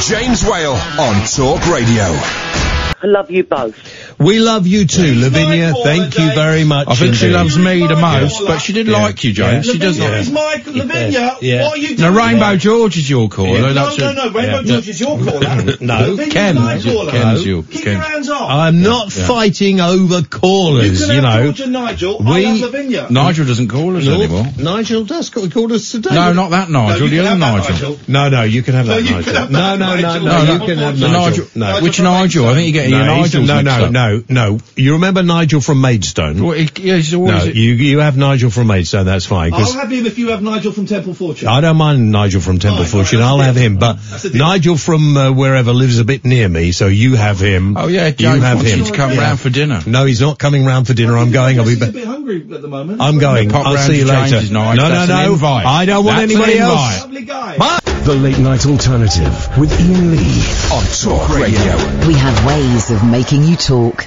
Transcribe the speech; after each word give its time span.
James 0.00 0.44
Whale 0.44 0.74
on 0.74 1.24
Talk 1.26 1.66
Radio. 1.66 2.77
I 3.00 3.06
love 3.06 3.30
you 3.30 3.44
both. 3.44 3.76
We 4.18 4.40
love 4.40 4.66
you 4.66 4.84
too, 4.84 5.14
Lavinia. 5.20 5.72
Thank 5.84 6.18
you 6.18 6.32
very 6.34 6.64
much. 6.64 6.88
I 6.88 6.94
think 6.96 7.14
she 7.14 7.26
indeed. 7.26 7.36
loves 7.36 7.56
me 7.56 7.86
the 7.86 7.94
most, 7.94 8.44
but 8.44 8.58
she 8.58 8.72
did 8.72 8.88
Yeah. 8.88 8.98
like 9.02 9.22
you, 9.22 9.32
James. 9.32 9.66
Yeah. 9.66 9.72
She 9.72 9.78
does 9.78 9.98
Lavinia 10.00 10.18
like 10.18 10.26
is 10.26 10.32
Mike, 10.32 10.66
Lavinia, 10.66 11.36
Yeah. 11.40 11.62
what 11.62 11.74
are 11.74 11.76
you 11.80 11.90
No, 11.90 11.96
doing? 11.96 12.14
Rainbow 12.14 12.56
George 12.56 12.96
is 12.98 13.08
your 13.08 13.28
caller. 13.28 13.50
Yeah. 13.60 13.72
That's 13.72 13.98
no, 13.98 14.10
a- 14.10 14.14
no, 14.14 14.24
no, 14.24 14.30
Rainbow 14.32 14.58
yeah. 14.58 14.62
George 14.62 14.88
is 14.88 15.00
your 15.00 15.16
caller. 15.16 15.76
No. 15.80 15.94
Lavinia's 16.10 16.32
Ken. 16.32 16.54
my 16.56 16.78
caller. 16.80 17.12
Ken's 17.12 17.46
you. 17.46 17.62
Keep 17.62 17.84
Ken. 17.84 17.92
your 17.92 18.02
hands 18.02 18.28
off. 18.30 18.50
I'm 18.50 18.82
not 18.82 19.16
Yeah. 19.16 19.26
fighting 19.28 19.80
over 19.80 20.22
callers, 20.22 20.86
you 20.86 20.92
you, 20.92 20.98
can 20.98 21.10
have 21.10 21.22
know. 21.22 21.44
George 21.44 21.60
and 21.60 21.72
Nigel. 21.72 22.22
I 22.26 22.32
We- 22.34 22.44
have 22.46 22.60
Lavinia. 22.60 23.06
Nigel 23.10 23.44
doesn't 23.46 23.68
call 23.68 23.96
us 23.96 24.04
No, 24.06 24.14
anymore. 24.14 24.46
Nigel 24.58 25.04
does 25.04 25.30
call, 25.30 25.48
called 25.48 25.70
us 25.70 25.92
today. 25.92 26.10
No, 26.16 26.32
not 26.32 26.50
that 26.50 26.68
Nigel. 26.68 26.98
you 27.06 27.10
the 27.10 27.16
can 27.16 27.26
other 27.26 27.28
have 27.28 27.38
that 27.38 27.68
Nigel. 27.70 27.72
Nigel. 27.74 28.00
No, 28.08 28.28
no, 28.28 28.42
you 28.42 28.62
can 28.64 28.74
have 28.74 28.86
No, 28.88 28.94
that 28.94 29.02
you 29.04 29.10
Nigel. 29.14 29.34
have 29.34 29.50
no, 29.52 29.58
that 29.58 29.78
no, 29.78 29.86
no, 29.86 29.94
Nigel. 30.00 30.24
no, 30.26 30.44
No, 30.44 30.52
you 30.52 30.58
can 30.66 30.78
have 30.78 30.98
the 30.98 31.08
Nigel. 31.08 31.28
Nigel. 31.30 31.46
No. 31.54 31.80
Which 31.80 32.00
Nigel? 32.00 32.48
I 32.48 32.54
think 32.54 32.64
you're 32.66 32.72
getting 32.72 32.87
your 32.87 32.87
No, 32.90 33.14
he's- 33.16 33.34
Nigels 33.34 33.46
no, 33.46 33.54
mixed 33.62 33.64
no, 33.78 33.84
up. 33.84 33.90
no, 33.92 34.22
no. 34.28 34.58
You 34.76 34.92
remember 34.94 35.22
Nigel 35.22 35.60
from 35.60 35.80
Maidstone? 35.80 36.42
Well, 36.42 36.56
he, 36.56 36.68
yeah, 36.76 36.96
he's 36.96 37.14
always. 37.14 37.32
no, 37.46 37.50
you 37.52 37.72
you 37.74 37.98
have 38.00 38.16
Nigel 38.16 38.50
from 38.50 38.66
Maidstone. 38.68 39.06
That's 39.06 39.26
fine. 39.26 39.50
'cause 39.50 39.74
I'll 39.74 39.80
have 39.82 39.90
him 39.92 40.06
if 40.06 40.18
you 40.18 40.28
have 40.28 40.42
Nigel 40.42 40.72
from 40.72 40.86
Temple 40.86 41.14
Fortune. 41.14 41.48
I 41.48 41.60
don't 41.60 41.76
mind 41.76 42.10
Nigel 42.12 42.40
from 42.40 42.58
Temple 42.58 42.84
Fine, 42.84 42.90
Fortune. 42.92 43.18
fine, 43.20 43.28
I'll 43.28 43.38
have 43.40 43.56
him, 43.56 43.76
but 43.76 43.98
That's 44.10 44.24
a 44.24 44.30
deal. 44.30 44.38
Nigel 44.46 44.76
from 44.76 45.16
uh, 45.16 45.32
wherever 45.32 45.72
lives 45.72 45.98
a 45.98 46.04
bit 46.04 46.24
near 46.24 46.48
me, 46.48 46.72
so 46.72 46.86
you 46.86 47.16
have 47.16 47.40
him. 47.40 47.76
oh 47.76 47.88
yeah, 47.88 48.12
you 48.16 48.28
have 48.28 48.60
him. 48.60 48.78
you 48.80 48.84
to 48.86 48.92
come 48.92 49.12
Yeah. 49.12 49.20
round 49.20 49.40
for 49.40 49.50
dinner. 49.50 49.82
No, 49.86 50.04
he's 50.04 50.20
not 50.20 50.38
coming 50.38 50.64
round 50.64 50.86
for 50.86 50.94
dinner. 50.94 51.16
I'm 51.18 51.30
going. 51.30 51.58
I'll 51.58 51.64
be 51.64 51.70
He's 51.74 51.82
a 51.82 51.92
bit 51.92 52.04
hungry 52.06 52.42
at 52.52 52.62
the 52.62 52.68
moment. 52.68 53.00
I'm 53.00 53.18
going. 53.18 53.52
I'll 53.54 53.76
see 53.78 53.98
you 53.98 54.04
later. 54.04 54.42
No, 54.52 54.72
no, 54.74 54.88
no. 55.06 55.38
I 55.66 55.84
don't 55.86 56.04
want 56.04 56.18
anybody 56.20 56.58
else. 56.58 57.00
Lovely 57.00 57.22
guy. 57.22 57.78
The 58.04 58.14
Late 58.14 58.38
Night 58.38 58.64
Alternative 58.64 59.58
with 59.58 59.70
Iain 59.78 60.12
Lee 60.12 60.40
on 60.72 60.82
Talk 60.96 61.28
Radio. 61.36 61.76
We 62.06 62.14
have 62.14 62.46
ways 62.46 62.77
of 62.78 63.02
making 63.04 63.42
you 63.42 63.56
talk. 63.56 64.06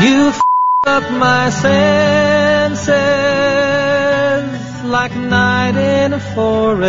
You 0.00 0.28
f- 0.28 0.40
up 0.86 1.10
my 1.10 1.50
senses 1.50 2.86
like 4.84 5.12
a 5.12 5.18
night 5.18 5.76
in 5.76 6.12
a 6.12 6.20
forest, 6.20 6.84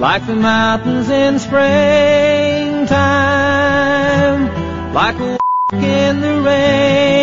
like 0.00 0.26
the 0.26 0.34
mountains 0.34 1.10
in 1.10 1.38
springtime, 1.38 1.74
like 4.94 5.16
a 5.16 5.26
walk 5.32 5.74
in 5.74 6.20
the 6.20 6.40
rain, 6.40 7.13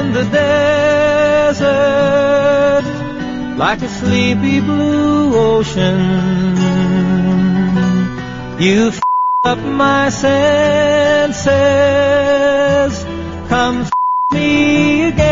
in 0.00 0.12
the 0.12 0.24
desert, 0.24 1.64
like 3.64 3.80
a 3.82 3.88
sleepy 3.88 4.60
blue 4.60 5.34
ocean. 5.50 5.98
You 8.66 8.88
f- 8.88 9.00
up 9.44 9.58
my 9.58 10.08
senses. 10.10 11.44
Come 13.52 13.76
f- 13.82 13.92
me 14.32 15.08
again. 15.08 15.28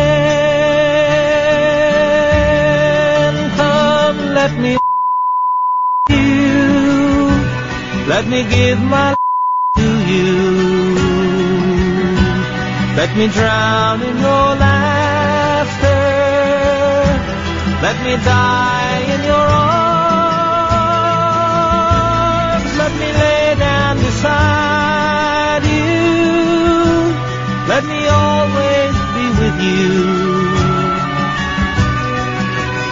Come, 3.60 4.18
let 4.40 4.52
me 4.64 4.72
f- 4.74 4.80
you. 6.10 7.30
Let 8.12 8.24
me 8.32 8.40
give 8.56 8.80
my 8.80 9.16
to 9.76 9.88
you. 10.12 11.07
Let 12.98 13.10
me 13.16 13.26
drown 13.28 14.02
in 14.02 14.16
your 14.18 14.48
laughter. 14.66 16.02
Let 17.86 17.96
me 18.04 18.14
die 18.16 19.00
in 19.14 19.20
your 19.30 19.48
arms. 22.58 22.70
Let 22.82 22.92
me 23.00 23.08
lay 23.22 23.54
down 23.66 23.94
beside 23.98 25.62
you. 25.76 27.14
Let 27.72 27.84
me 27.92 28.00
always 28.08 28.94
be 29.14 29.24
with 29.40 29.56
you. 29.70 29.94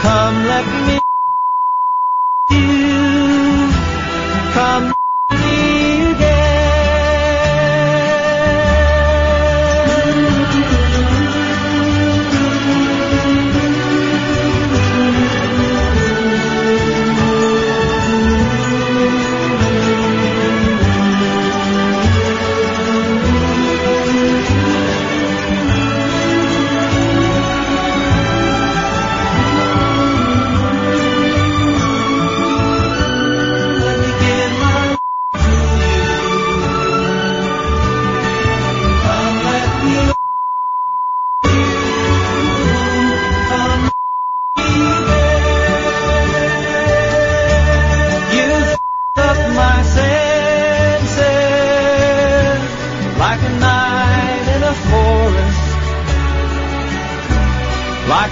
Come, 0.07 0.37
let 0.55 0.67
me 0.86 0.86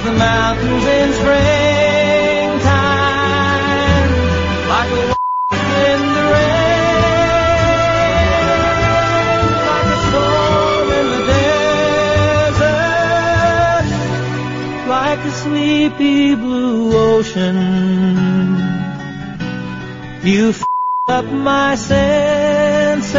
the 0.04 0.12
mountains 0.12 0.84
in 0.84 1.12
springtime, 1.15 2.60
like 4.69 4.91
a 4.91 5.03
in 5.92 6.00
the 6.16 6.25
rain, 6.34 7.00
like 9.70 9.88
a 9.97 9.98
storm 10.09 10.88
in 11.00 11.06
the 11.15 11.22
desert, 12.53 13.87
like 14.88 15.20
a 15.20 15.32
sleepy 15.42 16.34
blue 16.34 16.97
ocean. 16.97 17.56
You 20.22 20.50
f- 20.50 20.65
up 21.09 21.25
my 21.26 21.75
senses. 21.76 23.15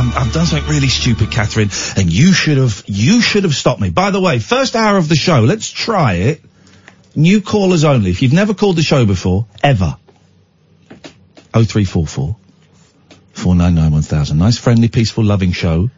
I'm, 0.00 0.16
I've 0.16 0.32
done 0.32 0.46
something 0.46 0.70
really 0.70 0.88
stupid, 0.88 1.30
Catherine, 1.30 1.68
and 1.94 2.10
you 2.10 2.32
should 2.32 2.56
have, 2.56 2.82
you 2.86 3.20
should 3.20 3.44
have 3.44 3.54
stopped 3.54 3.82
me. 3.82 3.90
By 3.90 4.10
the 4.10 4.20
way, 4.20 4.38
first 4.38 4.74
hour 4.74 4.96
of 4.96 5.10
the 5.10 5.14
show, 5.14 5.40
let's 5.40 5.70
try 5.70 6.14
it. 6.14 6.40
New 7.14 7.42
callers 7.42 7.84
only. 7.84 8.10
If 8.10 8.22
you've 8.22 8.32
never 8.32 8.54
called 8.54 8.76
the 8.76 8.82
show 8.82 9.04
before, 9.04 9.46
ever. 9.62 9.98
0344 11.52 12.34
499 13.34 13.92
1000. 13.92 14.38
Nice, 14.38 14.56
friendly, 14.56 14.88
peaceful, 14.88 15.22
loving 15.22 15.52
show. 15.52 15.90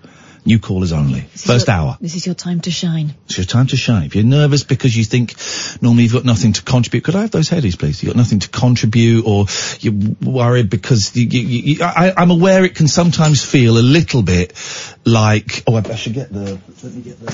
New 0.45 0.59
callers 0.59 0.93
only. 0.93 1.21
This 1.21 1.47
First 1.47 1.69
your- 1.69 1.77
hour. 1.77 1.99
This 2.01 2.17
is 2.17 2.27
your 2.27 2.35
time 2.35 2.61
to 2.63 2.71
shine. 2.73 3.15
It's 3.27 3.37
your 3.39 3.45
time 3.47 3.69
to 3.69 3.77
shine. 3.77 4.07
If 4.07 4.17
you're 4.17 4.25
nervous 4.25 4.65
because 4.65 4.97
you 4.97 5.05
think 5.05 5.35
normally 5.81 6.03
you've 6.03 6.13
got 6.13 6.25
nothing 6.25 6.53
to 6.55 6.63
contribute, 6.63 7.05
could 7.05 7.15
I 7.15 7.21
have 7.21 7.31
those 7.31 7.49
headies, 7.49 7.79
please? 7.79 8.03
You've 8.03 8.13
got 8.13 8.17
nothing 8.19 8.41
to 8.41 8.49
contribute, 8.49 9.25
or 9.25 9.47
you're 9.79 9.95
worried 10.21 10.69
because 10.69 11.15
you, 11.15 11.27
you, 11.29 11.41
you, 11.75 11.85
I, 11.85 12.13
I'm 12.17 12.33
aware 12.33 12.65
it 12.65 12.75
can 12.75 12.89
sometimes 12.89 13.45
feel 13.45 13.79
a 13.79 13.87
little 13.87 14.23
bit 14.23 14.53
like. 15.05 15.63
Oh, 15.69 15.77
I, 15.77 15.83
I 15.89 15.95
should 15.95 16.15
get 16.15 16.33
the. 16.33 16.59
Let 16.83 16.93
me 16.93 17.03
get 17.03 17.21
the. 17.21 17.31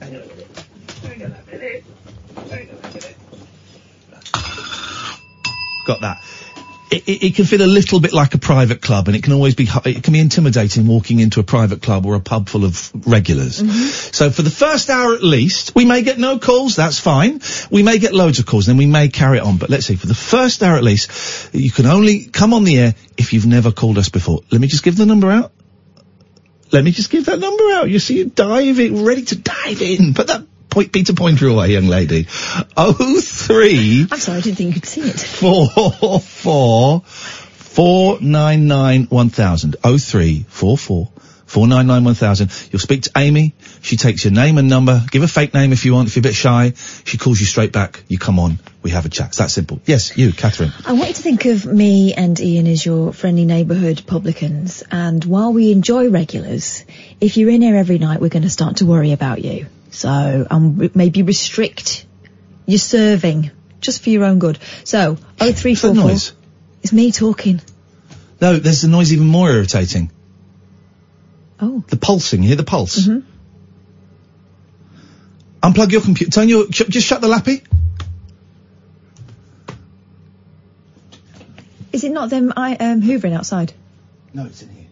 Hang 0.00 0.16
on 0.16 0.22
a 0.22 0.26
minute. 0.26 0.64
Hang 1.02 1.22
on 1.22 1.32
a 1.32 1.52
minute. 1.52 1.84
Hang 2.48 2.70
on 2.70 2.76
a 2.82 2.88
minute. 2.94 3.16
Got 5.86 6.00
that. 6.00 6.22
It, 6.90 7.08
it, 7.08 7.26
it 7.26 7.34
can 7.36 7.44
feel 7.44 7.62
a 7.62 7.70
little 7.70 8.00
bit 8.00 8.12
like 8.12 8.34
a 8.34 8.38
private 8.38 8.82
club, 8.82 9.06
and 9.06 9.16
it 9.16 9.22
can 9.22 9.32
always 9.32 9.54
be 9.54 9.68
it 9.84 10.02
can 10.02 10.12
be 10.12 10.18
intimidating 10.18 10.88
walking 10.88 11.20
into 11.20 11.38
a 11.38 11.44
private 11.44 11.82
club 11.82 12.04
or 12.04 12.16
a 12.16 12.20
pub 12.20 12.48
full 12.48 12.64
of 12.64 12.90
regulars. 13.06 13.60
Mm-hmm. 13.62 14.12
So 14.12 14.30
for 14.30 14.42
the 14.42 14.50
first 14.50 14.90
hour 14.90 15.14
at 15.14 15.22
least, 15.22 15.74
we 15.76 15.84
may 15.84 16.02
get 16.02 16.18
no 16.18 16.38
calls. 16.40 16.74
That's 16.74 16.98
fine. 16.98 17.40
We 17.70 17.84
may 17.84 17.98
get 17.98 18.12
loads 18.12 18.40
of 18.40 18.46
calls, 18.46 18.66
then 18.66 18.76
we 18.76 18.86
may 18.86 19.08
carry 19.08 19.38
it 19.38 19.42
on. 19.44 19.56
But 19.58 19.70
let's 19.70 19.86
see, 19.86 19.94
for 19.94 20.08
the 20.08 20.14
first 20.14 20.62
hour 20.64 20.76
at 20.76 20.82
least, 20.82 21.54
you 21.54 21.70
can 21.70 21.86
only 21.86 22.24
come 22.24 22.52
on 22.52 22.64
the 22.64 22.78
air 22.78 22.94
if 23.16 23.32
you've 23.32 23.46
never 23.46 23.70
called 23.70 23.96
us 23.96 24.08
before. 24.08 24.40
Let 24.50 24.60
me 24.60 24.66
just 24.66 24.82
give 24.82 24.96
the 24.96 25.06
number 25.06 25.30
out. 25.30 25.52
let 26.72 26.84
me 26.84 26.90
just 26.90 27.10
give 27.10 27.26
that 27.26 27.38
number 27.38 27.64
out. 27.72 27.90
You 27.90 27.98
see 27.98 28.18
you 28.18 28.26
diving, 28.26 29.04
ready 29.04 29.22
to 29.22 29.36
dive 29.36 29.82
in. 29.82 30.14
Put 30.14 30.28
that 30.28 30.46
point, 30.70 30.92
Peter 30.92 31.12
Pointer 31.12 31.48
away, 31.48 31.72
young 31.72 31.86
lady. 31.86 32.26
Oh 32.76 33.20
three 33.20 34.06
I'm 34.10 34.18
sorry, 34.18 34.38
I 34.38 34.40
didn't 34.40 34.56
think 34.56 34.74
you 34.74 34.80
could 34.80 34.88
see 34.88 35.02
it. 35.02 35.18
four 35.20 35.68
four 36.20 37.00
four 37.00 38.20
nine 38.20 38.66
nine 38.66 39.04
one 39.04 39.28
thousand. 39.30 39.76
Oh 39.84 39.98
three 39.98 40.44
four 40.48 40.78
four 40.78 41.10
four 41.46 41.66
nine 41.66 41.86
nine 41.86 42.04
one 42.04 42.14
thousand. 42.14 42.52
You'll 42.70 42.80
speak 42.80 43.02
to 43.02 43.10
Amy. 43.16 43.54
She 43.82 43.96
takes 43.96 44.24
your 44.24 44.32
name 44.32 44.58
and 44.58 44.68
number. 44.68 45.02
Give 45.10 45.22
a 45.22 45.28
fake 45.28 45.52
name 45.52 45.72
if 45.72 45.84
you 45.84 45.94
want. 45.94 46.08
If 46.08 46.16
you're 46.16 46.22
a 46.22 46.30
bit 46.30 46.34
shy, 46.34 46.74
she 47.04 47.18
calls 47.18 47.40
you 47.40 47.46
straight 47.46 47.72
back. 47.72 48.02
You 48.08 48.18
come 48.18 48.38
on. 48.38 48.58
We 48.82 48.90
have 48.90 49.04
a 49.04 49.08
chat. 49.08 49.28
It's 49.28 49.38
that 49.38 49.50
simple. 49.50 49.80
Yes, 49.84 50.16
you, 50.16 50.32
Catherine. 50.32 50.72
I 50.86 50.92
want 50.92 51.08
you 51.08 51.14
to 51.14 51.22
think 51.22 51.44
of 51.46 51.66
me 51.66 52.14
and 52.14 52.38
Ian 52.40 52.66
as 52.66 52.86
your 52.86 53.12
friendly 53.12 53.44
neighbourhood 53.44 54.04
publicans, 54.06 54.84
and 54.90 55.24
while 55.24 55.52
we 55.52 55.72
enjoy 55.72 56.08
regulars, 56.08 56.84
if 57.20 57.36
you're 57.36 57.50
in 57.50 57.62
here 57.62 57.76
every 57.76 57.98
night, 57.98 58.20
we're 58.20 58.28
going 58.28 58.42
to 58.42 58.50
start 58.50 58.76
to 58.76 58.86
worry 58.86 59.12
about 59.12 59.42
you. 59.42 59.66
So, 60.00 60.46
um, 60.50 60.90
maybe 60.94 61.20
restrict 61.22 62.06
your 62.64 62.78
serving, 62.78 63.50
just 63.82 64.02
for 64.02 64.08
your 64.08 64.24
own 64.24 64.38
good. 64.38 64.58
So, 64.84 65.18
oh 65.38 65.52
three 65.52 65.72
What's 65.72 65.82
that 65.82 65.88
four 65.88 65.94
four. 65.94 66.08
noise? 66.08 66.32
It's 66.82 66.90
me 66.94 67.12
talking. 67.12 67.60
No, 68.40 68.56
there's 68.56 68.80
the 68.80 68.88
noise 68.88 69.12
even 69.12 69.26
more 69.26 69.50
irritating. 69.50 70.10
Oh. 71.60 71.84
The 71.88 71.98
pulsing. 71.98 72.40
You 72.42 72.48
hear 72.48 72.56
the 72.56 72.64
pulse? 72.64 72.96
Mhm. 73.06 73.24
Unplug 75.62 75.92
your 75.92 76.00
computer. 76.00 76.30
Turn 76.32 76.48
your. 76.48 76.72
Sh- 76.72 76.88
just 76.88 77.06
shut 77.06 77.20
the 77.20 77.28
lappy. 77.28 77.62
Is 81.92 82.04
it 82.04 82.12
not 82.12 82.30
them 82.30 82.54
I 82.56 82.74
um 82.76 83.02
hoovering 83.02 83.34
outside? 83.36 83.74
No, 84.32 84.46
it's 84.46 84.62
in 84.62 84.70
here. 84.70 84.86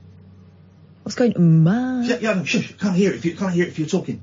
What's 1.03 1.17
going 1.17 1.35
on? 1.35 2.05
Yeah, 2.05 2.19
yeah, 2.21 2.35
no, 2.35 2.45
shush. 2.45 2.77
Can't 2.77 2.95
hear 2.95 3.13
it 3.13 3.17
if 3.17 3.25
you 3.25 3.35
can't 3.35 3.55
hear 3.55 3.65
it 3.65 3.69
if 3.69 3.79
you're 3.79 3.89
talking. 3.89 4.21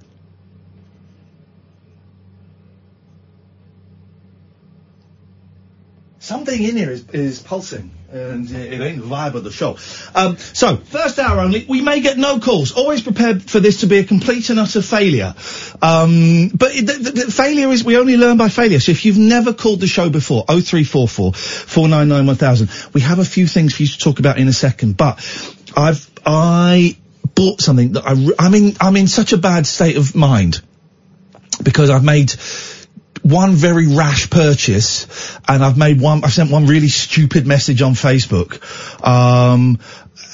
Something 6.25 6.63
in 6.63 6.75
here 6.75 6.89
is, 6.89 7.07
is 7.10 7.39
pulsing, 7.39 7.92
and 8.12 8.50
it 8.50 8.81
ain't 8.81 9.00
the 9.00 9.07
vibe 9.07 9.36
of 9.36 9.44
the 9.44 9.51
show. 9.51 9.77
Um, 10.16 10.38
so, 10.38 10.77
first 10.77 11.19
hour 11.19 11.39
only, 11.39 11.68
we 11.69 11.81
may 11.81 12.00
get 12.00 12.18
no 12.18 12.39
calls. 12.39 12.72
Always 12.72 13.04
prepared 13.04 13.44
for 13.44 13.60
this 13.60 13.81
to 13.81 13.86
be 13.86 14.00
a 14.00 14.04
complete 14.04 14.50
and 14.50 14.60
utter 14.60 14.81
failure. 14.81 15.36
Um, 15.83 16.50
but 16.50 16.72
it, 16.74 16.88
the, 16.88 17.12
the, 17.12 17.31
failure 17.31 17.69
is, 17.69 17.83
we 17.83 17.95
only 18.00 18.18
learn 18.18 18.38
by 18.38 18.50
failure. 18.50 18.80
So 18.80 18.92
if 18.92 19.06
you've 19.06 19.19
never 19.19 19.54
called 19.54 19.81
the 19.81 19.88
show 19.88 20.10
before, 20.10 20.45
0344 20.48 21.33
499 21.33 22.25
1000, 22.25 22.94
we 22.95 23.01
have 23.01 23.19
a 23.19 23.25
few 23.25 23.45
things 23.45 23.75
for 23.75 23.83
you 23.83 23.89
to 23.89 24.00
talk 24.00 24.18
about 24.18 24.39
in 24.39 24.48
a 24.48 24.54
second, 24.54 24.98
but 24.98 25.19
I've, 25.78 26.10
I 26.25 26.98
bought 27.36 27.62
something 27.62 27.92
that 27.92 28.04
I, 28.04 28.16
I'm 28.44 28.56
in, 28.56 28.75
I'm 28.81 28.95
in 28.95 29.07
such 29.07 29.31
a 29.33 29.38
bad 29.38 29.68
state 29.68 29.95
of 29.95 30.16
mind 30.16 30.60
because 31.62 31.92
I've 31.92 32.04
made 32.04 32.33
one 33.25 33.54
very 33.54 33.88
rash 33.88 34.30
purchase 34.30 35.07
and 35.48 35.63
I've 35.63 35.77
made 35.77 36.00
one, 36.00 36.24
I've 36.24 36.31
sent 36.31 36.51
one 36.51 36.68
really 36.68 36.89
stupid 36.89 37.48
message 37.48 37.81
on 37.81 37.94
Facebook. 37.94 38.62
Um, 39.04 39.80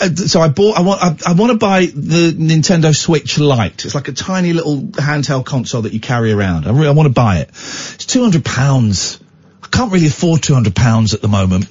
uh, 0.01 0.09
so 0.13 0.41
I 0.41 0.49
bought, 0.49 0.77
I 0.77 0.81
want, 0.81 1.01
I, 1.01 1.31
I 1.31 1.33
want 1.33 1.53
to 1.53 1.57
buy 1.57 1.85
the 1.85 2.33
Nintendo 2.37 2.93
Switch 2.93 3.39
Lite. 3.39 3.85
It's 3.85 3.95
like 3.95 4.09
a 4.09 4.11
tiny 4.11 4.51
little 4.51 4.81
handheld 4.81 5.45
console 5.45 5.83
that 5.83 5.93
you 5.93 6.01
carry 6.01 6.33
around. 6.33 6.67
I, 6.67 6.71
re- 6.71 6.87
I 6.87 6.91
want 6.91 7.07
to 7.07 7.13
buy 7.13 7.37
it. 7.37 7.49
It's 7.49 8.05
two 8.05 8.21
hundred 8.21 8.43
pounds. 8.43 9.19
I 9.63 9.67
can't 9.67 9.91
really 9.93 10.07
afford 10.07 10.43
two 10.43 10.53
hundred 10.53 10.75
pounds 10.75 11.13
at 11.13 11.21
the 11.21 11.29
moment. 11.29 11.65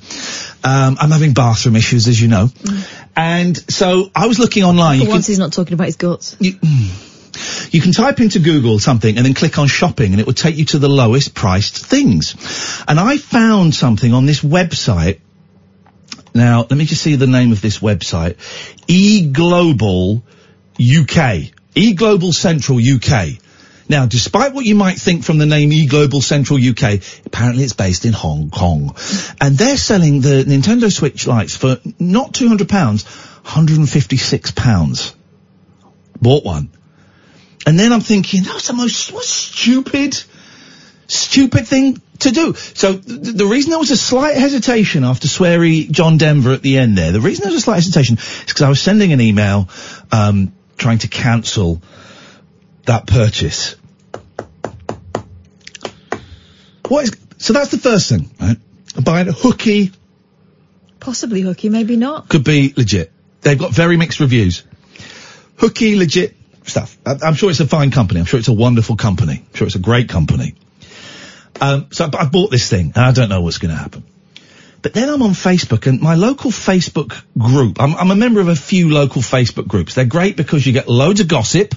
Um, 0.65 0.97
I'm 1.01 1.11
having 1.11 1.35
bathroom 1.35 1.77
issues, 1.77 2.09
as 2.09 2.21
you 2.21 2.29
know, 2.29 2.49
and 3.15 3.57
so 3.71 4.11
I 4.15 4.27
was 4.27 4.39
looking 4.39 4.65
online. 4.65 4.99
For 5.01 5.05
You 5.05 5.11
once, 5.11 5.27
can- 5.27 5.33
he's 5.33 5.39
not 5.39 5.53
talking 5.53 5.75
about 5.75 5.87
his 5.87 5.97
guts. 5.97 6.37
you, 6.41 6.53
you 7.71 7.81
can 7.81 7.93
type 7.93 8.21
into 8.21 8.39
Google 8.41 8.79
something 8.79 9.17
and 9.17 9.25
then 9.25 9.35
click 9.35 9.59
on 9.59 9.69
shopping 9.69 10.13
and 10.13 10.21
it 10.21 10.27
will 10.27 10.35
take 10.35 10.57
you 10.57 10.65
to 10.67 10.79
the 10.79 10.89
lowest 10.89 11.35
priced 11.35 11.85
things. 11.87 12.35
And 12.87 12.99
I 12.99 13.19
found 13.19 13.75
something 13.75 14.13
on 14.13 14.27
this 14.27 14.41
website. 14.41 15.21
Now, 16.35 16.61
let 16.61 16.73
me 16.73 16.85
just 16.85 17.03
see 17.03 17.17
the 17.17 17.27
name 17.27 17.53
of 17.53 17.61
this 17.61 17.79
website. 17.81 18.37
eGlobal 18.87 20.23
UK. 20.75 21.53
eGlobal 21.75 22.33
Central 22.33 22.79
UK. 22.79 23.39
Now, 23.89 24.07
despite 24.07 24.55
what 24.55 24.65
you 24.65 24.77
might 24.77 24.99
think 24.99 25.25
from 25.25 25.39
the 25.39 25.47
name 25.47 25.71
eGlobal 25.71 26.23
Central 26.23 26.61
UK, 26.61 27.01
apparently 27.27 27.65
it's 27.65 27.73
based 27.73 28.05
in 28.05 28.13
Hong 28.13 28.51
Kong. 28.51 28.95
And 29.41 29.59
they're 29.59 29.77
selling 29.77 30.21
the 30.21 30.45
Nintendo 30.45 30.93
Switch 30.93 31.27
lights 31.27 31.57
for 31.57 31.79
not 31.99 32.33
£200, 32.33 32.67
£156. 33.45 35.15
Bought 36.21 36.45
one. 36.45 36.71
And 37.67 37.79
then 37.79 37.93
I'm 37.93 38.01
thinking, 38.01 38.43
that 38.45 38.55
was 38.55 38.67
the 38.67 38.73
most 38.73 39.13
what 39.13 39.25
stupid, 39.25 40.21
stupid 41.07 41.67
thing 41.67 42.01
to 42.21 42.31
do. 42.31 42.55
So 42.55 42.97
th- 42.99 43.05
the 43.37 43.47
reason 43.47 43.71
there 43.71 43.79
was 43.79 43.91
a 43.91 43.97
slight 43.97 44.37
hesitation 44.37 45.05
after 45.05 45.29
sweary 45.29 45.91
John 45.91 46.17
Denver 46.19 46.53
at 46.53 46.63
the 46.63 46.79
end 46.79 46.97
there, 46.97 47.13
the 47.13 47.21
reason 47.21 47.45
there 47.45 47.53
was 47.53 47.61
a 47.63 47.65
slight 47.65 47.77
hesitation 47.77 48.17
is 48.19 48.45
because 48.47 48.63
I 48.63 48.69
was 48.69 48.81
sending 48.81 49.13
an 49.13 49.21
email, 49.21 49.69
um, 50.11 50.53
trying 50.79 50.99
to 50.99 51.09
cancel 51.09 51.83
that 52.87 53.07
purchase. 53.07 53.77
What 56.89 57.05
is, 57.05 57.13
so 57.39 57.53
that's 57.53 57.71
the 57.71 57.79
first 57.79 58.09
thing, 58.09 58.31
right? 58.41 58.57
I'm 58.97 59.05
buying 59.05 59.29
a 59.29 59.33
hooky, 59.33 59.93
Possibly 60.99 61.41
hooky, 61.41 61.69
maybe 61.69 61.97
not. 61.97 62.29
could 62.29 62.45
be 62.45 62.75
legit. 62.77 63.13
They've 63.43 63.59
got 63.59 63.73
very 63.73 63.97
mixed 63.97 64.21
reviews. 64.21 64.65
Hooky, 65.57 65.97
legit 65.97 66.37
stuff. 66.65 66.97
I'm 67.05 67.35
sure 67.35 67.51
it's 67.51 67.61
a 67.61 67.67
fine 67.67 67.91
company. 67.91 68.21
I'm 68.21 68.27
sure 68.27 68.39
it's 68.39 68.49
a 68.49 68.53
wonderful 68.53 68.97
company. 68.97 69.45
I'm 69.47 69.55
sure 69.55 69.67
it's 69.67 69.77
a 69.77 69.81
great 69.81 70.09
company. 70.09 70.55
Um, 71.61 71.89
so 71.91 72.09
I, 72.13 72.23
I 72.23 72.27
bought 72.27 72.51
this 72.51 72.69
thing, 72.69 72.93
and 72.95 73.05
I 73.05 73.13
don't 73.13 73.29
know 73.29 73.41
what's 73.41 73.59
going 73.59 73.71
to 73.71 73.77
happen. 73.77 74.05
But 74.83 74.95
then 74.95 75.11
I'm 75.11 75.23
on 75.23 75.31
Facebook, 75.31 75.87
and 75.87 76.01
my 76.01 76.15
local 76.15 76.51
Facebook 76.51 77.23
group. 77.37 77.81
I'm, 77.81 77.95
I'm 77.95 78.11
a 78.11 78.17
member 78.17 78.41
of 78.41 78.49
a 78.49 78.57
few 78.57 78.89
local 78.89 79.21
Facebook 79.21 79.69
groups. 79.69 79.95
They're 79.95 80.07
great 80.07 80.37
because 80.37 80.67
you 80.67 80.73
get 80.73 80.89
loads 80.89 81.21
of 81.21 81.29
gossip, 81.29 81.75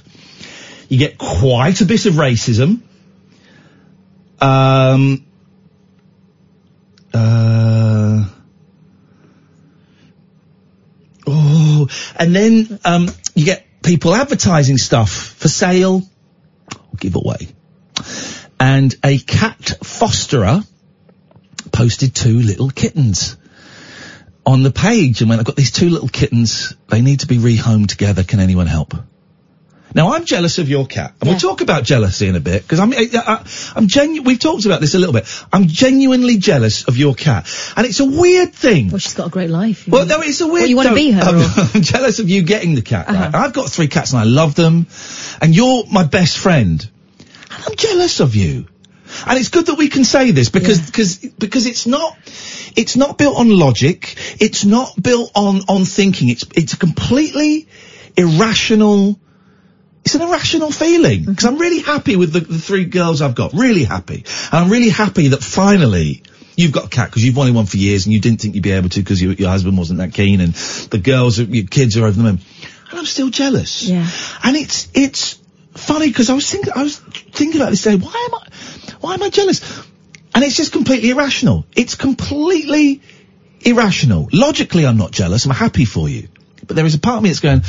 you 0.88 0.98
get 0.98 1.18
quite 1.18 1.82
a 1.82 1.86
bit 1.86 2.06
of 2.06 2.14
racism. 2.14 2.82
Um. 4.40 5.26
Uh. 7.14 8.26
Oh, 11.26 11.88
and 12.16 12.36
then 12.36 12.80
um, 12.86 13.10
you 13.36 13.46
get 13.46 13.66
people 13.84 14.16
advertising 14.16 14.78
stuff 14.78 15.12
for 15.12 15.48
sale, 15.48 16.02
or 16.76 16.98
giveaway. 16.98 17.48
And 18.60 18.96
a 19.04 19.20
cat 19.20 19.60
fosterer 19.84 20.66
posted 21.72 22.16
two 22.16 22.40
little 22.40 22.70
kittens 22.70 23.38
on 24.46 24.64
the 24.64 24.72
page 24.72 25.22
and 25.22 25.30
went, 25.30 25.40
I've 25.40 25.46
got 25.46 25.56
these 25.56 25.72
two 25.72 25.90
little 25.90 26.08
kittens. 26.08 26.76
They 26.88 27.02
need 27.02 27.22
to 27.22 27.28
be 27.28 27.38
rehomed 27.38 27.88
together. 27.88 28.24
Can 28.24 28.40
anyone 28.40 28.68
help? 28.68 28.94
Now 29.96 30.14
I'm 30.14 30.26
jealous 30.26 30.58
of 30.58 30.70
your 30.70 30.88
cat, 30.88 31.14
and 31.22 31.30
we'll 31.30 31.40
talk 31.40 31.62
about 31.62 31.84
jealousy 31.84 32.28
in 32.28 32.36
a 32.36 32.40
bit 32.40 32.64
because 32.64 32.80
I'm 32.80 32.94
I, 32.94 33.08
I, 33.14 33.46
I'm 33.76 33.88
genu- 33.88 34.24
We've 34.24 34.40
talked 34.40 34.66
about 34.66 34.82
this 34.82 34.96
a 34.96 35.00
little 35.00 35.14
bit. 35.14 35.26
I'm 35.54 35.68
genuinely 35.68 36.38
jealous 36.38 36.88
of 36.88 36.98
your 36.98 37.14
cat, 37.14 37.48
and 37.78 37.86
it's 37.86 38.00
a 38.00 38.06
weird 38.06 38.54
thing. 38.54 38.90
Well, 38.90 38.98
she's 38.98 39.14
got 39.14 39.28
a 39.28 39.30
great 39.30 39.50
life. 39.52 39.88
Well, 39.88 40.06
no, 40.06 40.22
it's 40.22 40.42
a 40.42 40.48
weird. 40.48 40.62
Well, 40.62 40.68
you 40.70 40.76
want 40.76 40.90
to 40.90 40.96
be 40.96 41.12
her? 41.12 41.22
I'm, 41.22 41.36
or- 41.38 41.70
I'm 41.76 41.82
jealous 41.94 42.20
of 42.20 42.30
you 42.30 42.44
getting 42.44 42.76
the 42.76 42.82
cat. 42.82 43.08
Uh-huh. 43.08 43.32
I've 43.34 43.54
got 43.54 43.70
three 43.70 43.88
cats 43.88 44.14
and 44.14 44.20
I 44.22 44.26
love 44.26 44.56
them, 44.56 44.88
and 45.42 45.56
you're 45.56 45.84
my 45.92 46.04
best 46.06 46.38
friend, 46.40 46.88
and 47.52 47.64
I'm 47.68 47.76
jealous 47.76 48.20
of 48.20 48.36
you. 48.36 48.68
And 49.28 49.38
it's 49.38 49.50
good 49.50 49.68
that 49.68 49.76
we 49.78 49.90
can 49.90 50.06
say 50.06 50.32
this 50.32 50.50
because 50.50 50.82
because 50.88 51.18
because 51.18 51.68
it's 51.68 51.86
not 51.86 52.18
it's 52.76 52.96
not 52.96 53.20
built 53.20 53.38
on 53.38 53.48
logic. 53.52 54.16
It's 54.42 54.66
not 54.66 55.00
built 55.00 55.32
on 55.36 55.62
on 55.68 55.86
thinking. 55.86 56.30
It's 56.30 56.46
it's 56.56 56.74
a 56.74 56.78
completely 56.78 57.68
irrational. 58.18 59.20
It's 60.06 60.16
an 60.16 60.22
irrational 60.22 60.72
feeling 60.72 61.24
because 61.24 61.46
I'm 61.46 61.58
really 61.58 61.80
happy 61.80 62.16
with 62.16 62.34
the, 62.34 62.42
the 62.42 62.58
three 62.58 62.86
girls 62.86 63.22
I've 63.22 63.36
got. 63.36 63.54
Really 63.54 63.84
happy, 63.84 64.26
and 64.52 64.54
I'm 64.54 64.70
really 64.70 64.90
happy 64.90 65.30
that 65.30 65.42
finally 65.42 66.24
you've 66.56 66.72
got 66.72 66.86
a 66.86 66.90
cat 66.90 67.10
because 67.10 67.24
you've 67.24 67.38
wanted 67.38 67.56
one 67.56 67.66
for 67.66 67.78
years 67.78 68.06
and 68.06 68.14
you 68.14 68.20
didn't 68.20 68.42
think 68.42 68.56
you'd 68.56 68.64
be 68.64 68.72
able 68.72 68.90
to 68.90 69.00
because 69.00 69.22
your, 69.22 69.34
your 69.34 69.50
husband 69.50 69.78
wasn't 69.78 70.00
that 70.00 70.14
keen 70.14 70.42
and 70.42 70.54
the 70.54 71.00
girls, 71.00 71.40
your 71.40 71.66
kids 71.66 71.98
are 71.98 72.06
over 72.06 72.12
the 72.12 72.24
moon. 72.24 72.40
And 72.90 73.00
I'm 73.00 73.06
still 73.06 73.30
jealous. 73.30 73.84
Yeah. 73.84 74.08
And 74.44 74.56
it's 74.56 74.88
it's 74.94 75.40
funny 75.74 76.08
because 76.08 76.30
I 76.30 76.34
was 76.34 76.50
thinking 76.50 76.74
I 76.76 76.84
was 76.84 77.00
thinking 77.00 77.60
about 77.60 77.72
this 77.72 77.82
day. 77.82 77.96
Why 77.96 78.28
am 78.30 78.36
I 78.36 78.48
why 79.00 79.14
am 79.16 79.24
I 79.24 79.30
jealous? 79.30 79.62
And 80.36 80.44
it's 80.44 80.56
just 80.56 80.72
completely 80.72 81.12
irrational. 81.12 81.66
It's 81.76 81.96
completely 81.96 83.02
irrational. 83.62 84.30
Logically, 84.32 84.86
I'm 84.86 84.98
not 84.98 85.12
jealous. 85.12 85.46
I'm 85.46 85.52
happy 85.52 85.86
for 85.86 86.10
you. 86.10 86.28
But 86.66 86.76
there 86.76 86.86
is 86.86 86.96
a 86.96 87.00
part 87.00 87.18
of 87.18 87.24
me 87.24 87.30
that's 87.30 87.40
going, 87.40 87.62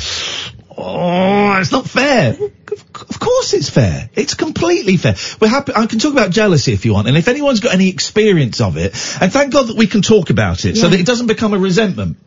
oh, 0.77 1.57
it's 1.59 1.71
not 1.71 1.87
fair. 1.87 2.31
Of, 2.31 3.19
course 3.19 3.53
it's 3.53 3.69
fair. 3.69 4.09
It's 4.13 4.33
completely 4.33 4.97
fair. 4.97 5.15
We're 5.39 5.47
happy. 5.47 5.73
I 5.75 5.85
can 5.85 5.99
talk 5.99 6.13
about 6.13 6.31
jealousy 6.31 6.73
if 6.73 6.85
you 6.85 6.93
want. 6.93 7.07
And 7.07 7.17
if 7.17 7.27
anyone's 7.27 7.59
got 7.59 7.73
any 7.73 7.89
experience 7.89 8.61
of 8.61 8.77
it, 8.77 8.93
and 9.21 9.31
thank 9.31 9.53
God 9.53 9.67
that 9.67 9.75
we 9.75 9.87
can 9.87 10.01
talk 10.01 10.29
about 10.29 10.65
it 10.65 10.77
so 10.77 10.87
that 10.87 10.99
it 10.99 11.05
doesn't 11.05 11.27
become 11.27 11.53
a 11.53 11.59
resentment. 11.59 12.17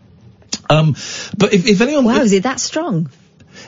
Um, 0.71 0.97
but 1.37 1.53
if, 1.55 1.67
if 1.67 1.81
anyone, 1.81 2.05
Wow, 2.05 2.21
is 2.21 2.33
it 2.33 2.43
that 2.45 2.61
strong? 2.61 3.11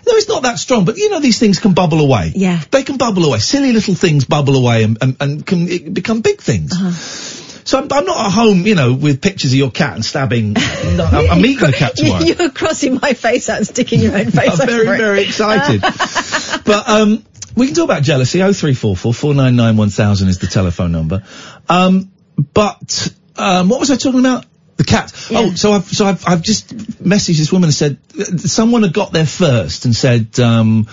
No, 0.07 0.13
it's 0.15 0.29
not 0.29 0.45
that 0.45 0.59
strong, 0.59 0.85
but 0.85 0.97
you 0.97 1.11
know 1.11 1.21
these 1.21 1.39
things 1.39 1.59
can 1.59 1.75
bubble 1.75 2.01
away. 2.01 2.33
Yeah. 2.35 2.61
They 2.71 2.83
can 2.83 2.97
bubble 2.97 3.25
away. 3.25 3.39
Silly 3.39 3.73
little 3.73 3.95
things 3.95 4.25
bubble 4.25 4.57
away 4.57 4.85
and, 4.85 4.99
and, 5.01 5.17
and 5.21 5.47
can 5.47 5.93
become 5.93 6.21
big 6.21 6.41
things. 6.41 6.73
Uh-huh. 6.73 7.39
So 7.64 7.79
I'm, 7.79 7.88
I'm 7.90 8.05
not 8.05 8.26
at 8.26 8.33
home, 8.33 8.67
you 8.67 8.75
know, 8.75 8.95
with 8.95 9.21
pictures 9.21 9.52
of 9.52 9.59
your 9.59 9.71
cat 9.71 9.95
and 9.95 10.05
stabbing. 10.05 10.52
no, 10.97 11.05
I'm, 11.05 11.31
I'm 11.31 11.43
meeting 11.43 11.67
the 11.67 11.73
cat 11.76 11.97
tomorrow. 11.97 12.23
You're 12.23 12.50
crossing 12.50 12.99
my 13.00 13.12
face 13.12 13.49
out 13.49 13.59
and 13.59 13.67
sticking 13.67 14.00
your 14.00 14.17
own 14.17 14.31
face 14.31 14.61
I'm 14.61 14.67
very, 14.67 14.87
very 14.87 15.23
excited. 15.23 15.81
but 15.81 16.88
um, 16.88 17.25
we 17.57 17.67
can 17.67 17.75
talk 17.75 17.85
about 17.85 18.02
jealousy. 18.02 18.43
Oh 18.43 18.52
three 18.52 18.75
four 18.75 18.97
four 18.97 19.14
four 19.14 19.35
nine 19.35 19.57
nine 19.57 19.76
one 19.76 19.90
thousand 19.90 20.29
is 20.29 20.38
the 20.38 20.47
telephone 20.47 20.93
number. 20.93 21.23
Um, 21.69 22.11
but 22.55 23.14
um, 23.37 23.69
what 23.69 23.81
was 23.81 23.90
I 23.90 23.97
talking 23.97 24.21
about? 24.21 24.47
The 24.76 24.85
cat. 24.85 25.12
Oh, 25.31 25.52
so 25.55 25.73
I've 25.73 25.85
so 25.85 26.07
I've 26.07 26.26
I've 26.26 26.43
just 26.43 26.75
messaged 27.02 27.37
this 27.37 27.52
woman 27.52 27.69
and 27.69 27.75
said 27.75 27.99
someone 28.40 28.83
had 28.83 28.95
got 28.95 29.12
there 29.12 29.26
first 29.26 29.85
and 29.85 29.95
said. 29.95 30.38
Um, 30.40 30.88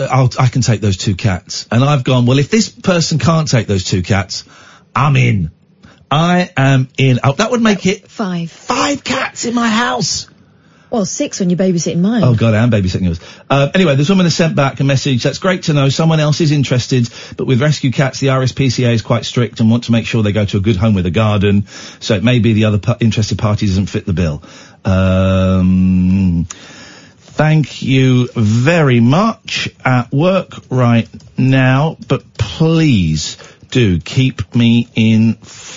I'll, 0.00 0.30
I 0.38 0.46
can 0.46 0.62
take 0.62 0.80
those 0.80 0.96
two 0.96 1.16
cats. 1.16 1.66
And 1.70 1.82
I've 1.82 2.04
gone, 2.04 2.26
well, 2.26 2.38
if 2.38 2.48
this 2.48 2.68
person 2.68 3.18
can't 3.18 3.50
take 3.50 3.66
those 3.66 3.82
two 3.82 4.02
cats, 4.02 4.44
I'm 4.94 5.16
in. 5.16 5.50
I 6.14 6.48
am 6.56 6.88
in. 6.96 7.18
Oh, 7.24 7.32
that 7.32 7.50
would 7.50 7.60
make 7.60 7.86
it 7.86 8.06
Five. 8.08 8.48
five 8.52 9.02
cats 9.02 9.44
in 9.46 9.54
my 9.54 9.68
house. 9.68 10.28
Well, 10.88 11.04
six 11.04 11.40
when 11.40 11.50
you're 11.50 11.58
babysitting 11.58 11.98
mine. 11.98 12.22
Oh 12.22 12.36
God, 12.36 12.54
I 12.54 12.62
am 12.62 12.70
babysitting 12.70 13.02
yours. 13.02 13.18
Uh, 13.50 13.68
anyway, 13.74 13.96
this 13.96 14.08
woman 14.08 14.26
has 14.26 14.36
sent 14.36 14.54
back 14.54 14.78
a 14.78 14.84
message. 14.84 15.24
That's 15.24 15.38
great 15.38 15.64
to 15.64 15.72
know. 15.72 15.88
Someone 15.88 16.20
else 16.20 16.40
is 16.40 16.52
interested, 16.52 17.08
but 17.36 17.48
with 17.48 17.60
rescue 17.60 17.90
cats, 17.90 18.20
the 18.20 18.28
RSPCA 18.28 18.92
is 18.92 19.02
quite 19.02 19.24
strict 19.24 19.58
and 19.58 19.68
want 19.68 19.84
to 19.84 19.92
make 19.92 20.06
sure 20.06 20.22
they 20.22 20.30
go 20.30 20.44
to 20.44 20.56
a 20.58 20.60
good 20.60 20.76
home 20.76 20.94
with 20.94 21.06
a 21.06 21.10
garden. 21.10 21.66
So 21.98 22.14
it 22.14 22.22
may 22.22 22.38
be 22.38 22.52
the 22.52 22.66
other 22.66 22.78
pa- 22.78 22.96
interested 23.00 23.38
party 23.38 23.66
doesn't 23.66 23.86
fit 23.86 24.06
the 24.06 24.12
bill. 24.12 24.44
Um, 24.84 26.46
thank 26.48 27.82
you 27.82 28.28
very 28.36 29.00
much. 29.00 29.68
At 29.84 30.12
work 30.12 30.52
right 30.70 31.08
now, 31.36 31.96
but 32.06 32.34
please 32.34 33.36
do 33.70 33.98
keep 33.98 34.54
me 34.54 34.88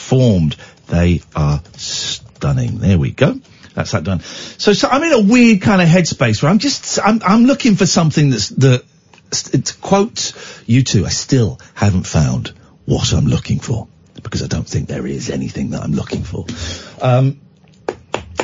informed. 0.07 0.55
They 0.87 1.21
are 1.35 1.61
stunning. 1.75 2.77
There 2.77 2.97
we 2.97 3.11
go. 3.11 3.39
That's 3.73 3.91
that 3.91 4.03
done. 4.03 4.21
So, 4.21 4.73
so 4.73 4.87
I'm 4.87 5.03
in 5.03 5.13
a 5.13 5.21
weird 5.21 5.61
kind 5.61 5.81
of 5.81 5.87
headspace 5.87 6.41
where 6.41 6.49
I'm 6.49 6.59
just, 6.59 6.99
I'm, 7.03 7.21
I'm 7.23 7.43
looking 7.43 7.75
for 7.75 7.85
something 7.85 8.29
that's, 8.29 8.49
that, 8.49 8.85
to 9.31 9.77
quote 9.79 10.33
you 10.65 10.83
two, 10.83 11.05
I 11.05 11.09
still 11.09 11.59
haven't 11.75 12.07
found 12.07 12.53
what 12.85 13.11
I'm 13.11 13.25
looking 13.25 13.59
for 13.59 13.87
because 14.23 14.41
I 14.41 14.47
don't 14.47 14.67
think 14.67 14.87
there 14.87 15.05
is 15.05 15.29
anything 15.29 15.71
that 15.71 15.83
I'm 15.83 15.91
looking 15.91 16.23
for. 16.23 16.45
Um, 17.01 17.41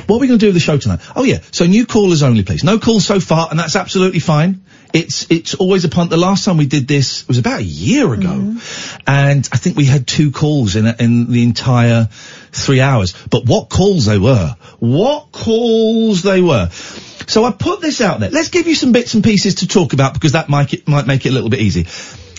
what 0.05 0.17
are 0.17 0.19
we 0.19 0.27
going 0.27 0.39
to 0.39 0.45
do 0.45 0.47
with 0.47 0.55
the 0.55 0.59
show 0.59 0.77
tonight? 0.77 0.99
Oh 1.15 1.23
yeah, 1.23 1.39
so 1.51 1.65
new 1.65 1.85
callers 1.85 2.23
only, 2.23 2.43
please. 2.43 2.63
No 2.63 2.77
calls 2.77 3.05
so 3.05 3.21
far, 3.21 3.47
and 3.49 3.57
that's 3.57 3.77
absolutely 3.77 4.19
fine. 4.19 4.65
It's 4.93 5.29
it's 5.31 5.55
always 5.55 5.85
a 5.85 5.89
punt. 5.89 6.11
The 6.11 6.17
last 6.17 6.45
time 6.45 6.57
we 6.57 6.67
did 6.67 6.87
this 6.87 7.27
was 7.27 7.39
about 7.39 7.61
a 7.61 7.63
year 7.63 8.13
ago, 8.13 8.29
mm-hmm. 8.29 9.03
and 9.07 9.49
I 9.51 9.57
think 9.57 9.75
we 9.75 9.85
had 9.85 10.05
two 10.05 10.31
calls 10.31 10.75
in 10.75 10.85
in 10.85 11.31
the 11.31 11.43
entire 11.43 12.09
three 12.51 12.79
hours. 12.79 13.13
But 13.29 13.45
what 13.45 13.69
calls 13.69 14.05
they 14.05 14.19
were! 14.19 14.55
What 14.79 15.31
calls 15.31 16.21
they 16.21 16.41
were! 16.41 16.69
So 17.27 17.43
I 17.43 17.51
put 17.51 17.81
this 17.81 18.01
out 18.01 18.19
there. 18.19 18.29
Let's 18.29 18.49
give 18.49 18.67
you 18.67 18.75
some 18.75 18.91
bits 18.91 19.15
and 19.15 19.23
pieces 19.23 19.55
to 19.55 19.67
talk 19.67 19.93
about 19.93 20.13
because 20.13 20.33
that 20.33 20.47
might 20.47 20.73
it, 20.73 20.87
might 20.87 21.07
make 21.07 21.25
it 21.25 21.29
a 21.29 21.31
little 21.31 21.49
bit 21.49 21.61
easy. 21.61 21.87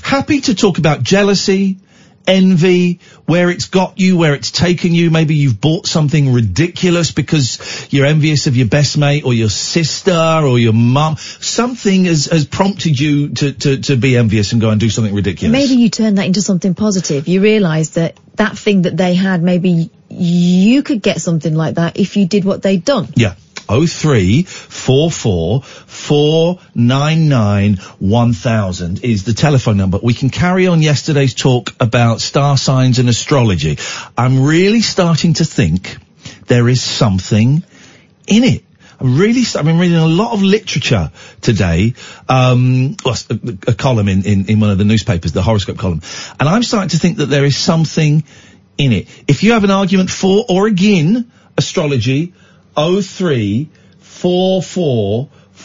Happy 0.02 0.40
to 0.42 0.54
talk 0.54 0.78
about 0.78 1.02
jealousy, 1.02 1.78
envy, 2.26 3.00
where 3.26 3.50
it's 3.50 3.66
got 3.66 3.98
you, 3.98 4.16
where 4.16 4.34
it's 4.34 4.50
taken 4.50 4.92
you. 4.92 5.10
Maybe 5.10 5.34
you've 5.34 5.60
bought 5.60 5.86
something 5.86 6.32
ridiculous 6.32 7.12
because 7.12 7.88
you're 7.90 8.06
envious 8.06 8.46
of 8.46 8.56
your 8.56 8.68
best 8.68 8.98
mate 8.98 9.24
or 9.24 9.34
your 9.34 9.48
sister 9.48 10.12
or 10.12 10.58
your 10.58 10.72
mum. 10.72 11.16
Something 11.16 12.04
has, 12.06 12.26
has 12.26 12.46
prompted 12.46 12.98
you 12.98 13.30
to, 13.30 13.52
to, 13.52 13.80
to 13.82 13.96
be 13.96 14.16
envious 14.16 14.52
and 14.52 14.60
go 14.60 14.70
and 14.70 14.80
do 14.80 14.90
something 14.90 15.14
ridiculous. 15.14 15.52
Maybe 15.52 15.80
you 15.80 15.90
turn 15.90 16.16
that 16.16 16.26
into 16.26 16.42
something 16.42 16.74
positive. 16.74 17.28
You 17.28 17.40
realise 17.40 17.90
that 17.90 18.18
that 18.34 18.58
thing 18.58 18.82
that 18.82 18.96
they 18.96 19.14
had, 19.14 19.42
maybe 19.42 19.90
you 20.08 20.82
could 20.82 21.02
get 21.02 21.20
something 21.20 21.54
like 21.54 21.76
that 21.76 21.96
if 21.98 22.16
you 22.16 22.26
did 22.26 22.44
what 22.44 22.62
they'd 22.62 22.84
done. 22.84 23.08
Yeah. 23.16 23.34
Oh 23.68 23.86
three 26.04 26.16
four 26.16 26.54
four 26.54 26.54
four 26.54 26.70
nine 26.74 27.28
nine 27.28 27.76
one 27.98 28.32
thousand 28.32 29.04
is 29.04 29.24
the 29.24 29.32
telephone 29.32 29.76
number. 29.76 29.98
We 30.02 30.14
can 30.14 30.30
carry 30.30 30.66
on 30.66 30.82
yesterday's 30.82 31.34
talk 31.34 31.70
about 31.80 32.20
star 32.20 32.56
signs 32.56 32.98
and 32.98 33.08
astrology. 33.08 33.78
I'm 34.16 34.44
really 34.44 34.80
starting 34.80 35.34
to 35.34 35.44
think 35.44 35.98
there 36.46 36.68
is 36.68 36.82
something 36.82 37.64
in 38.26 38.44
it. 38.44 38.64
I'm 39.00 39.18
really, 39.18 39.42
I've 39.56 39.64
been 39.64 39.78
reading 39.78 39.98
a 39.98 40.06
lot 40.06 40.32
of 40.34 40.42
literature 40.42 41.10
today, 41.40 41.94
um, 42.28 42.96
well, 43.04 43.16
a, 43.30 43.70
a 43.70 43.74
column 43.74 44.08
in, 44.08 44.24
in, 44.24 44.46
in 44.48 44.60
one 44.60 44.70
of 44.70 44.78
the 44.78 44.84
newspapers, 44.84 45.32
the 45.32 45.42
horoscope 45.42 45.78
column, 45.78 46.02
and 46.38 46.48
I'm 46.48 46.62
starting 46.62 46.90
to 46.90 46.98
think 46.98 47.16
that 47.16 47.26
there 47.26 47.44
is 47.44 47.56
something 47.56 48.24
in 48.78 48.92
it. 48.92 49.08
If 49.28 49.42
you 49.42 49.52
have 49.52 49.64
an 49.64 49.72
argument 49.72 50.10
for 50.10 50.44
or 50.48 50.66
again 50.66 51.30
astrology, 51.56 52.34
oh 52.76 53.00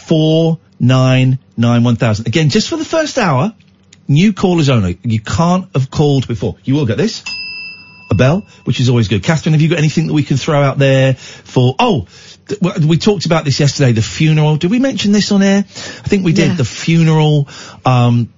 three 0.09 0.15
four 0.15 0.53
four 0.53 0.55
four 0.55 0.59
nine 0.79 1.39
nine 1.57 1.83
one 1.83 1.95
thousand. 1.95 2.27
Again, 2.27 2.49
just 2.49 2.69
for 2.69 2.77
the 2.77 2.85
first 2.85 3.17
hour, 3.17 3.53
new 4.07 4.33
callers 4.33 4.69
only. 4.69 4.99
You 5.03 5.19
can't 5.19 5.67
have 5.73 5.89
called 5.89 6.27
before. 6.27 6.55
You 6.63 6.75
will 6.75 6.85
get 6.85 6.97
this. 6.97 7.23
A 8.11 8.15
bell, 8.15 8.43
which 8.63 8.79
is 8.79 8.89
always 8.89 9.07
good. 9.07 9.21
Catherine, 9.21 9.53
have 9.53 9.61
you 9.61 9.69
got 9.69 9.77
anything 9.77 10.07
that 10.07 10.13
we 10.13 10.23
can 10.23 10.37
throw 10.37 10.59
out 10.63 10.79
there 10.79 11.13
for, 11.13 11.75
oh, 11.77 12.07
th- 12.47 12.79
we 12.79 12.97
talked 12.97 13.27
about 13.27 13.45
this 13.45 13.59
yesterday, 13.59 13.91
the 13.91 14.01
funeral. 14.01 14.57
Did 14.57 14.71
we 14.71 14.79
mention 14.79 15.11
this 15.11 15.31
on 15.31 15.43
air? 15.43 15.59
I 15.59 16.07
think 16.07 16.25
we 16.25 16.33
did. 16.33 16.47
Yeah. 16.47 16.55
The 16.55 16.65
funeral, 16.65 17.47
um, 17.85 18.33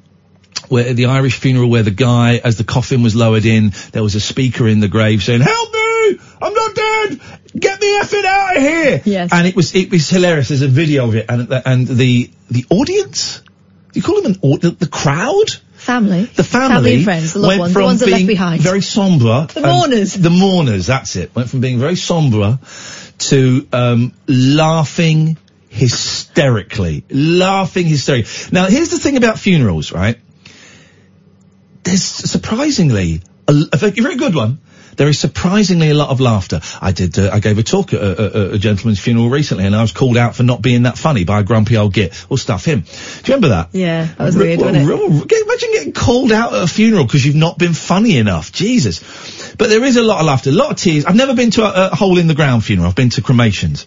where 0.68 0.94
the 0.94 1.06
Irish 1.06 1.40
funeral 1.40 1.70
where 1.70 1.84
the 1.84 1.92
guy, 1.92 2.42
as 2.44 2.58
the 2.58 2.66
coffin 2.66 3.02
was 3.02 3.16
lowered 3.16 3.46
in, 3.46 3.72
there 3.94 4.04
was 4.04 4.16
a 4.16 4.20
speaker 4.20 4.68
in 4.68 4.82
the 4.82 4.90
grave 4.90 5.24
saying, 5.24 5.40
help 5.40 5.74
me! 5.74 5.91
I'm 6.42 6.54
not 6.54 6.76
dead! 6.76 7.22
Get 7.60 7.80
the 7.80 7.86
effing 8.02 8.26
out 8.26 8.56
of 8.58 8.62
here! 8.62 9.02
Yes. 9.06 9.30
And 9.34 9.48
it 9.48 9.56
was, 9.56 9.76
it 9.76 9.92
was 9.92 10.10
hilarious. 10.10 10.48
There's 10.50 10.62
a 10.62 10.68
video 10.68 11.08
of 11.08 11.16
it 11.16 11.26
and, 11.30 11.48
the- 11.48 11.68
and 11.68 11.88
the, 11.88 12.30
the 12.50 12.66
audience? 12.70 13.40
Do 13.40 14.00
you 14.00 14.04
call 14.04 14.22
them 14.22 14.34
an, 14.34 14.40
au- 14.44 14.58
the, 14.58 14.88
crowd? 14.88 15.52
Family. 15.74 16.24
The 16.26 16.44
family, 16.44 16.96
and 16.96 17.04
friends, 17.04 17.34
the 17.34 17.40
loved 17.40 17.60
ones, 17.60 17.74
the 17.74 17.82
ones 17.82 18.00
that 18.02 18.06
being 18.06 18.18
left 18.20 18.28
behind. 18.28 18.62
very 18.62 18.82
sombre. 18.82 19.48
The 19.54 19.62
mourners. 19.62 20.14
The 20.14 20.30
mourners, 20.30 20.86
that's 20.86 21.16
it. 21.16 21.36
Went 21.36 21.50
from 21.50 21.60
being 21.60 21.80
very 21.80 21.96
sombre 21.96 22.60
to 23.18 23.68
um, 23.74 24.14
laughing 24.28 25.38
hysterically. 25.70 27.04
Laughing 27.10 27.86
hysterically. 27.88 28.32
Now, 28.52 28.68
here's 28.68 28.90
the 28.90 29.00
thing 29.00 29.18
about 29.18 29.40
funerals, 29.40 29.92
right? 29.92 30.18
There's 31.84 32.04
surprisingly, 32.04 33.22
a, 33.48 33.54
a 33.74 33.78
very 33.78 34.16
good 34.18 34.36
one. 34.36 34.60
There 34.98 35.08
is 35.08 35.20
surprisingly 35.20 35.90
a 35.90 35.94
lot 35.94 36.10
of 36.10 36.20
laughter. 36.20 36.62
I 36.82 36.92
did. 36.92 37.18
Uh, 37.18 37.30
I 37.32 37.40
gave 37.40 37.58
a 37.58 37.64
talk 37.64 37.94
at 37.94 38.02
a, 38.02 38.52
a, 38.52 38.54
a 38.54 38.58
gentleman's 38.58 39.00
funeral 39.00 39.30
recently, 39.30 39.66
and 39.66 39.76
I 39.76 39.82
was 39.82 39.92
called 39.92 40.18
out 40.18 40.36
for 40.36 40.44
not 40.44 40.62
being 40.62 40.84
that 40.84 40.98
funny 40.98 41.24
by 41.24 41.40
a 41.40 41.44
grumpy 41.44 41.78
old 41.78 41.94
git. 41.94 42.14
Well, 42.30 42.38
stuff 42.38 42.66
him. 42.66 42.82
Do 42.82 42.88
you 42.88 43.36
remember 43.36 43.50
that? 43.50 43.70
Yeah, 43.72 44.06
that 44.06 44.20
was 44.20 44.36
Re- 44.36 44.58
weird, 44.58 44.76
it? 44.76 44.86
re- 44.86 45.42
Imagine 45.42 45.72
getting 45.74 45.94
called 45.94 46.32
out 46.32 46.54
at 46.54 46.64
a 46.64 46.68
funeral 46.68 47.06
because 47.06 47.26
you've 47.26 47.36
not 47.36 47.58
been 47.58 47.74
funny 47.74 48.18
enough. 48.18 48.52
Jesus. 48.52 49.56
But 49.58 49.70
there 49.70 49.84
is 49.84 49.98
a 49.98 50.04
lot 50.04 50.20
of 50.20 50.26
laughter, 50.26 50.50
a 50.50 50.54
lot 50.54 50.72
of 50.72 50.78
tears. 50.78 51.06
I've 51.06 51.16
never 51.16 51.36
been 51.36 51.52
to 51.52 51.64
a, 51.64 51.90
a 51.92 51.96
hole 51.96 52.18
in 52.18 52.28
the 52.28 52.36
ground 52.36 52.64
funeral. 52.64 52.88
I've 52.88 52.96
been 52.96 53.10
to 53.12 53.22
cremations. 53.22 53.86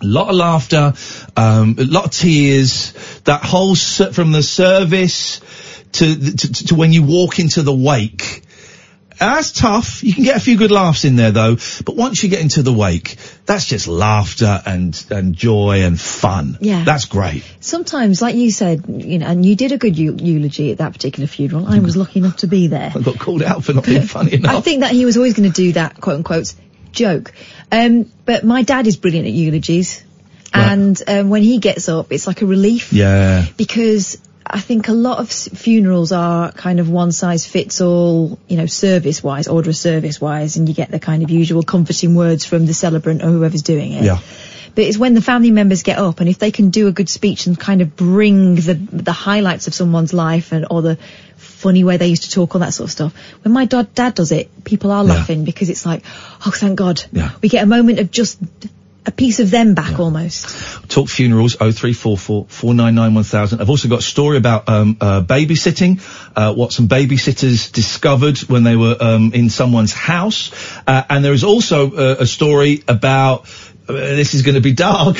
A 0.00 0.06
lot 0.06 0.28
of 0.28 0.36
laughter, 0.36 0.94
um, 1.36 1.74
a 1.78 1.84
lot 1.84 2.04
of 2.06 2.10
tears. 2.12 2.92
That 3.24 3.42
whole 3.42 3.74
from 3.74 4.32
the 4.32 4.42
service 4.42 5.40
to, 5.92 6.14
to 6.36 6.52
to 6.66 6.74
when 6.74 6.92
you 6.92 7.02
walk 7.02 7.38
into 7.38 7.62
the 7.62 7.74
wake. 7.74 8.44
That's 9.18 9.52
tough. 9.52 10.02
You 10.02 10.14
can 10.14 10.24
get 10.24 10.36
a 10.36 10.40
few 10.40 10.56
good 10.56 10.70
laughs 10.70 11.04
in 11.04 11.16
there 11.16 11.30
though. 11.30 11.56
But 11.84 11.96
once 11.96 12.22
you 12.22 12.28
get 12.28 12.40
into 12.40 12.62
the 12.62 12.72
wake, 12.72 13.16
that's 13.46 13.64
just 13.64 13.88
laughter 13.88 14.62
and 14.64 15.04
and 15.10 15.34
joy 15.34 15.82
and 15.82 16.00
fun. 16.00 16.58
Yeah. 16.60 16.84
That's 16.84 17.06
great. 17.06 17.44
Sometimes, 17.60 18.22
like 18.22 18.36
you 18.36 18.50
said, 18.50 18.84
you 18.88 19.18
know, 19.18 19.26
and 19.26 19.44
you 19.44 19.56
did 19.56 19.72
a 19.72 19.78
good 19.78 19.98
eu- 19.98 20.16
eulogy 20.18 20.72
at 20.72 20.78
that 20.78 20.92
particular 20.92 21.26
funeral. 21.26 21.66
I 21.66 21.78
was 21.80 21.96
lucky 21.96 22.20
enough 22.20 22.38
to 22.38 22.46
be 22.46 22.68
there. 22.68 22.92
I 22.94 23.00
got 23.00 23.18
called 23.18 23.42
out 23.42 23.64
for 23.64 23.72
not 23.72 23.84
being 23.84 24.02
funny 24.06 24.34
enough. 24.34 24.54
I 24.54 24.60
think 24.60 24.80
that 24.80 24.92
he 24.92 25.04
was 25.04 25.16
always 25.16 25.34
going 25.34 25.50
to 25.50 25.54
do 25.54 25.72
that, 25.72 26.00
quote 26.00 26.16
unquote, 26.16 26.54
joke. 26.92 27.32
Um, 27.70 28.10
but 28.24 28.44
my 28.44 28.62
dad 28.62 28.86
is 28.86 28.96
brilliant 28.96 29.26
at 29.26 29.32
eulogies. 29.32 30.02
Right. 30.54 30.72
And 30.72 31.02
um, 31.06 31.30
when 31.30 31.42
he 31.42 31.58
gets 31.58 31.88
up, 31.88 32.10
it's 32.12 32.26
like 32.26 32.42
a 32.42 32.46
relief. 32.46 32.92
Yeah. 32.92 33.44
Because 33.56 34.16
I 34.50 34.60
think 34.60 34.88
a 34.88 34.92
lot 34.92 35.18
of 35.18 35.30
funerals 35.30 36.10
are 36.10 36.50
kind 36.52 36.80
of 36.80 36.88
one 36.88 37.12
size 37.12 37.46
fits 37.46 37.80
all, 37.82 38.38
you 38.48 38.56
know, 38.56 38.66
service 38.66 39.22
wise, 39.22 39.46
order 39.46 39.70
of 39.70 39.76
service 39.76 40.20
wise, 40.20 40.56
and 40.56 40.68
you 40.68 40.74
get 40.74 40.90
the 40.90 40.98
kind 40.98 41.22
of 41.22 41.30
usual 41.30 41.62
comforting 41.62 42.14
words 42.14 42.46
from 42.46 42.64
the 42.64 42.72
celebrant 42.72 43.22
or 43.22 43.26
whoever's 43.26 43.62
doing 43.62 43.92
it. 43.92 44.04
Yeah. 44.04 44.18
But 44.74 44.84
it's 44.84 44.96
when 44.96 45.14
the 45.14 45.20
family 45.22 45.50
members 45.50 45.82
get 45.82 45.98
up 45.98 46.20
and 46.20 46.28
if 46.28 46.38
they 46.38 46.50
can 46.50 46.70
do 46.70 46.86
a 46.86 46.92
good 46.92 47.08
speech 47.08 47.46
and 47.46 47.58
kind 47.58 47.82
of 47.82 47.96
bring 47.96 48.54
the 48.54 48.74
the 48.74 49.12
highlights 49.12 49.66
of 49.66 49.74
someone's 49.74 50.14
life 50.14 50.52
and 50.52 50.66
or 50.70 50.82
the 50.82 50.96
funny 51.36 51.82
way 51.84 51.96
they 51.96 52.06
used 52.06 52.22
to 52.24 52.30
talk, 52.30 52.54
all 52.54 52.60
that 52.60 52.72
sort 52.72 52.86
of 52.88 52.92
stuff. 52.92 53.14
When 53.42 53.52
my 53.52 53.64
dad 53.64 53.94
dad 53.94 54.14
does 54.14 54.30
it, 54.32 54.64
people 54.64 54.92
are 54.92 55.04
Yeah. 55.04 55.14
laughing 55.14 55.44
because 55.44 55.68
it's 55.68 55.84
like, 55.84 56.04
oh, 56.46 56.52
thank 56.54 56.76
God, 56.76 57.02
Yeah. 57.12 57.32
we 57.42 57.48
get 57.48 57.64
a 57.64 57.66
moment 57.66 57.98
of 57.98 58.10
just 58.10 58.38
a 59.08 59.10
piece 59.10 59.40
of 59.40 59.50
them 59.50 59.72
back 59.74 59.98
almost. 59.98 60.90
Talk 60.90 61.08
funerals 61.08 61.54
0344 61.54 62.46
499 62.46 63.14
1000. 63.14 63.60
I've 63.60 63.70
also 63.70 63.88
got 63.88 64.00
a 64.00 64.02
story 64.02 64.36
about 64.36 64.68
um, 64.68 64.98
uh, 65.00 65.22
babysitting, 65.22 66.00
uh, 66.36 66.54
what 66.54 66.72
some 66.72 66.88
babysitters 66.88 67.72
discovered 67.72 68.38
when 68.40 68.64
they 68.64 68.76
were 68.76 68.96
um, 69.00 69.32
in 69.32 69.48
someone's 69.48 69.94
house, 69.94 70.52
uh, 70.86 71.02
and 71.08 71.24
there 71.24 71.32
is 71.32 71.42
also 71.42 71.90
uh, 71.90 72.16
a 72.20 72.26
story 72.26 72.84
about. 72.86 73.48
Uh, 73.88 73.94
this 73.94 74.34
is 74.34 74.42
going 74.42 74.54
to 74.54 74.60
be 74.60 74.72
dark, 74.88 75.16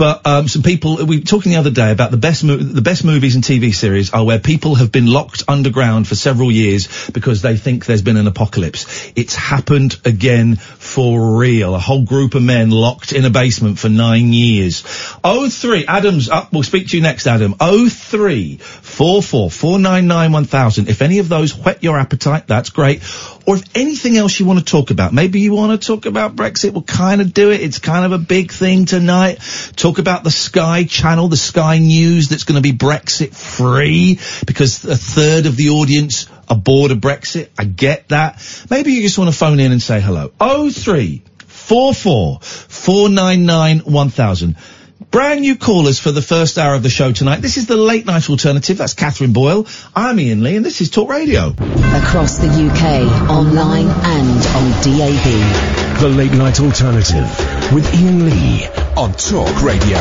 but 0.00 0.26
um, 0.26 0.48
some 0.48 0.62
people 0.62 0.96
we 1.04 1.18
were 1.18 1.24
talking 1.24 1.52
the 1.52 1.58
other 1.58 1.70
day 1.70 1.92
about 1.92 2.10
the 2.10 2.16
best 2.16 2.42
mo- 2.42 2.56
the 2.56 2.80
best 2.80 3.04
movies 3.04 3.34
and 3.34 3.44
TV 3.44 3.74
series 3.74 4.14
are 4.14 4.24
where 4.24 4.38
people 4.38 4.76
have 4.76 4.90
been 4.90 5.04
locked 5.04 5.42
underground 5.46 6.08
for 6.08 6.14
several 6.14 6.50
years 6.50 7.10
because 7.10 7.42
they 7.42 7.58
think 7.58 7.84
there's 7.84 8.00
been 8.00 8.16
an 8.16 8.26
apocalypse. 8.26 9.12
It's 9.14 9.34
happened 9.34 10.00
again 10.06 10.56
for 10.56 11.36
real. 11.36 11.74
A 11.74 11.78
whole 11.78 12.02
group 12.02 12.34
of 12.34 12.42
men 12.42 12.70
locked 12.70 13.12
in 13.12 13.26
a 13.26 13.30
basement 13.30 13.78
for 13.78 13.90
nine 13.90 14.32
years. 14.32 14.84
Oh 15.22 15.50
three, 15.50 15.84
Adam's 15.84 16.30
up. 16.30 16.50
We'll 16.50 16.62
speak 16.62 16.88
to 16.88 16.96
you 16.96 17.02
next, 17.02 17.26
Adam. 17.26 17.56
Oh 17.60 17.86
three 17.90 18.56
four 18.56 19.22
four 19.22 19.50
four 19.50 19.78
nine 19.78 20.06
nine 20.06 20.32
one 20.32 20.46
thousand. 20.46 20.88
If 20.88 21.02
any 21.02 21.18
of 21.18 21.28
those 21.28 21.54
whet 21.54 21.84
your 21.84 21.98
appetite, 21.98 22.46
that's 22.46 22.70
great. 22.70 23.02
Or 23.46 23.56
if 23.56 23.64
anything 23.74 24.16
else 24.16 24.38
you 24.38 24.46
want 24.46 24.60
to 24.60 24.64
talk 24.64 24.90
about, 24.90 25.12
maybe 25.12 25.40
you 25.40 25.52
want 25.54 25.80
to 25.80 25.86
talk 25.86 26.06
about 26.06 26.36
Brexit, 26.36 26.72
we'll 26.72 26.82
kind 26.82 27.20
of 27.20 27.34
do 27.34 27.50
it. 27.50 27.60
It's 27.60 27.78
kind 27.78 28.04
of 28.04 28.12
a 28.12 28.18
big 28.18 28.52
thing 28.52 28.84
tonight. 28.84 29.40
Talk 29.76 29.89
Talk 29.90 29.98
about 29.98 30.22
the 30.22 30.30
Sky 30.30 30.84
channel, 30.84 31.26
the 31.26 31.36
Sky 31.36 31.78
News 31.78 32.28
that's 32.28 32.44
going 32.44 32.54
to 32.54 32.62
be 32.62 32.72
Brexit 32.72 33.34
free 33.34 34.20
because 34.46 34.84
a 34.84 34.96
third 34.96 35.46
of 35.46 35.56
the 35.56 35.70
audience 35.70 36.28
are 36.48 36.56
bored 36.56 36.92
of 36.92 36.98
Brexit. 36.98 37.48
I 37.58 37.64
get 37.64 38.10
that. 38.10 38.40
Maybe 38.70 38.92
you 38.92 39.02
just 39.02 39.18
want 39.18 39.32
to 39.32 39.36
phone 39.36 39.58
in 39.58 39.72
and 39.72 39.82
say 39.82 40.00
hello. 40.00 40.28
0344 40.38 42.38
499 42.40 43.80
1000. 43.80 44.56
Brand 45.10 45.40
new 45.40 45.56
callers 45.56 45.98
for 45.98 46.12
the 46.12 46.22
first 46.22 46.56
hour 46.56 46.74
of 46.74 46.84
the 46.84 46.88
show 46.88 47.10
tonight. 47.10 47.42
This 47.42 47.56
is 47.56 47.66
the 47.66 47.76
late 47.76 48.06
night 48.06 48.30
alternative. 48.30 48.78
That's 48.78 48.94
Catherine 48.94 49.32
Boyle. 49.32 49.66
I'm 49.94 50.20
Iain 50.20 50.44
Lee 50.44 50.54
and 50.54 50.64
this 50.64 50.80
is 50.80 50.88
Talk 50.88 51.08
Radio. 51.10 51.48
Across 51.48 52.38
the 52.38 52.46
UK, 52.46 53.28
online 53.28 53.88
and 53.88 54.46
on 54.54 54.70
DAB. 54.84 55.98
The 56.00 56.08
Late 56.08 56.32
Night 56.32 56.60
Alternative 56.60 57.24
with 57.74 57.92
Iain 57.92 58.24
Lee 58.24 58.68
on 58.96 59.12
Talk 59.14 59.62
Radio. 59.64 59.98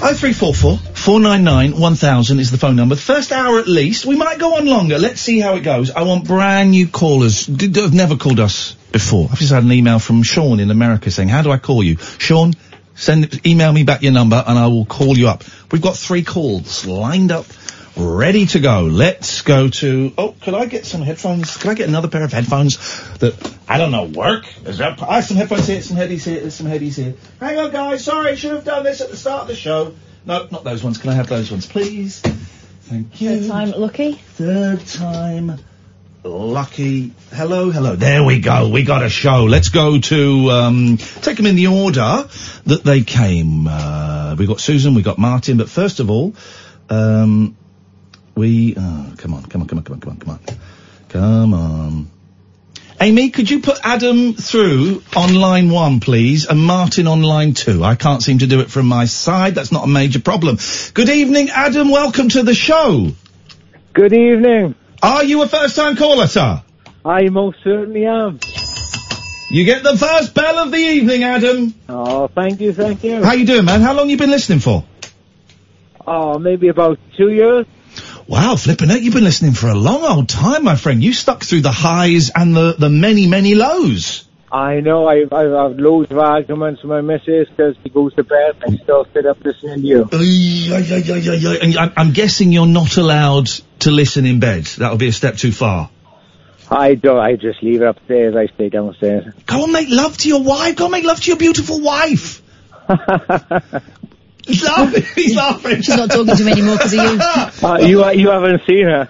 0344 0.00 0.76
499 0.94 1.80
1000 1.80 2.40
is 2.40 2.50
the 2.50 2.58
phone 2.58 2.74
number. 2.74 2.96
The 2.96 3.00
first 3.00 3.30
hour 3.30 3.60
at 3.60 3.68
least. 3.68 4.04
We 4.06 4.16
might 4.16 4.40
go 4.40 4.56
on 4.56 4.66
longer. 4.66 4.98
Let's 4.98 5.20
see 5.20 5.38
how 5.38 5.54
it 5.54 5.60
goes. 5.60 5.92
I 5.92 6.02
want 6.02 6.26
brand 6.26 6.72
new 6.72 6.88
callers 6.88 7.46
d- 7.46 7.68
that 7.68 7.80
have 7.80 7.94
never 7.94 8.16
called 8.16 8.40
us 8.40 8.72
before. 8.92 9.28
I've 9.30 9.38
just 9.38 9.52
had 9.52 9.62
an 9.62 9.72
email 9.72 9.98
from 9.98 10.22
Sean 10.22 10.58
in 10.58 10.70
America 10.70 11.10
saying, 11.10 11.28
how 11.28 11.42
do 11.42 11.50
I 11.50 11.58
call 11.58 11.82
you? 11.82 11.96
Sean, 12.18 12.52
send, 12.96 13.46
email 13.46 13.72
me 13.72 13.84
back 13.84 14.02
your 14.02 14.12
number 14.12 14.42
and 14.46 14.58
I 14.58 14.66
will 14.66 14.84
call 14.86 15.16
you 15.16 15.28
up. 15.28 15.44
We've 15.70 15.82
got 15.82 15.96
three 15.96 16.24
calls 16.24 16.84
lined 16.86 17.30
up, 17.30 17.46
ready 17.96 18.46
to 18.46 18.58
go. 18.58 18.82
Let's 18.82 19.42
go 19.42 19.68
to, 19.68 20.12
oh, 20.18 20.34
could 20.42 20.54
I 20.54 20.66
get 20.66 20.84
some 20.84 21.02
headphones? 21.02 21.56
Could 21.56 21.70
I 21.70 21.74
get 21.74 21.88
another 21.88 22.08
pair 22.08 22.24
of 22.24 22.32
headphones 22.32 22.78
that, 23.18 23.56
I 23.68 23.78
don't 23.78 23.92
know, 23.92 24.04
work? 24.04 24.46
Is 24.66 24.78
that, 24.78 25.00
I 25.02 25.16
have 25.16 25.24
some 25.24 25.36
headphones 25.36 25.66
here, 25.66 25.80
some 25.80 25.96
headies 25.96 26.24
here, 26.24 26.40
there's 26.40 26.54
some 26.54 26.66
headies 26.66 26.96
here. 26.96 27.14
Hang 27.38 27.58
on 27.58 27.70
guys, 27.70 28.04
sorry, 28.04 28.32
I 28.32 28.34
should 28.34 28.52
have 28.52 28.64
done 28.64 28.82
this 28.82 29.00
at 29.00 29.10
the 29.10 29.16
start 29.16 29.42
of 29.42 29.48
the 29.48 29.56
show. 29.56 29.94
No, 30.24 30.48
not 30.50 30.64
those 30.64 30.82
ones. 30.82 30.98
Can 30.98 31.10
I 31.10 31.14
have 31.14 31.28
those 31.28 31.52
ones, 31.52 31.66
please? 31.66 32.20
Thank 32.20 33.20
you. 33.20 33.40
Third 33.40 33.48
time 33.48 33.70
lucky. 33.72 34.12
Third 34.12 34.84
time 34.86 35.58
lucky. 36.28 37.12
Hello, 37.32 37.70
hello. 37.70 37.96
There 37.96 38.24
we 38.24 38.40
go. 38.40 38.68
We 38.68 38.82
got 38.82 39.02
a 39.02 39.08
show. 39.08 39.44
Let's 39.44 39.68
go 39.68 40.00
to 40.00 40.50
um, 40.50 40.96
take 40.96 41.36
them 41.36 41.46
in 41.46 41.56
the 41.56 41.68
order 41.68 42.28
that 42.66 42.84
they 42.84 43.02
came. 43.02 43.66
Uh, 43.68 44.34
we 44.38 44.46
got 44.46 44.60
Susan, 44.60 44.94
we 44.94 45.02
got 45.02 45.18
Martin, 45.18 45.56
but 45.56 45.68
first 45.68 46.00
of 46.00 46.10
all, 46.10 46.34
um, 46.90 47.56
we. 48.34 48.74
Oh, 48.76 49.14
come 49.16 49.34
on, 49.34 49.44
come 49.44 49.62
on, 49.62 49.68
come 49.68 49.78
on, 49.78 49.84
come 49.84 49.94
on, 49.94 50.00
come 50.00 50.10
on, 50.10 50.18
come 50.18 50.30
on, 50.30 50.40
come 51.08 51.54
on. 51.54 52.10
Amy, 52.98 53.28
could 53.28 53.50
you 53.50 53.60
put 53.60 53.78
Adam 53.84 54.32
through 54.32 55.02
on 55.14 55.34
line 55.34 55.68
one, 55.68 56.00
please, 56.00 56.46
and 56.46 56.58
Martin 56.58 57.06
on 57.06 57.22
line 57.22 57.52
two? 57.52 57.84
I 57.84 57.94
can't 57.94 58.22
seem 58.22 58.38
to 58.38 58.46
do 58.46 58.60
it 58.60 58.70
from 58.70 58.86
my 58.86 59.04
side. 59.04 59.54
That's 59.54 59.70
not 59.70 59.84
a 59.84 59.88
major 59.88 60.20
problem. 60.20 60.58
Good 60.94 61.10
evening, 61.10 61.50
Adam. 61.50 61.90
Welcome 61.90 62.30
to 62.30 62.42
the 62.42 62.54
show. 62.54 63.12
Good 63.92 64.14
evening. 64.14 64.74
Are 65.02 65.24
you 65.24 65.42
a 65.42 65.48
first-time 65.48 65.96
caller, 65.96 66.26
sir? 66.26 66.62
I 67.04 67.28
most 67.28 67.58
certainly 67.62 68.06
am. 68.06 68.40
You 69.48 69.64
get 69.64 69.82
the 69.84 69.96
first 69.96 70.34
bell 70.34 70.58
of 70.58 70.72
the 70.72 70.78
evening, 70.78 71.22
Adam. 71.22 71.74
Oh, 71.88 72.26
thank 72.28 72.60
you, 72.60 72.72
thank 72.72 73.04
you. 73.04 73.22
How 73.22 73.34
you 73.34 73.46
doing, 73.46 73.64
man? 73.64 73.80
How 73.80 73.94
long 73.94 74.10
you 74.10 74.16
been 74.16 74.30
listening 74.30 74.58
for? 74.58 74.84
Oh, 76.06 76.38
maybe 76.38 76.68
about 76.68 76.98
two 77.16 77.30
years. 77.30 77.66
Wow, 78.26 78.56
flipping 78.56 78.90
it. 78.90 79.02
You've 79.02 79.14
been 79.14 79.24
listening 79.24 79.52
for 79.52 79.68
a 79.68 79.74
long 79.74 80.02
old 80.02 80.28
time, 80.28 80.64
my 80.64 80.74
friend. 80.74 81.02
You 81.02 81.12
stuck 81.12 81.44
through 81.44 81.60
the 81.60 81.70
highs 81.70 82.30
and 82.34 82.56
the, 82.56 82.74
the 82.76 82.90
many, 82.90 83.28
many 83.28 83.54
lows. 83.54 84.26
I 84.50 84.80
know 84.80 85.06
I've, 85.06 85.32
I've, 85.32 85.52
I've 85.52 85.78
loads 85.78 86.10
of 86.10 86.18
arguments 86.18 86.82
with 86.82 86.90
my 86.90 87.00
missus 87.00 87.48
because 87.48 87.76
he 87.82 87.90
goes 87.90 88.14
to 88.14 88.24
bed 88.24 88.56
and 88.62 88.78
I 88.78 88.82
still 88.82 89.06
sit 89.12 89.26
up 89.26 89.38
listening 89.44 89.82
to 89.82 89.86
you. 89.86 90.08
And 91.60 91.92
I'm 91.96 92.12
guessing 92.12 92.52
you're 92.52 92.66
not 92.66 92.96
allowed 92.96 93.48
to 93.80 93.90
listen 93.90 94.26
in 94.26 94.40
bed. 94.40 94.64
That'll 94.78 94.96
be 94.98 95.08
a 95.08 95.12
step 95.12 95.36
too 95.36 95.52
far. 95.52 95.90
I 96.70 96.94
don't, 96.96 97.18
I 97.20 97.36
just 97.36 97.62
leave 97.62 97.80
it 97.82 97.86
upstairs, 97.86 98.34
I 98.34 98.46
stay 98.54 98.68
downstairs. 98.68 99.32
Go 99.46 99.64
and 99.64 99.72
make 99.72 99.88
love 99.88 100.16
to 100.18 100.28
your 100.28 100.42
wife. 100.42 100.76
Go 100.76 100.86
and 100.86 100.92
make 100.92 101.04
love 101.04 101.20
to 101.20 101.28
your 101.28 101.36
beautiful 101.38 101.80
wife. 101.80 102.42
He's 104.46 104.62
laughing. 104.62 105.02
He's 105.16 105.34
laughing. 105.34 105.76
She's 105.82 105.96
not 105.96 106.08
talking 106.08 106.36
to 106.36 106.44
me 106.44 106.52
anymore 106.52 106.76
because 106.76 106.94
of 106.94 107.00
you. 107.00 107.20
Uh, 107.68 107.78
you, 107.80 108.10
you 108.12 108.30
haven't 108.30 108.62
seen 108.64 108.84
her. 108.86 109.08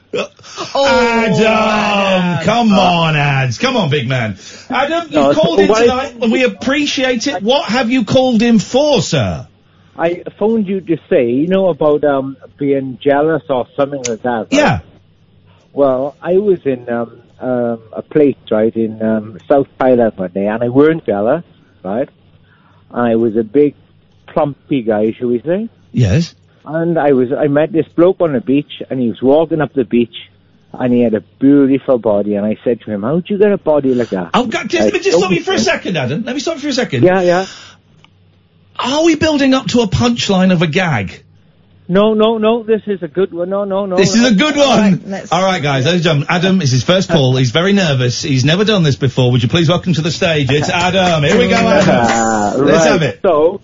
Oh, 0.74 0.86
Adam, 0.86 2.44
come 2.44 2.72
on, 2.72 3.16
ads. 3.16 3.58
Come 3.58 3.76
on, 3.76 3.90
big 3.90 4.08
man. 4.08 4.38
Adam, 4.70 5.08
you 5.10 5.16
No, 5.20 5.34
called 5.34 5.60
in 5.60 5.68
why- 5.68 5.82
tonight 5.82 6.14
and 6.22 6.32
we 6.32 6.44
appreciate 6.44 7.26
it. 7.26 7.42
What 7.42 7.68
have 7.70 7.90
you 7.90 8.04
called 8.06 8.40
in 8.40 8.58
for, 8.58 9.02
sir? 9.02 9.46
I 9.98 10.22
phoned 10.38 10.66
you 10.68 10.80
to 10.80 10.96
say, 11.08 11.30
you 11.30 11.48
know, 11.48 11.68
about 11.68 12.04
um, 12.04 12.36
being 12.58 12.98
jealous 13.02 13.42
or 13.48 13.66
something 13.76 14.02
like 14.02 14.22
that. 14.22 14.28
right? 14.28 14.52
Yeah. 14.52 14.80
Well, 15.72 16.16
I 16.22 16.38
was 16.38 16.64
in 16.64 16.88
um, 16.88 17.22
um, 17.38 17.82
a 17.92 18.02
place, 18.02 18.36
right, 18.50 18.74
in 18.74 19.02
um, 19.02 19.38
South 19.48 19.68
Thailand 19.78 20.16
one 20.16 20.32
day, 20.32 20.46
and 20.46 20.62
I 20.62 20.68
weren't 20.68 21.04
jealous, 21.04 21.44
right? 21.82 22.08
I 22.90 23.16
was 23.16 23.36
a 23.36 23.42
big, 23.42 23.74
plumpy 24.26 24.82
guy, 24.82 25.12
shall 25.12 25.28
we 25.28 25.40
say? 25.42 25.68
Yes. 25.92 26.34
And 26.64 26.98
I 26.98 27.12
was, 27.12 27.32
I 27.32 27.48
met 27.48 27.72
this 27.72 27.86
bloke 27.88 28.20
on 28.20 28.32
the 28.32 28.40
beach, 28.40 28.82
and 28.88 29.00
he 29.00 29.08
was 29.08 29.22
walking 29.22 29.60
up 29.60 29.72
the 29.72 29.84
beach, 29.84 30.14
and 30.72 30.92
he 30.92 31.00
had 31.00 31.14
a 31.14 31.20
beautiful 31.20 31.98
body, 31.98 32.34
and 32.34 32.44
I 32.44 32.56
said 32.64 32.80
to 32.82 32.90
him, 32.90 33.02
"How'd 33.02 33.30
you 33.30 33.38
get 33.38 33.52
a 33.52 33.58
body 33.58 33.94
like 33.94 34.10
that?" 34.10 34.30
Oh, 34.34 34.46
God, 34.46 34.68
just, 34.68 34.84
let 34.84 34.92
me 34.92 35.00
just 35.00 35.18
stop 35.18 35.30
you 35.30 35.42
for 35.42 35.52
a 35.52 35.58
second, 35.58 35.96
Adam. 35.96 36.24
Let 36.24 36.34
me 36.34 36.40
stop 36.40 36.56
you 36.56 36.62
for 36.62 36.68
a 36.68 36.72
second. 36.72 37.04
Yeah, 37.04 37.20
yeah. 37.22 37.46
Are 38.78 39.04
we 39.04 39.16
building 39.16 39.54
up 39.54 39.66
to 39.68 39.80
a 39.80 39.86
punchline 39.86 40.52
of 40.52 40.62
a 40.62 40.66
gag? 40.66 41.22
No, 41.88 42.14
no, 42.14 42.38
no. 42.38 42.64
This 42.64 42.82
is 42.86 43.02
a 43.02 43.08
good 43.08 43.32
one. 43.32 43.48
No, 43.48 43.64
no, 43.64 43.86
no. 43.86 43.96
This 43.96 44.14
is 44.14 44.24
a 44.24 44.34
good 44.34 44.56
one. 44.56 45.14
All 45.30 45.42
right, 45.42 45.62
guys, 45.62 45.84
ladies 45.84 46.00
and 46.00 46.02
gentlemen, 46.02 46.26
Adam 46.28 46.60
is 46.60 46.72
his 46.72 46.82
first 46.82 47.08
call. 47.08 47.36
He's 47.36 47.52
very 47.52 47.72
nervous. 47.72 48.22
He's 48.22 48.44
never 48.44 48.64
done 48.64 48.82
this 48.82 48.96
before. 48.96 49.30
Would 49.30 49.42
you 49.42 49.48
please 49.48 49.68
welcome 49.68 49.94
to 49.94 50.02
the 50.02 50.10
stage? 50.10 50.50
It's 50.50 50.68
Adam. 50.68 51.22
Here 51.22 51.38
we 51.38 51.48
go, 51.48 51.56
Adam. 51.56 52.60
Let's 52.66 52.84
right. 52.84 52.90
have 52.90 53.02
it. 53.02 53.20
So, 53.22 53.60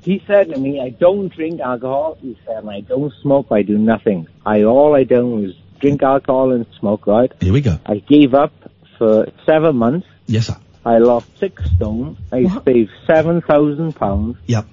he 0.00 0.22
said 0.26 0.48
to 0.48 0.58
me, 0.58 0.80
I 0.80 0.88
don't 0.88 1.28
drink 1.28 1.60
alcohol. 1.60 2.16
He 2.20 2.38
said, 2.46 2.66
I 2.66 2.80
don't 2.80 3.12
smoke. 3.20 3.48
I 3.50 3.62
do 3.62 3.76
nothing. 3.76 4.26
I, 4.46 4.62
all 4.62 4.96
I 4.96 5.04
do 5.04 5.44
is 5.44 5.54
drink 5.80 6.02
alcohol 6.02 6.52
and 6.52 6.66
smoke, 6.78 7.06
right? 7.06 7.30
Here 7.40 7.52
we 7.52 7.60
go. 7.60 7.78
I 7.84 7.98
gave 7.98 8.32
up 8.32 8.54
for 8.96 9.26
seven 9.44 9.76
months. 9.76 10.06
Yes, 10.26 10.46
sir. 10.46 10.56
I 10.84 10.98
lost 10.98 11.26
six 11.38 11.62
stone. 11.72 12.16
I 12.32 12.46
saved 12.64 12.90
seven 13.06 13.42
thousand 13.42 13.94
pounds. 13.94 14.38
Yep. 14.46 14.66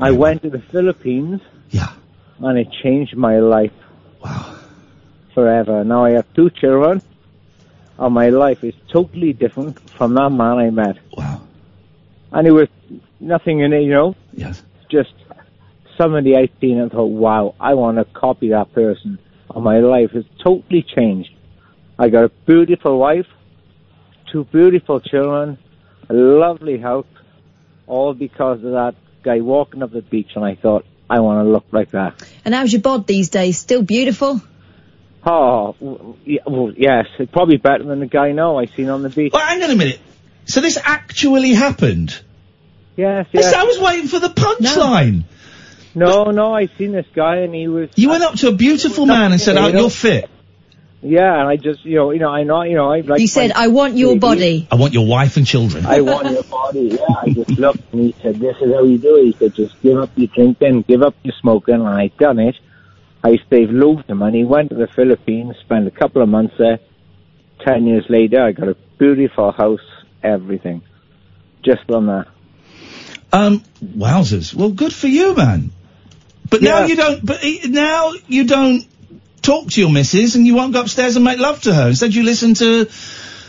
I 0.00 0.12
went 0.12 0.42
to 0.42 0.50
the 0.50 0.60
Philippines. 0.60 1.40
Yeah. 1.70 1.92
And 2.40 2.58
it 2.58 2.68
changed 2.82 3.16
my 3.16 3.38
life. 3.40 3.72
Wow. 4.22 4.56
Forever. 5.34 5.84
Now 5.84 6.04
I 6.04 6.10
have 6.12 6.32
two 6.34 6.50
children. 6.50 7.02
And 7.98 8.14
my 8.14 8.28
life 8.28 8.62
is 8.62 8.74
totally 8.92 9.32
different 9.32 9.90
from 9.90 10.14
that 10.14 10.30
man 10.30 10.58
I 10.58 10.70
met. 10.70 10.98
Wow. 11.16 11.40
And 12.30 12.46
it 12.46 12.52
was 12.52 12.68
nothing 13.18 13.60
in 13.60 13.72
it, 13.72 13.82
you 13.82 13.90
know? 13.90 14.14
Yes. 14.32 14.62
Just 14.88 15.12
somebody 15.96 16.36
I 16.36 16.48
seen 16.60 16.78
and 16.78 16.92
thought, 16.92 17.06
wow, 17.06 17.56
I 17.58 17.74
want 17.74 17.98
to 17.98 18.04
copy 18.04 18.50
that 18.50 18.72
person. 18.72 19.18
And 19.52 19.64
my 19.64 19.80
life 19.80 20.12
has 20.12 20.24
totally 20.44 20.82
changed. 20.82 21.30
I 21.98 22.08
got 22.08 22.24
a 22.24 22.28
beautiful 22.28 22.98
wife, 22.98 23.26
two 24.32 24.44
beautiful 24.44 25.00
children, 25.00 25.58
a 26.08 26.14
lovely 26.14 26.78
house, 26.78 27.06
all 27.86 28.14
because 28.14 28.58
of 28.64 28.72
that 28.72 28.94
guy 29.22 29.40
walking 29.40 29.82
up 29.82 29.92
the 29.92 30.02
beach. 30.02 30.30
And 30.34 30.44
I 30.44 30.54
thought, 30.54 30.84
I 31.08 31.20
want 31.20 31.46
to 31.46 31.50
look 31.50 31.66
like 31.72 31.90
that. 31.92 32.22
And 32.44 32.54
how's 32.54 32.72
your 32.72 32.82
bod 32.82 33.06
these 33.06 33.30
days? 33.30 33.58
Still 33.58 33.82
beautiful? 33.82 34.40
Oh, 35.24 35.74
well, 35.80 36.72
yes, 36.76 37.06
it's 37.18 37.32
probably 37.32 37.56
better 37.56 37.84
than 37.84 38.00
the 38.00 38.06
guy 38.06 38.32
now 38.32 38.58
I've 38.58 38.70
seen 38.76 38.88
on 38.88 39.02
the 39.02 39.10
beach. 39.10 39.32
Well, 39.32 39.44
hang 39.44 39.62
on 39.62 39.70
a 39.70 39.76
minute. 39.76 40.00
So 40.46 40.60
this 40.60 40.78
actually 40.82 41.52
happened? 41.52 42.18
Yes, 42.96 43.26
Yes, 43.32 43.44
yes. 43.44 43.54
I 43.54 43.64
was 43.64 43.78
waiting 43.78 44.08
for 44.08 44.18
the 44.18 44.28
punchline. 44.28 45.24
No, 45.94 46.30
no, 46.30 46.54
I 46.54 46.66
seen 46.78 46.92
this 46.92 47.06
guy 47.14 47.38
and 47.38 47.54
he 47.54 47.68
was. 47.68 47.90
You 47.96 48.10
went 48.10 48.22
up 48.22 48.34
to 48.36 48.48
a 48.48 48.52
beautiful 48.52 49.06
man 49.06 49.32
and 49.32 49.40
said, 49.40 49.56
Yeah, 49.56 49.64
"Oh, 49.64 49.68
you 49.68 49.78
you're 49.80 49.90
fit. 49.90 50.30
Yeah, 51.00 51.38
and 51.38 51.48
I 51.48 51.56
just, 51.56 51.84
you 51.84 51.94
know, 51.94 52.10
you 52.10 52.18
know, 52.18 52.30
I 52.30 52.42
know, 52.42 52.62
you 52.62 52.74
know, 52.74 52.90
I 52.90 53.00
like. 53.02 53.20
You 53.20 53.28
said, 53.28 53.52
I 53.52 53.68
want 53.68 53.96
your 53.96 54.18
body. 54.18 54.66
I 54.70 54.74
want 54.74 54.94
your 54.94 55.06
wife 55.06 55.36
and 55.36 55.46
children." 55.46 55.86
I 55.86 56.00
want 56.00 56.28
your 56.28 56.42
body. 56.42 56.98
Yeah, 56.98 57.06
I 57.22 57.30
just 57.30 57.50
looked 57.50 57.92
and 57.92 58.00
he 58.00 58.16
said, 58.20 58.36
"This 58.36 58.56
is 58.60 58.74
how 58.74 58.82
you 58.82 58.98
do 58.98 59.16
it." 59.16 59.26
He 59.26 59.32
said, 59.38 59.54
"Just 59.54 59.80
give 59.80 59.96
up 59.96 60.10
your 60.16 60.26
drinking, 60.26 60.82
give 60.88 61.02
up 61.02 61.14
your 61.22 61.34
smoking." 61.40 61.76
And 61.76 61.88
I 61.88 62.08
done 62.18 62.40
it. 62.40 62.56
I 63.22 63.38
saved 63.48 63.70
loads 63.70 64.04
of 64.08 64.16
money. 64.16 64.44
Went 64.44 64.70
to 64.70 64.74
the 64.74 64.88
Philippines, 64.88 65.54
spent 65.60 65.86
a 65.86 65.92
couple 65.92 66.20
of 66.20 66.28
months 66.28 66.54
there. 66.58 66.80
Ten 67.64 67.86
years 67.86 68.06
later, 68.08 68.42
I 68.42 68.50
got 68.50 68.68
a 68.68 68.76
beautiful 68.98 69.52
house, 69.52 69.86
everything, 70.24 70.82
just 71.64 71.84
from 71.86 72.06
that. 72.06 72.26
Um, 73.32 73.62
wowzers. 73.84 74.52
Well, 74.52 74.70
good 74.70 74.92
for 74.92 75.06
you, 75.06 75.34
man. 75.36 75.70
But 76.50 76.62
now 76.62 76.86
you 76.86 76.96
don't. 76.96 77.24
But 77.24 77.40
now 77.68 78.14
you 78.26 78.44
don't 78.44 78.84
talk 79.48 79.70
to 79.70 79.80
your 79.80 79.90
missus, 79.90 80.36
and 80.36 80.46
you 80.46 80.54
won't 80.54 80.72
go 80.72 80.82
upstairs 80.82 81.16
and 81.16 81.24
make 81.24 81.38
love 81.38 81.62
to 81.62 81.74
her. 81.74 81.88
Instead, 81.88 82.14
you 82.14 82.22
listen 82.22 82.54
to 82.54 82.88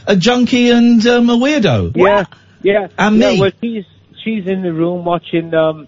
a 0.08 0.16
junkie 0.16 0.70
and 0.70 1.06
um, 1.06 1.30
a 1.30 1.36
weirdo. 1.36 1.92
Yeah, 1.96 2.26
yeah. 2.64 2.88
And 2.98 3.18
yeah, 3.18 3.32
me. 3.32 3.40
Well, 3.42 3.52
she's 3.62 3.86
she's 4.24 4.48
in 4.48 4.62
the 4.62 4.74
room 4.74 5.04
watching 5.06 5.54
um 5.54 5.88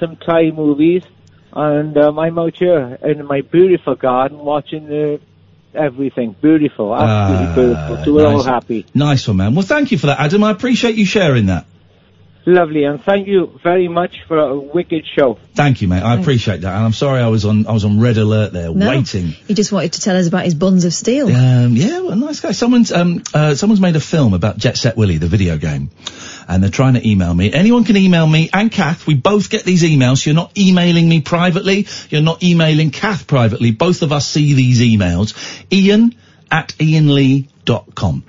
some 0.00 0.16
Thai 0.16 0.50
movies, 0.50 1.04
and 1.52 1.96
um, 1.96 2.18
I'm 2.18 2.38
out 2.38 2.56
here 2.56 2.98
in 3.02 3.24
my 3.24 3.42
beautiful 3.42 3.94
garden 3.94 4.38
watching 4.38 4.88
the 4.88 5.20
everything. 5.74 6.34
Beautiful, 6.42 6.94
absolutely 6.94 7.46
Ah, 7.46 7.54
beautiful. 7.54 8.04
So 8.04 8.12
we're 8.14 8.26
all 8.26 8.42
happy. 8.42 8.86
Nice 8.94 9.28
one, 9.28 9.36
man. 9.36 9.54
Well, 9.54 9.64
thank 9.64 9.92
you 9.92 9.98
for 9.98 10.08
that, 10.08 10.18
Adam. 10.18 10.42
I 10.42 10.50
appreciate 10.50 10.96
you 10.96 11.04
sharing 11.04 11.46
that. 11.46 11.66
Lovely, 12.44 12.82
and 12.84 13.00
thank 13.00 13.28
you 13.28 13.58
very 13.62 13.86
much 13.86 14.16
for 14.26 14.36
a 14.36 14.58
wicked 14.58 15.04
show. 15.16 15.38
Thank 15.54 15.80
you, 15.80 15.86
mate. 15.86 16.02
I 16.02 16.18
appreciate 16.18 16.62
that. 16.62 16.74
And 16.74 16.84
I'm 16.84 16.92
sorry 16.92 17.20
I 17.20 17.28
was 17.28 17.44
on 17.44 17.68
I 17.68 17.72
was 17.72 17.84
on 17.84 18.00
red 18.00 18.16
alert 18.18 18.52
there, 18.52 18.68
No. 18.74 18.88
waiting. 18.88 19.28
He 19.46 19.54
just 19.54 19.70
wanted 19.70 19.92
to 19.92 20.00
tell 20.00 20.16
us 20.16 20.26
about 20.26 20.44
his 20.44 20.54
buns 20.56 20.84
of 20.84 20.92
steel. 20.92 21.28
Um, 21.28 21.76
yeah, 21.76 22.00
well, 22.00 22.16
nice 22.16 22.40
guy. 22.40 22.50
Someone's 22.50 22.90
um, 22.90 23.22
uh, 23.32 23.54
someone's 23.54 23.80
made 23.80 23.94
a 23.94 24.00
film 24.00 24.34
about 24.34 24.56
Jet 24.58 24.76
Set 24.76 24.96
Willy, 24.96 25.18
the 25.18 25.28
video 25.28 25.56
game, 25.56 25.90
and 26.48 26.60
they're 26.62 26.70
trying 26.70 26.94
to 26.94 27.08
email 27.08 27.32
me. 27.32 27.52
Anyone 27.52 27.84
can 27.84 27.96
email 27.96 28.26
me 28.26 28.50
and 28.52 28.72
Kath. 28.72 29.06
We 29.06 29.14
both 29.14 29.48
get 29.48 29.62
these 29.64 29.84
emails. 29.84 30.26
You're 30.26 30.34
not 30.34 30.58
emailing 30.58 31.08
me 31.08 31.20
privately. 31.20 31.86
You're 32.10 32.22
not 32.22 32.42
emailing 32.42 32.90
Kath 32.90 33.28
privately. 33.28 33.70
Both 33.70 34.02
of 34.02 34.10
us 34.10 34.26
see 34.26 34.54
these 34.54 34.80
emails. 34.80 35.34
Iain 35.70 36.16
at 36.50 36.68
iainlee.com. 36.78 38.24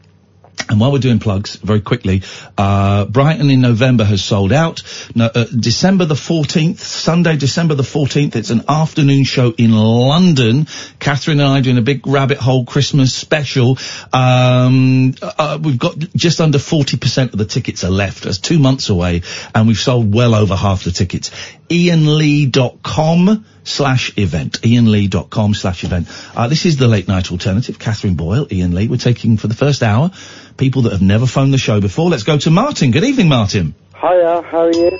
And 0.73 0.79
while 0.79 0.91
we're 0.91 0.97
doing 0.97 1.19
plugs, 1.19 1.55
very 1.57 1.81
quickly, 1.81 2.23
uh, 2.57 3.05
Brighton 3.05 3.51
in 3.51 3.61
November 3.61 4.03
has 4.03 4.25
sold 4.25 4.51
out. 4.51 4.81
No, 5.13 5.25
uh, 5.27 5.45
December 5.55 6.05
the 6.05 6.15
14th, 6.15 6.79
Sunday, 6.79 7.37
December 7.37 7.75
the 7.75 7.83
14th, 7.83 8.35
it's 8.35 8.49
an 8.49 8.63
afternoon 8.67 9.23
show 9.23 9.53
in 9.55 9.71
London. 9.73 10.65
Catherine 10.97 11.39
and 11.39 11.47
I 11.47 11.61
doing 11.61 11.77
a 11.77 11.83
big 11.83 12.07
rabbit 12.07 12.39
hole 12.39 12.65
Christmas 12.65 13.13
special. 13.13 13.77
Um, 14.11 15.13
uh, 15.21 15.59
we've 15.61 15.77
got 15.77 15.95
just 16.15 16.41
under 16.41 16.57
40% 16.57 17.33
of 17.33 17.37
the 17.37 17.45
tickets 17.45 17.83
are 17.83 17.91
left. 17.91 18.23
That's 18.23 18.39
two 18.39 18.57
months 18.57 18.89
away, 18.89 19.21
and 19.53 19.67
we've 19.67 19.77
sold 19.77 20.11
well 20.11 20.33
over 20.33 20.55
half 20.55 20.85
the 20.85 20.91
tickets. 20.91 21.29
IainLee.com 21.69 23.45
slash 23.63 24.17
event. 24.17 24.61
IainLee.com 24.61 25.53
slash 25.53 25.83
event. 25.83 26.07
Uh, 26.35 26.47
this 26.47 26.65
is 26.65 26.77
the 26.77 26.87
late 26.87 27.07
night 27.07 27.31
alternative. 27.31 27.79
Catherine 27.79 28.15
Boyle, 28.15 28.47
Iain 28.51 28.73
Lee. 28.73 28.87
We're 28.87 28.97
taking 28.97 29.37
for 29.37 29.47
the 29.47 29.55
first 29.55 29.83
hour 29.83 30.11
people 30.57 30.83
that 30.83 30.91
have 30.91 31.01
never 31.01 31.25
phoned 31.25 31.53
the 31.53 31.57
show 31.57 31.81
before. 31.81 32.09
Let's 32.09 32.23
go 32.23 32.37
to 32.37 32.51
Martin. 32.51 32.91
Good 32.91 33.03
evening, 33.03 33.29
Martin. 33.29 33.75
Hiya, 33.95 34.41
how 34.43 34.65
are 34.65 34.71
you? 34.73 34.99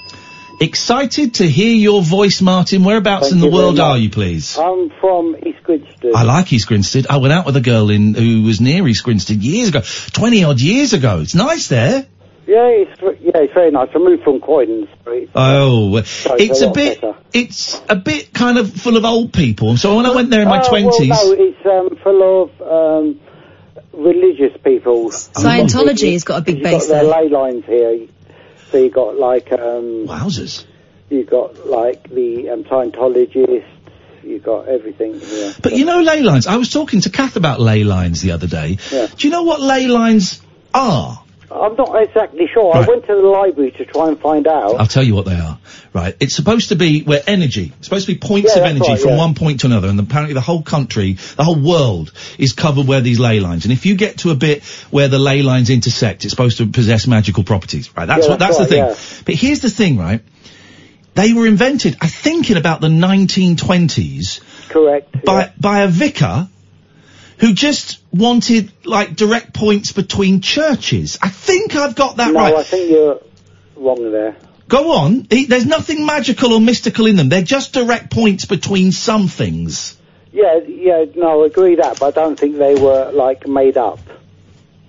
Excited 0.59 1.35
to 1.35 1.47
hear 1.47 1.73
your 1.75 2.01
voice, 2.01 2.41
Martin. 2.41 2.83
Whereabouts 2.83 3.29
Thank 3.29 3.43
in 3.43 3.49
the 3.49 3.53
world 3.53 3.79
are 3.79 3.97
you, 3.97 4.09
please? 4.09 4.57
I'm 4.57 4.91
from 5.01 5.35
East 5.45 5.63
Grinstead. 5.63 6.13
I 6.15 6.23
like 6.23 6.53
East 6.53 6.67
Grinstead. 6.67 7.07
I 7.09 7.17
went 7.17 7.33
out 7.33 7.45
with 7.45 7.55
a 7.57 7.61
girl 7.61 7.89
in 7.89 8.13
who 8.13 8.43
was 8.43 8.61
near 8.61 8.87
East 8.87 9.03
Grinstead 9.03 9.41
years 9.41 9.69
ago, 9.69 9.81
twenty 10.11 10.43
odd 10.43 10.61
years 10.61 10.93
ago. 10.93 11.19
It's 11.21 11.35
nice 11.35 11.67
there. 11.67 12.05
Yeah, 12.45 12.67
it's 12.67 13.01
yeah, 13.01 13.31
it's 13.41 13.53
very 13.53 13.71
nice. 13.71 13.89
I 13.95 13.97
moved 13.97 14.23
from 14.23 14.41
Croydon 14.41 14.87
Street. 15.01 15.31
Oh, 15.33 15.97
it's 15.97 16.25
it's 16.29 16.61
a 16.61 16.69
a 16.69 16.73
bit, 16.73 17.01
better. 17.01 17.17
it's 17.33 17.81
a 17.89 17.95
bit 17.95 18.33
kind 18.33 18.57
of 18.57 18.71
full 18.71 18.95
of 18.95 19.05
old 19.05 19.33
people. 19.33 19.75
So 19.77 19.95
when 19.95 20.05
I 20.05 20.13
went 20.13 20.29
there 20.29 20.41
in 20.41 20.49
my 20.49 20.61
twenties, 20.61 21.09
Well, 21.09 21.35
no, 21.35 21.43
it's 21.43 21.65
um, 21.65 21.97
full 22.03 22.43
of 22.43 22.61
um, 22.61 23.19
religious 23.93 24.56
people. 24.63 25.10
Scientology 25.10 26.13
has 26.13 26.23
got 26.23 26.39
a 26.39 26.41
big 26.43 26.56
You've 26.58 26.63
base 26.63 26.88
got 26.88 26.93
their 26.93 27.03
there. 27.03 27.23
ley 27.23 27.29
lines 27.29 27.65
here. 27.65 28.08
So 28.71 28.77
you 28.77 28.89
got 28.89 29.17
like 29.17 29.51
um, 29.51 30.08
wowzers. 30.08 30.65
You 31.10 31.23
got 31.23 31.67
like 31.67 32.10
the 32.10 32.49
um, 32.49 32.63
Scientologists. 32.63 33.67
You 34.23 34.39
got 34.39 34.67
everything 34.67 35.19
here. 35.19 35.53
But 35.62 35.73
you 35.73 35.86
know 35.86 36.01
ley 36.01 36.21
lines. 36.21 36.47
I 36.47 36.56
was 36.56 36.69
talking 36.69 37.01
to 37.01 37.10
Kath 37.10 37.36
about 37.36 37.60
ley 37.60 37.84
lines 37.84 38.21
the 38.21 38.32
other 38.32 38.47
day. 38.47 38.77
Yeah. 38.91 39.08
Do 39.08 39.27
you 39.27 39.32
know 39.32 39.43
what 39.43 39.62
ley 39.62 39.88
lines 39.88 40.41
are? 40.73 41.21
I'm 41.51 41.75
not 41.75 42.01
exactly 42.01 42.47
sure. 42.51 42.73
Right. 42.73 42.84
I 42.84 42.88
went 42.88 43.06
to 43.06 43.13
the 43.15 43.21
library 43.21 43.71
to 43.71 43.86
try 43.86 44.08
and 44.08 44.19
find 44.19 44.47
out. 44.47 44.79
I'll 44.79 44.88
tell 44.88 45.03
you 45.03 45.13
what 45.13 45.25
they 45.25 45.36
are. 45.36 45.60
Right. 45.93 46.15
It's 46.19 46.36
supposed 46.36 46.69
to 46.69 46.75
be 46.75 47.03
where 47.03 47.21
energy, 47.27 47.71
it's 47.77 47.86
supposed 47.86 48.08
to 48.08 48.13
be 48.13 48.19
points 48.19 48.56
Yeah, 48.56 48.63
of 48.63 48.69
energy 48.69 48.89
right, 48.89 48.99
from 48.99 49.12
yeah. 49.12 49.17
one 49.17 49.36
point 49.36 49.60
to 49.60 49.67
another, 49.67 49.89
and 49.89 49.99
apparently 49.99 50.34
the 50.34 50.41
whole 50.41 50.63
country, 50.63 51.13
the 51.13 51.43
whole 51.43 51.60
world, 51.60 52.12
is 52.39 52.53
covered 52.53 52.88
where 52.88 53.01
these 53.01 53.19
ley 53.19 53.39
lines. 53.39 53.65
And 53.65 53.71
if 53.71 53.86
you 53.86 53.95
get 53.95 54.17
to 54.19 54.32
a 54.32 54.36
bit 54.36 54.63
where 54.89 55.08
the 55.08 55.19
ley 55.19 55.43
lines 55.43 55.69
intersect, 55.69 56.25
it's 56.25 56.32
supposed 56.32 56.58
to 56.58 56.65
possess 56.65 57.06
magical 57.06 57.43
properties. 57.43 57.95
Right. 57.95 58.08
That's 58.08 58.25
Yeah, 58.25 58.32
what. 58.32 58.39
That's 58.39 58.58
that's 58.58 58.69
the 58.71 58.82
right, 58.82 58.97
thing. 58.97 59.23
But 59.25 59.36
here's 59.36 59.60
the 59.60 59.69
thing, 59.69 59.97
right? 59.99 60.21
They 61.13 61.34
were 61.34 61.45
invented, 61.45 61.95
I 62.01 62.08
think, 62.08 62.49
in 62.49 62.58
about 62.58 62.82
the 62.82 62.88
1920s. 62.88 64.41
Correct. 64.69 65.23
By 65.23 65.53
by 65.60 65.82
a 65.84 65.88
vicar 65.88 66.49
who 67.38 67.53
just 67.53 67.99
wanted 68.12 68.71
like 68.84 69.15
direct 69.15 69.53
points 69.53 69.91
between 69.91 70.41
churches. 70.41 71.19
I 71.21 71.29
think 71.29 71.75
I've 71.75 71.95
got 71.95 72.17
that 72.17 72.34
no, 72.34 72.39
right. 72.39 72.56
I 72.56 72.63
think 72.63 72.89
you're 72.89 73.21
wrong 73.75 74.12
there. 74.12 74.36
Go 74.67 74.93
on. 74.93 75.28
He- 75.30 75.45
There's 75.45 75.65
nothing 75.65 76.06
magical 76.06 76.54
or 76.54 76.62
mystical 76.62 77.06
in 77.06 77.15
them. 77.15 77.30
They're 77.30 77.41
just 77.41 77.73
direct 77.73 78.12
points 78.12 78.45
between 78.45 78.91
some 78.91 79.28
things. 79.28 79.95
Yeah, 80.32 80.60
yeah, 80.67 81.06
no, 81.15 81.43
I 81.43 81.47
agree 81.47 81.76
that, 81.76 81.99
but 81.99 82.17
I 82.17 82.21
don't 82.23 82.39
think 82.39 82.58
they 82.58 82.73
were 82.76 83.12
like 83.13 83.47
made 83.47 83.78
up. 83.78 83.99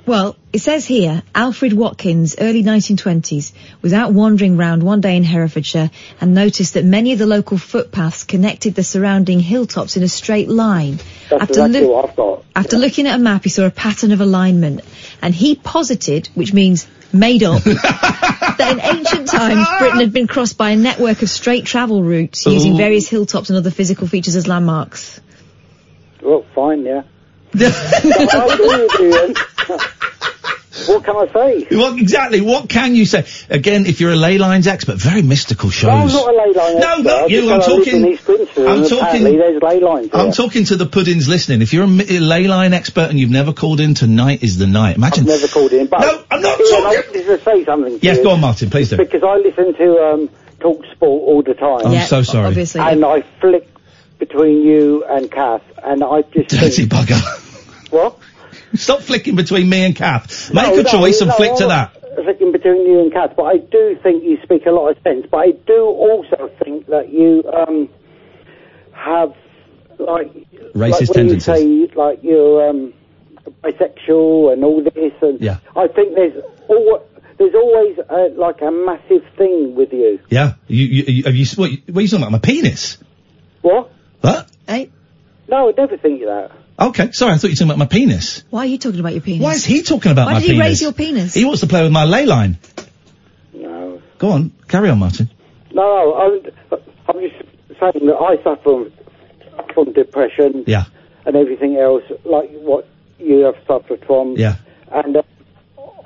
Well, 0.07 0.37
it 0.53 0.59
says 0.59 0.85
here, 0.87 1.23
Alfred 1.35 1.73
Watkins, 1.73 2.37
early 2.39 2.63
1920s, 2.63 3.53
was 3.81 3.95
out 3.95 4.13
wandering 4.13 4.59
round 4.59 4.83
one 4.83 5.01
day 5.01 5.17
in 5.17 5.25
Herefordshire 5.25 5.91
and 6.21 6.35
noticed 6.35 6.75
that 6.75 6.85
many 6.85 7.13
of 7.15 7.19
the 7.19 7.27
local 7.27 7.57
footpaths 7.57 8.23
connected 8.25 8.75
the 8.75 8.83
surrounding 8.83 9.41
hilltops 9.41 9.97
in 9.97 10.03
a 10.03 10.09
straight 10.09 10.51
line. 10.51 10.99
That's 11.31 11.43
After 11.43 11.53
exactly 11.53 11.81
loo- 11.81 11.91
what 11.93 12.11
I've 12.11 12.17
got. 12.17 12.45
After 12.55 12.77
looking 12.77 13.07
at 13.07 13.15
a 13.17 13.19
map, 13.19 13.45
he 13.45 13.51
saw 13.51 13.65
a 13.65 13.71
pattern 13.71 14.13
of 14.13 14.21
alignment, 14.21 14.83
and 15.23 15.35
he 15.35 15.55
posited, 15.55 16.29
which 16.35 16.53
means 16.53 16.87
made 17.15 17.43
up, 17.43 17.63
that 17.63 18.69
in 18.73 18.81
ancient 18.81 19.29
times 19.29 19.67
Britain 19.79 20.01
had 20.01 20.13
been 20.13 20.27
crossed 20.27 20.59
by 20.59 20.71
a 20.71 20.77
network 20.77 21.23
of 21.23 21.31
straight 21.31 21.65
travel 21.65 22.03
routes 22.03 22.45
using 22.47 22.75
Ooh. 22.75 22.77
various 22.77 23.09
hilltops 23.09 23.51
and 23.51 23.57
other 23.57 23.71
physical 23.71 24.07
features 24.07 24.37
as 24.37 24.47
landmarks. 24.47 25.21
Well, 26.21 26.45
fine, 26.55 26.85
yeah. 26.85 27.03
What 30.87 31.05
can 31.05 31.17
I 31.17 31.33
say? 31.33 31.77
What 31.77 31.99
exactly? 32.01 32.41
What 32.41 32.69
can 32.69 32.95
you 32.97 33.07
say? 33.07 33.25
Again, 33.49 33.87
if 33.87 34.01
you're 34.01 34.13
a 34.13 34.17
ley 34.17 34.39
lines 34.39 34.67
expert, 34.67 34.97
very 34.97 35.23
mystical 35.23 35.71
shows. 35.71 36.13
No, 36.13 36.27
I'm 36.27 36.35
not 36.35 36.35
a 36.35 36.37
ley 36.37 36.53
line 36.53 36.81
No, 36.81 36.89
expert. 36.89 37.05
not 37.05 37.23
I 37.23 37.27
you. 37.27 37.41
just 37.43 37.53
I'm 37.53 37.63
said 37.63 37.71
I 37.71 37.75
live 37.77 37.85
talking. 37.85 37.95
in 38.05 38.07
East 38.13 38.25
Grinstead, 38.25 38.67
I'm 38.67 38.89
talking. 38.89 39.25
there's 39.25 39.63
ley 39.63 39.81
lines 39.81 40.11
I'm 40.13 40.33
talking 40.33 40.65
to 40.65 40.77
the 40.77 40.87
puddings 40.87 41.29
listening. 41.29 41.63
If 41.63 41.73
you're 41.73 41.85
a, 41.85 41.89
mi- 41.89 42.17
a 42.17 42.21
ley 42.21 42.49
line 42.49 42.73
expert 42.75 43.11
and 43.11 43.19
you've 43.21 43.31
never 43.31 43.53
called 43.53 43.81
in, 43.81 43.95
tonight 43.95 44.43
is 44.43 44.59
the 44.59 44.67
night. 44.67 44.97
Imagine. 44.97 45.25
I've 45.25 45.41
never 45.41 45.49
called 45.49 45.73
in, 45.73 45.87
but 45.87 46.01
No, 46.01 46.25
I'm 46.31 46.43
not 46.43 46.59
Iain, 46.59 46.67
I 46.67 46.71
talking- 46.71 46.85
wanted 46.85 47.13
to 47.39 47.45
say 47.45 47.65
something. 47.65 47.99
to 48.01 48.05
Yes, 48.05 48.17
you, 48.19 48.23
go 48.25 48.31
on, 48.31 48.41
Martin. 48.41 48.71
Please 48.71 48.91
do. 48.91 48.97
Because 48.97 49.23
I 49.23 49.37
listen 49.37 49.75
to 49.75 49.99
um, 50.05 50.31
Talk 50.61 50.85
Sport 50.93 51.23
all 51.29 51.43
the 51.43 51.55
time. 51.55 51.87
I'm 51.87 51.93
Yeah, 51.93 52.05
so 52.07 52.23
sorry. 52.23 52.47
obviously, 52.49 52.81
yeah. 52.81 52.91
And 52.91 53.05
I 53.05 53.23
flick 53.41 53.69
between 54.19 54.63
you 54.63 55.05
and 55.05 55.31
Kath, 55.31 55.63
and 55.85 56.03
I 56.03 56.23
just 56.23 56.49
Dirty 56.51 56.87
think, 56.87 56.91
bugger. 56.93 57.91
what? 57.93 58.19
Stop 58.75 59.01
flicking 59.03 59.37
between 59.37 59.69
me 59.69 59.85
and 59.85 59.95
Kath. 59.97 60.53
Make 60.53 60.75
No, 60.75 60.81
a 60.81 60.83
no, 60.83 60.91
choice 60.91 61.21
and 61.21 61.29
no, 61.29 61.37
flick 61.37 61.57
to 61.57 61.67
that. 61.69 61.97
Flicking 62.17 62.53
between 62.53 62.87
you 62.87 63.01
and 63.01 63.13
Kath, 63.13 63.35
but 63.37 63.45
I 63.45 63.57
do 63.59 63.99
think 64.03 64.23
you 64.25 64.39
speak 64.43 64.67
a 64.67 64.71
lot 64.71 64.89
of 64.97 65.03
sense. 65.03 65.27
But 65.31 65.39
I 65.39 65.51
do 65.67 65.83
also 65.85 66.51
think 66.63 66.87
that 66.87 67.13
you 67.13 67.43
um, 67.53 67.89
have 68.93 69.35
like 69.99 70.33
Racist 70.75 70.91
like 70.91 71.01
when 71.01 71.07
tendencies. 71.15 71.65
You 71.65 71.89
say 71.89 71.95
like 71.95 72.19
you're 72.23 72.69
um, 72.69 72.93
bisexual 73.63 74.53
and 74.53 74.65
all 74.65 74.83
this, 74.83 75.13
and 75.23 75.41
Yeah. 75.41 75.59
I 75.77 75.89
think 75.89 76.15
there's 76.15 76.43
al- 76.71 77.05
there's 77.39 77.55
always 77.55 77.99
uh, 77.99 78.29
like 78.37 78.61
a 78.63 78.71
massive 78.71 79.25
thing 79.37 79.75
with 79.75 79.93
you. 79.93 80.21
Yeah. 80.31 80.55
You, 80.69 80.87
you, 80.87 81.03
you 81.09 81.23
have 81.25 81.35
you? 81.35 81.47
What, 81.57 81.71
what 81.89 81.99
are 81.99 82.01
you 82.03 82.09
talking 82.09 82.23
about? 82.23 82.33
My 82.33 82.39
penis? 82.39 82.99
What? 83.63 83.91
What? 84.21 84.49
Hey, 84.69 84.91
No, 85.49 85.69
I'd 85.69 85.77
never 85.77 85.97
think 85.97 86.23
of 86.23 86.29
that. 86.29 86.51
Okay. 86.79 87.13
Sorry, 87.13 87.33
I 87.33 87.37
thought 87.37 87.45
you 87.49 87.53
were 87.53 87.55
talking 87.57 87.69
about 87.71 87.79
my 87.79 87.87
penis. 87.87 88.43
why 88.51 88.61
are 88.61 88.67
you 88.67 88.79
talking 88.79 89.01
about 89.01 89.13
your 89.13 89.23
penis? 89.23 89.43
Why 89.43 89.53
is 89.53 89.65
he 89.65 89.83
talking 89.83 90.13
about 90.13 90.29
penis? 90.29 90.33
Why 90.33 90.33
my 90.35 90.41
did 90.41 90.47
he 90.47 90.53
penis? 90.55 90.67
raise 90.67 90.83
your 90.83 90.93
penis? 90.93 91.35
He 91.35 91.45
wants 91.45 91.61
to 91.61 91.67
play 91.67 91.83
with 91.83 91.93
my 91.93 92.05
ley 92.05 92.27
line. 92.27 92.59
No. 93.53 94.03
Go 94.19 94.31
on, 94.33 94.53
carry 94.69 94.91
on, 94.91 94.99
Martin. 94.99 95.31
No, 95.73 95.83
no, 95.83 96.15
I'm, 96.15 96.81
I'm 97.09 97.21
just 97.21 97.37
saying 97.81 98.07
that 98.07 98.17
I 98.17 98.37
suffer 98.43 98.63
from, 98.63 98.93
from 99.75 99.93
depression 99.93 100.65
Yeah, 100.67 100.85
and 101.27 101.37
everything 101.37 101.77
else, 101.77 102.03
like 102.25 102.51
what 102.51 102.89
you 103.19 103.39
have 103.41 103.57
suffered 103.67 104.05
from. 104.07 104.37
yeah. 104.37 104.57
And 104.93 105.17
uh, 105.17 105.23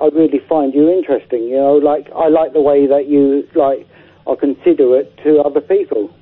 I 0.01 0.05
really 0.07 0.39
find 0.47 0.73
you 0.73 0.89
interesting. 0.89 1.43
You 1.43 1.57
know, 1.57 1.73
like 1.75 2.09
I 2.15 2.29
like 2.29 2.53
the 2.53 2.61
way 2.61 2.87
that 2.87 3.07
you 3.07 3.47
like 3.53 3.87
are 4.25 4.35
considerate 4.35 5.15
to 5.23 5.39
other 5.41 5.61
people. 5.61 6.13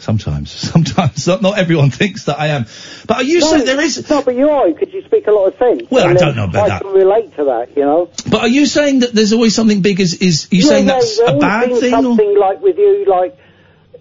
Sometimes, 0.00 0.50
sometimes 0.72 1.26
not, 1.26 1.42
not 1.42 1.58
everyone 1.58 1.90
thinks 1.90 2.24
that 2.24 2.38
I 2.38 2.48
am. 2.48 2.66
But 3.06 3.16
are 3.18 3.22
you 3.24 3.40
saying 3.40 3.64
there 3.64 3.80
is? 3.80 4.08
No, 4.08 4.22
but 4.22 4.34
you 4.36 4.48
are 4.48 4.70
because 4.72 4.94
you 4.94 5.02
speak 5.04 5.26
a 5.26 5.32
lot 5.32 5.46
of 5.52 5.58
sense. 5.58 5.90
Well, 5.90 6.06
I 6.06 6.14
don't 6.14 6.36
know 6.36 6.44
about 6.44 6.64
I 6.66 6.68
that. 6.68 6.82
can 6.82 6.92
relate 6.92 7.34
to 7.36 7.44
that. 7.44 7.76
You 7.76 7.82
know. 7.84 8.10
But 8.30 8.42
are 8.42 8.48
you 8.48 8.66
saying 8.66 9.00
that 9.00 9.12
there's 9.12 9.32
always 9.32 9.54
something 9.54 9.82
big? 9.82 9.98
Is 10.00 10.14
is 10.14 10.46
are 10.52 10.54
you 10.54 10.62
Yeah, 10.62 10.68
saying 10.68 10.86
yeah, 10.86 10.92
that's 10.94 11.16
there 11.18 11.26
a 11.26 11.28
always 11.30 11.40
bad 11.42 11.68
been 11.68 11.80
thing? 11.80 11.94
Or? 11.94 12.02
Something 12.02 12.38
like 12.38 12.60
with 12.60 12.78
you, 12.78 13.04
like 13.06 13.36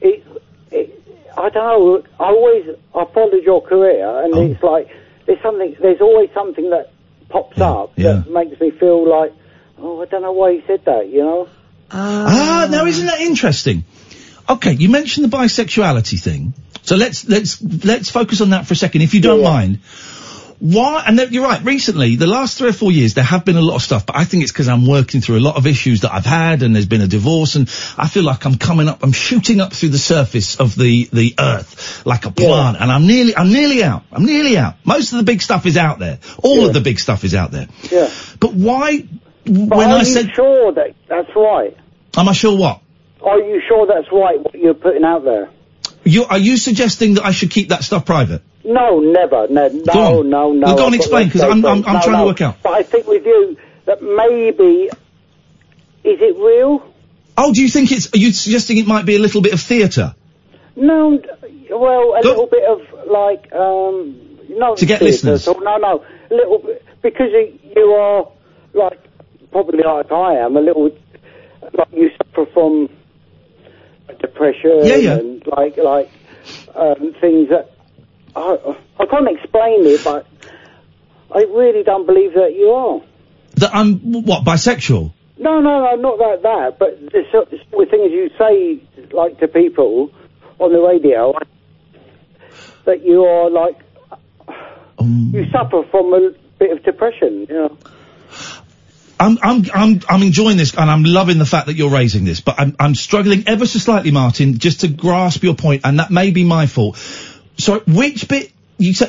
it, 0.01 0.23
it. 0.71 1.03
I 1.35 1.49
don't 1.49 1.53
know. 1.55 2.03
I 2.19 2.23
always 2.25 2.65
I 2.95 3.05
followed 3.13 3.43
your 3.43 3.61
career, 3.61 4.23
and 4.23 4.33
Oh. 4.35 4.41
it's 4.51 4.61
like 4.63 4.89
there's 5.25 5.41
something. 5.41 5.75
There's 5.81 6.01
always 6.01 6.29
something 6.33 6.69
that 6.69 6.91
pops 7.29 7.59
up 7.59 7.93
yeah. 7.95 8.21
that 8.23 8.31
makes 8.31 8.59
me 8.61 8.71
feel 8.71 9.09
like, 9.09 9.33
oh, 9.79 10.01
I 10.01 10.05
don't 10.05 10.21
know 10.21 10.31
why 10.31 10.53
he 10.53 10.63
said 10.67 10.85
that. 10.85 11.09
You 11.09 11.21
know. 11.23 11.49
Ah, 11.89 12.67
now 12.69 12.85
isn't 12.85 13.05
that 13.07 13.21
interesting? 13.21 13.83
Okay, 14.49 14.73
you 14.73 14.89
mentioned 14.89 15.29
the 15.29 15.35
bisexuality 15.35 16.19
thing, 16.21 16.53
so 16.83 16.95
let's 16.95 17.27
let's 17.27 17.61
let's 17.61 18.09
focus 18.09 18.41
on 18.41 18.51
that 18.51 18.65
for 18.65 18.73
a 18.73 18.77
second, 18.77 19.01
if 19.01 19.13
you 19.13 19.21
don't 19.21 19.43
mind. 19.43 19.79
Why? 20.59 21.03
And 21.05 21.19
you're 21.31 21.43
right. 21.43 21.63
Recently, 21.63 22.15
the 22.15 22.25
last 22.25 22.57
three 22.57 22.69
or 22.69 22.73
four 22.73 22.91
years, 22.91 23.13
there 23.13 23.23
have 23.23 23.45
been 23.45 23.57
a 23.57 23.61
lot 23.61 23.75
of 23.75 23.81
stuff, 23.83 24.07
but 24.07 24.15
I 24.15 24.23
think 24.23 24.41
it's 24.41 24.51
because 24.51 24.67
I'm 24.67 24.87
working 24.87 25.21
through 25.21 25.37
a 25.37 25.39
lot 25.39 25.55
of 25.55 25.67
issues 25.67 26.01
that 26.01 26.11
I've 26.11 26.25
had, 26.25 26.63
and 26.63 26.73
there's 26.73 26.87
been 26.87 27.01
a 27.01 27.07
divorce, 27.07 27.55
and 27.55 27.69
I 27.95 28.07
feel 28.07 28.23
like 28.23 28.45
I'm 28.45 28.57
coming 28.57 28.87
up, 28.87 29.03
I'm 29.03 29.11
shooting 29.11 29.61
up 29.61 29.71
through 29.71 29.89
the 29.89 29.99
surface 29.99 30.59
of 30.59 30.75
the 30.75 31.09
the 31.13 31.35
earth 31.37 32.05
like 32.05 32.25
a 32.25 32.31
plant, 32.31 32.77
and 32.79 32.91
I'm 32.91 33.05
nearly 33.05 33.35
I'm 33.35 33.51
nearly 33.51 33.83
out. 33.83 34.03
I'm 34.11 34.25
nearly 34.25 34.57
out. 34.57 34.75
Most 34.83 35.11
of 35.11 35.19
the 35.19 35.23
big 35.23 35.41
stuff 35.41 35.65
is 35.67 35.77
out 35.77 35.99
there. 35.99 36.19
All 36.41 36.65
of 36.65 36.73
the 36.73 36.81
big 36.81 36.99
stuff 36.99 37.23
is 37.23 37.35
out 37.35 37.51
there. 37.51 37.67
Yeah. 37.91 38.11
But 38.39 38.53
why? 38.53 39.01
But 39.45 39.77
when 39.77 39.89
are 39.91 39.97
I 39.97 39.99
you 39.99 40.05
said, 40.05 40.31
sure 40.33 40.71
that 40.71 40.95
that's 41.07 41.35
right? 41.35 41.77
am 42.17 42.29
I 42.29 42.33
sure 42.33 42.57
what? 42.57 42.81
Are 43.21 43.39
you 43.39 43.61
sure 43.67 43.87
that's 43.87 44.11
right 44.11 44.39
what 44.43 44.55
you're 44.55 44.73
putting 44.73 45.03
out 45.03 45.23
there? 45.23 45.49
You, 46.03 46.25
are 46.25 46.37
you 46.37 46.57
suggesting 46.57 47.15
that 47.15 47.25
I 47.25 47.31
should 47.31 47.51
keep 47.51 47.69
that 47.69 47.83
stuff 47.83 48.05
private? 48.05 48.41
No, 48.63 48.99
never. 48.99 49.47
No, 49.49 49.69
Go 49.69 50.21
no, 50.21 50.21
no, 50.21 50.51
no. 50.53 50.67
Well, 50.67 50.77
go 50.77 50.85
on, 50.87 50.93
explain, 50.93 51.27
no 51.27 51.31
'cause 51.33 51.41
I'm- 51.41 51.65
I'm-. 51.65 51.85
I'm 51.85 51.93
No, 51.95 52.01
trying 52.01 52.19
to 52.19 52.25
work 52.25 52.41
out. 52.41 52.57
But 52.63 52.73
I 52.73 52.83
think 52.83 53.07
with 53.07 53.25
you 53.25 53.57
that 53.85 54.01
maybe 54.01 54.89
is 56.03 56.19
it 56.21 56.37
real? 56.37 56.83
Oh, 57.37 57.53
do 57.53 57.61
you 57.61 57.69
think 57.69 57.91
it's? 57.91 58.13
Are 58.13 58.17
you 58.17 58.31
suggesting 58.31 58.77
it 58.77 58.87
might 58.87 59.05
be 59.05 59.15
a 59.15 59.19
little 59.19 59.41
bit 59.41 59.53
of 59.53 59.61
theatre? 59.61 60.15
No, 60.75 61.19
well, 61.71 62.13
a 62.17 62.21
little 62.23 62.47
bit 62.47 62.63
of 62.63 62.81
like 63.09 63.51
um, 63.53 64.15
no 64.49 64.75
To 64.75 64.85
get 64.85 65.01
listeners. 65.01 65.47
all. 65.47 65.59
No, 65.61 65.77
no, 65.77 66.03
a 66.31 66.33
little 66.33 66.59
bit 66.59 66.83
because 67.01 67.31
you, 67.31 67.59
you 67.75 67.83
are 67.93 68.27
like 68.73 68.99
probably 69.51 69.83
like 69.83 70.11
I 70.11 70.35
am 70.35 70.55
a 70.57 70.61
little 70.61 70.91
like 71.73 71.87
you 71.93 72.11
suffer 72.17 72.45
from 72.53 72.89
depression 74.19 74.81
Yeah, 74.83 74.95
yeah. 74.95 75.17
and 75.17 75.43
like 75.47 75.77
like 75.77 76.09
um, 76.75 77.13
things 77.19 77.49
that 77.49 77.71
I, 78.35 78.75
I 78.99 79.05
can't 79.05 79.27
explain 79.29 79.85
it, 79.87 80.03
but 80.03 80.27
I 81.33 81.39
really 81.43 81.83
don't 81.83 82.05
believe 82.05 82.33
that 82.33 82.53
you 82.55 82.69
are. 82.69 83.01
That 83.55 83.73
I'm 83.73 84.23
what 84.23 84.45
bisexual? 84.45 85.13
No, 85.39 85.59
no, 85.59 85.83
no, 85.83 85.95
not 85.95 86.19
like 86.19 86.41
that. 86.43 86.77
But 86.79 86.99
the 87.11 87.23
sort 87.31 87.49
sort 87.71 87.83
of 87.83 87.89
things 87.89 88.11
you 88.11 88.29
say, 88.37 88.81
like 89.11 89.39
to 89.39 89.47
people 89.47 90.11
on 90.59 90.71
the 90.71 90.79
radio, 90.79 91.33
that 92.85 93.03
you 93.03 93.23
are 93.23 93.49
like 93.49 93.77
Um. 94.99 95.31
you 95.33 95.45
suffer 95.51 95.83
from 95.91 96.13
a 96.13 96.31
bit 96.59 96.71
of 96.71 96.83
depression. 96.83 97.45
You 97.49 97.55
know. 97.55 97.77
I'm 99.19 99.37
I'm 99.41 99.65
I'm 99.73 99.99
I'm 100.09 100.23
enjoying 100.23 100.57
this 100.57 100.75
and 100.75 100.89
I'm 100.91 101.03
loving 101.03 101.37
the 101.39 101.45
fact 101.45 101.67
that 101.67 101.75
you're 101.75 101.89
raising 101.89 102.23
this, 102.25 102.41
but 102.41 102.59
I'm 102.59 102.75
I'm 102.79 102.95
struggling 102.95 103.43
ever 103.47 103.65
so 103.65 103.79
slightly, 103.79 104.11
Martin, 104.11 104.59
just 104.59 104.81
to 104.81 104.87
grasp 104.87 105.43
your 105.43 105.55
point, 105.55 105.81
and 105.85 105.99
that 105.99 106.11
may 106.11 106.31
be 106.31 106.43
my 106.43 106.67
fault. 106.67 106.97
So, 107.57 107.79
which 107.87 108.27
bit 108.27 108.51
you 108.77 108.93
say? 108.93 109.07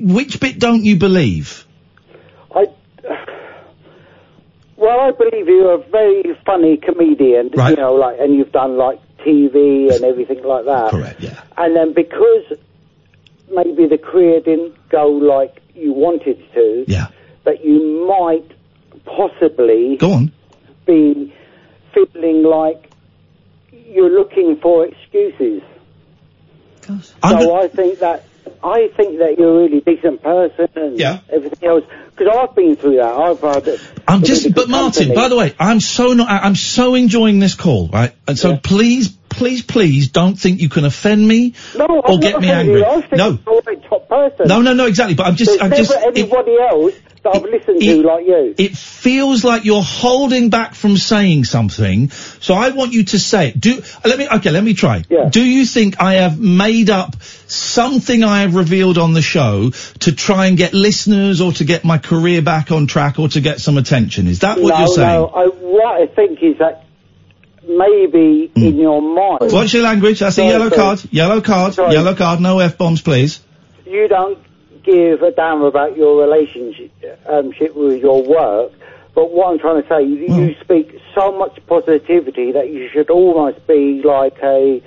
Which 0.00 0.40
bit 0.40 0.58
don't 0.58 0.84
you 0.84 0.96
believe? 0.96 1.66
I. 2.54 2.66
Well, 4.76 5.00
I 5.00 5.10
believe 5.10 5.46
you're 5.46 5.74
a 5.74 5.78
very 5.90 6.22
funny 6.46 6.78
comedian, 6.78 7.50
Right. 7.54 7.70
you 7.70 7.76
know, 7.76 7.94
like, 7.94 8.18
and 8.18 8.34
you've 8.34 8.52
done 8.52 8.78
like 8.78 8.98
TV 9.18 9.94
and 9.94 10.04
everything 10.04 10.42
like 10.42 10.64
that. 10.64 10.90
Correct. 10.90 11.20
Yeah. 11.20 11.38
And 11.58 11.76
then 11.76 11.92
because 11.92 12.54
maybe 13.52 13.86
the 13.86 13.98
career 13.98 14.40
didn't 14.40 14.74
go 14.88 15.08
like 15.08 15.60
you 15.74 15.92
wanted 15.92 16.42
to, 16.54 16.84
Yeah. 16.88 17.08
that 17.44 17.62
you 17.62 18.06
might 18.08 18.50
possibly 19.04 19.96
Go 19.96 20.12
on. 20.12 20.32
be 20.86 21.34
feeling 21.92 22.42
like 22.42 22.90
you're 23.72 24.10
looking 24.10 24.56
for 24.56 24.86
excuses. 24.86 25.62
So 26.86 27.54
I 27.54 27.68
think 27.68 28.00
that 28.00 28.24
I 28.62 28.88
think 28.96 29.18
that 29.18 29.38
you're 29.38 29.60
a 29.60 29.62
really 29.64 29.80
decent 29.80 30.22
person 30.22 30.68
and 30.74 30.98
Yeah. 30.98 31.18
everything 31.30 31.66
else. 31.68 31.84
Because 32.16 32.34
I've 32.36 32.54
been 32.54 32.76
through 32.76 32.96
that. 32.96 33.06
I've 33.12 33.40
had. 33.40 33.68
a- 33.68 33.78
I'm 34.06 34.22
just, 34.22 34.42
really 34.44 34.52
but 34.54 34.68
Martin, 34.68 35.04
company. 35.06 35.14
by 35.14 35.28
the 35.28 35.36
way, 35.36 35.54
I'm 35.58 35.80
so 35.80 36.12
not, 36.12 36.28
I'm 36.28 36.56
so 36.56 36.94
enjoying 36.94 37.38
this 37.38 37.54
call, 37.54 37.88
right? 37.88 38.12
And 38.28 38.38
so 38.38 38.56
please, 38.58 39.08
please, 39.08 39.62
please 39.62 40.08
don't 40.10 40.34
think 40.38 40.60
you 40.60 40.68
can 40.68 40.84
offend 40.84 41.26
me 41.26 41.54
no, 41.76 41.86
or 41.86 42.10
I'm 42.14 42.20
get 42.20 42.40
me 42.40 42.50
angry. 42.50 42.80
you. 42.80 42.84
I 42.86 43.00
think 43.00 43.16
No, 43.16 43.38
you're 43.46 43.62
a 43.72 43.76
top 43.88 44.08
person. 44.08 44.48
no, 44.48 44.60
no, 44.60 44.74
no, 44.74 44.86
exactly. 44.86 45.14
But 45.14 45.26
I'm 45.26 45.36
just, 45.36 45.50
There's 45.52 45.62
I'm 45.62 45.70
just, 45.70 45.92
it, 45.92 46.16
anybody 46.18 46.56
else 46.58 46.94
that 47.22 47.36
I've 47.36 47.42
listened 47.42 47.80
to 47.80 48.02
like 48.02 48.26
you. 48.26 48.54
it 48.56 48.76
feels 48.76 49.44
like 49.44 49.64
you're 49.64 49.82
holding 49.82 50.48
back 50.50 50.74
from 50.74 50.96
saying 50.96 51.44
something. 51.44 52.10
So 52.10 52.54
I 52.54 52.70
want 52.70 52.92
you 52.92 53.04
to 53.04 53.18
say 53.18 53.48
it. 53.48 53.60
Do, 53.60 53.82
let 54.04 54.18
me, 54.18 54.28
okay, 54.28 54.50
let 54.50 54.64
me 54.64 54.74
try. 54.74 55.02
Do 55.02 55.44
you 55.44 55.66
think 55.66 56.00
I 56.00 56.14
have 56.14 56.40
made 56.40 56.88
up 56.88 57.20
something 57.22 58.24
I 58.24 58.40
have 58.40 58.54
revealed 58.54 58.96
on 58.98 59.12
the 59.12 59.22
show 59.22 59.70
to 59.70 60.12
try 60.12 60.46
and 60.46 60.56
get 60.56 60.72
listeners 60.72 61.40
or 61.40 61.52
to 61.52 61.64
get 61.64 61.84
my 61.84 61.98
career 61.98 62.42
back 62.42 62.70
on 62.70 62.86
track 62.86 63.18
or 63.18 63.28
to 63.28 63.40
get 63.40 63.60
some 63.60 63.76
attention? 63.76 64.26
Is 64.26 64.40
that 64.40 64.58
what 64.58 64.70
no, 64.70 64.78
you're 64.78 64.88
saying? 64.88 65.20
no. 65.20 65.26
I, 65.26 65.46
what 65.46 66.02
I 66.02 66.06
think 66.06 66.42
is 66.42 66.58
that 66.58 66.86
maybe 67.62 68.50
hmm. 68.54 68.62
in 68.62 68.76
your 68.76 69.02
mind. 69.02 69.52
What's 69.52 69.72
your 69.74 69.82
language? 69.82 70.20
That's 70.20 70.38
a 70.38 70.44
yellow 70.44 70.70
card. 70.70 71.02
Yellow 71.10 71.40
card. 71.40 71.74
Sorry. 71.74 71.92
Yellow 71.92 72.14
card. 72.14 72.40
No 72.40 72.58
F 72.60 72.78
bombs, 72.78 73.02
please. 73.02 73.40
you 73.84 74.08
don't 74.08 74.38
give 74.82 75.22
a 75.22 75.30
damn 75.30 75.62
about 75.62 75.96
your 75.96 76.22
relationship 76.22 76.90
um, 77.26 77.48
with 77.74 78.02
your 78.02 78.22
work. 78.22 78.72
But 79.14 79.32
what 79.32 79.50
I'm 79.50 79.58
trying 79.58 79.82
to 79.82 79.88
say, 79.88 80.02
you, 80.02 80.34
you 80.34 80.56
speak 80.60 81.00
so 81.14 81.36
much 81.36 81.58
positivity 81.66 82.52
that 82.52 82.70
you 82.70 82.88
should 82.88 83.10
almost 83.10 83.66
be 83.66 84.02
like 84.02 84.38
a 84.42 84.82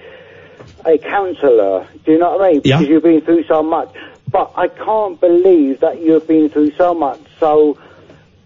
a 0.86 0.97
counsellor. 0.97 1.88
Do 2.06 2.12
you 2.12 2.19
know 2.19 2.36
what 2.38 2.41
I 2.41 2.53
mean? 2.53 2.62
Yeah. 2.63 2.77
Because 2.77 2.89
you've 2.89 3.03
been 3.03 3.21
through 3.21 3.45
so 3.45 3.63
much. 3.63 3.93
But 4.29 4.51
I 4.56 4.67
can't 4.67 5.19
believe 5.19 5.79
that 5.82 6.01
you've 6.01 6.27
been 6.27 6.49
through 6.49 6.71
so 6.75 6.93
much. 6.93 7.19
So 7.39 7.77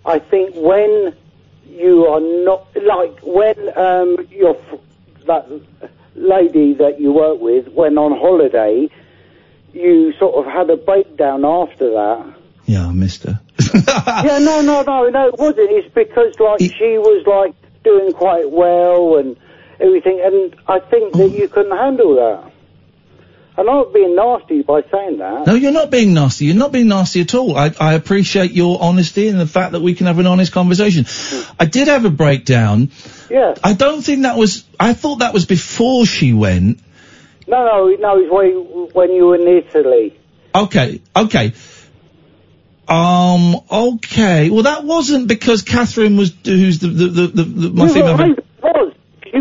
I 0.05 0.19
think 0.19 0.53
when 0.55 1.15
you 1.69 2.07
are 2.07 2.19
not 2.19 2.67
like 2.75 3.17
when 3.23 3.77
um, 3.77 4.17
your 4.31 4.59
that 5.25 5.47
lady 6.15 6.73
that 6.73 6.99
you 6.99 7.11
work 7.11 7.39
with 7.39 7.67
went 7.69 7.97
on 7.97 8.17
holiday, 8.17 8.89
you 9.79 10.13
sort 10.19 10.45
of 10.45 10.51
had 10.51 10.69
a 10.69 10.77
breakdown 10.77 11.45
after 11.45 11.91
that. 11.91 12.33
Yeah, 12.65 12.87
I 12.87 12.91
missed 12.91 13.23
her. 13.23 13.39
yeah, 13.73 14.39
no, 14.39 14.61
no, 14.61 14.81
no, 14.81 15.07
no, 15.09 15.27
it 15.29 15.37
wasn't. 15.37 15.71
It's 15.71 15.93
because 15.93 16.37
like 16.39 16.59
she 16.59 16.97
was 16.97 17.25
like 17.25 17.55
doing 17.83 18.11
quite 18.11 18.49
well 18.51 19.17
and 19.17 19.37
everything, 19.79 20.21
and 20.23 20.55
I 20.67 20.79
think 20.79 21.13
that 21.13 21.29
you 21.29 21.47
couldn't 21.47 21.77
handle 21.77 22.15
that. 22.15 22.51
And 23.57 23.67
I'm 23.67 23.75
not 23.75 23.93
being 23.93 24.15
nasty 24.15 24.61
by 24.61 24.83
saying 24.91 25.17
that. 25.17 25.47
No, 25.47 25.55
you're 25.55 25.71
not 25.71 25.89
being 25.89 26.13
nasty. 26.13 26.45
You're 26.45 26.55
not 26.55 26.71
being 26.71 26.89
nasty 26.89 27.21
at 27.21 27.33
all. 27.33 27.57
I, 27.57 27.73
I 27.79 27.93
appreciate 27.93 28.51
your 28.51 28.79
honesty 28.79 29.29
and 29.29 29.39
the 29.39 29.47
fact 29.47 29.71
that 29.71 29.81
we 29.81 29.95
can 29.95 30.05
have 30.05 30.19
an 30.19 30.27
honest 30.27 30.51
conversation. 30.51 31.07
I 31.59 31.65
did 31.65 31.87
have 31.87 32.05
a 32.05 32.11
breakdown. 32.11 32.91
Yeah. 33.31 33.55
I 33.63 33.73
don't 33.73 34.03
think 34.03 34.23
that 34.23 34.37
was. 34.37 34.63
I 34.79 34.93
thought 34.93 35.19
that 35.19 35.33
was 35.33 35.47
before 35.47 36.05
she 36.05 36.33
went. 36.33 36.81
No, 37.47 37.65
no, 37.65 37.95
no. 37.95 38.19
It's 38.19 38.31
when 38.31 38.89
when 38.93 39.11
you 39.11 39.27
were 39.27 39.35
in 39.35 39.47
Italy. 39.47 40.17
Okay, 40.53 41.01
okay. 41.15 41.53
Um, 42.87 43.57
okay. 43.69 44.49
Well, 44.49 44.63
that 44.63 44.83
wasn't 44.85 45.27
because 45.27 45.61
Catherine 45.61 46.15
was, 46.15 46.33
who's 46.45 46.79
the, 46.79 46.87
the, 46.87 47.07
the, 47.27 47.43
the, 47.43 47.69
my 47.69 47.89
female. 47.89 48.15
I 48.19 48.35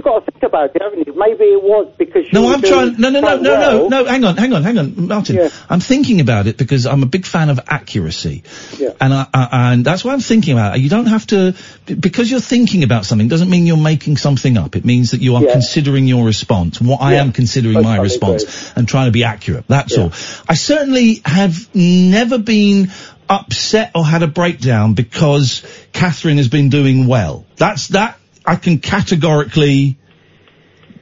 got 0.07 0.25
to 0.25 0.31
think 0.31 0.43
about 0.45 0.71
it, 0.75 0.81
haven't 0.81 1.07
you? 1.07 1.15
Maybe 1.17 1.45
it 1.45 1.63
was 1.63 1.93
because 1.99 2.27
No, 2.33 2.53
I'm 2.53 2.63
trying. 2.63 2.97
No, 2.99 3.11
no, 3.11 3.21
no, 3.21 3.37
no, 3.39 3.51
well. 3.51 3.91
no, 3.91 4.03
no. 4.03 4.05
Hang 4.05 4.25
on, 4.25 4.37
hang 4.37 4.53
on, 4.53 4.63
hang 4.63 4.79
on, 4.79 5.09
Martin. 5.09 5.37
Yeah. 5.37 5.49
I'm 5.69 5.81
thinking 5.81 6.21
about 6.21 6.47
it 6.47 6.57
because 6.57 6.87
I'm 6.87 7.03
a 7.03 7.07
big 7.07 7.27
fan 7.27 7.51
of 7.51 7.59
accuracy, 7.67 8.45
Yeah. 8.79 8.91
and 9.01 9.13
I, 9.13 9.27
I, 9.35 9.73
and 9.73 9.85
that's 9.85 10.05
why 10.05 10.13
I'm 10.13 10.21
thinking 10.21 10.53
about 10.55 10.77
it. 10.77 10.81
You 10.83 10.89
don't 10.89 11.07
have 11.07 11.27
to 11.29 11.55
because 11.87 12.31
you're 12.31 12.41
thinking 12.41 12.85
about 12.85 13.05
something 13.05 13.29
doesn't 13.29 13.51
mean 13.51 13.67
you're 13.67 13.77
making 13.77 14.17
something 14.17 14.57
up. 14.57 14.77
It 14.77 14.85
means 14.85 15.11
that 15.11 15.21
you 15.21 15.35
are 15.37 15.43
Yeah. 15.43 15.53
considering 15.53 16.07
your 16.07 16.25
response. 16.25 16.81
What 16.81 17.03
I 17.03 17.15
am 17.15 17.33
considering 17.33 17.83
my 17.83 17.99
response 17.99 18.45
agree. 18.45 18.73
and 18.77 18.89
trying 18.89 19.07
to 19.07 19.13
be 19.13 19.25
accurate. 19.25 19.65
That's 19.67 19.99
all. 19.99 20.13
I 20.49 20.55
certainly 20.55 21.21
have 21.25 21.69
never 21.75 22.39
been 22.39 22.91
upset 23.29 23.91
or 23.97 24.05
had 24.07 24.23
a 24.23 24.29
breakdown 24.29 24.95
because 24.95 25.63
Catherine 25.93 26.37
has 26.37 26.47
been 26.49 26.69
doing 26.69 27.09
well. 27.09 27.45
That's 27.57 27.89
that 27.89 28.19
I 28.47 28.57
can 28.57 28.79
categorically 28.79 29.99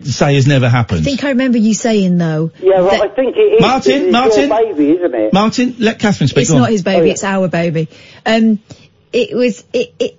say 0.02 0.34
has 0.34 0.46
never 0.46 0.68
happened. 0.68 1.00
I 1.00 1.04
think 1.04 1.24
I 1.24 1.30
remember 1.30 1.58
you 1.58 1.74
saying 1.74 2.18
though. 2.18 2.50
Yeah, 2.60 2.80
well, 2.80 3.02
I 3.02 3.08
think 3.08 3.36
it 3.36 3.40
is. 3.40 3.60
Martin, 3.60 4.02
it's 4.04 4.12
Martin? 4.12 4.48
your 4.48 4.58
baby, 4.74 4.90
isn't 4.90 5.14
it? 5.14 5.32
Martin, 5.32 5.76
let 5.78 5.98
Catherine 5.98 6.28
speak. 6.28 6.42
it's 6.42 6.50
Go 6.50 6.56
on. 6.56 6.62
not 6.62 6.70
his 6.70 6.82
baby, 6.82 7.00
Oh, 7.00 7.04
yeah. 7.04 7.12
it's 7.12 7.24
our 7.24 7.48
baby. 7.48 7.88
Um, 8.26 8.58
it 9.12 9.34
was 9.36 9.64
it, 9.72 9.94
it. 9.98 10.18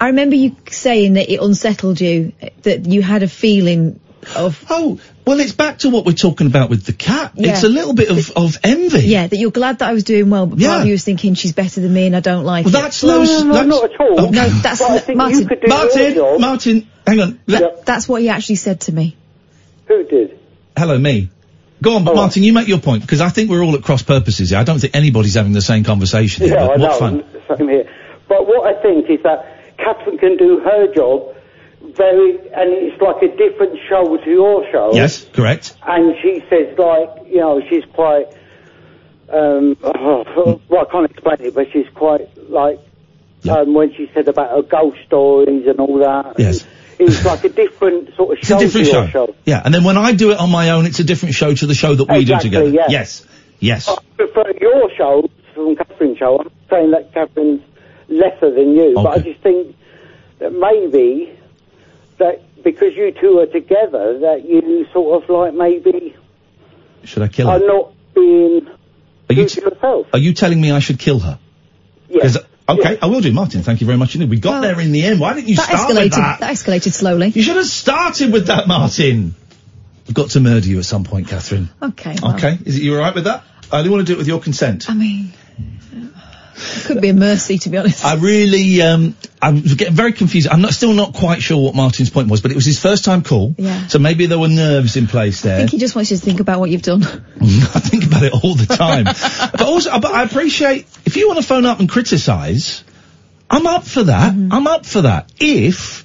I 0.00 0.08
remember 0.08 0.36
you 0.36 0.56
saying 0.70 1.14
that 1.14 1.30
it 1.32 1.40
unsettled 1.40 2.00
you, 2.00 2.32
that 2.62 2.86
you 2.86 3.02
had 3.02 3.22
a 3.22 3.28
feeling 3.28 3.98
of 4.36 4.64
Oh, 4.70 4.98
well, 5.26 5.40
it's 5.40 5.52
back 5.52 5.78
to 5.80 5.90
what 5.90 6.04
we're 6.06 6.12
talking 6.12 6.46
about 6.46 6.70
with 6.70 6.84
the 6.84 6.92
cat. 6.92 7.32
Yeah. 7.34 7.52
It's 7.52 7.62
a 7.64 7.68
little 7.68 7.92
bit 7.94 8.10
of, 8.10 8.30
of 8.36 8.58
envy. 8.64 9.00
yeah 9.00 9.26
that 9.26 9.36
you're 9.36 9.50
glad 9.50 9.78
that 9.80 9.88
I 9.88 9.92
was 9.92 10.04
doing 10.04 10.30
well, 10.30 10.46
but 10.46 10.58
Yeah. 10.58 10.68
part 10.68 10.80
of 10.82 10.86
you 10.86 10.92
was 10.92 11.04
thinking 11.04 11.34
she's 11.34 11.52
better 11.52 11.80
than 11.80 11.92
me 11.92 12.06
and 12.06 12.16
I 12.16 12.20
don't 12.20 12.44
like 12.44 12.64
Well, 12.66 12.74
it. 12.76 12.80
that's 12.82 13.02
No, 13.02 13.22
no, 13.22 13.42
no, 13.42 13.42
no, 13.42 13.52
that's, 13.52 13.66
not 13.68 13.84
at 13.92 14.00
all. 14.00 14.20
Oh, 14.20 14.30
No, 14.30 14.48
that's 14.48 14.78
But 14.80 14.90
I 14.90 14.94
n- 14.96 15.00
think 15.02 15.18
Martin. 15.18 15.38
you 15.40 15.46
could 15.46 15.60
do 15.60 15.68
Martin. 15.68 16.40
Martin, 16.40 16.88
hang 17.06 17.20
on. 17.20 17.40
Let- 17.46 17.60
Yeah. 17.62 17.68
That's 17.84 18.08
what 18.08 18.22
he 18.22 18.28
actually 18.28 18.56
said 18.56 18.80
to 18.82 18.92
me. 18.92 19.16
Who 19.86 20.04
did? 20.04 20.38
Hello, 20.76 20.98
me. 20.98 21.28
Go 21.80 21.96
on, 21.96 22.04
but 22.04 22.12
Oh. 22.12 22.16
Martin, 22.16 22.42
you 22.42 22.52
make 22.52 22.66
your 22.68 22.78
point 22.78 23.02
because 23.02 23.20
I 23.20 23.28
think 23.28 23.50
we're 23.50 23.62
all 23.62 23.74
at 23.76 23.82
cross 23.82 24.02
purposes 24.02 24.50
here. 24.50 24.58
I 24.58 24.64
don't 24.64 24.78
think 24.80 24.96
anybody's 24.96 25.34
having 25.34 25.52
the 25.52 25.62
same 25.62 25.84
conversation 25.84 26.44
here. 26.46 26.54
Yeah, 26.54 26.66
but 26.66 26.70
I 26.78 26.82
what 26.82 26.90
know. 26.90 26.98
fun. 26.98 27.24
Same 27.56 27.68
here. 27.68 27.88
But 28.28 28.46
what 28.46 28.66
I 28.66 28.82
think 28.82 29.08
is 29.08 29.22
that 29.22 29.46
Catherine 29.78 30.18
can 30.18 30.36
do 30.36 30.58
her 30.58 30.92
job 30.92 31.34
very, 31.96 32.36
and 32.38 32.70
it's 32.72 33.00
like 33.00 33.22
a 33.22 33.28
different 33.36 33.78
show 33.88 34.16
to 34.16 34.30
your 34.30 34.64
show. 34.70 34.92
Yes, 34.94 35.24
correct. 35.32 35.76
And 35.86 36.14
she 36.22 36.42
says 36.50 36.76
like, 36.78 37.26
you 37.28 37.38
know, 37.38 37.60
she's 37.68 37.84
quite, 37.94 38.26
um, 39.32 39.76
well, 39.82 40.60
I 40.80 40.84
can't 40.90 41.10
explain 41.10 41.36
it, 41.40 41.54
but 41.54 41.66
she's 41.72 41.86
quite 41.94 42.28
like, 42.50 42.80
Yeah. 43.42 43.58
um, 43.58 43.74
when 43.74 43.92
she 43.94 44.10
said 44.14 44.28
about 44.28 44.50
her 44.50 44.62
ghost 44.62 44.98
stories 45.06 45.66
and 45.66 45.78
all 45.80 45.98
that. 45.98 46.34
Yes. 46.38 46.64
It's 47.00 47.24
like 47.24 47.44
a 47.44 47.48
different 47.48 48.14
sort 48.16 48.32
of 48.32 48.38
It's 48.38 48.48
show 48.48 48.56
a 48.56 48.60
different 48.60 48.86
to 48.88 48.92
show. 48.92 49.06
show. 49.06 49.34
Yeah, 49.44 49.62
and 49.64 49.72
then 49.72 49.84
when 49.84 49.96
I 49.96 50.12
do 50.14 50.32
it 50.32 50.38
on 50.38 50.50
my 50.50 50.70
own, 50.70 50.84
it's 50.86 50.98
a 50.98 51.04
different 51.04 51.36
show 51.36 51.54
to 51.54 51.66
the 51.66 51.74
show 51.74 51.94
that 51.94 52.08
we 52.08 52.20
Exactly, 52.20 52.50
do 52.50 52.56
together. 52.58 52.74
yeah. 52.74 52.86
Yes, 52.88 53.24
yes. 53.60 53.88
I 53.88 53.96
prefer 54.16 54.50
your 54.60 54.90
show 54.96 55.30
from 55.54 55.76
Catherine's 55.76 56.18
show. 56.18 56.40
I'm 56.40 56.50
saying 56.68 56.90
that 56.90 57.12
Catherine's 57.14 57.62
lesser 58.08 58.50
than 58.52 58.74
you, 58.74 58.94
but 58.96 59.06
I 59.06 59.18
just 59.20 59.40
think 59.42 59.76
that 60.40 60.50
maybe 60.52 61.37
because 62.64 62.94
you 62.96 63.12
two 63.20 63.38
are 63.40 63.46
together, 63.46 64.18
that 64.20 64.44
you 64.48 64.86
sort 64.92 65.22
of 65.22 65.28
like 65.30 65.54
maybe 65.54 66.16
Should 67.04 67.22
I 67.22 67.28
kill 67.28 67.46
her? 67.48 67.52
are 67.56 67.58
her? 67.60 67.66
not 67.66 67.92
being 68.14 68.66
Are 69.30 69.34
you, 69.34 69.48
true 69.48 69.62
to 69.62 69.70
yourself. 69.74 70.06
are 70.12 70.18
you 70.18 70.32
telling 70.34 70.60
me 70.60 70.72
I 70.72 70.78
should 70.80 70.98
kill 70.98 71.18
her? 71.20 71.38
Yes. 72.08 72.34
'Cause- 72.36 72.44
Okay, 72.70 72.82
Yes. 72.90 72.98
I 73.00 73.06
will 73.06 73.22
do, 73.22 73.32
Martin. 73.32 73.62
Thank 73.62 73.80
you 73.80 73.86
very 73.86 73.96
much 73.96 74.14
indeed. 74.14 74.28
We 74.28 74.38
got 74.40 74.50
Well, 74.50 74.60
there 74.60 74.78
in 74.78 74.92
the 74.92 75.02
end. 75.02 75.20
Why 75.20 75.32
didn't 75.32 75.48
you 75.48 75.56
That 75.56 75.70
start 75.70 75.90
escalated. 75.90 76.02
with 76.04 76.12
that? 76.16 76.40
That 76.40 76.52
escalated 76.52 76.92
slowly. 76.92 77.32
You 77.34 77.40
should 77.42 77.56
have 77.56 77.64
started 77.64 78.30
with 78.30 78.48
that, 78.48 78.68
Martin. 78.68 79.34
I've 80.06 80.12
got 80.12 80.28
to 80.30 80.40
murder 80.40 80.66
you 80.68 80.78
at 80.78 80.84
some 80.84 81.02
point, 81.04 81.28
Catherine. 81.28 81.70
Okay. 81.82 82.16
well, 82.22 82.34
Okay, 82.34 82.58
is 82.66 82.76
it 82.76 82.82
you 82.82 82.92
all 82.94 83.00
right 83.00 83.14
with 83.14 83.24
that? 83.24 83.42
I 83.72 83.78
only 83.78 83.88
want 83.88 84.06
to 84.06 84.12
do 84.12 84.16
it 84.16 84.18
with 84.18 84.28
your 84.28 84.40
consent. 84.40 84.84
I 84.90 84.92
mean, 84.92 85.32
it 86.58 86.84
could 86.86 87.00
be 87.00 87.08
a 87.08 87.14
mercy 87.14 87.58
to 87.58 87.68
be 87.68 87.78
honest. 87.78 88.04
I 88.04 88.14
really, 88.14 88.82
um, 88.82 89.16
I 89.40 89.50
was 89.50 89.74
getting 89.74 89.94
very 89.94 90.12
confused. 90.12 90.48
I'm 90.48 90.60
not, 90.60 90.74
still 90.74 90.92
not 90.92 91.14
quite 91.14 91.42
sure 91.42 91.62
what 91.62 91.74
Martin's 91.74 92.10
point 92.10 92.28
was, 92.28 92.40
but 92.40 92.50
it 92.50 92.54
was 92.54 92.64
his 92.64 92.80
first 92.80 93.04
time 93.04 93.22
call. 93.22 93.54
Yeah. 93.56 93.86
So 93.86 93.98
maybe 93.98 94.26
there 94.26 94.38
were 94.38 94.48
nerves 94.48 94.96
in 94.96 95.06
place 95.06 95.42
there. 95.42 95.56
I 95.56 95.58
think 95.58 95.70
he 95.70 95.78
just 95.78 95.94
wants 95.94 96.10
you 96.10 96.16
to 96.16 96.24
think 96.24 96.40
about 96.40 96.60
what 96.60 96.70
you've 96.70 96.82
done. 96.82 97.02
I 97.40 97.80
think 97.80 98.04
about 98.04 98.22
it 98.22 98.32
all 98.32 98.54
the 98.54 98.66
time. 98.66 99.04
but 99.04 99.62
also, 99.62 99.98
but 100.00 100.12
I 100.12 100.24
appreciate 100.24 100.86
if 101.04 101.16
you 101.16 101.28
want 101.28 101.40
to 101.40 101.46
phone 101.46 101.66
up 101.66 101.80
and 101.80 101.88
criticise, 101.88 102.84
I'm 103.50 103.66
up 103.66 103.84
for 103.84 104.04
that. 104.04 104.32
I'm 104.32 104.66
up 104.66 104.84
for 104.84 105.02
that. 105.02 105.32
If 105.38 106.04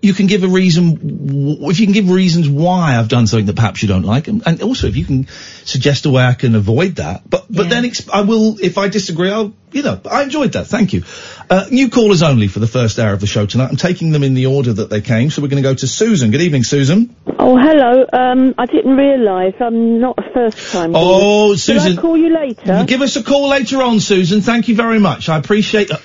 you 0.00 0.14
can 0.14 0.26
give 0.28 0.44
a 0.44 0.48
reason, 0.48 1.58
if 1.62 1.80
you 1.80 1.86
can 1.86 1.92
give 1.92 2.08
reasons 2.08 2.48
why 2.48 2.96
I've 2.96 3.08
done 3.08 3.26
something 3.26 3.46
that 3.46 3.56
perhaps 3.56 3.82
you 3.82 3.88
don't 3.88 4.04
like, 4.04 4.28
and, 4.28 4.42
and 4.46 4.62
also 4.62 4.86
if 4.86 4.96
you 4.96 5.04
can 5.04 5.26
suggest 5.64 6.06
a 6.06 6.10
way 6.10 6.22
I 6.24 6.34
can 6.34 6.54
avoid 6.54 6.96
that. 6.96 7.28
But 7.28 7.46
but 7.50 7.64
Yeah. 7.64 7.70
then 7.70 7.84
exp- 7.84 8.08
I 8.12 8.20
will, 8.20 8.58
if 8.60 8.78
I 8.78 8.88
disagree, 8.88 9.30
I'll 9.30 9.52
you 9.72 9.82
know 9.82 10.00
I 10.08 10.22
enjoyed 10.22 10.52
that. 10.52 10.68
Thank 10.68 10.92
you. 10.92 11.02
Uh, 11.50 11.66
new 11.70 11.88
callers 11.90 12.22
only 12.22 12.46
for 12.46 12.60
the 12.60 12.66
first 12.68 12.98
hour 12.98 13.12
of 13.12 13.20
the 13.20 13.26
show 13.26 13.44
tonight. 13.46 13.70
I'm 13.70 13.76
taking 13.76 14.12
them 14.12 14.22
in 14.22 14.34
the 14.34 14.46
order 14.46 14.72
that 14.72 14.88
they 14.88 15.00
came. 15.00 15.30
So 15.30 15.42
we're 15.42 15.48
going 15.48 15.62
to 15.62 15.68
go 15.68 15.74
to 15.74 15.86
Susan. 15.88 16.30
Good 16.30 16.42
evening, 16.42 16.62
Susan. 16.62 17.16
Oh, 17.38 17.56
hello. 17.56 18.06
Um, 18.12 18.54
I 18.56 18.66
didn't 18.66 18.96
realise 18.96 19.54
I'm 19.60 19.98
not 20.00 20.18
a 20.18 20.30
first 20.32 20.72
time. 20.72 20.94
Oh, 20.94 21.00
caller. 21.00 21.56
Susan. 21.56 21.92
Shall 21.94 21.98
I 21.98 22.02
call 22.02 22.16
you 22.16 22.34
later? 22.34 22.84
Give 22.86 23.02
us 23.02 23.16
a 23.16 23.22
call 23.24 23.48
later 23.48 23.82
on, 23.82 23.98
Susan. 24.00 24.42
Thank 24.42 24.68
you 24.68 24.76
very 24.76 25.00
much. 25.00 25.28
I 25.28 25.38
appreciate 25.38 25.90
uh, 25.90 25.96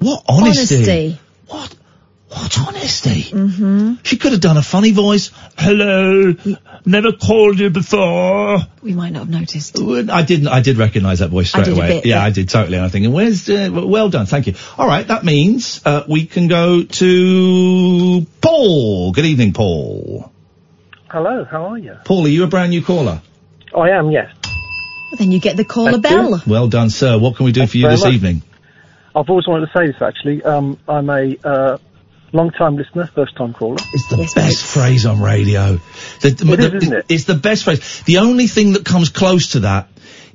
what 0.00 0.22
honesty. 0.28 0.76
Honesty. 0.76 1.18
What? 1.46 1.74
What 2.28 2.58
honesty? 2.58 3.22
Mm-hmm. 3.22 3.94
She 4.02 4.18
could 4.18 4.32
have 4.32 4.40
done 4.42 4.58
a 4.58 4.62
funny 4.62 4.92
voice. 4.92 5.30
Hello, 5.56 6.34
never 6.84 7.12
called 7.12 7.58
you 7.58 7.70
before. 7.70 8.58
We 8.82 8.92
might 8.92 9.14
not 9.14 9.20
have 9.20 9.30
noticed. 9.30 9.78
I 9.78 10.22
didn't. 10.22 10.48
I 10.48 10.60
did 10.60 10.76
recognise 10.76 11.20
that 11.20 11.30
voice 11.30 11.54
I 11.54 11.62
straight 11.62 11.64
did 11.64 11.74
a 11.74 11.76
away. 11.76 11.88
bit, 11.88 12.06
yeah, 12.06 12.16
yeah. 12.16 12.24
I 12.24 12.30
did 12.30 12.50
totally. 12.50 12.76
And 12.76 12.84
I'm 12.84 12.90
thinking, 12.90 13.12
where's? 13.12 13.48
Uh, 13.48 13.70
well 13.72 14.10
done. 14.10 14.26
Thank 14.26 14.46
you. 14.46 14.54
All 14.76 14.86
right, 14.86 15.06
that 15.06 15.24
means 15.24 15.80
uh, 15.86 16.04
we 16.06 16.26
can 16.26 16.48
go 16.48 16.82
to 16.82 18.26
Paul. 18.42 19.12
Good 19.12 19.24
evening, 19.24 19.54
Paul. 19.54 20.30
Hello, 21.10 21.44
how 21.44 21.64
are 21.68 21.78
you? 21.78 21.96
Paul, 22.04 22.26
are 22.26 22.28
you 22.28 22.44
a 22.44 22.48
brand 22.48 22.70
new 22.70 22.84
caller? 22.84 23.22
I 23.74 23.88
am, 23.90 24.10
yes. 24.10 24.30
Well, 24.44 25.16
then 25.18 25.32
you 25.32 25.40
get 25.40 25.56
the 25.56 25.64
caller 25.64 25.92
Thank 25.92 26.04
you. 26.04 26.10
bell. 26.10 26.42
Well 26.46 26.68
done, 26.68 26.90
sir. 26.90 27.18
What 27.18 27.36
can 27.36 27.46
we 27.46 27.52
do 27.52 27.60
Thank 27.60 27.70
for 27.70 27.76
you 27.78 27.84
you 27.84 27.90
this 27.90 28.04
much. 28.04 28.12
evening? 28.12 28.42
I've 29.16 29.28
always 29.30 29.48
wanted 29.48 29.70
to 29.72 29.78
say 29.78 29.86
this 29.86 30.02
actually. 30.02 30.42
Um, 30.44 30.78
I'm 30.86 31.08
a 31.08 31.36
uh, 31.42 31.78
long-time 32.32 32.76
listener, 32.76 33.06
first-time 33.06 33.54
caller. 33.54 33.76
It's 33.92 34.08
the 34.08 34.18
Yes, 34.18 34.34
best 34.34 34.64
phrase 34.64 35.06
on 35.06 35.20
radio. 35.20 35.78
The, 36.20 36.30
the- 36.30 36.52
It 36.52 36.60
is, 36.60 36.70
the- 36.70 36.76
isn't 36.76 36.92
it? 36.98 37.06
It's 37.08 37.24
the 37.24 37.34
best 37.34 37.64
phrase. 37.64 38.02
The 38.04 38.18
only 38.18 38.46
thing 38.46 38.72
that 38.74 38.84
comes 38.84 39.08
close 39.08 39.48
to 39.52 39.60
that 39.60 39.88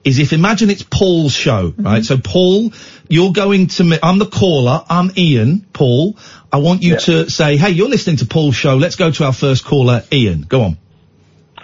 is 0.04 0.20
if 0.20 0.34
imagine 0.34 0.70
it's 0.70 0.84
Paul's 0.84 1.34
show, 1.34 1.70
Mm-hmm. 1.72 1.84
right? 1.84 2.04
So 2.04 2.18
Paul, 2.18 2.74
you're 3.08 3.32
going 3.32 3.68
to 3.68 3.84
me. 3.84 3.98
I'm 4.04 4.18
the 4.20 4.26
caller. 4.26 4.84
I'm 4.90 5.12
Iain. 5.18 5.66
Paul. 5.72 6.18
I 6.52 6.58
want 6.58 6.84
you 6.84 6.94
Yeah. 6.94 6.98
to 7.00 7.30
say, 7.30 7.58
hey, 7.58 7.70
you're 7.72 7.90
listening 7.90 8.18
to 8.18 8.26
Paul's 8.26 8.56
show. 8.56 8.76
Let's 8.78 8.96
go 8.96 9.12
to 9.12 9.26
our 9.26 9.34
first 9.34 9.64
caller, 9.66 10.04
Iain. 10.12 10.42
Go 10.42 10.62
on. 10.64 10.78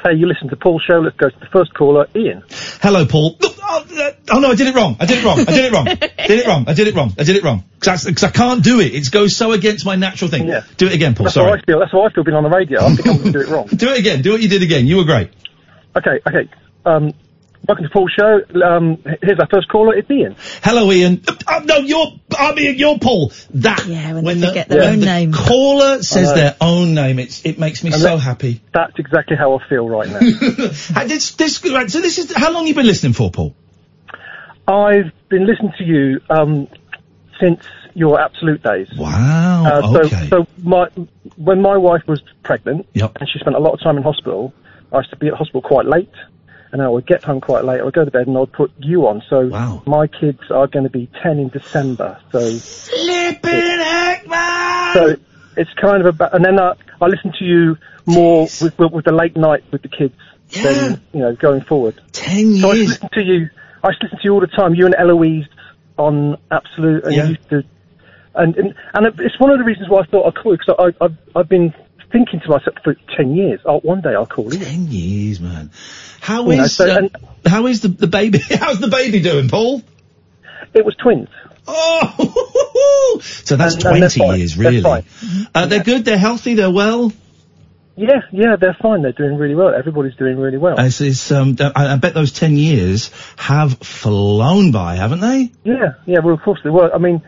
Hey, 0.03 0.13
you 0.13 0.27
listen 0.27 0.47
to 0.49 0.55
Paul's 0.55 0.81
show. 0.83 0.99
Let's 0.99 1.17
go 1.17 1.29
to 1.29 1.39
the 1.39 1.45
first 1.47 1.73
caller, 1.73 2.07
Iain. 2.15 2.41
Hello, 2.81 3.05
Paul. 3.05 3.37
Oh, 3.41 3.85
uh, 3.97 4.11
oh, 4.31 4.39
no, 4.39 4.51
I 4.51 4.55
did 4.55 4.67
it 4.67 4.75
wrong. 4.75 4.95
I 4.99 5.05
did 5.05 5.17
it 5.19 5.25
wrong. 5.25 5.39
I 5.39 5.43
did 5.43 5.65
it 5.65 5.71
wrong. 5.73 5.85
did 6.27 6.39
it 6.39 6.47
wrong. 6.47 6.65
I 6.67 6.73
did 6.73 6.87
it 6.87 6.95
wrong. 6.95 7.13
I 7.19 7.23
did 7.23 7.35
it 7.35 7.43
wrong. 7.43 7.65
Because 7.79 8.23
I, 8.23 8.29
can't 8.29 8.63
do 8.63 8.79
it. 8.79 8.95
It 8.95 9.11
goes 9.11 9.35
so 9.35 9.51
against 9.51 9.85
my 9.85 9.95
natural 9.95 10.29
thing. 10.29 10.47
Yeah. 10.47 10.63
Do 10.77 10.87
it 10.87 10.93
again, 10.93 11.15
Paul. 11.15 11.25
That's 11.25 11.35
how 11.35 11.43
Sorry. 11.43 11.59
I 11.59 11.65
feel. 11.65 11.79
That's 11.79 11.91
how 11.91 12.03
I 12.03 12.11
feel 12.11 12.23
being 12.23 12.37
on 12.37 12.43
the 12.43 12.49
radio. 12.49 12.83
I 12.83 12.95
think 12.95 13.07
I'm 13.07 13.17
going 13.17 13.33
to 13.33 13.39
do 13.39 13.39
it 13.41 13.47
wrong. 13.49 13.67
Do 13.79 13.89
it 13.89 13.99
again. 13.99 14.21
Do 14.21 14.31
what 14.31 14.41
you 14.41 14.47
did 14.47 14.63
again. 14.63 14.87
You 14.87 14.97
were 14.97 15.03
great. 15.03 15.31
Okay, 15.95 16.19
okay. 16.25 16.49
Um, 16.85 17.13
welcome 17.67 17.83
to 17.85 17.89
Paul's 17.91 18.11
show. 18.17 18.39
Um, 18.63 19.03
here's 19.21 19.39
our 19.39 19.47
first 19.47 19.67
caller. 19.69 19.95
It's 19.95 20.09
Iain. 20.09 20.35
Hello, 20.63 20.89
Iain. 20.89 21.21
Uh, 21.47 21.61
no, 21.65 21.77
you're, 21.77 22.07
I 22.37 22.53
mean, 22.53 22.77
you're 22.77 22.99
Paul. 22.99 23.31
That. 23.51 23.85
Yeah, 23.87 24.13
when 24.13 24.23
they 24.25 24.33
the, 24.35 24.47
forget 24.47 24.69
their 24.69 24.79
when 24.79 24.93
own 24.93 24.99
the 24.99 25.05
name. 25.05 25.31
caller 25.33 26.01
says 26.03 26.33
their 26.33 26.55
own 26.61 26.93
name, 26.93 27.19
it's, 27.19 27.45
it 27.45 27.59
makes 27.59 27.83
me 27.83 27.91
And 27.91 28.01
so 28.01 28.17
that- 28.17 28.19
happy. 28.19 28.61
That's 28.73 28.97
exactly 28.97 29.35
how 29.37 29.57
I 29.57 29.67
feel 29.67 29.87
right 29.87 30.09
now. 30.09 30.19
This, 31.09 31.31
this, 31.31 31.63
right, 31.71 31.89
so 31.89 32.01
this 32.01 32.17
is, 32.19 32.33
how 32.35 32.51
long 32.51 32.67
you 32.67 32.75
been 32.75 32.85
listening 32.85 33.13
for, 33.13 33.31
Paul? 33.31 33.55
I've 34.67 35.11
been 35.29 35.47
listening 35.47 35.73
to 35.79 35.83
you 35.83 36.21
um, 36.29 36.67
since 37.39 37.63
your 37.95 38.19
absolute 38.21 38.61
days. 38.61 38.87
Wow, 38.95 39.65
Uh, 39.65 39.81
so, 39.93 40.01
okay. 40.05 40.29
so 40.29 40.47
my 40.61 40.87
when 41.37 41.61
my 41.61 41.75
wife 41.77 42.03
was 42.07 42.21
pregnant 42.43 42.85
Yep. 42.93 43.17
and 43.19 43.29
she 43.29 43.39
spent 43.39 43.55
a 43.55 43.59
lot 43.59 43.73
of 43.73 43.79
time 43.81 43.97
in 43.97 44.03
hospital, 44.03 44.53
I 44.93 44.97
used 44.97 45.09
to 45.09 45.15
be 45.15 45.27
at 45.27 45.33
hospital 45.33 45.61
quite 45.63 45.87
late, 45.87 46.11
and 46.71 46.81
I 46.81 46.87
would 46.87 47.07
get 47.07 47.23
home 47.23 47.41
quite 47.41 47.65
late. 47.65 47.81
I 47.81 47.83
would 47.83 47.93
go 47.93 48.05
to 48.05 48.11
bed 48.11 48.27
and 48.27 48.37
I'd 48.37 48.51
put 48.51 48.71
you 48.77 49.07
on. 49.07 49.23
So 49.29 49.47
Wow. 49.47 49.83
my 49.85 50.07
kids 50.07 50.39
are 50.51 50.67
going 50.67 50.83
to 50.83 50.89
be 50.89 51.09
ten 51.23 51.39
in 51.39 51.49
December. 51.49 52.19
So 52.31 52.59
Flipping 52.59 53.79
heck, 53.79 54.25
so 54.93 55.15
it's 55.55 55.71
kind 55.81 56.01
of 56.01 56.07
about, 56.07 56.33
and 56.33 56.43
then 56.43 56.59
I, 56.59 56.73
I 57.01 57.07
listen 57.07 57.33
to 57.39 57.45
you 57.45 57.77
more 58.05 58.49
with, 58.59 58.77
with, 58.77 58.91
with 58.91 59.05
the 59.05 59.11
late 59.11 59.35
night 59.35 59.63
with 59.71 59.81
the 59.81 59.89
kids 59.89 60.15
Yeah. 60.51 60.63
than 60.63 61.01
you 61.13 61.19
know 61.19 61.35
going 61.35 61.61
forward. 61.65 61.99
Ten 62.11 62.59
So 62.61 62.69
I 62.71 62.73
listen 62.73 63.09
to 63.13 63.21
you. 63.23 63.49
I 63.83 63.91
to 63.91 63.97
listen 64.01 64.17
to 64.17 64.23
you 64.23 64.33
all 64.33 64.41
the 64.41 64.47
time. 64.47 64.75
You 64.75 64.85
and 64.85 64.95
Eloise 64.97 65.45
on 65.97 66.37
Absolute, 66.51 67.03
and 67.05 67.15
Yeah. 67.15 67.23
you 67.23 67.29
used 67.29 67.49
to. 67.49 67.63
And, 68.35 68.55
and 68.57 68.73
and 68.93 69.19
it's 69.19 69.39
one 69.39 69.51
of 69.51 69.57
the 69.57 69.65
reasons 69.65 69.89
why 69.89 70.01
I 70.01 70.05
thought 70.05 70.27
I'd 70.27 70.41
call 70.41 70.53
you 70.53 70.57
because 70.59 70.93
I 71.01 71.05
I've, 71.05 71.17
I've 71.35 71.49
been 71.49 71.73
thinking 72.11 72.39
to 72.41 72.49
myself 72.49 72.75
for 72.83 72.95
ten 73.15 73.35
years, 73.35 73.59
oh, 73.65 73.79
one 73.79 74.01
day 74.01 74.13
I'll 74.15 74.25
call 74.25 74.51
Iain. 74.51 74.61
Ten 74.61 74.87
years, 74.91 75.39
man. 75.39 75.71
How 76.21 76.49
You 76.49 76.57
know, 76.57 76.63
is 76.63 76.75
so- 76.75 76.89
uh, 76.91 76.97
and- 76.97 77.15
how 77.45 77.67
is 77.67 77.81
the 77.81 77.87
the 77.87 78.07
baby? 78.07 78.39
How's 78.49 78.79
the 78.79 78.89
baby 78.89 79.19
doing, 79.21 79.47
Paul? 79.49 79.81
It 80.73 80.85
was 80.85 80.95
twins. 80.95 81.29
Oh, 81.67 83.19
so 83.21 83.55
that's 83.55 83.75
And- 83.75 83.85
and 83.85 83.97
twenty 83.99 84.19
fine. 84.19 84.39
years, 84.39 84.55
They're 84.55 84.71
really. 84.71 84.81
fine. 84.81 85.03
Uh, 85.53 85.65
they're 85.67 85.83
good. 85.83 86.05
They're 86.05 86.17
healthy. 86.17 86.55
They're 86.55 86.71
well. 86.71 87.11
Yeah, 87.95 88.21
yeah, 88.31 88.55
they're 88.55 88.77
fine. 88.81 89.01
They're 89.01 89.11
doing 89.11 89.35
really 89.35 89.55
well. 89.55 89.73
Everybody's 89.75 90.15
doing 90.15 90.37
really 90.37 90.57
well. 90.57 90.79
It's, 90.79 91.01
it's, 91.01 91.31
um, 91.33 91.57
I, 91.59 91.93
I 91.93 91.95
bet 91.97 92.13
those 92.13 92.31
ten 92.31 92.55
years 92.55 93.11
have 93.35 93.77
flown 93.79 94.71
by, 94.71 94.95
haven't 94.95 95.19
they? 95.19 95.51
Yeah, 95.65 95.95
yeah. 96.05 96.19
Well, 96.19 96.33
of 96.33 96.41
course 96.41 96.61
they 96.63 96.69
were. 96.69 96.93
I 96.93 96.97
mean, 96.97 97.21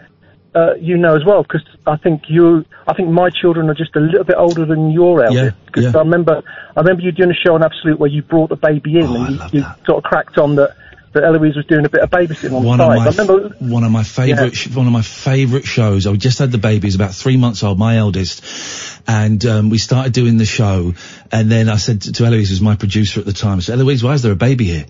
uh, 0.53 0.73
you 0.79 0.97
know 0.97 1.15
as 1.15 1.23
well 1.25 1.43
because 1.43 1.63
I 1.87 1.97
think 1.97 2.23
you, 2.27 2.65
I 2.87 2.93
think 2.93 3.09
my 3.09 3.29
children 3.29 3.69
are 3.69 3.73
just 3.73 3.95
a 3.95 3.99
little 3.99 4.23
bit 4.23 4.35
older 4.37 4.65
than 4.65 4.91
your 4.91 5.23
eldest. 5.23 5.55
Because 5.65 5.85
yeah. 5.85 5.91
I 5.95 6.03
remember, 6.03 6.43
I 6.75 6.79
remember 6.79 7.03
you 7.03 7.11
doing 7.11 7.31
a 7.31 7.33
show 7.33 7.55
on 7.55 7.63
Absolute 7.63 7.99
where 7.99 8.09
you 8.09 8.21
brought 8.21 8.49
the 8.49 8.57
baby 8.57 8.97
in 8.97 9.05
and 9.05 9.53
you, 9.53 9.59
you 9.59 9.65
sort 9.85 9.97
of 9.97 10.03
cracked 10.03 10.37
on 10.37 10.55
that 10.55 10.75
that 11.13 11.23
Eloise 11.23 11.57
was 11.57 11.65
doing 11.65 11.85
a 11.85 11.89
bit 11.89 12.01
of 12.01 12.09
babysitting 12.09 12.55
on 12.55 12.63
One 12.63 12.77
the 12.77 12.85
of 12.85 12.89
my 12.89 13.03
I 13.03 13.09
remember. 13.09 13.55
one 13.59 13.83
of 13.83 13.91
my 13.91 14.03
favourite 14.03 14.55
sh- 14.55 14.69
one 14.69 14.87
of 14.87 14.93
my 14.93 15.01
favourite 15.01 15.65
shows. 15.65 16.07
I 16.07 16.15
just 16.15 16.39
had 16.39 16.51
the 16.51 16.57
baby. 16.57 16.87
He's 16.87 16.95
about 16.95 17.13
three 17.13 17.37
months 17.37 17.63
old, 17.63 17.77
my 17.77 17.97
eldest, 17.97 19.01
and 19.07 19.45
um, 19.45 19.69
we 19.69 19.77
started 19.77 20.13
doing 20.13 20.37
the 20.37 20.45
show. 20.45 20.93
And 21.31 21.51
then 21.51 21.67
I 21.69 21.77
said 21.77 22.03
to, 22.03 22.13
to 22.13 22.25
Eloise, 22.25 22.49
who's 22.49 22.61
my 22.61 22.75
producer 22.75 23.19
at 23.19 23.25
the 23.25 23.33
time, 23.33 23.57
I 23.57 23.61
said, 23.61 23.79
Eloise, 23.79 24.03
why 24.03 24.13
is 24.13 24.21
there 24.21 24.31
a 24.31 24.37
baby 24.37 24.65
here? 24.65 24.85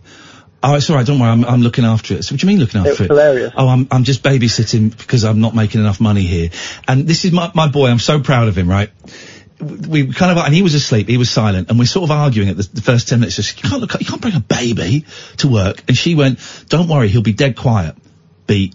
Oh, 0.64 0.76
it's 0.76 0.90
all 0.90 0.96
right. 0.96 1.06
Don't 1.06 1.20
worry. 1.20 1.32
I'm, 1.32 1.44
I'm 1.44 1.62
looking 1.62 1.86
after 1.86 2.14
it. 2.14 2.24
So, 2.24 2.34
what 2.34 2.42
do 2.42 2.46
you 2.46 2.50
mean 2.50 2.60
looking 2.60 2.80
after 2.80 2.92
was 2.92 3.02
it? 3.02 3.08
hilarious. 3.08 3.54
Oh, 3.58 3.68
I'm, 3.68 3.88
I'm 3.90 4.04
just 4.04 4.22
babysitting 4.22 4.96
because 4.96 5.24
I'm 5.24 5.42
not 5.42 5.56
making 5.56 5.82
enough 5.82 6.00
money 6.00 6.22
here. 6.22 6.50
And 6.88 7.08
this 7.08 7.26
is 7.26 7.32
my, 7.32 7.52
my 7.56 7.68
boy. 7.68 7.88
I'm 7.88 8.00
so 8.00 8.20
proud 8.20 8.48
of 8.48 8.58
him, 8.58 8.70
right? 8.70 8.92
We 9.60 10.12
kind 10.14 10.38
of, 10.38 10.44
and 10.44 10.54
he 10.54 10.62
was 10.62 10.74
asleep. 10.74 11.08
He 11.08 11.18
was 11.18 11.30
silent, 11.30 11.70
and 11.70 11.78
we're 11.78 11.86
sort 11.86 12.10
of 12.10 12.12
arguing 12.12 12.50
at 12.50 12.58
the, 12.58 12.70
the 12.74 12.82
first 12.82 13.08
ten 13.10 13.20
minutes. 13.20 13.36
Just 13.36 13.62
you 13.62 13.70
can't 13.70 13.82
look, 13.82 14.00
you 14.00 14.06
can't 14.06 14.22
bring 14.22 14.36
a 14.36 14.40
baby 14.40 15.06
to 15.38 15.48
work. 15.48 15.84
And 15.88 15.96
she 15.96 16.16
went, 16.16 16.40
"Don't 16.68 16.88
worry, 16.88 17.10
he'll 17.10 17.22
be 17.22 17.34
dead 17.34 17.56
quiet." 17.56 17.96
Beat. 18.48 18.74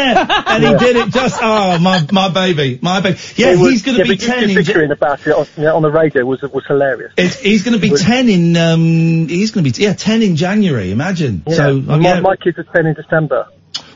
And 0.00 0.64
he 0.64 0.74
did 0.84 0.96
it 0.96 1.10
just, 1.12 1.38
oh, 1.42 1.78
my, 1.78 2.06
my 2.12 2.28
baby, 2.30 2.78
my 2.82 3.00
baby. 3.00 3.18
Yeah, 3.36 3.54
was- 3.56 3.70
he's 3.70 3.82
going 3.82 3.96
to 3.98 4.04
yeah, 4.04 4.10
be 4.10 4.16
but 4.16 4.22
you- 4.22 4.28
10 4.28 4.42
you 4.50 4.58
in, 4.58 4.64
bickering 4.64 4.90
about 4.90 5.26
it 5.26 5.32
on, 5.34 5.46
you 5.56 5.62
know, 5.64 5.76
on 5.76 5.82
the 5.82 5.90
radio 5.90 6.24
was 6.24 6.42
was 6.42 6.64
hilarious. 6.66 7.12
it's, 7.16 7.38
he's 7.38 7.62
going 7.62 7.74
to 7.74 7.80
be 7.80 7.94
10 7.96 8.28
in, 8.28 8.56
um, 8.56 9.28
he's 9.28 9.50
going 9.50 9.64
to 9.64 9.70
be, 9.70 9.82
yeah, 9.82 9.92
10 9.94 10.22
in 10.22 10.36
January, 10.36 10.90
imagine. 10.90 11.42
Yeah. 11.46 11.54
So, 11.54 11.74
my, 11.80 11.98
yeah. 11.98 12.20
my 12.20 12.36
kids 12.36 12.58
are 12.58 12.64
10 12.64 12.86
in 12.86 12.94
December. 12.94 13.46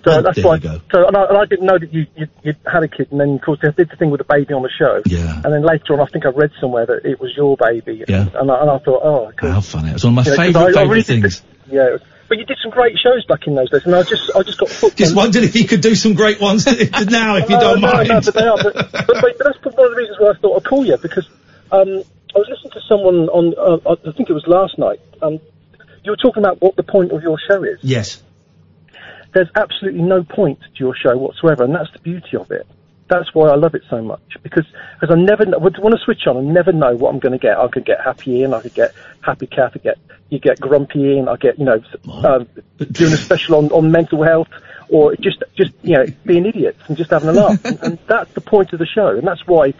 So 0.05 0.11
Well, 0.11 0.22
that's 0.22 0.44
why. 0.44 0.59
So 0.61 1.07
and 1.09 1.16
I, 1.16 1.24
and 1.24 1.38
I 1.38 1.46
didn't 1.46 1.64
know 1.64 1.78
that 1.78 1.90
you, 1.90 2.07
you 2.14 2.26
you 2.42 2.52
had 2.70 2.82
a 2.82 2.88
kid, 2.88 3.09
and 3.11 3.18
then 3.18 3.30
of 3.36 3.40
course 3.40 3.59
they 3.62 3.70
did 3.70 3.88
the 3.88 3.96
thing 3.96 4.11
with 4.11 4.18
the 4.18 4.24
baby 4.28 4.52
on 4.52 4.61
the 4.61 4.68
show. 4.68 5.00
Yeah. 5.07 5.40
And 5.42 5.50
then 5.50 5.62
later 5.62 5.94
on, 5.94 6.00
I 6.00 6.05
think 6.05 6.26
I 6.26 6.28
read 6.28 6.50
somewhere 6.61 6.84
that 6.84 7.07
it 7.07 7.18
was 7.18 7.34
your 7.34 7.57
baby. 7.57 8.05
Yeah. 8.07 8.28
And 8.34 8.50
I, 8.50 8.61
and 8.61 8.70
I 8.70 8.78
thought, 8.80 9.00
oh, 9.02 9.32
good. 9.34 9.50
How 9.50 9.62
funny. 9.62 9.88
It 9.88 9.92
was 9.94 10.05
one 10.05 10.12
of 10.18 10.26
my 10.26 10.30
You 10.30 10.30
know, 10.32 10.36
favourite, 10.36 10.62
I 10.62 10.66
favourite 10.66 10.88
really 10.90 11.02
did 11.05 11.22
things. 11.22 11.42
Yeah. 11.70 11.86
it 11.88 11.92
was- 11.92 12.02
But 12.28 12.38
you 12.38 12.44
did 12.44 12.58
some 12.62 12.70
great 12.70 12.98
shows 12.98 13.24
back 13.26 13.46
in 13.46 13.54
those 13.54 13.70
days, 13.70 13.84
and 13.84 13.94
I 13.94 14.02
just 14.02 14.30
I 14.34 14.42
just 14.42 14.58
got 14.58 14.70
hooked. 14.70 14.96
Just 14.96 15.12
on- 15.12 15.16
wondered 15.16 15.44
if 15.44 15.54
you 15.54 15.66
could 15.66 15.80
do 15.80 15.94
some 15.94 16.14
great 16.14 16.40
ones 16.40 16.66
now, 16.66 17.36
if 17.36 17.50
you 17.50 17.58
don't 17.58 17.80
no, 17.80 17.92
mind. 17.92 18.08
No, 18.08 18.20
but 18.20 18.34
they 18.34 18.46
are. 18.46 18.56
But, 18.56 18.74
but, 18.74 18.92
but, 18.92 19.20
but 19.20 19.38
that's 19.38 19.64
one 19.76 19.86
of 19.86 19.90
the 19.92 19.96
reasons 19.96 20.18
why 20.18 20.30
I 20.30 20.34
thought 20.34 20.56
I'd 20.56 20.64
call 20.64 20.86
you 20.86 20.96
because 20.96 21.28
um, 21.70 22.02
I 22.34 22.38
was 22.38 22.48
listening 22.48 22.72
to 22.72 22.80
someone 22.88 23.28
on 23.28 23.54
uh, 23.58 23.96
I 24.06 24.12
think 24.12 24.30
it 24.30 24.34
was 24.34 24.46
last 24.46 24.78
night. 24.78 25.00
Um, 25.22 25.40
you 26.02 26.10
were 26.10 26.16
talking 26.16 26.42
about 26.42 26.60
what 26.60 26.76
the 26.76 26.82
point 26.82 27.12
of 27.12 27.22
your 27.22 27.38
show 27.48 27.62
is. 27.62 27.78
Yes. 27.82 28.22
There's 29.32 29.48
absolutely 29.56 30.02
no 30.02 30.22
point 30.22 30.60
to 30.60 30.78
your 30.78 30.94
show 30.94 31.16
whatsoever, 31.16 31.64
and 31.64 31.74
that's 31.74 31.92
the 31.92 31.98
beauty 31.98 32.36
of 32.36 32.50
it. 32.50 32.66
That's 33.09 33.34
why 33.34 33.48
I 33.48 33.57
love 33.57 33.74
it 33.74 33.82
so 33.90 34.00
much 34.02 34.22
because 34.42 34.64
because 34.98 35.14
I 35.14 35.20
never 35.20 35.44
know, 35.44 35.59
want 35.59 35.94
to 35.94 35.98
switch 36.05 36.26
on, 36.26 36.36
I 36.36 36.40
never 36.40 36.72
know 36.72 36.96
what 36.96 37.12
I'm 37.12 37.18
going 37.18 37.32
to 37.32 37.38
get. 37.38 37.59
I 37.59 37.68
could 37.68 37.84
get 37.84 38.00
happy 38.00 38.42
Iain, 38.42 38.55
I 38.55 38.62
could 38.62 38.74
get 38.74 38.94
happy 39.20 39.46
cat, 39.46 39.72
I 39.74 39.78
get 39.78 39.98
you 40.30 40.38
get 40.38 40.59
grumpy 40.59 41.12
Iain, 41.12 41.28
I 41.28 41.36
get 41.36 41.59
you 41.59 41.66
know 41.66 41.82
um, 42.07 42.48
doing 42.92 43.12
a 43.12 43.16
special 43.16 43.57
on, 43.57 43.70
on 43.72 43.90
mental 43.90 44.22
health 44.22 44.48
or 44.88 45.14
just 45.16 45.42
just 45.55 45.72
you 45.82 45.94
know 45.94 46.07
being 46.24 46.46
idiots 46.46 46.80
and 46.88 46.96
just 46.96 47.11
having 47.11 47.28
a 47.28 47.32
laugh, 47.32 47.62
and, 47.64 47.82
and 47.82 47.98
that's 48.07 48.32
the 48.32 48.40
point 48.40 48.72
of 48.72 48.78
the 48.78 48.86
show, 48.86 49.09
and 49.09 49.26
that's 49.26 49.46
why 49.46 49.74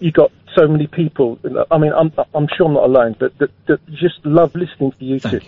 you 0.00 0.10
got 0.10 0.32
so 0.54 0.66
many 0.66 0.86
people. 0.86 1.38
I 1.70 1.78
mean, 1.78 1.92
I'm 1.92 2.12
I'm 2.34 2.48
sure 2.56 2.66
I'm 2.66 2.74
not 2.74 2.84
alone, 2.84 3.16
but 3.18 3.36
that, 3.38 3.50
that 3.66 3.86
just 3.90 4.24
love 4.24 4.54
listening 4.54 4.92
to 4.92 5.04
you 5.04 5.20
two. 5.20 5.40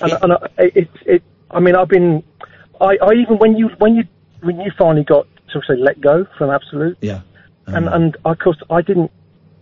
And, 0.00 0.12
and 0.22 0.32
I, 0.32 0.48
it, 0.58 0.90
it, 1.04 1.22
I 1.50 1.60
mean, 1.60 1.76
I've 1.76 1.88
been, 1.88 2.22
I, 2.80 2.96
I 3.02 3.12
even 3.14 3.38
when 3.38 3.56
you 3.56 3.68
when 3.78 3.96
you 3.96 4.04
when 4.42 4.60
you 4.60 4.70
finally 4.76 5.04
got 5.04 5.26
to 5.52 5.60
say 5.66 5.76
let 5.76 6.00
go 6.00 6.26
from 6.38 6.50
Absolute, 6.50 6.98
Yeah. 7.00 7.20
and 7.66 7.88
and 7.88 8.16
of 8.24 8.38
course 8.38 8.58
I 8.70 8.82
didn't 8.82 9.10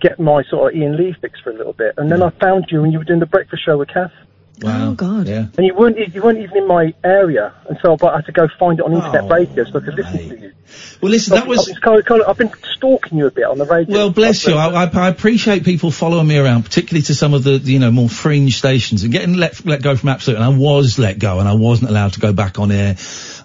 get 0.00 0.18
my 0.20 0.42
sort 0.50 0.74
of 0.74 0.80
Iain 0.80 0.96
Lee 0.96 1.14
fix 1.20 1.40
for 1.40 1.50
a 1.50 1.54
little 1.54 1.72
bit, 1.72 1.94
and 1.96 2.10
then 2.10 2.22
I 2.22 2.30
found 2.30 2.66
you 2.70 2.84
and 2.84 2.92
you 2.92 2.98
were 2.98 3.04
doing 3.04 3.20
the 3.20 3.26
breakfast 3.26 3.64
show 3.64 3.78
with 3.78 3.88
Kath. 3.88 4.12
Wow. 4.60 4.90
Oh 4.90 4.94
God. 4.94 5.26
Yeah. 5.26 5.46
And 5.56 5.66
you 5.66 5.74
weren't 5.74 5.98
you 6.14 6.22
weren't 6.22 6.38
even 6.38 6.56
in 6.58 6.68
my 6.68 6.94
area, 7.02 7.52
and 7.68 7.76
so 7.82 7.96
I 8.00 8.16
had 8.16 8.26
to 8.26 8.32
go 8.32 8.46
find 8.58 8.78
it 8.78 8.84
on 8.84 8.92
internet 8.92 9.24
Oh, 9.24 9.28
radio 9.28 9.64
so 9.64 9.78
I 9.78 9.82
could 9.84 9.94
listen 9.94 10.28
to 10.28 10.40
you. 10.40 10.52
Well, 11.00 11.10
listen, 11.10 11.34
that 11.34 11.46
was. 11.46 11.60
I've 11.60 11.66
been, 11.74 11.80
kind 11.82 11.98
of, 11.98 12.04
kind 12.04 12.20
of, 12.22 12.28
I've 12.28 12.38
been 12.38 12.52
stalking 12.76 13.18
you 13.18 13.26
a 13.26 13.30
bit 13.32 13.44
on 13.44 13.58
the 13.58 13.64
radio. 13.64 13.92
Well, 13.96 14.10
bless 14.10 14.46
you. 14.46 14.54
I, 14.54 14.84
I, 14.84 14.90
I 14.92 15.08
appreciate 15.08 15.64
people 15.64 15.90
following 15.90 16.26
me 16.28 16.38
around, 16.38 16.62
particularly 16.62 17.02
to 17.02 17.14
some 17.14 17.34
of 17.34 17.42
the, 17.42 17.58
you 17.58 17.78
know, 17.80 17.90
more 17.90 18.08
fringe 18.08 18.56
stations 18.56 19.02
and 19.02 19.12
getting 19.12 19.34
let, 19.34 19.64
let 19.66 19.82
go 19.82 19.96
from 19.96 20.08
Absolute. 20.10 20.36
And 20.36 20.44
I 20.44 20.56
was 20.56 20.98
let 20.98 21.18
go 21.18 21.40
and 21.40 21.48
I 21.48 21.54
wasn't 21.54 21.90
allowed 21.90 22.12
to 22.14 22.20
go 22.20 22.32
back 22.32 22.58
on 22.58 22.70
air. 22.70 22.96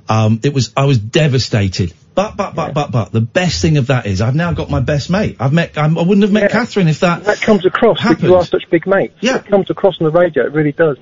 Um, 0.08 0.40
it 0.44 0.54
was, 0.54 0.72
I 0.78 0.86
was 0.86 1.00
devastated. 1.00 1.94
But, 2.20 2.36
but, 2.36 2.54
but, 2.54 2.74
but, 2.74 2.92
but, 2.92 3.12
the 3.14 3.22
best 3.22 3.62
thing 3.62 3.78
of 3.78 3.88
that 3.88 4.06
is 4.06 4.20
I've 4.20 4.36
now 4.36 4.52
got 4.52 4.70
my 4.70 4.82
best 4.82 5.10
mate. 5.10 5.38
I've 5.40 5.54
met, 5.54 5.78
I'm, 5.78 5.98
I 5.98 6.02
wouldn't 6.02 6.24
have 6.24 6.34
met 6.34 6.52
Catherine 6.52 6.90
if 6.90 7.00
that. 7.00 7.24
that 7.24 7.40
comes 7.40 7.66
across 7.66 8.04
that 8.04 8.22
you 8.22 8.36
are 8.36 8.44
such 8.44 8.70
big 8.70 8.86
mates. 8.86 9.16
Yeah. 9.22 9.38
It 9.38 9.46
comes 9.46 9.70
across 9.70 9.96
on 10.02 10.06
the 10.06 10.12
radio, 10.12 10.46
it 10.46 10.52
really 10.52 10.74
does. 10.74 10.98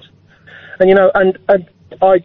And 0.80 0.90
you 0.90 0.94
know, 0.94 1.10
and, 1.16 1.40
and 1.50 1.68
I, 2.04 2.24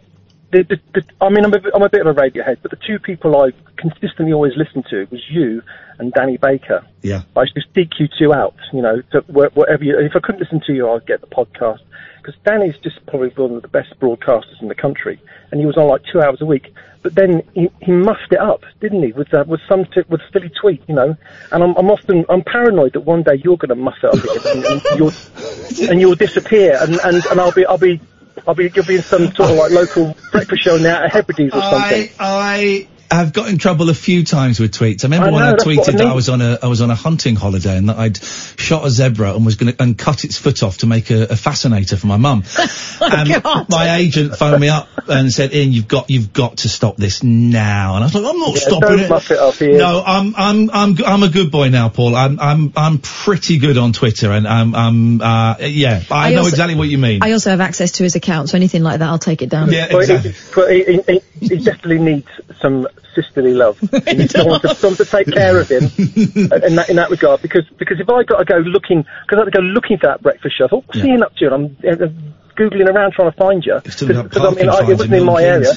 the, 0.51 0.61
the, 0.63 0.79
the, 0.93 1.03
I 1.19 1.29
mean, 1.29 1.43
I'm 1.43 1.53
a, 1.55 1.59
bit- 1.59 1.71
I'm 1.73 1.81
a 1.81 1.89
bit 1.89 2.05
of 2.05 2.15
a 2.15 2.21
Radiohead, 2.21 2.57
but 2.61 2.69
the 2.69 2.77
two 2.85 2.99
people 2.99 3.35
I 3.41 3.49
consistently 3.77 4.31
always 4.31 4.53
listened 4.55 4.85
to 4.91 5.07
was 5.09 5.21
you 5.27 5.63
and 5.97 6.13
Danny 6.13 6.37
Baker. 6.37 6.85
Yeah. 7.01 7.23
I 7.35 7.41
used 7.41 7.55
to 7.55 7.61
seek 7.73 7.99
you 7.99 8.07
two 8.19 8.31
out, 8.31 8.55
you 8.71 8.83
know, 8.83 9.01
to 9.11 9.21
wh- 9.21 9.57
whatever 9.57 9.83
you, 9.83 9.97
if 9.99 10.15
I 10.15 10.19
couldn't 10.19 10.41
listen 10.41 10.61
to 10.67 10.73
you, 10.73 10.89
I'd 10.91 11.07
get 11.07 11.21
the 11.21 11.27
podcast. 11.27 11.79
Because 12.21 12.39
Danny's 12.45 12.77
just 12.77 13.05
probably 13.07 13.29
one 13.29 13.55
of 13.55 13.63
the 13.63 13.67
best 13.67 13.99
broadcasters 13.99 14.61
in 14.61 14.69
the 14.69 14.75
country, 14.75 15.19
and 15.53 15.59
he 15.59 15.67
was 15.67 15.77
on 15.77 15.87
like 15.87 16.01
two 16.11 16.19
hours 16.19 16.41
a 16.41 16.45
week. 16.45 16.73
But 17.03 17.13
then 17.13 17.43
he, 17.53 17.69
he 17.79 17.91
muffed 17.91 18.31
it 18.31 18.39
up, 18.39 18.63
didn't 18.81 19.03
he, 19.03 19.11
with 19.11 19.31
uh, 19.33 19.43
with 19.45 19.61
some 19.69 19.85
t- 19.85 20.01
with 20.09 20.19
silly 20.31 20.49
tweet, 20.49 20.81
you 20.87 20.95
know. 20.95 21.15
And 21.51 21.63
I'm, 21.63 21.75
I'm 21.75 21.91
often 21.91 22.25
I'm 22.27 22.43
paranoid 22.43 22.93
that 22.93 23.01
one 23.01 23.21
day 23.21 23.35
you're 23.43 23.57
going 23.57 23.69
to 23.69 23.75
muff 23.75 23.97
it 24.01 24.05
up 24.05 24.15
again, 24.15 24.65
and, 24.65 24.81
and 24.83 24.99
you'll 24.99 25.89
and 25.89 26.01
you'll 26.01 26.15
disappear, 26.15 26.79
and, 26.81 26.99
and, 27.03 27.23
and 27.25 27.39
I'll 27.39 27.51
be 27.51 27.65
I'll 27.67 27.77
be 27.77 28.01
I'll 28.47 28.55
be 28.55 28.71
you'll 28.73 28.85
be 28.85 28.95
in 28.95 29.03
some 29.03 29.31
sort 29.35 29.51
of 29.51 29.57
like 29.57 29.71
local 29.71 30.15
breakfast 30.31 30.63
show 30.63 30.77
now 30.77 31.03
at 31.03 31.11
Hebrides 31.11 31.53
or 31.53 31.61
something. 31.61 32.09
I, 32.19 32.87
I 32.87 32.87
have 33.15 33.33
got 33.33 33.49
in 33.49 33.57
trouble 33.57 33.89
a 33.89 33.93
few 33.93 34.23
times 34.23 34.59
with 34.59 34.71
tweets. 34.71 35.03
I 35.03 35.07
remember 35.07 35.27
I 35.27 35.31
when 35.31 35.43
I 35.43 35.51
that's 35.51 35.65
what 35.65 35.73
I 35.73 35.81
tweeted 35.81 35.97
that 35.97 36.07
I 36.07 36.13
was 36.13 36.29
on 36.29 36.41
a 36.41 36.59
I 36.63 36.67
was 36.67 36.81
on 36.81 36.89
a 36.91 36.95
hunting 36.95 37.35
holiday 37.35 37.77
and 37.77 37.89
that 37.89 37.97
I'd 37.97 38.17
shot 38.17 38.85
a 38.85 38.89
zebra 38.89 39.33
and 39.35 39.45
was 39.45 39.55
going 39.55 39.73
to 39.73 39.81
and 39.83 39.97
cut 39.97 40.23
its 40.23 40.37
foot 40.37 40.63
off 40.63 40.77
to 40.79 40.85
make 40.87 41.09
a, 41.11 41.23
a 41.31 41.35
fascinator 41.35 41.97
for 41.97 42.07
my 42.07 42.17
mum. 42.17 42.43
and 43.01 43.43
my 43.69 43.95
agent 43.97 44.35
phoned 44.37 44.61
me 44.61 44.69
up 44.69 44.87
and 45.07 45.31
said, 45.31 45.53
"Iain, 45.53 45.71
you've 45.71 45.87
got 45.87 46.09
you've 46.09 46.33
got 46.33 46.57
to 46.57 46.69
stop 46.69 46.97
this 46.97 47.23
now." 47.23 47.95
And 47.95 48.03
I 48.03 48.07
was 48.07 48.15
like, 48.15 48.25
"I'm 48.25 48.39
not 48.39 48.53
Yeah, 48.55 48.59
stopping 48.61 48.89
don't 48.89 48.99
it." 49.01 49.09
muff 49.09 49.31
it 49.31 49.39
up, 49.39 49.61
Iain. 49.61 49.77
No, 49.77 50.03
I'm 50.05 50.33
I'm 50.37 50.69
I'm 50.71 50.95
g- 50.95 51.05
I'm 51.05 51.23
a 51.23 51.29
good 51.29 51.51
boy 51.51 51.69
now, 51.69 51.89
Paul. 51.89 52.15
I'm 52.15 52.39
I'm 52.39 52.73
I'm 52.75 52.97
pretty 52.99 53.57
good 53.57 53.77
on 53.77 53.93
Twitter 53.93 54.31
and 54.31 54.47
I'm 54.47 54.73
I'm 54.75 55.21
uh 55.21 55.57
yeah. 55.59 56.03
I, 56.11 56.27
I 56.27 56.31
know 56.31 56.39
also- 56.39 56.49
exactly 56.49 56.75
what 56.75 56.89
you 56.89 56.97
mean. 56.97 57.21
I 57.23 57.31
also 57.33 57.49
have 57.49 57.61
access 57.61 57.91
to 57.93 58.03
his 58.03 58.15
account, 58.15 58.49
so 58.49 58.55
anything 58.57 58.83
like 58.83 58.99
that, 58.99 59.07
I'll 59.09 59.19
take 59.19 59.41
it 59.41 59.49
down. 59.49 59.69
But 59.69 60.07
he- 60.07 60.33
but 60.55 60.71
he, 60.71 60.83
he, 60.83 61.01
he, 61.39 61.47
he 61.47 61.57
definitely 61.63 61.99
needs 61.99 62.27
some 62.61 62.87
sisterly 63.15 63.53
love. 63.53 63.79
He 63.79 64.13
needs 64.13 64.33
someone 64.33 64.61
to, 64.61 64.75
someone 64.75 64.97
to 64.97 65.05
take 65.05 65.27
care 65.31 65.59
of 65.59 65.69
him 65.69 65.83
in 65.97 66.75
that 66.75 66.85
in 66.89 66.95
that 66.97 67.09
regard. 67.09 67.41
Because 67.41 67.65
because 67.77 67.99
if 67.99 68.09
I 68.09 68.23
got 68.23 68.39
to 68.39 68.45
go 68.45 68.57
looking, 68.57 69.03
because 69.03 69.37
I 69.37 69.39
had 69.39 69.45
to 69.45 69.51
go 69.51 69.59
looking 69.59 69.97
for 69.97 70.07
that 70.07 70.21
breakfast 70.21 70.57
show, 70.57 70.65
I 70.65 70.67
thought, 70.69 70.87
what's 70.87 70.99
Yeah. 70.99 71.13
Iain 71.13 71.23
up 71.23 71.35
to? 71.35 71.45
And 71.45 71.53
I'm 71.53 71.77
uh, 71.87 72.07
googling 72.55 72.87
around 72.87 73.13
trying 73.13 73.31
to 73.31 73.37
find 73.37 73.65
you 73.65 73.79
Still 73.89 74.23
because 74.23 74.45
I 74.45 74.51
mean 74.51 74.69
I, 74.69 74.79
it 74.79 74.87
wasn't 74.87 75.13
in 75.13 75.19
in 75.19 75.25
my 75.25 75.41
Milton 75.41 75.63
area. 75.63 75.73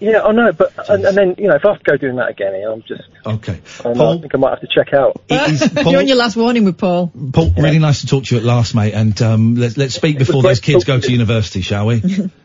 Yeah, 0.00 0.22
I 0.22 0.32
know, 0.32 0.52
but 0.52 0.72
and, 0.90 1.04
and 1.04 1.16
then 1.16 1.34
you 1.38 1.48
know 1.48 1.54
if 1.54 1.64
I 1.64 1.70
have 1.70 1.78
to 1.78 1.84
go 1.84 1.96
doing 1.96 2.16
that 2.16 2.28
again, 2.28 2.54
I'm 2.66 2.82
just 2.82 3.04
Okay. 3.24 3.60
I, 3.84 3.92
know, 3.92 4.12
I 4.12 4.20
think 4.20 4.34
I 4.34 4.38
might 4.38 4.50
have 4.50 4.60
to 4.60 4.66
check 4.66 4.92
out. 4.92 5.22
You're 5.30 6.00
on 6.00 6.08
your 6.08 6.16
last 6.16 6.36
warning 6.36 6.64
with 6.64 6.76
Paul. 6.76 7.10
Paul, 7.32 7.52
really 7.56 7.78
nice 7.78 8.02
to 8.02 8.06
talk 8.06 8.24
to 8.24 8.34
you 8.34 8.40
at 8.40 8.44
last, 8.44 8.74
mate. 8.74 8.92
And 8.92 9.20
um, 9.22 9.54
let's 9.54 9.76
let's 9.76 9.94
speak 9.94 10.18
before 10.18 10.42
those 10.42 10.60
kids 10.60 10.84
go 10.84 10.98
to 11.00 11.06
to 11.06 11.12
university, 11.12 11.62
shall 11.62 11.86
we? 11.86 12.02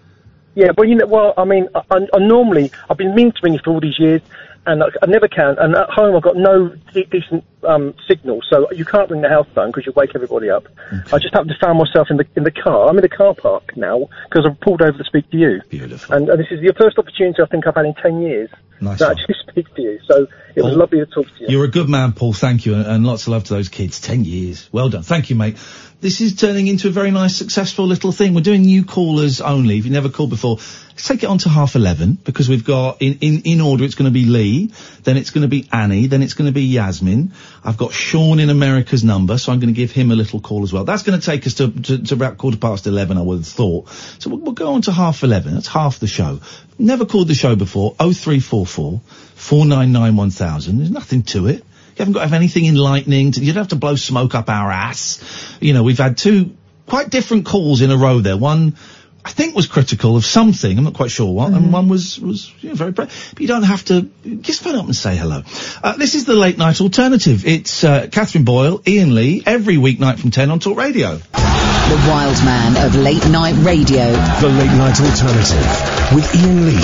Yeah, 0.56 0.72
well, 0.78 0.88
you 0.88 0.96
know, 0.96 1.08
well, 1.08 1.34
I 1.38 1.46
mean, 1.46 1.68
I, 1.76 1.82
I, 1.92 1.98
I 2.14 2.20
normally 2.20 2.72
I've 2.90 2.98
been 2.98 3.16
meaning 3.16 3.32
to 3.34 3.40
ring 3.44 3.54
you 3.54 3.60
for 3.64 3.72
all 3.72 3.80
these 3.80 4.00
years, 4.00 4.22
and 4.66 4.84
I, 4.84 4.88
I 5.02 5.06
never 5.06 5.28
can. 5.28 5.56
And 5.60 5.76
at 5.76 5.90
home, 5.90 6.16
I've 6.16 6.24
got 6.24 6.36
no 6.36 6.70
de- 6.94 7.06
decent 7.06 7.44
um, 7.64 7.94
signal, 8.08 8.42
so 8.50 8.68
you 8.72 8.86
can't 8.86 9.10
ring 9.10 9.22
the 9.22 9.30
house 9.30 9.48
phone 9.54 9.70
because 9.70 9.86
you 9.86 9.94
wake 9.96 10.12
everybody 10.16 10.50
up. 10.50 10.66
I 11.14 11.20
just 11.20 11.34
happened 11.34 11.52
to 11.52 11.66
find 11.66 11.78
myself 11.78 12.08
in 12.10 12.18
the 12.18 12.26
in 12.36 12.44
the 12.44 12.52
car. 12.52 12.90
I'm 12.90 12.98
in 12.98 13.02
the 13.02 13.10
car 13.10 13.34
park 13.34 13.76
now 13.78 14.10
because 14.30 14.46
I've 14.46 14.60
pulled 14.60 14.82
over 14.82 14.98
to 14.98 15.04
speak 15.04 15.30
to 15.32 15.38
you. 15.38 15.62
Beautiful. 15.70 16.16
And, 16.16 16.30
and 16.30 16.40
this 16.40 16.48
is 16.52 16.60
the 16.62 16.74
first 16.78 16.98
opportunity 16.98 17.42
I 17.42 17.46
think 17.48 17.68
I've 17.68 17.76
had 17.76 17.86
in 17.86 17.94
ten 17.96 18.22
years 18.22 18.50
Nice 18.82 19.00
to 19.00 19.10
actually 19.10 19.36
speak 19.50 19.74
to 19.76 19.82
you. 19.82 20.00
So 20.08 20.28
it 20.56 20.62
was 20.62 20.72
Paul, 20.72 20.80
lovely 20.80 21.00
to 21.00 21.06
talk 21.06 21.26
to 21.26 21.34
you. 21.42 21.48
You're 21.50 21.66
a 21.66 21.70
good 21.70 21.90
man, 21.90 22.14
Paul. 22.14 22.34
Thank 22.34 22.66
you, 22.66 22.76
and, 22.76 22.86
and 22.86 23.06
lots 23.06 23.24
of 23.24 23.30
love 23.30 23.44
to 23.46 23.54
those 23.54 23.70
kids. 23.70 24.00
Ten 24.00 24.26
years, 24.26 24.70
well 24.72 24.90
done. 24.90 25.04
Thank 25.04 25.30
you, 25.30 25.36
mate. 25.36 25.58
This 26.02 26.22
is 26.22 26.34
turning 26.34 26.68
into 26.68 26.88
a 26.88 26.92
very 26.92 27.12
nice, 27.12 27.36
successful 27.36 27.86
little 27.86 28.14
thing. 28.14 28.34
We're 28.34 28.40
doing 28.40 28.62
new 28.62 28.86
callers 28.86 29.42
only. 29.42 29.78
If 29.78 29.84
you've 29.84 29.92
never 29.92 30.08
called 30.08 30.30
before, 30.30 30.56
let's 30.92 31.06
take 31.06 31.24
it 31.24 31.26
on 31.26 31.40
to 31.40 31.50
half 31.50 31.76
eleven 31.76 32.14
because 32.14 32.48
we've 32.48 32.64
got 32.64 33.02
in 33.02 33.18
in, 33.20 33.42
in 33.42 33.60
order. 33.60 33.84
It's 33.84 33.96
going 33.96 34.06
to 34.06 34.14
be 34.14 34.24
Lee, 34.24 34.72
then 35.04 35.18
it's 35.18 35.32
going 35.32 35.42
to 35.42 35.50
be 35.50 35.68
Annie, 35.74 36.08
then 36.08 36.24
it's 36.24 36.36
going 36.36 36.46
to 36.46 36.54
be 36.54 36.64
Yasmin. 36.64 37.34
I've 37.66 37.76
got 37.76 37.92
Sean 37.92 38.40
in 38.40 38.50
America's 38.50 39.04
number, 39.04 39.38
so 39.38 39.52
I'm 39.52 39.60
going 39.60 39.74
to 39.74 39.78
give 39.78 39.92
him 39.92 40.10
a 40.12 40.16
little 40.16 40.40
call 40.40 40.64
as 40.64 40.72
well. 40.72 40.86
That's 40.86 41.04
going 41.04 41.20
to 41.20 41.26
take 41.26 41.46
us 41.46 41.56
to, 41.56 41.70
to, 41.70 41.98
to 42.04 42.14
about 42.14 42.38
quarter 42.38 42.58
past 42.58 42.88
eleven, 42.88 43.18
I 43.18 43.22
would 43.22 43.40
have 43.40 43.48
thought. 43.48 43.90
So 44.20 44.30
we'll, 44.30 44.40
we'll 44.40 44.54
go 44.54 44.76
on 44.76 44.84
to 44.84 44.94
half 44.94 45.24
eleven. 45.24 45.54
That's 45.56 45.68
half 45.68 46.00
the 46.00 46.08
show. 46.08 46.40
Never 46.78 47.06
called 47.06 47.28
the 47.28 47.36
show 47.36 47.58
before. 47.58 47.98
Oh 48.00 48.14
three 48.14 48.40
four 48.40 48.66
four 48.66 49.02
four 49.36 49.66
nine 49.66 49.92
nine 49.92 50.16
one 50.16 50.30
thousand. 50.30 50.78
There's 50.78 50.92
nothing 50.92 51.24
to 51.24 51.48
it. 51.48 51.66
You 52.00 52.04
haven't 52.04 52.14
got 52.14 52.22
to 52.22 52.28
have 52.28 52.34
anything 52.34 52.66
enlightening. 52.66 53.34
To, 53.34 53.42
you 53.42 53.48
don't 53.48 53.62
have 53.62 53.68
to 53.70 53.76
blow 53.76 53.96
smoke 53.96 54.34
up 54.34 54.48
our 54.50 54.72
ass. 54.72 55.22
You 55.60 55.74
know, 55.74 55.84
we've 55.84 55.98
had 55.98 56.18
two 56.18 56.56
quite 56.88 57.10
different 57.10 57.46
calls 57.46 57.82
in 57.82 57.92
a 57.92 57.98
row 57.98 58.22
there. 58.22 58.38
One, 58.38 58.78
I 59.26 59.32
think, 59.32 59.54
was 59.54 59.68
critical 59.68 60.16
of 60.16 60.24
something. 60.24 60.78
I'm 60.78 60.86
not 60.86 60.94
quite 60.94 61.12
sure 61.12 61.30
what. 61.30 61.52
And 61.52 61.74
one 61.74 61.90
was 61.90 62.18
was 62.18 62.54
you 62.62 62.70
know, 62.70 62.76
very. 62.76 62.94
Pre- 62.94 63.08
but 63.08 63.40
you 63.42 63.48
don't 63.48 63.64
have 63.64 63.84
to 63.86 64.10
just 64.40 64.62
phone 64.62 64.76
up 64.76 64.86
and 64.86 64.96
say 64.96 65.18
hello. 65.18 65.44
Uh, 65.84 65.98
this 65.98 66.16
is 66.16 66.24
the 66.24 66.36
late 66.36 66.58
night 66.58 66.80
alternative. 66.80 67.46
It's 67.46 67.84
uh, 67.84 68.08
Catherine 68.10 68.46
Boyle, 68.46 68.82
Iain 68.88 69.14
Lee, 69.14 69.44
every 69.46 69.76
weeknight 69.76 70.20
from 70.20 70.32
ten 70.32 70.52
on 70.52 70.60
Talk 70.60 70.78
Radio. 70.78 71.18
The 71.18 72.06
wild 72.08 72.38
man 72.46 72.78
of 72.86 72.96
late 72.96 73.28
night 73.28 73.56
radio. 73.58 74.10
The 74.40 74.48
Late 74.48 74.78
Night 74.78 75.02
Alternative 75.02 76.16
with 76.16 76.34
Iain 76.34 76.66
Lee 76.66 76.76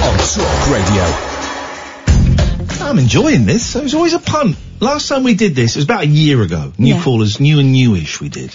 on 0.00 0.18
Talk 0.18 0.70
Radio. 0.70 1.33
I'm 2.80 2.98
enjoying 2.98 3.46
this. 3.46 3.76
It 3.76 3.82
was 3.82 3.94
always 3.94 4.14
a 4.14 4.18
punt. 4.18 4.56
Last 4.80 5.08
time 5.08 5.22
we 5.22 5.34
did 5.34 5.54
this, 5.54 5.76
it 5.76 5.78
was 5.78 5.84
about 5.84 6.02
a 6.02 6.06
year 6.06 6.42
ago. 6.42 6.72
New 6.78 6.94
Yeah. 6.94 7.02
callers, 7.02 7.40
new 7.40 7.58
and 7.60 7.72
newish 7.72 8.20
we 8.20 8.28
did. 8.28 8.54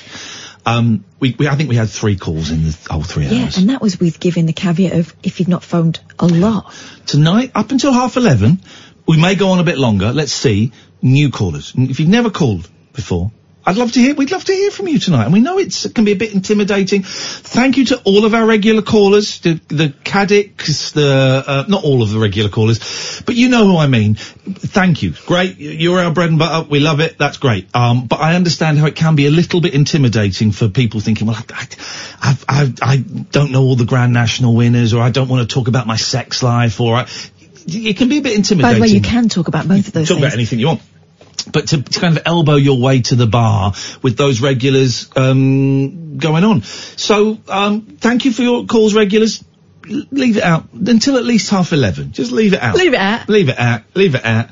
Um, 0.66 1.06
we, 1.20 1.36
we, 1.40 1.48
I 1.48 1.56
think 1.56 1.70
we 1.70 1.76
had 1.76 1.90
three 1.90 2.16
calls 2.18 2.52
in 2.52 2.64
the 2.66 2.78
whole 2.90 3.02
three 3.04 3.26
Yeah, 3.26 3.44
hours. 3.44 3.56
Yeah, 3.56 3.62
and 3.62 3.70
that 3.70 3.82
was 3.82 4.00
with 4.00 4.20
giving 4.20 4.46
the 4.46 4.54
caveat 4.54 4.94
of 4.94 5.16
if 5.24 5.40
you've 5.40 5.48
not 5.50 5.64
phoned 5.64 6.00
a 6.20 6.28
lot. 6.28 6.74
Tonight, 7.06 7.52
up 7.56 7.72
until 7.72 7.92
half 7.94 8.18
eleven, 8.18 8.62
we 9.08 9.18
may 9.20 9.36
go 9.36 9.50
on 9.52 9.60
a 9.60 9.64
bit 9.64 9.78
longer. 9.78 10.12
Let's 10.12 10.34
see. 10.34 10.72
New 11.02 11.30
callers. 11.32 11.74
If 11.76 12.00
you've 12.00 12.10
never 12.10 12.30
called 12.30 12.70
before, 12.94 13.32
I'd 13.66 13.78
love 13.78 13.92
to 13.92 14.00
hear, 14.00 14.16
we'd 14.16 14.32
love 14.32 14.46
to 14.46 14.54
hear 14.54 14.72
from 14.72 14.88
you 14.88 15.00
tonight. 15.00 15.26
And 15.26 15.34
we 15.34 15.42
know 15.42 15.58
it's, 15.58 15.86
it 15.86 15.94
can 15.94 16.06
be 16.06 16.14
a 16.14 16.16
bit 16.16 16.34
intimidating. 16.34 17.04
Thank 17.04 17.78
you 17.78 17.86
to 17.86 18.02
all 18.04 18.26
of 18.26 18.34
our 18.34 18.46
regular 18.46 18.82
callers, 18.82 19.40
the, 19.42 19.60
the 19.68 19.90
Caddicks, 20.04 20.92
the, 20.92 21.44
uh, 21.46 21.66
not 21.68 21.84
all 21.84 22.02
of 22.02 22.10
the 22.10 22.20
regular 22.20 22.50
callers, 22.50 23.22
but 23.26 23.36
you 23.36 23.50
know 23.50 23.68
who 23.68 23.78
I 23.78 23.88
mean. 23.88 24.16
Thank 24.16 25.04
you. 25.04 25.14
Great. 25.26 25.58
You're 25.58 26.00
our 26.00 26.12
bread 26.12 26.30
and 26.30 26.40
butter. 26.40 26.68
We 26.70 26.80
love 26.80 27.00
it. 27.00 27.18
That's 27.18 27.38
great. 27.38 27.68
Um, 27.76 28.08
but 28.08 28.20
I 28.20 28.36
understand 28.36 28.80
how 28.80 28.88
it 28.88 28.96
can 28.96 29.16
be 29.16 29.28
a 29.28 29.32
little 29.32 29.62
bit 29.62 29.74
intimidating 29.74 30.52
for 30.52 30.70
people 30.70 31.00
thinking, 31.00 31.28
well, 31.28 31.36
I, 31.38 31.68
I, 32.22 32.38
I, 32.48 32.62
I, 32.82 32.94
I 32.94 32.98
don't 32.98 33.52
know 33.52 33.64
all 33.64 33.76
the 33.76 33.86
Grand 33.86 34.14
National 34.14 34.56
winners, 34.56 34.94
or 34.94 35.02
I 35.02 35.12
don't 35.12 35.28
want 35.28 35.48
to 35.48 35.54
talk 35.54 35.68
about 35.68 35.86
my 35.86 35.98
sex 35.98 36.42
life, 36.42 36.80
or 36.80 36.96
I, 36.96 37.08
it 37.68 37.98
can 37.98 38.10
be 38.10 38.18
a 38.20 38.22
bit 38.22 38.36
intimidating. 38.36 38.62
By 38.62 38.74
the 38.74 38.82
way, 38.82 38.88
you 38.88 39.02
can 39.02 39.30
talk 39.30 39.48
about 39.48 39.68
both 39.68 39.88
of 39.88 39.94
those 39.94 40.08
talk 40.08 40.16
things. 40.16 40.26
about 40.26 40.34
anything 40.34 40.60
you 40.60 40.68
want. 40.68 40.82
But 41.44 41.68
to, 41.70 41.82
to 41.82 42.00
kind 42.00 42.18
of 42.18 42.24
elbow 42.26 42.56
your 42.56 42.80
way 42.80 43.02
to 43.04 43.16
the 43.16 43.28
bar 43.28 43.74
with 44.02 44.18
those 44.18 44.42
regulars 44.42 45.10
um, 45.16 46.18
going 46.18 46.44
on. 46.44 46.64
So 46.64 47.38
um, 47.48 47.82
thank 47.82 48.26
you 48.26 48.32
for 48.32 48.42
your 48.42 48.66
calls, 48.66 48.94
regulars. 48.94 49.44
L- 49.90 50.04
leave 50.12 50.38
it 50.38 50.44
out 50.44 50.72
until 50.74 51.18
at 51.18 51.26
least 51.26 51.50
half 51.50 51.74
eleven. 51.74 52.12
Just 52.12 52.32
leave 52.32 52.54
it 52.54 52.62
out. 52.62 52.76
Leave 52.76 52.94
it 52.94 53.00
out. 53.00 53.30
Leave 53.30 53.50
it 53.50 53.60
out. 53.60 53.82
Leave 53.96 54.16
it 54.16 54.26
out. 54.26 54.50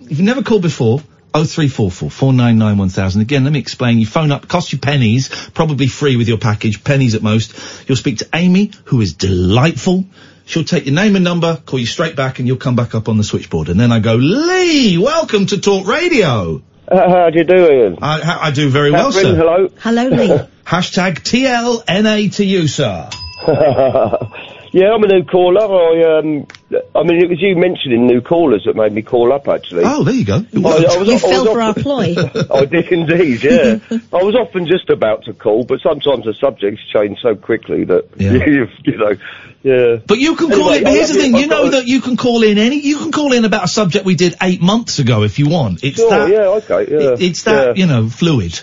If 0.00 0.10
you've 0.10 0.20
never 0.20 0.42
called 0.42 0.62
before. 0.62 1.02
0344 1.34 2.10
499 2.10 2.78
1000. 2.78 3.20
Again, 3.20 3.44
let 3.44 3.52
me 3.52 3.58
explain. 3.58 3.98
You 3.98 4.06
phone 4.06 4.32
up, 4.32 4.48
cost 4.48 4.72
you 4.72 4.78
pennies, 4.78 5.28
probably 5.50 5.86
free 5.86 6.16
with 6.16 6.26
your 6.26 6.38
package, 6.38 6.82
pennies 6.82 7.14
at 7.14 7.22
most. 7.22 7.54
You'll 7.86 7.96
speak 7.96 8.18
to 8.18 8.28
Amy, 8.32 8.72
who 8.86 9.02
is 9.02 9.12
delightful. 9.12 10.06
She'll 10.48 10.64
take 10.64 10.86
your 10.86 10.94
name 10.94 11.14
and 11.14 11.22
number, 11.22 11.56
call 11.66 11.78
you 11.78 11.84
straight 11.84 12.16
back, 12.16 12.38
and 12.38 12.48
you'll 12.48 12.56
come 12.56 12.74
back 12.74 12.94
up 12.94 13.10
on 13.10 13.18
the 13.18 13.22
switchboard. 13.22 13.68
And 13.68 13.78
then 13.78 13.92
I 13.92 13.98
go, 14.00 14.14
Lee, 14.14 14.96
welcome 14.96 15.44
to 15.44 15.60
Talk 15.60 15.86
Radio. 15.86 16.62
Uh, 16.90 17.10
how 17.10 17.28
do 17.28 17.38
you 17.40 17.44
do, 17.44 17.66
Iain? 17.66 17.98
I, 18.00 18.24
how- 18.24 18.40
I 18.40 18.50
do 18.50 18.70
very 18.70 18.90
well, 18.90 19.12
sir. 19.12 19.36
hello. 19.36 19.68
Hello, 19.78 20.08
Lee. 20.08 20.28
Hashtag 20.64 21.16
TLNA 21.20 22.34
to 22.36 22.44
you, 22.46 22.66
sir. 22.66 23.10
yeah, 24.72 24.94
I'm 24.94 25.04
a 25.04 25.06
new 25.06 25.24
caller. 25.24 25.60
I 25.60 26.18
um, 26.18 26.46
I 26.94 27.02
mean, 27.02 27.22
it 27.22 27.30
was 27.30 27.40
you 27.40 27.56
mentioning 27.56 28.06
new 28.06 28.20
callers 28.20 28.64
that 28.66 28.76
made 28.76 28.92
me 28.92 29.00
call 29.00 29.32
up. 29.32 29.48
Actually. 29.48 29.84
Oh, 29.86 30.04
there 30.04 30.12
you 30.14 30.24
go. 30.26 30.34
I, 30.34 30.38
I 30.58 30.98
was, 30.98 31.08
You 31.08 31.14
I 31.14 31.18
fell 31.18 31.44
was 31.44 31.52
for 31.52 31.62
our 31.62 31.70
often- 31.70 31.82
ploy. 31.82 32.14
I 32.54 32.64
did 32.66 32.92
indeed. 32.92 33.42
Yeah, 33.42 33.78
I 34.12 34.22
was 34.22 34.34
often 34.34 34.66
just 34.66 34.90
about 34.90 35.24
to 35.24 35.32
call, 35.32 35.64
but 35.64 35.80
sometimes 35.80 36.24
the 36.26 36.34
subjects 36.34 36.82
change 36.92 37.20
so 37.22 37.34
quickly 37.36 37.84
that 37.84 38.08
Yeah. 38.18 38.32
you, 38.32 38.68
you 38.84 38.98
know. 38.98 39.12
Yeah. 39.62 39.96
But 40.06 40.18
you 40.18 40.36
can 40.36 40.50
call 40.50 40.70
Anyway, 40.70 40.76
in. 40.78 40.84
But 40.84 40.92
here's 40.92 41.08
the 41.08 41.14
thing. 41.14 41.34
you. 41.34 41.40
You 41.40 41.46
know 41.46 41.70
that 41.70 41.86
you 41.86 42.00
can 42.02 42.16
call 42.18 42.42
in 42.42 42.58
any. 42.58 42.80
You 42.80 42.98
can 42.98 43.12
call 43.12 43.32
in 43.32 43.44
about 43.46 43.64
a 43.64 43.68
subject 43.68 44.04
we 44.04 44.14
did 44.14 44.36
eight 44.42 44.60
months 44.60 44.98
ago 44.98 45.22
if 45.24 45.38
you 45.38 45.48
want. 45.48 45.82
It's 45.82 45.96
Sure. 45.96 46.10
that. 46.10 46.28
yeah. 46.30 46.60
Okay. 46.76 46.92
Yeah. 46.92 47.12
it- 47.14 47.22
it's 47.22 47.42
that. 47.44 47.78
Yeah. 47.78 47.80
You 47.86 47.86
know, 47.90 48.08
fluid. 48.10 48.60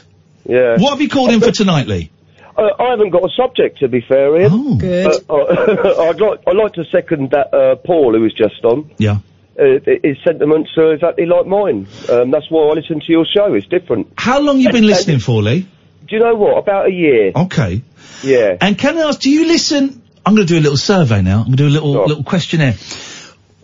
yeah. 0.47 0.78
What 0.78 0.91
have 0.91 1.01
you 1.01 1.10
called 1.10 1.32
in 1.32 1.41
for 1.41 1.51
tonight, 1.51 1.88
Lee? 1.88 2.12
Uh, 2.58 2.70
I 2.80 2.89
haven't 2.91 3.10
got 3.10 3.24
a 3.24 3.30
subject 3.36 3.80
to 3.80 3.88
be 3.88 4.01
fair, 4.01 4.36
Iain. 4.38 4.49
Oh, 4.51 4.76
Good. 4.78 5.08
Uh, 5.30 6.03
I'd 6.10 6.20
like 6.22 6.39
I'd 6.47 6.56
like 6.56 6.74
to 6.74 6.86
second 6.86 7.32
that 7.32 7.53
uh, 7.53 7.76
Paul 7.76 8.14
who 8.14 8.22
was 8.22 8.34
just 8.34 8.64
on. 8.64 8.91
yeah. 8.97 9.18
Uh, 9.58 9.80
his 10.03 10.18
sentiments 10.26 10.72
are 10.78 10.93
exactly 10.93 11.26
like 11.26 11.45
mine. 11.45 11.88
Um, 12.10 12.30
that's 12.32 12.49
why 12.51 12.68
I 12.70 12.74
listen 12.74 12.99
to 12.99 13.06
your 13.12 13.26
show. 13.26 13.53
It's 13.53 13.66
different. 13.68 14.08
How 14.18 14.39
long 14.41 14.60
you 14.60 14.70
been 14.70 14.86
listening 14.86 15.20
for, 15.20 15.41
Lee? 15.41 15.62
Do 16.08 16.16
you 16.16 16.20
know 16.22 16.36
what? 16.36 16.58
About 16.58 16.88
a 16.88 16.91
year. 16.91 17.32
Okay. 17.34 17.82
Yeah. 18.22 18.58
And 18.60 18.78
can 18.78 18.97
I 18.97 19.03
ask, 19.08 19.20
do 19.22 19.30
you 19.30 19.47
listen? 19.47 20.01
I'm 20.26 20.36
going 20.36 20.45
to 20.45 20.53
do 20.53 20.60
a 20.60 20.62
little 20.64 20.76
survey 20.78 21.22
now. 21.22 21.38
I'm 21.39 21.45
going 21.45 21.58
to 21.58 21.64
do 21.64 21.68
a 21.68 21.70
little 21.70 21.93
Sure. 21.93 22.08
little 22.08 22.24
questionnaire. 22.26 22.74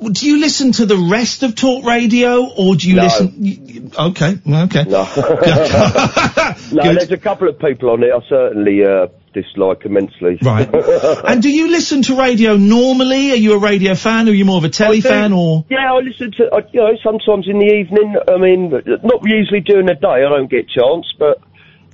Do 0.01 0.25
you 0.27 0.39
listen 0.39 0.71
to 0.73 0.85
the 0.85 0.95
rest 0.97 1.43
of 1.43 1.55
Talk 1.55 1.83
Radio, 1.85 2.45
or 2.57 2.75
do 2.77 2.89
you 2.89 2.95
No. 2.95 3.03
listen? 3.03 3.91
Okay, 3.99 4.37
okay. 4.47 4.83
No. 4.85 5.03
no, 6.71 6.83
Good. 6.83 6.97
there's 6.97 7.11
a 7.11 7.17
couple 7.17 7.47
of 7.49 7.59
people 7.59 7.89
on 7.89 8.03
it 8.03 8.11
I 8.11 8.19
certainly 8.27 8.83
uh, 8.83 9.07
dislike 9.33 9.85
immensely. 9.85 10.37
Right. 10.41 10.69
and 11.25 11.41
do 11.41 11.49
you 11.49 11.69
listen 11.69 12.01
to 12.03 12.15
radio 12.15 12.57
normally? 12.57 13.31
Are 13.31 13.35
you 13.35 13.53
a 13.53 13.57
radio 13.57 13.95
fan? 13.95 14.27
Or 14.27 14.31
are 14.31 14.33
you 14.33 14.45
more 14.45 14.57
of 14.57 14.63
a 14.63 14.69
telly 14.69 15.01
fan? 15.01 15.33
Or 15.33 15.65
Yeah, 15.69 15.93
I 15.93 15.99
listen 15.99 16.31
to, 16.37 16.49
uh, 16.51 16.61
you 16.71 16.81
know, 16.81 16.95
sometimes 17.03 17.47
in 17.47 17.59
the 17.59 17.73
evening. 17.73 18.15
I 18.27 18.37
mean, 18.37 18.71
not 19.03 19.21
usually 19.23 19.61
during 19.61 19.85
the 19.85 19.95
day. 19.95 20.25
I 20.25 20.29
don't 20.29 20.49
get 20.49 20.69
chance, 20.69 21.05
but 21.17 21.41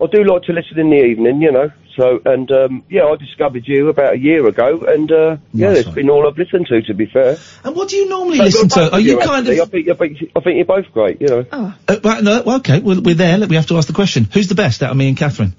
I 0.02 0.06
do 0.08 0.24
like 0.24 0.44
to 0.44 0.54
listen 0.54 0.80
in 0.80 0.90
the 0.90 1.04
evening. 1.04 1.42
You 1.42 1.52
know. 1.52 1.72
So 1.96 2.22
and 2.26 2.52
um, 2.52 2.84
yeah, 2.90 3.06
I 3.06 3.16
discovered 3.16 3.68
you 3.68 3.90
about 3.90 4.14
a 4.14 4.18
year 4.20 4.46
ago, 4.48 4.86
and 4.88 5.12
uh, 5.12 5.38
yeah, 5.52 5.72
it's 5.72 5.90
been 5.90 6.10
all 6.12 6.28
I've 6.28 6.38
listened 6.38 6.68
to. 6.68 6.82
To 6.84 6.94
be 6.94 7.08
fair, 7.08 7.38
and 7.64 7.76
what 7.76 7.90
do 7.90 7.96
you 7.96 8.08
normally 8.08 8.38
So 8.38 8.44
listen 8.44 8.70
to? 8.70 8.94
Are 8.94 9.00
you 9.00 9.18
kind 9.18 9.48
actually. 9.48 9.60
of? 9.60 9.68
I 9.68 9.72
think, 9.72 9.90
I 9.90 9.94
think 9.96 10.32
I 10.36 10.40
think 10.42 10.56
you're 10.58 10.66
both 10.66 10.92
great. 10.94 11.20
You 11.22 11.28
know. 11.28 11.46
Oh, 11.52 11.76
Uh, 11.88 12.22
no, 12.22 12.44
well, 12.44 12.58
okay, 12.58 12.80
well, 12.80 13.02
we're 13.02 13.16
there. 13.16 13.40
We 13.48 13.56
have 13.56 13.66
to 13.68 13.78
ask 13.78 13.88
the 13.88 13.94
question. 13.96 14.28
Who's 14.32 14.48
the 14.48 14.56
best 14.56 14.84
out 14.84 14.92
of 14.92 14.98
me 14.98 15.08
and 15.08 15.18
Catherine? 15.18 15.54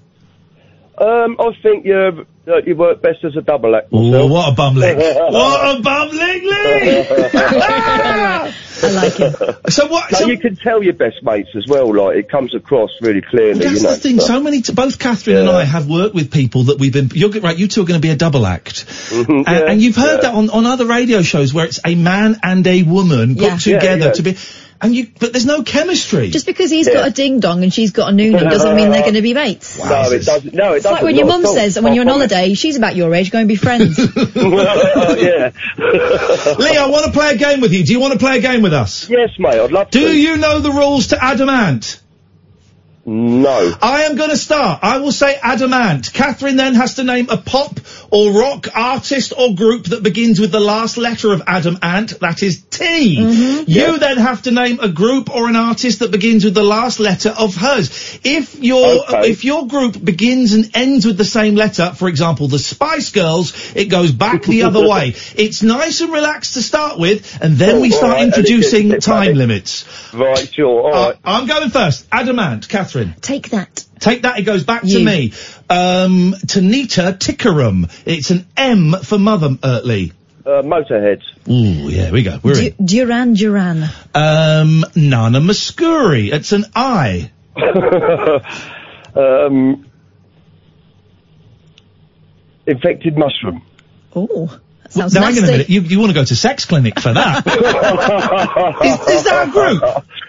Um, 1.00 1.36
I 1.38 1.52
think 1.62 1.84
you're 1.84 2.22
uh, 2.48 2.56
you 2.66 2.74
work 2.76 3.02
best 3.02 3.22
as 3.24 3.36
a 3.36 3.42
double 3.42 3.76
act. 3.76 3.88
Oh, 3.92 4.02
myself. 4.02 4.30
what 4.30 4.52
a 4.52 4.54
bum 4.56 4.74
leg! 4.76 4.96
what 5.30 5.78
a 5.78 5.82
bum 5.82 6.08
leg, 6.16 6.42
Lee! 6.42 7.38
I 8.80 8.90
like 8.92 9.18
it. 9.20 9.72
so 9.72 9.86
what? 9.88 10.10
No, 10.12 10.18
So, 10.18 10.26
you 10.26 10.38
can 10.38 10.56
tell 10.56 10.82
your 10.82 10.94
best 10.94 11.22
mates 11.22 11.50
as 11.56 11.66
well. 11.66 11.92
Like 11.94 12.16
it 12.16 12.30
comes 12.30 12.54
across 12.54 12.90
really 13.00 13.20
clearly. 13.22 13.58
that's 13.60 13.76
you 13.76 13.82
know. 13.82 13.90
the 13.90 13.96
thing. 13.96 14.20
So 14.20 14.40
many. 14.40 14.62
T- 14.62 14.72
both 14.72 14.98
Catherine 14.98 15.36
and 15.36 15.50
I 15.50 15.64
have 15.64 15.88
worked 15.88 16.14
with 16.14 16.30
people 16.32 16.64
that 16.64 16.78
we've 16.78 16.92
been. 16.92 17.10
You're 17.14 17.30
right. 17.30 17.56
You 17.58 17.68
two 17.68 17.82
are 17.82 17.86
going 17.86 18.00
to 18.00 18.06
be 18.06 18.10
a 18.12 18.16
double 18.16 18.46
act, 18.46 18.86
Mhm, 18.86 19.28
and, 19.28 19.46
yeah, 19.46 19.70
and 19.70 19.80
you've 19.82 19.96
heard 19.96 20.16
yeah. 20.22 20.30
that 20.30 20.34
on, 20.34 20.50
on 20.50 20.66
other 20.66 20.86
radio 20.86 21.22
shows 21.22 21.52
where 21.52 21.66
it's 21.66 21.80
a 21.84 21.94
man 21.94 22.36
and 22.42 22.66
a 22.66 22.82
woman 22.84 23.36
Yeah. 23.36 23.54
put 23.54 23.66
Yeah, 23.66 23.78
together 23.78 24.06
yeah. 24.06 24.12
to 24.12 24.22
be. 24.22 24.36
And 24.80 24.94
you, 24.94 25.08
but 25.18 25.32
there's 25.32 25.44
no 25.44 25.64
chemistry. 25.64 26.30
Just 26.30 26.46
because 26.46 26.70
he's 26.70 26.86
Yeah. 26.86 26.94
got 26.94 27.08
a 27.08 27.10
ding 27.10 27.40
dong 27.40 27.64
and 27.64 27.74
she's 27.74 27.90
got 27.90 28.10
a 28.10 28.12
noonie 28.14 28.38
doesn't 28.38 28.76
mean 28.76 28.90
they're 28.90 29.00
going 29.02 29.14
to 29.14 29.22
be 29.22 29.34
mates. 29.34 29.76
No, 29.76 30.12
it 30.12 30.24
doesn't. 30.24 30.54
No, 30.54 30.72
it 30.72 30.76
It's 30.76 30.82
doesn't. 30.84 30.94
like 30.94 31.02
when 31.02 31.16
your 31.16 31.26
mum 31.26 31.44
says 31.44 31.74
that 31.74 31.82
when 31.82 31.94
you're 31.94 32.04
on 32.04 32.08
holiday, 32.08 32.54
she's 32.54 32.76
about 32.76 32.94
your 32.94 33.12
age, 33.12 33.32
go 33.32 33.38
and 33.40 33.48
be 33.48 33.56
friends. 33.56 33.98
it. 33.98 34.16
Uh, 34.16 35.16
yeah. 35.18 35.50
Lee, 36.58 36.76
I 36.76 36.86
want 36.88 37.06
to 37.06 37.10
play 37.12 37.32
a 37.34 37.36
game 37.36 37.60
with 37.60 37.72
you. 37.72 37.82
Do 37.82 37.92
you 37.92 37.98
want 37.98 38.12
to 38.12 38.20
play 38.20 38.38
a 38.38 38.40
game 38.40 38.62
with 38.62 38.72
us? 38.72 39.10
yes, 39.10 39.30
mate. 39.40 39.58
I'd 39.58 39.72
love 39.72 39.90
Do 39.90 40.06
to. 40.06 40.16
you 40.16 40.36
know 40.36 40.60
the 40.60 40.70
rules 40.70 41.08
to 41.08 41.24
Adam 41.24 41.48
Ant? 41.48 42.00
No. 43.04 43.72
I 43.80 44.02
am 44.02 44.16
going 44.16 44.30
to 44.30 44.36
start. 44.36 44.80
I 44.82 44.98
will 44.98 45.12
say 45.12 45.34
Adam 45.42 45.72
Ant. 45.72 46.12
Catherine 46.12 46.56
then 46.56 46.74
has 46.74 46.96
to 46.96 47.04
name 47.04 47.28
a 47.30 47.38
pop 47.38 47.80
or 48.10 48.32
rock 48.32 48.68
artist 48.74 49.32
or 49.36 49.54
group 49.54 49.84
that 49.86 50.02
begins 50.02 50.40
with 50.40 50.50
the 50.52 50.60
last 50.60 50.96
letter 50.96 51.32
of 51.32 51.42
Adam 51.46 51.78
Ant, 51.82 52.18
that 52.20 52.42
is 52.42 52.62
T. 52.62 53.18
You 53.66 53.98
then 53.98 54.16
have 54.16 54.42
to 54.42 54.50
name 54.50 54.80
a 54.80 54.88
group 54.88 55.28
or 55.34 55.48
an 55.48 55.56
artist 55.56 55.98
that 55.98 56.10
begins 56.10 56.44
with 56.44 56.54
the 56.54 56.62
last 56.64 57.00
letter 57.00 57.30
of 57.30 57.54
hers. 57.54 58.18
If 58.24 58.58
your 58.58 59.04
if 59.24 59.44
your 59.44 59.66
group 59.66 60.02
begins 60.02 60.54
and 60.54 60.70
ends 60.74 61.04
with 61.06 61.18
the 61.18 61.24
same 61.24 61.54
letter, 61.54 61.92
for 61.94 62.08
example, 62.08 62.48
the 62.48 62.58
Spice 62.58 63.10
Girls, 63.10 63.74
it 63.76 63.86
goes 63.86 64.12
back 64.12 64.42
the 64.44 64.62
other 64.62 64.88
way. 64.88 65.14
It's 65.36 65.62
nice 65.62 66.00
and 66.00 66.12
relaxed 66.12 66.54
to 66.54 66.62
start 66.62 66.98
with, 66.98 67.38
and 67.42 67.56
then 67.56 67.80
we 67.80 67.88
Oh, 67.88 67.96
start 67.96 68.04
alright, 68.12 68.22
and 68.24 68.32
it 68.32 68.38
introducing 68.38 68.88
gets- 68.88 69.04
time 69.06 69.34
limits. 69.34 69.84
Right, 70.14 70.52
sure. 70.52 70.82
All 70.82 70.94
Uh, 70.94 71.06
right. 71.08 71.16
I'm 71.24 71.46
going 71.46 71.70
first. 71.70 72.06
Adam 72.10 72.38
Ant, 72.38 72.68
Catherine. 72.68 73.14
Take 73.20 73.50
that. 73.50 73.84
Take 73.98 74.22
that. 74.22 74.38
It 74.38 74.42
goes 74.42 74.64
back 74.64 74.82
to 74.82 75.04
me. 75.04 75.32
Um, 75.68 76.34
Tanita 76.46 77.16
Tikaram. 77.18 77.90
It's 78.06 78.30
an 78.30 78.46
M 78.56 78.92
for 79.02 79.18
Mother 79.18 79.56
uh, 79.62 79.80
Lee. 79.84 80.12
Uh, 80.44 80.62
Motorhead. 80.62 81.20
Ooh, 81.48 81.90
yeah, 81.90 82.10
we 82.10 82.22
go. 82.22 82.40
We're 82.42 82.54
Du- 82.54 82.74
Duran 82.82 83.34
Duran. 83.34 83.82
Um, 84.14 84.84
Nana 84.96 85.40
Mouskouri. 85.40 86.32
It's 86.32 86.52
an 86.52 86.64
I. 86.74 87.30
um, 89.14 89.84
infected 92.66 93.18
mushroom. 93.18 93.62
Oh, 94.14 94.58
that 94.82 94.92
sounds 94.92 95.14
now, 95.14 95.22
hang 95.22 95.32
on 95.32 95.38
a 95.38 95.40
nasty. 95.40 95.52
minute. 95.52 95.70
You, 95.70 95.80
you 95.82 96.00
want 96.00 96.10
to 96.10 96.14
go 96.14 96.24
to 96.24 96.36
sex 96.36 96.64
clinic 96.64 96.98
for 96.98 97.12
that? 97.12 97.46
is, 98.84 99.16
is 99.16 99.24
that 99.24 99.48
a 99.48 99.50
group? 99.50 99.82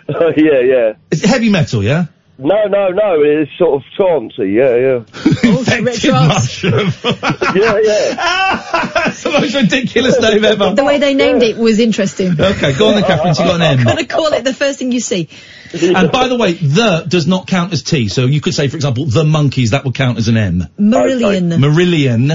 yeah, 0.37 0.59
yeah. 0.59 0.93
It's 1.11 1.23
heavy 1.23 1.49
metal, 1.49 1.83
yeah? 1.83 2.07
No, 2.39 2.67
no, 2.67 2.87
no. 2.87 3.21
It's 3.21 3.51
sort 3.57 3.75
of 3.75 3.83
trancey. 3.97 4.53
Yeah, 4.55 4.75
yeah. 4.77 5.49
Infected 5.57 6.13
mushroom. 6.13 6.87
yeah, 7.03 7.79
yeah. 7.83 8.91
That's 8.93 9.23
the 9.23 9.31
most 9.31 9.53
ridiculous 9.53 10.21
name 10.21 10.45
ever. 10.45 10.73
The 10.73 10.85
way 10.85 10.99
they 10.99 11.15
named 11.15 11.43
it 11.43 11.57
was 11.57 11.79
interesting. 11.79 12.39
Okay, 12.39 12.73
go 12.77 12.87
on 12.87 12.95
then, 12.95 13.03
Catherine. 13.03 13.35
So 13.35 13.43
you 13.43 13.49
got 13.49 13.55
an 13.57 13.61
M. 13.61 13.79
I'm 13.79 13.85
gonna 13.85 14.05
call 14.05 14.31
it 14.31 14.45
the 14.45 14.53
first 14.53 14.79
thing 14.79 14.93
you 14.93 15.01
see. 15.01 15.27
And 15.73 16.13
by 16.13 16.29
the 16.29 16.37
way, 16.37 16.53
the 16.53 17.05
does 17.05 17.27
not 17.27 17.45
count 17.45 17.73
as 17.73 17.83
T. 17.83 18.07
So 18.07 18.25
you 18.25 18.39
could 18.39 18.55
say, 18.55 18.69
for 18.69 18.77
example, 18.77 19.05
the 19.05 19.23
Monkees. 19.23 19.71
That 19.71 19.83
would 19.83 19.95
count 19.95 20.17
as 20.17 20.29
an 20.29 20.37
M. 20.37 20.63
Marillion. 20.79 21.51
Marillion. 21.51 22.31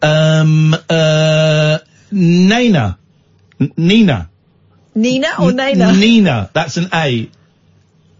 Um, 0.00 0.76
uh, 0.88 1.78
Nana. 2.12 2.98
N- 3.60 3.72
Nina. 3.76 4.30
Nina 4.94 5.28
or 5.40 5.50
Nana? 5.50 5.92
Nina. 5.92 6.50
That's 6.52 6.76
an 6.76 6.90
A. 6.94 7.28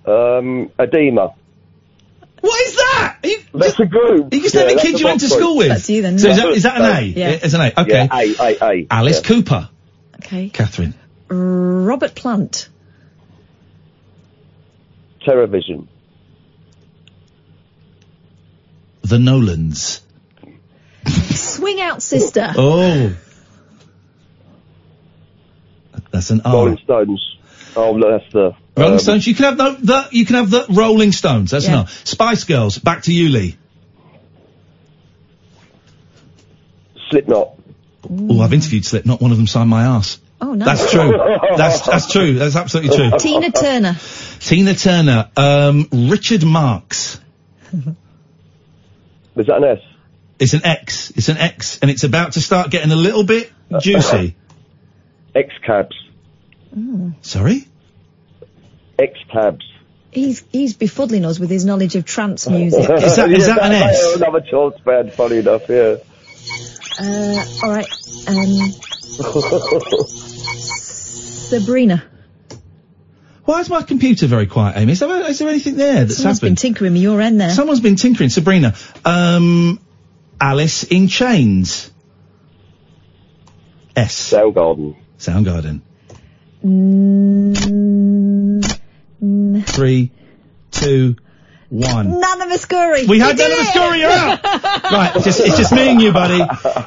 Um, 0.08 0.70
Adema. 0.78 1.34
What 2.40 2.66
is 2.66 2.76
that? 2.76 3.18
You, 3.24 3.38
That's 3.52 3.78
a 3.80 3.86
group. 3.86 4.32
you 4.32 4.40
just 4.42 4.54
Yeah, 4.54 4.60
naming 4.62 4.76
that's 4.76 4.88
kids 4.88 5.00
you 5.00 5.06
went 5.06 5.20
to 5.20 5.26
rock 5.26 5.38
school 5.38 5.56
with? 5.56 5.68
That's 5.68 5.90
you 5.90 6.02
then. 6.02 6.18
So 6.18 6.28
is 6.28 6.36
that, 6.36 6.48
is 6.50 6.62
that 6.62 6.80
an 6.80 6.84
A? 6.84 7.00
Yeah. 7.02 7.30
It's 7.30 7.52
an 7.54 7.60
A. 7.60 7.72
Okay. 7.80 7.90
Yeah, 7.90 8.08
A, 8.12 8.34
A, 8.40 8.64
A. 8.64 8.86
Alice 8.90 9.20
Yeah. 9.22 9.28
Cooper. 9.28 9.68
Okay. 10.16 10.48
Catherine. 10.48 10.94
Robert 11.28 12.14
Plant. 12.14 12.68
Terrorvision. 15.26 15.88
The 19.02 19.18
Nolans. 19.18 20.00
Swing 21.06 21.80
out 21.80 22.02
sister. 22.02 22.52
Oh. 22.56 23.14
That's 26.10 26.30
an 26.30 26.40
R. 26.44 26.52
Rolling 26.52 26.78
Stones. 26.78 27.36
Oh, 27.76 27.98
that's 28.00 28.32
the. 28.32 28.52
Rolling 28.78 28.94
um, 28.94 28.98
Stones. 28.98 29.26
You 29.26 29.34
can 29.34 29.44
have 29.44 29.56
the, 29.56 29.76
the 29.80 30.08
you 30.12 30.24
can 30.26 30.36
have 30.36 30.50
the 30.50 30.66
Rolling 30.70 31.12
Stones. 31.12 31.50
That's 31.50 31.66
Yeah. 31.66 31.74
no 31.82 31.84
Spice 32.04 32.44
Girls. 32.44 32.78
Back 32.78 33.02
to 33.02 33.12
you, 33.12 33.28
Lee. 33.28 33.56
Slipknot. 37.10 37.54
Oh, 38.10 38.40
I've 38.40 38.52
interviewed 38.52 38.84
Slipknot. 38.84 39.20
One 39.20 39.30
of 39.30 39.36
them 39.36 39.46
signed 39.46 39.70
my 39.70 39.82
ass. 39.82 40.20
Oh, 40.40 40.54
nice. 40.54 40.80
That's 40.80 40.92
true. 40.92 41.12
that's 41.56 41.80
that's 41.80 42.12
true. 42.12 42.34
That's 42.34 42.56
absolutely 42.56 42.96
true. 42.96 43.18
Tina 43.18 43.50
Turner. 43.50 43.96
Tina 44.40 44.74
Turner. 44.74 45.30
Um, 45.36 45.88
Richard 45.92 46.44
Marx. 46.44 47.20
Was 49.34 49.46
that 49.46 49.56
an 49.56 49.64
S? 49.64 49.78
It's 50.38 50.54
an 50.54 50.64
X. 50.64 51.10
It's 51.10 51.28
an 51.28 51.36
X, 51.38 51.78
and 51.80 51.90
it's 51.90 52.04
about 52.04 52.32
to 52.32 52.40
start 52.40 52.70
getting 52.70 52.92
a 52.92 52.96
little 52.96 53.24
bit 53.24 53.52
juicy. 53.80 54.36
X 55.34 55.52
cabs. 55.64 55.96
Sorry. 57.22 57.67
X 58.98 59.18
cabs. 59.30 59.64
He's 60.10 60.42
he's 60.50 60.74
befuddling 60.74 61.24
us 61.26 61.38
with 61.38 61.50
his 61.50 61.64
knowledge 61.64 61.94
of 61.96 62.04
trance 62.04 62.48
music. 62.48 62.80
Is 62.90 63.16
that- 63.16 63.30
is 63.30 63.46
that 63.46 63.62
an 63.62 63.72
S? 63.90 64.16
Another 64.16 64.40
chance 64.40 64.74
band, 64.84 65.12
funny 65.12 65.36
enough, 65.38 65.68
yeah. 65.68 65.96
Uh, 67.00 67.44
all 67.62 67.70
right. 67.70 67.86
Um, 68.26 68.72
Sabrina. 71.48 72.02
Why 73.44 73.60
is 73.60 73.70
my 73.70 73.82
computer 73.82 74.26
very 74.26 74.46
quiet, 74.46 74.76
Amy? 74.76 74.92
Is 74.92 75.00
there, 75.00 75.30
is 75.30 75.38
there 75.38 75.48
anything 75.48 75.76
there 75.76 76.04
that's 76.04 76.18
Someone's 76.18 76.40
been 76.40 76.56
tinkering 76.56 76.92
with 76.92 77.00
your 77.02 77.20
end 77.20 77.40
there. 77.40 77.50
Someone's 77.50 77.80
been 77.80 77.96
tinkering. 77.96 78.28
Sabrina. 78.28 78.74
Um, 79.06 79.80
Alice 80.38 80.84
in 80.84 81.08
Chains. 81.08 81.90
S. 83.96 84.32
Soundgarden. 84.32 84.96
Soundgarden. 85.18 85.80
Mm, 86.62 87.56
Three, 89.62 90.10
two, 90.70 91.16
one. 91.70 92.20
Nana 92.20 92.46
Mouskouri. 92.46 93.08
We 93.08 93.18
had 93.18 93.38
You 93.38 93.44
Nana 93.44 93.46
did 93.48 93.50
it! 93.50 93.66
Mouskouri, 93.66 93.98
you're 94.00 94.10
out. 94.10 94.42
right, 94.92 95.12
it's 95.16 95.24
just, 95.24 95.40
it's 95.40 95.56
just 95.56 95.72
me 95.72 95.88
and 95.90 96.00
you, 96.00 96.12
buddy. 96.12 96.40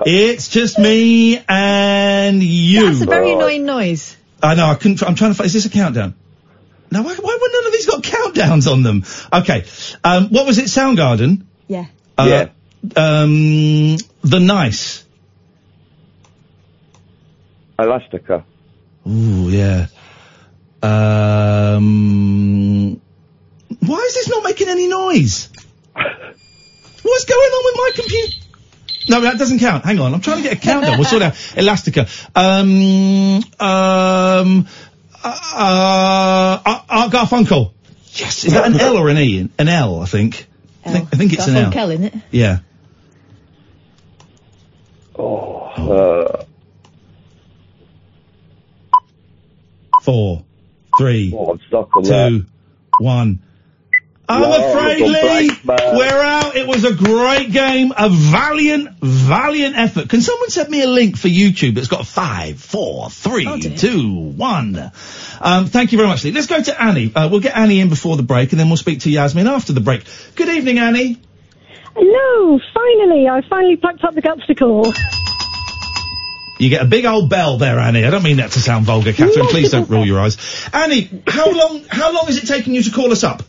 It's 0.05 0.47
just 0.49 0.79
me 0.79 1.39
and 1.47 2.41
you. 2.41 2.89
That's 2.89 3.01
a 3.01 3.05
very 3.05 3.33
annoying 3.33 3.65
noise. 3.65 4.17
I 4.41 4.55
know, 4.55 4.65
I 4.65 4.75
couldn't, 4.75 4.97
tr- 4.97 5.05
I'm 5.05 5.15
trying 5.15 5.31
to 5.31 5.37
find, 5.37 5.45
is 5.45 5.53
this 5.53 5.65
a 5.65 5.69
countdown? 5.69 6.15
No, 6.89 7.03
why, 7.03 7.15
why 7.15 7.37
would 7.39 7.51
none 7.53 7.65
of 7.67 7.71
these 7.71 7.85
got 7.85 8.03
countdowns 8.03 8.71
on 8.71 8.83
them? 8.83 9.03
Okay, 9.31 9.65
um, 10.03 10.29
what 10.29 10.45
was 10.45 10.57
it, 10.57 10.65
Soundgarden? 10.65 11.43
Yeah. 11.67 11.85
Uh, 12.17 12.25
Yeah. 12.27 12.49
Um, 12.95 13.97
The 14.23 14.39
Nice. 14.39 15.05
Elastica. 17.79 18.43
Ooh, 19.07 19.49
yeah. 19.49 19.87
Um, 20.83 22.99
why 23.79 23.97
is 23.97 24.13
this 24.15 24.29
not 24.29 24.43
making 24.43 24.67
any 24.69 24.87
noise? 25.11 25.49
What's 27.03 27.25
going 27.25 27.39
on 27.39 27.65
with 27.65 27.75
my 27.77 27.91
computer? 27.95 28.37
No, 29.09 29.21
that 29.21 29.37
doesn't 29.37 29.59
count. 29.59 29.83
Hang 29.83 29.99
on, 29.99 30.13
I'm 30.13 30.21
trying 30.21 30.37
to 30.37 30.43
get 30.43 30.57
a 30.57 30.61
countdown. 30.61 30.97
We'll 30.97 31.07
sort 31.07 31.23
out 31.23 31.35
Elastica. 31.57 32.07
Um, 32.35 33.37
um, 33.59 34.67
uh, 35.23 36.61
uh, 36.65 36.81
Art 36.89 37.11
Garfunkel. 37.11 37.73
Yes, 38.13 38.45
is 38.45 38.53
that 38.53 38.65
an 38.67 38.79
L 38.79 38.97
or 38.97 39.09
an 39.09 39.17
E? 39.17 39.49
An 39.57 39.69
L, 39.69 40.01
I 40.01 40.05
think. 40.05 40.47
I 40.85 40.91
think, 40.91 41.09
I 41.13 41.17
think 41.17 41.33
it's 41.33 41.47
an 41.47 41.55
L. 41.55 41.71
Garfunkel, 41.71 41.93
isn't 41.93 42.03
it? 42.05 42.13
Yeah. 42.31 42.59
Oh, 45.17 45.57
uh, 45.57 46.45
Four, 50.03 50.43
three, 50.97 51.31
oh, 51.35 51.51
I'm 51.51 51.59
stuck 51.67 51.95
on 51.95 52.03
that. 52.03 52.45
one. 52.99 53.39
I'm 54.29 54.41
No, 54.41 54.69
afraid, 54.71 55.01
Lee, 55.01 55.51
blank, 55.65 55.79
we're 55.93 56.21
out. 56.21 56.55
It 56.55 56.65
was 56.65 56.85
a 56.85 56.93
great 56.93 57.51
game, 57.51 57.91
a 57.97 58.07
valiant, 58.09 58.97
valiant 59.01 59.75
effort. 59.75 60.07
Can 60.07 60.21
someone 60.21 60.49
send 60.49 60.69
me 60.69 60.81
a 60.83 60.87
link 60.87 61.17
for 61.17 61.27
YouTube 61.27 61.75
that's 61.75 61.87
got 61.89 62.07
five, 62.07 62.59
four, 62.61 63.09
three, 63.09 63.45
Oh, 63.45 63.57
dear. 63.57 63.75
two, 63.75 64.13
one? 64.13 64.91
Um, 65.41 65.65
thank 65.65 65.91
you 65.91 65.97
very 65.97 66.07
much, 66.07 66.23
Lee. 66.23 66.31
Let's 66.31 66.47
go 66.47 66.61
to 66.61 66.81
Annie. 66.81 67.11
Uh, 67.13 67.27
we'll 67.29 67.41
get 67.41 67.57
Annie 67.57 67.81
in 67.81 67.89
before 67.89 68.15
the 68.15 68.23
break, 68.23 68.51
and 68.53 68.59
then 68.59 68.67
we'll 68.69 68.77
speak 68.77 69.01
to 69.01 69.09
Yasmin 69.09 69.47
after 69.47 69.73
the 69.73 69.81
break. 69.81 70.03
Good 70.35 70.49
evening, 70.49 70.79
Annie. 70.79 71.17
Hello, 71.93 72.57
finally, 72.73 73.27
I 73.27 73.41
finally 73.49 73.75
plucked 73.75 74.03
up 74.05 74.13
the 74.13 74.21
guts 74.21 74.45
to 74.47 74.55
call. 74.55 74.93
You 76.57 76.69
get 76.69 76.83
a 76.83 76.85
big 76.85 77.05
old 77.05 77.29
bell 77.29 77.57
there, 77.57 77.79
Annie. 77.79 78.05
I 78.05 78.11
don't 78.11 78.23
mean 78.23 78.37
that 78.37 78.51
to 78.51 78.59
sound 78.59 78.85
vulgar, 78.85 79.11
Catherine. 79.13 79.47
Please 79.47 79.71
don't 79.71 79.89
roll 79.89 80.05
your 80.05 80.19
eyes. 80.21 80.37
Annie, 80.71 81.09
how 81.27 81.51
long, 81.51 81.83
how 81.89 82.13
long 82.13 82.27
has 82.27 82.37
it 82.41 82.47
taken 82.47 82.73
you 82.75 82.83
to 82.83 82.91
call 82.91 83.11
us 83.11 83.23
up? 83.23 83.41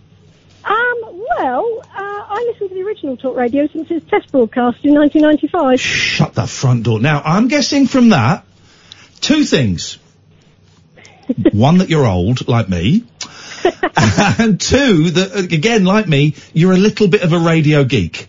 Um, 0.64 1.24
well, 1.38 1.80
uh, 1.82 1.86
I 1.94 2.46
listened 2.52 2.70
to 2.70 2.74
the 2.74 2.82
original 2.82 3.16
talk 3.16 3.36
radio 3.36 3.66
since 3.68 3.90
its 3.90 4.08
test 4.08 4.30
broadcast 4.30 4.84
in 4.84 4.94
1995. 4.94 5.80
Shut 5.80 6.34
the 6.34 6.46
front 6.46 6.84
door. 6.84 7.00
Now, 7.00 7.20
I'm 7.24 7.48
guessing 7.48 7.86
from 7.86 8.10
that, 8.10 8.44
two 9.20 9.44
things. 9.44 9.98
One, 11.52 11.78
that 11.78 11.88
you're 11.90 12.06
old, 12.06 12.46
like 12.48 12.68
me. 12.68 13.04
and 14.38 14.60
two, 14.60 15.10
that, 15.10 15.52
again, 15.52 15.84
like 15.84 16.08
me, 16.08 16.34
you're 16.52 16.72
a 16.72 16.76
little 16.78 17.08
bit 17.08 17.22
of 17.22 17.32
a 17.32 17.38
radio 17.38 17.84
geek. 17.84 18.28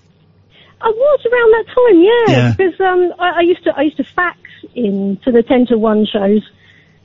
I 0.81 0.87
was 0.89 1.25
around 1.25 1.51
that 1.51 1.65
time, 1.73 2.01
yeah, 2.01 2.35
Yeah. 2.47 2.53
because 2.57 2.79
um, 2.81 3.13
I, 3.19 3.37
I 3.37 3.41
used 3.41 3.63
to 3.63 3.73
I 3.75 3.81
used 3.83 3.97
to 3.97 4.03
fax 4.03 4.37
in 4.75 5.17
to 5.23 5.31
the 5.31 5.41
ten 5.41 5.65
to 5.67 5.77
one 5.77 6.05
shows, 6.05 6.41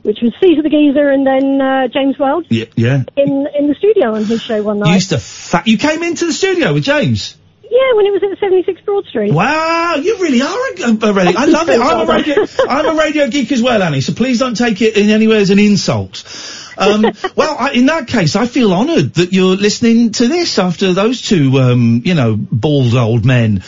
which 0.03 0.19
was 0.23 0.33
Caesar 0.41 0.63
the 0.63 0.69
Geezer 0.71 1.09
and 1.11 1.27
then 1.27 1.61
uh, 1.61 1.89
James 1.89 2.19
Whale 2.19 2.43
Yeah, 2.49 2.65
yeah. 2.77 3.03
in 3.17 3.47
in 3.59 3.69
the 3.69 3.75
studio 3.79 4.15
on 4.15 4.25
his 4.25 4.41
show 4.43 4.63
one 4.63 4.79
You 4.79 4.85
night. 4.85 4.95
used 4.95 5.11
to 5.11 5.19
fa- 5.19 5.63
you 5.67 5.79
came 5.79 6.03
into 6.03 6.27
the 6.27 6.33
studio 6.33 6.73
with 6.75 6.85
James. 6.85 7.37
Yeah, 7.71 7.95
when 7.97 8.07
it 8.07 8.13
was 8.13 8.23
at 8.23 8.39
76 8.39 8.81
Broad 8.81 9.05
Street. 9.07 9.31
Wow, 9.33 9.97
you 9.97 10.17
really 10.21 10.41
are 10.41 10.49
a, 10.49 11.11
a 11.11 11.13
radio. 11.13 11.39
I 11.39 11.45
love 11.59 11.69
it. 11.69 11.79
I'm 11.79 12.09
a 12.09 12.13
radio, 12.13 12.47
I'm 12.67 12.87
a 12.97 12.99
radio 12.99 13.29
geek 13.29 13.53
as 13.53 13.63
well, 13.63 13.83
Annie. 13.83 14.01
So 14.01 14.15
please 14.15 14.39
don't 14.39 14.57
take 14.57 14.81
it 14.81 14.97
in 14.97 15.11
any 15.11 15.29
way 15.29 15.37
as 15.37 15.51
an 15.51 15.59
insult. 15.59 16.25
Um, 16.79 17.03
well, 17.37 17.57
I, 17.59 17.73
in 17.73 17.85
that 17.87 18.07
case, 18.09 18.37
I 18.37 18.47
feel 18.47 18.73
honoured 18.73 19.13
that 19.15 19.35
you're 19.35 19.55
listening 19.57 20.13
to 20.13 20.29
this 20.29 20.59
after 20.59 20.95
those 20.95 21.21
two, 21.21 21.59
um, 21.59 22.01
you 22.07 22.15
know, 22.15 22.37
bald 22.39 22.95
old 22.95 23.27
men. 23.27 23.63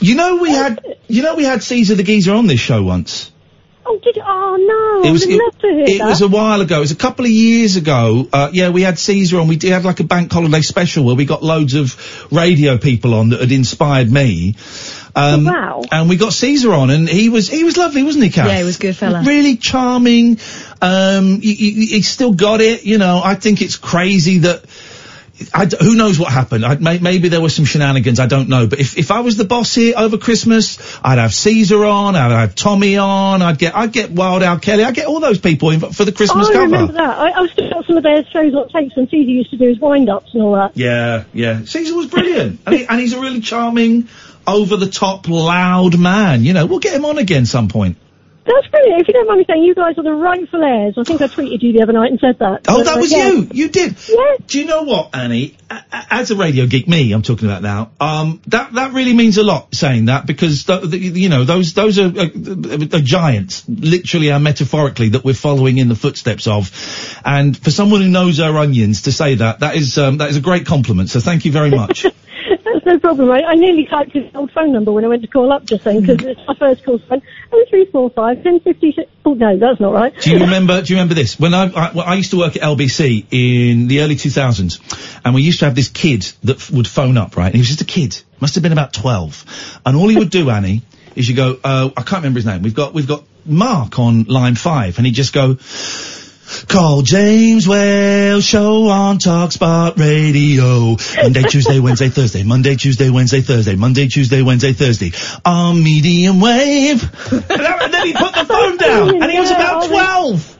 You 0.00 0.14
know, 0.14 0.36
we 0.36 0.50
had, 0.50 0.82
you 1.08 1.22
know, 1.22 1.34
we 1.34 1.44
had 1.44 1.62
Caesar 1.62 1.96
the 1.96 2.02
Geezer 2.02 2.32
on 2.32 2.46
this 2.46 2.60
show 2.60 2.82
once. 2.82 3.30
Oh, 3.86 3.98
did 4.02 4.16
you? 4.16 4.22
Oh, 4.24 4.56
no. 5.02 5.08
It 5.08 5.12
was 5.12 5.24
I 5.24 5.26
would 5.26 5.34
it, 5.34 5.42
love 5.44 5.58
to 5.58 5.66
hear 5.68 5.84
it 5.86 5.98
that. 5.98 6.08
was 6.08 6.22
a 6.22 6.28
while 6.28 6.60
ago. 6.60 6.78
It 6.78 6.80
was 6.80 6.92
a 6.92 6.96
couple 6.96 7.24
of 7.24 7.30
years 7.30 7.76
ago. 7.76 8.26
Uh, 8.32 8.50
yeah, 8.52 8.70
we 8.70 8.82
had 8.82 8.98
Caesar 8.98 9.38
on. 9.40 9.48
We 9.48 9.56
did 9.56 9.72
have 9.72 9.84
like 9.84 10.00
a 10.00 10.04
bank 10.04 10.32
holiday 10.32 10.62
special 10.62 11.04
where 11.04 11.14
we 11.14 11.24
got 11.26 11.42
loads 11.42 11.74
of 11.74 12.32
radio 12.32 12.78
people 12.78 13.14
on 13.14 13.30
that 13.30 13.40
had 13.40 13.52
inspired 13.52 14.10
me. 14.10 14.56
Um, 15.14 15.44
wow. 15.44 15.82
And 15.92 16.08
we 16.08 16.16
got 16.16 16.32
Caesar 16.32 16.72
on, 16.72 16.90
and 16.90 17.08
he 17.08 17.28
was 17.28 17.48
he 17.48 17.62
was 17.62 17.76
lovely, 17.76 18.02
wasn't 18.02 18.24
he, 18.24 18.30
Kath? 18.30 18.48
Yeah, 18.48 18.58
he 18.58 18.64
was 18.64 18.76
a 18.76 18.80
good 18.80 18.96
fella. 18.96 19.22
Really 19.22 19.56
charming. 19.56 20.38
Um, 20.80 21.40
he, 21.40 21.54
he, 21.54 21.86
he 21.86 22.02
still 22.02 22.32
got 22.32 22.60
it. 22.60 22.84
You 22.84 22.98
know, 22.98 23.20
I 23.22 23.34
think 23.34 23.62
it's 23.62 23.76
crazy 23.76 24.38
that. 24.38 24.64
I 25.52 25.64
d 25.64 25.76
who 25.80 25.96
knows 25.96 26.18
what 26.18 26.32
happened? 26.32 26.64
I, 26.64 26.76
may, 26.76 26.98
maybe 26.98 27.28
there 27.28 27.40
were 27.40 27.48
some 27.48 27.64
shenanigans. 27.64 28.20
I 28.20 28.26
don't 28.26 28.48
know. 28.48 28.68
But 28.68 28.78
if, 28.78 28.96
if 28.96 29.10
I 29.10 29.20
was 29.20 29.36
the 29.36 29.44
boss 29.44 29.74
here 29.74 29.94
over 29.96 30.16
Christmas, 30.16 30.78
I'd 31.02 31.18
have 31.18 31.34
Caesar 31.34 31.84
on. 31.84 32.14
I'd 32.14 32.30
have 32.30 32.54
Tommy 32.54 32.96
on. 32.96 33.42
I'd 33.42 33.58
get 33.58 33.74
I'd 33.76 33.92
get 33.92 34.12
Wild 34.12 34.44
Al 34.44 34.60
Kelly. 34.60 34.84
I'd 34.84 34.94
get 34.94 35.06
all 35.06 35.18
those 35.18 35.38
people 35.38 35.70
in 35.70 35.80
for 35.80 36.04
the 36.04 36.12
Christmas 36.12 36.46
oh, 36.46 36.50
I 36.50 36.52
cover. 36.52 36.64
remember 36.66 36.92
that. 36.92 37.18
I, 37.18 37.32
I've 37.32 37.50
still 37.50 37.68
got 37.68 37.84
some 37.84 37.96
of 37.96 38.04
their 38.04 38.24
shows 38.26 38.54
on 38.54 38.68
tapes 38.68 38.96
when 38.96 39.08
Caesar 39.08 39.30
used 39.30 39.50
to 39.50 39.56
do 39.56 39.68
his 39.68 39.80
wind-ups 39.80 40.34
and 40.34 40.42
all 40.42 40.54
that. 40.54 40.76
Yeah, 40.76 41.24
yeah. 41.32 41.64
Caesar 41.64 41.96
was 41.96 42.06
brilliant, 42.06 42.60
and, 42.66 42.74
he, 42.74 42.86
and 42.86 43.00
he's 43.00 43.12
a 43.12 43.20
really 43.20 43.40
charming, 43.40 44.08
over 44.46 44.76
the 44.76 44.88
top, 44.88 45.28
loud 45.28 45.98
man. 45.98 46.44
You 46.44 46.52
know, 46.52 46.66
we'll 46.66 46.78
get 46.78 46.94
him 46.94 47.04
on 47.04 47.18
again 47.18 47.44
some 47.44 47.68
point. 47.68 47.96
That's 48.46 48.66
brilliant. 48.68 49.00
If 49.00 49.08
you 49.08 49.14
don't 49.14 49.26
mind 49.26 49.38
me 49.38 49.44
saying, 49.48 49.62
you 49.64 49.74
guys 49.74 49.96
are 49.96 50.02
the 50.02 50.12
rightful 50.12 50.62
heirs. 50.62 50.94
I 50.98 51.04
think 51.04 51.22
I 51.22 51.28
tweeted 51.28 51.62
you 51.62 51.72
the 51.72 51.82
other 51.82 51.94
night 51.94 52.10
and 52.10 52.20
said 52.20 52.38
that. 52.40 52.62
Oh, 52.68 52.78
But, 52.78 52.84
that 52.84 52.96
uh, 52.96 53.00
was 53.00 53.10
yeah. 53.10 53.30
you. 53.30 53.48
You 53.52 53.68
did. 53.70 53.96
Yeah. 54.06 54.36
Do 54.46 54.60
you 54.60 54.66
know 54.66 54.82
what, 54.82 55.16
Annie? 55.16 55.56
As 55.90 56.30
a 56.30 56.36
radio 56.36 56.66
geek, 56.66 56.86
me, 56.86 57.12
I'm 57.12 57.22
talking 57.22 57.48
about 57.48 57.62
now. 57.62 57.90
Um, 57.98 58.42
that 58.48 58.74
that 58.74 58.92
really 58.92 59.14
means 59.14 59.38
a 59.38 59.42
lot 59.42 59.74
saying 59.74 60.06
that 60.06 60.26
because 60.26 60.64
th- 60.64 60.90
th- 60.90 61.16
you 61.16 61.28
know 61.28 61.44
those 61.44 61.72
those 61.72 61.98
are, 61.98 62.06
uh, 62.06 62.98
are 62.98 63.00
giants, 63.00 63.64
literally 63.66 64.28
and 64.28 64.44
metaphorically, 64.44 65.10
that 65.10 65.24
we're 65.24 65.34
following 65.34 65.78
in 65.78 65.88
the 65.88 65.96
footsteps 65.96 66.46
of. 66.46 66.70
And 67.24 67.56
for 67.56 67.70
someone 67.70 68.02
who 68.02 68.08
knows 68.08 68.40
our 68.40 68.56
onions 68.58 69.02
to 69.02 69.12
say 69.12 69.36
that, 69.36 69.60
that 69.60 69.74
is 69.74 69.96
um, 69.98 70.18
that 70.18 70.30
is 70.30 70.36
a 70.36 70.40
great 70.42 70.66
compliment. 70.66 71.08
So 71.10 71.18
thank 71.18 71.44
you 71.44 71.50
very 71.50 71.70
much. 71.70 72.06
That's 72.84 72.86
no 72.86 72.98
problem. 72.98 73.30
I, 73.30 73.42
I 73.42 73.54
nearly 73.54 73.86
typed 73.86 74.12
his 74.12 74.24
old 74.34 74.50
phone 74.52 74.72
number 74.72 74.92
when 74.92 75.04
I 75.04 75.08
went 75.08 75.22
to 75.22 75.28
call 75.28 75.52
up 75.52 75.64
just 75.64 75.84
then 75.84 76.00
because 76.00 76.24
it's 76.24 76.40
my 76.46 76.54
first 76.54 76.84
call 76.84 76.98
phone. 76.98 77.22
Oh 77.52 77.64
three 77.70 77.86
four 77.86 78.10
five 78.10 78.42
ten 78.42 78.60
fifty 78.60 78.92
six. 78.92 79.10
Oh 79.24 79.34
no, 79.34 79.56
that's 79.56 79.80
not 79.80 79.92
right. 79.92 80.14
Do 80.20 80.30
you 80.30 80.38
remember? 80.40 80.82
Do 80.82 80.92
you 80.92 80.98
remember 80.98 81.14
this? 81.14 81.38
When 81.38 81.54
I, 81.54 81.64
I, 81.64 81.92
well, 81.92 82.04
I 82.06 82.14
used 82.14 82.30
to 82.32 82.38
work 82.38 82.56
at 82.56 82.62
LBC 82.62 83.26
in 83.30 83.88
the 83.88 84.00
early 84.00 84.16
2000s, 84.16 85.20
and 85.24 85.34
we 85.34 85.42
used 85.42 85.60
to 85.60 85.64
have 85.64 85.74
this 85.74 85.88
kid 85.88 86.22
that 86.44 86.56
f- 86.56 86.70
would 86.70 86.86
phone 86.86 87.16
up, 87.16 87.36
right? 87.36 87.46
And 87.46 87.54
he 87.54 87.60
was 87.60 87.68
just 87.68 87.80
a 87.80 87.86
kid, 87.86 88.20
must 88.40 88.54
have 88.56 88.62
been 88.62 88.72
about 88.72 88.92
12, 88.92 89.80
and 89.86 89.96
all 89.96 90.08
he 90.08 90.16
would 90.18 90.30
do, 90.30 90.50
Annie, 90.58 90.82
is 91.16 91.28
you 91.28 91.34
go, 91.34 91.58
uh, 91.64 91.90
I 91.96 92.02
can't 92.02 92.22
remember 92.22 92.38
his 92.38 92.46
name. 92.46 92.62
We've 92.62 92.74
got 92.74 92.92
we've 92.92 93.08
got 93.08 93.24
Mark 93.46 93.98
on 93.98 94.24
line 94.24 94.56
five, 94.56 94.98
and 94.98 95.06
he'd 95.06 95.14
just 95.14 95.32
go. 95.32 95.56
Call 96.68 97.02
James 97.02 97.66
Whale 97.66 98.40
show 98.40 98.88
on 98.88 99.18
Talkspot 99.18 99.96
Radio. 99.98 100.96
Monday, 101.22 101.42
Tuesday, 101.42 101.80
Wednesday, 101.80 102.08
Thursday. 102.08 102.42
Monday, 102.42 102.76
Tuesday, 102.76 103.10
Wednesday, 103.10 103.40
Thursday. 103.40 103.74
Monday, 103.76 104.08
Tuesday, 104.08 104.42
Wednesday, 104.42 104.72
Thursday. 104.72 105.12
On 105.44 105.82
medium 105.82 106.40
wave. 106.40 107.02
and 107.32 107.92
then 107.92 108.06
he 108.06 108.12
put 108.12 108.34
the 108.34 108.44
phone 108.46 108.76
down, 108.76 109.22
and 109.22 109.30
he 109.30 109.40
was 109.40 109.50
about 109.50 109.88
12. 109.88 110.54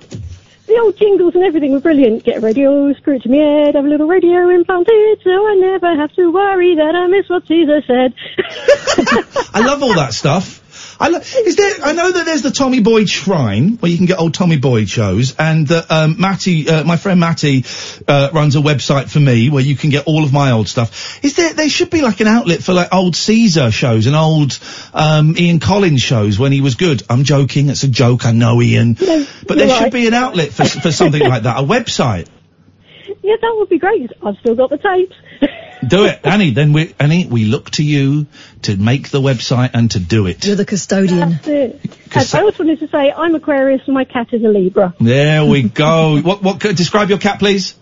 The 0.66 0.78
old 0.78 0.96
jingles 0.96 1.34
and 1.34 1.44
everything 1.44 1.72
were 1.72 1.80
brilliant. 1.80 2.24
Get 2.24 2.38
a 2.38 2.40
radio, 2.40 2.92
screw 2.94 3.16
it 3.16 3.22
to 3.22 3.28
my 3.28 3.36
head, 3.36 3.74
have 3.74 3.84
a 3.84 3.88
little 3.88 4.08
radio 4.08 4.48
implanted, 4.48 5.20
so 5.22 5.30
I 5.30 5.56
never 5.60 5.94
have 5.94 6.12
to 6.14 6.32
worry 6.32 6.74
that 6.76 6.94
I 6.94 7.06
miss 7.06 7.28
what 7.28 7.46
Caesar 7.46 7.82
said. 7.86 8.14
I 9.54 9.60
love 9.60 9.82
all 9.82 9.94
that 9.94 10.14
stuff. 10.14 10.63
I 10.98 11.08
lo- 11.08 11.18
is 11.18 11.56
there? 11.56 11.74
I 11.82 11.92
know 11.92 12.10
that 12.10 12.24
there's 12.24 12.42
the 12.42 12.50
Tommy 12.50 12.80
Boyd 12.80 13.08
Shrine 13.08 13.76
where 13.78 13.90
you 13.90 13.96
can 13.96 14.06
get 14.06 14.18
old 14.18 14.34
Tommy 14.34 14.58
Boyd 14.58 14.88
shows, 14.88 15.34
and 15.38 15.66
that 15.68 15.90
um, 15.90 16.20
Matty, 16.20 16.68
uh, 16.68 16.84
my 16.84 16.96
friend 16.96 17.18
Matty, 17.20 17.64
uh, 18.06 18.30
runs 18.32 18.56
a 18.56 18.60
website 18.60 19.10
for 19.10 19.20
me 19.20 19.50
where 19.50 19.62
you 19.62 19.76
can 19.76 19.90
get 19.90 20.06
all 20.06 20.24
of 20.24 20.32
my 20.32 20.52
old 20.52 20.68
stuff. 20.68 21.24
Is 21.24 21.34
there? 21.34 21.52
There 21.52 21.68
should 21.68 21.90
be 21.90 22.02
like 22.02 22.20
an 22.20 22.26
outlet 22.26 22.62
for 22.62 22.72
like 22.72 22.92
old 22.92 23.16
Caesar 23.16 23.70
shows 23.70 24.06
and 24.06 24.14
old 24.14 24.58
um, 24.92 25.36
Ian 25.36 25.60
Collins 25.60 26.02
shows 26.02 26.38
when 26.38 26.52
he 26.52 26.60
was 26.60 26.74
good. 26.74 27.02
I'm 27.10 27.24
joking. 27.24 27.68
It's 27.68 27.82
a 27.82 27.88
joke. 27.88 28.24
I 28.26 28.32
know 28.32 28.62
Ian, 28.62 28.94
but 28.94 29.26
there 29.48 29.66
you're 29.66 29.76
should 29.76 29.92
be 29.92 30.06
an 30.06 30.14
outlet 30.14 30.52
for 30.52 30.64
for 30.64 30.92
something 30.92 31.22
like 31.22 31.42
that. 31.42 31.58
A 31.58 31.62
website. 31.62 32.28
yeah, 33.22 33.36
that 33.40 33.54
would 33.56 33.68
be 33.68 33.78
great. 33.78 34.10
I've 34.22 34.36
still 34.38 34.54
got 34.54 34.70
the 34.70 34.78
tapes. 34.78 35.16
Do 35.88 36.04
it, 36.06 36.20
Annie. 36.24 36.50
Then 36.50 36.72
we, 36.72 36.94
Annie, 36.98 37.26
we 37.26 37.44
look 37.44 37.70
to 37.72 37.84
you 37.84 38.26
to 38.62 38.76
make 38.76 39.10
the 39.10 39.20
website 39.20 39.70
and 39.74 39.90
to 39.92 40.00
do 40.00 40.26
it. 40.26 40.44
You're 40.44 40.56
the 40.56 40.64
custodian. 40.64 41.30
That's 41.30 41.48
it. 41.48 41.80
And 42.14 42.34
I 42.34 42.42
also 42.42 42.64
wanted 42.64 42.80
to 42.80 42.88
say 42.88 43.12
I'm 43.12 43.34
Aquarius 43.34 43.82
and 43.86 43.94
my 43.94 44.04
cat 44.04 44.28
is 44.32 44.42
a 44.44 44.48
Libra. 44.48 44.94
There 45.00 45.44
we 45.44 45.62
go. 45.62 46.20
what? 46.20 46.42
What? 46.42 46.60
Describe 46.60 47.08
your 47.08 47.18
cat, 47.18 47.38
please. 47.38 47.74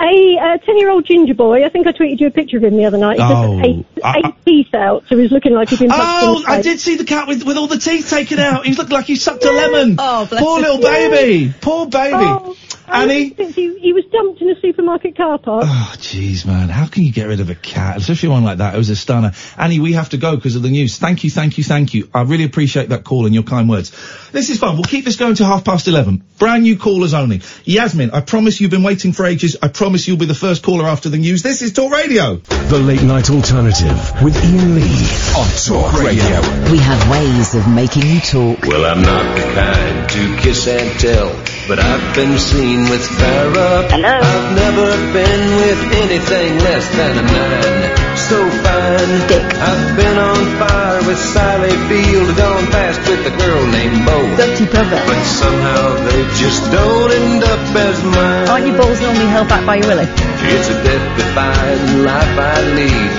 A 0.00 0.38
uh, 0.40 0.58
ten-year-old 0.64 1.04
ginger 1.06 1.34
boy. 1.34 1.64
I 1.64 1.68
think 1.68 1.86
I 1.86 1.92
tweeted 1.92 2.20
you 2.20 2.28
a 2.28 2.30
picture 2.30 2.56
of 2.56 2.64
him 2.64 2.76
the 2.76 2.86
other 2.86 2.96
night. 2.98 3.18
He 3.18 3.22
Oh, 3.22 3.56
just 3.60 3.68
ate, 3.68 3.86
I- 4.04 4.18
ate 4.28 4.34
teeth 4.46 4.74
out, 4.74 5.04
so 5.08 5.18
he's 5.18 5.30
looking 5.30 5.52
like 5.52 5.68
he's 5.68 5.78
been 5.78 5.90
punched 5.90 6.22
in 6.22 6.28
Oh, 6.28 6.44
I 6.46 6.62
did 6.62 6.80
see 6.80 6.96
the 6.96 7.04
cat 7.04 7.28
with 7.28 7.44
with 7.44 7.56
all 7.58 7.66
the 7.66 7.78
teeth 7.78 8.08
taken 8.08 8.38
out. 8.38 8.64
He 8.66 8.72
looked 8.74 8.90
like 8.92 9.04
he 9.04 9.16
sucked 9.16 9.44
a 9.44 9.52
lemon. 9.52 9.96
Oh, 9.98 10.26
bless 10.26 10.42
Poor 10.42 10.56
him. 10.58 10.62
little 10.62 10.80
baby. 10.80 11.54
Poor 11.60 11.86
baby. 11.86 12.14
Oh, 12.16 12.56
Annie. 12.92 13.28
He, 13.34 13.78
he 13.78 13.92
was 13.92 14.04
dumped 14.10 14.40
in 14.42 14.50
a 14.50 14.60
supermarket 14.60 15.16
car 15.16 15.38
park. 15.38 15.64
Oh, 15.66 15.92
jeez, 15.98 16.44
man. 16.44 16.68
How 16.68 16.86
can 16.86 17.04
you 17.04 17.12
get 17.12 17.28
rid 17.28 17.38
of 17.38 17.48
a 17.48 17.54
cat? 17.54 17.98
Especially 17.98 18.30
one 18.30 18.42
like 18.42 18.58
that. 18.58 18.74
It 18.74 18.78
was 18.78 18.88
a 18.90 18.96
stunner. 18.96 19.30
Annie, 19.56 19.78
we 19.78 19.92
have 19.92 20.08
to 20.08 20.16
go 20.16 20.34
because 20.34 20.56
of 20.56 20.62
the 20.62 20.70
news. 20.70 20.98
Thank 20.98 21.22
you, 21.22 21.30
thank 21.30 21.56
you, 21.56 21.62
thank 21.62 21.94
you. 21.94 22.10
I 22.12 22.22
really 22.22 22.42
appreciate 22.44 22.88
that 22.88 23.04
call 23.04 23.26
and 23.26 23.34
your 23.34 23.44
kind 23.44 23.68
words. 23.68 23.90
This 24.32 24.50
is 24.50 24.58
fun. 24.58 24.74
We'll 24.74 24.84
keep 24.84 25.04
this 25.04 25.14
going 25.16 25.36
to 25.36 25.44
half 25.44 25.64
past 25.64 25.86
11. 25.86 26.24
Brand 26.38 26.64
new 26.64 26.76
callers 26.78 27.14
only. 27.14 27.42
Yasmin, 27.64 28.10
I 28.10 28.22
promise 28.22 28.60
you've 28.60 28.72
been 28.72 28.82
waiting 28.82 29.12
for 29.12 29.24
ages. 29.24 29.56
I 29.62 29.68
promise 29.68 29.89
you'll 29.90 30.16
be 30.16 30.26
the 30.26 30.34
first 30.34 30.62
caller 30.62 30.86
after 30.86 31.08
the 31.08 31.18
news. 31.18 31.42
This 31.42 31.62
is 31.62 31.72
Talk 31.72 31.92
Radio. 31.92 32.36
The 32.36 32.78
Late 32.78 33.02
Night 33.02 33.28
Alternative 33.28 34.22
with 34.22 34.36
Iain 34.36 34.74
Lee 34.76 35.06
on 35.36 35.48
Talk 35.66 36.00
Radio. 36.00 36.40
We 36.70 36.78
have 36.78 37.10
ways 37.10 37.54
of 37.56 37.68
making 37.68 38.06
you 38.06 38.20
talk. 38.20 38.62
Well, 38.62 38.84
I'm 38.86 39.02
not 39.02 39.36
the 39.36 39.42
kind 39.54 40.08
to 40.10 40.36
kiss 40.42 40.68
and 40.68 41.00
tell, 41.00 41.28
but 41.66 41.80
I've 41.80 42.14
been 42.14 42.38
seen 42.38 42.82
with 42.88 43.02
Farrah. 43.02 43.90
Hello? 43.90 44.20
I've 44.22 44.56
never 44.56 45.12
been 45.12 45.56
with 45.56 45.80
anything 45.98 46.58
less 46.58 46.88
than 46.94 47.18
a 47.18 47.22
nine. 47.22 48.09
So 48.30 48.38
fine. 48.62 49.26
Dick. 49.26 49.42
I've 49.42 49.96
been 49.98 50.14
on 50.14 50.38
fire 50.62 51.02
with 51.02 51.18
Sally 51.18 51.74
Field, 51.90 52.30
gone 52.38 52.66
fast 52.70 53.02
with 53.10 53.26
a 53.26 53.34
girl 53.34 53.62
named 53.74 54.06
Bo. 54.06 54.18
Dirty 54.38 54.66
brother. 54.70 55.02
But 55.02 55.18
somehow 55.26 55.98
they 56.06 56.22
just 56.38 56.62
don't 56.70 57.10
end 57.10 57.42
up 57.42 57.74
as 57.74 57.98
mine. 58.06 58.46
Aren't 58.46 58.66
your 58.70 58.78
balls 58.78 59.00
normally 59.02 59.26
held 59.34 59.48
back 59.48 59.66
by 59.66 59.82
your 59.82 59.88
willy? 59.90 60.06
It's 60.46 60.70
a 60.70 60.78
death-defying 60.78 62.06
life 62.06 62.34
I 62.38 62.54
lead. 62.78 63.10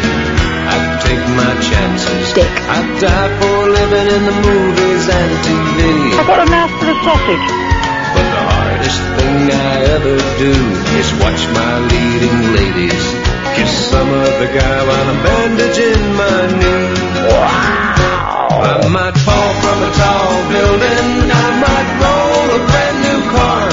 I 0.71 0.77
take 1.03 1.25
my 1.35 1.51
chances. 1.59 2.31
Dick. 2.31 2.47
I 2.71 2.79
die 3.03 3.31
for 3.35 3.67
living 3.67 4.07
in 4.15 4.21
the 4.31 4.35
movies 4.47 5.05
and 5.11 5.31
TV. 5.43 6.15
I've 6.23 6.27
got 6.31 6.39
a 6.39 6.49
mouth 6.49 6.71
for 6.79 6.87
a 6.87 6.95
sausage. 7.03 8.50
Thing 9.17 9.51
I 9.51 9.75
ever 9.95 10.17
do 10.43 10.53
is 10.99 11.07
watch 11.21 11.41
my 11.59 11.73
leading 11.91 12.39
ladies 12.57 13.05
kiss 13.55 13.73
some 13.91 14.09
other 14.09 14.47
guy 14.47 14.77
while 14.87 15.07
I'm 15.11 15.19
bandaging 15.23 16.03
my 16.21 16.41
knee. 16.59 16.93
Wow! 17.29 17.61
I 18.61 18.87
might 18.87 19.17
fall 19.25 19.51
from 19.63 19.77
a 19.89 19.91
tall 20.01 20.33
building, 20.51 21.31
I 21.31 21.47
might 21.65 21.89
roll 22.03 22.47
a 22.57 22.61
brand 22.69 22.97
new 23.05 23.19
car, 23.35 23.65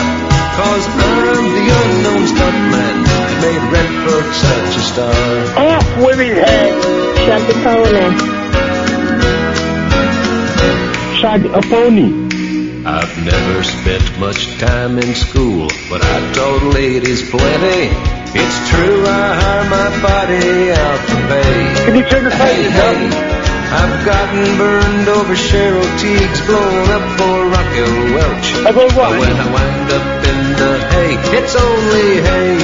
cause 0.58 0.84
I'm 1.08 1.44
the 1.56 1.66
unknown 1.80 2.22
stuntman 2.32 2.96
that 3.08 3.30
made 3.44 3.64
Redford 3.74 4.28
such 4.44 4.72
a 4.76 4.84
star. 4.90 5.22
Off 5.68 5.88
women's 6.04 6.38
head. 6.38 6.74
Shag 7.24 7.42
the 7.50 7.56
pony. 7.64 8.06
Shag 11.20 11.42
a 11.46 11.62
pony. 11.68 12.27
I've 12.88 13.22
never 13.22 13.62
spent 13.62 14.18
much 14.18 14.48
time 14.56 14.96
in 14.96 15.14
school, 15.14 15.68
but 15.92 16.00
I 16.00 16.32
told 16.32 16.72
ladies 16.72 17.20
plenty. 17.20 17.92
It's 18.32 18.58
true, 18.72 19.04
I 19.04 19.28
hire 19.36 19.68
my 19.68 19.88
body 20.00 20.72
out 20.72 21.00
to 21.12 21.16
pay. 21.28 21.84
Can 21.84 21.94
you 22.00 22.04
turn 22.08 22.24
the 22.24 22.32
hey, 22.32 22.64
hey, 22.64 22.98
I've 23.76 24.06
gotten 24.08 24.56
burned 24.56 25.04
over 25.04 25.36
Cheryl 25.36 25.84
Tiegs, 26.00 26.40
blown 26.48 26.88
up 26.88 27.04
for 27.20 27.36
Raquel 27.52 27.92
Welch. 28.16 28.48
I 28.64 28.72
go 28.72 28.88
what? 28.96 29.20
When 29.20 29.36
I 29.36 29.48
wind 29.52 29.88
up 29.92 30.08
in 30.24 30.40
the 30.56 30.72
hay, 30.88 31.12
it's 31.44 31.54
only 31.60 32.08
hay, 32.24 32.56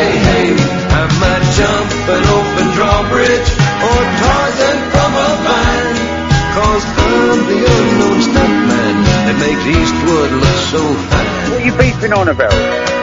hey, 0.00 0.14
hey. 0.32 0.48
I 0.96 1.04
might 1.20 1.44
jump 1.60 1.92
an 2.08 2.24
open 2.24 2.66
drawbridge 2.72 3.48
or 3.84 4.00
Tarzan 4.16 4.80
from 4.96 5.12
a 5.12 5.30
vine, 5.44 6.12
I'm 6.56 7.48
the 7.48 7.71
it 9.32 9.38
makes 9.38 9.64
Eastwood 9.64 10.30
look 10.30 10.58
so 10.68 10.94
fine. 11.08 11.50
What 11.52 11.62
are 11.62 11.64
you 11.64 11.72
beefing 11.78 12.12
on 12.12 12.28
about? 12.28 13.01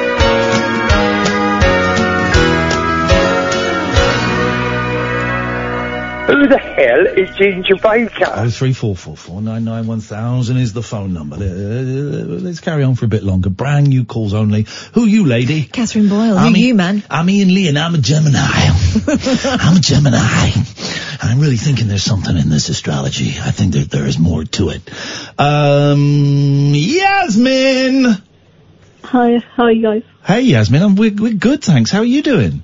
Who 6.29 6.47
the 6.47 6.59
hell 6.59 7.07
is 7.07 7.35
Ginger 7.37 7.77
Baker? 7.77 8.31
Oh 8.31 8.51
three 8.51 8.73
four 8.73 8.95
four 8.95 9.17
four 9.17 9.41
nine 9.41 9.63
nine 9.65 9.87
one 9.87 9.99
thousand 9.99 10.57
is 10.57 10.73
the 10.73 10.83
phone 10.83 11.11
number. 11.11 11.37
Let's 11.37 12.59
carry 12.59 12.83
on 12.83 12.93
for 12.93 13.05
a 13.05 13.07
bit 13.07 13.23
longer. 13.23 13.49
Brand 13.49 13.87
new 13.87 14.05
calls 14.05 14.35
only. 14.35 14.67
Who 14.93 15.05
you, 15.05 15.25
lady? 15.25 15.63
Catherine 15.63 16.07
Boyle, 16.07 16.37
I'm 16.37 16.53
who 16.53 16.59
Iain- 16.59 16.67
you, 16.67 16.75
man? 16.75 17.03
I'm 17.09 17.27
Iain 17.27 17.51
Lee, 17.51 17.67
and 17.67 17.79
I'm 17.79 17.95
a 17.95 17.97
Gemini. 17.97 18.37
I'm 18.43 19.77
a 19.77 19.79
Gemini. 19.79 20.51
I'm 21.19 21.39
really 21.39 21.57
thinking 21.57 21.87
there's 21.87 22.03
something 22.03 22.37
in 22.37 22.49
this 22.49 22.69
astrology. 22.69 23.29
I 23.39 23.49
think 23.49 23.73
that 23.73 23.89
there 23.89 24.05
is 24.05 24.19
more 24.19 24.43
to 24.43 24.69
it. 24.69 24.87
Um, 25.39 26.73
Yasmin. 26.75 28.05
Hi, 29.03 29.37
how 29.55 29.63
are 29.63 29.71
you 29.71 29.81
guys? 29.81 30.03
Hey, 30.23 30.41
Yasmin. 30.41 30.83
I'm, 30.83 30.95
we're, 30.95 31.11
we're 31.11 31.33
good, 31.33 31.63
thanks. 31.63 31.89
How 31.89 31.99
are 31.99 32.05
you 32.05 32.21
doing? 32.21 32.61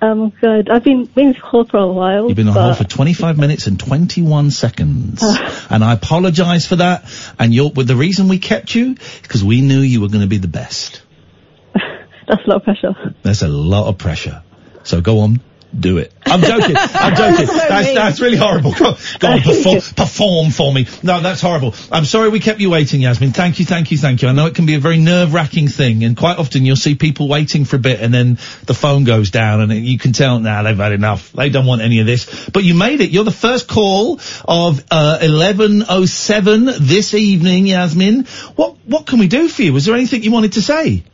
Um, 0.00 0.30
good. 0.40 0.70
I've 0.70 0.84
been 0.84 1.06
been 1.06 1.34
to 1.34 1.40
call 1.40 1.64
for 1.64 1.78
a 1.78 1.86
while. 1.86 2.28
You've 2.28 2.36
been 2.36 2.48
on 2.48 2.54
hold 2.54 2.78
for 2.78 2.84
25 2.84 3.36
minutes 3.36 3.66
and 3.66 3.80
21 3.80 4.50
seconds. 4.50 5.22
and 5.70 5.82
I 5.82 5.92
apologize 5.92 6.66
for 6.66 6.76
that. 6.76 7.04
And 7.38 7.52
you're, 7.52 7.70
well, 7.70 7.86
the 7.86 7.96
reason 7.96 8.28
we 8.28 8.38
kept 8.38 8.74
you 8.74 8.92
is 8.92 9.20
because 9.22 9.42
we 9.42 9.60
knew 9.60 9.80
you 9.80 10.00
were 10.00 10.08
going 10.08 10.20
to 10.20 10.28
be 10.28 10.38
the 10.38 10.48
best. 10.48 11.02
That's 11.74 12.44
a 12.44 12.48
lot 12.48 12.56
of 12.56 12.64
pressure. 12.64 13.14
That's 13.22 13.42
a 13.42 13.48
lot 13.48 13.88
of 13.88 13.98
pressure. 13.98 14.42
So 14.84 15.00
go 15.00 15.20
on, 15.20 15.40
do 15.78 15.98
it. 15.98 16.12
I'm 16.24 16.40
joking. 16.40 16.76
I'm 16.76 17.14
joking. 17.16 17.46
That's 17.46 17.68
That's, 17.68 17.94
that's 17.94 18.20
really 18.20 18.36
horrible. 18.36 18.72
Go, 18.72 18.96
go 19.18 19.28
on, 19.28 19.40
perform, 19.42 19.80
perform 19.96 20.50
for 20.50 20.72
me. 20.72 20.86
No, 21.02 21.20
that's 21.20 21.40
horrible. 21.40 21.74
I'm 21.92 22.04
sorry 22.04 22.30
we 22.30 22.40
kept 22.40 22.60
you 22.60 22.70
waiting, 22.70 23.02
Yasmin. 23.02 23.32
Thank 23.32 23.58
you, 23.58 23.64
thank 23.64 23.90
you, 23.90 23.98
thank 23.98 24.22
you. 24.22 24.28
I 24.28 24.32
know 24.32 24.46
it 24.46 24.54
can 24.54 24.66
be 24.66 24.74
a 24.74 24.78
very 24.78 24.98
nerve-wracking 24.98 25.68
thing, 25.68 26.04
and 26.04 26.16
quite 26.16 26.38
often 26.38 26.64
you'll 26.64 26.76
see 26.76 26.94
people 26.94 27.28
waiting 27.28 27.64
for 27.64 27.76
a 27.76 27.78
bit, 27.78 28.00
and 28.00 28.12
then 28.12 28.38
the 28.64 28.74
phone 28.74 29.04
goes 29.04 29.30
down, 29.30 29.60
and 29.60 29.72
you 29.72 29.98
can 29.98 30.12
tell, 30.12 30.38
now 30.40 30.62
they've 30.62 30.76
had 30.76 30.92
enough. 30.92 31.32
They 31.32 31.50
don't 31.50 31.66
want 31.66 31.82
any 31.82 32.00
of 32.00 32.06
this. 32.06 32.48
But 32.50 32.64
you 32.64 32.74
made 32.74 33.00
it. 33.00 33.10
You're 33.10 33.24
the 33.24 33.30
first 33.30 33.68
call 33.68 34.20
of 34.46 34.84
uh, 34.90 35.18
11:07 35.20 36.78
this 36.78 37.14
evening, 37.14 37.66
Yasmin. 37.66 38.24
What 38.56 38.76
what 38.86 39.06
can 39.06 39.18
we 39.18 39.28
do 39.28 39.48
for 39.48 39.62
you? 39.62 39.72
Was 39.72 39.84
there 39.84 39.94
anything 39.94 40.22
you 40.22 40.30
wanted 40.30 40.54
to 40.54 40.62
say? 40.62 41.04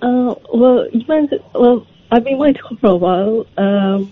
Uh, 0.00 0.34
well, 0.52 0.88
you 0.92 1.04
meant 1.08 1.32
well, 1.54 1.86
I've 2.10 2.24
been 2.24 2.38
waiting 2.38 2.62
for 2.80 2.90
a 2.90 2.96
while. 2.96 3.46
Um, 3.56 4.10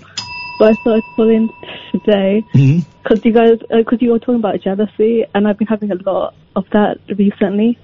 but 0.59 0.73
I 0.73 0.75
thought 0.83 0.97
I'd 0.97 1.17
call 1.17 1.29
in 1.29 1.51
today 1.93 2.43
because 2.53 3.25
you 3.25 3.33
guys, 3.33 3.59
because 3.71 4.01
you 4.01 4.13
were 4.13 4.19
talking 4.19 4.37
about 4.37 4.61
jealousy, 4.63 5.25
and 5.35 5.47
I've 5.47 5.59
been 5.59 5.67
having 5.67 5.91
a 5.93 5.97
lot 5.97 6.35
of 6.55 6.65
that 6.73 6.99
recently. 7.17 7.79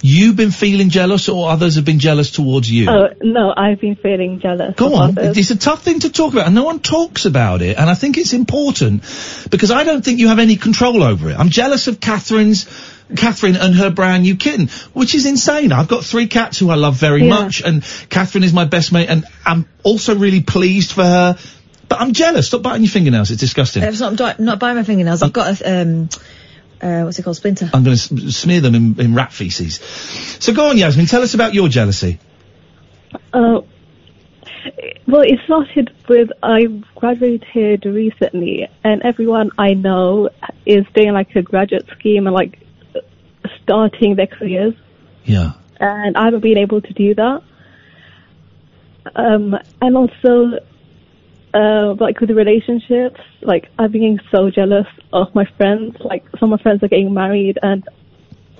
You've 0.00 0.36
been 0.36 0.50
feeling 0.50 0.88
jealous, 0.88 1.28
or 1.28 1.50
others 1.50 1.76
have 1.76 1.84
been 1.84 1.98
jealous 1.98 2.30
towards 2.30 2.70
you? 2.70 2.88
Oh 2.88 3.08
no, 3.20 3.52
I've 3.54 3.78
been 3.80 3.94
feeling 3.94 4.40
jealous. 4.40 4.74
Go 4.74 4.94
on. 4.94 5.18
others. 5.18 5.36
It's 5.36 5.50
a 5.50 5.56
tough 5.56 5.82
thing 5.82 6.00
to 6.00 6.10
talk 6.10 6.32
about, 6.32 6.46
and 6.46 6.54
no 6.54 6.64
one 6.64 6.80
talks 6.80 7.26
about 7.26 7.62
it. 7.62 7.76
And 7.76 7.88
I 7.88 7.94
think 7.94 8.16
it's 8.16 8.32
important 8.32 9.02
because 9.50 9.70
I 9.70 9.84
don't 9.84 10.04
think 10.04 10.18
you 10.18 10.28
have 10.28 10.38
any 10.38 10.56
control 10.56 11.02
over 11.02 11.30
it. 11.30 11.38
I'm 11.38 11.50
jealous 11.50 11.88
of 11.88 12.00
Catherine's, 12.00 12.64
Catherine 13.14 13.56
and 13.56 13.74
her 13.74 13.90
brand 13.90 14.24
new 14.24 14.36
kitten, 14.36 14.68
which 14.92 15.14
is 15.14 15.26
insane. 15.26 15.70
I've 15.72 15.88
got 15.88 16.04
three 16.04 16.26
cats 16.26 16.58
who 16.58 16.70
I 16.70 16.74
love 16.74 16.96
very 16.96 17.22
Yeah. 17.24 17.30
much, 17.30 17.62
and 17.62 17.84
Catherine 18.10 18.42
is 18.44 18.52
my 18.52 18.64
best 18.64 18.92
mate, 18.92 19.08
and 19.08 19.24
I'm 19.44 19.66
also 19.84 20.16
really 20.16 20.40
pleased 20.40 20.92
for 20.92 21.04
her. 21.04 21.38
But 21.88 22.00
I'm 22.00 22.12
jealous. 22.14 22.48
Stop 22.48 22.62
biting 22.62 22.82
your 22.82 22.90
fingernails. 22.90 23.30
It's 23.30 23.40
disgusting. 23.40 23.84
Uh, 23.84 23.86
It's 23.86 24.00
not, 24.00 24.16
di- 24.16 24.34
not 24.40 24.58
by 24.58 24.72
my 24.74 24.82
fingernails. 24.82 25.22
I've 25.22 25.32
got 25.32 25.60
a, 25.60 25.82
um, 25.82 26.08
uh, 26.82 27.02
what's 27.02 27.16
it 27.18 27.22
called, 27.22 27.36
splinter. 27.36 27.70
I'm 27.72 27.84
going 27.84 27.96
to 27.96 28.02
s- 28.26 28.34
smear 28.36 28.60
them 28.60 28.74
in, 28.74 28.98
in 29.00 29.14
rat 29.14 29.32
feces. 29.32 29.76
So 30.40 30.52
go 30.52 30.70
on, 30.70 30.78
Yasmin. 30.78 31.06
Tell 31.06 31.22
us 31.22 31.34
about 31.34 31.54
your 31.54 31.68
jealousy. 31.68 32.18
Uh, 33.32 33.60
well, 35.06 35.22
it 35.22 35.38
started 35.44 35.92
with 36.08 36.30
I 36.42 36.64
graduated 36.96 37.84
recently, 37.84 38.68
and 38.82 39.02
everyone 39.02 39.50
I 39.56 39.74
know 39.74 40.30
is 40.66 40.84
doing 40.92 41.12
like 41.12 41.36
a 41.36 41.42
graduate 41.42 41.86
scheme 41.96 42.26
and 42.26 42.34
like 42.34 42.58
starting 43.66 44.14
their 44.14 44.28
careers, 44.28 44.74
Yeah. 45.24 45.52
and 45.80 46.16
I 46.16 46.24
haven't 46.26 46.40
been 46.40 46.58
able 46.58 46.80
to 46.80 46.92
do 46.92 47.14
that. 47.16 47.42
Um, 49.14 49.56
and 49.80 49.96
also, 49.96 50.58
uh, 51.54 51.94
like 51.98 52.20
with 52.20 52.28
the 52.28 52.34
relationships, 52.34 53.20
like 53.42 53.68
I've 53.78 53.92
been 53.92 54.00
getting 54.02 54.20
so 54.30 54.50
jealous 54.50 54.86
of 55.12 55.34
my 55.34 55.44
friends. 55.56 55.96
Like 56.00 56.24
some 56.38 56.52
of 56.52 56.58
my 56.58 56.62
friends 56.62 56.82
are 56.82 56.88
getting 56.88 57.12
married, 57.14 57.58
and 57.62 57.84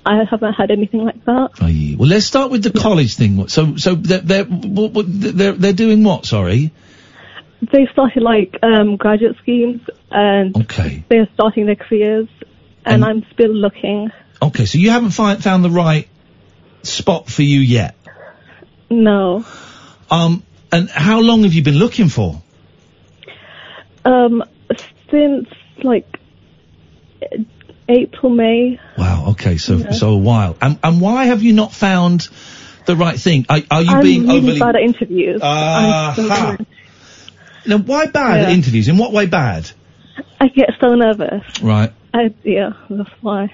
I 0.05 0.23
haven't 0.29 0.53
had 0.53 0.71
anything 0.71 1.03
like 1.05 1.23
that. 1.25 1.49
Aye. 1.61 1.95
Well, 1.97 2.09
let's 2.09 2.25
start 2.25 2.51
with 2.51 2.63
the 2.63 2.71
college 2.71 3.15
thing. 3.15 3.47
So, 3.49 3.75
so 3.75 3.95
they're 3.95 4.19
they're 4.19 4.45
they're, 4.45 5.51
they're 5.53 5.73
doing 5.73 6.03
what? 6.03 6.25
Sorry. 6.25 6.71
They 7.71 7.87
started 7.91 8.21
like 8.23 8.55
um, 8.63 8.97
graduate 8.97 9.35
schemes, 9.41 9.81
and 10.11 10.55
Okay. 10.55 11.03
they're 11.09 11.27
starting 11.33 11.65
their 11.65 11.75
careers, 11.75 12.29
and, 12.85 13.03
I'm 13.03 13.25
still 13.33 13.53
looking. 13.53 14.11
Okay. 14.41 14.65
So 14.65 14.77
you 14.77 14.89
haven't 14.91 15.11
fi- 15.11 15.35
found 15.35 15.63
the 15.63 15.69
right 15.69 16.07
spot 16.83 17.29
for 17.29 17.43
you 17.43 17.59
yet. 17.59 17.95
No, 18.89 19.45
Um. 20.09 20.43
And 20.71 20.89
how 20.89 21.21
long 21.21 21.43
have 21.43 21.53
you 21.53 21.63
been 21.63 21.77
looking 21.77 22.09
for? 22.09 22.41
um, 24.03 24.43
since 25.09 25.47
like 25.83 26.19
April, 27.89 28.31
May. 28.31 28.79
Wow. 28.97 29.27
Okay. 29.29 29.57
So 29.57 29.77
Yeah. 29.77 29.91
so 29.91 30.09
a 30.11 30.17
while. 30.17 30.57
And 30.61 30.77
and 30.83 30.99
why 31.01 31.25
have 31.25 31.41
you 31.43 31.53
not 31.53 31.71
found 31.73 32.27
the 32.85 32.95
right 32.95 33.17
thing? 33.19 33.45
Are, 33.49 33.59
are 33.71 33.81
you 33.81 33.91
I'm 33.91 34.01
being 34.03 34.27
really 34.27 34.37
overly? 34.37 34.59
bad 34.59 34.75
at 34.75 34.81
interviews. 34.81 35.41
I'm 35.43 36.15
so 36.15 36.57
Now, 37.65 37.77
why 37.79 38.05
bad 38.07 38.45
at 38.45 38.51
interviews? 38.51 38.87
In 38.87 38.97
what 38.97 39.11
way 39.13 39.25
bad? 39.25 39.69
I 40.39 40.47
get 40.47 40.69
so 40.79 40.95
nervous. 40.95 41.43
Right. 41.61 41.91
I, 42.13 42.33
yeah, 42.43 42.71
that's 42.89 43.09
why. 43.21 43.53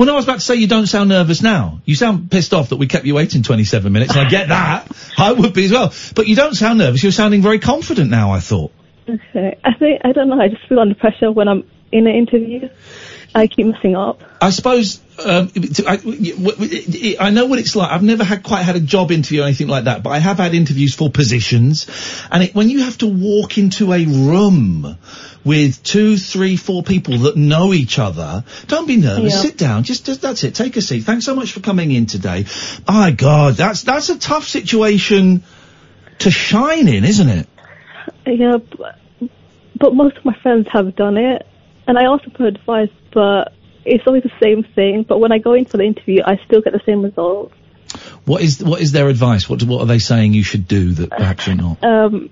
Well, 0.00 0.06
no, 0.06 0.14
I 0.14 0.16
was 0.16 0.24
about 0.24 0.36
to 0.36 0.40
say 0.40 0.54
you 0.54 0.66
don't 0.66 0.86
sound 0.86 1.10
nervous 1.10 1.42
now. 1.42 1.82
You 1.84 1.94
sound 1.94 2.30
pissed 2.30 2.54
off 2.54 2.70
that 2.70 2.76
we 2.76 2.86
kept 2.86 3.04
you 3.04 3.16
waiting 3.16 3.42
27 3.42 3.92
minutes, 3.92 4.16
and 4.16 4.26
I 4.26 4.30
get 4.30 4.48
that. 4.48 4.90
I 5.18 5.30
would 5.30 5.52
be 5.52 5.66
as 5.66 5.72
well. 5.72 5.92
But 6.14 6.26
you 6.26 6.34
don't 6.34 6.54
sound 6.54 6.78
nervous. 6.78 7.02
You're 7.02 7.12
sounding 7.12 7.42
very 7.42 7.58
confident 7.58 8.08
now, 8.08 8.32
I 8.32 8.40
thought. 8.40 8.72
Okay. 9.06 9.58
I 9.62 9.74
think 9.74 10.00
I 10.02 10.12
don't 10.12 10.30
know. 10.30 10.40
I 10.40 10.48
just 10.48 10.66
feel 10.70 10.80
under 10.80 10.94
pressure 10.94 11.30
when 11.30 11.48
I'm 11.48 11.64
in 11.92 12.06
an 12.06 12.14
interview. 12.16 12.70
I 13.34 13.46
keep 13.46 13.66
messing 13.66 13.94
up. 13.94 14.20
I 14.40 14.50
suppose 14.50 15.00
um, 15.24 15.50
I, 15.86 17.16
I 17.20 17.30
know 17.30 17.46
what 17.46 17.58
it's 17.58 17.76
like. 17.76 17.90
I've 17.92 18.02
never 18.02 18.24
had 18.24 18.42
quite 18.42 18.62
had 18.62 18.76
a 18.76 18.80
job 18.80 19.12
interview 19.12 19.42
or 19.42 19.44
anything 19.44 19.68
like 19.68 19.84
that, 19.84 20.02
but 20.02 20.10
I 20.10 20.18
have 20.18 20.38
had 20.38 20.54
interviews 20.54 20.94
for 20.94 21.10
positions, 21.10 21.86
and 22.30 22.44
it, 22.44 22.54
when 22.54 22.68
you 22.68 22.84
have 22.84 22.98
to 22.98 23.06
walk 23.06 23.58
into 23.58 23.92
a 23.92 24.04
room 24.04 24.96
with 25.44 25.82
two, 25.82 26.16
three, 26.16 26.56
four 26.56 26.82
people 26.82 27.18
that 27.18 27.36
know 27.36 27.72
each 27.72 27.98
other, 27.98 28.44
don't 28.66 28.86
be 28.86 28.96
nervous. 28.96 29.34
Yeah. 29.34 29.40
Sit 29.40 29.56
down. 29.56 29.84
Just, 29.84 30.06
just 30.06 30.22
that's 30.22 30.44
it. 30.44 30.54
Take 30.54 30.76
a 30.76 30.82
seat. 30.82 31.00
Thanks 31.04 31.24
so 31.24 31.34
much 31.34 31.52
for 31.52 31.60
coming 31.60 31.92
in 31.92 32.06
today. 32.06 32.46
My 32.86 33.10
God, 33.10 33.54
that's 33.54 33.82
that's 33.82 34.08
a 34.08 34.18
tough 34.18 34.46
situation 34.46 35.42
to 36.20 36.30
shine 36.30 36.88
in, 36.88 37.04
isn't 37.04 37.28
it? 37.28 37.48
Yeah, 38.26 38.58
but, 38.58 38.98
but 39.76 39.94
most 39.94 40.16
of 40.16 40.24
my 40.24 40.34
friends 40.42 40.68
have 40.72 40.94
done 40.94 41.16
it, 41.16 41.46
and 41.86 41.98
I 41.98 42.06
also 42.06 42.30
put 42.30 42.46
advice, 42.46 42.90
but 43.12 43.52
it's 43.84 44.06
always 44.06 44.22
the 44.22 44.32
same 44.42 44.62
thing. 44.62 45.04
But 45.08 45.18
when 45.18 45.32
I 45.32 45.38
go 45.38 45.54
in 45.54 45.64
for 45.64 45.76
the 45.76 45.84
interview, 45.84 46.22
I 46.24 46.38
still 46.46 46.60
get 46.60 46.72
the 46.72 46.82
same 46.86 47.02
results. 47.02 47.54
What 48.24 48.42
is 48.42 48.62
what 48.62 48.80
is 48.80 48.92
their 48.92 49.08
advice? 49.08 49.48
What 49.48 49.58
do- 49.60 49.66
what 49.66 49.80
are 49.80 49.86
they 49.86 49.98
saying 49.98 50.32
you 50.32 50.44
should 50.44 50.68
do 50.68 50.92
that 50.92 51.10
perhaps 51.10 51.46
you're 51.46 51.56
not? 51.56 51.82
Um, 51.82 52.30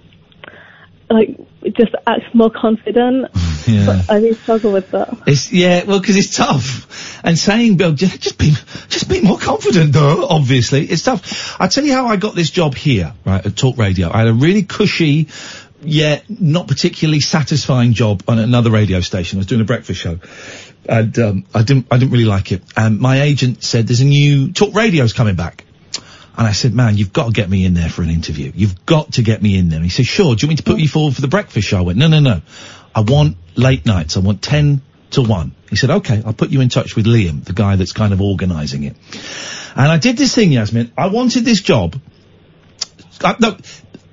like 1.10 1.36
just 1.76 1.94
act 2.06 2.34
more 2.34 2.50
confident. 2.50 3.30
Yeah. 3.66 3.84
But 3.84 4.10
I 4.10 4.14
really 4.16 4.34
struggle 4.34 4.72
with 4.72 4.92
that. 4.92 5.24
It's 5.26 5.52
yeah, 5.52 5.84
well, 5.84 6.00
because 6.00 6.16
it's 6.16 6.34
tough. 6.34 7.20
And 7.22 7.38
saying, 7.38 7.76
Bill, 7.76 7.92
just, 7.92 8.18
just 8.18 8.38
be, 8.38 8.52
just 8.88 9.10
be 9.10 9.20
more 9.20 9.36
confident, 9.36 9.92
though. 9.92 10.26
Obviously, 10.26 10.86
it's 10.86 11.02
tough. 11.02 11.60
I 11.60 11.66
tell 11.66 11.84
you 11.84 11.92
how 11.92 12.06
I 12.06 12.16
got 12.16 12.34
this 12.34 12.48
job 12.48 12.74
here, 12.74 13.12
right, 13.26 13.44
at 13.44 13.56
Talk 13.56 13.76
Radio. 13.76 14.10
I 14.10 14.20
had 14.20 14.28
a 14.28 14.32
really 14.32 14.62
cushy, 14.62 15.28
yet 15.82 16.24
not 16.28 16.68
particularly 16.68 17.20
satisfying 17.20 17.92
job 17.92 18.22
on 18.28 18.38
another 18.38 18.70
radio 18.70 19.00
station. 19.00 19.38
I 19.38 19.40
was 19.40 19.46
doing 19.46 19.60
a 19.60 19.64
breakfast 19.64 20.00
show, 20.00 20.18
and 20.88 21.18
um, 21.18 21.46
I 21.54 21.62
didn't, 21.62 21.86
I 21.90 21.98
didn't 21.98 22.12
really 22.12 22.24
like 22.24 22.52
it. 22.52 22.62
And 22.76 22.98
my 22.98 23.22
agent 23.22 23.62
said, 23.62 23.86
"There's 23.86 24.00
a 24.00 24.06
new 24.06 24.52
Talk 24.52 24.74
Radio's 24.74 25.12
coming 25.12 25.36
back." 25.36 25.64
And 26.36 26.46
I 26.46 26.52
said, 26.52 26.72
man, 26.72 26.96
you've 26.96 27.12
got 27.12 27.26
to 27.26 27.32
get 27.32 27.50
me 27.50 27.64
in 27.64 27.74
there 27.74 27.88
for 27.88 28.02
an 28.02 28.10
interview. 28.10 28.52
You've 28.54 28.86
got 28.86 29.14
to 29.14 29.22
get 29.22 29.42
me 29.42 29.58
in 29.58 29.70
there. 29.70 29.78
And 29.78 29.84
he 29.84 29.90
said, 29.90 30.06
sure. 30.06 30.36
Do 30.36 30.46
you 30.46 30.48
want 30.48 30.50
me 30.50 30.56
to 30.58 30.62
put 30.62 30.78
you 30.78 30.86
forward 30.86 31.16
for 31.16 31.20
the 31.20 31.26
breakfast 31.26 31.66
show? 31.66 31.78
I 31.78 31.80
went, 31.80 31.98
no, 31.98 32.06
no, 32.06 32.20
no. 32.20 32.42
I 32.94 33.00
want 33.00 33.38
late 33.56 33.84
nights. 33.84 34.16
I 34.16 34.20
want 34.20 34.40
10 34.40 34.80
to 35.10 35.22
1. 35.22 35.54
He 35.68 35.74
said, 35.74 35.90
okay, 35.90 36.22
I'll 36.24 36.32
put 36.32 36.50
you 36.50 36.60
in 36.60 36.68
touch 36.68 36.94
with 36.94 37.06
Liam, 37.06 37.44
the 37.44 37.54
guy 37.54 37.74
that's 37.74 37.92
kind 37.92 38.12
of 38.12 38.20
organising 38.20 38.84
it. 38.84 38.94
And 39.74 39.90
I 39.90 39.98
did 39.98 40.16
this 40.16 40.32
thing, 40.32 40.52
Yasmin. 40.52 40.92
I 40.96 41.08
wanted 41.08 41.44
this 41.44 41.60
job. 41.60 42.00
I, 43.20 43.34
no, 43.40 43.56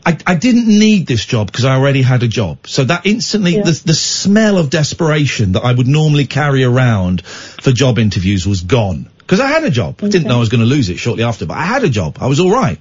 I, 0.05 0.17
I 0.27 0.35
didn't 0.35 0.67
need 0.67 1.07
this 1.07 1.25
job 1.25 1.47
because 1.47 1.65
I 1.65 1.75
already 1.75 2.03
had 2.03 2.21
a 2.21 2.27
job. 2.27 2.67
So 2.67 2.83
that 2.83 3.05
instantly, 3.05 3.55
the, 3.55 3.81
the 3.85 3.93
smell 3.95 4.59
of 4.59 4.69
desperation 4.69 5.53
that 5.53 5.63
I 5.63 5.73
would 5.73 5.87
normally 5.87 6.27
carry 6.27 6.63
around 6.63 7.25
for 7.25 7.71
job 7.71 7.97
interviews 7.97 8.45
was 8.45 8.61
gone. 8.61 9.09
Because 9.17 9.39
I 9.39 9.47
had 9.47 9.63
a 9.63 9.71
job. 9.71 10.01
I 10.03 10.09
didn't 10.09 10.27
know 10.27 10.35
I 10.35 10.39
was 10.39 10.49
going 10.49 10.61
to 10.61 10.67
lose 10.67 10.89
it 10.89 10.97
shortly 10.97 11.23
after, 11.23 11.47
but 11.47 11.57
I 11.57 11.63
had 11.63 11.83
a 11.83 11.89
job. 11.89 12.19
I 12.21 12.27
was 12.27 12.39
all 12.39 12.51
right. 12.51 12.79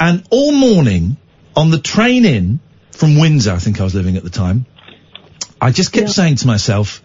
And 0.00 0.26
all 0.30 0.50
morning 0.50 1.16
on 1.54 1.70
the 1.70 1.78
train 1.78 2.24
in 2.24 2.58
from 2.90 3.20
Windsor, 3.20 3.52
I 3.52 3.58
think 3.58 3.80
I 3.80 3.84
was 3.84 3.94
living 3.94 4.16
at 4.16 4.24
the 4.24 4.30
time, 4.30 4.66
I 5.60 5.70
just 5.70 5.92
kept 5.92 6.10
saying 6.10 6.36
to 6.36 6.48
myself, 6.48 7.00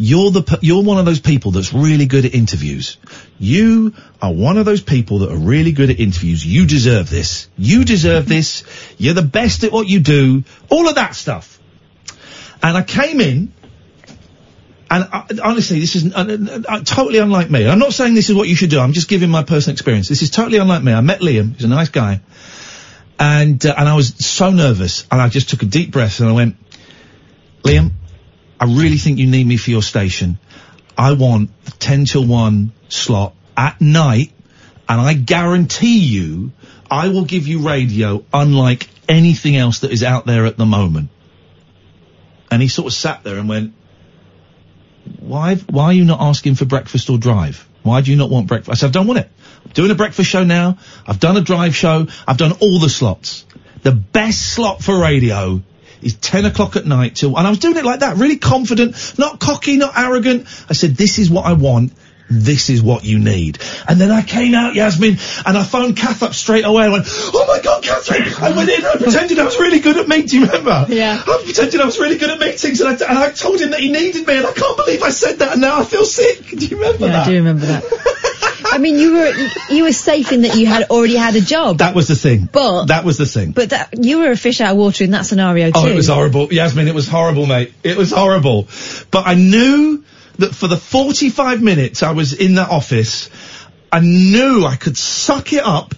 you're 0.00 0.30
the, 0.30 0.58
you're 0.62 0.82
one 0.82 0.96
of 0.96 1.04
those 1.04 1.20
people 1.20 1.50
that's 1.50 1.74
really 1.74 2.06
good 2.06 2.24
at 2.24 2.34
interviews. 2.34 2.96
You 3.38 3.92
are 4.22 4.32
one 4.32 4.56
of 4.56 4.64
those 4.64 4.80
people 4.80 5.18
that 5.20 5.30
are 5.30 5.36
really 5.36 5.72
good 5.72 5.90
at 5.90 6.00
interviews. 6.00 6.44
You 6.44 6.66
deserve 6.66 7.10
this. 7.10 7.48
You 7.58 7.84
deserve 7.84 8.26
this. 8.26 8.64
You're 8.96 9.12
the 9.12 9.20
best 9.20 9.62
at 9.62 9.72
what 9.72 9.86
you 9.86 10.00
do. 10.00 10.44
All 10.70 10.88
of 10.88 10.94
that 10.94 11.14
stuff. 11.14 11.60
And 12.62 12.78
I 12.78 12.82
came 12.82 13.20
in, 13.20 13.52
and 14.90 15.04
I, 15.12 15.26
honestly, 15.44 15.80
this 15.80 15.94
is 15.94 16.14
uh, 16.14 16.18
uh, 16.18 16.62
uh, 16.66 16.80
totally 16.80 17.18
unlike 17.18 17.50
me. 17.50 17.68
I'm 17.68 17.78
not 17.78 17.92
saying 17.92 18.14
this 18.14 18.30
is 18.30 18.34
what 18.34 18.48
you 18.48 18.56
should 18.56 18.70
do. 18.70 18.80
I'm 18.80 18.94
just 18.94 19.08
giving 19.08 19.28
my 19.28 19.42
personal 19.42 19.74
experience. 19.74 20.08
This 20.08 20.22
is 20.22 20.30
totally 20.30 20.56
unlike 20.56 20.82
me. 20.82 20.94
I 20.94 21.02
met 21.02 21.20
Liam. 21.20 21.54
He's 21.54 21.64
a 21.64 21.68
nice 21.68 21.90
guy, 21.90 22.22
and 23.18 23.64
uh, 23.66 23.74
and 23.76 23.86
I 23.86 23.94
was 23.94 24.14
so 24.24 24.50
nervous, 24.50 25.06
and 25.10 25.20
I 25.20 25.28
just 25.28 25.50
took 25.50 25.62
a 25.62 25.66
deep 25.66 25.90
breath 25.90 26.20
and 26.20 26.28
I 26.30 26.32
went, 26.32 26.56
Liam, 27.62 27.92
I 28.60 28.66
really 28.66 28.98
think 28.98 29.18
you 29.18 29.26
need 29.26 29.46
me 29.46 29.56
for 29.56 29.70
your 29.70 29.82
station. 29.82 30.38
I 30.96 31.14
want 31.14 31.48
a 31.66 31.70
10 31.70 32.04
till 32.04 32.26
1 32.26 32.72
slot 32.90 33.34
at 33.56 33.80
night, 33.80 34.32
and 34.86 35.00
I 35.00 35.14
guarantee 35.14 36.00
you, 36.00 36.52
I 36.90 37.08
will 37.08 37.24
give 37.24 37.48
you 37.48 37.66
radio 37.66 38.22
unlike 38.34 38.88
anything 39.08 39.56
else 39.56 39.78
that 39.78 39.92
is 39.92 40.02
out 40.02 40.26
there 40.26 40.44
at 40.44 40.58
the 40.58 40.66
moment. 40.66 41.08
And 42.50 42.60
he 42.60 42.68
sort 42.68 42.88
of 42.88 42.92
sat 42.92 43.24
there 43.24 43.38
and 43.38 43.48
went, 43.48 43.72
why, 45.20 45.54
why 45.54 45.84
are 45.84 45.92
you 45.94 46.04
not 46.04 46.20
asking 46.20 46.56
for 46.56 46.66
breakfast 46.66 47.08
or 47.08 47.16
drive? 47.16 47.66
Why 47.82 48.02
do 48.02 48.10
you 48.10 48.16
not 48.18 48.28
want 48.28 48.46
breakfast? 48.46 48.70
I 48.70 48.74
said, 48.74 48.88
I 48.88 48.92
don't 48.92 49.06
want 49.06 49.20
it. 49.20 49.30
I'm 49.64 49.72
doing 49.72 49.90
a 49.90 49.94
breakfast 49.94 50.28
show 50.28 50.44
now. 50.44 50.76
I've 51.06 51.20
done 51.20 51.38
a 51.38 51.40
drive 51.40 51.74
show. 51.74 52.08
I've 52.28 52.36
done 52.36 52.52
all 52.60 52.78
the 52.78 52.90
slots. 52.90 53.46
The 53.82 53.92
best 53.92 54.52
slot 54.52 54.82
for 54.82 55.00
radio 55.00 55.62
is 56.02 56.14
10 56.14 56.44
o'clock 56.44 56.76
at 56.76 56.86
night 56.86 57.16
till, 57.16 57.36
and 57.36 57.46
I 57.46 57.50
was 57.50 57.58
doing 57.58 57.76
it 57.76 57.84
like 57.84 58.00
that, 58.00 58.16
really 58.16 58.36
confident, 58.36 59.14
not 59.18 59.38
cocky, 59.38 59.76
not 59.76 59.96
arrogant. 59.96 60.46
I 60.68 60.74
said, 60.74 60.96
this 60.96 61.18
is 61.18 61.30
what 61.30 61.44
I 61.46 61.54
want. 61.54 61.92
This 62.30 62.70
is 62.70 62.80
what 62.80 63.04
you 63.04 63.18
need. 63.18 63.58
And 63.88 64.00
then 64.00 64.10
I 64.12 64.22
came 64.22 64.54
out, 64.54 64.74
Yasmin, 64.74 65.18
and 65.44 65.58
I 65.58 65.64
phoned 65.64 65.96
Kath 65.96 66.22
up 66.22 66.32
straight 66.34 66.64
away. 66.64 66.84
I 66.84 66.88
went, 66.88 67.06
oh 67.08 67.44
my 67.48 67.60
god, 67.62 67.82
Catherine! 67.82 68.32
I 68.40 68.56
went 68.56 68.70
in, 68.70 68.76
and 68.76 68.86
I 68.86 68.96
pretended 68.96 69.38
I 69.38 69.44
was 69.44 69.58
really 69.58 69.80
good 69.80 69.96
at 69.96 70.06
meetings, 70.08 70.30
do 70.30 70.38
you 70.40 70.46
remember? 70.46 70.86
Yeah. 70.88 71.20
I 71.26 71.42
pretended 71.44 71.80
I 71.80 71.86
was 71.86 71.98
really 71.98 72.18
good 72.18 72.30
at 72.30 72.38
meetings, 72.38 72.80
and 72.80 72.88
I, 72.90 72.92
and 73.08 73.18
I 73.18 73.30
told 73.32 73.60
him 73.60 73.70
that 73.70 73.80
he 73.80 73.90
needed 73.90 74.26
me, 74.26 74.36
and 74.36 74.46
I 74.46 74.52
can't 74.52 74.76
believe 74.76 75.02
I 75.02 75.10
said 75.10 75.40
that, 75.40 75.52
and 75.52 75.60
now 75.60 75.80
I 75.80 75.84
feel 75.84 76.04
sick. 76.04 76.46
Do 76.56 76.64
you 76.66 76.76
remember 76.76 77.06
Yeah, 77.06 77.12
that? 77.12 77.26
I 77.26 77.30
do 77.30 77.36
remember 77.36 77.66
that. 77.66 77.84
I 78.72 78.78
mean, 78.78 78.98
you 78.98 79.14
were 79.14 79.32
you 79.74 79.82
were 79.84 79.92
safe 79.92 80.30
in 80.30 80.42
that 80.42 80.54
you 80.56 80.66
had 80.66 80.84
already 80.90 81.16
had 81.16 81.34
a 81.34 81.40
job, 81.40 81.78
That 81.78 81.94
was 81.96 82.06
the 82.06 82.14
thing. 82.14 82.48
But- 82.52 82.86
that 82.86 83.04
was 83.04 83.18
the 83.18 83.26
thing. 83.26 83.50
but 83.50 83.70
that 83.70 83.88
you 84.04 84.18
were 84.20 84.30
a 84.30 84.36
fish 84.36 84.60
out 84.60 84.70
of 84.72 84.76
water 84.76 85.02
in 85.02 85.10
that 85.10 85.26
scenario 85.26 85.66
too. 85.72 85.80
Oh, 85.80 85.86
it 85.88 85.96
was 85.96 86.06
horrible. 86.06 86.52
Yasmin, 86.52 86.86
it 86.86 86.94
was 86.94 87.08
horrible, 87.08 87.46
mate. 87.46 87.72
It 87.82 87.96
was 87.96 88.12
horrible. 88.12 88.68
But 89.10 89.26
I 89.26 89.34
knew 89.34 90.04
that 90.40 90.54
for 90.54 90.68
the 90.68 90.76
45 90.76 91.62
minutes 91.62 92.02
I 92.02 92.12
was 92.12 92.32
in 92.32 92.54
that 92.54 92.70
office, 92.70 93.30
I 93.92 94.00
knew 94.00 94.64
I 94.64 94.76
could 94.76 94.96
suck 94.96 95.52
it 95.52 95.64
up 95.64 95.94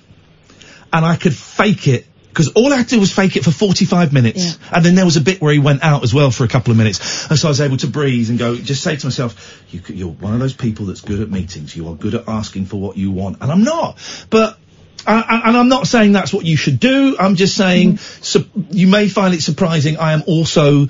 and 0.93 1.05
I 1.05 1.17
could 1.17 1.35
fake 1.35 1.89
it. 1.89 2.07
Because 2.29 2.49
all 2.49 2.73
I 2.73 2.77
had 2.77 2.89
to 2.89 2.95
do 2.95 3.01
was 3.01 3.13
fake 3.13 3.37
it 3.37 3.45
for 3.45 3.51
45 3.51 4.15
minutes. 4.15 4.59
And 4.73 4.83
then 4.83 4.95
there 4.95 5.05
was 5.05 5.19
a 5.19 5.21
bit 5.21 5.43
where 5.43 5.53
he 5.53 5.59
went 5.59 5.83
out 5.83 6.03
as 6.03 6.15
well 6.15 6.31
for 6.31 6.45
a 6.45 6.49
couple 6.49 6.71
of 6.71 6.79
minutes. 6.79 7.29
And 7.29 7.39
so 7.39 7.49
I 7.49 7.51
was 7.51 7.61
able 7.61 7.77
to 7.79 7.89
breathe 7.89 8.31
and 8.31 8.39
go, 8.39 8.57
just 8.57 8.83
say 8.83 8.97
to 8.97 9.07
myself, 9.07 9.63
you, 9.71 9.83
you're 9.89 10.09
one 10.09 10.33
of 10.33 10.41
those 10.41 10.55
people 10.55 10.87
that's 10.87 11.03
good 11.03 11.21
at 11.21 11.31
meetings. 11.31 11.77
You 11.77 11.89
are 11.89 11.95
good 11.95 12.15
at 12.15 12.27
asking 12.27 12.67
for 12.67 12.81
what 12.81 12.97
you 12.97 13.11
want. 13.11 13.43
And 13.43 13.53
I'm 13.53 13.65
not. 13.65 13.99
But 14.31 14.59
I, 15.07 15.43
and 15.45 15.57
I'm 15.57 15.69
not 15.69 15.87
saying 15.87 16.13
that's 16.13 16.33
what 16.33 16.47
you 16.47 16.57
should 16.57 16.81
do. 16.81 17.17
I'm 17.19 17.35
just 17.37 17.57
saying 17.57 17.95
mm-hmm. 17.95 18.23
su- 18.23 18.49
you 18.71 18.87
may 18.87 19.09
find 19.09 19.35
it 19.35 19.43
surprising. 19.43 19.99
I 19.99 20.13
am 20.13 20.23
also, 20.27 20.87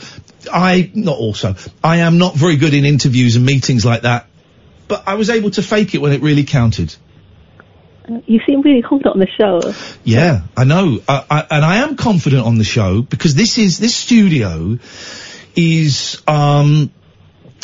I 0.50 0.90
not 0.94 1.16
also, 1.16 1.54
I 1.82 1.98
am 1.98 2.18
not 2.18 2.34
very 2.34 2.56
good 2.56 2.74
in 2.74 2.84
interviews 2.84 3.36
and 3.36 3.44
meetings 3.44 3.84
like 3.84 4.02
that. 4.02 4.26
But 4.88 5.04
I 5.06 5.14
was 5.14 5.30
able 5.30 5.50
to 5.52 5.62
fake 5.62 5.94
it 5.94 5.98
when 5.98 6.12
it 6.12 6.22
really 6.22 6.44
counted. 6.44 6.94
You 8.26 8.40
seem 8.46 8.62
really 8.62 8.82
confident 8.82 9.14
on 9.14 9.20
the 9.20 9.28
show. 9.38 9.72
Yeah, 10.04 10.42
I 10.56 10.64
know, 10.64 11.00
I, 11.08 11.24
I, 11.30 11.46
and 11.50 11.64
I 11.64 11.76
am 11.76 11.96
confident 11.96 12.44
on 12.44 12.58
the 12.58 12.64
show 12.64 13.00
because 13.00 13.34
this 13.34 13.58
is 13.58 13.78
this 13.78 13.94
studio 13.94 14.78
is 15.54 16.20
um 16.26 16.90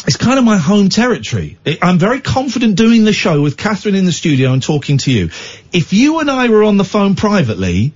it's 0.06 0.16
kind 0.16 0.38
of 0.38 0.44
my 0.44 0.56
home 0.56 0.90
territory. 0.90 1.58
I'm 1.82 1.98
very 1.98 2.20
confident 2.20 2.76
doing 2.76 3.04
the 3.04 3.12
show 3.12 3.42
with 3.42 3.56
Catherine 3.56 3.96
in 3.96 4.04
the 4.04 4.12
studio 4.12 4.52
and 4.52 4.62
talking 4.62 4.98
to 4.98 5.10
you. 5.10 5.30
If 5.72 5.92
you 5.92 6.20
and 6.20 6.30
I 6.30 6.48
were 6.48 6.62
on 6.62 6.76
the 6.76 6.84
phone 6.84 7.16
privately, 7.16 7.92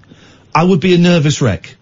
I 0.54 0.64
would 0.64 0.80
be 0.80 0.94
a 0.94 0.98
nervous 0.98 1.40
wreck. 1.40 1.76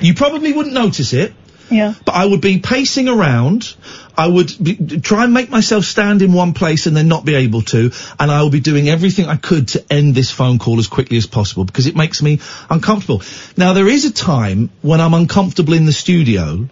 You 0.00 0.14
probably 0.14 0.52
wouldn't 0.52 0.74
notice 0.74 1.12
it. 1.12 1.34
Yeah. 1.70 1.94
But 2.04 2.14
I 2.14 2.26
would 2.26 2.40
be 2.40 2.58
pacing 2.58 3.08
around. 3.08 3.74
I 4.16 4.26
would 4.26 4.52
be, 4.62 5.00
try 5.00 5.24
and 5.24 5.32
make 5.32 5.50
myself 5.50 5.84
stand 5.84 6.20
in 6.20 6.32
one 6.32 6.52
place 6.52 6.86
and 6.86 6.96
then 6.96 7.08
not 7.08 7.24
be 7.24 7.34
able 7.34 7.62
to. 7.62 7.92
And 8.18 8.30
I 8.30 8.42
will 8.42 8.50
be 8.50 8.60
doing 8.60 8.88
everything 8.88 9.26
I 9.26 9.36
could 9.36 9.68
to 9.68 9.92
end 9.92 10.14
this 10.14 10.30
phone 10.30 10.58
call 10.58 10.78
as 10.78 10.88
quickly 10.88 11.16
as 11.16 11.26
possible 11.26 11.64
because 11.64 11.86
it 11.86 11.96
makes 11.96 12.20
me 12.20 12.40
uncomfortable. 12.68 13.22
Now 13.56 13.72
there 13.72 13.88
is 13.88 14.04
a 14.04 14.12
time 14.12 14.70
when 14.82 15.00
I'm 15.00 15.14
uncomfortable 15.14 15.74
in 15.74 15.86
the 15.86 15.92
studio 15.92 16.68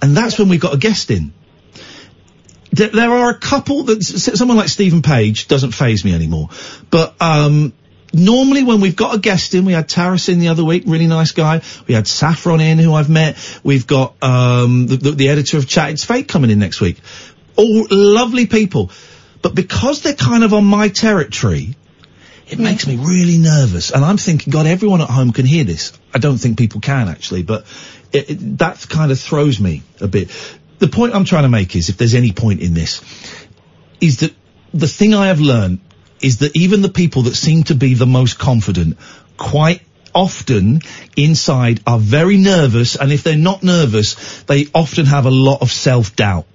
and 0.00 0.16
that's 0.16 0.38
when 0.38 0.48
we've 0.48 0.60
got 0.60 0.74
a 0.74 0.78
guest 0.78 1.10
in. 1.10 1.32
There, 2.72 2.88
there 2.88 3.10
are 3.10 3.30
a 3.30 3.38
couple 3.38 3.84
that, 3.84 4.02
someone 4.02 4.56
like 4.56 4.70
Stephen 4.70 5.02
Page 5.02 5.46
doesn't 5.46 5.72
phase 5.72 6.04
me 6.04 6.14
anymore. 6.14 6.48
But, 6.90 7.14
um, 7.20 7.74
normally 8.12 8.62
when 8.62 8.80
we've 8.80 8.96
got 8.96 9.14
a 9.14 9.18
guest 9.18 9.54
in, 9.54 9.64
we 9.64 9.72
had 9.72 9.88
Taris 9.88 10.28
in 10.28 10.38
the 10.38 10.48
other 10.48 10.64
week, 10.64 10.84
really 10.86 11.06
nice 11.06 11.32
guy. 11.32 11.62
We 11.86 11.94
had 11.94 12.06
Saffron 12.06 12.60
in, 12.60 12.78
who 12.78 12.94
I've 12.94 13.10
met. 13.10 13.36
We've 13.62 13.86
got 13.86 14.14
um, 14.22 14.86
the, 14.86 14.96
the, 14.96 15.10
the 15.12 15.28
editor 15.28 15.58
of 15.58 15.66
Chat 15.66 15.90
It's 15.90 16.04
Fate 16.04 16.28
coming 16.28 16.50
in 16.50 16.58
next 16.58 16.80
week. 16.80 16.98
All 17.56 17.86
lovely 17.90 18.46
people. 18.46 18.90
But 19.40 19.54
because 19.54 20.02
they're 20.02 20.14
kind 20.14 20.44
of 20.44 20.54
on 20.54 20.64
my 20.64 20.88
territory, 20.88 21.76
it 22.48 22.58
makes 22.58 22.86
me 22.86 22.96
really 22.96 23.38
nervous. 23.38 23.90
And 23.90 24.04
I'm 24.04 24.18
thinking, 24.18 24.50
God, 24.50 24.66
everyone 24.66 25.00
at 25.00 25.08
home 25.08 25.32
can 25.32 25.46
hear 25.46 25.64
this. 25.64 25.92
I 26.14 26.18
don't 26.18 26.38
think 26.38 26.58
people 26.58 26.80
can 26.80 27.08
actually, 27.08 27.42
but 27.42 27.66
it, 28.12 28.30
it, 28.30 28.58
that 28.58 28.86
kind 28.88 29.10
of 29.10 29.18
throws 29.18 29.58
me 29.58 29.82
a 30.00 30.06
bit. 30.06 30.30
The 30.78 30.88
point 30.88 31.14
I'm 31.14 31.24
trying 31.24 31.44
to 31.44 31.48
make 31.48 31.74
is, 31.74 31.88
if 31.88 31.96
there's 31.96 32.14
any 32.14 32.32
point 32.32 32.60
in 32.60 32.74
this, 32.74 33.00
is 34.00 34.20
that 34.20 34.34
the 34.74 34.88
thing 34.88 35.14
I 35.14 35.28
have 35.28 35.40
learned 35.40 35.80
is 36.22 36.38
that 36.38 36.56
even 36.56 36.82
the 36.82 36.88
people 36.88 37.22
that 37.22 37.34
seem 37.34 37.64
to 37.64 37.74
be 37.74 37.94
the 37.94 38.06
most 38.06 38.38
confident, 38.38 38.98
quite 39.36 39.82
often 40.14 40.80
inside 41.16 41.80
are 41.86 41.98
very 41.98 42.36
nervous, 42.36 42.96
and 42.96 43.12
if 43.12 43.22
they're 43.22 43.36
not 43.36 43.62
nervous, 43.62 44.42
they 44.44 44.66
often 44.74 45.06
have 45.06 45.26
a 45.26 45.30
lot 45.30 45.62
of 45.62 45.70
self-doubt. 45.70 46.46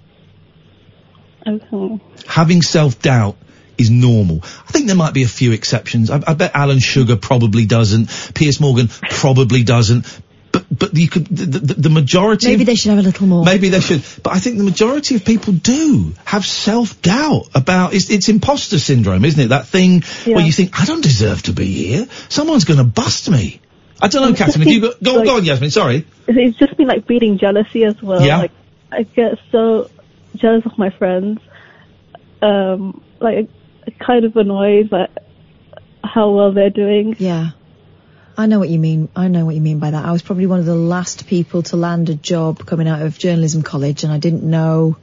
Okay. 1.46 2.00
Having 2.28 2.62
self-doubt 2.62 3.38
is 3.78 3.90
normal. 3.90 4.40
I 4.44 4.72
think 4.72 4.88
there 4.88 4.96
might 4.96 5.14
be 5.14 5.24
a 5.24 5.28
few 5.28 5.52
exceptions. 5.52 6.10
I, 6.10 6.22
I 6.26 6.34
bet 6.34 6.52
Alan 6.54 6.80
Sugar 6.80 7.16
probably 7.16 7.66
doesn't. 7.66 8.10
Piers 8.34 8.60
Morgan 8.60 8.88
probably 8.88 9.64
doesn't. 9.64 10.06
But, 10.52 10.66
but 10.72 10.96
you 10.96 11.10
could, 11.10 11.26
the, 11.28 11.60
the, 11.60 11.74
the 11.74 11.90
majority 11.90 12.48
Maybe 12.48 12.64
of 12.64 12.68
they 12.68 12.76
should 12.76 12.92
have 12.92 13.00
a 13.00 13.04
little 13.04 13.28
more. 13.28 13.44
Maybe 13.44 13.70
they 13.70 13.82
should, 13.82 14.04
but 14.24 14.34
I 14.34 14.40
think 14.40 14.58
the 14.58 14.64
majority 14.64 15.16
of 15.16 15.26
people 15.26 15.54
do 15.54 16.14
have 16.26 16.46
self-doubt 16.46 17.50
about 17.54 17.94
it's, 17.94 18.10
it's 18.10 18.30
imposter 18.30 18.80
syndrome, 18.80 19.26
isn't 19.26 19.40
it? 19.40 19.48
That 19.50 19.68
thing 19.68 20.04
where 20.26 20.46
you 20.46 20.52
think 20.52 20.80
I 20.80 20.86
don't 20.86 21.02
deserve 21.02 21.44
to 21.44 21.54
be 21.54 21.66
here. 21.66 22.08
Someone's 22.30 22.66
going 22.66 22.78
to 22.78 22.86
bust 22.86 23.30
me. 23.30 23.62
I 24.02 24.08
don't 24.08 24.22
know, 24.30 24.36
Catherine. 24.36 24.68
Have 24.68 24.74
you 24.74 24.82
got, 24.82 25.04
go, 25.04 25.20
on, 25.20 25.26
go 25.26 25.36
on, 25.38 25.46
Yasmin. 25.46 25.72
Sorry. 25.72 26.06
It's 26.28 26.58
just 26.58 26.78
been 26.78 26.88
like 26.88 27.08
breeding 27.08 27.38
jealousy 27.38 27.84
as 27.84 28.02
well. 28.02 28.22
Yeah. 28.22 28.38
Like 28.38 28.52
I 28.92 29.04
get 29.04 29.40
so 29.52 29.90
jealous 30.36 30.66
of 30.66 30.78
my 30.78 30.92
friends. 30.92 31.40
Um, 32.42 33.04
like 33.20 33.50
kind 34.00 34.26
of 34.26 34.36
annoyed 34.36 34.90
by 34.90 35.10
how 36.04 36.32
well 36.32 36.52
they're 36.52 36.70
doing. 36.70 37.16
Yeah. 37.20 37.50
I 38.38 38.46
know 38.46 38.60
what 38.60 38.70
you 38.70 38.78
mean. 38.78 39.10
I 39.16 39.30
know 39.30 39.46
what 39.46 39.56
you 39.56 39.62
mean 39.62 39.80
by 39.80 39.90
that. 39.90 40.06
I 40.06 40.12
was 40.12 40.22
probably 40.22 40.46
one 40.46 40.60
of 40.60 40.66
the 40.66 40.76
last 40.76 41.26
people 41.26 41.64
to 41.64 41.76
land 41.76 42.10
a 42.10 42.16
job 42.16 42.64
coming 42.68 42.88
out 42.88 43.02
of 43.02 43.18
journalism 43.18 43.64
college, 43.64 44.04
and 44.04 44.14
I 44.14 44.20
didn't 44.20 44.44
know 44.44 44.96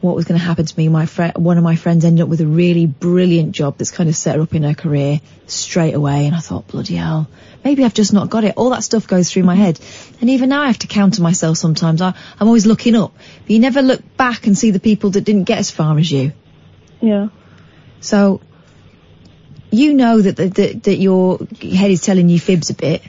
what 0.00 0.16
was 0.16 0.24
going 0.24 0.38
to 0.38 0.44
happen 0.44 0.66
to 0.66 0.76
me. 0.76 0.88
My 0.88 1.06
friend, 1.06 1.34
one 1.36 1.56
of 1.56 1.62
my 1.62 1.76
friends, 1.76 2.04
ended 2.04 2.24
up 2.24 2.28
with 2.28 2.40
a 2.40 2.46
really 2.46 2.86
brilliant 2.86 3.52
job 3.52 3.78
that's 3.78 3.92
kind 3.92 4.08
of 4.08 4.16
set 4.16 4.34
her 4.34 4.42
up 4.42 4.56
in 4.56 4.64
her 4.64 4.74
career 4.74 5.20
straight 5.46 5.94
away, 5.94 6.26
and 6.26 6.34
I 6.34 6.40
thought, 6.40 6.66
bloody 6.66 6.96
hell, 6.96 7.28
maybe 7.64 7.84
I've 7.84 7.94
just 7.94 8.12
not 8.12 8.28
got 8.28 8.42
it. 8.42 8.54
All 8.56 8.70
that 8.70 8.82
stuff 8.82 9.06
goes 9.06 9.32
through 9.32 9.44
my 9.44 9.54
head, 9.54 9.78
and 10.20 10.28
even 10.30 10.48
now 10.48 10.62
I 10.62 10.66
have 10.66 10.80
to 10.80 10.88
counter 10.88 11.22
myself 11.22 11.56
sometimes. 11.56 12.02
I, 12.02 12.12
I'm 12.40 12.48
always 12.48 12.66
looking 12.66 12.96
up, 12.96 13.14
but 13.42 13.50
you 13.50 13.60
never 13.60 13.82
look 13.82 14.16
back 14.16 14.48
and 14.48 14.58
see 14.58 14.72
the 14.72 14.80
people 14.80 15.10
that 15.10 15.20
didn't 15.20 15.44
get 15.44 15.58
as 15.58 15.70
far 15.70 15.96
as 15.96 16.10
you. 16.10 16.32
Yeah. 17.00 17.28
So 18.00 18.40
you 19.74 19.94
know 19.94 20.20
that 20.20 20.36
that, 20.36 20.54
that, 20.54 20.82
that 20.84 20.96
your 20.96 21.38
head 21.60 21.90
is 21.90 22.00
telling 22.02 22.28
you 22.28 22.38
fibs 22.40 22.70
a 22.70 22.74
bit, 22.74 23.02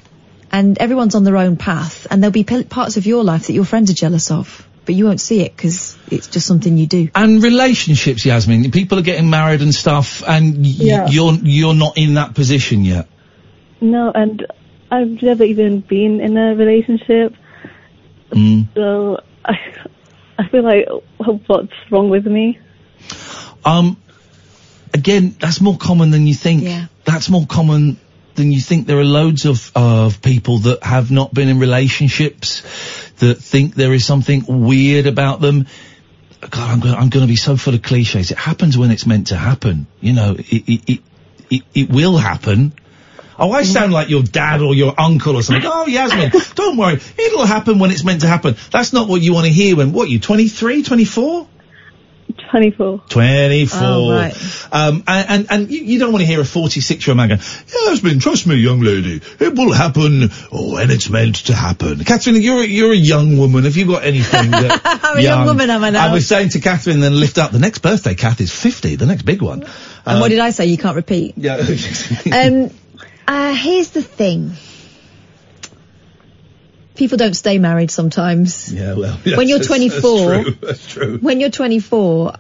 and 0.52 0.78
everyone's 0.78 1.16
on 1.16 1.24
their 1.24 1.38
own 1.38 1.58
path, 1.58 2.08
and 2.10 2.22
there'll 2.22 2.32
be 2.32 2.44
p- 2.44 2.64
parts 2.64 2.98
of 2.98 3.06
your 3.06 3.24
life 3.24 3.48
that 3.48 3.54
your 3.54 3.66
friends 3.66 3.90
are 3.92 3.94
jealous 3.94 4.32
of, 4.32 4.68
but 4.86 4.96
you 4.96 5.06
won't 5.06 5.22
see 5.22 5.42
it 5.42 5.56
because 5.56 5.98
it's 6.12 6.28
just 6.28 6.48
something 6.48 6.78
you 6.78 6.88
do. 6.88 7.10
And 7.16 7.42
relationships, 7.44 8.26
Yasmin. 8.26 8.72
People 8.72 9.00
are 9.00 9.04
getting 9.04 9.30
married 9.30 9.62
and 9.62 9.74
stuff, 9.74 10.24
and 10.28 10.58
y- 10.58 10.74
Yeah. 10.78 11.08
you're 11.10 11.34
you're 11.44 11.76
not 11.76 11.98
in 11.98 12.16
that 12.16 12.34
position 12.36 12.84
yet. 12.86 13.08
No, 13.82 14.12
and 14.14 14.46
I've 14.92 15.22
never 15.22 15.44
even 15.44 15.82
been 15.82 16.20
in 16.22 16.38
a 16.38 16.56
relationship, 16.56 17.34
Mm. 18.32 18.68
so 18.74 19.20
I, 19.46 19.54
I 20.40 20.48
feel 20.50 20.64
like 20.64 20.88
what's 21.48 21.72
wrong 21.92 22.10
with 22.10 22.26
me? 22.26 22.60
Um, 23.64 23.98
again, 24.96 25.36
that's 25.40 25.62
more 25.62 25.78
common 25.78 26.12
than 26.12 26.26
you 26.26 26.34
think. 26.34 26.64
Yeah. 26.64 26.88
That's 27.04 27.30
more 27.30 27.46
common 27.46 28.00
than 28.36 28.52
you 28.52 28.60
think. 28.60 28.88
There 28.88 28.98
are 28.98 29.06
loads 29.06 29.46
of 29.46 29.72
of 29.76 30.22
people 30.22 30.60
that 30.60 30.84
have 30.84 31.12
not 31.12 31.34
been 31.34 31.50
in 31.50 31.60
relationships 31.60 32.62
that 33.20 33.36
think 33.36 33.76
there 33.76 33.94
is 33.94 34.06
something 34.06 34.44
weird 34.48 35.06
about 35.06 35.42
them. 35.42 35.68
God, 36.42 36.70
I'm 36.72 36.80
going, 36.80 36.96
I'm 36.96 37.10
going 37.10 37.26
to 37.26 37.32
be 37.32 37.36
so 37.36 37.58
full 37.58 37.74
of 37.74 37.82
cliches. 37.82 38.32
It 38.32 38.38
happens 38.38 38.78
when 38.78 38.92
it's 38.92 39.06
meant 39.06 39.28
to 39.28 39.36
happen. 39.36 39.88
You 40.00 40.14
know, 40.14 40.36
it 40.38 40.64
it 40.68 40.90
it, 40.90 41.00
it, 41.50 41.64
it 41.74 41.90
will 41.90 42.18
happen. 42.18 42.74
Oh, 43.38 43.52
I 43.52 43.64
sound 43.64 43.92
like 43.92 44.10
your 44.10 44.24
dad 44.24 44.62
or 44.62 44.74
your 44.74 44.94
uncle 44.98 45.36
or 45.36 45.44
something. 45.44 45.70
Oh, 45.70 45.88
Yasmin, 45.88 46.32
don't 46.56 46.78
worry. 46.78 47.02
It'll 47.18 47.46
happen 47.46 47.80
when 47.80 47.92
it's 47.92 48.06
meant 48.06 48.22
to 48.22 48.28
happen. 48.28 48.56
That's 48.72 48.94
not 48.94 49.10
what 49.10 49.22
you 49.22 49.34
want 49.34 49.46
to 49.46 49.52
hear 49.52 49.76
when, 49.76 49.92
what, 49.92 50.08
you 50.08 50.20
23, 50.22 50.84
24? 50.84 51.46
24. 52.50 53.02
24. 53.10 53.80
Oh, 53.82 54.12
right. 54.12 54.68
Um, 54.72 55.04
and, 55.08 55.30
and, 55.30 55.48
and 55.52 55.72
you, 55.72 55.84
you 55.84 56.00
don't 56.00 56.12
want 56.12 56.22
to 56.22 56.28
hear 56.28 56.42
a 56.42 56.46
46 56.46 57.06
year 57.06 57.12
old 57.12 57.18
man 57.18 57.30
going, 57.30 57.42
Yasmin, 57.88 58.20
trust 58.20 58.48
me, 58.48 58.56
young 58.56 58.80
lady, 58.82 59.22
it 59.40 59.56
will 59.56 59.74
happen 59.74 60.30
when 60.52 60.92
it's 60.92 61.10
meant 61.10 61.36
to 61.48 61.54
happen. 61.54 62.04
Catherine, 62.04 62.42
you're, 62.42 62.62
a- 62.62 62.68
you're 62.68 62.92
a 62.94 62.96
young 62.98 63.38
woman. 63.38 63.64
Have 63.64 63.78
you 63.78 63.88
got 63.88 64.04
anything 64.04 64.52
that... 64.52 64.82
I'm 65.04 65.18
a 65.18 65.22
young 65.22 65.46
woman, 65.46 65.70
am 65.70 65.84
I 65.84 65.90
now? 65.92 66.08
I 66.08 66.14
was 66.14 66.28
saying 66.28 66.50
to 66.50 66.60
Catherine, 66.60 67.00
then 67.00 67.20
lift 67.20 67.38
up, 67.38 67.52
the 67.52 67.60
next 67.60 67.80
birthday, 67.80 68.16
Kath, 68.16 68.42
is 68.42 68.52
50, 68.52 68.96
the 68.96 69.06
next 69.06 69.24
big 69.24 69.42
one. 69.42 69.64
and 70.06 70.20
what 70.20 70.30
did 70.30 70.40
I 70.40 70.52
say? 70.52 70.66
You 70.66 70.78
can't 70.78 70.96
repeat. 70.96 71.36
Yeah. 71.38 71.56
um, 72.34 72.72
uh, 73.28 73.54
here's 73.54 73.90
the 73.90 74.04
thing. 74.04 74.52
People 76.96 77.18
don't 77.18 77.34
stay 77.34 77.58
married 77.58 77.92
sometimes. 77.92 78.74
Yeah, 78.74 78.94
well, 78.94 79.18
When 79.24 79.48
you're 79.48 79.60
24 79.60 80.30
That's 80.30 80.44
true. 80.44 80.52
That's 80.62 80.88
true. 80.88 81.18
When 81.20 81.40
you're 81.40 81.50
24, 81.50 82.36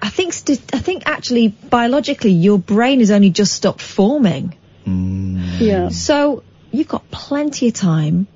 I 0.00 0.08
think 0.10 0.32
st- 0.32 0.74
I 0.74 0.78
think 0.78 1.04
actually 1.06 1.48
biologically 1.48 2.32
your 2.32 2.58
brain 2.58 3.00
has 3.00 3.10
only 3.10 3.30
just 3.30 3.52
stopped 3.52 3.80
forming. 3.80 4.56
Hmm. 4.84 5.42
Yeah. 5.58 5.88
So 5.90 6.42
you've 6.70 6.88
got 6.88 7.10
plenty 7.10 7.68
of 7.68 7.74
time 7.74 8.26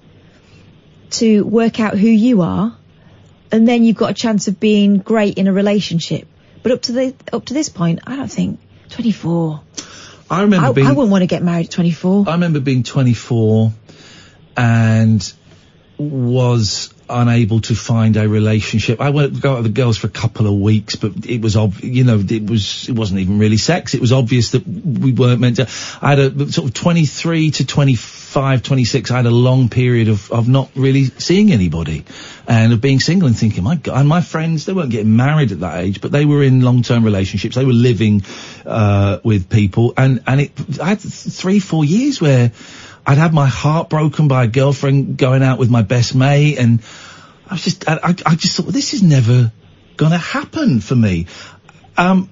to 1.10 1.44
work 1.44 1.78
out 1.80 1.96
who 1.96 2.08
you 2.08 2.42
are, 2.42 2.76
and 3.50 3.68
then 3.68 3.84
you've 3.84 3.96
got 3.96 4.10
a 4.10 4.14
chance 4.14 4.48
of 4.48 4.58
being 4.58 4.98
great 4.98 5.38
in 5.38 5.46
a 5.46 5.52
relationship. 5.52 6.26
But 6.62 6.72
up 6.72 6.82
to 6.82 6.92
the 6.92 7.14
up 7.32 7.44
to 7.46 7.54
this 7.54 7.68
point, 7.68 8.00
I 8.06 8.16
don't 8.16 8.30
think 8.30 8.60
24. 8.90 9.60
I 10.30 10.42
remember 10.42 10.68
I, 10.68 10.72
being... 10.72 10.86
I 10.86 10.92
wouldn't 10.92 11.10
want 11.10 11.22
to 11.22 11.26
get 11.26 11.42
married 11.42 11.66
at 11.66 11.72
24. 11.72 12.24
I 12.26 12.32
remember 12.32 12.60
being 12.60 12.82
24 12.82 13.70
and 14.56 15.32
was 15.98 16.92
unable 17.08 17.60
to 17.60 17.74
find 17.74 18.16
a 18.16 18.28
relationship. 18.28 19.00
I 19.00 19.10
went 19.10 19.40
go 19.40 19.52
out 19.52 19.62
with 19.62 19.74
the 19.74 19.80
girls 19.80 19.98
for 19.98 20.06
a 20.06 20.10
couple 20.10 20.46
of 20.46 20.54
weeks, 20.54 20.96
but 20.96 21.26
it 21.26 21.40
was 21.40 21.56
ob- 21.56 21.80
you 21.80 22.04
know 22.04 22.18
it 22.18 22.48
was 22.48 22.88
it 22.88 22.94
wasn't 22.94 23.20
even 23.20 23.38
really 23.38 23.56
sex. 23.56 23.94
It 23.94 24.00
was 24.00 24.12
obvious 24.12 24.50
that 24.50 24.66
we 24.66 25.12
weren't 25.12 25.40
meant 25.40 25.56
to. 25.56 25.68
I 26.00 26.10
had 26.10 26.18
a 26.18 26.52
sort 26.52 26.68
of 26.68 26.74
23 26.74 27.50
to 27.52 27.66
25, 27.66 28.62
26. 28.62 29.10
I 29.10 29.16
had 29.16 29.26
a 29.26 29.30
long 29.30 29.68
period 29.68 30.08
of 30.08 30.30
of 30.32 30.48
not 30.48 30.70
really 30.74 31.04
seeing 31.04 31.52
anybody 31.52 32.04
and 32.48 32.72
of 32.72 32.80
being 32.80 33.00
single 33.00 33.28
and 33.28 33.36
thinking, 33.36 33.62
my 33.62 33.76
God, 33.76 33.98
and 33.98 34.08
my 34.08 34.20
friends 34.20 34.64
they 34.64 34.72
weren't 34.72 34.90
getting 34.90 35.14
married 35.14 35.52
at 35.52 35.60
that 35.60 35.84
age, 35.84 36.00
but 36.00 36.12
they 36.12 36.24
were 36.24 36.42
in 36.42 36.62
long 36.62 36.82
term 36.82 37.04
relationships. 37.04 37.56
They 37.56 37.64
were 37.64 37.72
living 37.72 38.24
uh, 38.64 39.18
with 39.22 39.50
people, 39.50 39.92
and 39.96 40.22
and 40.26 40.40
it 40.40 40.52
I 40.80 40.90
had 40.90 41.00
th- 41.00 41.12
three 41.12 41.58
four 41.58 41.84
years 41.84 42.20
where. 42.20 42.52
I'd 43.06 43.18
had 43.18 43.34
my 43.34 43.46
heart 43.46 43.90
broken 43.90 44.28
by 44.28 44.44
a 44.44 44.46
girlfriend 44.46 45.16
going 45.16 45.42
out 45.42 45.58
with 45.58 45.70
my 45.70 45.82
best 45.82 46.14
mate, 46.14 46.58
and 46.58 46.80
I 47.48 47.54
was 47.54 47.64
just, 47.64 47.88
I, 47.88 47.98
I, 48.02 48.34
just 48.34 48.56
thought 48.56 48.66
this 48.66 48.94
is 48.94 49.02
never 49.02 49.52
gonna 49.96 50.18
happen 50.18 50.80
for 50.80 50.94
me. 50.94 51.26
Um, 51.96 52.30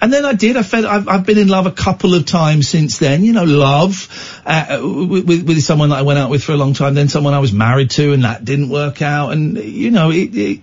and 0.00 0.12
then 0.12 0.24
I 0.24 0.32
did. 0.32 0.56
I 0.56 0.64
felt 0.64 0.84
I've, 0.84 1.08
I've 1.08 1.24
been 1.24 1.38
in 1.38 1.46
love 1.46 1.66
a 1.66 1.70
couple 1.70 2.14
of 2.14 2.26
times 2.26 2.68
since 2.68 2.98
then. 2.98 3.22
You 3.22 3.32
know, 3.32 3.44
love 3.44 4.42
uh, 4.44 4.80
with, 4.82 5.26
with 5.26 5.46
with 5.46 5.62
someone 5.62 5.90
that 5.90 5.98
I 5.98 6.02
went 6.02 6.18
out 6.18 6.28
with 6.28 6.42
for 6.42 6.52
a 6.52 6.56
long 6.56 6.74
time. 6.74 6.94
Then 6.94 7.08
someone 7.08 7.34
I 7.34 7.38
was 7.38 7.52
married 7.52 7.90
to, 7.92 8.12
and 8.12 8.24
that 8.24 8.44
didn't 8.44 8.68
work 8.68 9.00
out. 9.00 9.30
And 9.30 9.56
you 9.56 9.92
know, 9.92 10.10
it. 10.10 10.34
it 10.34 10.60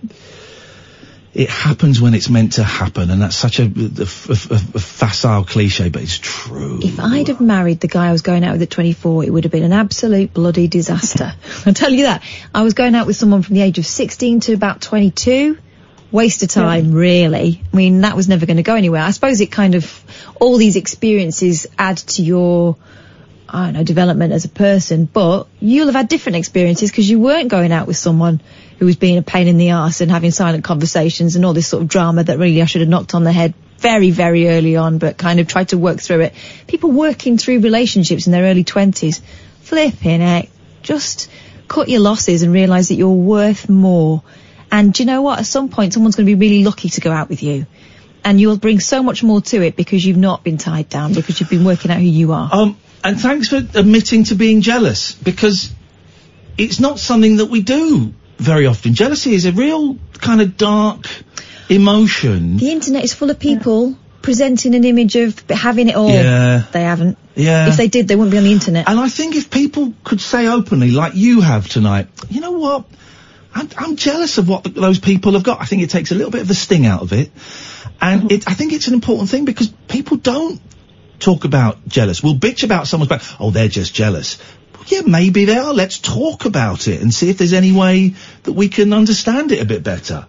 it 1.32 1.48
happens 1.48 2.00
when 2.00 2.14
it's 2.14 2.28
meant 2.28 2.54
to 2.54 2.64
happen, 2.64 3.10
and 3.10 3.22
that's 3.22 3.36
such 3.36 3.60
a, 3.60 3.64
a, 3.64 3.66
a- 3.66 4.54
a- 4.54 4.74
a 4.74 4.80
facile 4.80 5.44
cliche, 5.44 5.88
but 5.88 6.02
it's 6.02 6.18
true. 6.18 6.80
If 6.82 6.98
I'd 6.98 7.28
have 7.28 7.40
married 7.40 7.80
the 7.80 7.86
guy 7.88 8.08
I 8.08 8.12
was 8.12 8.22
going 8.22 8.44
out 8.44 8.52
with 8.52 8.62
at 8.62 8.70
24, 8.70 9.24
it 9.24 9.30
would 9.32 9.44
have 9.44 9.52
been 9.52 9.62
an 9.62 9.72
absolute 9.72 10.34
bloody 10.34 10.66
disaster. 10.66 11.32
I'll 11.66 11.74
tell 11.74 11.92
you 11.92 12.04
that. 12.04 12.22
I 12.54 12.62
was 12.62 12.74
going 12.74 12.94
out 12.96 13.06
with 13.06 13.16
someone 13.16 13.42
from 13.42 13.54
the 13.54 13.62
age 13.62 13.78
of 13.78 13.86
16 13.86 14.40
to 14.40 14.54
about 14.54 14.80
22. 14.80 15.56
Waste 16.12 16.42
of 16.42 16.48
time, 16.48 16.90
really. 16.92 17.62
I 17.72 17.76
mean, 17.76 18.00
that 18.00 18.16
was 18.16 18.26
never 18.28 18.44
going 18.44 18.56
to 18.56 18.64
go 18.64 18.74
anywhere. 18.74 19.00
I 19.00 19.12
suppose 19.12 19.40
it 19.40 19.52
kind 19.52 19.76
of, 19.76 20.02
all 20.40 20.56
these 20.56 20.74
experiences 20.74 21.68
add 21.78 21.98
to 21.98 22.22
your, 22.24 22.76
I 23.52 23.64
don't 23.64 23.74
know, 23.74 23.84
development 23.84 24.32
as 24.32 24.44
a 24.44 24.48
person, 24.48 25.04
but 25.04 25.46
you'll 25.60 25.86
have 25.86 25.94
had 25.94 26.08
different 26.08 26.36
experiences 26.36 26.90
because 26.90 27.08
you 27.08 27.18
weren't 27.18 27.48
going 27.48 27.72
out 27.72 27.86
with 27.86 27.96
someone 27.96 28.40
who 28.78 28.86
was 28.86 28.96
being 28.96 29.18
a 29.18 29.22
pain 29.22 29.48
in 29.48 29.58
the 29.58 29.70
ass 29.70 30.00
and 30.00 30.10
having 30.10 30.30
silent 30.30 30.64
conversations 30.64 31.36
and 31.36 31.44
all 31.44 31.52
this 31.52 31.66
sort 31.66 31.82
of 31.82 31.88
drama 31.88 32.24
that 32.24 32.38
really 32.38 32.62
I 32.62 32.64
should 32.64 32.80
have 32.80 32.88
knocked 32.88 33.14
on 33.14 33.24
the 33.24 33.32
head 33.32 33.54
very, 33.78 34.10
very 34.10 34.48
early 34.48 34.76
on, 34.76 34.98
but 34.98 35.16
kind 35.16 35.40
of 35.40 35.48
tried 35.48 35.70
to 35.70 35.78
work 35.78 36.00
through 36.00 36.20
it. 36.20 36.34
People 36.66 36.90
working 36.90 37.38
through 37.38 37.60
relationships 37.60 38.26
in 38.26 38.32
their 38.32 38.44
early 38.44 38.64
twenties, 38.64 39.20
flipping 39.62 40.20
heck, 40.20 40.48
just 40.82 41.30
cut 41.66 41.88
your 41.88 42.00
losses 42.00 42.42
and 42.42 42.52
realise 42.52 42.88
that 42.88 42.94
you're 42.94 43.08
worth 43.08 43.68
more. 43.68 44.22
And 44.70 44.92
do 44.92 45.02
you 45.02 45.06
know 45.06 45.22
what? 45.22 45.38
At 45.40 45.46
some 45.46 45.68
point, 45.68 45.92
someone's 45.92 46.16
going 46.16 46.26
to 46.26 46.36
be 46.36 46.38
really 46.38 46.62
lucky 46.62 46.90
to 46.90 47.00
go 47.00 47.10
out 47.10 47.28
with 47.28 47.42
you. 47.42 47.66
And 48.22 48.40
you'll 48.40 48.58
bring 48.58 48.80
so 48.80 49.02
much 49.02 49.22
more 49.22 49.40
to 49.40 49.62
it 49.62 49.76
because 49.76 50.04
you've 50.04 50.18
not 50.18 50.44
been 50.44 50.58
tied 50.58 50.88
down, 50.88 51.14
because 51.14 51.40
you've 51.40 51.48
been 51.50 51.64
working 51.64 51.90
out 51.90 51.98
who 51.98 52.04
you 52.04 52.32
are. 52.32 52.50
Um, 52.52 52.76
and 53.02 53.20
thanks 53.20 53.48
for 53.48 53.56
admitting 53.56 54.24
to 54.24 54.34
being 54.34 54.60
jealous 54.60 55.12
because 55.12 55.72
it's 56.58 56.80
not 56.80 56.98
something 56.98 57.36
that 57.36 57.46
we 57.46 57.62
do 57.62 58.12
very 58.38 58.66
often. 58.66 58.94
Jealousy 58.94 59.34
is 59.34 59.46
a 59.46 59.52
real 59.52 59.96
kind 60.14 60.40
of 60.40 60.56
dark 60.56 61.06
emotion. 61.68 62.56
The 62.56 62.70
internet 62.70 63.04
is 63.04 63.14
full 63.14 63.30
of 63.30 63.38
people 63.38 63.96
presenting 64.22 64.74
an 64.74 64.84
image 64.84 65.16
of 65.16 65.38
having 65.48 65.88
it 65.88 65.94
all. 65.94 66.10
Yeah. 66.10 66.64
They 66.72 66.82
haven't. 66.82 67.16
Yeah. 67.34 67.68
If 67.68 67.76
they 67.76 67.88
did, 67.88 68.08
they 68.08 68.16
wouldn't 68.16 68.32
be 68.32 68.38
on 68.38 68.44
the 68.44 68.52
internet. 68.52 68.88
And 68.88 68.98
I 68.98 69.08
think 69.08 69.34
if 69.34 69.50
people 69.50 69.94
could 70.04 70.20
say 70.20 70.46
openly, 70.46 70.90
like 70.90 71.14
you 71.14 71.40
have 71.40 71.68
tonight, 71.68 72.08
you 72.28 72.40
know 72.40 72.52
what? 72.52 72.86
I'm, 73.54 73.68
I'm 73.76 73.96
jealous 73.96 74.38
of 74.38 74.48
what 74.48 74.64
those 74.74 74.98
people 74.98 75.32
have 75.32 75.42
got. 75.42 75.60
I 75.60 75.64
think 75.64 75.82
it 75.82 75.90
takes 75.90 76.12
a 76.12 76.14
little 76.14 76.30
bit 76.30 76.42
of 76.42 76.48
the 76.48 76.54
sting 76.54 76.86
out 76.86 77.02
of 77.02 77.12
it. 77.12 77.30
And 78.00 78.22
mm-hmm. 78.22 78.30
it, 78.30 78.48
I 78.48 78.54
think 78.54 78.72
it's 78.72 78.88
an 78.88 78.94
important 78.94 79.30
thing 79.30 79.44
because 79.44 79.68
people 79.88 80.18
don't 80.18 80.60
talk 81.20 81.44
about 81.44 81.86
jealous. 81.86 82.22
We'll 82.22 82.34
bitch 82.34 82.64
about 82.64 82.86
someone's 82.86 83.08
back. 83.10 83.22
Oh, 83.38 83.50
they're 83.50 83.68
just 83.68 83.94
jealous. 83.94 84.38
Well, 84.74 84.84
yeah, 84.88 85.02
maybe 85.06 85.44
they 85.44 85.56
are. 85.56 85.72
Let's 85.72 85.98
talk 85.98 86.44
about 86.46 86.88
it 86.88 87.00
and 87.02 87.12
see 87.14 87.30
if 87.30 87.38
there's 87.38 87.52
any 87.52 87.72
way 87.72 88.14
that 88.44 88.52
we 88.52 88.68
can 88.68 88.92
understand 88.92 89.52
it 89.52 89.60
a 89.62 89.64
bit 89.64 89.82
better. 89.84 90.26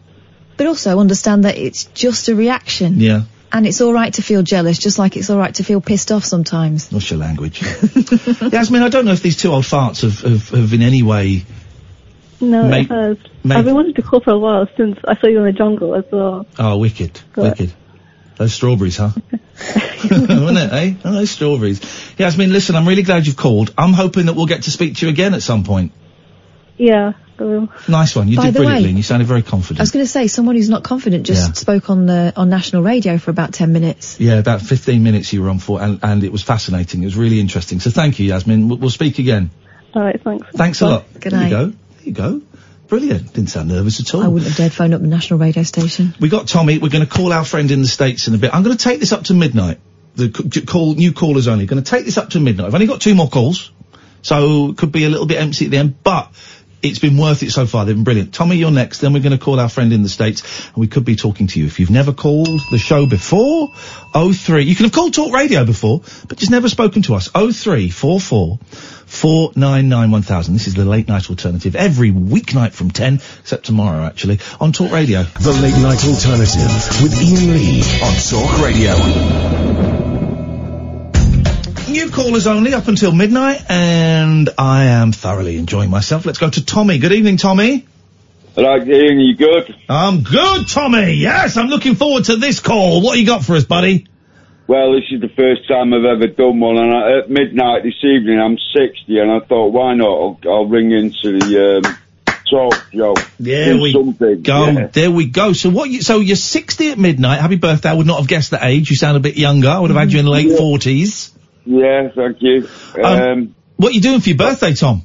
But 0.58 0.68
also 0.68 1.00
understand 1.00 1.46
that 1.46 1.58
it's 1.58 1.86
just 1.86 2.28
a 2.28 2.36
reaction. 2.36 3.00
Yeah. 3.00 3.24
And 3.54 3.68
it's 3.68 3.82
alright 3.82 4.14
to 4.14 4.22
feel 4.22 4.44
jealous, 4.44 4.78
just 4.78 4.98
like 4.99 5.18
it's 5.18 5.30
alright 5.30 5.56
to 5.56 5.64
feel 5.64 5.82
pissed 5.82 6.11
off 6.11 6.24
sometimes. 6.24 6.90
What's 6.91 7.10
your 7.10 7.20
language? 7.20 7.61
Yasmin, 8.41 8.82
I 8.82 8.90
don't 8.90 9.03
know 9.06 9.11
if 9.11 9.22
these 9.22 9.36
two 9.38 9.52
old 9.52 9.65
farts 9.65 10.03
have, 10.03 10.20
have, 10.22 10.49
have 10.49 10.74
in 10.74 10.82
any 10.82 11.03
way 11.03 11.44
No, 12.40 12.64
Mate- 12.64 12.90
it 12.90 12.91
has. 12.91 13.18
mate- 13.44 13.56
I've 13.57 13.65
been 13.65 13.74
wanting 13.76 13.95
to 13.95 14.02
call 14.02 14.22
for 14.22 14.32
a 14.32 14.40
while 14.40 14.68
since 14.78 14.98
I 15.06 15.15
saw 15.20 15.28
you 15.28 15.40
in 15.40 15.45
the 15.45 15.52
jungle 15.52 15.95
as 15.95 16.06
well. 16.11 16.45
Oh, 16.60 16.78
wicked, 16.78 17.20
Good. 17.34 17.44
wicked. 17.44 17.74
Those 18.41 18.53
strawberries, 18.55 18.97
huh? 18.97 19.11
Wasn't 20.09 20.57
it, 20.57 20.73
eh? 20.73 20.93
Oh, 21.05 21.11
those 21.13 21.30
strawberries. 21.30 21.80
Yasmin, 22.18 22.51
listen, 22.51 22.76
I'm 22.76 22.88
really 22.88 23.03
glad 23.03 23.27
you've 23.27 23.38
called. 23.38 23.72
I'm 23.77 23.93
hoping 23.93 24.26
that 24.26 24.34
we'll 24.34 24.47
get 24.47 24.63
to 24.63 24.72
speak 24.72 24.95
to 24.95 25.05
you 25.05 25.11
again 25.11 25.35
at 25.35 25.43
some 25.43 25.63
point. 25.63 25.91
Yeah. 26.76 27.13
Um, 27.38 27.69
Nice 27.88 28.15
one. 28.15 28.27
You 28.30 28.38
By 28.38 28.45
did 28.45 28.55
the 28.55 28.59
brilliantly 28.61 28.85
way- 28.85 28.89
and 28.89 28.97
you 28.97 29.03
sounded 29.03 29.27
very 29.27 29.43
confident. 29.43 29.80
I 29.80 29.84
was 29.84 29.91
going 29.91 30.03
to 30.03 30.09
say, 30.11 30.26
someone 30.26 30.55
who's 30.55 30.69
not 30.69 30.81
confident 30.84 31.27
just 31.27 31.49
Yeah. 31.49 31.53
spoke 31.53 31.91
on 31.91 32.07
the 32.07 32.34
on 32.35 32.49
national 32.49 32.81
radio 32.81 33.19
for 33.19 33.30
about 33.30 33.53
10 33.53 33.72
minutes. 33.73 34.19
Yeah, 34.19 34.39
about 34.39 34.63
15 34.63 35.03
minutes 35.03 35.31
you 35.34 35.43
were 35.43 35.49
on 35.49 35.59
for, 35.59 35.80
and, 35.80 35.99
and 36.01 36.23
it 36.23 36.31
was 36.31 36.41
fascinating. 36.41 37.03
It 37.03 37.05
was 37.05 37.15
really 37.15 37.39
interesting. 37.39 37.80
So 37.80 37.91
thank 37.91 38.18
you, 38.18 38.26
Yasmin. 38.26 38.69
We'll, 38.69 38.77
we'll 38.80 38.89
speak 38.89 39.19
again. 39.19 39.51
all 39.93 40.01
right, 40.01 40.19
thanks. 40.23 40.47
Thanks 40.55 40.81
a 40.81 40.88
lot. 40.88 41.05
Good 41.19 41.34
night. 41.34 41.49
there 41.51 41.61
you 41.61 41.68
go. 41.68 41.77
There 41.99 42.05
you 42.05 42.11
go. 42.13 42.41
Brilliant. 42.91 43.31
Didn't 43.31 43.49
sound 43.49 43.69
nervous 43.69 44.01
at 44.01 44.13
all. 44.13 44.22
I 44.22 44.27
wouldn't 44.27 44.49
have 44.49 44.57
dared 44.57 44.73
phone 44.73 44.93
up 44.93 44.99
the 44.99 45.07
national 45.07 45.39
radio 45.39 45.63
station. 45.63 46.13
We 46.19 46.27
got 46.27 46.49
Tommy. 46.49 46.77
We're 46.77 46.89
going 46.89 47.05
to 47.05 47.09
call 47.09 47.31
our 47.31 47.45
friend 47.45 47.72
in 47.72 47.81
the 47.81 47.88
States 47.88 48.27
in 48.27 48.35
a 48.35 48.38
bit. 48.38 48.53
I'm 48.53 48.63
going 48.63 48.76
to 48.76 48.84
take 48.84 48.99
this 48.99 49.13
up 49.13 49.23
to 49.23 49.34
midnight. 49.34 49.80
The 50.15 50.49
c- 50.53 50.65
call, 50.65 50.95
new 50.95 51.13
callers 51.13 51.47
only. 51.47 51.65
Going 51.68 51.81
to 51.81 51.89
take 51.89 52.03
this 52.03 52.18
up 52.18 52.31
to 52.31 52.41
midnight. 52.41 52.68
I've 52.68 52.73
only 52.73 52.88
got 52.88 52.99
two 52.99 53.15
more 53.15 53.30
calls, 53.30 53.72
so 54.23 54.72
it 54.72 54.77
could 54.77 54.91
be 54.91 55.05
a 55.05 55.09
little 55.09 55.26
bit 55.26 55.39
empty 55.39 55.63
at 55.63 55.72
the 55.72 55.77
end, 55.77 56.03
but 56.03 56.34
it's 56.81 56.99
been 56.99 57.15
worth 57.15 57.43
it 57.43 57.51
so 57.51 57.65
far. 57.65 57.85
They've 57.85 57.95
been 57.95 58.03
brilliant. 58.03 58.34
Tommy, 58.34 58.57
you're 58.57 58.72
next. 58.72 58.99
Then 58.99 59.13
we're 59.13 59.23
going 59.23 59.38
to 59.38 59.43
call 59.43 59.61
our 59.61 59.69
friend 59.69 59.93
in 59.93 60.03
the 60.03 60.09
States 60.09 60.68
and 60.68 60.76
we 60.76 60.88
could 60.88 61.05
be 61.05 61.15
talking 61.15 61.47
to 61.47 61.61
you. 61.61 61.68
If 61.68 61.80
you've 61.80 61.91
never 61.91 62.11
called 62.11 62.59
the 62.72 62.77
show 62.77 63.05
before, 63.05 63.69
03, 64.13 64.63
you 64.63 64.76
can 64.76 64.84
have 64.84 64.91
called 64.91 65.13
Talk 65.13 65.34
Radio 65.34 65.63
before, 65.63 66.01
but 66.27 66.38
just 66.38 66.51
never 66.51 66.68
spoken 66.68 67.03
to 67.03 67.15
us. 67.15 67.30
0344 67.30 68.59
499 69.12 70.10
1000. 70.10 70.54
This 70.54 70.68
is 70.68 70.74
the 70.74 70.86
late 70.86 71.10
night 71.10 71.30
alternative 71.30 71.76
every 71.76 72.12
weeknight 72.12 72.72
from 72.72 72.90
10, 72.90 73.16
except 73.42 73.66
tomorrow 73.66 74.06
actually, 74.06 74.40
on 74.60 74.72
Talk 74.72 74.92
Radio. 74.92 75.24
The 75.24 75.52
Late 75.52 75.76
Night 75.76 76.04
Alternative 76.06 77.04
with 77.04 77.14
Iain 77.20 77.54
Lee 77.54 77.84
on 78.02 78.16
Talk 78.16 78.60
Radio. 78.64 78.96
New 81.92 82.10
callers 82.10 82.48
only 82.48 82.74
up 82.74 82.88
until 82.88 83.12
midnight, 83.12 83.62
and 83.70 84.50
I 84.58 84.86
am 84.86 85.12
thoroughly 85.12 85.58
enjoying 85.58 85.90
myself. 85.90 86.26
Let's 86.26 86.40
go 86.40 86.50
to 86.50 86.66
Tommy. 86.66 86.98
Good 86.98 87.12
evening, 87.12 87.36
Tommy. 87.36 87.86
Right, 88.56 88.82
Iain, 88.82 89.20
you 89.20 89.36
good? 89.36 89.76
I'm 89.90 90.24
good, 90.24 90.70
Tommy. 90.70 91.16
Yes, 91.16 91.58
I'm 91.58 91.68
looking 91.68 91.96
forward 91.96 92.24
to 92.26 92.38
this 92.38 92.62
call. 92.62 93.02
What 93.02 93.20
you 93.20 93.26
got 93.26 93.44
for 93.44 93.56
us, 93.56 93.66
buddy? 93.66 94.08
Well, 94.72 94.93
this 94.93 95.03
is 95.11 95.19
the 95.19 95.27
first 95.27 95.68
time 95.68 95.93
I've 95.93 96.06
ever 96.06 96.27
done 96.27 96.61
one, 96.61 96.77
and 96.77 96.93
I, 96.93 97.18
at 97.19 97.30
midnight 97.30 97.84
this 97.84 98.02
evening, 98.06 98.39
I'm 98.39 98.57
60, 98.57 99.19
and 99.19 99.30
I 99.30 99.41
thought, 99.41 99.73
why 99.73 99.95
not? 99.95 100.07
I'll, 100.07 100.39
I'll 100.49 100.65
ring 100.65 100.93
into 100.93 101.39
the 101.39 101.84
um, 101.84 102.34
talk 102.49 102.81
show. 102.93 103.14
There 103.38 103.77
we 103.77 103.91
something. 103.91 104.41
go. 104.41 104.68
Yeah. 104.68 104.88
There 104.88 105.11
we 105.11 105.26
go. 105.26 105.52
So 105.52 105.69
what? 105.72 105.89
You, 105.89 106.02
so 106.02 106.22
you're 106.22 106.38
60 106.38 106.91
at 106.91 106.98
midnight. 106.98 107.41
Happy 107.41 107.57
birthday. 107.57 107.89
I 107.89 107.93
would 107.95 108.07
not 108.07 108.19
have 108.19 108.30
guessed 108.30 108.52
that 108.52 108.64
age. 108.64 108.89
You 108.89 108.95
sound 108.95 109.18
a 109.18 109.19
bit 109.19 109.35
younger. 109.35 109.68
I 109.68 109.77
would 109.77 109.89
have 109.89 109.99
had 109.99 110.14
you 110.14 110.19
in 110.19 110.23
the 110.26 110.31
late 110.31 110.48
Yeah. 110.48 110.56
40s. 110.56 111.34
Yeah, 111.65 112.07
thank 112.15 112.38
you. 112.41 112.69
Um, 113.03 113.53
what 113.76 113.89
are 113.91 113.93
you 113.95 113.99
doing 113.99 114.22
for 114.22 114.30
your 114.30 114.38
birthday, 114.38 114.73
Tom? 114.73 115.02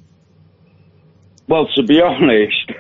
Well, 1.49 1.67
to 1.75 1.83
be 1.83 2.01
honest, 2.01 2.71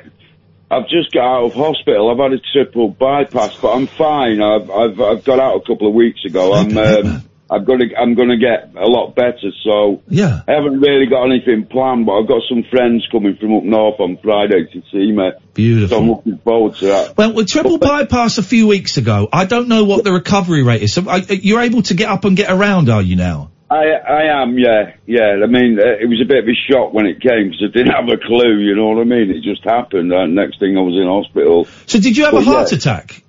I've 0.71 0.89
just 0.89 1.13
got 1.13 1.25
out 1.25 1.45
of 1.47 1.55
hospital. 1.55 2.11
I've 2.11 2.19
had 2.19 2.33
a 2.33 2.43
triple 2.53 2.89
bypass, 2.89 3.57
but 3.57 3.73
I'm 3.73 3.87
fine. 3.87 4.43
I've 4.43 4.71
I've, 4.71 5.01
I've 5.01 5.25
got 5.25 5.39
out 5.39 5.57
a 5.57 5.61
couple 5.61 5.89
of 5.89 5.95
weeks 5.95 6.25
ago. 6.25 6.55
I'm 6.55 6.77
um, 6.77 7.23
I'm 7.49 7.65
gonna 7.65 7.85
I'm 7.97 8.15
gonna 8.15 8.37
get 8.37 8.75
a 8.77 8.87
lot 8.87 9.15
better. 9.15 9.53
So 9.63 10.03
yeah, 10.09 10.43
I 10.49 10.53
haven't 10.53 10.81
really 10.81 11.07
got 11.07 11.25
anything 11.27 11.67
planned, 11.67 12.07
but 12.07 12.19
I've 12.19 12.27
got 12.27 12.43
some 12.49 12.65
friends 12.65 13.07
coming 13.13 13.37
from 13.37 13.55
up 13.55 13.63
north 13.63 14.01
on 14.01 14.19
Friday 14.23 14.67
to 14.73 14.83
see 14.91 15.13
me. 15.13 15.31
Beautiful. 15.55 15.97
So 15.97 16.03
I'm 16.03 16.09
looking 16.09 16.39
forward 16.39 16.75
to 16.77 16.87
that. 16.87 17.17
Well, 17.17 17.33
with 17.33 17.47
triple 17.47 17.79
bypass 17.79 18.39
a 18.39 18.43
few 18.43 18.67
weeks 18.67 18.97
ago, 18.97 19.29
I 19.33 19.45
don't 19.45 19.69
know 19.69 19.85
what 19.85 20.03
the 20.03 20.13
recovery 20.13 20.65
rate 20.65 20.83
is. 20.83 20.95
So 20.95 21.03
you're 21.29 21.61
able 21.61 21.83
to 21.83 21.95
get 21.95 22.09
up 22.09 22.25
and 22.25 22.37
get 22.37 22.51
around, 22.51 22.89
are 22.89 23.03
you 23.03 23.15
now? 23.15 23.53
I 23.69 23.85
I 23.91 24.43
am, 24.43 24.59
yeah, 24.59 24.95
yeah. 25.07 25.41
I 25.43 25.47
mean, 25.47 25.79
uh, 25.81 25.99
it 26.01 26.09
was 26.09 26.21
a 26.23 26.25
bit 26.25 26.39
of 26.45 26.49
a 26.49 26.55
shock 26.71 26.93
when 26.93 27.07
it 27.07 27.21
came 27.21 27.51
because 27.51 27.65
I 27.69 27.73
didn't 27.77 27.93
have 27.95 28.09
a 28.09 28.17
clue. 28.17 28.59
You 28.59 28.77
know 28.77 28.89
what 28.91 29.01
I 29.01 29.05
mean? 29.05 29.31
It 29.31 29.43
just 29.43 29.65
happened. 29.65 30.13
And 30.13 30.35
next 30.37 30.61
thing 30.61 30.79
I 30.79 30.83
was 30.83 30.95
in 30.95 31.07
hospital. 31.07 31.67
So 31.87 31.99
did 31.99 32.17
you 32.17 32.25
have 32.25 32.33
But 32.35 32.43
a 32.43 32.45
heart 32.45 32.71
yeah. 32.71 32.79
attack? 32.79 33.23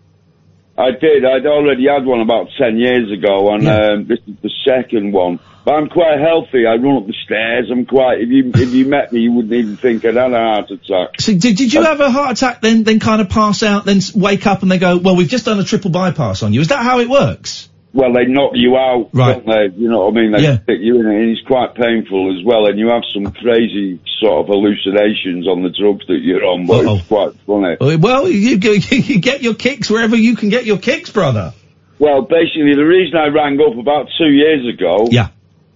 I 0.78 0.92
did. 0.92 1.26
I'd 1.26 1.48
already 1.48 1.88
had 1.88 2.06
one 2.06 2.22
about 2.22 2.50
ten 2.56 2.78
years 2.78 3.12
ago, 3.12 3.52
and 3.52 3.68
um, 3.68 4.06
this 4.08 4.20
is 4.28 4.36
the 4.44 4.52
second 4.64 5.12
one. 5.12 5.40
But 5.66 5.74
I'm 5.74 5.90
quite 5.90 6.20
healthy. 6.20 6.68
I 6.68 6.76
run 6.76 6.98
up 6.98 7.08
the 7.08 7.16
stairs. 7.26 7.70
I'm 7.72 7.88
quite. 7.88 8.22
If 8.22 8.30
you 8.30 8.52
if 8.54 8.74
you 8.76 8.86
met 8.86 9.12
me, 9.12 9.22
you 9.22 9.32
wouldn't 9.32 9.54
even 9.54 9.76
think 9.76 10.06
I'd 10.06 10.16
had 10.16 10.34
a 10.34 10.38
heart 10.38 10.70
attack. 10.70 11.20
So 11.20 11.34
did, 11.34 11.58
did 11.58 11.74
you 11.74 11.82
have 11.82 12.00
a 12.00 12.12
heart 12.12 12.38
attack, 12.38 12.62
then 12.62 12.84
then 12.84 13.00
kind 13.00 13.22
of 13.22 13.30
pass 13.30 13.64
out, 13.64 13.86
then 13.86 13.98
s- 13.98 14.14
wake 14.16 14.46
up 14.46 14.62
and 14.62 14.72
they 14.72 14.78
go, 14.78 14.98
well, 14.98 15.16
we've 15.16 15.28
just 15.28 15.46
done 15.46 15.60
a 15.60 15.64
triple 15.64 15.90
bypass 15.90 16.44
on 16.44 16.54
you. 16.54 16.62
Is 16.62 16.68
that 16.68 16.84
how 16.84 17.00
it 17.00 17.10
works? 17.10 17.70
Well, 17.98 18.14
they 18.14 18.26
knock 18.26 18.52
you 18.54 18.78
out, 18.78 19.10
Right. 19.12 19.44
don't 19.44 19.48
they? 19.48 19.76
You 19.82 19.90
know 19.90 20.06
what 20.06 20.16
I 20.16 20.22
mean? 20.22 20.32
They 20.32 20.44
Yeah. 20.44 20.60
stick 20.60 20.78
you 20.82 21.00
in 21.00 21.08
it, 21.08 21.16
and 21.20 21.30
it's 21.32 21.42
quite 21.48 21.74
painful 21.74 22.38
as 22.38 22.46
well. 22.46 22.68
And 22.68 22.78
you 22.78 22.90
have 22.90 23.02
some 23.12 23.26
crazy 23.32 23.98
sort 24.20 24.42
of 24.42 24.48
hallucinations 24.54 25.48
on 25.48 25.64
the 25.64 25.70
drugs 25.72 26.06
that 26.06 26.20
you're 26.22 26.46
on, 26.46 26.68
but 26.68 26.86
it's 26.86 27.08
quite 27.08 27.32
funny. 27.48 27.98
Well, 27.98 28.30
you, 28.30 28.58
get 28.60 29.42
your 29.42 29.56
kicks 29.56 29.90
wherever 29.90 30.16
you 30.16 30.36
can 30.36 30.50
get 30.50 30.66
your 30.68 30.78
kicks, 30.78 31.10
brother. 31.10 31.54
Well, 31.98 32.22
basically, 32.22 32.76
the 32.76 32.86
reason 32.86 33.18
I 33.18 33.30
rang 33.30 33.60
up 33.60 33.76
about 33.76 34.10
two 34.16 34.30
years 34.30 34.72
ago. 34.72 35.08
Yeah. 35.10 35.30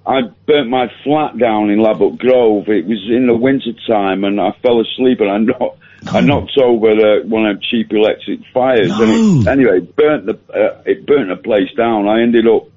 I 0.05 0.21
burnt 0.45 0.69
my 0.69 0.91
flat 1.03 1.39
down 1.39 1.71
in 1.71 1.79
Ladbroke 1.79 2.19
Grove. 2.19 2.69
It 2.69 2.85
was 2.85 2.99
in 3.09 3.25
the 3.25 3.35
winter 3.35 3.73
time, 3.87 4.23
and 4.23 4.39
I 4.39 4.51
fell 4.61 4.79
asleep, 4.79 5.21
and 5.21 5.29
I 5.31 5.37
knocked, 5.39 5.79
I 6.07 6.21
knocked 6.21 6.57
over 6.57 6.95
the, 6.95 7.21
one 7.25 7.45
of 7.45 7.57
them 7.57 7.61
cheap 7.69 7.91
electric 7.91 8.39
fires. 8.53 8.91
And 8.91 9.45
it, 9.45 9.47
anyway, 9.47 9.77
it 9.77 9.95
burnt 9.95 10.25
the 10.25 10.33
uh, 10.49 10.81
it 10.85 11.05
burnt 11.05 11.29
the 11.29 11.35
place 11.35 11.69
down. 11.77 12.07
I 12.07 12.21
ended 12.21 12.47
up 12.47 12.67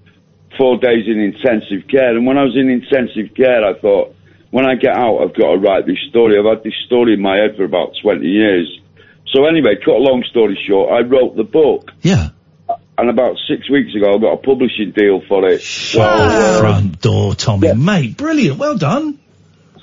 four 0.59 0.77
days 0.77 1.07
in 1.07 1.19
intensive 1.19 1.89
care, 1.89 2.17
and 2.17 2.27
when 2.27 2.37
I 2.37 2.45
was 2.45 2.55
in 2.55 2.69
intensive 2.69 3.35
care, 3.35 3.65
I 3.65 3.79
thought, 3.81 4.15
when 4.51 4.67
I 4.67 4.75
get 4.75 4.95
out, 4.95 5.19
I've 5.19 5.35
got 5.35 5.53
to 5.53 5.59
write 5.59 5.87
this 5.87 5.99
story. 6.11 6.39
I've 6.39 6.45
had 6.45 6.63
this 6.63 6.77
story 6.87 7.15
in 7.15 7.23
my 7.23 7.37
head 7.37 7.57
for 7.57 7.65
about 7.65 7.95
twenty 8.03 8.29
years. 8.29 8.81
So 9.33 9.47
anyway, 9.47 9.77
cut 9.85 9.95
a 9.95 10.05
long 10.05 10.23
story 10.31 10.59
short, 10.69 10.93
I 10.93 11.01
wrote 11.01 11.35
the 11.35 11.45
book. 11.45 11.91
Yeah. 12.03 12.29
And 12.97 13.11
about 13.11 13.37
six 13.49 13.69
weeks 13.69 13.93
ago, 13.97 14.15
I 14.15 14.19
got 14.19 14.35
a 14.35 14.37
publishing 14.37 14.93
deal 14.95 15.21
for 15.27 15.49
it. 15.49 15.63
So, 15.63 16.01
uh, 16.01 16.61
Front 16.61 17.01
door, 17.01 17.35
Tommy, 17.35 17.75
mate, 17.75 18.17
brilliant, 18.17 18.59
well 18.59 18.77
done. 18.77 19.19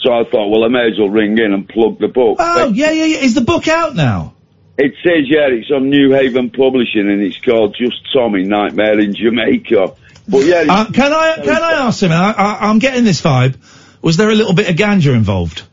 So 0.01 0.11
I 0.11 0.23
thought, 0.23 0.49
well, 0.49 0.63
I 0.63 0.67
may 0.67 0.87
as 0.91 0.97
well 0.97 1.09
ring 1.09 1.37
in 1.37 1.53
and 1.53 1.67
plug 1.69 1.99
the 1.99 2.07
book. 2.07 2.37
Oh, 2.39 2.69
yeah, 2.69 2.91
yeah, 2.91 3.05
yeah. 3.05 3.17
Is 3.19 3.35
the 3.35 3.41
book 3.41 3.67
out 3.67 3.95
now? 3.95 4.33
It 4.77 4.93
says, 5.03 5.25
yeah, 5.29 5.47
it's 5.49 5.69
on 5.69 5.89
New 5.89 6.11
Haven 6.11 6.49
Publishing 6.49 7.07
and 7.09 7.21
it's 7.21 7.39
called 7.39 7.75
Just 7.77 8.01
Tommy 8.13 8.43
Nightmare 8.43 8.99
in 8.99 9.13
Jamaica. 9.13 9.93
But 10.27 10.45
yeah, 10.45 10.65
Uh, 10.67 10.85
can 10.91 11.11
I 11.13 11.35
can 11.43 11.61
I 11.61 11.73
ask 11.85 12.01
him? 12.01 12.11
I, 12.11 12.31
I, 12.31 12.69
I'm 12.69 12.79
getting 12.79 13.03
this 13.03 13.21
vibe. 13.21 13.57
Was 14.01 14.17
there 14.17 14.29
a 14.29 14.35
little 14.35 14.53
bit 14.53 14.69
of 14.69 14.75
ganja 14.75 15.13
involved? 15.13 15.63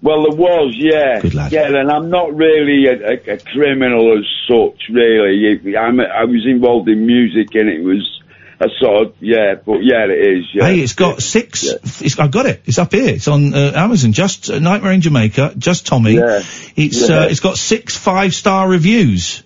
well, 0.00 0.22
there 0.22 0.36
was, 0.36 0.74
yeah. 0.76 1.20
Good 1.20 1.34
lad. 1.34 1.50
Yeah, 1.50 1.66
and 1.66 1.90
I'm 1.90 2.10
not 2.10 2.34
really 2.36 2.86
a, 2.86 3.12
a, 3.12 3.34
a 3.34 3.38
criminal 3.38 4.18
as 4.18 4.24
such, 4.46 4.88
really. 4.90 5.76
I'm, 5.76 5.98
I 5.98 6.24
was 6.24 6.46
involved 6.46 6.88
in 6.90 7.06
music 7.06 7.54
and 7.54 7.68
it 7.70 7.82
was 7.82 8.20
a 8.60 8.68
sort 8.80 9.06
of, 9.08 9.14
yeah, 9.20 9.54
but 9.54 9.78
yeah, 9.82 10.04
it 10.04 10.38
is, 10.38 10.44
yeah. 10.54 10.66
Hey, 10.66 10.80
it's 10.80 10.94
got 10.94 11.22
six. 11.22 11.64
It's, 11.64 12.18
I 12.18 12.28
got 12.28 12.46
it. 12.46 12.62
It's 12.66 12.78
up 12.78 12.92
here. 12.92 13.08
It's 13.08 13.28
on 13.28 13.52
uh, 13.54 13.72
Amazon. 13.74 14.12
Just 14.12 14.50
uh, 14.50 14.58
Nightmare 14.58 14.92
in 14.92 15.00
Jamaica. 15.00 15.54
Just 15.58 15.86
Tommy. 15.86 16.16
It's 16.16 17.08
Yeah. 17.08 17.20
uh, 17.20 17.26
it's 17.26 17.40
got 17.40 17.58
six 17.58 17.96
five 17.96 18.34
star 18.34 18.68
reviews. 18.68 19.42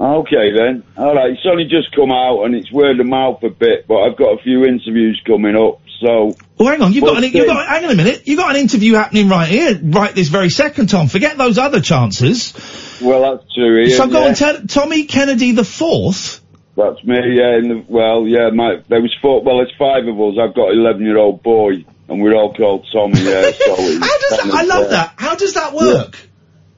Okay 0.00 0.52
then. 0.56 0.82
All 0.96 1.14
right. 1.14 1.30
It's 1.32 1.44
only 1.44 1.64
just 1.64 1.94
come 1.94 2.10
out 2.10 2.44
and 2.44 2.54
it's 2.54 2.72
word 2.72 2.98
of 3.00 3.06
mouth 3.06 3.42
a 3.42 3.50
bit, 3.50 3.86
but 3.86 3.98
I've 3.98 4.16
got 4.16 4.38
a 4.38 4.42
few 4.42 4.64
interviews 4.64 5.20
coming 5.26 5.54
up. 5.56 5.82
So. 6.00 6.34
Well, 6.56 6.68
hang 6.70 6.80
on. 6.80 6.94
You've 6.94 7.04
got 7.04 7.22
an, 7.22 7.30
you've 7.30 7.46
got 7.46 7.68
hang 7.68 7.84
on 7.84 7.90
a 7.90 7.94
minute. 7.94 8.22
You've 8.26 8.38
got 8.38 8.50
an 8.50 8.56
interview 8.56 8.94
happening 8.94 9.28
right 9.28 9.46
here, 9.48 9.78
right 9.82 10.14
this 10.14 10.28
very 10.28 10.48
second, 10.48 10.88
Tom. 10.88 11.08
Forget 11.08 11.36
those 11.36 11.58
other 11.58 11.82
chances. 11.82 12.54
Well, 13.02 13.36
that's 13.36 13.54
true. 13.54 13.82
Iain, 13.82 13.90
so 13.90 14.08
go 14.08 14.22
yeah. 14.22 14.28
on, 14.28 14.34
tell 14.34 14.62
Tommy 14.66 15.04
Kennedy 15.04 15.52
the 15.52 15.64
fourth. 15.64 16.39
That's 16.82 17.04
me. 17.04 17.16
Yeah. 17.36 17.58
In 17.58 17.68
the, 17.68 17.84
well, 17.88 18.26
yeah. 18.26 18.50
My 18.50 18.82
there 18.88 19.00
was 19.00 19.14
four. 19.20 19.42
Well, 19.42 19.60
it's 19.60 19.72
five 19.78 20.06
of 20.06 20.18
us. 20.20 20.36
I've 20.40 20.54
got 20.54 20.70
an 20.72 20.78
eleven-year-old 20.78 21.42
boy, 21.42 21.84
and 22.08 22.20
we're 22.22 22.34
all 22.34 22.54
called 22.54 22.86
Tommy. 22.92 23.20
Yeah. 23.20 23.50
So 23.60 23.76
How 23.76 24.18
does 24.18 24.40
kind 24.40 24.50
that, 24.50 24.54
I 24.54 24.62
love 24.62 24.84
uh, 24.86 24.88
that. 24.90 25.14
How 25.16 25.34
does 25.34 25.54
that 25.54 25.72
work? 25.74 26.16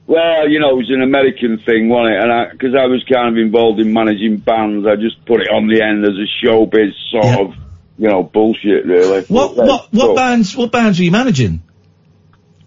Well, 0.05 0.49
you 0.49 0.59
know, 0.59 0.71
it 0.71 0.77
was 0.77 0.89
an 0.89 1.01
American 1.01 1.59
thing, 1.59 1.87
wasn't 1.87 2.15
it? 2.15 2.23
And 2.23 2.31
I, 2.31 2.51
because 2.51 2.75
I 2.75 2.85
was 2.87 3.03
kind 3.11 3.29
of 3.29 3.37
involved 3.41 3.79
in 3.79 3.93
managing 3.93 4.37
bands, 4.37 4.85
I 4.85 4.95
just 4.97 5.23
put 5.25 5.39
it 5.41 5.47
on 5.47 5.67
the 5.67 5.81
end 5.81 6.03
as 6.03 6.11
a 6.19 6.27
showbiz 6.45 6.91
sort 7.09 7.39
of, 7.39 7.55
you 7.97 8.09
know, 8.09 8.21
bullshit, 8.21 8.85
really. 8.85 9.21
What 9.23 9.55
But, 9.55 9.65
what 9.65 9.93
what 9.93 10.07
but- 10.07 10.15
bands 10.15 10.55
what 10.57 10.71
bands 10.73 10.99
are 10.99 11.03
you 11.03 11.11
managing? 11.11 11.63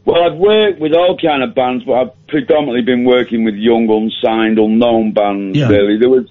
Well, 0.07 0.23
I've 0.23 0.39
worked 0.39 0.79
with 0.81 0.93
all 0.95 1.19
kind 1.21 1.43
of 1.43 1.53
bands, 1.55 1.85
but 1.85 1.93
I've 1.93 2.27
predominantly 2.29 2.83
been 2.83 3.05
working 3.05 3.45
with 3.45 3.57
young, 3.57 3.91
unsigned, 3.91 4.57
unknown 4.57 5.13
bands. 5.13 5.59
Yeah. 5.59 5.67
Really, 5.67 5.99
there 5.99 6.09
was, 6.09 6.31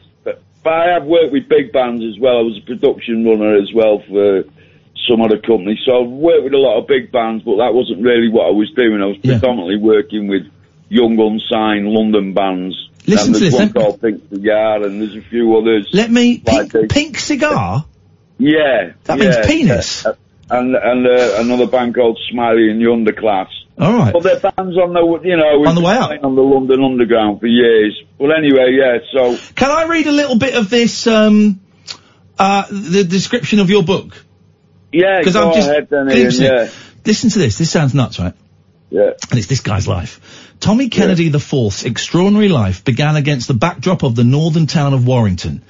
but 0.65 0.73
I 0.73 0.93
have 0.93 1.05
worked 1.05 1.31
with 1.31 1.47
big 1.47 1.71
bands 1.71 2.03
as 2.03 2.19
well. 2.19 2.39
I 2.39 2.41
was 2.41 2.57
a 2.57 2.65
production 2.65 3.23
runner 3.23 3.55
as 3.55 3.71
well 3.71 4.01
for 4.09 4.43
some 5.07 5.21
other 5.21 5.37
companies, 5.37 5.77
so 5.85 6.01
I've 6.03 6.09
worked 6.09 6.43
with 6.43 6.53
a 6.53 6.57
lot 6.57 6.79
of 6.79 6.87
big 6.87 7.11
bands, 7.11 7.43
but 7.43 7.57
that 7.57 7.71
wasn't 7.73 8.01
really 8.01 8.29
what 8.29 8.47
I 8.47 8.49
was 8.49 8.71
doing. 8.75 8.99
I 8.99 9.05
was 9.05 9.17
predominantly 9.19 9.77
working 9.77 10.27
with 10.27 10.51
young, 10.89 11.19
unsigned 11.19 11.87
London 11.87 12.33
bands. 12.33 12.89
Listen 13.05 13.27
and 13.27 13.35
to 13.35 13.39
there's 13.39 13.53
this, 13.53 13.61
one 13.61 13.73
called 13.73 14.01
Pink 14.01 14.23
Cigar, 14.29 14.81
and 14.81 14.99
there's 14.99 15.15
a 15.15 15.21
few 15.21 15.55
others. 15.55 15.87
Let 15.93 16.09
me 16.09 16.41
Like 16.43 16.71
pink, 16.71 16.91
pink 16.91 17.19
cigar. 17.19 17.85
Yeah, 18.39 18.93
That 19.03 19.19
means 19.19 19.37
penis. 19.45 20.05
Uh, 20.05 20.15
and 20.49 20.75
and 20.75 21.07
uh, 21.07 21.35
another 21.37 21.67
band 21.67 21.93
called 21.93 22.19
Smiley 22.31 22.71
and 22.71 22.81
the 22.81 22.85
Underclass. 22.85 23.49
All 23.77 23.91
right. 23.93 24.13
Well, 24.13 24.23
their 24.23 24.39
bands 24.39 24.77
on 24.77 24.93
the, 24.93 25.19
you 25.27 25.35
know, 25.35 25.67
On 25.67 25.75
the 25.75 25.81
way 25.81 25.95
up. 25.95 26.11
on 26.23 26.35
the 26.35 26.41
London 26.41 26.83
Underground 26.83 27.41
for 27.41 27.47
years. 27.47 28.01
Well, 28.17 28.31
anyway, 28.31 28.77
yeah, 28.79 28.99
so. 29.11 29.37
Can 29.55 29.69
I 29.69 29.85
read 29.85 30.07
a 30.07 30.11
little 30.11 30.37
bit 30.37 30.55
of 30.55 30.69
this? 30.69 31.07
Um, 31.07 31.59
uh, 32.39 32.65
the 32.69 33.03
description 33.03 33.59
of 33.59 33.69
your 33.69 33.83
book. 33.83 34.23
Yeah, 34.91 35.19
Because 35.19 35.35
I'm 35.35 35.53
just 35.53 35.69
ahead 35.69 35.89
then, 35.89 36.09
Iain, 36.09 36.31
yeah. 36.31 36.69
Listen 37.05 37.29
to 37.29 37.39
this. 37.39 37.57
This 37.57 37.69
sounds 37.69 37.93
nuts, 37.93 38.17
right? 38.17 38.33
Yeah. 38.89 39.11
And 39.29 39.37
it's 39.37 39.47
this 39.47 39.59
guy's 39.59 39.87
life. 39.87 40.53
Tommy 40.59 40.89
Kennedy 40.89 41.27
IV's 41.27 41.83
extraordinary 41.83 42.47
life 42.49 42.85
began 42.85 43.15
against 43.17 43.47
the 43.47 43.53
backdrop 43.53 44.03
of 44.03 44.15
the 44.15 44.23
northern 44.23 44.67
town 44.67 44.93
of 44.93 45.05
Warrington. 45.05 45.63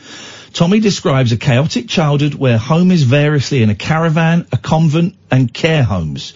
Tommy 0.54 0.80
describes 0.80 1.32
a 1.32 1.38
chaotic 1.38 1.90
childhood 1.90 2.36
where 2.36 2.58
home 2.58 2.92
is 2.92 3.04
variously 3.04 3.64
in 3.64 3.70
a 3.70 3.76
caravan, 3.76 4.48
a 4.52 4.58
convent, 4.58 5.16
and 5.32 5.54
care 5.54 5.84
homes. 5.84 6.34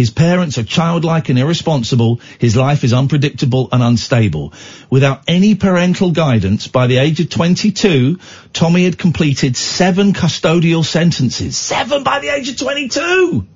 His 0.00 0.08
parents 0.08 0.56
are 0.56 0.62
childlike 0.62 1.28
and 1.28 1.38
irresponsible. 1.38 2.22
His 2.38 2.56
life 2.56 2.84
is 2.84 2.94
unpredictable 2.94 3.68
and 3.70 3.82
unstable. 3.82 4.54
Without 4.88 5.20
any 5.28 5.54
parental 5.56 6.10
guidance, 6.12 6.68
by 6.68 6.86
the 6.86 6.96
age 6.96 7.20
of 7.20 7.28
22, 7.28 8.18
Tommy 8.54 8.84
had 8.84 8.96
completed 8.96 9.58
seven 9.58 10.14
custodial 10.14 10.86
sentences. 10.86 11.54
Seven 11.54 12.02
by 12.02 12.20
the 12.20 12.28
age 12.28 12.48
of 12.48 12.56
22! 12.56 13.46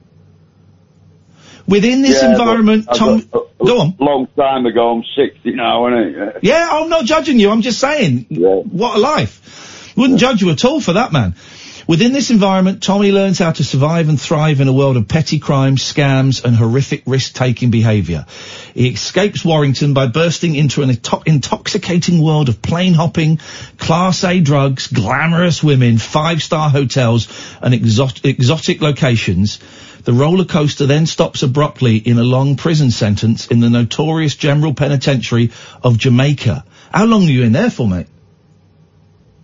Within 1.66 2.03
this 2.03 2.21
Yeah, 2.23 2.33
environment, 2.33 2.85
but- 2.89 2.97
Tom, 2.99 3.27
go 3.65 3.81
on. 3.81 3.97
Long 3.99 4.29
time 4.37 4.66
ago, 4.66 4.97
I'm 4.97 5.03
60 5.16 5.51
now, 5.53 5.85
innit? 5.85 6.41
Yeah, 6.43 6.69
I'm 6.73 6.91
not 6.91 7.07
judging 7.07 7.41
you. 7.41 7.49
I'm 7.49 7.62
just 7.62 7.81
saying, 7.81 8.27
what 8.29 8.97
a 8.97 9.01
life. 9.01 9.95
Wouldn't 9.97 10.21
judge 10.21 10.43
you 10.43 10.51
at 10.51 10.62
all 10.66 10.83
for 10.83 10.93
that, 10.93 11.11
man. 11.11 11.37
Within 11.86 12.15
this 12.15 12.31
environment, 12.31 12.82
Tommy 12.82 13.12
learns 13.12 13.39
how 13.39 13.52
to 13.52 13.62
survive 13.62 14.09
and 14.09 14.19
thrive 14.19 14.61
in 14.62 14.69
a 14.69 14.73
world 14.73 14.97
of 14.97 15.06
petty 15.06 15.39
crimes, 15.39 15.82
scams, 15.82 16.43
and 16.43 16.56
horrific 16.56 17.02
risk-taking 17.05 17.70
behaviour. 17.70 18.24
He 18.73 18.89
escapes 18.89 19.44
Warrington 19.44 19.93
by 19.93 20.06
bursting 20.06 20.55
into 20.55 20.82
an 20.82 20.90
into- 20.90 21.23
intoxicating 21.27 22.23
world 22.23 22.48
of 22.48 22.62
plane 22.62 22.94
hopping, 22.94 23.39
Class 23.77 24.24
A 24.24 24.40
drugs, 24.40 24.86
glamorous 24.86 25.62
women, 25.62 25.98
five-star 25.98 26.70
hotels, 26.70 27.28
and 27.61 27.74
exot- 27.74 28.24
exotic 28.24 28.81
locations. 28.81 29.59
The 30.05 30.15
roller 30.15 30.47
coaster 30.47 30.86
then 30.86 31.05
stops 31.05 31.43
abruptly 31.43 31.97
in 31.97 32.19
a 32.19 32.24
long 32.24 32.56
prison 32.56 32.93
sentence 32.93 33.47
in 33.48 33.61
the 33.61 33.69
notorious 33.69 34.36
General 34.36 34.73
Penitentiary 34.73 35.51
of 35.82 35.98
Jamaica. 35.98 36.65
How 36.93 37.05
long 37.05 37.24
were 37.24 37.31
you 37.31 37.43
in 37.43 37.52
there 37.52 37.70
for, 37.70 37.86
mate? 37.86 38.06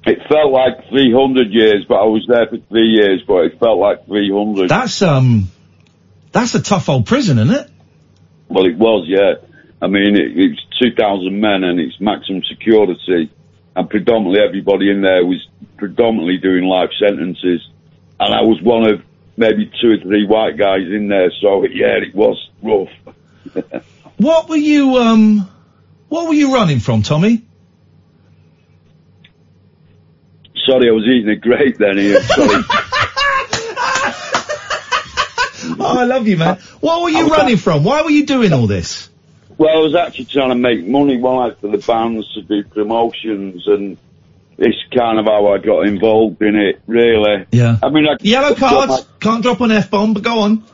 It 0.05 0.18
felt 0.28 0.51
like 0.51 0.89
300 0.89 1.52
years, 1.52 1.85
but 1.89 1.97
I 1.97 2.05
was 2.05 2.24
there 2.27 2.47
for 2.47 2.56
three 2.68 2.89
years, 2.89 3.22
but 3.27 3.44
it 3.44 3.59
felt 3.60 3.78
like 3.78 4.06
300. 4.06 4.68
That's, 4.68 5.02
um, 5.02 5.51
that's 6.32 6.55
a 6.55 6.62
tough 6.62 6.89
old 6.89 7.06
prison, 7.06 7.39
isn't 7.39 7.55
it? 7.55 7.70
Well, 8.48 8.66
it 8.66 8.77
was, 8.77 9.06
yeah. 9.06 9.35
I 9.82 9.89
mean, 9.89 10.16
it, 10.16 10.36
it's 10.36 10.60
2,000 10.81 11.39
men 11.39 11.64
and 11.64 11.78
it's 11.78 12.01
maximum 12.01 12.43
security. 12.44 13.31
And 13.77 13.90
predominantly 13.90 14.40
everybody 14.40 14.90
in 14.90 15.02
there 15.02 15.24
was 15.24 15.47
predominantly 15.77 16.39
doing 16.39 16.64
life 16.64 16.90
sentences. 16.98 17.68
And 18.18 18.35
I 18.35 18.40
was 18.40 18.60
one 18.62 18.86
of 18.89 19.02
maybe 19.36 19.70
two 19.81 19.93
or 19.93 19.98
three 19.98 20.27
white 20.27 20.56
guys 20.56 20.82
in 20.82 21.09
there. 21.09 21.31
So, 21.40 21.64
yeah, 21.64 21.98
it 21.98 22.14
was 22.14 22.48
rough. 22.62 23.82
What 24.20 24.51
were 24.51 24.56
you, 24.56 24.98
um, 24.98 25.48
what 26.10 26.28
were 26.28 26.35
you 26.35 26.52
running 26.52 26.78
from, 26.78 27.01
Tommy? 27.01 27.40
Sorry, 30.66 30.89
I 30.89 30.93
was 30.93 31.05
eating 31.05 31.28
a 31.31 31.37
grape 31.37 31.78
then, 31.78 31.99
Iain. 31.99 32.20
Sorry. 32.23 32.62
Oh, 35.78 35.99
I 35.99 36.05
love 36.05 36.27
you, 36.27 36.37
man. 36.37 36.59
What 36.81 37.03
were 37.03 37.11
you 37.11 37.28
running 37.28 37.57
from? 37.57 37.85
Why 37.85 38.03
were 38.03 38.11
you 38.11 38.27
doing 38.27 38.53
all 38.53 38.66
this? 38.66 39.09
Well, 39.57 39.70
I 39.70 39.81
was 39.81 39.95
actually 39.95 40.27
trying 40.27 40.51
to 40.51 40.55
make 40.55 40.85
money 40.87 41.19
while 41.19 41.41
I 41.41 41.55
for 41.55 41.69
the 41.69 41.78
bands 41.78 42.32
to 42.35 42.43
do 42.43 42.65
promotions, 42.65 43.66
and 43.66 43.97
it's 44.59 44.78
kind 44.95 45.19
of 45.19 45.27
how 45.27 45.53
I 45.53 45.59
got 45.59 45.87
involved 45.87 46.43
in 46.43 46.57
it, 46.57 46.81
really. 46.87 47.47
Yeah. 47.53 47.77
I 47.82 47.91
mean, 47.91 48.07
I 48.07 48.16
Yellow 48.20 48.55
cards. 48.55 49.07
Can't 49.20 49.43
drop 49.43 49.61
an 49.61 49.70
F-bomb, 49.70 50.15
but 50.15 50.23
go 50.23 50.41
on. 50.41 50.65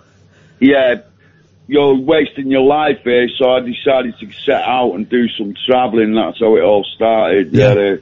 Yeah, 0.60 1.02
you're 1.66 1.96
wasting 1.96 2.50
your 2.50 2.62
life 2.62 3.00
here, 3.04 3.28
so 3.36 3.50
I 3.50 3.60
decided 3.60 4.18
to 4.20 4.32
set 4.44 4.62
out 4.62 4.92
and 4.92 5.08
do 5.08 5.28
some 5.36 5.54
travelling. 5.66 6.14
That's 6.14 6.38
how 6.38 6.56
it 6.56 6.62
all 6.62 6.84
started. 6.94 7.52
Yeah. 7.52 7.74
Yeah. 7.74 7.96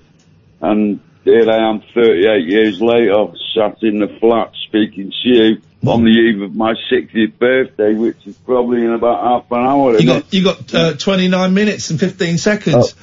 and 0.60 1.00
here 1.24 1.50
I 1.50 1.70
am, 1.70 1.82
38 1.94 2.46
years 2.46 2.80
later, 2.80 3.26
sat 3.54 3.82
in 3.82 3.98
the 3.98 4.08
flat 4.20 4.52
speaking 4.66 5.10
to 5.10 5.28
you 5.28 5.62
on 5.86 6.04
the 6.04 6.10
eve 6.10 6.40
of 6.42 6.54
my 6.54 6.74
60th 6.90 7.38
birthday, 7.38 7.94
which 7.94 8.26
is 8.26 8.36
probably 8.36 8.82
in 8.84 8.92
about 8.92 9.22
half 9.22 9.52
an 9.52 9.66
hour. 9.66 9.92
You 9.92 9.96
isn't 9.96 10.06
got, 10.06 10.34
you 10.34 10.44
got, 10.44 10.74
uh, 10.74 10.94
29 10.94 11.54
minutes 11.54 11.90
and 11.90 12.00
15 12.00 12.38
seconds. 12.38 12.94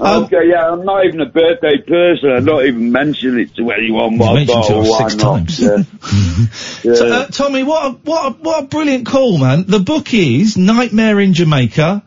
Um, 0.00 0.24
Okay, 0.24 0.48
yeah, 0.48 0.70
I'm 0.70 0.84
not 0.84 1.04
even 1.06 1.20
a 1.20 1.26
birthday 1.26 1.78
person. 1.86 2.30
I 2.30 2.40
don't 2.40 2.66
even 2.66 2.90
mention 2.90 3.38
it 3.38 3.54
to 3.56 3.70
anyone. 3.70 4.18
But 4.18 4.30
I 4.30 4.34
mentioned 4.34 4.64
thought, 4.64 4.70
it 4.70 4.74
oh, 4.74 4.90
why 4.90 5.08
six 5.08 5.22
not? 5.22 5.36
times. 5.36 5.60
Yeah. 5.60 6.92
So, 6.96 7.12
uh, 7.12 7.26
Tommy, 7.26 7.62
what 7.62 7.86
a, 7.86 7.90
what 7.90 8.26
a, 8.26 8.30
what 8.38 8.64
a 8.64 8.66
brilliant 8.66 9.06
call, 9.06 9.38
man. 9.38 9.64
The 9.68 9.78
book 9.78 10.12
is 10.12 10.56
Nightmare 10.56 11.20
in 11.20 11.32
Jamaica. 11.34 12.02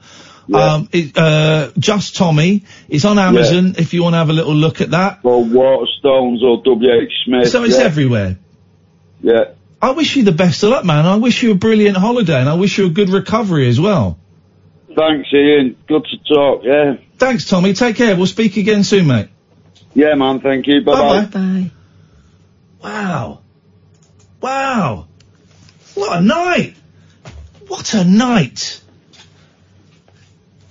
Um, 0.53 0.89
it, 0.91 1.17
uh, 1.17 1.71
just 1.77 2.15
Tommy. 2.15 2.63
It's 2.87 3.05
on 3.05 3.17
Amazon 3.17 3.75
if 3.77 3.93
you 3.93 4.03
want 4.03 4.13
to 4.13 4.17
have 4.17 4.29
a 4.29 4.33
little 4.33 4.53
look 4.53 4.81
at 4.81 4.91
that. 4.91 5.19
Or 5.23 5.43
Waterstones 5.43 6.41
or 6.43 6.61
W.H. 6.63 7.11
Smith. 7.25 7.49
So 7.49 7.63
it's 7.63 7.77
yeah. 7.77 7.83
everywhere. 7.83 8.37
Yeah. 9.21 9.45
I 9.81 9.91
wish 9.91 10.15
you 10.15 10.23
the 10.23 10.31
best 10.31 10.63
of 10.63 10.69
luck, 10.69 10.85
man. 10.85 11.05
I 11.05 11.15
wish 11.15 11.43
you 11.43 11.51
a 11.51 11.55
brilliant 11.55 11.97
holiday 11.97 12.39
and 12.39 12.49
I 12.49 12.55
wish 12.55 12.77
you 12.77 12.87
a 12.87 12.89
good 12.89 13.09
recovery 13.09 13.67
as 13.67 13.79
well. 13.79 14.19
Thanks, 14.95 15.29
Iain. 15.33 15.75
Good 15.87 16.05
to 16.05 16.33
talk, 16.33 16.61
yeah. 16.63 16.95
Thanks, 17.17 17.45
Tommy. 17.45 17.73
Take 17.73 17.95
care. 17.97 18.15
We'll 18.15 18.27
speak 18.27 18.57
again 18.57 18.83
soon, 18.83 19.07
mate. 19.07 19.29
Yeah, 19.93 20.15
man, 20.15 20.39
thank 20.39 20.67
you. 20.67 20.81
Bye-bye. 20.83 21.25
Bye. 21.25 21.71
Wow. 22.81 23.41
Wow. 24.41 25.07
What 25.95 26.17
a 26.17 26.21
night. 26.21 26.75
What 27.67 27.93
a 27.93 28.03
night. 28.03 28.81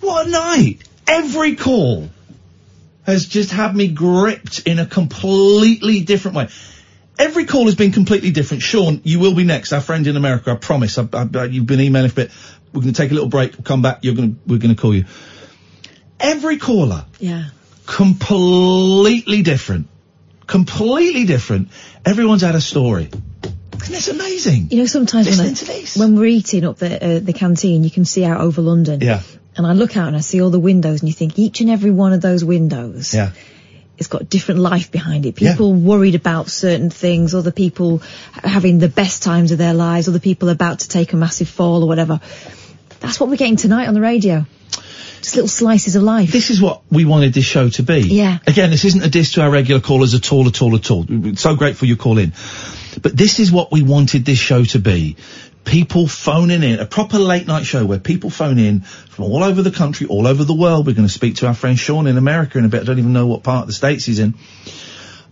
What 0.05 0.27
a 0.27 0.31
night. 0.31 0.79
Every 1.07 1.57
call 1.57 2.09
has 3.07 3.27
just 3.27 3.51
had 3.51 3.75
me 3.77 3.89
gripped 3.89 4.61
in 4.67 4.79
a 4.79 4.87
completely 4.87 6.01
different 6.01 6.37
way. 6.37 6.49
Every 7.19 7.45
call 7.45 7.67
has 7.67 7.75
been 7.75 7.93
completely 7.93 8.31
different. 8.31 8.63
Sean, 8.63 9.01
you 9.05 9.21
will 9.21 9.35
be 9.35 9.45
next. 9.45 9.73
Our 9.73 9.81
friend 9.81 10.07
in 10.07 10.17
America, 10.17 10.51
I 10.53 10.57
promise. 10.57 10.99
I, 10.99 11.07
I, 11.13 11.29
I- 11.35 11.45
you've 11.45 11.67
been 11.67 11.81
emailing 11.81 12.11
for 12.11 12.23
a 12.23 12.25
bit. 12.25 12.33
We're 12.73 12.81
going 12.83 12.93
to 12.95 13.01
take 13.03 13.11
a 13.13 13.15
little 13.15 13.29
break. 13.29 13.53
We'll 13.53 13.63
come 13.65 13.83
back. 13.83 13.99
You're 14.03 14.15
going 14.17 14.35
to, 14.35 14.41
we're 14.47 14.59
going 14.59 14.75
to 14.75 14.81
call 14.81 14.95
you. 14.95 15.05
Every 16.19 16.57
caller 16.57 17.05
Yeah. 17.21 17.45
completely 17.87 19.43
different. 19.43 19.89
Completely 20.47 21.25
different. 21.25 21.69
Everyone's 22.05 22.43
had 22.43 22.55
a 22.55 22.61
story. 22.61 23.11
Isn't 23.83 23.93
this 23.93 24.09
amazing? 24.09 24.69
You 24.71 24.79
know, 24.79 24.87
sometimes 24.87 25.27
when, 25.29 25.41
I, 25.41 25.43
Listening 25.51 25.55
to 25.55 25.65
this. 25.81 25.97
when 25.97 26.17
we're 26.17 26.25
eating 26.27 26.65
up 26.65 26.79
the 26.79 27.17
uh, 27.17 27.19
the 27.21 27.33
canteen, 27.33 27.85
you 27.85 27.91
can 27.91 28.05
see 28.05 28.25
out 28.25 28.41
over 28.41 28.61
London. 28.63 29.01
Yeah. 29.01 29.21
And 29.57 29.67
I 29.67 29.73
look 29.73 29.97
out 29.97 30.09
and 30.09 30.17
I 30.17 30.21
see 30.21 30.41
all 30.43 30.51
the 30.51 30.59
windows, 30.59 31.01
and 31.01 31.09
you 31.09 31.15
think 31.15 31.39
each 31.39 31.61
and 31.61 31.71
every 31.71 31.91
one 31.91 32.13
of 32.13 32.21
those 32.21 32.45
windows 32.45 33.15
Yeah. 33.15 33.31
it's 33.97 34.09
got 34.09 34.29
different 34.29 34.61
life 34.61 34.91
behind 34.91 35.27
it. 35.27 35.37
People 35.37 35.73
worried 35.73 36.17
about 36.17 36.51
certain 36.51 36.91
things, 36.91 37.35
other 37.35 37.53
people 37.53 38.03
having 38.33 38.79
the 38.79 38.89
best 38.89 39.23
times 39.23 39.53
of 39.53 39.59
their 39.59 39.75
lives, 39.75 40.09
other 40.09 40.19
people 40.19 40.49
about 40.49 40.81
to 40.81 40.89
take 40.89 41.13
a 41.13 41.17
massive 41.17 41.49
fall 41.49 41.83
or 41.85 41.89
whatever. 41.89 42.21
That's 43.01 43.21
what 43.21 43.29
we're 43.31 43.37
getting 43.37 43.57
tonight 43.57 43.87
on 43.87 43.95
the 43.95 44.01
radio. 44.01 44.47
Just 45.21 45.37
little 45.37 45.49
slices 45.49 45.97
of 45.97 46.03
life. 46.03 46.33
This 46.33 46.51
is 46.51 46.61
what 46.61 46.83
we 46.91 47.05
wanted 47.05 47.33
this 47.33 47.45
show 47.47 47.69
to 47.71 47.83
be. 47.83 48.01
Yeah. 48.01 48.39
Again, 48.47 48.71
this 48.71 48.85
isn't 48.85 49.03
a 49.03 49.09
diss 49.09 49.33
to 49.35 49.43
our 49.43 49.51
regular 49.51 49.81
callers 49.81 50.13
at 50.15 50.31
all, 50.33 50.49
at 50.49 50.61
all, 50.61 50.75
at 50.75 50.91
all. 50.91 51.07
We're 51.09 51.37
so 51.37 51.55
grateful 51.55 51.89
you 51.89 51.97
call 51.97 52.19
in. 52.19 52.33
But 53.01 53.17
this 53.17 53.41
is 53.41 53.51
what 53.51 53.73
we 53.73 53.83
wanted 53.83 54.25
this 54.25 54.39
show 54.39 54.65
to 54.65 54.79
be. 54.79 55.17
People 55.65 56.07
phoning 56.07 56.63
in, 56.63 56.79
a 56.79 56.87
proper 56.87 57.19
late 57.19 57.47
night 57.47 57.65
show 57.65 57.85
where 57.87 57.99
people 57.99 58.31
phone 58.31 58.59
in 58.59 58.83
from 58.83 59.25
all 59.25 59.43
over 59.43 59.63
the 59.63 59.71
country, 59.71 60.07
all 60.07 60.27
over 60.27 60.45
the 60.45 60.55
world. 60.55 60.87
We're 60.87 60.95
going 60.95 61.09
to 61.09 61.13
speak 61.13 61.37
to 61.37 61.47
our 61.47 61.55
friend 61.55 61.79
Sean 61.79 62.07
in 62.07 62.19
America 62.19 62.59
in 62.59 62.65
a 62.65 62.69
bit. 62.69 62.83
I 62.83 62.85
don't 62.85 62.99
even 62.99 63.13
know 63.13 63.27
what 63.27 63.43
part 63.43 63.63
of 63.63 63.67
the 63.69 63.73
States 63.73 64.05
he's 64.05 64.19
in. 64.19 64.35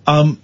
Um, 0.07 0.41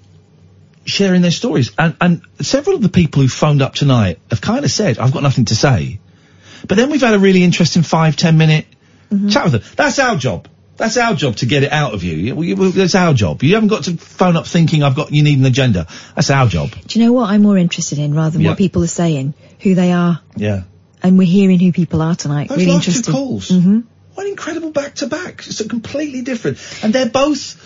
sharing 0.84 1.22
their 1.22 1.30
stories. 1.30 1.72
And, 1.78 1.96
and 2.00 2.22
several 2.40 2.76
of 2.76 2.82
the 2.82 2.88
people 2.88 3.22
who 3.22 3.28
phoned 3.28 3.62
up 3.62 3.74
tonight 3.74 4.20
have 4.30 4.40
kind 4.40 4.64
of 4.64 4.70
said, 4.70 4.98
I've 4.98 5.12
got 5.12 5.22
nothing 5.22 5.46
to 5.46 5.54
say. 5.54 6.00
But 6.66 6.76
then 6.76 6.90
we've 6.90 7.00
had 7.00 7.14
a 7.14 7.18
really 7.18 7.42
interesting 7.42 7.82
five, 7.82 8.16
ten 8.16 8.36
minute 8.36 8.66
chat 9.30 9.44
with 9.44 9.52
them. 9.52 9.62
That's 9.76 9.98
our 9.98 10.16
job. 10.16 10.48
That's 10.78 10.96
our 10.96 11.14
job 11.14 11.36
to 11.36 11.46
get 11.46 11.64
it 11.64 11.72
out 11.72 11.92
of 11.92 12.02
you. 12.04 12.14
You- 12.16 12.34
we- 12.34 12.54
we- 12.54 12.70
That's 12.70 12.94
our 12.94 13.12
job. 13.12 13.42
You 13.42 13.54
haven't 13.54 13.68
got 13.68 13.84
to 13.84 13.96
phone 13.96 14.36
up 14.36 14.46
thinking 14.46 14.82
I've 14.82 14.94
got, 14.94 15.12
you 15.12 15.22
need 15.22 15.38
an 15.38 15.44
agenda. 15.44 15.86
That's 16.14 16.30
our 16.30 16.46
job. 16.48 16.70
Do 16.86 16.98
you 16.98 17.04
know 17.04 17.12
what 17.12 17.28
I'm 17.30 17.42
more 17.42 17.58
interested 17.58 17.98
in 17.98 18.14
rather 18.14 18.30
than 18.30 18.42
Yeah. 18.42 18.50
what 18.50 18.58
people 18.58 18.82
are 18.84 18.86
saying? 18.86 19.34
Who 19.60 19.74
they 19.74 19.92
are. 19.92 20.20
Yeah. 20.36 20.62
And 21.02 21.18
we're 21.18 21.26
hearing 21.26 21.58
who 21.60 21.72
people 21.72 22.00
are 22.00 22.14
tonight. 22.14 22.48
Those 22.48 22.58
really 22.58 22.72
last 22.72 23.04
two 23.04 23.12
calls. 23.12 23.48
hmm 23.48 23.80
What 24.14 24.26
incredible 24.26 24.70
back 24.70 24.94
to 24.96 25.06
back. 25.08 25.44
It's 25.46 25.60
a 25.60 25.68
completely 25.68 26.22
different. 26.22 26.58
And 26.82 26.92
they're 26.92 27.06
both 27.08 27.56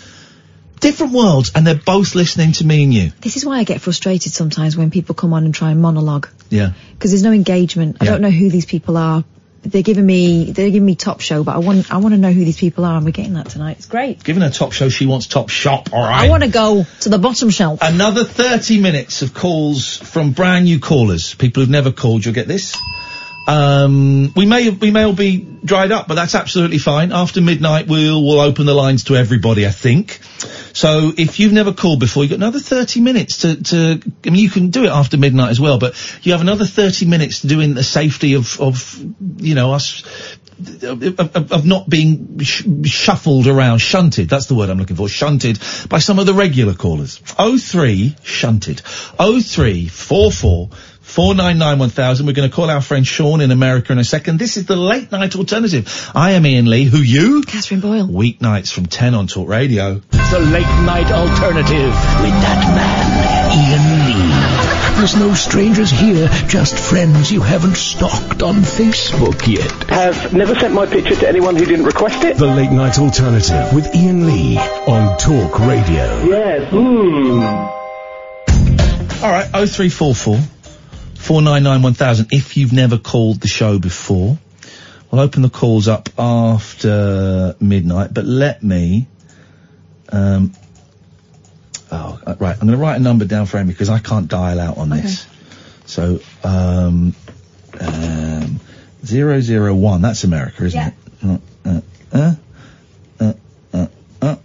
different 0.80 1.12
worlds 1.12 1.52
and 1.54 1.66
they're 1.66 1.74
both 1.74 2.14
listening 2.14 2.52
to 2.52 2.66
me 2.66 2.82
and 2.82 2.92
you. 2.92 3.12
This 3.20 3.36
is 3.36 3.44
why 3.44 3.58
I 3.58 3.64
get 3.64 3.80
frustrated 3.80 4.32
sometimes 4.32 4.76
when 4.76 4.90
people 4.90 5.14
come 5.14 5.32
on 5.32 5.44
and 5.44 5.54
try 5.54 5.70
and 5.70 5.80
monologue 5.80 6.28
Yeah. 6.50 6.72
because 6.94 7.10
there's 7.12 7.22
no 7.22 7.32
engagement. 7.32 7.98
Yeah. 8.00 8.08
I 8.08 8.10
don't 8.12 8.20
know 8.22 8.30
who 8.30 8.50
these 8.50 8.66
people 8.66 8.96
are. 8.96 9.22
They're 9.62 9.82
giving 9.82 10.04
me 10.04 10.50
they're 10.50 10.70
giving 10.70 10.84
me 10.84 10.96
top 10.96 11.20
show, 11.20 11.44
but 11.44 11.54
I 11.54 11.58
want 11.58 11.92
I 11.92 11.98
want 11.98 12.14
to 12.14 12.20
know 12.20 12.32
who 12.32 12.44
these 12.44 12.58
people 12.58 12.84
are, 12.84 12.96
and 12.96 13.04
we're 13.04 13.12
getting 13.12 13.34
that 13.34 13.48
tonight. 13.48 13.76
It's 13.78 13.86
great. 13.86 14.22
Given 14.24 14.42
her 14.42 14.50
top 14.50 14.72
show, 14.72 14.88
she 14.88 15.06
wants 15.06 15.28
top 15.28 15.50
shop, 15.50 15.92
alright? 15.92 16.26
I 16.26 16.28
want 16.28 16.42
to 16.42 16.48
go 16.50 16.84
to 17.00 17.08
the 17.08 17.18
bottom 17.18 17.48
shelf. 17.48 17.78
Another 17.80 18.24
30 18.24 18.80
minutes 18.80 19.22
of 19.22 19.34
calls 19.34 19.96
from 19.98 20.32
brand 20.32 20.64
new 20.64 20.80
callers. 20.80 21.34
People 21.34 21.62
who've 21.62 21.70
never 21.70 21.92
called, 21.92 22.24
you'll 22.24 22.34
get 22.34 22.48
this. 22.48 22.76
Um, 23.46 24.32
we 24.36 24.46
may 24.46 24.70
we 24.70 24.90
may 24.90 25.02
all 25.02 25.12
be 25.12 25.38
dried 25.64 25.90
up, 25.90 26.06
but 26.06 26.14
that's 26.14 26.34
absolutely 26.34 26.78
fine. 26.78 27.12
After 27.12 27.40
midnight, 27.40 27.88
we'll 27.88 28.22
we'll 28.22 28.40
open 28.40 28.66
the 28.66 28.74
lines 28.74 29.04
to 29.04 29.16
everybody. 29.16 29.66
I 29.66 29.70
think. 29.70 30.20
So 30.74 31.12
if 31.16 31.40
you've 31.40 31.52
never 31.52 31.72
called 31.72 32.00
before, 32.00 32.22
you've 32.22 32.30
got 32.30 32.36
another 32.36 32.60
thirty 32.60 33.00
minutes 33.00 33.38
to 33.38 33.62
to. 33.62 34.02
I 34.24 34.30
mean, 34.30 34.40
you 34.40 34.50
can 34.50 34.70
do 34.70 34.84
it 34.84 34.90
after 34.90 35.16
midnight 35.16 35.50
as 35.50 35.60
well, 35.60 35.78
but 35.78 35.94
you 36.24 36.32
have 36.32 36.40
another 36.40 36.64
thirty 36.64 37.06
minutes 37.06 37.40
to 37.40 37.48
do 37.48 37.60
in 37.60 37.74
the 37.74 37.82
safety 37.82 38.34
of 38.34 38.60
of 38.60 38.96
you 39.38 39.54
know 39.54 39.72
us. 39.72 40.02
Of, 40.82 41.18
of, 41.18 41.50
of 41.50 41.66
not 41.66 41.88
being 41.88 42.38
sh- 42.38 42.62
shuffled 42.84 43.48
around, 43.48 43.80
shunted. 43.80 44.28
That's 44.28 44.46
the 44.46 44.54
word 44.54 44.70
I'm 44.70 44.78
looking 44.78 44.94
for. 44.94 45.08
Shunted 45.08 45.58
by 45.88 45.98
some 45.98 46.20
of 46.20 46.26
the 46.26 46.34
regular 46.34 46.74
callers. 46.74 47.20
Oh 47.36 47.58
three 47.58 48.14
shunted. 48.22 48.80
Oh 49.18 49.40
three 51.12 51.18
four 51.18 51.34
four 51.34 51.34
499 51.34 51.78
1000. 51.78 52.26
We're 52.26 52.32
going 52.32 52.48
to 52.48 52.54
call 52.54 52.70
our 52.70 52.80
friend 52.80 53.06
Sean 53.06 53.40
in 53.40 53.50
America 53.50 53.92
in 53.92 53.98
a 53.98 54.04
second. 54.04 54.38
This 54.38 54.56
is 54.56 54.66
the 54.66 54.76
late 54.76 55.12
night 55.12 55.36
alternative. 55.36 56.10
I 56.14 56.32
am 56.32 56.44
Iain 56.44 56.66
Lee. 56.66 56.84
Who 56.84 56.98
you? 56.98 57.42
Catherine 57.42 57.80
Boyle. 57.80 58.06
Weeknights 58.06 58.72
from 58.72 58.86
10 58.86 59.14
on 59.14 59.26
Talk 59.26 59.48
Radio. 59.48 60.00
The 60.10 60.38
late 60.38 60.62
night 60.62 61.10
alternative 61.12 61.92
with 62.22 62.36
that 62.40 62.64
man, 62.74 63.12
Iain 63.52 64.06
Lee. 64.06 64.98
There's 64.98 65.16
no 65.16 65.34
strangers 65.34 65.90
here, 65.90 66.28
just 66.48 66.78
friends 66.78 67.30
you 67.30 67.40
haven't 67.40 67.76
stalked 67.76 68.42
on 68.42 68.56
Facebook 68.56 69.46
yet. 69.46 69.90
Have 69.90 70.32
never 70.32 70.54
sent 70.54 70.72
my 70.74 70.86
picture 70.86 71.16
to 71.16 71.28
anyone 71.28 71.56
who 71.56 71.64
didn't 71.64 71.86
request 71.86 72.24
it. 72.24 72.36
The 72.36 72.46
late 72.46 72.70
night 72.70 72.98
alternative 72.98 73.74
with 73.74 73.94
Iain 73.94 74.26
Lee 74.26 74.56
on 74.56 75.18
Talk 75.18 75.58
Radio. 75.60 76.24
Yes. 76.24 76.70
Hmm. 76.70 77.80
All 79.24 79.30
right, 79.30 79.46
0344 79.50 80.61
499 81.22 81.82
1000. 81.82 82.32
If 82.32 82.56
you've 82.56 82.72
never 82.72 82.98
called 82.98 83.40
the 83.40 83.48
show 83.48 83.78
before, 83.78 84.38
we'll 85.10 85.20
open 85.20 85.42
the 85.42 85.50
calls 85.50 85.86
up 85.86 86.08
after 86.18 87.54
midnight, 87.60 88.12
but 88.12 88.24
let 88.24 88.62
me. 88.62 89.06
Um, 90.08 90.52
oh, 91.92 92.20
uh, 92.26 92.34
right. 92.40 92.54
I'm 92.54 92.66
going 92.66 92.72
to 92.72 92.76
write 92.76 92.96
a 92.96 93.02
number 93.02 93.24
down 93.24 93.46
for 93.46 93.58
Amy 93.58 93.72
because 93.72 93.88
I 93.88 94.00
can't 94.00 94.26
dial 94.26 94.58
out 94.58 94.78
on 94.78 94.90
this. 94.90 95.26
So, 95.86 96.20
um, 96.42 97.14
um, 97.80 98.60
001, 99.04 100.02
that's 100.02 100.24
America, 100.24 100.64
isn't 100.64 100.80
it? 100.80 100.94
Uh, 101.24 101.38
uh, 101.64 101.80
uh, 103.20 103.32
uh, 103.72 103.86
uh, 104.20 104.36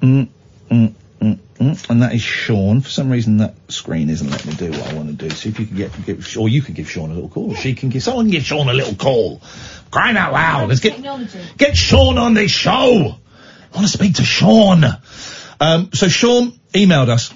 mm, 0.00 0.28
mm. 0.68 0.94
And 1.60 2.02
that 2.02 2.14
is 2.14 2.22
Sean. 2.22 2.80
For 2.80 2.88
some 2.88 3.10
reason, 3.10 3.36
that 3.38 3.54
screen 3.68 4.10
isn't 4.10 4.28
letting 4.28 4.50
me 4.50 4.56
do 4.56 4.70
what 4.72 4.90
I 4.90 4.94
want 4.94 5.08
to 5.08 5.28
do. 5.28 5.34
See 5.34 5.50
if 5.50 5.60
you 5.60 5.66
can 5.66 5.76
get, 5.76 6.04
give, 6.04 6.36
or 6.36 6.48
you 6.48 6.62
can 6.62 6.74
give 6.74 6.90
Sean 6.90 7.10
a 7.10 7.14
little 7.14 7.28
call, 7.28 7.54
she 7.54 7.74
can 7.74 7.90
give, 7.90 8.02
someone 8.02 8.28
give 8.28 8.42
Sean 8.42 8.68
a 8.68 8.72
little 8.72 8.94
call. 8.94 9.40
Crying 9.90 10.16
out 10.16 10.32
loud. 10.32 10.68
Let's 10.68 10.80
get, 10.80 11.00
get 11.56 11.76
Sean 11.76 12.18
on 12.18 12.34
this 12.34 12.50
show. 12.50 12.72
I 12.72 13.76
want 13.76 13.86
to 13.86 13.92
speak 13.92 14.14
to 14.14 14.24
Sean. 14.24 14.84
Um, 15.60 15.90
so 15.92 16.08
Sean 16.08 16.52
emailed 16.72 17.08
us. 17.08 17.32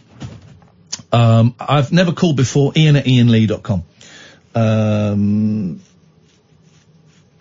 Um, 1.12 1.54
I've 1.60 1.92
never 1.92 2.12
called 2.12 2.36
before. 2.36 2.72
Iain 2.76 2.96
at 2.96 3.04
iainlee.com. 3.04 3.84
Um, 4.54 5.80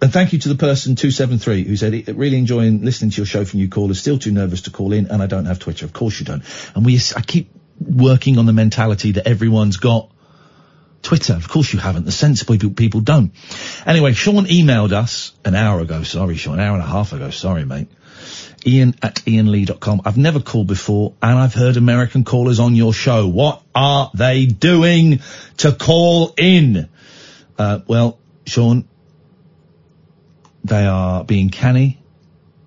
and 0.02 0.14
thank 0.14 0.32
you 0.32 0.40
to 0.40 0.49
the 0.49 0.56
person 0.56 0.95
273 0.95 1.64
who 1.64 1.76
said, 1.76 2.07
really 2.15 2.38
enjoying 2.38 2.84
listening 2.84 3.11
to 3.11 3.18
your 3.18 3.26
show 3.26 3.45
from 3.45 3.60
you 3.60 3.69
callers, 3.69 3.99
still 3.99 4.19
too 4.19 4.32
nervous 4.32 4.64
to 4.64 4.72
call 4.72 4.94
in 4.94 5.07
and 5.07 5.24
I 5.24 5.26
don't 5.26 5.45
have 5.45 5.60
Twitter. 5.60 5.86
Of 5.86 5.94
course 5.94 6.19
you 6.19 6.26
don't. 6.26 6.44
And 6.76 6.86
we, 6.86 6.99
I 7.15 7.22
keep 7.22 7.49
working 7.80 8.38
on 8.38 8.45
the 8.45 8.53
mentality 8.53 9.14
that 9.14 9.28
everyone's 9.28 9.78
got 9.78 10.11
Twitter. 11.02 11.34
Of 11.34 11.49
course 11.49 11.74
you 11.74 11.80
haven't. 11.80 12.06
The 12.06 12.11
sensible 12.11 12.57
people, 12.57 13.02
don't. 13.02 13.32
Anyway, 13.86 14.14
Sean 14.14 14.45
emailed 14.45 14.91
us 14.91 15.34
an 15.44 15.56
hour 15.56 15.80
ago. 15.80 16.03
Sorry, 16.03 16.36
Sean. 16.36 16.56
An 16.56 16.60
hour 16.60 16.76
and 16.76 16.84
a 16.84 16.88
half 16.88 17.14
ago. 17.14 17.32
Sorry, 17.32 17.65
mate. 17.65 17.88
Iain 18.68 18.95
at 19.02 19.15
iainlee.com. 19.15 20.02
I've 20.06 20.18
never 20.18 20.41
called 20.41 20.68
before 20.68 21.14
and 21.22 21.40
I've 21.40 21.53
heard 21.53 21.78
American 21.78 22.24
callers 22.24 22.60
on 22.60 22.76
your 22.76 22.94
show. 22.94 23.28
What 23.28 23.64
are 23.74 24.11
they 24.14 24.45
doing 24.45 25.22
to 25.57 25.72
call 25.72 26.34
in? 26.38 26.90
Uh, 27.57 27.80
well, 27.88 28.19
Sean, 28.45 28.88
they 30.68 30.85
are 30.85 31.23
being 31.23 31.49
canny. 31.49 31.99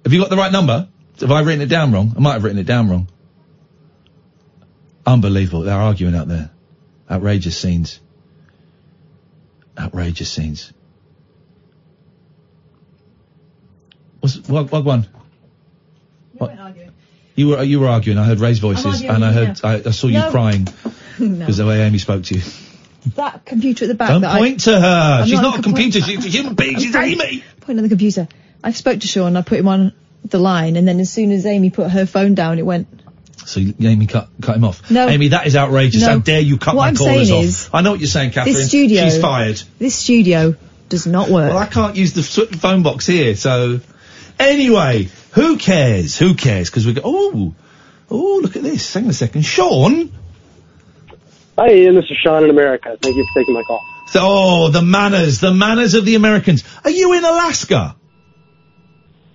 Have 0.04 0.12
you 0.12 0.20
got 0.20 0.30
the 0.30 0.36
right 0.36 0.52
number? 0.52 0.88
Have 1.20 1.30
I 1.30 1.40
written 1.40 1.60
it 1.60 1.68
down 1.68 1.92
wrong? 1.92 2.14
I 2.16 2.20
might 2.20 2.32
have 2.34 2.44
written 2.44 2.58
it 2.58 2.66
down 2.66 2.88
wrong. 2.88 3.08
Unbelievable. 5.06 5.62
They're 5.62 5.74
arguing 5.78 6.14
out 6.14 6.28
there. 6.28 6.50
Outrageous 7.10 7.56
scenes. 7.56 8.00
Outrageous 9.78 10.30
scenes. 10.30 10.72
What's, 14.20 14.36
what, 14.48 14.70
what 14.70 14.84
one? 14.84 15.06
What? 16.34 16.56
You 17.36 17.48
were 17.48 17.62
you 17.62 17.80
were 17.80 17.88
arguing. 17.88 18.18
I 18.18 18.24
heard 18.24 18.40
raised 18.40 18.60
voices, 18.60 19.02
and 19.02 19.24
I 19.24 19.32
heard 19.32 19.60
yeah. 19.62 19.70
I, 19.70 19.74
I 19.86 19.90
saw 19.92 20.08
you 20.08 20.18
No. 20.18 20.30
crying 20.30 20.68
no. 21.18 21.38
because 21.38 21.56
the 21.56 21.66
way 21.66 21.80
Amy 21.82 21.98
spoke 21.98 22.24
to 22.24 22.34
you. 22.34 22.42
That 23.16 23.44
computer 23.44 23.84
at 23.84 23.88
the 23.88 23.94
back. 23.94 24.08
Don't 24.10 24.22
that 24.22 24.34
I- 24.34 24.38
point 24.38 24.60
to 24.60 24.78
her. 24.78 25.18
I'm 25.22 25.26
She's 25.26 25.34
not 25.40 25.42
not 25.42 25.58
a 25.60 25.62
computer. 25.62 26.00
She's 26.00 26.24
a 26.24 26.28
human 26.28 26.54
being. 26.54 26.78
She's 26.78 26.94
Amy. 26.94 27.42
Point 27.60 27.78
on 27.78 27.82
the 27.82 27.88
computer. 27.88 28.28
I 28.62 28.72
spoke 28.72 29.00
to 29.00 29.06
Sean. 29.06 29.36
I 29.36 29.42
put 29.42 29.58
him 29.58 29.68
on 29.68 29.92
the 30.24 30.38
line, 30.38 30.76
and 30.76 30.86
then 30.86 31.00
as 31.00 31.10
soon 31.10 31.30
as 31.32 31.46
Amy 31.46 31.70
put 31.70 31.90
her 31.90 32.04
phone 32.06 32.34
down, 32.34 32.58
it 32.58 32.66
went. 32.66 32.88
So 33.46 33.60
Amy 33.80 34.06
cut 34.06 34.28
cut 34.42 34.56
him 34.56 34.64
off. 34.64 34.90
No. 34.90 35.08
Amy, 35.08 35.28
that 35.28 35.46
is 35.46 35.56
outrageous. 35.56 36.02
No. 36.02 36.08
How 36.08 36.18
dare 36.18 36.40
you 36.40 36.58
cut 36.58 36.74
What 36.74 36.82
my 36.82 36.88
I'm 36.88 36.96
callers 36.96 37.28
saying 37.28 37.38
off? 37.38 37.44
is, 37.44 37.70
I 37.72 37.80
know 37.80 37.92
what 37.92 38.00
you're 38.00 38.06
saying, 38.06 38.32
Catherine. 38.32 38.54
This 38.54 38.68
studio. 38.68 39.04
She's 39.04 39.18
fired. 39.20 39.62
This 39.78 39.94
studio 39.94 40.56
does 40.90 41.06
not 41.06 41.30
work. 41.30 41.48
Well, 41.50 41.58
I 41.58 41.66
can't 41.66 41.96
use 41.96 42.12
the 42.12 42.22
phone 42.22 42.82
box 42.82 43.06
here, 43.06 43.34
so 43.34 43.80
anyway, 44.38 45.08
who 45.32 45.56
cares? 45.56 46.18
Who 46.18 46.34
cares? 46.34 46.68
Because 46.68 46.86
we 46.86 46.92
go. 46.92 47.00
Oh, 47.04 47.54
oh, 48.10 48.40
look 48.42 48.56
at 48.56 48.62
this. 48.62 48.92
Hang 48.92 49.04
on 49.04 49.10
a 49.10 49.14
second, 49.14 49.42
Sean. 49.42 50.12
Hi, 51.60 51.66
Iain. 51.68 51.94
This 51.94 52.06
is 52.10 52.16
Sean 52.24 52.42
in 52.42 52.48
America. 52.48 52.96
Thank 53.02 53.16
you 53.16 53.26
for 53.34 53.40
taking 53.40 53.52
my 53.52 53.62
call. 53.64 53.84
So, 54.06 54.20
oh, 54.22 54.68
the 54.70 54.80
manners, 54.80 55.40
the 55.40 55.52
manners 55.52 55.92
of 55.92 56.06
the 56.06 56.14
Americans. 56.14 56.64
Are 56.84 56.90
you 56.90 57.12
in 57.12 57.22
Alaska? 57.22 57.96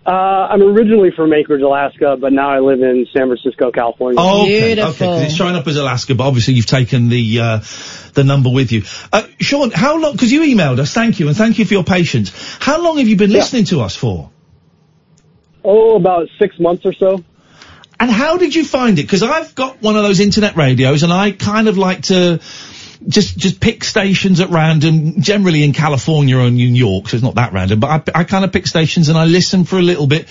Uh, 0.08 0.10
I'm 0.10 0.64
originally 0.64 1.12
from 1.16 1.32
Anchorage, 1.34 1.62
Alaska, 1.62 2.18
but 2.20 2.34
now 2.34 2.50
I 2.50 2.62
live 2.62 2.82
in 2.82 3.06
San 3.16 3.28
Francisco, 3.28 3.70
California. 3.72 4.20
Oh, 4.20 4.42
okay, 4.42 4.72
okay. 4.74 4.98
'cause 4.98 5.22
it's 5.22 5.36
showing 5.36 5.56
up 5.56 5.68
as 5.68 5.78
Alaska, 5.78 6.16
but 6.16 6.24
obviously 6.26 6.56
you've 6.56 6.66
taken 6.66 7.10
the 7.10 7.40
uh, 7.42 7.60
the 8.16 8.24
number 8.24 8.50
with 8.50 8.72
you. 8.72 8.82
Uh, 9.14 9.22
Sean, 9.40 9.70
how 9.70 10.00
long? 10.00 10.14
Because 10.14 10.32
you 10.32 10.42
emailed 10.42 10.80
us. 10.80 10.92
Thank 10.96 11.20
you, 11.20 11.28
and 11.28 11.38
thank 11.38 11.60
you 11.60 11.66
for 11.66 11.76
your 11.76 11.84
patience. 11.84 12.32
How 12.60 12.82
long 12.84 12.98
have 12.98 13.08
you 13.08 13.18
been 13.18 13.32
listening 13.32 13.66
to 13.66 13.82
us 13.82 13.96
for? 13.96 14.32
Oh, 15.64 15.96
about 15.96 16.28
six 16.40 16.60
months 16.60 16.88
or 16.88 16.94
so. 16.94 17.24
And 18.00 18.12
how 18.12 18.38
did 18.38 18.54
you 18.54 18.66
find 18.66 19.00
it? 19.00 19.04
Because 19.04 19.24
I've 19.24 19.56
got 19.56 19.82
one 19.82 19.96
of 19.96 20.04
those 20.04 20.20
internet 20.20 20.56
radios, 20.56 21.04
and 21.04 21.14
I 21.14 21.32
kind 21.32 21.68
of 21.68 21.78
like 21.78 22.04
to 22.04 22.40
just 23.08 23.38
just 23.38 23.60
pick 23.60 23.84
stations 23.84 24.40
at 24.40 24.50
random, 24.50 25.22
generally 25.22 25.64
in 25.64 25.74
California 25.74 26.38
or 26.38 26.50
New 26.50 26.68
York, 26.68 27.08
so 27.08 27.16
it's 27.16 27.24
not 27.24 27.36
that 27.36 27.54
random. 27.54 27.80
But 27.80 28.10
I, 28.16 28.20
I 28.20 28.24
kind 28.24 28.44
of 28.44 28.52
pick 28.52 28.68
stations 28.68 29.10
and 29.10 29.18
I 29.18 29.26
listen 29.26 29.64
for 29.64 29.78
a 29.78 29.82
little 29.82 30.08
bit. 30.08 30.28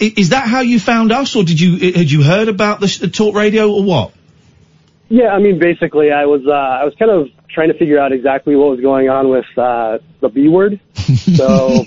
I, 0.00 0.12
is 0.16 0.30
that 0.30 0.46
how 0.46 0.60
you 0.60 0.78
found 0.78 1.12
us, 1.12 1.36
or 1.36 1.44
did 1.44 1.60
you 1.60 1.92
had 1.92 2.10
you 2.10 2.22
heard 2.22 2.48
about 2.48 2.80
the, 2.80 2.88
sh- 2.88 2.98
the 2.98 3.08
talk 3.08 3.34
radio, 3.34 3.70
or 3.70 3.82
what? 3.82 4.12
Yeah, 5.08 5.28
I 5.28 5.38
mean, 5.38 5.58
basically, 5.58 6.10
I 6.10 6.26
was 6.26 6.42
uh, 6.46 6.50
I 6.50 6.84
was 6.84 6.94
kind 6.98 7.10
of 7.10 7.28
trying 7.48 7.68
to 7.68 7.78
figure 7.78 7.98
out 7.98 8.12
exactly 8.12 8.56
what 8.56 8.70
was 8.70 8.80
going 8.80 9.08
on 9.08 9.28
with 9.28 9.46
uh, 9.56 9.98
the 10.20 10.28
B 10.28 10.48
word. 10.48 10.80
So 11.36 11.84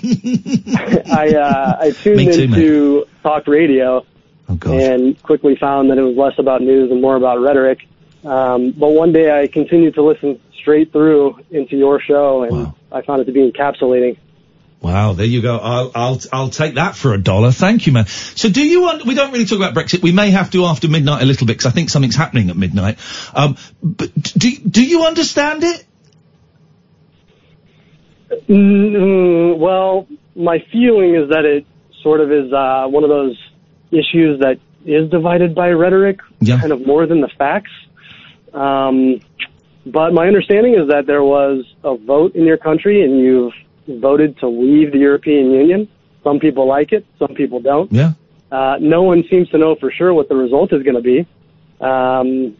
I 1.12 1.34
uh, 1.34 1.76
I 1.78 1.90
tuned 1.90 2.32
too, 2.32 2.40
into 2.40 3.06
talk 3.22 3.46
radio 3.46 4.06
Oh, 4.50 4.72
and 4.72 5.20
quickly 5.22 5.56
found 5.56 5.90
that 5.90 5.98
it 5.98 6.02
was 6.02 6.16
less 6.16 6.38
about 6.38 6.60
news 6.60 6.90
and 6.90 7.00
more 7.00 7.16
about 7.16 7.40
rhetoric. 7.40 7.86
Um, 8.24 8.72
but 8.72 8.88
one 8.88 9.12
day 9.12 9.30
I 9.30 9.46
continued 9.46 9.94
to 9.94 10.02
listen 10.02 10.40
straight 10.60 10.92
through 10.92 11.40
into 11.50 11.76
your 11.76 12.00
show, 12.00 12.42
and 12.42 12.74
I 12.92 13.02
found 13.02 13.22
it 13.22 13.26
to 13.26 13.32
be 13.32 13.50
encapsulating. 13.50 14.18
Wow, 14.80 15.12
there 15.12 15.26
you 15.26 15.42
go. 15.42 15.58
I'll 15.58 15.92
I'll 15.94 16.20
I'll 16.32 16.48
take 16.48 16.74
that 16.74 16.96
for 16.96 17.12
a 17.12 17.18
dollar. 17.18 17.52
Thank 17.52 17.86
you, 17.86 17.92
man. 17.92 18.06
So, 18.06 18.48
do 18.48 18.66
you? 18.66 18.80
want, 18.80 19.04
we 19.04 19.14
don't 19.14 19.30
really 19.30 19.44
talk 19.44 19.58
about 19.58 19.74
Brexit. 19.74 20.02
We 20.02 20.12
may 20.12 20.30
have 20.30 20.50
to 20.52 20.64
after 20.64 20.88
midnight 20.88 21.22
a 21.22 21.26
little 21.26 21.46
bit 21.46 21.58
because 21.58 21.70
I 21.70 21.74
think 21.74 21.90
something's 21.90 22.16
happening 22.16 22.48
at 22.48 22.56
midnight. 22.56 22.98
Um, 23.34 23.56
but 23.82 24.12
do 24.14 24.50
do 24.56 24.82
you 24.82 25.04
understand 25.04 25.64
it? 25.64 25.84
Mm, 28.48 29.58
well, 29.58 30.06
my 30.34 30.64
feeling 30.72 31.14
is 31.14 31.28
that 31.28 31.44
it 31.44 31.66
sort 32.02 32.20
of 32.20 32.32
is 32.32 32.50
uh, 32.50 32.86
one 32.86 33.04
of 33.04 33.10
those 33.10 33.36
issues 33.90 34.40
that 34.40 34.58
is 34.84 35.10
divided 35.10 35.54
by 35.54 35.70
rhetoric, 35.70 36.20
kind 36.60 36.72
of 36.72 36.86
more 36.86 37.06
than 37.06 37.20
the 37.20 37.28
facts. 37.28 37.70
Um, 38.52 39.20
but 39.86 40.12
my 40.12 40.26
understanding 40.26 40.74
is 40.74 40.88
that 40.88 41.06
there 41.06 41.22
was 41.22 41.64
a 41.84 41.96
vote 41.96 42.34
in 42.34 42.44
your 42.44 42.56
country, 42.56 43.02
and 43.02 43.18
you've 43.18 43.52
voted 44.00 44.38
to 44.38 44.48
leave 44.48 44.92
the 44.92 44.98
European 44.98 45.50
Union. 45.50 45.88
Some 46.22 46.38
people 46.38 46.66
like 46.66 46.92
it, 46.92 47.06
some 47.18 47.34
people 47.34 47.60
don't. 47.60 47.90
Yeah. 47.92 48.12
Uh, 48.52 48.76
no 48.80 49.02
one 49.02 49.24
seems 49.30 49.48
to 49.50 49.58
know 49.58 49.76
for 49.76 49.90
sure 49.90 50.12
what 50.12 50.28
the 50.28 50.34
result 50.34 50.72
is 50.72 50.82
going 50.82 50.96
to 50.96 51.02
be. 51.02 51.26
Um, 51.80 52.56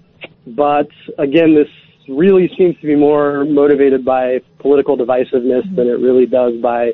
but 0.46 0.88
again, 1.18 1.54
this 1.54 1.68
really 2.08 2.50
seems 2.56 2.78
to 2.80 2.86
be 2.86 2.96
more 2.96 3.44
motivated 3.44 4.04
by 4.04 4.40
political 4.58 4.96
divisiveness 4.96 5.74
than 5.74 5.88
it 5.88 5.98
really 6.00 6.26
does 6.26 6.56
by 6.60 6.92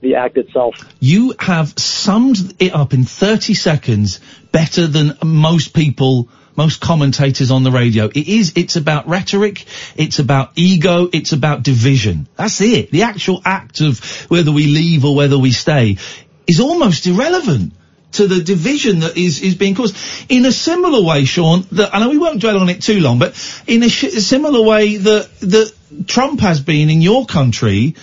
the 0.00 0.14
act 0.14 0.36
itself. 0.36 0.74
You 1.00 1.34
have 1.38 1.78
summed 1.78 2.54
it 2.58 2.74
up 2.74 2.92
in 2.92 3.04
30 3.04 3.54
seconds 3.54 4.20
better 4.52 4.86
than 4.86 5.16
most 5.24 5.74
people, 5.74 6.28
most 6.56 6.80
commentators 6.80 7.50
on 7.50 7.62
the 7.62 7.70
radio. 7.70 8.06
It 8.06 8.28
is, 8.28 8.52
it's 8.56 8.76
about 8.76 9.08
rhetoric, 9.08 9.64
it's 9.96 10.18
about 10.18 10.52
ego, 10.56 11.08
it's 11.12 11.32
about 11.32 11.62
division. 11.62 12.28
That's 12.36 12.60
it. 12.60 12.90
The 12.90 13.02
actual 13.02 13.42
act 13.44 13.80
of 13.80 14.00
whether 14.30 14.52
we 14.52 14.66
leave 14.66 15.04
or 15.04 15.14
whether 15.14 15.38
we 15.38 15.52
stay 15.52 15.98
is 16.46 16.60
almost 16.60 17.06
irrelevant 17.06 17.72
to 18.12 18.26
the 18.26 18.42
division 18.42 19.00
that 19.00 19.16
is, 19.16 19.42
is 19.42 19.54
being 19.54 19.74
caused. 19.74 19.96
In 20.30 20.46
a 20.46 20.52
similar 20.52 21.02
way, 21.02 21.24
Sean, 21.24 21.66
that, 21.72 21.94
I 21.94 22.00
know 22.00 22.08
we 22.08 22.18
won't 22.18 22.40
dwell 22.40 22.58
on 22.60 22.68
it 22.68 22.82
too 22.82 23.00
long, 23.00 23.18
but 23.18 23.34
in 23.66 23.82
a, 23.82 23.88
sh- 23.88 24.04
a 24.04 24.20
similar 24.20 24.62
way 24.62 24.96
that, 24.96 25.28
that 25.40 25.72
Trump 26.06 26.40
has 26.40 26.60
been 26.60 26.88
in 26.88 27.02
your 27.02 27.26
country 27.26 27.94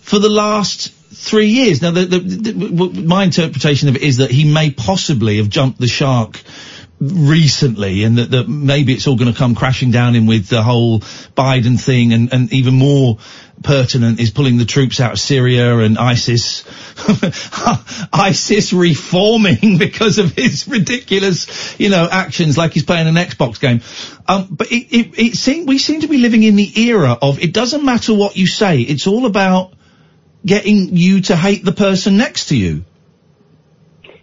for 0.00 0.18
the 0.18 0.30
last 0.30 0.92
three 1.22 1.46
years. 1.46 1.80
Now, 1.80 1.92
the, 1.92 2.04
the, 2.04 2.18
the, 2.18 3.02
my 3.02 3.24
interpretation 3.24 3.88
of 3.88 3.96
it 3.96 4.02
is 4.02 4.16
that 4.16 4.30
he 4.30 4.52
may 4.52 4.70
possibly 4.70 5.36
have 5.36 5.48
jumped 5.48 5.78
the 5.78 5.86
shark 5.86 6.40
recently 6.98 8.02
and 8.02 8.18
that, 8.18 8.30
that 8.30 8.48
maybe 8.48 8.92
it's 8.92 9.06
all 9.06 9.16
going 9.16 9.32
to 9.32 9.38
come 9.38 9.54
crashing 9.54 9.92
down 9.92 10.16
in 10.16 10.26
with 10.26 10.48
the 10.48 10.62
whole 10.62 11.00
Biden 11.00 11.80
thing 11.80 12.12
and, 12.12 12.32
and 12.32 12.52
even 12.52 12.74
more 12.74 13.18
pertinent 13.62 14.18
is 14.18 14.30
pulling 14.30 14.56
the 14.56 14.64
troops 14.64 15.00
out 15.00 15.12
of 15.12 15.20
Syria 15.20 15.78
and 15.78 15.96
ISIS, 15.96 16.64
ISIS 18.12 18.72
reforming 18.72 19.78
because 19.78 20.18
of 20.18 20.32
his 20.32 20.66
ridiculous, 20.66 21.78
you 21.78 21.88
know, 21.88 22.08
actions 22.10 22.58
like 22.58 22.72
he's 22.72 22.84
playing 22.84 23.06
an 23.06 23.14
Xbox 23.14 23.60
game. 23.60 23.80
Um, 24.26 24.48
but 24.50 24.72
it, 24.72 24.96
it, 24.96 25.18
it 25.18 25.34
seem, 25.36 25.66
we 25.66 25.78
seem 25.78 26.00
to 26.00 26.08
be 26.08 26.18
living 26.18 26.42
in 26.42 26.56
the 26.56 26.80
era 26.80 27.16
of 27.22 27.40
it 27.40 27.52
doesn't 27.52 27.84
matter 27.84 28.12
what 28.12 28.36
you 28.36 28.48
say, 28.48 28.80
it's 28.80 29.06
all 29.06 29.26
about 29.26 29.74
getting 30.44 30.96
you 30.96 31.20
to 31.22 31.36
hate 31.36 31.64
the 31.64 31.72
person 31.72 32.16
next 32.16 32.46
to 32.46 32.56
you. 32.56 32.84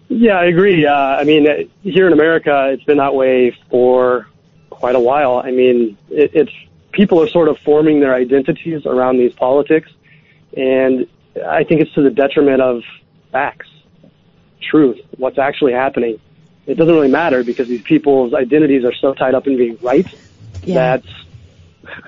Yeah, 0.08 0.32
I 0.32 0.46
agree. 0.46 0.86
Uh, 0.86 0.92
I 0.92 1.24
mean, 1.24 1.48
uh, 1.48 1.54
here 1.82 2.06
in 2.06 2.12
America, 2.12 2.70
it's 2.72 2.82
been 2.82 2.98
that 2.98 3.14
way 3.14 3.56
for 3.70 4.26
quite 4.68 4.96
a 4.96 5.00
while. 5.00 5.38
I 5.38 5.52
mean, 5.52 5.96
it, 6.10 6.32
it's 6.34 6.52
people 6.92 7.22
are 7.22 7.28
sort 7.28 7.48
of 7.48 7.58
forming 7.58 8.00
their 8.00 8.14
identities 8.14 8.86
around 8.86 9.18
these 9.18 9.32
politics, 9.32 9.90
and 10.56 11.06
I 11.46 11.62
think 11.64 11.80
it's 11.80 11.92
to 11.94 12.02
the 12.02 12.10
detriment 12.10 12.60
of 12.60 12.82
facts, 13.30 13.68
truth, 14.60 14.98
what's 15.16 15.38
actually 15.38 15.72
happening. 15.72 16.20
It 16.66 16.74
doesn't 16.74 16.92
really 16.92 17.08
matter 17.10 17.44
because 17.44 17.68
these 17.68 17.82
people's 17.82 18.34
identities 18.34 18.84
are 18.84 18.94
so 18.94 19.14
tied 19.14 19.34
up 19.34 19.46
in 19.46 19.56
being 19.56 19.78
right 19.80 20.06
Yeah. 20.64 20.74
that 20.96 21.04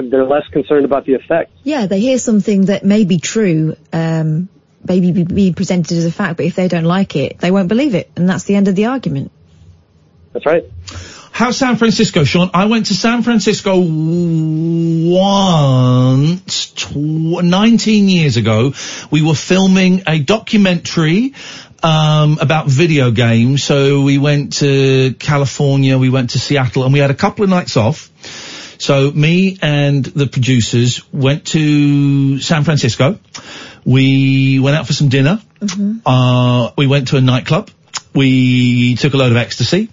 they're 0.01 0.25
less 0.25 0.47
concerned 0.49 0.85
about 0.85 1.05
the 1.05 1.15
effect. 1.15 1.53
Yeah, 1.63 1.87
they 1.87 2.01
hear 2.01 2.19
something 2.19 2.67
that 2.67 2.85
may 2.85 3.05
be 3.05 3.19
true, 3.19 3.77
um, 3.93 4.49
maybe 4.85 5.13
be, 5.13 5.25
be 5.25 5.53
presented 5.53 5.97
as 5.97 6.05
a 6.05 6.13
fact, 6.13 6.37
but 6.37 6.47
if 6.47 6.55
they 6.55 6.69
don't 6.69 6.85
like 6.85 7.17
it, 7.17 7.39
they 7.39 7.51
won't 7.51 7.69
believe 7.69 7.95
it, 7.95 8.11
and 8.17 8.29
that's 8.29 8.45
the 8.45 8.55
end 8.55 8.69
of 8.69 8.77
the 8.77 8.87
argument. 8.87 9.33
That's 10.33 10.47
right. 10.47 10.65
How's 11.31 11.57
San 11.57 11.77
Francisco, 11.77 12.25
Sean? 12.25 12.51
I 12.53 12.67
went 12.67 12.87
to 12.87 12.95
San 12.95 13.23
Francisco 13.23 13.79
once, 15.09 16.71
tw- 16.73 16.95
19 16.95 18.09
years 18.09 18.37
ago. 18.37 18.75
We 19.11 19.23
were 19.23 19.35
filming 19.35 20.03
a 20.07 20.19
documentary 20.19 21.33
um, 21.83 22.39
about 22.41 22.67
video 22.67 23.11
games. 23.11 23.65
So 23.65 24.03
we 24.03 24.19
went 24.19 24.55
to 24.59 25.15
California, 25.15 25.99
we 25.99 26.11
went 26.11 26.31
to 26.31 26.39
Seattle, 26.39 26.85
and 26.85 26.93
we 26.93 26.99
had 26.99 27.11
a 27.11 27.15
couple 27.15 27.45
of 27.45 27.51
nights 27.51 27.77
off. 27.77 28.11
So 28.83 29.13
me 29.13 29.59
and 29.63 30.05
the 30.05 30.27
producers 30.27 31.05
went 31.13 31.47
to 31.55 32.41
San 32.41 32.65
Francisco. 32.65 33.17
We 33.85 34.59
went 34.59 34.77
out 34.77 34.89
for 34.89 34.93
some 34.93 35.09
dinner. 35.09 35.41
Uh, 36.05 36.73
we 36.77 36.89
went 36.89 37.07
to 37.09 37.17
a 37.17 37.21
nightclub. 37.21 37.71
We 38.13 38.97
took 38.97 39.15
a 39.15 39.17
load 39.17 39.31
of 39.31 39.37
ecstasy, 39.37 39.89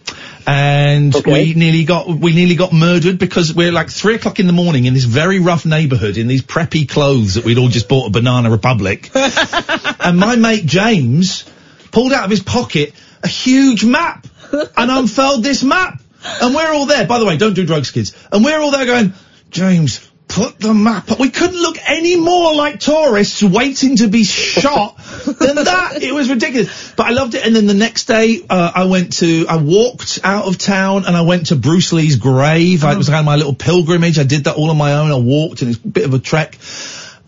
and 0.47 1.13
we 1.23 1.53
nearly 1.53 1.83
got 1.83 2.07
we 2.07 2.33
nearly 2.33 2.55
got 2.55 2.73
murdered 2.73 3.19
because 3.19 3.53
we're 3.53 3.71
like 3.71 3.91
three 3.91 4.15
o'clock 4.15 4.39
in 4.39 4.47
the 4.47 4.53
morning 4.53 4.85
in 4.85 4.95
this 4.95 5.03
very 5.03 5.39
rough 5.39 5.67
neighbourhood 5.67 6.17
in 6.17 6.27
these 6.27 6.41
preppy 6.41 6.89
clothes 6.89 7.35
that 7.35 7.45
we'd 7.45 7.59
all 7.59 7.69
just 7.69 7.87
bought 7.89 8.07
at 8.07 8.11
Banana 8.11 8.49
Republic, 8.49 9.11
and 9.99 10.17
my 10.17 10.35
mate 10.35 10.65
James 10.65 11.45
pulled 11.91 12.11
out 12.11 12.25
of 12.25 12.31
his 12.31 12.41
pocket 12.41 12.95
a 13.21 13.27
huge 13.27 13.85
map 13.85 14.25
and 14.51 14.89
unfurled 14.89 15.43
this 15.43 15.63
map, 15.63 16.01
and 16.23 16.55
we're 16.55 16.71
all 16.73 16.85
there. 16.85 17.05
By 17.05 17.19
the 17.19 17.25
way, 17.25 17.37
don't 17.37 17.53
do 17.53 17.65
drugs, 17.65 17.91
kids. 17.91 18.15
And 18.31 18.43
we're 18.43 18.59
all 18.59 18.71
there 18.71 18.85
going, 18.85 19.13
James, 19.49 20.09
put 20.29 20.59
the 20.59 20.73
map 20.73 21.11
up. 21.11 21.19
We 21.19 21.31
couldn't 21.31 21.59
look 21.59 21.77
any 21.85 22.15
more 22.15 22.53
like 22.55 22.79
tourists 22.79 23.41
waiting 23.41 23.97
to 23.97 24.07
be 24.07 24.23
shot 24.23 24.97
than 25.25 25.55
that. 25.55 26.01
It 26.01 26.13
was 26.13 26.29
ridiculous. 26.29 26.93
But 26.95 27.07
I 27.07 27.09
loved 27.09 27.33
it. 27.33 27.45
And 27.45 27.55
then 27.55 27.65
the 27.65 27.73
next 27.73 28.05
day, 28.05 28.45
uh, 28.49 28.71
I 28.73 28.85
went 28.85 29.17
to, 29.17 29.47
I 29.49 29.57
walked 29.57 30.19
out 30.23 30.45
of 30.45 30.57
town 30.57 31.05
and 31.05 31.17
I 31.17 31.21
went 31.21 31.47
to 31.47 31.55
Bruce 31.55 31.91
Lee's 31.91 32.15
grave. 32.15 32.83
I, 32.83 32.93
it 32.93 32.97
was 32.97 33.07
kind 33.09 33.19
of 33.19 33.25
my 33.25 33.35
little 33.35 33.55
pilgrimage. 33.55 34.19
I 34.19 34.23
did 34.23 34.45
that 34.45 34.55
all 34.55 34.69
on 34.69 34.77
my 34.77 34.93
own. 34.93 35.11
I 35.11 35.17
walked 35.17 35.63
and 35.63 35.71
it's 35.71 35.83
a 35.83 35.87
bit 35.87 36.05
of 36.05 36.13
a 36.13 36.19
trek. 36.19 36.57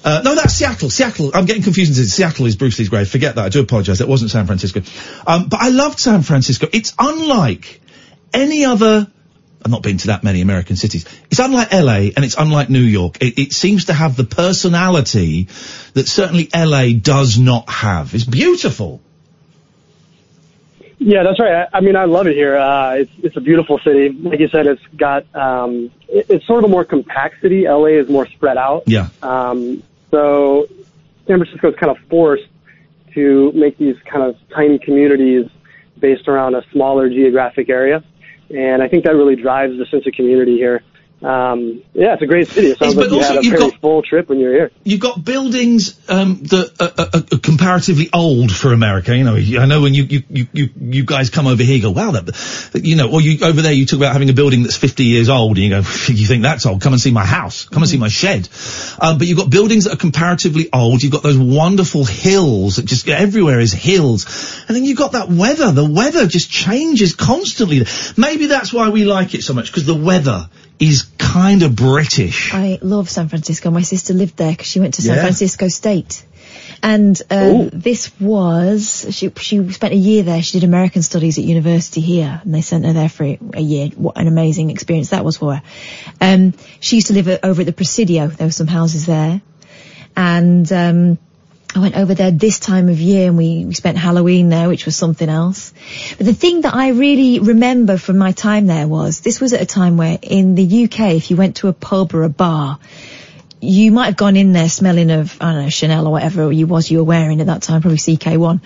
Uh, 0.04 0.22
no, 0.24 0.36
that's 0.36 0.54
Seattle. 0.54 0.90
Seattle. 0.90 1.32
I'm 1.34 1.46
getting 1.46 1.64
confused. 1.64 1.94
Seattle 1.96 2.46
is 2.46 2.56
Bruce 2.56 2.80
Lee's 2.80 2.90
grave. 2.90 3.10
Forget 3.10 3.36
that. 3.36 3.46
I 3.46 3.50
do 3.50 3.62
apologise. 3.62 4.00
That 4.00 4.08
wasn't 4.08 4.32
San 4.32 4.46
Francisco. 4.46 4.82
Um, 5.28 5.48
but 5.48 5.60
I 5.62 5.70
loved 5.70 6.00
San 6.00 6.22
Francisco. 6.22 6.68
It's 6.72 6.94
unlike 6.98 7.81
any 8.34 8.66
other. 8.66 9.08
I've 9.64 9.72
not 9.72 9.84
been 9.84 9.98
to 10.00 10.08
that 10.08 10.24
many 10.24 10.42
American 10.42 10.76
cities. 10.76 11.06
It's 11.30 11.40
unlike 11.40 11.72
LA 11.72 12.10
and 12.16 12.26
it's 12.26 12.36
unlike 12.36 12.70
New 12.72 12.80
York. 12.80 13.22
It, 13.22 13.38
it 13.38 13.54
seems 13.54 13.86
to 13.86 13.94
have 13.94 14.16
the 14.16 14.24
personality 14.24 15.50
that 15.94 16.08
certainly 16.08 16.50
LA 16.56 16.94
does 17.00 17.38
not 17.38 17.70
have. 17.70 18.16
It's 18.16 18.24
beautiful. 18.24 19.02
Yeah, 21.04 21.24
that's 21.24 21.40
right. 21.40 21.68
I, 21.74 21.78
I 21.78 21.82
mean, 21.82 21.96
I 21.96 22.06
love 22.06 22.28
it 22.28 22.36
here. 22.36 22.56
Uh, 22.58 22.94
it's 22.94 23.12
it's 23.24 23.38
a 23.38 23.42
beautiful 23.42 23.80
city. 23.80 24.10
Like 24.10 24.40
you 24.40 24.48
said, 24.50 24.68
it's 24.68 24.86
got 24.96 25.26
um, 25.36 25.92
it, 26.08 26.28
it's 26.30 26.46
sort 26.46 26.64
of 26.64 26.70
a 26.70 26.72
more 26.72 26.86
compact 26.86 27.42
city. 27.42 27.68
LA 27.68 27.86
is 27.86 28.08
more 28.08 28.28
spread 28.28 28.58
out. 28.58 28.84
Yeah. 28.86 29.10
Um, 29.24 29.82
so 30.12 30.68
San 31.26 31.40
Francisco 31.40 31.70
is 31.70 31.76
kind 31.76 31.90
of 31.90 31.98
forced 32.08 32.48
to 33.14 33.52
make 33.54 33.78
these 33.80 33.96
kind 34.06 34.24
of 34.24 34.38
tiny 34.54 34.78
communities 34.78 35.50
based 35.98 36.28
around 36.28 36.56
a 36.56 36.64
smaller 36.72 37.10
geographic 37.10 37.70
area, 37.70 38.04
and 38.56 38.82
I 38.82 38.88
think 38.88 39.04
that 39.06 39.16
really 39.16 39.36
drives 39.36 39.78
the 39.78 39.86
sense 39.86 40.06
of 40.06 40.14
community 40.14 40.56
here. 40.56 40.84
Um, 41.22 41.84
yeah, 41.94 42.14
it's 42.14 42.24
a 42.24 42.26
great 42.26 42.48
city. 42.48 42.70
It 42.72 42.80
sounds 42.80 42.96
But 42.96 43.02
like 43.04 43.12
you 43.12 43.18
also 43.18 43.28
had 43.34 43.38
a 43.38 43.44
you've 43.44 43.52
very 43.52 43.70
got- 43.70 43.80
full 43.82 44.02
trip 44.02 44.28
when 44.28 44.40
you 44.40 44.48
were 44.48 44.54
here. 44.54 44.72
You've 44.84 45.00
got 45.00 45.24
buildings 45.24 46.00
um, 46.10 46.42
that 46.46 46.82
are, 46.82 46.92
are, 46.98 47.24
are 47.36 47.40
comparatively 47.40 48.10
old 48.12 48.52
for 48.52 48.74
America. 48.74 49.16
You 49.16 49.24
know, 49.24 49.36
I 49.62 49.66
know 49.68 49.82
when 49.82 49.94
you 49.94 50.04
you, 50.06 50.24
you, 50.30 50.48
you 50.52 50.70
you 50.80 51.06
guys 51.06 51.30
come 51.30 51.46
over 51.46 51.62
here, 51.62 51.76
you 51.76 51.82
go, 51.84 51.92
wow, 51.92 52.12
that, 52.12 52.82
you 52.84 52.96
know, 52.96 53.12
or 53.12 53.22
you 53.22 53.46
over 53.46 53.62
there, 53.62 53.72
you 53.72 53.86
talk 53.86 53.98
about 53.98 54.14
having 54.14 54.30
a 54.30 54.34
building 54.34 54.64
that's 54.64 54.78
50 54.78 55.04
years 55.04 55.30
old, 55.30 55.58
and 55.58 55.64
you 55.66 55.70
go, 55.70 55.78
you 56.08 56.26
think 56.26 56.42
that's 56.42 56.66
old? 56.66 56.82
Come 56.82 56.94
and 56.94 57.02
see 57.02 57.12
my 57.12 57.26
house. 57.26 57.70
Come 57.70 57.84
and 57.84 57.90
see 57.90 57.98
my 57.98 58.08
shed. 58.08 58.50
Um, 59.00 59.20
but 59.20 59.28
you've 59.28 59.38
got 59.38 59.52
buildings 59.52 59.84
that 59.84 59.94
are 59.94 59.98
comparatively 59.98 60.70
old. 60.74 61.04
You've 61.04 61.12
got 61.12 61.22
those 61.24 61.38
wonderful 61.38 62.04
hills 62.04 62.78
that 62.78 62.86
just 62.86 63.08
everywhere 63.08 63.60
is 63.60 63.74
hills, 63.74 64.64
and 64.68 64.76
then 64.76 64.86
you've 64.86 64.98
got 64.98 65.12
that 65.12 65.30
weather. 65.30 65.72
The 65.72 65.86
weather 65.86 66.26
just 66.26 66.50
changes 66.50 67.14
constantly. 67.16 67.86
Maybe 68.18 68.48
that's 68.48 68.74
why 68.74 68.90
we 68.90 69.06
like 69.06 69.36
it 69.36 69.44
so 69.44 69.54
much 69.54 69.68
because 69.68 69.86
the 69.86 69.94
weather 69.94 70.50
is 70.82 71.04
kind 71.20 71.64
of 71.64 71.76
British. 71.76 72.54
I 72.54 72.80
love 72.82 73.10
San 73.10 73.30
Francisco. 73.30 73.70
My 73.72 73.84
sister 73.84 74.14
lived 74.14 74.36
there 74.36 74.52
because 74.52 74.68
she 74.68 74.80
went 74.80 74.96
to 74.96 75.02
San 75.04 75.16
Yeah. 75.16 75.22
Francisco 75.22 75.68
State. 75.68 76.26
And 76.84 77.22
uh, 77.30 77.70
this 77.72 78.12
was 78.20 79.06
she. 79.12 79.32
She 79.38 79.72
spent 79.72 79.94
a 79.94 79.98
year 79.98 80.24
there. 80.24 80.42
She 80.42 80.60
did 80.60 80.68
American 80.68 81.04
studies 81.04 81.38
at 81.38 81.44
university 81.44 82.02
here, 82.02 82.42
and 82.44 82.54
they 82.54 82.62
sent 82.62 82.86
her 82.86 82.94
there 82.94 83.08
for 83.08 83.24
a 83.24 83.62
year. 83.62 83.90
What 83.90 84.18
an 84.18 84.28
amazing 84.28 84.72
experience 84.72 85.12
that 85.12 85.24
was 85.24 85.38
for 85.38 85.56
her. 85.56 85.64
Um, 86.20 86.56
she 86.80 86.96
used 86.96 87.08
to 87.08 87.14
live 87.14 87.40
over 87.44 87.62
at 87.62 87.68
the 87.68 87.72
Presidio. 87.74 88.28
There 88.28 88.48
were 88.48 88.52
some 88.52 88.68
houses 88.68 89.06
there, 89.06 89.42
and 90.18 90.70
um, 90.74 91.20
I 91.74 91.80
went 91.80 91.96
over 91.96 92.14
there 92.14 92.32
this 92.32 92.60
time 92.60 92.90
of 92.90 93.00
year, 93.00 93.28
and 93.28 93.38
we, 93.38 93.66
we 93.66 93.74
spent 93.74 93.98
Halloween 93.98 94.50
there, 94.50 94.68
which 94.68 94.86
was 94.86 94.96
something 94.96 95.30
else. 95.30 95.74
But 96.18 96.26
the 96.26 96.34
thing 96.34 96.62
that 96.62 96.74
I 96.74 96.90
really 96.90 97.40
remember 97.40 97.98
from 97.98 98.18
my 98.18 98.34
time 98.34 98.68
there 98.68 98.88
was 98.88 99.22
this 99.22 99.40
was 99.40 99.54
at 99.54 99.62
a 99.62 99.66
time 99.66 99.96
where 99.96 100.20
in 100.22 100.56
the 100.56 100.84
UK, 100.86 101.16
if 101.16 101.32
you 101.32 101.38
went 101.38 101.58
to 101.58 101.70
a 101.70 101.74
pub 101.74 102.14
or 102.14 102.24
a 102.24 102.30
bar, 102.30 102.78
you 103.62 103.92
might 103.92 104.06
have 104.08 104.18
gone 104.18 104.36
in 104.36 104.54
there 104.54 104.68
smelling 104.70 105.12
of, 105.12 105.38
I 105.40 105.54
don't 105.54 105.64
know, 105.64 105.70
Chanel 105.70 106.08
or 106.08 106.12
whatever 106.12 106.52
you 106.52 106.68
was 106.68 106.90
you 106.92 106.98
were 106.98 107.04
wearing 107.06 107.40
at 107.42 107.48
that 107.48 107.62
time, 107.62 107.82
probably 107.82 108.00
CK1. 108.00 108.60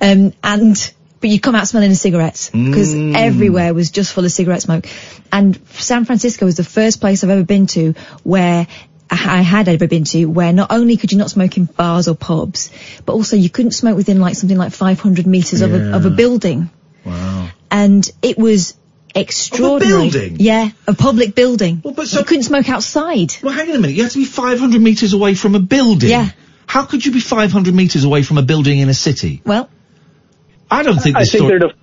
Um, 0.00 0.32
and, 0.44 0.92
but 1.20 1.30
you 1.30 1.40
come 1.40 1.54
out 1.54 1.66
smelling 1.66 1.90
of 1.90 1.96
cigarettes 1.96 2.50
because 2.50 2.94
Mm. 2.94 3.16
everywhere 3.16 3.72
was 3.74 3.90
just 3.90 4.12
full 4.12 4.24
of 4.24 4.30
cigarette 4.30 4.62
smoke. 4.62 4.86
And 5.32 5.58
San 5.70 6.04
Francisco 6.04 6.44
was 6.44 6.56
the 6.56 6.64
first 6.64 7.00
place 7.00 7.24
I've 7.24 7.30
ever 7.30 7.44
been 7.44 7.66
to 7.68 7.94
where 8.24 8.66
I 9.12 9.42
had 9.42 9.68
ever 9.68 9.86
been 9.86 10.04
to 10.04 10.24
where 10.26 10.52
not 10.52 10.72
only 10.72 10.96
could 10.96 11.12
you 11.12 11.18
not 11.18 11.30
smoke 11.30 11.56
in 11.58 11.66
bars 11.66 12.08
or 12.08 12.14
pubs, 12.14 12.70
but 13.04 13.12
also 13.12 13.36
you 13.36 13.50
couldn't 13.50 13.72
smoke 13.72 13.96
within 13.96 14.20
like 14.20 14.34
something 14.36 14.56
like 14.56 14.72
500 14.72 15.26
meters 15.26 15.60
of, 15.60 15.72
a, 15.74 15.94
of 15.94 16.06
a 16.06 16.10
building. 16.10 16.70
Wow. 17.04 17.50
And 17.70 18.10
it 18.22 18.38
was 18.38 18.74
extraordinary. 19.14 20.08
A 20.08 20.10
building? 20.10 20.36
Yeah, 20.40 20.70
a 20.86 20.94
public 20.94 21.34
building. 21.34 21.82
Well, 21.84 21.94
but 21.94 22.08
so 22.08 22.20
you 22.20 22.24
couldn't 22.24 22.44
smoke 22.44 22.68
outside. 22.70 23.34
Well, 23.42 23.52
hang 23.52 23.68
on 23.68 23.76
a 23.76 23.78
minute. 23.80 23.96
You 23.96 24.04
have 24.04 24.12
to 24.12 24.18
be 24.18 24.24
500 24.24 24.80
metres 24.80 25.12
away 25.12 25.34
from 25.34 25.54
a 25.54 25.60
building. 25.60 26.08
Yeah. 26.10 26.30
How 26.66 26.84
could 26.86 27.04
you 27.04 27.12
be 27.12 27.20
500 27.20 27.74
metres 27.74 28.04
away 28.04 28.22
from 28.22 28.38
a 28.38 28.42
building 28.42 28.78
in 28.78 28.88
a 28.88 28.94
city? 28.94 29.42
Well, 29.44 29.68
I 30.70 30.82
don't 30.84 30.98
think 30.98 31.16
I 31.16 31.20
this 31.20 31.32
think 31.32 31.40
story. 31.42 31.58
they're 31.58 31.68
def- 31.68 31.76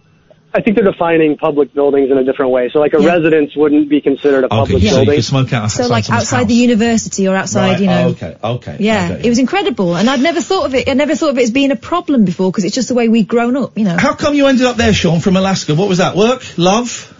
I 0.51 0.61
think 0.61 0.75
they're 0.77 0.85
defining 0.91 1.37
public 1.37 1.73
buildings 1.75 2.09
in 2.09 2.17
a 2.17 2.23
different 2.23 2.51
way. 2.51 2.69
So 2.73 2.79
like 2.79 2.93
a 2.95 3.01
Yeah. 3.01 3.09
residence 3.15 3.55
wouldn't 3.55 3.87
be 3.87 4.01
considered 4.01 4.45
a 4.45 4.47
Okay, 4.47 4.55
public 4.57 4.81
so 4.81 4.87
you 4.87 4.91
building. 4.95 5.15
could 5.15 5.23
smoke 5.23 5.53
out 5.53 5.69
so 5.69 5.87
like 5.87 6.09
outside 6.09 6.47
the 6.47 6.55
university 6.55 7.27
or 7.27 7.35
outside, 7.35 7.73
Right, 7.73 7.79
you 7.81 7.85
know. 7.87 8.05
oh, 8.07 8.09
okay, 8.11 8.35
okay. 8.43 8.75
Yeah, 8.79 9.09
okay. 9.11 9.27
it 9.27 9.29
was 9.29 9.37
incredible, 9.37 9.95
and 9.95 10.09
I'd 10.09 10.21
never 10.21 10.41
thought 10.41 10.65
of 10.65 10.73
it. 10.73 10.89
I 10.89 10.93
never 10.93 11.13
thought 11.15 11.29
of 11.29 11.37
it 11.37 11.43
as 11.43 11.51
being 11.51 11.69
a 11.69 11.75
problem 11.75 12.25
before 12.25 12.49
because 12.51 12.63
it's 12.63 12.73
just 12.73 12.87
the 12.87 12.95
way 12.95 13.09
we'd 13.09 13.27
grown 13.27 13.55
up, 13.57 13.77
you 13.77 13.83
know. 13.83 13.95
How 13.97 14.13
come 14.15 14.33
you 14.33 14.47
ended 14.47 14.65
up 14.65 14.75
there, 14.77 14.91
Sean, 14.91 15.19
from 15.19 15.35
Alaska? 15.37 15.75
What 15.75 15.87
was 15.87 15.99
that? 15.99 16.15
Work? 16.15 16.41
Love? 16.57 17.13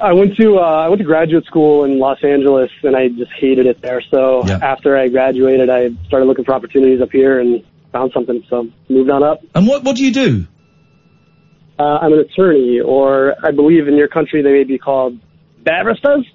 I 0.00 0.12
went 0.12 0.36
to 0.36 0.58
uh, 0.58 0.60
I 0.62 0.88
went 0.88 0.98
to 0.98 1.04
graduate 1.04 1.44
school 1.44 1.84
in 1.84 1.98
Los 2.00 2.22
Angeles, 2.24 2.70
and 2.82 2.96
I 2.96 3.08
just 3.08 3.32
hated 3.38 3.66
it 3.66 3.80
there. 3.80 4.00
So 4.10 4.42
after 4.48 4.96
I 4.96 5.08
graduated, 5.08 5.70
I 5.70 5.90
started 6.06 6.26
looking 6.26 6.44
for 6.44 6.54
opportunities 6.54 7.00
up 7.00 7.10
here 7.12 7.38
and 7.40 7.62
found 7.92 8.12
something. 8.12 8.44
So 8.48 8.68
moved 8.88 9.10
on 9.10 9.22
up. 9.22 9.42
And 9.54 9.66
what 9.66 9.82
what 9.84 9.96
do 9.96 10.04
you 10.04 10.12
do? 10.12 10.46
Uh, 11.78 11.82
I'm 11.82 12.12
an 12.12 12.18
attorney, 12.20 12.80
or 12.80 13.34
I 13.44 13.52
believe 13.52 13.86
in 13.86 13.96
your 13.96 14.08
country 14.08 14.42
they 14.42 14.52
may 14.52 14.64
be 14.64 14.78
called 14.78 15.18
barristers. 15.62 16.26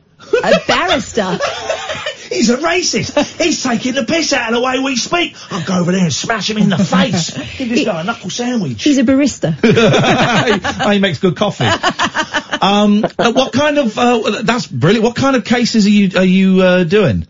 A 0.43 0.53
barrister. 0.67 1.37
He's 2.29 2.49
a 2.49 2.57
racist. 2.57 3.41
He's 3.41 3.61
taking 3.61 3.93
the 3.93 4.05
piss 4.05 4.33
out 4.33 4.49
of 4.49 4.55
the 4.55 4.61
way 4.61 4.79
we 4.79 4.95
speak. 4.95 5.35
I'll 5.51 5.65
go 5.65 5.79
over 5.79 5.91
there 5.91 6.01
and 6.01 6.13
smash 6.13 6.49
him 6.49 6.57
in 6.57 6.69
the 6.69 6.77
face. 6.77 7.31
Give 7.57 7.69
this 7.69 7.85
guy 7.85 8.01
a 8.01 8.03
knuckle 8.03 8.29
sandwich. 8.29 8.83
He's 8.83 8.97
a 8.97 9.03
barista. 9.03 9.55
oh, 9.63 10.89
he 10.91 10.99
makes 10.99 11.19
good 11.19 11.35
coffee. 11.35 11.65
Um, 11.65 13.05
uh, 13.19 13.33
what 13.33 13.53
kind 13.53 13.77
of? 13.77 13.97
Uh, 13.97 14.41
that's 14.41 14.65
brilliant. 14.65 15.03
What 15.03 15.15
kind 15.15 15.35
of 15.35 15.45
cases 15.45 15.85
are 15.85 15.89
you 15.89 16.17
are 16.17 16.25
you 16.25 16.61
uh, 16.61 16.83
doing? 16.85 17.27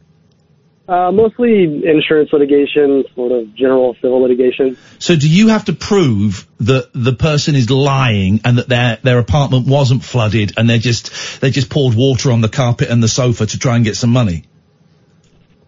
Uh, 0.85 1.11
mostly 1.13 1.63
insurance 1.85 2.33
litigation, 2.33 3.05
sort 3.15 3.31
of 3.31 3.55
general 3.55 3.95
civil 4.01 4.21
litigation. 4.21 4.77
So, 4.99 5.15
do 5.15 5.29
you 5.29 5.47
have 5.47 5.65
to 5.65 5.73
prove 5.73 6.45
that 6.59 6.89
the 6.93 7.13
person 7.13 7.55
is 7.55 7.69
lying 7.69 8.41
and 8.43 8.57
that 8.57 8.67
their 8.67 8.97
their 9.01 9.19
apartment 9.19 9.65
wasn't 9.65 10.03
flooded 10.03 10.53
and 10.57 10.69
they 10.69 10.79
just 10.79 11.39
they 11.39 11.51
just 11.51 11.69
poured 11.69 11.95
water 11.95 12.33
on 12.33 12.41
the 12.41 12.49
carpet 12.49 12.89
and 12.89 13.01
the 13.01 13.07
sofa 13.07 13.45
to 13.45 13.57
try 13.57 13.77
and 13.77 13.85
get 13.85 13.95
some 13.95 14.09
money? 14.09 14.43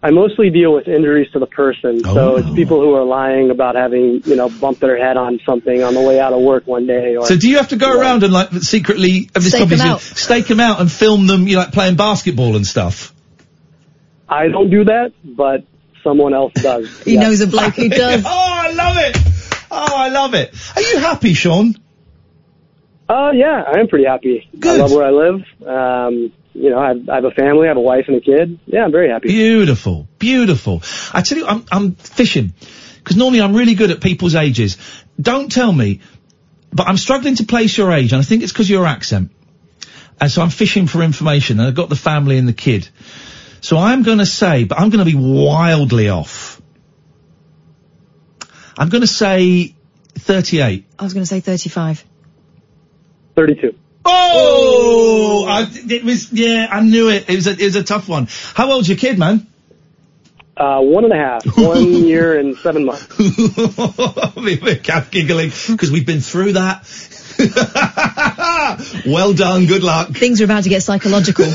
I 0.02 0.10
mostly 0.10 0.50
deal 0.50 0.74
with 0.74 0.86
injuries 0.86 1.30
to 1.32 1.38
the 1.38 1.46
person. 1.46 2.04
So 2.04 2.36
it's 2.36 2.50
people 2.50 2.80
who 2.80 2.94
are 2.94 3.04
lying 3.04 3.50
about 3.50 3.74
having, 3.74 4.22
you 4.24 4.36
know, 4.36 4.50
bumped 4.50 4.80
their 4.80 4.98
head 4.98 5.16
on 5.16 5.40
something 5.46 5.82
on 5.82 5.94
the 5.94 6.00
way 6.02 6.20
out 6.20 6.34
of 6.34 6.42
work 6.42 6.66
one 6.66 6.86
day. 6.86 7.16
Or 7.16 7.26
So, 7.26 7.36
do 7.36 7.48
you 7.48 7.56
have 7.56 7.68
to 7.68 7.76
go 7.76 7.90
around 7.90 8.22
and 8.22 8.32
like 8.32 8.52
secretly 8.52 9.30
Stake 9.36 9.68
them 9.68 9.80
out. 9.80 10.02
stake 10.02 10.46
them 10.46 10.60
out 10.60 10.80
and 10.80 10.92
film 10.92 11.26
them, 11.26 11.48
you 11.48 11.54
know, 11.54 11.62
like 11.62 11.72
playing 11.72 11.96
basketball 11.96 12.54
and 12.54 12.66
stuff? 12.66 13.14
I 14.28 14.48
don't 14.48 14.70
do 14.70 14.84
that, 14.84 15.12
but 15.24 15.64
someone 16.02 16.34
else 16.34 16.52
does. 16.54 16.88
He 17.04 17.14
Yeah. 17.14 17.20
knows 17.22 17.40
a 17.40 17.46
bloke 17.46 17.74
who 17.74 17.88
does. 18.04 18.22
oh, 18.24 18.28
I 18.28 18.72
love 18.72 18.96
it. 18.98 19.16
Oh, 19.70 19.94
I 19.96 20.08
love 20.08 20.34
it. 20.34 20.54
Are 20.76 20.82
you 20.82 20.98
happy, 20.98 21.34
Sean? 21.34 21.74
Uh, 23.08 23.30
yeah, 23.34 23.62
I 23.66 23.78
am 23.80 23.86
pretty 23.88 24.04
happy. 24.06 24.48
I 24.64 24.76
love 24.76 24.90
where 24.92 25.04
I 25.06 25.10
live. 25.10 25.42
Um, 25.64 26.32
you 26.54 26.70
know, 26.70 26.78
I 26.78 26.88
have, 26.88 27.08
I 27.08 27.14
have 27.16 27.24
a 27.24 27.30
family, 27.30 27.66
I 27.66 27.68
have 27.68 27.76
a 27.76 27.80
wife 27.80 28.06
and 28.08 28.16
a 28.16 28.20
kid. 28.20 28.58
Yeah, 28.66 28.84
I'm 28.84 28.90
very 28.92 29.10
happy. 29.10 29.28
Beautiful, 29.28 30.08
beautiful. 30.18 30.82
I 31.12 31.22
tell 31.22 31.38
you, 31.38 31.46
I'm, 31.46 31.64
I'm 31.70 31.92
fishing 31.94 32.52
because 32.98 33.16
normally 33.16 33.40
I'm 33.42 33.54
really 33.54 33.74
good 33.74 33.90
at 33.92 34.00
people's 34.00 34.34
ages. 34.34 34.76
Don't 35.20 35.52
tell 35.52 35.72
me, 35.72 36.00
but 36.72 36.88
I'm 36.88 36.96
struggling 36.96 37.36
to 37.36 37.44
place 37.44 37.76
your 37.78 37.92
age, 37.92 38.12
and 38.12 38.20
I 38.20 38.24
think 38.24 38.42
it's 38.42 38.52
because 38.52 38.68
your 38.68 38.86
accent. 38.86 39.30
And 40.20 40.30
so 40.30 40.42
I'm 40.42 40.50
fishing 40.50 40.86
for 40.88 41.02
information, 41.02 41.60
and 41.60 41.68
I've 41.68 41.74
got 41.74 41.88
the 41.90 41.96
family 41.96 42.38
and 42.38 42.48
the 42.48 42.52
kid. 42.54 42.88
So 43.66 43.78
I'm 43.78 44.04
going 44.04 44.18
to 44.18 44.26
say, 44.26 44.62
but 44.62 44.78
I'm 44.78 44.90
going 44.90 45.04
to 45.04 45.10
be 45.10 45.16
wildly 45.16 46.08
off. 46.08 46.62
I'm 48.78 48.90
going 48.90 49.00
to 49.00 49.08
say 49.08 49.74
38. 50.14 50.86
I 50.96 51.02
was 51.02 51.14
going 51.14 51.24
to 51.24 51.26
say 51.26 51.40
35. 51.40 52.04
32. 53.34 53.76
Oh, 54.04 55.46
I, 55.48 55.66
it 55.90 56.04
was 56.04 56.32
yeah, 56.32 56.68
I 56.70 56.80
knew 56.82 57.08
it. 57.08 57.28
It 57.28 57.34
was 57.34 57.48
a, 57.48 57.50
it 57.50 57.64
was 57.64 57.74
a 57.74 57.82
tough 57.82 58.08
one. 58.08 58.28
How 58.54 58.70
old's 58.70 58.88
your 58.88 58.98
kid, 58.98 59.18
man? 59.18 59.48
Uh, 60.56 60.82
one 60.82 61.02
and 61.02 61.12
a 61.12 61.16
half, 61.16 61.44
one 61.58 61.92
year 61.92 62.38
and 62.38 62.56
seven 62.58 62.84
months. 62.84 63.18
We're 64.36 64.76
cap 64.76 65.10
giggling 65.10 65.48
because 65.48 65.90
we've 65.90 66.06
been 66.06 66.20
through 66.20 66.52
that. 66.52 66.86
well 69.06 69.32
done. 69.32 69.66
Good 69.66 69.82
luck. 69.82 70.10
Things 70.10 70.40
are 70.40 70.44
about 70.44 70.62
to 70.62 70.68
get 70.68 70.84
psychological. 70.84 71.46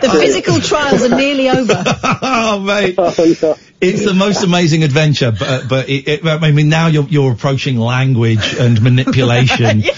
The 0.00 0.10
physical 0.10 0.60
trials 0.60 1.02
are 1.02 1.16
nearly 1.16 1.48
over. 1.48 1.82
oh 2.22 2.60
mate, 2.60 2.94
it's 3.80 4.04
the 4.04 4.14
most 4.16 4.42
amazing 4.42 4.82
adventure. 4.82 5.32
But 5.32 5.68
but 5.68 5.88
it, 5.88 6.08
it, 6.08 6.26
I 6.26 6.50
mean 6.50 6.68
now 6.68 6.88
you're 6.88 7.04
you're 7.04 7.32
approaching 7.32 7.78
language 7.78 8.54
and 8.54 8.80
manipulation. 8.82 9.84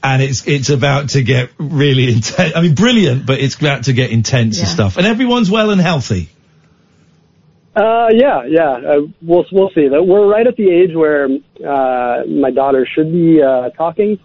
And 0.00 0.22
it's 0.22 0.46
it's 0.46 0.70
about 0.70 1.10
to 1.10 1.24
get 1.24 1.50
really 1.58 2.12
intense. 2.12 2.52
I 2.54 2.60
mean, 2.60 2.76
brilliant, 2.76 3.26
but 3.26 3.40
it's 3.40 3.56
about 3.56 3.84
to 3.84 3.92
get 3.92 4.12
intense 4.12 4.60
and 4.60 4.68
stuff. 4.68 4.96
And 4.96 5.04
everyone's 5.04 5.50
well 5.50 5.70
and 5.70 5.80
healthy. 5.80 6.28
Uh, 7.78 8.08
yeah, 8.12 8.44
yeah. 8.44 8.70
Uh, 8.70 9.00
we'll 9.22 9.44
we'll 9.52 9.70
see. 9.70 9.88
We're 9.88 10.26
right 10.26 10.46
at 10.46 10.56
the 10.56 10.70
age 10.70 10.94
where 10.94 11.26
uh, 11.26 12.24
my 12.26 12.52
daughter 12.52 12.86
should 12.86 13.12
be 13.12 13.42
uh, 13.42 13.70
talking, 13.70 14.18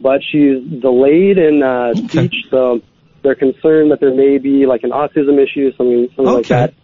but 0.00 0.22
she's 0.22 0.62
delayed 0.62 1.38
in 1.38 1.62
uh, 1.62 1.94
speech, 1.94 2.34
so 2.50 2.80
they're 3.24 3.34
concerned 3.34 3.90
that 3.90 3.98
there 4.00 4.14
may 4.14 4.38
be 4.38 4.66
like 4.66 4.84
an 4.84 4.90
autism 4.90 5.42
issue, 5.42 5.72
something 5.76 6.08
something 6.14 6.34
like 6.34 6.46
that. 6.48 6.74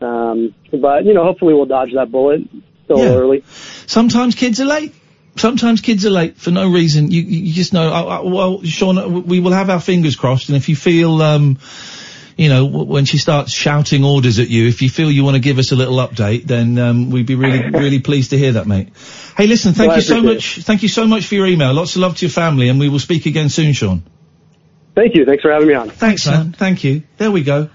Um, 0.00 0.54
but 0.72 1.04
you 1.04 1.14
know, 1.14 1.22
hopefully 1.22 1.54
we'll 1.54 1.66
dodge 1.66 1.92
that 1.94 2.10
bullet. 2.10 2.40
Still 2.86 2.98
Yeah. 2.98 3.14
early. 3.14 3.44
Sometimes 3.86 4.34
kids 4.34 4.60
are 4.60 4.64
late. 4.64 4.94
Sometimes 5.36 5.80
kids 5.80 6.04
are 6.06 6.10
late 6.10 6.38
for 6.38 6.50
no 6.50 6.68
reason. 6.68 7.10
You, 7.12 7.22
you 7.22 7.52
just 7.52 7.72
know. 7.72 7.92
Oh, 7.92 8.08
oh, 8.08 8.34
well, 8.34 8.62
Sean, 8.64 9.24
we 9.24 9.38
will 9.38 9.52
have 9.52 9.70
our 9.70 9.78
fingers 9.80 10.16
crossed, 10.16 10.48
and 10.48 10.56
if 10.56 10.68
you 10.68 10.74
feel, 10.74 11.22
um, 11.22 11.58
you 12.36 12.48
know, 12.48 12.64
when 12.64 13.04
she 13.04 13.18
starts 13.18 13.52
shouting 13.52 14.02
orders 14.04 14.38
at 14.40 14.48
you, 14.48 14.66
if 14.66 14.82
you 14.82 14.88
feel 14.88 15.10
you 15.10 15.22
want 15.22 15.36
to 15.36 15.40
give 15.40 15.58
us 15.58 15.70
a 15.70 15.76
little 15.76 15.96
update, 15.96 16.44
then 16.44 16.78
um, 16.78 17.10
we'd 17.10 17.26
be 17.26 17.36
really, 17.36 17.70
really 17.78 18.00
pleased 18.00 18.30
to 18.30 18.38
hear 18.38 18.52
that, 18.52 18.66
mate. 18.66 18.88
Hey, 19.36 19.46
listen, 19.46 19.72
thank 19.72 19.88
Well, 19.88 19.98
you 19.98 20.02
so 20.02 20.20
much. 20.20 20.56
Thank 20.62 20.82
you 20.82 20.88
so 20.88 21.06
much 21.06 21.26
for 21.26 21.36
your 21.36 21.46
email. 21.46 21.72
Lots 21.74 21.94
of 21.94 22.02
love 22.02 22.16
to 22.16 22.26
your 22.26 22.32
family, 22.32 22.68
and 22.68 22.80
we 22.80 22.88
will 22.88 22.98
speak 22.98 23.26
again 23.26 23.50
soon, 23.50 23.72
Sean. 23.72 24.02
Thank 24.94 25.14
you. 25.14 25.24
Thanks 25.24 25.42
for 25.42 25.50
having 25.52 25.68
me 25.68 25.74
on. 25.74 25.90
Thanks, 25.90 26.26
man. 26.26 26.52
Thank 26.52 26.84
you. 26.84 27.02
There 27.16 27.30
we 27.30 27.42
go. 27.42 27.70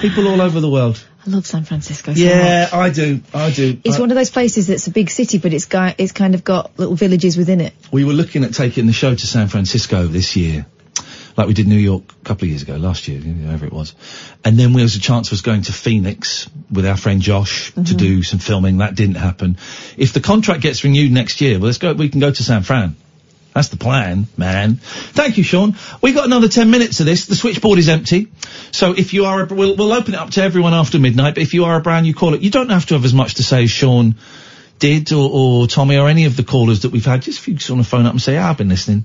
People 0.00 0.28
all 0.28 0.40
over 0.40 0.60
the 0.60 0.70
world. 0.70 1.02
I 1.26 1.30
love 1.30 1.46
San 1.46 1.64
Francisco 1.64 2.14
so 2.14 2.20
Yeah, 2.20 2.62
much. 2.64 2.72
I 2.72 2.90
do. 2.90 3.20
I 3.34 3.50
do. 3.50 3.80
It's 3.84 3.96
I- 3.96 4.00
one 4.00 4.10
of 4.10 4.16
those 4.16 4.30
places 4.30 4.66
that's 4.68 4.86
a 4.86 4.90
big 4.90 5.10
city, 5.10 5.38
but 5.38 5.52
it's 5.52 5.66
got, 5.66 5.96
it's 5.98 6.12
kind 6.12 6.34
of 6.34 6.44
got 6.44 6.78
little 6.78 6.94
villages 6.94 7.36
within 7.36 7.60
it. 7.60 7.74
We 7.90 8.04
were 8.04 8.12
looking 8.12 8.44
at 8.44 8.54
taking 8.54 8.86
the 8.86 8.92
show 8.92 9.14
to 9.14 9.26
San 9.26 9.48
Francisco 9.48 10.06
this 10.06 10.36
year, 10.36 10.66
like 11.36 11.48
we 11.48 11.54
did 11.54 11.66
New 11.66 11.76
York 11.76 12.04
a 12.22 12.24
couple 12.24 12.44
of 12.44 12.50
years 12.50 12.62
ago, 12.62 12.76
last 12.76 13.08
year, 13.08 13.20
whatever 13.20 13.66
it 13.66 13.72
was. 13.72 13.94
And 14.44 14.58
then 14.58 14.72
there 14.72 14.82
was 14.84 14.96
a 14.96 15.00
chance 15.00 15.28
of 15.28 15.34
us 15.34 15.40
going 15.40 15.62
to 15.62 15.72
Phoenix 15.72 16.48
with 16.70 16.86
our 16.86 16.96
friend 16.96 17.20
Josh 17.20 17.72
to 17.74 17.80
Mhm. 17.80 17.96
do 17.96 18.22
some 18.22 18.38
filming. 18.38 18.78
That 18.78 18.94
didn't 18.94 19.16
happen. 19.16 19.56
If 19.96 20.12
the 20.12 20.20
contract 20.20 20.60
gets 20.62 20.84
renewed 20.84 21.12
next 21.12 21.40
year, 21.40 21.58
well, 21.58 21.66
let's 21.66 21.78
go. 21.78 21.92
We 21.94 22.08
can 22.08 22.20
go 22.20 22.30
to 22.30 22.42
San 22.42 22.62
Fran. 22.62 22.94
That's 23.58 23.70
the 23.70 23.76
plan, 23.76 24.28
man. 24.36 24.76
Thank 24.76 25.36
you, 25.36 25.42
Sean. 25.42 25.74
We 26.00 26.12
got 26.12 26.26
another 26.26 26.46
10 26.46 26.70
minutes 26.70 27.00
of 27.00 27.06
this. 27.06 27.26
The 27.26 27.34
switchboard 27.34 27.80
is 27.80 27.88
empty. 27.88 28.28
So 28.70 28.92
if 28.92 29.12
you 29.12 29.24
are, 29.24 29.42
a, 29.42 29.46
we'll, 29.52 29.74
we'll 29.74 29.92
open 29.92 30.14
it 30.14 30.20
up 30.20 30.30
to 30.30 30.42
everyone 30.42 30.74
after 30.74 31.00
midnight, 31.00 31.34
but 31.34 31.42
if 31.42 31.54
you 31.54 31.64
are 31.64 31.76
a 31.76 31.80
brand 31.80 32.06
new 32.06 32.14
caller, 32.14 32.36
you 32.36 32.52
don't 32.52 32.68
have 32.68 32.86
to 32.86 32.94
have 32.94 33.04
as 33.04 33.12
much 33.12 33.34
to 33.34 33.42
say 33.42 33.64
as 33.64 33.70
Sean 33.72 34.14
did 34.78 35.12
or, 35.12 35.28
or 35.28 35.66
Tommy 35.66 35.96
or 35.96 36.08
any 36.08 36.26
of 36.26 36.36
the 36.36 36.44
callers 36.44 36.82
that 36.82 36.92
we've 36.92 37.04
had. 37.04 37.22
Just 37.22 37.40
if 37.40 37.48
you 37.48 37.54
just 37.54 37.68
want 37.68 37.82
to 37.82 37.88
phone 37.88 38.06
up 38.06 38.12
and 38.12 38.22
say, 38.22 38.36
ah, 38.36 38.50
I've 38.50 38.58
been 38.58 38.68
listening. 38.68 39.04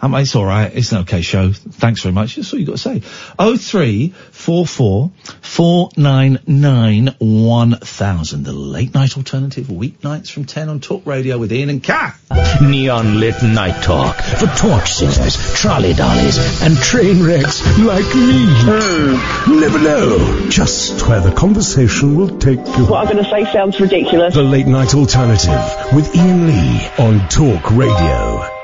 Um, 0.00 0.14
it's 0.14 0.34
all 0.36 0.44
right. 0.44 0.74
It's 0.74 0.92
an 0.92 0.98
okay 0.98 1.22
show. 1.22 1.52
Thanks 1.52 2.02
very 2.02 2.12
much. 2.12 2.36
That's 2.36 2.52
all 2.52 2.58
you 2.58 2.66
got 2.66 2.72
to 2.72 2.78
say. 2.78 3.02
Oh 3.38 3.56
three 3.56 4.10
four 4.30 4.66
four 4.66 5.10
four 5.40 5.90
nine 5.96 6.38
nine 6.46 7.14
one 7.18 7.76
thousand. 7.76 8.44
The 8.44 8.52
late 8.52 8.94
night 8.94 9.16
alternative 9.16 9.66
weeknights 9.66 10.30
from 10.30 10.44
ten 10.44 10.68
on 10.68 10.80
Talk 10.80 11.06
Radio 11.06 11.38
with 11.38 11.52
Iain 11.52 11.70
and 11.70 11.82
Kath. 11.82 12.22
Neon 12.60 13.20
lit 13.20 13.42
night 13.42 13.82
talk 13.82 14.16
for 14.16 14.46
torch 14.46 14.92
singers, 14.92 15.54
trolley 15.60 15.94
dollies, 15.94 16.62
and 16.62 16.76
train 16.76 17.22
wrecks 17.22 17.62
like 17.78 18.04
me. 18.14 18.46
Hmm. 18.48 19.60
Never 19.60 19.78
know 19.78 20.48
just 20.50 21.06
where 21.06 21.20
the 21.20 21.32
conversation 21.32 22.16
will 22.16 22.38
take 22.38 22.58
you. 22.58 22.86
What 22.86 23.06
I'm 23.06 23.12
going 23.12 23.24
to 23.24 23.30
say 23.30 23.50
sounds 23.52 23.80
ridiculous. 23.80 24.34
The 24.34 24.42
Late 24.42 24.66
Night 24.66 24.94
Alternative 24.94 25.94
with 25.94 26.14
Iain 26.16 26.46
Lee 26.46 26.88
on 26.98 27.28
Talk 27.28 27.70
Radio. 27.70 28.55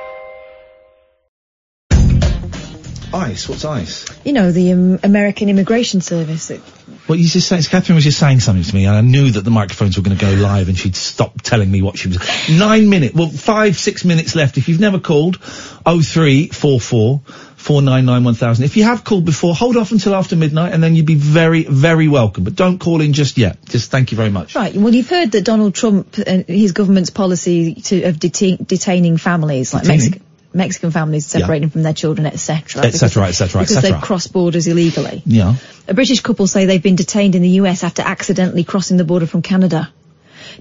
Ice. 3.14 3.48
What's 3.48 3.64
ice? 3.64 4.06
You 4.24 4.32
know, 4.32 4.52
the 4.52 4.72
um, 4.72 4.98
American 5.02 5.48
Immigration 5.48 6.00
Service. 6.00 6.48
That, 6.48 6.60
Well, 7.08 7.18
you 7.18 7.28
just 7.28 7.48
saying, 7.48 7.62
Catherine 7.64 7.94
was 7.94 8.04
just 8.04 8.18
saying 8.18 8.40
something 8.40 8.64
to 8.64 8.74
me, 8.74 8.86
and 8.86 8.96
I 8.96 9.00
knew 9.00 9.30
that 9.32 9.42
the 9.42 9.50
microphones 9.50 9.96
were 9.96 10.02
going 10.02 10.16
to 10.16 10.24
go 10.24 10.32
live, 10.32 10.68
and 10.68 10.78
she'd 10.78 10.96
stop 10.96 11.42
telling 11.42 11.70
me 11.70 11.82
what 11.82 11.98
she 11.98 12.08
was. 12.08 12.18
Nine 12.50 12.88
minutes, 12.88 13.14
well, 13.14 13.28
five, 13.28 13.76
six 13.76 14.04
minutes 14.04 14.34
left. 14.34 14.58
If 14.58 14.68
you've 14.68 14.80
never 14.80 14.98
called, 14.98 15.38
oh 15.86 16.02
three 16.02 16.48
four 16.48 16.80
four 16.80 17.22
Four 17.62 17.80
nine 17.80 18.04
nine 18.06 18.24
one 18.24 18.34
thousand. 18.34 18.64
If 18.64 18.76
you 18.76 18.82
have 18.82 19.04
called 19.04 19.24
before, 19.24 19.54
hold 19.54 19.76
off 19.76 19.92
until 19.92 20.16
after 20.16 20.34
midnight, 20.34 20.72
and 20.72 20.82
then 20.82 20.96
you'd 20.96 21.06
be 21.06 21.14
very, 21.14 21.62
very 21.62 22.08
welcome. 22.08 22.42
But 22.42 22.56
don't 22.56 22.80
call 22.80 23.00
in 23.00 23.12
just 23.12 23.38
yet. 23.38 23.64
Just 23.66 23.88
thank 23.88 24.10
you 24.10 24.16
very 24.16 24.30
much. 24.30 24.56
Right. 24.56 24.74
Well, 24.74 24.92
you've 24.92 25.08
heard 25.08 25.30
that 25.30 25.44
Donald 25.44 25.72
Trump 25.72 26.18
and 26.26 26.44
his 26.44 26.72
government's 26.72 27.10
policy 27.10 27.76
to, 27.76 28.02
of 28.02 28.18
detain, 28.18 28.58
detaining 28.66 29.16
families, 29.16 29.72
like 29.72 29.84
Detaining? 29.84 30.10
Mexican, 30.10 30.26
Mexican 30.54 30.90
families, 30.90 31.26
separating 31.26 31.70
from 31.70 31.82
their 31.82 31.92
children, 31.92 32.26
etc. 32.26 32.82
etc. 32.84 33.28
etc. 33.28 33.60
et 33.60 33.68
Because 33.68 33.82
they've 33.82 34.00
crossed 34.00 34.32
borders 34.32 34.66
illegally. 34.66 35.22
Yeah. 35.24 35.54
A 35.88 35.94
British 35.94 36.20
couple 36.20 36.46
say 36.46 36.66
they've 36.66 36.82
been 36.82 36.96
detained 36.96 37.34
in 37.34 37.42
the 37.42 37.50
US 37.60 37.84
after 37.84 38.02
accidentally 38.02 38.64
crossing 38.64 38.96
the 38.96 39.04
border 39.04 39.26
from 39.26 39.42
Canada. 39.42 39.92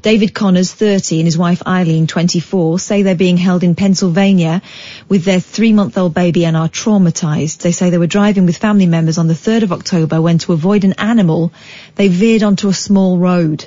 David 0.02 0.34
Connors, 0.34 0.72
30, 0.72 1.20
and 1.20 1.28
his 1.28 1.38
wife 1.38 1.62
Eileen, 1.68 2.08
24, 2.08 2.80
say 2.80 3.02
they're 3.02 3.16
being 3.16 3.38
held 3.38 3.64
in 3.64 3.76
Pennsylvania 3.76 4.62
with 5.10 5.26
their 5.26 5.40
three-month-old 5.40 6.14
baby 6.14 6.46
and 6.46 6.56
are 6.56 6.70
traumatized. 6.70 7.60
They 7.60 7.72
say 7.72 7.90
they 7.90 7.98
were 7.98 8.08
driving 8.08 8.46
with 8.46 8.58
family 8.58 8.86
members 8.86 9.18
on 9.18 9.28
the 9.28 9.34
3rd 9.34 9.64
of 9.64 9.74
October 9.74 10.22
when 10.22 10.38
to 10.40 10.54
avoid 10.54 10.84
an 10.86 10.94
animal, 10.94 11.52
they 11.96 12.08
veered 12.08 12.44
onto 12.44 12.70
a 12.70 12.74
small 12.74 13.18
road. 13.18 13.66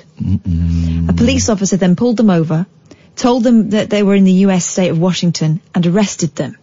A 1.09 1.13
police 1.13 1.49
officer 1.49 1.77
then 1.77 1.95
pulled 1.95 2.17
them 2.17 2.29
over, 2.29 2.65
told 3.15 3.43
them 3.43 3.71
that 3.71 3.89
they 3.89 4.03
were 4.03 4.15
in 4.15 4.23
the 4.23 4.45
US 4.47 4.65
state 4.65 4.89
of 4.89 4.99
Washington 4.99 5.61
and 5.73 5.85
arrested 5.85 6.35
them. 6.35 6.57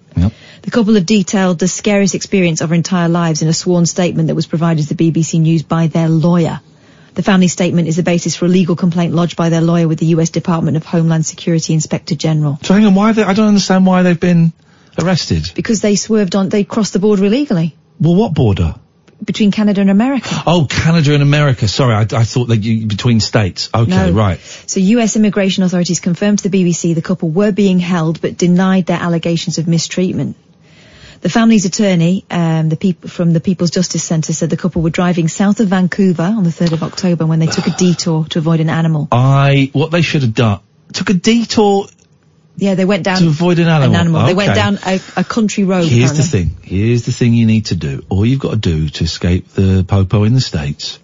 The 0.62 0.70
couple 0.70 0.94
have 0.94 1.06
detailed 1.06 1.58
the 1.58 1.66
scariest 1.66 2.14
experience 2.14 2.60
of 2.60 2.68
their 2.68 2.76
entire 2.76 3.08
lives 3.08 3.42
in 3.42 3.48
a 3.48 3.52
sworn 3.52 3.84
statement 3.84 4.28
that 4.28 4.36
was 4.36 4.46
provided 4.46 4.86
to 4.86 4.94
the 4.94 5.10
BBC 5.10 5.40
News 5.40 5.64
by 5.64 5.88
their 5.88 6.08
lawyer. 6.08 6.60
The 7.14 7.22
family 7.22 7.48
statement 7.48 7.88
is 7.88 7.96
the 7.96 8.04
basis 8.04 8.36
for 8.36 8.44
a 8.44 8.48
legal 8.48 8.76
complaint 8.76 9.12
lodged 9.12 9.36
by 9.36 9.48
their 9.48 9.60
lawyer 9.60 9.88
with 9.88 9.98
the 9.98 10.06
US 10.06 10.30
Department 10.30 10.76
of 10.76 10.84
Homeland 10.84 11.26
Security 11.26 11.74
Inspector 11.74 12.14
General. 12.14 12.58
So 12.62 12.74
hang 12.74 12.86
on, 12.86 12.94
why 12.94 13.12
they, 13.12 13.22
I 13.24 13.34
don't 13.34 13.48
understand 13.48 13.86
why 13.86 14.02
they've 14.02 14.18
been 14.18 14.52
arrested. 14.98 15.50
Because 15.54 15.80
they 15.80 15.96
swerved 15.96 16.36
on, 16.36 16.48
they 16.48 16.64
crossed 16.64 16.92
the 16.92 17.00
border 17.00 17.24
illegally 17.24 17.74
Well, 18.00 18.14
what 18.14 18.32
border? 18.34 18.76
Between 19.24 19.50
Canada 19.50 19.80
and 19.80 19.90
America. 19.90 20.42
Oh, 20.46 20.66
Canada 20.68 21.14
and 21.14 21.22
America. 21.22 21.68
Sorry, 21.68 21.94
I, 21.94 22.02
I 22.02 22.24
thought 22.24 22.46
that 22.48 22.58
you 22.58 22.86
between 22.86 23.20
states. 23.20 23.70
Okay, 23.74 23.90
No. 23.90 24.12
right. 24.12 24.40
So 24.66 24.80
US 24.80 25.16
immigration 25.16 25.62
authorities 25.62 26.00
confirmed 26.00 26.40
to 26.40 26.48
the 26.48 26.64
BBC 26.64 26.94
the 26.94 27.02
couple 27.02 27.28
were 27.30 27.52
being 27.52 27.78
held 27.78 28.20
but 28.20 28.36
denied 28.36 28.86
their 28.86 28.98
allegations 28.98 29.58
of 29.58 29.68
mistreatment. 29.68 30.36
The 31.20 31.28
family's 31.28 31.64
attorney, 31.66 32.24
um, 32.32 32.68
the 32.68 32.76
peop- 32.76 33.08
from 33.08 33.32
the 33.32 33.38
People's 33.38 33.70
Justice 33.70 34.02
Centre, 34.02 34.32
said 34.32 34.50
the 34.50 34.56
couple 34.56 34.82
were 34.82 34.90
driving 34.90 35.28
south 35.28 35.60
of 35.60 35.68
Vancouver 35.68 36.24
on 36.24 36.42
the 36.42 36.50
3rd 36.50 36.72
of 36.72 36.82
October 36.82 37.24
when 37.26 37.38
they 37.38 37.46
took 37.46 37.68
a 37.68 37.70
detour 37.70 38.24
to 38.30 38.40
avoid 38.40 38.58
an 38.58 38.68
animal. 38.68 39.06
I 39.12 39.70
what 39.72 39.92
they 39.92 40.02
should 40.02 40.22
have 40.22 40.34
done 40.34 40.60
took 40.92 41.10
a 41.10 41.14
detour 41.14 41.86
Yeah, 42.56 42.74
they 42.74 42.84
went 42.84 43.04
down 43.04 43.18
to 43.18 43.28
avoid 43.28 43.58
an 43.58 43.68
animal. 43.68 44.26
They 44.26 44.34
went 44.34 44.54
down 44.54 44.78
a, 44.86 45.00
a 45.16 45.24
country 45.24 45.64
road. 45.64 45.86
Here's 45.86 46.16
the 46.16 46.22
thing. 46.22 46.56
Here's 46.62 47.04
the 47.04 47.12
thing 47.12 47.34
you 47.34 47.46
need 47.46 47.66
to 47.66 47.76
do. 47.76 48.04
All 48.08 48.26
you've 48.26 48.40
got 48.40 48.50
to 48.50 48.56
do 48.56 48.88
to 48.88 49.04
escape 49.04 49.48
the 49.48 49.84
popo 49.86 50.24
in 50.24 50.34
the 50.34 50.40
States 50.40 50.98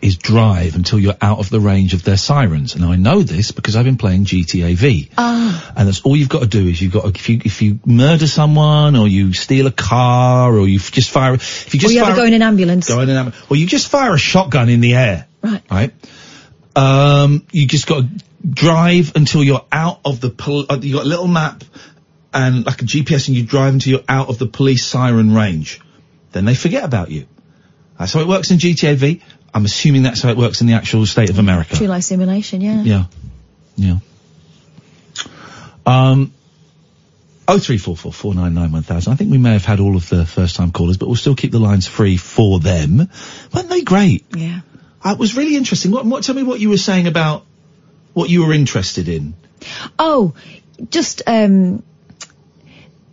is 0.00 0.16
drive 0.16 0.74
until 0.74 0.98
you're 0.98 1.16
out 1.20 1.38
of 1.38 1.50
the 1.50 1.60
range 1.60 1.92
of 1.92 2.02
their 2.02 2.16
sirens. 2.16 2.74
And 2.74 2.84
I 2.84 2.96
know 2.96 3.22
this 3.22 3.50
because 3.50 3.76
I've 3.76 3.84
been 3.84 3.98
playing 3.98 4.24
GTA 4.24 4.74
V. 4.74 5.10
Ah, 5.18 5.72
And 5.76 5.88
that's 5.88 6.00
all 6.02 6.16
you've 6.16 6.28
got 6.28 6.40
to 6.42 6.48
do 6.48 6.66
is 6.66 6.80
you've 6.80 6.92
got 6.92 7.02
to, 7.02 7.08
if 7.08 7.28
you 7.28 7.40
if 7.44 7.60
you 7.60 7.78
murder 7.84 8.26
someone 8.26 8.96
or 8.96 9.08
you 9.08 9.32
steal 9.32 9.66
a 9.66 9.72
car 9.72 10.56
or 10.56 10.66
you 10.66 10.78
just 10.78 11.10
fire 11.10 11.34
if 11.34 11.74
you 11.74 11.78
or 11.78 11.82
just 11.82 11.94
you 11.94 12.02
fire 12.02 12.16
go 12.16 12.24
in 12.24 12.32
an 12.32 12.42
ambulance. 12.42 12.88
go 12.88 13.00
in 13.00 13.10
an 13.10 13.16
ambulance, 13.16 13.50
or 13.50 13.56
you 13.56 13.66
just 13.66 13.88
fire 13.88 14.14
a 14.14 14.18
shotgun 14.18 14.68
in 14.68 14.80
the 14.80 14.94
air. 14.94 15.26
Right. 15.42 15.62
Right. 15.70 15.92
Um, 16.74 17.46
you 17.52 17.66
just 17.66 17.86
got 17.86 18.02
to 18.02 18.08
drive 18.48 19.12
until 19.14 19.42
you're 19.42 19.64
out 19.70 20.00
of 20.04 20.20
the 20.20 20.30
pol- 20.30 20.66
uh, 20.68 20.78
you 20.80 20.94
got 20.94 21.04
a 21.04 21.08
little 21.08 21.28
map 21.28 21.64
and 22.34 22.64
like 22.66 22.82
a 22.82 22.84
GPS 22.84 23.28
and 23.28 23.36
you 23.36 23.44
drive 23.44 23.74
until 23.74 23.92
you're 23.92 24.04
out 24.08 24.28
of 24.28 24.38
the 24.38 24.46
police 24.46 24.84
siren 24.84 25.34
range. 25.34 25.80
Then 26.32 26.44
they 26.44 26.54
forget 26.54 26.84
about 26.84 27.10
you. 27.10 27.26
That's 27.98 28.12
how 28.12 28.20
it 28.20 28.26
works 28.26 28.50
in 28.50 28.58
GTA 28.58 28.96
V. 28.96 29.22
I'm 29.54 29.64
assuming 29.64 30.02
that's 30.02 30.22
how 30.22 30.30
it 30.30 30.36
works 30.36 30.60
in 30.60 30.66
the 30.66 30.72
actual 30.74 31.04
state 31.06 31.30
of 31.30 31.38
America. 31.38 31.76
True 31.76 31.86
life 31.86 32.04
simulation, 32.04 32.62
yeah. 32.62 32.82
Yeah. 32.82 33.04
Yeah. 33.76 33.98
Um, 35.84 36.32
oh 37.46 37.58
three 37.58 37.76
four 37.76 37.96
four 37.96 38.12
four 38.12 38.34
nine 38.34 38.54
nine 38.54 38.72
one 38.72 38.82
thousand. 38.82 39.12
I 39.12 39.16
think 39.16 39.30
we 39.30 39.38
may 39.38 39.52
have 39.52 39.64
had 39.64 39.80
all 39.80 39.96
of 39.96 40.08
the 40.08 40.24
first 40.24 40.56
time 40.56 40.72
callers, 40.72 40.96
but 40.96 41.06
we'll 41.06 41.16
still 41.16 41.34
keep 41.34 41.52
the 41.52 41.58
lines 41.58 41.86
free 41.86 42.16
for 42.16 42.60
them. 42.60 43.08
Weren't 43.52 43.68
they 43.68 43.82
great? 43.82 44.24
Yeah. 44.34 44.60
Uh, 45.04 45.12
it 45.12 45.18
was 45.18 45.36
really 45.36 45.56
interesting. 45.56 45.90
What, 45.90 46.06
what, 46.06 46.22
tell 46.22 46.34
me 46.34 46.44
what 46.44 46.60
you 46.60 46.70
were 46.70 46.78
saying 46.78 47.06
about 47.08 47.44
what 48.12 48.30
you 48.30 48.46
were 48.46 48.52
interested 48.52 49.08
in. 49.08 49.34
Oh, 49.98 50.34
just 50.90 51.22
um, 51.26 51.82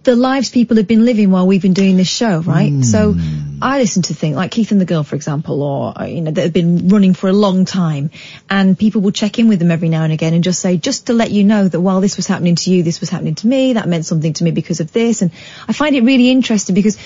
the 0.04 0.16
lives 0.16 0.50
people 0.50 0.78
have 0.78 0.88
been 0.88 1.06
living 1.06 1.30
while 1.30 1.46
we've 1.46 1.62
been 1.62 1.74
doing 1.74 1.98
this 1.98 2.08
show, 2.08 2.40
right? 2.40 2.84
So 2.84 3.16
I 3.62 3.80
listen 3.80 4.02
to 4.04 4.14
things 4.14 4.36
like 4.36 4.52
Keith 4.52 4.72
and 4.72 4.80
the 4.80 4.86
Girl, 4.86 5.04
for 5.04 5.16
example, 5.16 5.62
or 5.62 6.02
uh, 6.02 6.06
you 6.06 6.22
know 6.22 6.32
that 6.32 6.42
have 6.42 6.54
been 6.54 6.88
running 6.88 7.14
for 7.14 7.28
a 7.30 7.34
long 7.34 7.66
time, 7.66 8.10
and 8.50 8.80
people 8.80 9.02
will 9.02 9.12
check 9.12 9.38
in 9.40 9.50
with 9.50 9.60
them 9.60 9.72
every 9.72 9.90
now 9.90 10.04
and 10.04 10.14
again 10.14 10.34
and 10.34 10.44
just 10.44 10.62
say, 10.62 10.78
just 10.78 11.08
to 11.08 11.14
let 11.14 11.32
you 11.32 11.44
know 11.44 11.68
that 11.68 11.80
while 11.80 12.02
this 12.02 12.16
was 12.18 12.28
happening 12.28 12.56
to 12.56 12.72
you, 12.72 12.82
this 12.82 13.00
was 13.00 13.10
happening 13.10 13.36
to 13.36 13.48
me. 13.48 13.74
That 13.74 13.88
meant 13.88 14.06
something 14.06 14.34
to 14.34 14.44
me 14.44 14.52
because 14.52 14.80
of 14.80 14.92
this, 14.92 15.22
and 15.22 15.32
I 15.68 15.74
find 15.74 15.96
it 15.96 16.04
really 16.04 16.30
interesting 16.30 16.74
because 16.74 16.98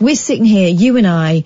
we're 0.00 0.16
sitting 0.16 0.44
here, 0.44 0.68
you 0.68 0.96
and 0.96 1.06
I 1.06 1.44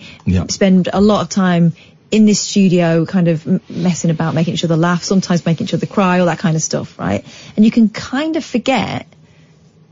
spend 0.49 0.89
a 0.93 1.01
lot 1.01 1.23
of 1.23 1.29
time 1.29 1.73
in 2.11 2.25
this 2.25 2.41
studio 2.41 3.05
kind 3.05 3.29
of 3.29 3.69
messing 3.71 4.11
about, 4.11 4.35
making 4.35 4.55
each 4.55 4.65
other 4.65 4.77
laugh, 4.77 5.03
sometimes 5.03 5.45
making 5.45 5.67
each 5.67 5.75
other 5.75 5.87
cry, 5.87 6.21
all 6.21 6.27
that 6.27 6.39
kind 6.39 6.57
of 6.57 6.63
stuff, 6.63 6.99
right? 6.99 7.25
And 7.57 7.65
you 7.65 7.71
can 7.71 7.89
kind 7.89 8.37
of 8.37 8.45
forget, 8.45 9.07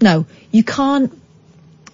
no, 0.00 0.26
you 0.50 0.64
can't, 0.64 1.12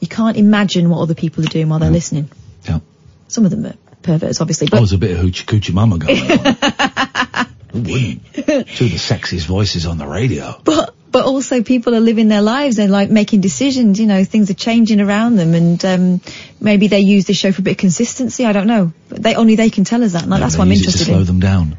you 0.00 0.08
can't 0.08 0.36
imagine 0.36 0.88
what 0.90 1.00
other 1.00 1.14
people 1.14 1.44
are 1.44 1.48
doing 1.48 1.68
while 1.68 1.78
they're 1.78 1.90
mm. 1.90 1.94
listening. 1.94 2.30
Yeah. 2.64 2.80
Some 3.28 3.44
of 3.44 3.50
them 3.50 3.66
are 3.66 3.74
perverts, 4.02 4.40
obviously, 4.40 4.68
but 4.68 4.80
was 4.80 4.92
a 4.92 4.98
bit 4.98 5.12
of 5.12 5.18
hoochie 5.18 5.44
coochie 5.44 5.74
mama 5.74 5.98
going 5.98 6.20
on. 6.20 7.46
Who 7.72 7.80
wouldn't? 7.80 8.34
Two 8.34 8.84
of 8.84 8.90
the 8.90 8.98
sexiest 8.98 9.46
voices 9.46 9.86
on 9.86 9.98
the 9.98 10.06
radio. 10.06 10.60
but 10.62 10.94
but 11.12 11.24
also 11.26 11.62
people 11.62 11.94
are 11.94 12.00
living 12.00 12.28
their 12.28 12.42
lives 12.42 12.76
they're 12.76 12.88
like 12.88 13.10
making 13.10 13.40
decisions 13.40 14.00
you 14.00 14.06
know 14.06 14.24
things 14.24 14.50
are 14.50 14.54
changing 14.54 15.00
around 15.00 15.36
them 15.36 15.54
and 15.54 15.84
um 15.84 16.20
maybe 16.60 16.88
they 16.88 17.00
use 17.00 17.26
this 17.26 17.36
show 17.36 17.52
for 17.52 17.60
a 17.60 17.64
bit 17.64 17.72
of 17.72 17.76
consistency 17.78 18.46
i 18.46 18.52
don't 18.52 18.66
know 18.66 18.92
but 19.08 19.22
they 19.22 19.34
only 19.34 19.54
they 19.56 19.70
can 19.70 19.84
tell 19.84 20.02
us 20.02 20.12
that 20.12 20.22
and 20.22 20.30
Maybe 20.30 20.40
that's 20.40 20.56
what 20.56 20.64
i'm 20.64 20.72
interested 20.72 20.98
to 21.00 21.04
slow 21.04 21.20
in 21.20 21.26
them 21.26 21.40
down. 21.40 21.76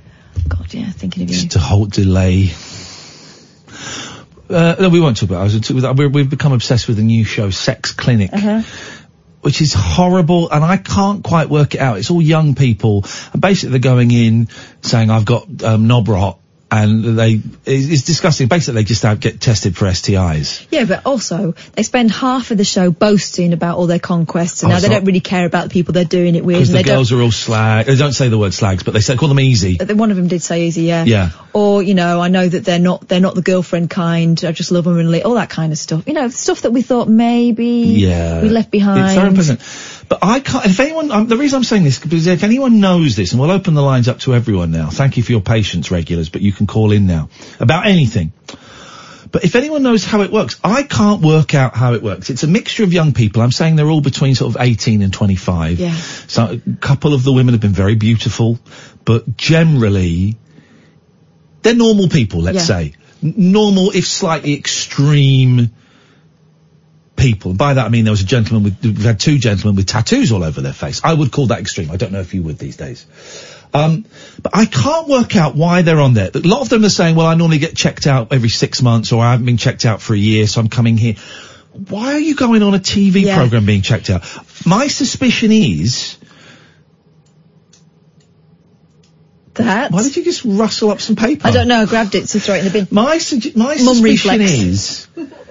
god 0.48 0.74
yeah 0.74 0.90
thinking 0.92 1.24
of 1.24 1.30
you 1.30 1.36
Just 1.36 1.52
to 1.52 1.60
halt 1.60 1.92
delay. 1.92 2.52
Uh, 4.50 4.76
no, 4.80 4.90
we 4.90 5.00
won't 5.00 5.18
talk 5.18 5.30
about 5.30 5.52
it. 5.52 5.70
We're- 5.72 6.08
We've 6.10 6.30
become 6.30 6.52
obsessed 6.54 6.88
with 6.88 6.98
the 6.98 7.04
new 7.04 7.24
show, 7.24 7.50
Sex 7.50 7.92
Clinic. 7.92 8.32
uh-huh. 8.34 8.62
which 9.42 9.62
is 9.62 9.74
horrible, 9.74 10.50
and 10.52 10.64
I 10.64 10.78
can't 10.78 11.24
quite 11.24 11.50
work 11.50 11.76
it 11.76 11.82
out. 11.82 11.98
It's 11.98 12.12
all 12.12 12.22
young 12.22 12.54
people, 12.56 13.04
and 13.34 13.42
basically 13.42 13.72
they're 13.72 13.92
going 13.94 14.12
in 14.12 14.48
saying, 14.82 15.10
"I've 15.10 15.26
got 15.26 15.64
um, 15.64 15.88
knob 15.88 16.08
rot," 16.08 16.40
and 16.82 17.18
they 17.20 17.34
it's, 17.66 17.90
it's 17.92 18.02
disgusting. 18.04 18.48
Basically, 18.48 18.82
they 18.82 18.86
just 18.86 19.04
get 19.20 19.40
tested 19.40 19.78
for 19.78 19.86
STIs. 19.86 20.66
yeah 20.72 20.86
but 20.86 21.06
also 21.06 21.54
they 21.74 21.84
spend 21.84 22.12
half 22.12 22.52
of 22.52 22.58
the 22.58 22.64
show 22.64 22.90
boasting 22.92 23.54
about 23.54 23.78
all 23.78 23.88
their 23.88 24.00
conquests 24.00 24.64
and 24.64 24.72
Oh, 24.72 24.76
now 24.76 24.80
they 24.82 24.88
it's 24.88 24.96
don't 24.96 25.06
really 25.06 25.20
care 25.20 25.46
about 25.46 25.66
the 25.70 25.74
people 25.74 25.94
they're 25.94 26.04
doing 26.06 26.36
it 26.36 26.44
with 26.44 26.56
Because 26.56 26.70
the 26.70 26.78
they 26.78 26.84
girls 26.84 27.12
are 27.12 27.22
all 27.22 27.32
slag. 27.32 27.86
They 27.86 27.96
don't 27.96 28.14
say 28.14 28.30
the 28.30 28.38
word 28.38 28.54
slags, 28.54 28.84
but 28.84 28.94
they 28.94 29.02
say 29.02 29.16
call 29.16 29.30
them 29.30 29.40
easy. 29.40 29.80
Uh, 29.80 29.94
one 29.96 30.10
of 30.12 30.18
them 30.18 30.28
did 30.28 30.42
say 30.42 30.66
easy 30.68 30.84
yeah 30.84 31.04
Yeah. 31.06 31.30
or 31.54 31.84
you 31.84 31.94
know 31.94 32.20
i 32.22 32.28
know 32.28 32.48
that 32.48 32.66
they're 32.66 32.80
not 32.80 33.08
they're 33.08 33.20
not 33.20 33.36
the 33.36 33.42
girlfriend 33.42 33.90
kind 33.90 34.44
i 34.44 34.52
just 34.52 34.72
love 34.72 34.86
them 34.86 34.98
and 35.00 35.24
all 35.24 35.36
that 35.36 35.50
kind 35.50 35.72
of 35.72 35.78
stuff 35.78 36.08
you 36.08 36.14
know 36.14 36.28
stuff 36.30 36.62
that 36.62 36.72
we 36.72 36.82
thought 36.82 37.08
maybe 37.08 37.66
Yeah, 38.08 38.42
we 38.42 38.50
left 38.50 38.72
behind 38.72 39.06
It's 39.18 39.18
unpleasant. 39.18 39.62
But 40.10 40.20
I 40.22 40.40
can't. 40.40 40.66
If 40.66 40.80
anyone, 40.80 41.12
um, 41.12 41.28
the 41.28 41.38
reason 41.38 41.58
I'm 41.58 41.64
saying 41.64 41.84
this 41.84 42.00
because 42.00 42.28
if 42.28 42.44
anyone 42.44 42.80
knows 42.80 43.16
this, 43.16 43.32
and 43.32 43.42
we'll 43.42 43.52
open 43.52 43.74
the 43.74 43.82
lines 43.82 44.08
up 44.08 44.20
to 44.20 44.34
everyone 44.36 44.72
now. 44.72 44.90
Thank 44.90 45.18
you 45.18 45.24
for 45.24 45.32
your 45.32 45.42
patience, 45.42 45.92
regulars, 45.92 46.30
but 46.30 46.42
you 46.42 46.52
can 46.52 46.68
call 46.68 46.92
in 46.92 47.06
now 47.08 47.30
about 47.60 47.88
anything. 47.88 48.34
But 49.32 49.44
if 49.44 49.56
anyone 49.56 49.82
knows 49.82 50.06
how 50.06 50.22
it 50.22 50.32
works, 50.32 50.60
I 50.64 50.84
can't 50.84 51.22
work 51.24 51.56
out 51.56 51.76
how 51.76 51.96
it 51.96 52.04
works. 52.04 52.30
It's 52.30 52.44
a 52.44 52.48
mixture 52.48 52.84
of 52.84 52.94
young 52.94 53.14
people. 53.14 53.42
I'm 53.42 53.52
saying 53.52 53.78
they're 53.78 53.90
all 53.90 54.00
between 54.00 54.36
sort 54.36 54.56
of 54.56 54.62
18 54.62 55.02
and 55.02 55.12
25. 55.12 55.80
Yeah. 55.80 55.96
So 56.28 56.60
a 56.68 56.76
couple 56.78 57.16
of 57.16 57.24
the 57.24 57.34
women 57.34 57.56
have 57.56 57.62
been 57.62 57.72
very 57.72 57.96
beautiful, 57.96 58.60
but 59.06 59.36
generally, 59.36 60.38
they're 61.64 61.74
normal 61.74 62.10
people, 62.10 62.42
let's 62.42 62.58
Yeah. 62.58 62.76
say. 62.76 62.94
Normal, 63.24 63.90
if 63.96 64.06
slightly 64.06 64.54
extreme 64.54 65.72
people. 67.16 67.52
And 67.52 67.58
by 67.58 67.74
that 67.76 67.86
I 67.86 67.90
mean 67.90 68.04
there 68.06 68.12
was 68.12 68.22
a 68.22 68.26
gentleman 68.26 68.64
with, 68.64 68.84
we've 68.84 69.04
had 69.04 69.20
two 69.20 69.38
gentlemen 69.38 69.76
with 69.76 69.86
tattoos 69.88 70.32
all 70.32 70.44
over 70.44 70.62
their 70.62 70.74
face. 70.74 71.02
I 71.04 71.14
would 71.14 71.32
call 71.32 71.48
that 71.48 71.60
extreme. 71.60 71.92
I 71.92 71.98
don't 71.98 72.12
know 72.12 72.22
if 72.22 72.34
you 72.34 72.44
would 72.44 72.58
these 72.58 72.78
days. 72.78 73.06
Um, 73.76 74.06
but 74.42 74.56
I 74.56 74.66
can't 74.66 75.08
work 75.08 75.36
out 75.36 75.56
why 75.56 75.82
they're 75.82 76.00
on 76.00 76.14
there. 76.14 76.30
A 76.34 76.40
lot 76.40 76.62
of 76.62 76.70
them 76.70 76.86
are 76.86 76.90
saying, 76.90 77.16
well, 77.16 77.26
I 77.26 77.34
normally 77.34 77.58
get 77.58 77.76
checked 77.76 78.06
out 78.06 78.32
every 78.32 78.50
six 78.50 78.82
months 78.84 79.12
or 79.12 79.24
I 79.24 79.32
haven't 79.32 79.48
been 79.48 79.58
checked 79.58 79.86
out 79.86 80.00
for 80.02 80.14
a 80.14 80.18
year, 80.18 80.46
so 80.46 80.62
I'm 80.62 80.70
coming 80.70 80.96
here. 80.98 81.16
Why 81.90 82.14
are 82.14 82.20
you 82.20 82.36
going 82.36 82.62
on 82.62 82.76
a 82.76 82.80
TV 82.80 83.22
Yeah. 83.24 83.36
program 83.36 83.66
being 83.66 83.82
checked 83.82 84.12
out? 84.12 84.24
My 84.66 84.88
suspicion 84.88 85.52
is, 85.52 86.18
that 89.56 89.92
why 89.92 90.02
did 90.04 90.16
you 90.18 90.24
just 90.24 90.44
rustle 90.46 90.90
up 90.90 91.00
some 91.00 91.16
paper? 91.16 91.48
i 91.48 91.52
don't 91.52 91.68
know 91.68 91.82
i 91.82 91.86
grabbed 91.86 92.16
it 92.16 92.26
to 92.28 92.40
throw 92.40 92.56
it 92.56 92.60
in 92.60 92.66
the 92.66 92.72
bin 92.72 92.88
My, 92.90 93.18
sugge- 93.18 93.56
my 93.56 93.76
Mum 93.76 93.78
suspicion 93.78 94.32
reflex. 94.40 94.52
is 94.52 95.08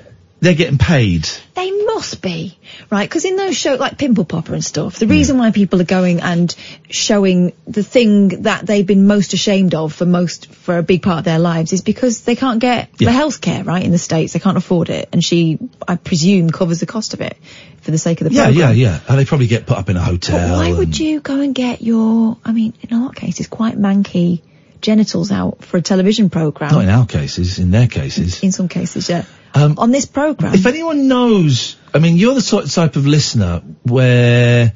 they're 0.43 0.55
getting 0.55 0.77
paid. 0.77 1.28
They 1.55 1.70
must 1.70 2.20
be, 2.20 2.59
right? 2.90 3.09
Because 3.09 3.24
in 3.24 3.36
those 3.36 3.56
shows 3.56 3.78
like 3.78 3.97
Pimple 3.97 4.24
Popper 4.24 4.55
and 4.55 4.64
stuff, 4.64 4.98
the 4.98 5.06
reason 5.06 5.39
why 5.39 5.52
people 5.52 5.81
are 5.81 5.85
going 5.85 6.20
and 6.20 6.52
showing 6.90 7.52
the 7.69 7.85
thing 7.85 8.43
that 8.43 8.66
they've 8.66 8.86
been 8.86 9.06
most 9.06 9.35
ashamed 9.35 9.73
of 9.74 9.93
for 9.93 10.05
most, 10.05 10.52
for 10.52 10.78
a 10.78 10.82
big 10.82 11.01
part 11.02 11.19
of 11.19 11.24
their 11.24 11.39
lives 11.39 11.73
is 11.73 11.81
because 11.81 12.23
they 12.23 12.35
can't 12.35 12.59
get 12.60 12.93
the 12.98 13.12
health 13.12 13.40
care, 13.40 13.62
right? 13.62 13.85
In 13.85 13.93
the 13.93 13.98
States, 13.98 14.32
they 14.32 14.40
can't 14.40 14.56
afford 14.56 14.90
it. 14.90 15.09
And 15.12 15.23
she, 15.23 15.59
I 15.86 15.94
presume, 15.94 16.51
covers 16.51 16.81
the 16.81 16.86
cost 16.86 17.14
of 17.14 17.20
it 17.20 17.36
for 17.82 17.93
the 17.93 17.98
sake 17.98 18.20
of 18.20 18.28
the 18.28 18.35
Yeah, 18.35 18.47
program. 18.47 18.77
yeah, 18.77 18.90
yeah. 18.90 19.01
And 19.09 19.19
they 19.19 19.24
probably 19.24 19.47
get 19.47 19.66
put 19.66 19.78
up 19.78 19.89
in 19.90 19.97
a 19.97 20.01
But 20.01 20.06
hotel. 20.06 20.56
why 20.59 20.66
and- 20.70 20.78
would 20.78 20.98
you 20.98 21.20
go 21.20 21.40
and 21.40 21.55
get 21.55 21.82
your, 21.82 22.36
I 22.44 22.51
mean, 22.51 22.73
in 22.82 22.97
a 22.97 23.01
lot 23.01 23.10
of 23.10 23.14
cases, 23.16 23.47
quite 23.47 23.78
manky 23.78 24.43
genitals 24.83 25.33
out 25.33 25.65
for 25.65 25.79
a 25.79 25.83
television 25.83 26.29
program? 26.29 26.73
Not 26.73 26.85
in 26.85 26.91
our 26.91 27.07
cases, 27.07 27.59
in 27.59 27.71
their 27.71 27.87
cases. 27.87 28.43
In 28.43 28.53
some 28.53 28.69
cases, 28.69 29.09
yeah. 29.09 29.25
Um, 29.55 29.79
On 29.79 29.91
this 29.91 30.07
program. 30.07 30.55
If 30.55 30.67
anyone 30.67 31.09
knows, 31.09 31.77
I 31.95 31.99
mean, 31.99 32.17
you're 32.17 32.35
the 32.35 32.41
sort 32.41 32.69
type 32.71 32.97
of 32.97 33.07
listener 33.07 33.63
where 33.83 34.73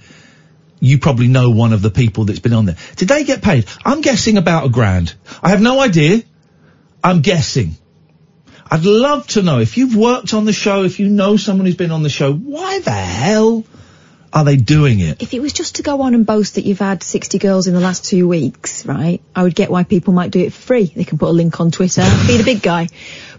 you 0.81 0.99
probably 0.99 1.29
know 1.29 1.51
one 1.51 1.73
of 1.73 1.83
the 1.83 1.91
people 1.91 2.25
that's 2.25 2.39
been 2.39 2.53
on 2.53 2.67
there. 2.67 2.77
Did 2.97 3.09
they 3.09 3.25
get 3.25 3.43
paid? 3.43 3.67
I'm 3.85 4.01
guessing 4.01 4.37
about 4.37 4.67
a 4.67 4.69
grand. 4.69 5.15
I 5.43 5.51
have 5.51 5.61
no 5.61 5.81
idea. 5.81 6.23
I'm 7.03 7.21
guessing. 7.23 7.77
I'd 8.71 8.85
love 8.85 9.27
to 9.29 9.43
know 9.43 9.61
if 9.61 9.77
you've 9.77 9.97
worked 9.97 10.35
on 10.35 10.45
the 10.45 10.53
show, 10.53 10.83
if 10.83 10.99
you 10.99 11.09
know 11.09 11.37
someone 11.37 11.67
who's 11.67 11.77
been 11.77 11.93
on 11.93 12.03
the 12.03 12.09
show, 12.09 12.33
why 12.33 12.81
the 12.81 12.91
hell 12.91 13.65
are 14.37 14.45
they 14.45 14.57
doing 14.57 15.01
it? 15.01 15.23
If 15.23 15.33
it 15.33 15.41
was 15.41 15.55
just 15.55 15.77
to 15.77 15.83
go 15.83 16.03
on 16.03 16.15
and 16.15 16.27
boast 16.27 16.57
that 16.57 16.67
you've 16.67 16.79
had 16.79 17.03
60 17.03 17.39
girls 17.39 17.67
in 17.69 17.75
the 17.75 17.81
last 17.81 18.05
two 18.05 18.29
weeks, 18.29 18.85
right, 18.85 19.23
I 19.35 19.43
would 19.43 19.55
get 19.55 19.71
why 19.71 19.83
people 19.85 20.13
might 20.13 20.31
do 20.31 20.41
it 20.41 20.53
for 20.53 20.61
free. 20.61 20.85
They 20.85 21.05
can 21.05 21.17
put 21.17 21.31
a 21.31 21.33
link 21.33 21.59
on 21.59 21.71
Twitter, 21.71 22.03
be 22.27 22.37
the 22.37 22.45
big 22.45 22.61
guy. 22.61 22.89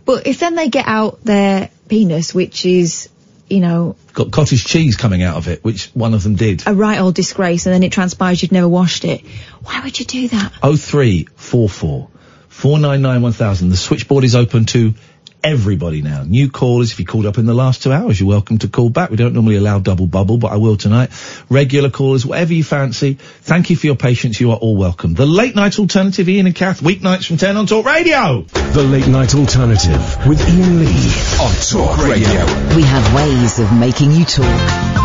But 0.06 0.26
if 0.26 0.40
then 0.40 0.56
they 0.56 0.70
get 0.70 0.88
out 0.88 1.24
their 1.24 1.70
penis, 1.88 2.34
which 2.34 2.66
is, 2.66 3.10
you 3.48 3.60
know, 3.60 3.96
Got 4.14 4.32
cottage 4.32 4.66
cheese 4.66 4.96
coming 4.96 5.22
out 5.22 5.38
of 5.38 5.48
it, 5.48 5.64
which 5.64 5.92
one 5.94 6.16
of 6.16 6.24
them 6.24 6.34
did. 6.36 6.64
a 6.66 6.74
right 6.74 7.00
old 7.00 7.14
disgrace 7.14 7.68
and 7.68 7.76
then 7.76 7.84
it 7.84 7.92
transpires 7.92 8.42
you've 8.42 8.52
never 8.52 8.68
washed 8.68 9.06
it, 9.06 9.22
why 9.64 9.80
would 9.82 10.00
you 10.00 10.06
do 10.06 10.28
that? 10.30 10.52
Oh 10.64 10.76
three 10.76 11.28
four 11.36 11.70
four 11.70 12.10
four 12.48 12.80
nine 12.80 13.04
nine 13.04 13.22
one 13.22 13.34
thousand. 13.34 13.70
The 13.70 13.78
switchboard 13.78 14.24
is 14.24 14.34
open 14.34 14.66
to 14.66 14.96
everybody 15.44 16.02
now. 16.02 16.24
New 16.24 16.50
callers, 16.50 16.92
if 16.92 17.00
you 17.00 17.06
called 17.06 17.26
up 17.26 17.38
in 17.38 17.46
the 17.46 17.54
last 17.54 17.84
two 17.84 17.92
hours, 17.92 18.20
you're 18.20 18.30
welcome 18.30 18.58
to 18.60 18.68
call 18.68 18.90
back. 18.90 19.10
We 19.10 19.18
don't 19.18 19.34
normally 19.34 19.56
allow 19.56 19.80
double 19.80 20.08
bubble, 20.08 20.38
but 20.38 20.52
I 20.52 20.58
will 20.58 20.78
tonight. 20.78 21.10
Regular 21.50 21.90
callers, 21.90 22.26
whatever 22.26 22.54
you 22.54 22.64
fancy. 22.64 23.14
Thank 23.14 23.70
you 23.70 23.76
for 23.76 23.88
your 23.88 23.96
patience. 23.96 24.40
You 24.40 24.52
are 24.52 24.58
all 24.58 24.76
welcome. 24.76 25.14
The 25.14 25.26
late 25.26 25.56
night 25.56 25.80
alternative, 25.80 26.28
Iain 26.28 26.46
and 26.46 26.56
Kath, 26.56 26.82
weeknights 26.82 27.28
from 27.28 27.38
10 27.38 27.58
on 27.58 27.66
Talk 27.66 27.86
Radio. 27.86 28.42
The 28.42 28.84
Late 28.84 29.08
Night 29.08 29.34
Alternative 29.34 30.28
with 30.28 30.42
Iain 30.42 30.80
Lee 30.80 31.14
on 31.42 31.54
Talk 31.62 31.98
Radio. 32.08 32.46
We 32.76 32.84
have 32.84 33.14
ways 33.16 33.60
of 33.60 33.74
making 33.78 34.12
you 34.12 34.26
talk. 34.26 34.97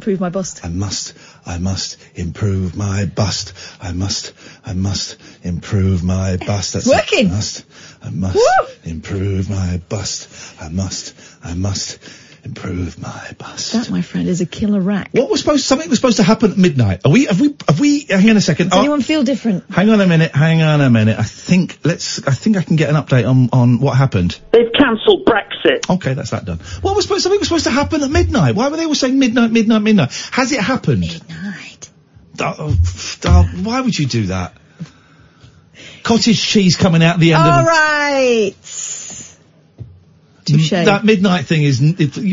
Improve 0.00 0.18
my 0.18 0.30
bust. 0.30 0.64
I 0.64 0.68
must, 0.68 1.12
I 1.44 1.58
must 1.58 1.98
improve 2.14 2.74
my 2.74 3.04
bust. 3.04 3.52
I 3.82 3.92
must, 3.92 4.32
I 4.64 4.72
must 4.72 5.18
improve 5.42 6.02
my 6.02 6.38
bust. 6.38 6.72
That's 6.72 6.88
working. 6.88 7.26
I 7.26 7.32
must, 7.32 7.64
I 8.02 8.08
must 8.08 8.38
improve 8.82 9.50
my 9.50 9.82
bust. 9.90 10.30
I 10.58 10.70
must, 10.70 11.14
I 11.44 11.52
must 11.52 11.98
improve 12.44 12.98
my 13.00 13.30
bust. 13.38 13.72
That, 13.72 13.90
my 13.90 14.02
friend, 14.02 14.28
is 14.28 14.40
a 14.40 14.46
killer 14.46 14.80
rack. 14.80 15.10
What 15.12 15.30
was 15.30 15.40
supposed, 15.40 15.64
something 15.64 15.88
was 15.88 15.98
supposed 15.98 16.16
to 16.18 16.22
happen 16.22 16.52
at 16.52 16.56
midnight. 16.58 17.00
Are 17.04 17.10
we, 17.12 17.26
have 17.26 17.40
we, 17.40 17.54
have 17.68 17.80
we, 17.80 18.06
uh, 18.10 18.18
hang 18.18 18.30
on 18.30 18.36
a 18.36 18.40
second. 18.40 18.70
Does 18.70 18.78
Oh, 18.78 18.80
anyone 18.80 19.02
feel 19.02 19.22
different? 19.22 19.64
hang 19.70 19.90
on 19.90 20.00
a 20.00 20.06
minute, 20.06 20.32
hang 20.32 20.62
on 20.62 20.80
a 20.80 20.90
minute. 20.90 21.18
I 21.18 21.22
think, 21.22 21.78
let's, 21.84 22.26
I 22.26 22.32
think 22.32 22.56
I 22.56 22.62
can 22.62 22.76
get 22.76 22.88
an 22.90 22.96
update 22.96 23.28
on, 23.28 23.50
on 23.52 23.80
what 23.80 23.96
happened. 23.96 24.38
They've 24.52 24.72
cancelled 24.72 25.24
Brexit. 25.26 25.88
Okay, 25.90 26.14
that's 26.14 26.30
that 26.30 26.44
done. 26.44 26.58
What 26.80 26.96
was 26.96 27.04
supposed, 27.04 27.22
something 27.22 27.38
was 27.38 27.48
supposed 27.48 27.64
to 27.64 27.70
happen 27.70 28.02
at 28.02 28.10
midnight. 28.10 28.54
Why 28.54 28.68
were 28.68 28.76
they 28.76 28.86
all 28.86 28.94
saying 28.94 29.18
midnight, 29.18 29.50
midnight, 29.50 29.82
midnight? 29.82 30.12
Has 30.32 30.52
it 30.52 30.60
happened? 30.60 31.00
Midnight. 31.00 31.90
Uh, 32.38 32.74
uh, 33.24 33.44
why 33.62 33.80
would 33.82 33.98
you 33.98 34.06
do 34.06 34.26
that? 34.26 34.54
Cottage 36.02 36.42
cheese 36.42 36.76
coming 36.76 37.02
out 37.02 37.18
the 37.18 37.34
end 37.34 37.42
All 37.42 37.60
of 37.60 37.66
right. 37.66 38.54
Touche. 40.44 40.70
That 40.70 41.04
midnight 41.04 41.46
thing 41.46 41.62
is, 41.62 41.80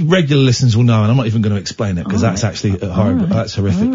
regular 0.04 0.44
listeners 0.44 0.76
will 0.76 0.84
know, 0.84 1.02
and 1.02 1.12
I'm 1.12 1.18
not 1.18 1.28
even 1.28 1.42
going 1.42 1.56
to 1.56 1.62
explain 1.62 1.98
it 1.98 2.06
because 2.06 2.22
that's 2.22 2.44
actually 2.44 2.82
uh, 2.82 2.90
horrible. 2.90 3.28
That's 3.28 3.56
horrific. 3.56 3.94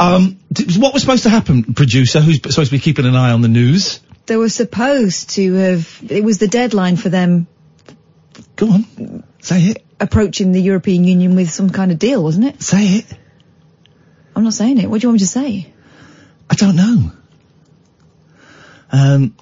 Um, 0.00 0.38
d- 0.52 0.78
what 0.78 0.92
was 0.92 1.02
supposed 1.02 1.24
to 1.24 1.30
happen, 1.30 1.74
producer, 1.74 2.20
who's 2.20 2.36
supposed 2.36 2.70
to 2.70 2.76
be 2.76 2.80
keeping 2.80 3.06
an 3.06 3.16
eye 3.16 3.32
on 3.32 3.42
the 3.42 3.48
news? 3.48 4.00
They 4.26 4.36
were 4.36 4.48
supposed 4.48 5.30
to 5.30 5.52
have, 5.54 6.00
it 6.08 6.24
was 6.24 6.38
the 6.38 6.48
deadline 6.48 6.96
for 6.96 7.10
them 7.10 7.46
Go 8.56 8.70
on. 8.70 9.24
Say 9.40 9.62
it. 9.62 9.84
Approaching 10.00 10.52
the 10.52 10.60
European 10.60 11.04
Union 11.04 11.36
with 11.36 11.50
some 11.50 11.70
kind 11.70 11.92
of 11.92 11.98
deal, 11.98 12.22
wasn't 12.22 12.46
it? 12.46 12.62
Say 12.62 12.86
it. 12.98 13.06
I'm 14.34 14.44
not 14.44 14.54
saying 14.54 14.78
it. 14.78 14.90
What 14.90 15.00
do 15.00 15.06
you 15.06 15.08
want 15.10 15.14
me 15.14 15.18
to 15.20 15.26
say? 15.26 15.72
I 16.50 16.54
don't 16.54 16.76
know. 16.76 17.12
Um, 18.90 19.36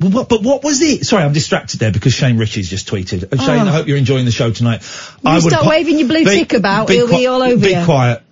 what, 0.00 0.28
but 0.28 0.42
what 0.42 0.64
was 0.64 0.80
it? 0.80 1.04
Sorry, 1.04 1.22
I'm 1.22 1.32
distracted 1.32 1.78
there 1.80 1.92
because 1.92 2.14
Shane 2.14 2.38
Richie's 2.38 2.68
just 2.70 2.88
tweeted. 2.88 3.24
Uh, 3.32 3.36
Shane, 3.36 3.60
Oh. 3.66 3.68
I 3.68 3.72
hope 3.72 3.86
you're 3.86 3.98
enjoying 3.98 4.24
the 4.24 4.30
show 4.32 4.50
tonight. 4.50 4.82
You 5.24 5.32
would 5.32 5.42
start 5.42 5.66
waving 5.66 5.98
your 5.98 6.08
blue 6.08 6.24
tick 6.24 6.54
about, 6.54 6.88
he'll 6.90 7.06
be 7.08 7.26
all 7.26 7.42
over 7.42 7.56
Be 7.62 7.74
you. 7.74 7.84
quiet. 7.84 8.22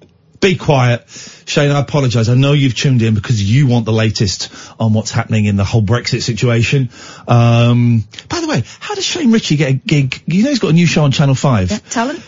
Be 0.40 0.54
quiet. 0.56 1.04
Shane, 1.46 1.70
I 1.72 1.80
apologise. 1.80 2.28
I 2.28 2.34
know 2.34 2.52
you've 2.52 2.76
tuned 2.76 3.02
in 3.02 3.14
because 3.14 3.42
you 3.42 3.66
want 3.66 3.86
the 3.86 3.92
latest 3.92 4.50
on 4.78 4.92
what's 4.94 5.10
happening 5.10 5.46
in 5.46 5.56
the 5.56 5.64
whole 5.64 5.82
Brexit 5.82 6.22
situation. 6.22 6.90
Um, 7.26 8.04
by 8.28 8.40
the 8.40 8.46
way, 8.46 8.62
how 8.78 8.94
does 8.94 9.04
Shane 9.04 9.32
Richie 9.32 9.56
get 9.56 9.70
a 9.70 9.72
gig? 9.74 10.22
You 10.26 10.44
know 10.44 10.50
he's 10.50 10.60
got 10.60 10.68
a 10.70 10.74
new 10.74 10.86
show 10.86 11.02
on 11.02 11.10
Channel 11.10 11.34
5. 11.34 11.90
Talent? 11.90 12.22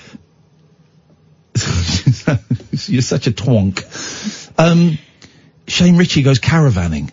You're 2.89 3.03
such 3.03 3.27
a 3.27 3.31
twonk. 3.33 3.85
Um, 4.59 4.99
Shane 5.69 5.97
Richie 5.97 6.23
goes 6.23 6.39
caravanning. 6.41 7.11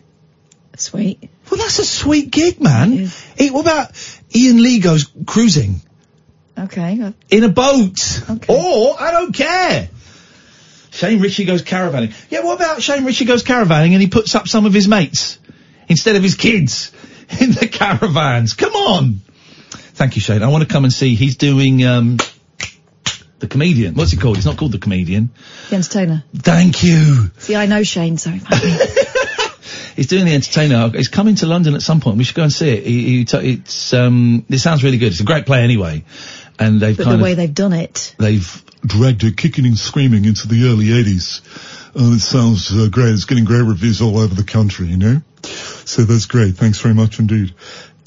Sweet. 0.77 1.29
Well, 1.49 1.57
that's 1.59 1.79
a 1.79 1.85
sweet 1.85 2.31
gig, 2.31 2.61
man. 2.61 3.09
Hey, 3.37 3.49
what 3.51 3.61
about 3.61 3.91
Iain 4.35 4.61
Lee 4.61 4.79
goes 4.79 5.09
cruising 5.25 5.81
Okay. 6.57 7.13
in 7.29 7.43
a 7.43 7.49
boat? 7.49 8.21
Okay. 8.29 8.53
Or, 8.53 8.95
I 8.99 9.11
don't 9.11 9.33
care. 9.33 9.89
Shane 10.91 11.21
Richie 11.21 11.45
goes 11.45 11.61
caravanning. 11.61 12.13
Yeah, 12.29 12.43
what 12.43 12.55
about 12.55 12.81
Shane 12.81 13.05
Richie 13.05 13.25
goes 13.25 13.43
caravanning 13.43 13.93
and 13.93 14.01
he 14.01 14.07
puts 14.07 14.33
up 14.35 14.47
some 14.47 14.65
of 14.65 14.73
his 14.73 14.87
mates 14.87 15.37
instead 15.87 16.15
of 16.15 16.23
his 16.23 16.35
kids 16.35 16.91
in 17.39 17.51
the 17.51 17.67
caravans? 17.67 18.53
Come 18.53 18.73
on. 18.73 19.21
Thank 19.69 20.15
you, 20.15 20.21
Shane. 20.21 20.43
I 20.43 20.47
want 20.47 20.63
to 20.67 20.69
come 20.71 20.83
and 20.83 20.91
see. 20.93 21.15
He's 21.15 21.37
doing, 21.37 21.83
um, 21.85 22.17
the 23.39 23.47
comedian. 23.47 23.93
What's 23.93 24.09
he 24.11 24.17
called? 24.17 24.35
He's 24.37 24.45
not 24.47 24.57
called 24.57 24.71
the 24.71 24.79
comedian. 24.79 25.29
The 25.69 25.75
entertainer. 25.75 26.23
Thank 26.35 26.83
you. 26.83 27.29
See, 27.37 27.55
I 27.55 27.67
know 27.67 27.83
Shane, 27.83 28.17
so 28.17 28.31
He's 29.97 30.07
doing 30.07 30.25
the 30.25 30.33
entertainer. 30.35 30.89
He's 30.89 31.07
coming 31.07 31.35
to 31.35 31.47
London 31.47 31.73
at 31.73 31.81
some 31.81 32.01
point. 32.01 32.17
We 32.17 32.23
should 32.23 32.35
go 32.35 32.43
and 32.43 32.53
see 32.53 32.69
it. 32.69 32.83
He, 32.85 33.17
he 33.17 33.25
t- 33.25 33.53
it's 33.53 33.93
um, 33.93 34.45
it 34.47 34.59
sounds 34.59 34.83
really 34.83 34.99
good. 34.99 35.07
It's 35.11 35.21
a 35.21 35.25
great 35.25 35.47
play 35.47 35.63
anyway, 35.63 36.05
and 36.59 36.79
they've 36.79 36.95
but 36.95 37.05
kind 37.05 37.19
the 37.19 37.23
way 37.23 37.31
of 37.31 37.37
they've 37.37 37.53
done 37.53 37.73
it. 37.73 38.15
they've 38.19 38.63
dragged 38.85 39.23
it 39.23 39.35
kicking 39.35 39.65
and 39.65 39.77
screaming 39.77 40.25
into 40.25 40.47
the 40.47 40.67
early 40.67 40.85
80s. 40.85 41.41
Uh, 41.95 42.15
it 42.15 42.19
sounds 42.19 42.71
uh, 42.71 42.87
great. 42.91 43.09
It's 43.09 43.25
getting 43.25 43.43
great 43.43 43.63
reviews 43.63 43.99
all 43.99 44.19
over 44.19 44.35
the 44.35 44.43
country, 44.43 44.85
you 44.85 44.97
know? 44.97 45.21
So 45.41 46.03
that's 46.03 46.27
great. 46.27 46.55
Thanks 46.55 46.79
very 46.79 46.93
much 46.93 47.19
indeed. 47.19 47.55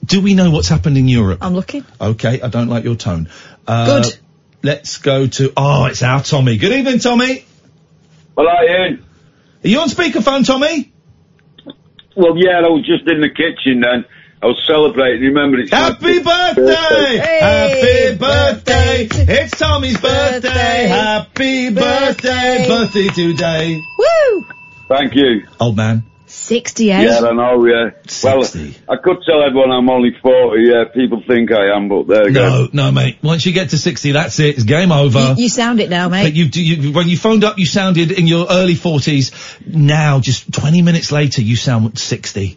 Do 0.05 0.21
we 0.21 0.35
know 0.35 0.53
what's 0.53 0.69
happened 0.69 0.97
in 0.97 1.09
Europe? 1.09 1.41
I'm 1.43 1.55
looking. 1.55 1.85
Okay, 2.01 2.41
I 2.41 2.49
don't 2.49 2.69
like 2.69 2.85
your 2.85 2.95
tone. 2.95 3.29
Uh, 3.67 4.03
Good. 4.03 4.19
Let's 4.63 4.99
go 4.99 5.27
to. 5.27 5.53
Oh, 5.57 5.87
it's 5.87 6.03
our 6.03 6.23
Tommy. 6.23 6.57
Good 6.57 6.73
evening, 6.73 7.01
Tommy. 7.01 7.45
Hello, 8.37 8.49
I 8.49 8.67
Iain. 8.67 9.05
Are 9.65 9.69
you 9.69 9.81
on 9.81 9.89
speakerphone, 9.89 10.47
Tommy? 10.47 10.93
Well, 12.17 12.37
yeah, 12.37 12.59
I 12.59 12.69
was 12.69 12.85
just 12.87 13.09
in 13.09 13.21
the 13.21 13.29
kitchen 13.29 13.81
then. 13.81 14.05
I 14.43 14.47
was 14.47 14.63
celebrating. 14.67 15.23
Remember, 15.23 15.59
it's 15.59 15.71
Happy 15.71 16.19
birthday! 16.19 17.19
Happy 17.19 18.17
birthday! 18.17 19.09
It's 19.11 19.59
Tommy's 19.59 20.01
birthday! 20.01 20.87
Happy 20.89 21.71
birthday! 21.71 22.67
Birthday 22.67 23.09
today! 23.09 23.81
Woo! 23.99 24.47
Thank 24.89 25.15
you. 25.15 25.47
Old 25.61 25.77
man. 25.77 26.10
68. 26.31 27.03
Yeah, 27.03 27.19
I 27.27 27.33
know, 27.33 27.65
yeah. 27.67 27.91
Well, 28.23 28.45
I 28.89 28.97
could 29.03 29.19
tell 29.27 29.43
everyone 29.43 29.73
I'm 29.73 29.91
only 29.91 30.13
40, 30.23 30.63
yeah, 30.63 30.85
people 30.95 31.23
think 31.27 31.51
I 31.53 31.75
am, 31.77 31.89
but 31.89 32.07
there 32.07 32.27
you 32.29 32.33
No, 32.33 32.41
go. 32.67 32.69
no, 32.73 32.85
no, 32.87 32.93
mate. 32.93 33.19
Once 33.23 33.45
you 33.45 33.53
get 33.53 33.71
to 33.71 33.79
60, 33.79 34.13
that's 34.13 34.39
it. 34.39 34.55
It's 34.55 34.65
game 34.65 34.93
over. 34.93 35.35
You, 35.37 35.45
you 35.45 35.49
sound 35.49 35.81
it 35.81 35.91
now, 35.91 36.09
mate. 36.09 36.25
But 36.25 36.35
you, 36.35 36.45
you, 36.53 36.93
when 36.93 37.09
you 37.09 37.17
phoned 37.17 37.43
up, 37.45 37.59
you 37.59 37.67
sounded 37.67 38.13
in 38.13 38.27
your 38.27 38.47
early 38.49 38.75
40s. 38.75 39.67
Now, 39.67 40.21
just 40.21 40.53
20 40.53 40.83
minutes 40.83 41.11
later, 41.11 41.43
you 41.43 41.57
sound 41.57 41.99
60. 41.99 42.57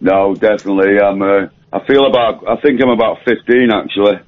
No, 0.00 0.34
definitely, 0.34 0.98
I'm, 0.98 1.20
uh, 1.22 1.46
I 1.72 1.86
feel 1.86 2.06
about, 2.06 2.48
I 2.48 2.56
think 2.60 2.80
I'm 2.82 2.90
about 2.90 3.18
15 3.24 3.70
actually. 3.72 4.20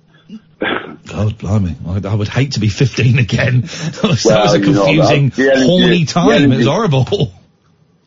God, 1.06 1.38
blimey. 1.38 1.76
I, 1.86 2.08
I 2.08 2.14
would 2.14 2.28
hate 2.28 2.52
to 2.52 2.60
be 2.60 2.68
15 2.68 3.18
again. 3.18 3.60
that 3.62 4.00
was 4.02 4.24
Well, 4.24 4.54
a 4.54 4.58
you 4.58 4.72
know, 4.72 4.84
confusing, 4.84 5.28
that- 5.30 5.36
the 5.36 5.50
energy- 5.52 5.66
horny 5.66 6.04
the 6.04 6.12
time. 6.12 6.52
It 6.52 6.56
was 6.56 6.66
horrible. 6.66 7.32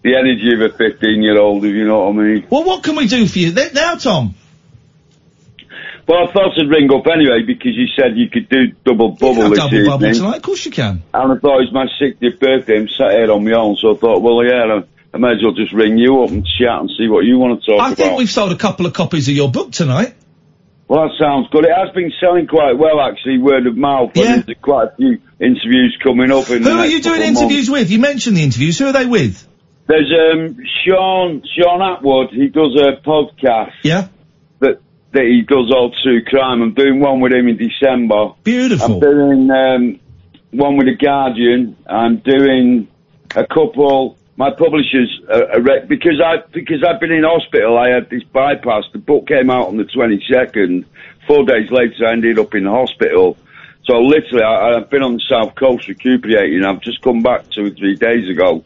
The 0.03 0.15
energy 0.15 0.53
of 0.53 0.61
a 0.61 0.75
15 0.75 1.21
year 1.21 1.39
old, 1.39 1.63
if 1.63 1.73
you 1.73 1.85
know 1.87 2.09
what 2.09 2.15
I 2.15 2.23
mean. 2.23 2.47
Well, 2.49 2.63
what 2.63 2.83
can 2.83 2.95
we 2.95 3.07
do 3.07 3.27
for 3.27 3.39
you 3.39 3.53
now, 3.53 3.95
Tom? 3.95 4.35
Well, 6.07 6.27
I 6.27 6.31
thought 6.33 6.59
I'd 6.59 6.67
ring 6.67 6.91
up 6.91 7.05
anyway 7.07 7.43
because 7.45 7.75
you 7.75 7.87
said 7.95 8.17
you 8.17 8.29
could 8.29 8.49
do 8.49 8.71
double 8.83 9.11
bubble 9.11 9.43
I'll 9.43 9.49
this 9.49 9.59
double 9.59 9.75
evening. 9.75 9.91
bubble 9.91 10.13
tonight. 10.13 10.37
Of 10.37 10.41
course 10.41 10.65
you 10.65 10.71
can. 10.71 11.03
And 11.13 11.31
I 11.31 11.37
thought 11.37 11.61
it 11.61 11.71
was 11.71 11.73
my 11.73 11.87
60th 12.01 12.39
birthday. 12.39 12.79
I'm 12.79 12.89
sat 12.89 13.11
here 13.11 13.31
on 13.31 13.45
my 13.45 13.51
own, 13.51 13.77
so 13.77 13.95
I 13.95 13.97
thought, 13.97 14.21
well, 14.21 14.43
yeah, 14.43 14.79
I, 14.79 14.83
I 15.13 15.17
may 15.17 15.33
as 15.33 15.43
well 15.43 15.53
just 15.53 15.71
ring 15.73 15.97
you 15.97 16.23
up 16.23 16.31
and 16.31 16.45
chat 16.45 16.79
and 16.79 16.89
see 16.97 17.07
what 17.07 17.23
you 17.23 17.37
want 17.37 17.61
to 17.61 17.71
talk 17.71 17.81
I 17.81 17.91
about. 17.93 17.99
I 17.99 18.07
think 18.07 18.17
we've 18.17 18.29
sold 18.29 18.51
a 18.51 18.57
couple 18.57 18.85
of 18.85 18.93
copies 18.93 19.29
of 19.29 19.35
your 19.35 19.51
book 19.51 19.71
tonight. 19.71 20.15
Well, 20.87 21.07
that 21.07 21.15
sounds 21.17 21.47
good. 21.49 21.63
It 21.63 21.71
has 21.73 21.93
been 21.95 22.11
selling 22.19 22.47
quite 22.47 22.77
well, 22.77 22.99
actually, 22.99 23.37
word 23.37 23.65
of 23.65 23.77
mouth. 23.77 24.11
Yeah. 24.13 24.33
And 24.33 24.43
there's 24.43 24.57
quite 24.61 24.89
a 24.89 24.95
few 24.97 25.21
interviews 25.39 25.97
coming 26.03 26.31
up. 26.31 26.49
In 26.49 26.63
Who 26.63 26.69
are 26.71 26.87
you 26.87 27.01
doing 27.01 27.21
interviews 27.21 27.69
with? 27.69 27.89
You 27.91 27.99
mentioned 27.99 28.35
the 28.35 28.43
interviews. 28.43 28.77
Who 28.77 28.87
are 28.87 28.91
they 28.91 29.05
with? 29.05 29.47
There's 29.87 30.11
um, 30.11 30.57
Sean 30.85 31.43
Shaun 31.55 31.79
Attwood. 31.79 32.31
He 32.31 32.47
does 32.47 32.75
a 32.75 33.01
podcast. 33.01 33.73
Yeah. 33.83 34.07
That 34.59 34.81
that 35.11 35.23
he 35.23 35.41
does 35.41 35.71
all 35.71 35.93
true 36.03 36.23
crime. 36.23 36.61
I'm 36.61 36.73
doing 36.73 36.99
one 36.99 37.19
with 37.19 37.33
him 37.33 37.47
in 37.47 37.57
December. 37.57 38.33
Beautiful. 38.43 38.95
I'm 38.95 38.99
doing 38.99 39.51
um, 39.51 39.99
one 40.51 40.77
with 40.77 40.87
the 40.87 40.95
Guardian. 40.95 41.75
I'm 41.87 42.17
doing 42.17 42.87
a 43.35 43.45
couple. 43.45 44.17
My 44.37 44.51
publishers 44.51 45.21
are, 45.29 45.51
are 45.51 45.61
re- 45.61 45.85
because 45.87 46.21
I 46.23 46.37
because 46.51 46.83
I've 46.87 46.99
been 46.99 47.11
in 47.11 47.23
hospital. 47.23 47.77
I 47.77 47.89
had 47.89 48.09
this 48.09 48.23
bypass. 48.23 48.85
The 48.93 48.99
book 48.99 49.27
came 49.27 49.49
out 49.49 49.67
on 49.67 49.77
the 49.77 49.83
22nd. 49.83 50.85
Four 51.27 51.45
days 51.45 51.69
later, 51.69 52.07
I 52.07 52.13
ended 52.13 52.39
up 52.39 52.55
in 52.55 52.63
the 52.63 52.71
hospital. 52.71 53.37
So 53.85 53.99
literally, 53.99 54.43
I, 54.43 54.77
I've 54.77 54.89
been 54.89 55.03
on 55.03 55.13
the 55.13 55.23
south 55.27 55.55
coast 55.55 55.87
recuperating. 55.87 56.63
I've 56.63 56.81
just 56.81 57.01
come 57.01 57.21
back 57.21 57.49
two 57.49 57.65
or 57.65 57.69
three 57.71 57.95
days 57.95 58.29
ago. 58.29 58.63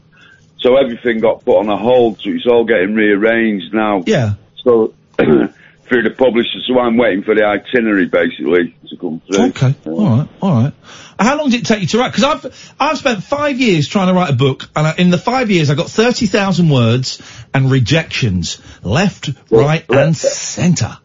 So 0.65 0.77
everything 0.77 1.19
got 1.19 1.45
put 1.45 1.59
on 1.59 1.69
a 1.69 1.77
hold. 1.77 2.19
So 2.21 2.31
it's 2.31 2.47
all 2.47 2.65
getting 2.65 2.95
rearranged 2.95 3.71
now. 3.71 4.01
Yeah. 4.07 4.33
So 4.63 4.95
through 5.17 6.01
the 6.01 6.09
publisher. 6.09 6.57
So 6.67 6.79
I'm 6.79 6.97
waiting 6.97 7.21
for 7.21 7.35
the 7.35 7.43
itinerary 7.43 8.07
basically 8.07 8.75
to 8.89 8.97
come 8.97 9.21
through. 9.27 9.49
Okay. 9.49 9.75
All 9.85 10.09
right. 10.09 10.29
All 10.41 10.63
right. 10.63 10.73
How 11.19 11.37
long 11.37 11.51
did 11.51 11.61
it 11.61 11.65
take 11.67 11.81
you 11.81 11.87
to 11.89 11.99
write? 11.99 12.13
Because 12.13 12.23
I've 12.23 12.75
I've 12.79 12.97
spent 12.97 13.23
five 13.23 13.59
years 13.59 13.87
trying 13.87 14.07
to 14.07 14.15
write 14.15 14.31
a 14.31 14.35
book, 14.35 14.67
and 14.75 14.87
I, 14.87 14.95
in 14.97 15.11
the 15.11 15.19
five 15.19 15.51
years 15.51 15.69
I 15.69 15.75
got 15.75 15.87
thirty 15.87 16.25
thousand 16.25 16.69
words 16.69 17.21
and 17.53 17.69
rejections 17.69 18.59
left, 18.81 19.29
right, 19.51 19.85
and 19.87 20.17
centre. 20.17 20.97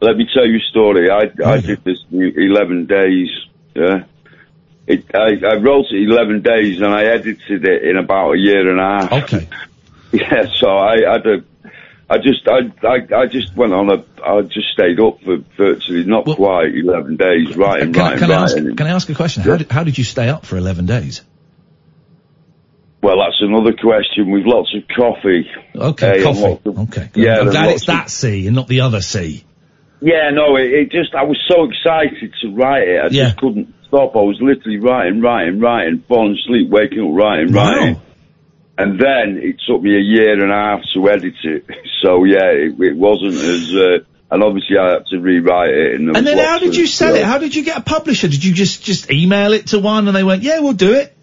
Let 0.00 0.16
me 0.16 0.28
tell 0.32 0.46
you 0.46 0.58
a 0.58 0.70
story. 0.70 1.10
I, 1.10 1.32
I 1.44 1.60
did 1.60 1.82
this 1.82 1.98
in 2.12 2.32
11 2.36 2.86
days. 2.86 3.28
Yeah. 3.74 4.04
It, 4.86 5.06
I, 5.14 5.34
I 5.46 5.54
wrote 5.56 5.86
it 5.90 6.08
11 6.10 6.42
days 6.42 6.80
and 6.82 6.92
I 6.92 7.04
edited 7.04 7.64
it 7.64 7.84
in 7.84 7.96
about 7.96 8.32
a 8.32 8.38
year 8.38 8.68
and 8.70 8.78
a 8.78 8.82
half. 8.82 9.12
Okay. 9.24 9.48
yeah, 10.12 10.46
so 10.60 10.68
I 10.76 10.96
had 11.10 11.26
a, 11.26 11.44
I 12.10 12.18
just, 12.18 12.46
I, 12.46 12.86
I, 12.86 13.22
I 13.22 13.26
just 13.26 13.56
went 13.56 13.72
on 13.72 13.88
a, 13.90 14.04
I 14.22 14.42
just 14.42 14.68
stayed 14.74 15.00
up 15.00 15.22
for 15.22 15.38
virtually 15.56 16.04
not 16.04 16.26
quite 16.26 16.74
11 16.74 17.16
days 17.16 17.56
writing, 17.56 17.94
Can, 17.94 18.02
writing, 18.02 18.18
can, 18.18 18.30
I 18.30 18.42
ask, 18.42 18.56
writing. 18.56 18.76
can 18.76 18.86
I 18.86 18.90
ask 18.90 19.08
a 19.08 19.14
question? 19.14 19.42
How 19.42 19.56
did, 19.56 19.70
how 19.70 19.84
did 19.84 19.96
you 19.96 20.04
stay 20.04 20.28
up 20.28 20.44
for 20.44 20.58
eleven 20.58 20.84
days? 20.84 21.22
Well, 23.02 23.16
that's 23.18 23.36
another 23.40 23.72
question 23.74 24.30
with 24.30 24.44
lots 24.46 24.74
of 24.74 24.82
coffee. 24.94 25.46
Okay, 25.74 26.08
uh, 26.08 26.12
Hey, 26.14 26.22
coffee. 26.22 26.68
of- 26.70 26.78
Okay. 26.88 27.10
Yeah, 27.14 27.40
I'm 27.40 27.50
glad 27.50 27.70
it's 27.70 27.82
of- 27.82 27.86
that 27.88 28.10
C 28.10 28.46
and 28.46 28.56
not 28.56 28.66
the 28.68 28.80
other 28.80 29.00
C. 29.02 29.44
Yeah, 30.00 30.30
no, 30.32 30.56
it, 30.56 30.72
it 30.72 30.90
just, 30.90 31.14
I 31.14 31.24
was 31.24 31.38
so 31.48 31.64
excited 31.64 32.32
to 32.42 32.54
write 32.54 32.88
it. 32.88 33.00
I 33.00 33.08
Yeah. 33.10 33.24
just 33.26 33.36
couldn't 33.38 33.74
stop. 33.94 34.16
I 34.16 34.20
was 34.20 34.38
literally 34.40 34.78
writing, 34.78 35.20
writing, 35.20 35.60
writing, 35.60 36.04
falling 36.08 36.36
asleep, 36.42 36.70
waking 36.70 37.00
up, 37.00 37.14
writing, 37.14 37.52
Wow. 37.52 37.68
writing. 37.68 38.00
And 38.76 38.98
then 38.98 39.38
it 39.40 39.56
took 39.68 39.82
me 39.82 39.94
a 39.94 40.00
year 40.00 40.32
and 40.32 40.50
a 40.50 40.54
half 40.54 40.80
to 40.94 41.08
edit 41.08 41.34
it. 41.44 41.64
So 42.04 42.24
yeah, 42.24 42.50
it, 42.50 42.78
it 42.78 42.96
wasn't 42.96 43.32
as, 43.32 43.74
uh, 43.74 44.04
and 44.30 44.42
obviously 44.42 44.76
I 44.76 44.90
had 44.90 45.06
to 45.06 45.20
rewrite 45.20 45.70
it. 45.70 45.94
And, 45.94 46.14
And 46.14 46.26
then 46.26 46.36
how 46.36 46.58
did 46.58 46.76
you 46.76 46.86
sell 46.86 47.14
it? 47.14 47.24
How 47.24 47.38
did 47.38 47.54
you 47.54 47.64
get 47.64 47.78
a 47.78 47.80
publisher? 47.80 48.28
Did 48.28 48.44
you 48.44 48.52
just 48.52 48.82
just 48.82 49.10
email 49.10 49.54
it 49.54 49.68
to 49.68 49.78
one 49.78 50.06
and 50.06 50.14
they 50.14 50.22
went, 50.22 50.42
yeah, 50.42 50.58
we'll 50.58 50.74
do 50.74 50.92
it? 50.92 51.13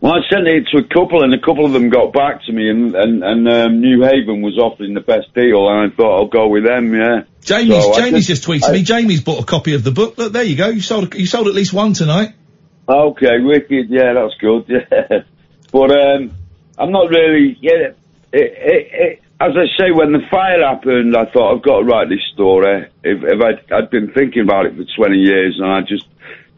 Well, 0.00 0.12
I 0.12 0.20
sent 0.32 0.46
it 0.46 0.68
to 0.70 0.78
a 0.78 0.84
couple, 0.84 1.24
and 1.24 1.34
a 1.34 1.40
couple 1.40 1.66
of 1.66 1.72
them 1.72 1.88
got 1.90 2.12
back 2.12 2.44
to 2.44 2.52
me, 2.52 2.70
and 2.70 2.94
and, 2.94 3.24
and 3.24 3.48
um, 3.48 3.80
New 3.80 4.02
Haven 4.02 4.42
was 4.42 4.56
offering 4.56 4.94
the 4.94 5.00
best 5.00 5.34
deal, 5.34 5.68
and 5.68 5.92
I 5.92 5.96
thought 5.96 6.16
I'll 6.16 6.28
go 6.28 6.46
with 6.48 6.64
them. 6.64 6.94
Yeah. 6.94 7.22
Jamie's 7.42 7.82
So 7.82 7.94
I 7.94 8.00
Jamie's 8.02 8.26
just, 8.28 8.44
tweeted 8.44 8.68
I- 8.68 8.72
me. 8.72 8.82
Jamie's 8.82 9.22
bought 9.22 9.42
a 9.42 9.46
copy 9.46 9.74
of 9.74 9.82
the 9.82 9.90
book. 9.90 10.16
Look, 10.16 10.32
there 10.32 10.44
you 10.44 10.56
go. 10.56 10.68
You 10.68 10.82
sold 10.82 11.14
you 11.14 11.26
sold 11.26 11.48
at 11.48 11.54
least 11.54 11.72
one 11.72 11.94
tonight. 11.94 12.34
Okay, 12.88 13.40
wicked. 13.40 13.90
Yeah, 13.90 14.14
that's 14.14 14.34
good. 14.40 14.64
Yeah, 14.90 15.22
but 15.72 15.90
um, 15.90 16.30
I'm 16.78 16.92
not 16.92 17.10
really. 17.10 17.58
Yeah, 17.60 17.90
it, 17.90 17.94
it, 18.32 18.88
it, 18.92 19.22
as 19.40 19.52
I 19.54 19.66
say, 19.78 19.90
when 19.92 20.12
the 20.12 20.20
fire 20.30 20.62
happened, 20.64 21.14
I 21.16 21.26
thought 21.26 21.54
I've 21.56 21.62
got 21.62 21.80
to 21.80 21.84
write 21.84 22.08
this 22.08 22.22
story. 22.32 22.86
If, 23.04 23.22
if 23.22 23.40
I'd, 23.42 23.72
I'd 23.72 23.90
been 23.90 24.10
thinking 24.12 24.42
about 24.42 24.66
it 24.66 24.76
for 24.76 24.84
20 24.96 25.16
years, 25.18 25.58
and 25.60 25.70
I 25.70 25.80
just 25.82 26.06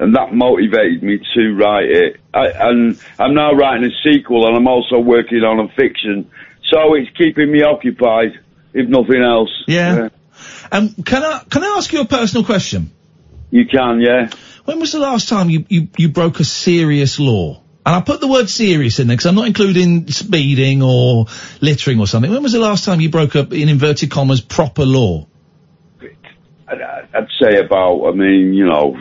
and 0.01 0.17
that 0.17 0.35
motivated 0.35 1.03
me 1.03 1.21
to 1.35 1.55
write 1.55 1.91
it. 1.91 2.17
I, 2.35 2.47
and 2.49 2.99
I'm 3.19 3.35
now 3.35 3.53
writing 3.53 3.85
a 3.85 3.95
sequel, 4.03 4.47
and 4.49 4.57
I'm 4.57 4.67
also 4.67 4.99
working 4.99 5.45
on 5.45 5.61
a 5.61 5.69
fiction, 5.75 6.31
so 6.71 6.95
it's 6.95 7.11
keeping 7.17 7.53
me 7.53 7.63
occupied, 7.63 8.41
if 8.73 8.89
nothing 8.89 9.23
else. 9.23 9.51
Yeah. 9.69 10.09
Um, 10.73 10.95
can 11.05 11.23
I 11.23 11.43
can 11.51 11.63
I 11.63 11.75
ask 11.77 11.93
you 11.93 12.01
a 12.01 12.07
personal 12.07 12.45
question? 12.45 12.91
You 13.51 13.67
can, 13.67 14.01
yeah. 14.01 14.31
When 14.65 14.81
was 14.81 14.93
the 14.93 15.01
last 15.01 15.29
time 15.29 15.51
you, 15.51 15.65
you, 15.69 15.89
you 15.99 16.09
broke 16.09 16.41
a 16.41 16.45
serious 16.45 17.19
law? 17.19 17.63
And 17.85 17.97
I 17.97 18.03
put 18.03 18.21
the 18.21 18.29
word 18.29 18.49
serious 18.49 19.01
in 19.01 19.09
there 19.09 19.17
because 19.17 19.27
I'm 19.27 19.35
not 19.35 19.47
including 19.47 20.09
speeding 20.09 20.83
or 20.83 21.27
littering 21.61 21.99
or 21.99 22.07
something. 22.07 22.31
When 22.31 22.43
was 22.43 22.53
the 22.53 22.61
last 22.61 22.85
time 22.85 23.01
you 23.01 23.11
broke 23.11 23.35
up, 23.35 23.53
in 23.53 23.69
inverted 23.69 24.11
commas, 24.11 24.41
proper 24.41 24.85
law? 24.85 25.27
I'd, 27.15 27.23
I'd 27.23 27.29
say 27.41 27.59
about, 27.59 28.07
I 28.07 28.13
mean, 28.13 28.55
you 28.55 28.67
know, 28.67 28.97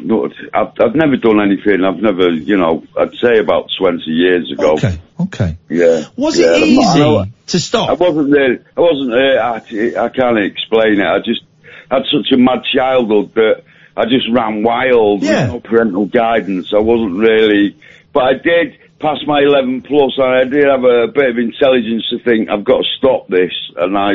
I've, 0.54 0.74
I've 0.80 0.96
never 0.96 1.18
done 1.18 1.40
anything. 1.42 1.84
I've 1.84 2.02
never, 2.02 2.30
you 2.30 2.58
know, 2.58 2.84
I'd 2.98 3.14
say 3.16 3.40
about 3.40 3.70
20 3.78 4.04
years 4.06 4.52
ago. 4.52 4.74
Okay, 4.74 5.00
okay. 5.20 5.58
Yeah. 5.70 6.06
Was 6.16 6.38
yeah, 6.38 6.48
it 6.56 6.64
I'm 6.64 6.80
I 6.80 7.22
easy 7.24 7.34
to 7.48 7.60
stop? 7.60 7.90
I 7.90 7.94
wasn't 7.94 8.32
there. 8.32 8.60
I 8.78 8.82
wasn't 8.82 9.12
there. 9.12 9.44
I, 9.44 10.06
I 10.06 10.10
can't 10.10 10.38
explain 10.40 11.00
it. 11.00 11.06
I 11.06 11.20
just 11.20 11.42
had 11.90 12.04
such 12.12 12.32
a 12.32 12.38
mad 12.38 12.60
childhood 12.74 13.34
that 13.36 13.64
I 13.98 14.06
just 14.06 14.28
ran 14.32 14.64
wild 14.64 15.24
Yeah. 15.24 15.44
with 15.44 15.64
no 15.66 15.70
parental 15.70 16.06
guidance. 16.06 16.74
I 16.74 16.80
wasn't 16.80 17.18
really, 17.18 17.76
but 18.14 18.24
I 18.24 18.34
did 18.34 18.78
pass 19.00 19.18
my 19.26 19.40
11 19.42 19.82
plus 19.84 20.14
and 20.18 20.26
I 20.28 20.44
did 20.44 20.66
have 20.66 20.84
a 20.84 21.08
bit 21.08 21.30
of 21.30 21.38
intelligence 21.38 22.08
to 22.10 22.20
think 22.20 22.50
I've 22.50 22.64
got 22.64 22.80
to 22.80 22.88
stop 22.98 23.28
this. 23.28 23.54
And 23.78 23.98
I, 23.98 24.12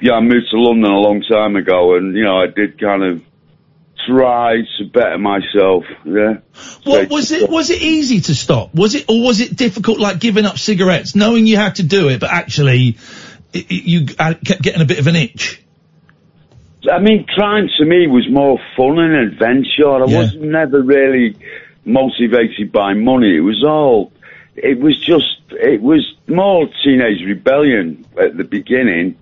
yeah, 0.00 0.12
I 0.14 0.20
moved 0.20 0.46
to 0.50 0.58
London 0.58 0.90
a 0.90 0.98
long 0.98 1.22
time 1.22 1.56
ago 1.56 1.96
and, 1.96 2.16
you 2.16 2.24
know, 2.24 2.38
I 2.38 2.46
did 2.46 2.80
kind 2.80 3.02
of 3.02 3.22
try 4.06 4.56
to 4.78 4.84
better 4.86 5.18
myself. 5.18 5.84
Yeah. 6.04 6.38
What 6.84 7.10
was 7.10 7.32
it? 7.32 7.50
Was 7.50 7.70
it 7.70 7.82
easy 7.82 8.20
to 8.22 8.34
stop? 8.34 8.74
Was 8.74 8.94
it, 8.94 9.04
or 9.08 9.22
was 9.22 9.40
it 9.40 9.56
difficult, 9.56 9.98
like 9.98 10.18
giving 10.20 10.46
up 10.46 10.58
cigarettes, 10.58 11.14
knowing 11.14 11.46
you 11.46 11.56
had 11.56 11.76
to 11.76 11.82
do 11.82 12.08
it, 12.08 12.20
but 12.20 12.30
actually 12.30 12.96
i 13.54 13.58
i- 13.58 13.66
you 13.68 14.06
uh, 14.18 14.34
kept 14.44 14.62
getting 14.62 14.80
a 14.80 14.86
bit 14.86 14.98
of 14.98 15.06
an 15.06 15.16
itch? 15.16 15.62
I 16.90 16.98
mean, 16.98 17.26
crime 17.26 17.68
to 17.78 17.84
me 17.84 18.06
was 18.06 18.26
more 18.30 18.58
fun 18.76 18.98
and 18.98 19.14
adventure. 19.32 19.90
I 19.90 20.04
was 20.04 20.34
never 20.34 20.80
really 20.80 21.36
motivated 21.84 22.72
by 22.72 22.94
money. 22.94 23.36
It 23.36 23.40
was 23.40 23.62
all, 23.62 24.12
it 24.56 24.78
was 24.80 24.98
just, 24.98 25.40
it 25.50 25.82
was 25.82 26.10
more 26.26 26.66
teenage 26.82 27.22
rebellion 27.22 28.06
at 28.18 28.34
the 28.36 28.44
beginning. 28.44 29.16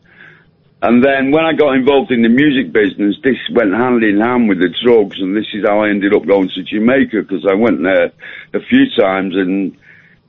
And 0.80 1.02
then 1.02 1.32
when 1.32 1.44
I 1.44 1.54
got 1.54 1.74
involved 1.74 2.12
in 2.12 2.22
the 2.22 2.28
music 2.28 2.72
business, 2.72 3.16
this 3.24 3.36
went 3.50 3.74
hand 3.74 4.04
in 4.04 4.20
hand 4.20 4.48
with 4.48 4.60
the 4.60 4.72
drugs, 4.84 5.18
and 5.20 5.36
this 5.36 5.46
is 5.52 5.66
how 5.66 5.80
I 5.80 5.90
ended 5.90 6.14
up 6.14 6.24
going 6.24 6.48
to 6.54 6.62
Jamaica 6.62 7.22
because 7.22 7.44
I 7.50 7.54
went 7.54 7.82
there 7.82 8.12
a 8.54 8.60
few 8.60 8.86
times, 8.96 9.34
and 9.34 9.76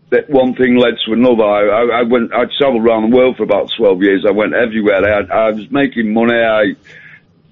that 0.10 0.28
one 0.28 0.56
thing 0.56 0.76
led 0.76 0.96
to 1.06 1.14
another. 1.14 1.44
I, 1.46 2.00
I, 2.00 2.02
went, 2.02 2.34
I 2.34 2.46
travelled 2.58 2.82
around 2.82 3.12
the 3.12 3.16
world 3.16 3.38
for 3.38 3.44
about 3.44 3.70
twelve 3.78 4.02
years. 4.02 4.26
I 4.28 4.32
went 4.32 4.56
everywhere. 4.56 5.06
I, 5.06 5.16
had, 5.18 5.30
I 5.30 5.52
was 5.52 5.70
making 5.70 6.14
money. 6.14 6.34
I, 6.34 6.74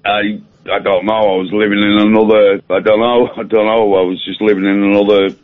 I, 0.04 0.42
I 0.66 0.78
don't 0.80 1.06
know. 1.06 1.12
I 1.12 1.36
was 1.38 1.50
living 1.52 1.78
in 1.78 2.02
another. 2.02 2.60
I 2.68 2.80
don't 2.80 2.98
know. 2.98 3.28
I 3.36 3.44
don't 3.44 3.66
know. 3.66 3.94
I 3.94 4.02
was 4.02 4.24
just 4.24 4.40
living 4.40 4.64
in 4.64 4.82
another, 4.82 5.36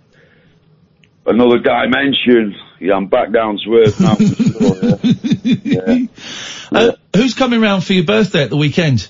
another 1.24 1.60
dimension. 1.60 2.56
Yeah, 2.80 2.94
I'm 2.94 3.06
back 3.06 3.30
down 3.30 3.58
to 3.62 3.74
earth 3.76 4.00
now. 4.00 4.16
For 4.16 4.24
sure, 4.34 4.98
yeah. 5.44 5.94
yeah. 5.94 6.06
Uh, 6.74 6.92
who's 7.16 7.34
coming 7.34 7.60
round 7.60 7.84
for 7.84 7.92
your 7.92 8.04
birthday 8.04 8.42
at 8.42 8.50
the 8.50 8.56
weekend? 8.56 9.08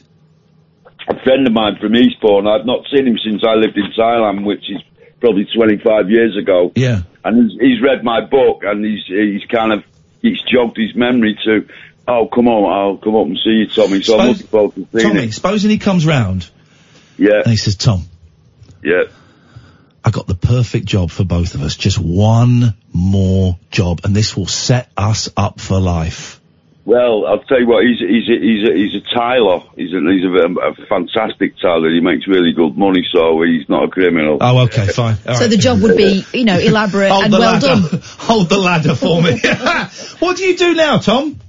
a 1.08 1.22
friend 1.22 1.46
of 1.46 1.52
mine 1.52 1.76
from 1.80 1.94
Eastbourne. 1.94 2.46
I've 2.46 2.66
not 2.66 2.84
seen 2.94 3.06
him 3.06 3.18
since 3.22 3.42
I 3.44 3.54
lived 3.54 3.76
in 3.76 3.90
Thailand, 3.96 4.44
which 4.44 4.70
is 4.70 4.82
probably 5.20 5.46
25 5.54 6.10
years 6.10 6.36
ago. 6.36 6.72
Yeah. 6.74 7.02
And 7.24 7.50
he's, 7.50 7.60
he's 7.60 7.82
read 7.82 8.04
my 8.04 8.20
book 8.24 8.62
and 8.64 8.84
he's 8.84 9.04
he's 9.06 9.44
kind 9.50 9.72
of 9.72 9.84
he's 10.22 10.40
jogged 10.42 10.76
his 10.76 10.94
memory 10.94 11.38
to, 11.44 11.68
oh 12.08 12.28
come 12.32 12.48
on, 12.48 12.72
I'll 12.72 12.96
come 12.98 13.16
up 13.16 13.26
and 13.26 13.36
see 13.36 13.50
you, 13.50 13.66
Tommy. 13.66 14.02
So 14.02 14.18
I'm 14.18 14.28
looking 14.28 14.46
forward 14.46 14.74
to 14.74 14.88
seeing 14.92 15.14
Tommy, 15.14 15.24
it. 15.26 15.34
supposing 15.34 15.70
he 15.70 15.78
comes 15.78 16.06
round 16.06 16.48
Yeah, 17.16 17.40
and 17.40 17.50
he 17.50 17.56
says, 17.56 17.76
Tom, 17.76 18.04
yeah. 18.82 19.04
I 20.06 20.10
got 20.10 20.26
the 20.26 20.34
perfect 20.34 20.84
job 20.84 21.10
for 21.10 21.24
both 21.24 21.54
of 21.54 21.62
us. 21.62 21.76
Just 21.76 21.98
one 21.98 22.74
more 22.92 23.58
job, 23.70 24.02
and 24.04 24.14
this 24.14 24.36
will 24.36 24.46
set 24.46 24.90
us 24.98 25.30
up 25.34 25.60
for 25.60 25.80
life. 25.80 26.42
Well, 26.86 27.26
I'll 27.26 27.40
tell 27.40 27.60
you 27.60 27.66
what, 27.66 27.82
he's 27.82 27.98
he's 27.98 28.28
a, 28.28 28.38
he's 28.38 28.68
a, 28.68 28.74
he's 28.74 28.94
a 29.02 29.14
tiler. 29.14 29.60
He's 29.74 29.94
a, 29.94 30.00
he's 30.00 30.24
a, 30.24 30.60
a 30.60 30.86
fantastic 30.86 31.58
tiler. 31.58 31.90
He 31.90 32.00
makes 32.00 32.28
really 32.28 32.52
good 32.52 32.76
money, 32.76 33.06
so 33.10 33.40
he's 33.40 33.66
not 33.70 33.84
a 33.84 33.88
criminal. 33.88 34.36
Oh, 34.40 34.64
okay, 34.64 34.88
fine. 34.88 35.16
All 35.26 35.34
so 35.34 35.40
right. 35.40 35.50
the 35.50 35.56
job 35.56 35.80
would 35.80 35.96
be, 35.96 36.26
you 36.34 36.44
know, 36.44 36.58
elaborate 36.60 37.10
and 37.10 37.32
well 37.32 37.40
ladder. 37.40 37.66
done. 37.68 38.00
Hold 38.18 38.50
the 38.50 38.58
ladder 38.58 38.94
for 38.94 39.22
me. 39.22 39.40
what 40.18 40.36
do 40.36 40.44
you 40.44 40.58
do 40.58 40.74
now, 40.74 40.98
Tom? 40.98 41.40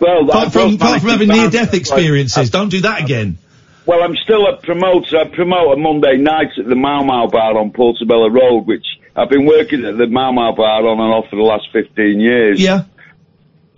Well, 0.00 0.28
apart 0.28 0.52
from, 0.52 0.74
apart 0.74 1.00
from 1.00 1.10
having 1.10 1.28
near-death 1.28 1.70
bands, 1.70 1.74
experiences, 1.74 2.50
don't 2.50 2.70
do 2.70 2.80
that 2.80 3.02
again. 3.02 3.36
Well, 3.84 4.02
I'm 4.02 4.16
still 4.16 4.46
a 4.46 4.56
promoter. 4.56 5.18
I 5.18 5.28
promote 5.28 5.76
a 5.76 5.80
Monday 5.80 6.16
nights 6.16 6.52
at 6.58 6.66
the 6.66 6.74
Mau 6.74 7.04
Mau 7.04 7.28
Bar 7.28 7.58
on 7.58 7.70
Portobello 7.70 8.30
Road, 8.30 8.66
which 8.66 8.86
I've 9.14 9.28
been 9.28 9.44
working 9.44 9.84
at 9.84 9.98
the 9.98 10.06
Mau 10.06 10.32
Mau 10.32 10.54
Bar 10.54 10.86
on 10.86 10.98
and 10.98 11.12
off 11.12 11.28
for 11.28 11.36
the 11.36 11.42
last 11.42 11.68
15 11.72 12.18
years. 12.18 12.60
Yeah. 12.60 12.84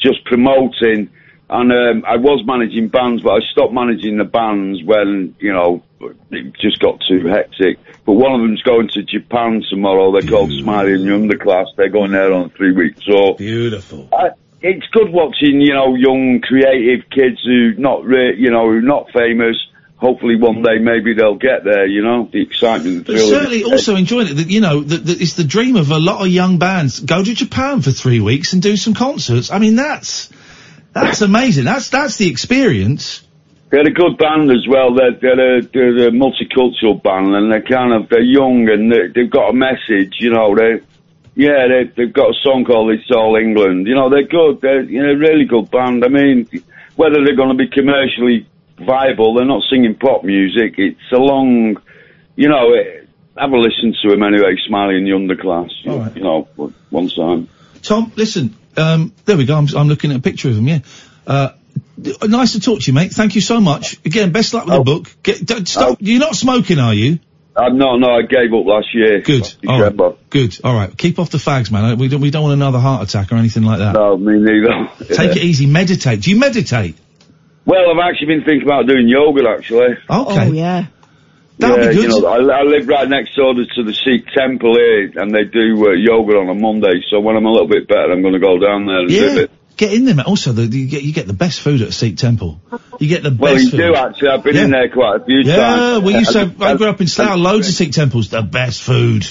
Just 0.05 0.25
promoting. 0.25 1.11
And 1.49 1.73
um, 1.73 2.05
I 2.07 2.17
was 2.17 2.43
managing 2.47 2.89
bands, 2.89 3.23
but 3.23 3.33
I 3.33 3.41
stopped 3.53 3.73
managing 3.73 4.19
the 4.19 4.25
bands 4.25 4.83
when, 4.85 5.35
you 5.41 5.53
know, 5.53 5.83
it 6.31 6.53
just 6.61 6.79
got 6.81 7.01
too 7.09 7.27
hectic. 7.27 7.79
But 8.05 8.15
one 8.15 8.33
of 8.33 8.41
them's 8.41 8.63
going 8.63 8.89
to 8.89 9.03
Japan 9.03 9.63
tomorrow. 9.69 10.13
They're 10.13 10.29
called 10.29 10.53
Smiley 10.53 10.95
and 10.95 11.05
the 11.05 11.13
Underclass. 11.13 11.67
They're 11.77 11.89
going 11.89 12.13
there 12.13 12.33
on 12.33 12.51
three 12.51 12.73
weeks. 12.73 13.03
So 13.05 13.35
Beautiful. 13.35 14.09
I, 14.13 14.31
it's 14.61 14.87
good 14.93 15.13
watching, 15.13 15.61
you 15.61 15.75
know, 15.75 15.95
young 15.95 16.41
creative 16.43 17.09
kids 17.11 17.41
who 17.45 17.75
not, 17.75 18.05
re- 18.05 18.37
you 18.37 18.51
know, 18.51 18.69
who 18.69 18.81
not 18.81 19.11
famous. 19.13 19.57
Hopefully 20.05 20.37
one 20.37 20.61
day 20.61 20.79
maybe 20.79 21.15
they'll 21.15 21.39
get 21.39 21.65
there, 21.65 21.87
you 21.87 22.03
know, 22.03 22.29
the 22.31 22.43
excitement, 22.43 23.07
the 23.07 23.15
But 23.15 23.21
certainly 23.21 23.65
also 23.65 23.97
enjoying 23.97 24.29
it. 24.29 24.35
That, 24.35 24.51
you 24.51 24.61
know, 24.61 24.83
that 24.83 25.07
that 25.07 25.19
it's 25.23 25.33
the 25.33 25.45
dream 25.45 25.77
of 25.77 25.91
a 25.91 25.99
lot 25.99 26.21
of 26.21 26.29
young 26.29 26.59
bands. 26.59 27.01
Go 27.01 27.25
to 27.25 27.35
Japan 27.35 27.81
for 27.81 27.91
three 27.91 28.21
weeks 28.21 28.53
and 28.53 28.61
do 28.61 28.77
some 28.77 28.93
concerts. 28.93 29.51
I 29.51 29.59
mean, 29.59 29.77
that's 29.77 30.29
that's 30.93 31.23
amazing. 31.23 31.65
That's 31.65 31.89
that's 31.89 32.19
the 32.19 32.29
experience. 32.29 33.23
They're 33.71 33.89
a 33.89 33.91
good 33.91 34.19
band 34.19 34.51
as 34.51 34.69
well. 34.69 34.95
They're, 34.95 35.17
they're, 35.19 35.59
a, 35.59 35.63
they're 35.63 36.09
a 36.09 36.13
multicultural 36.13 37.03
band 37.03 37.35
and 37.35 37.51
they're 37.51 37.63
kind 37.63 37.93
of, 37.95 38.09
they're 38.09 38.23
young 38.23 38.69
and 38.69 38.93
they, 38.93 39.09
they've 39.09 39.31
got 39.31 39.51
a 39.51 39.53
message, 39.53 40.15
you 40.21 40.31
know, 40.31 40.55
they, 40.55 40.81
yeah, 41.35 41.67
they, 41.67 41.91
they've 41.97 42.13
got 42.13 42.31
a 42.31 42.35
song 42.45 42.65
called 42.65 42.93
It's 42.93 43.11
All 43.11 43.35
England. 43.35 43.89
You 43.89 43.97
know, 43.97 44.11
they're 44.11 44.29
good. 44.29 44.61
They're, 44.61 44.83
you 44.83 45.03
know, 45.03 45.11
a 45.11 45.17
really 45.17 45.47
good 45.47 45.73
band. 45.73 46.05
I 46.05 46.09
mean, 46.09 46.47
whether 46.95 47.25
they're 47.25 47.35
going 47.35 47.57
to 47.57 47.65
be 47.65 47.69
commercially 47.69 48.47
viable, 48.85 49.35
they're 49.35 49.45
not 49.45 49.63
singing 49.71 49.95
pop 49.95 50.25
music. 50.25 50.75
It's 50.79 51.13
a 51.13 51.19
long, 51.19 51.77
you 52.37 52.49
know, 52.49 52.73
it, 52.75 53.09
have 53.37 53.51
a 53.51 53.57
listen 53.57 53.95
to 54.03 54.13
him 54.13 54.23
anyway, 54.23 54.57
Smiley 54.67 54.97
and 54.97 55.07
the 55.07 55.11
Underclass. 55.11 55.71
You, 55.83 56.13
you 56.15 56.23
know, 56.23 56.49
one 56.91 57.09
time. 57.09 57.49
Tom, 57.83 58.13
listen. 58.17 58.57
Um, 58.77 59.13
there 59.25 59.37
we 59.37 59.45
go. 59.45 59.57
I'm, 59.57 59.67
I'm 59.77 59.89
looking 59.89 60.11
at 60.11 60.19
a 60.19 60.21
picture 60.21 60.49
of 60.49 60.57
him. 60.57 60.69
Yeah. 60.69 60.79
Uh, 61.27 61.51
nice 62.27 62.53
to 62.53 62.61
talk 62.61 62.81
to 62.81 62.87
you, 62.87 62.93
mate. 62.93 63.13
Thank 63.13 63.35
you 63.35 63.41
so 63.41 63.61
much. 63.61 63.99
Again, 64.05 64.33
best 64.33 64.55
luck 64.55 64.67
with 64.67 64.75
the 64.75 64.83
book. 64.83 65.17
Get, 65.23 65.45
don't 65.45 65.67
stop. 65.67 65.99
You're 66.01 66.21
not 66.21 66.37
smoking, 66.37 66.79
are 66.79 66.95
you? 66.95 67.19
Uh, 67.57 67.69
no, 67.69 67.97
no, 67.97 68.11
I 68.11 68.23
gave 68.23 68.53
up 68.53 68.67
last 68.67 68.89
year. 68.93 69.21
Good. 69.21 69.55
All 69.69 69.81
right. 69.81 70.17
Good. 70.29 70.59
All 70.65 70.75
right. 70.75 70.97
Keep 70.97 71.21
off 71.21 71.31
the 71.31 71.39
fags, 71.39 71.71
man. 71.71 71.99
We 71.99 72.09
don't. 72.09 72.21
We 72.21 72.31
don't 72.31 72.43
want 72.43 72.55
another 72.55 72.81
heart 72.81 73.09
attack 73.09 73.31
or 73.31 73.37
anything 73.37 73.63
like 73.63 73.79
that. 73.79 73.93
No, 73.93 74.17
me 74.17 74.41
neither. 74.41 74.91
Take 75.15 75.37
it 75.37 75.45
easy. 75.45 75.67
Meditate. 75.67 76.23
Do 76.23 76.31
you 76.31 76.39
meditate? 76.39 76.97
Well, 77.67 77.91
I've 77.91 78.11
actually 78.11 78.27
been 78.29 78.45
thinking 78.45 78.63
about 78.69 78.87
doing 78.87 79.09
yoga, 79.09 79.49
actually. 79.49 79.93
Okay. 79.93 79.99
Oh, 80.11 80.53
yeah. 80.53 80.87
That'll 81.59 81.79
yeah, 81.79 81.89
be 81.89 81.95
good. 81.95 82.11
You 82.13 82.21
know, 82.21 82.27
I, 82.27 82.59
I 82.61 82.63
live 82.63 82.87
right 82.89 83.09
next 83.09 83.37
door 83.37 83.55
to 83.55 83.83
the 83.85 83.95
Sikh 83.95 84.27
temple 84.37 84.75
here, 84.77 85.13
and 85.17 85.33
they 85.35 85.45
do 85.45 85.87
uh, 85.89 85.93
yoga 85.93 86.37
on 86.39 86.49
a 86.49 86.55
Monday. 86.55 87.01
So 87.11 87.21
when 87.21 87.37
I'm 87.37 87.47
a 87.47 87.51
little 87.51 87.69
bit 87.69 87.87
better, 87.89 88.13
I'm 88.13 88.23
going 88.23 88.35
to 88.35 88.41
go 88.41 88.59
down 88.59 88.87
there 88.87 88.99
and 89.01 89.09
do 89.09 89.15
Yeah. 89.15 89.39
it. 89.45 89.51
Get 89.77 89.93
in 89.93 90.05
there, 90.05 90.15
mate. 90.15 90.27
Also, 90.27 90.53
the, 90.53 90.63
you 90.67 90.87
get 90.87 91.03
you 91.03 91.13
get 91.13 91.27
the 91.27 91.33
best 91.33 91.61
food 91.61 91.83
at 91.83 91.93
Sikh 91.93 92.17
Temple. 92.17 92.61
You 93.01 93.09
get 93.09 93.25
the 93.25 93.31
best. 93.33 93.41
Well, 93.41 93.59
you 93.61 93.71
food. 93.71 93.77
do 93.79 93.95
actually. 93.97 94.29
I've 94.29 94.45
been 94.45 94.57
in 94.57 94.71
there 94.71 94.89
quite 94.89 95.23
a 95.23 95.25
few 95.25 95.41
Yeah, 95.43 95.57
times. 95.57 96.05
we 96.05 96.15
used 96.15 96.31
to. 96.33 96.43
And- 96.43 96.53
Have, 96.53 96.63
I 96.63 96.77
grew 96.77 96.87
up 96.89 97.01
in 97.01 97.09
Slough. 97.09 97.37
Loads 97.37 97.69
of 97.69 97.75
Sikh 97.75 97.91
temples. 97.91 98.29
The 98.31 98.43
best 98.43 98.81
food. 98.83 99.27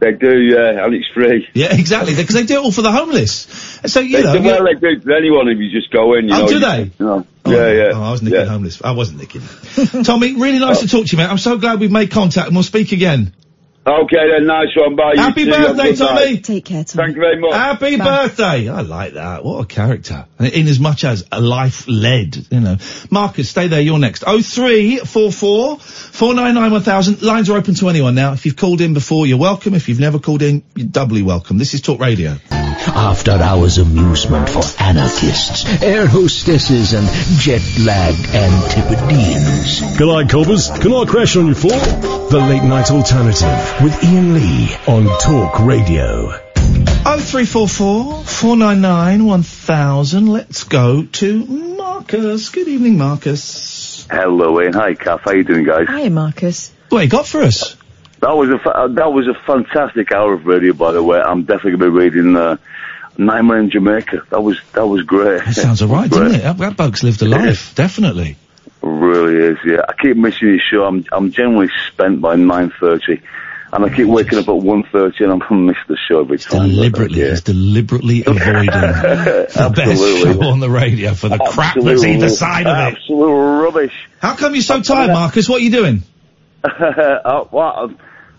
They 0.00 0.12
do, 0.12 0.38
yeah, 0.38 0.84
and 0.84 0.94
it's 0.94 1.06
free. 1.14 1.46
Yeah, 1.54 1.74
exactly. 1.74 2.14
Because 2.14 2.34
they 2.34 2.44
do 2.44 2.54
it 2.54 2.64
all 2.64 2.72
for 2.72 2.80
the 2.82 2.90
homeless. 2.92 3.32
So 3.86 4.00
you 4.00 4.16
they 4.18 4.22
know. 4.22 4.38
do, 4.38 4.42
well, 4.42 4.64
they 4.64 4.74
do 4.74 4.98
to 5.00 5.14
anyone 5.16 5.48
if 5.48 5.58
you 5.58 5.70
just 5.70 5.90
go 5.92 6.14
in. 6.14 6.28
You 6.28 6.34
Oh, 6.34 6.38
know, 6.40 6.46
do 6.48 6.54
you- 6.54 6.60
they? 6.60 6.82
you 6.98 7.06
know. 7.06 7.26
Oh, 7.44 7.50
yeah, 7.50 7.72
yeah. 7.72 7.92
Oh, 7.94 8.02
I 8.02 8.10
was 8.10 8.22
nicking 8.22 8.38
yeah. 8.38 8.46
homeless. 8.46 8.82
I 8.82 8.92
wasn't 8.92 9.20
nicking. 9.20 9.42
Tommy, 10.04 10.34
really 10.34 10.58
nice 10.58 10.78
oh. 10.78 10.82
to 10.82 10.88
talk 10.88 11.06
to 11.06 11.12
you, 11.12 11.18
mate. 11.18 11.30
I'm 11.30 11.38
so 11.38 11.58
glad 11.58 11.80
we've 11.80 11.90
made 11.90 12.10
contact 12.10 12.48
and 12.48 12.56
we'll 12.56 12.62
speak 12.62 12.92
again. 12.92 13.32
Okay 13.86 14.28
then, 14.30 14.46
nice 14.46 14.76
one. 14.76 14.94
Bye. 14.94 15.14
you 15.14 15.20
Happy 15.20 15.44
two. 15.46 15.52
Have 15.52 15.70
a 15.70 15.74
birthday, 15.74 15.90
good 15.92 15.98
night. 16.00 16.06
Tommy. 16.06 16.40
Take 16.42 16.64
care, 16.66 16.84
Tommy. 16.84 17.02
Thank 17.02 17.16
you 17.16 17.22
very 17.22 17.40
much. 17.40 17.52
Happy 17.54 17.96
birthday! 17.96 18.68
I 18.68 18.82
like 18.82 19.14
that. 19.14 19.42
What 19.42 19.64
a 19.64 19.66
character. 19.66 20.26
In 20.38 20.68
as 20.68 20.78
much 20.78 21.02
as 21.02 21.26
a 21.32 21.40
life 21.40 21.88
led, 21.88 22.36
you 22.50 22.60
know. 22.60 22.76
Marcus, 23.10 23.48
stay 23.48 23.68
there. 23.68 23.80
You're 23.80 23.98
next. 23.98 24.22
Oh 24.26 24.42
three 24.42 24.98
four 24.98 25.32
four 25.32 25.78
four 25.78 26.34
nine 26.34 26.54
nine 26.54 26.72
one 26.72 26.82
thousand. 26.82 27.22
Lines 27.22 27.48
are 27.48 27.56
open 27.56 27.74
to 27.76 27.88
anyone 27.88 28.14
now. 28.14 28.34
If 28.34 28.44
you've 28.44 28.56
called 28.56 28.82
in 28.82 28.92
before, 28.92 29.26
you're 29.26 29.38
welcome. 29.38 29.72
If 29.72 29.88
you've 29.88 30.00
never 30.00 30.18
called 30.18 30.42
in, 30.42 30.62
you're 30.76 30.86
doubly 30.86 31.22
welcome. 31.22 31.56
This 31.56 31.72
is 31.72 31.80
Talk 31.80 32.00
Radio. 32.00 32.36
After 32.50 33.32
hours 33.32 33.76
amusement 33.78 34.48
for 34.48 34.62
anarchists, 34.82 35.64
air 35.82 36.06
hostesses, 36.06 36.94
and 36.94 37.06
jet 37.38 37.62
lag 37.80 38.14
antipodeans. 38.14 39.80
G'day, 39.98 40.30
coppers. 40.30 40.70
Can 40.80 40.92
I 40.92 41.04
crash 41.06 41.36
on 41.36 41.46
your 41.46 41.54
floor? 41.54 41.78
The 42.30 42.38
Late 42.38 42.62
Night 42.62 42.90
Alternative 42.90 43.69
with 43.82 44.04
Iain 44.04 44.34
Lee 44.34 44.74
on 44.86 45.06
Talk 45.20 45.60
Radio. 45.60 46.32
Oh 47.06 47.18
three 47.18 47.46
four 47.46 47.68
four 47.68 48.22
four 48.24 48.56
nine 48.56 48.80
nine 48.80 49.24
one 49.24 49.42
thousand. 49.42 50.26
Let's 50.26 50.64
go 50.64 51.04
to 51.04 51.44
Marcus. 51.46 52.50
Good 52.50 52.68
evening, 52.68 52.98
Marcus. 52.98 54.06
Hello, 54.10 54.58
Iain. 54.60 54.72
Hi, 54.74 54.94
Kath. 54.94 55.20
How 55.22 55.30
are 55.30 55.36
you 55.36 55.44
doing, 55.44 55.64
guys? 55.64 55.86
Hi, 55.88 56.08
Marcus. 56.08 56.72
What 56.90 57.02
you 57.02 57.08
got 57.08 57.26
for 57.26 57.40
us? 57.42 57.76
That 58.20 58.36
was 58.36 58.50
a 58.50 58.58
fa- 58.58 58.88
that 58.96 59.12
was 59.12 59.28
a 59.28 59.34
fantastic 59.46 60.12
hour 60.12 60.34
of 60.34 60.44
radio, 60.44 60.74
by 60.74 60.92
the 60.92 61.02
way. 61.02 61.18
I'm 61.18 61.44
definitely 61.44 61.78
going 61.78 61.92
to 61.92 61.98
be 61.98 62.04
reading 62.04 62.36
uh, 62.36 62.56
Nightmare 63.16 63.60
in 63.60 63.70
Jamaica. 63.70 64.26
That 64.28 64.42
was 64.42 64.60
that 64.74 64.86
was 64.86 65.02
great. 65.04 65.42
That 65.44 65.54
sounds 65.54 65.80
alright, 65.80 66.10
doesn't 66.10 66.34
it? 66.34 66.42
That, 66.42 66.58
that 66.58 66.76
bloke's 66.76 67.02
lived 67.02 67.22
a 67.22 67.26
life, 67.26 67.74
definitely. 67.74 68.36
Really 68.82 69.52
is, 69.52 69.58
yeah. 69.64 69.82
I 69.88 69.94
keep 69.94 70.16
missing 70.16 70.48
your 70.48 70.58
show. 70.58 70.84
I'm 70.84 71.04
I'm 71.12 71.32
generally 71.32 71.70
spent 71.88 72.20
by 72.20 72.36
nine 72.36 72.72
thirty, 72.78 73.22
and 73.72 73.84
I 73.84 73.94
keep 73.94 74.06
waking 74.06 74.38
up 74.38 74.48
at 74.48 74.56
one 74.56 74.82
thirty, 74.92 75.24
and 75.24 75.32
I'm 75.32 75.38
gonna 75.38 75.62
miss 75.62 75.76
the 75.88 75.96
show 76.08 76.20
every 76.20 76.38
time. 76.38 76.68
Deliberately, 76.68 77.20
he's 77.20 77.42
deliberately 77.42 78.20
avoiding 78.26 78.66
the 78.66 79.72
best 79.74 80.22
show 80.22 80.44
on 80.44 80.60
the 80.60 80.70
radio 80.70 81.14
for 81.14 81.28
the 81.28 81.38
crap 81.38 81.76
that's 81.80 82.04
either 82.04 82.28
side 82.28 82.66
of 82.66 82.76
it. 82.76 82.98
Absolute 82.98 83.62
rubbish. 83.62 84.08
How 84.20 84.34
come 84.34 84.54
you're 84.54 84.62
so 84.62 84.82
tired, 84.82 85.08
Marcus? 85.08 85.48
What 85.48 85.60
are 85.60 85.64
you 85.64 85.70
doing? 85.70 86.02
uh, 86.64 87.44
well, 87.50 87.96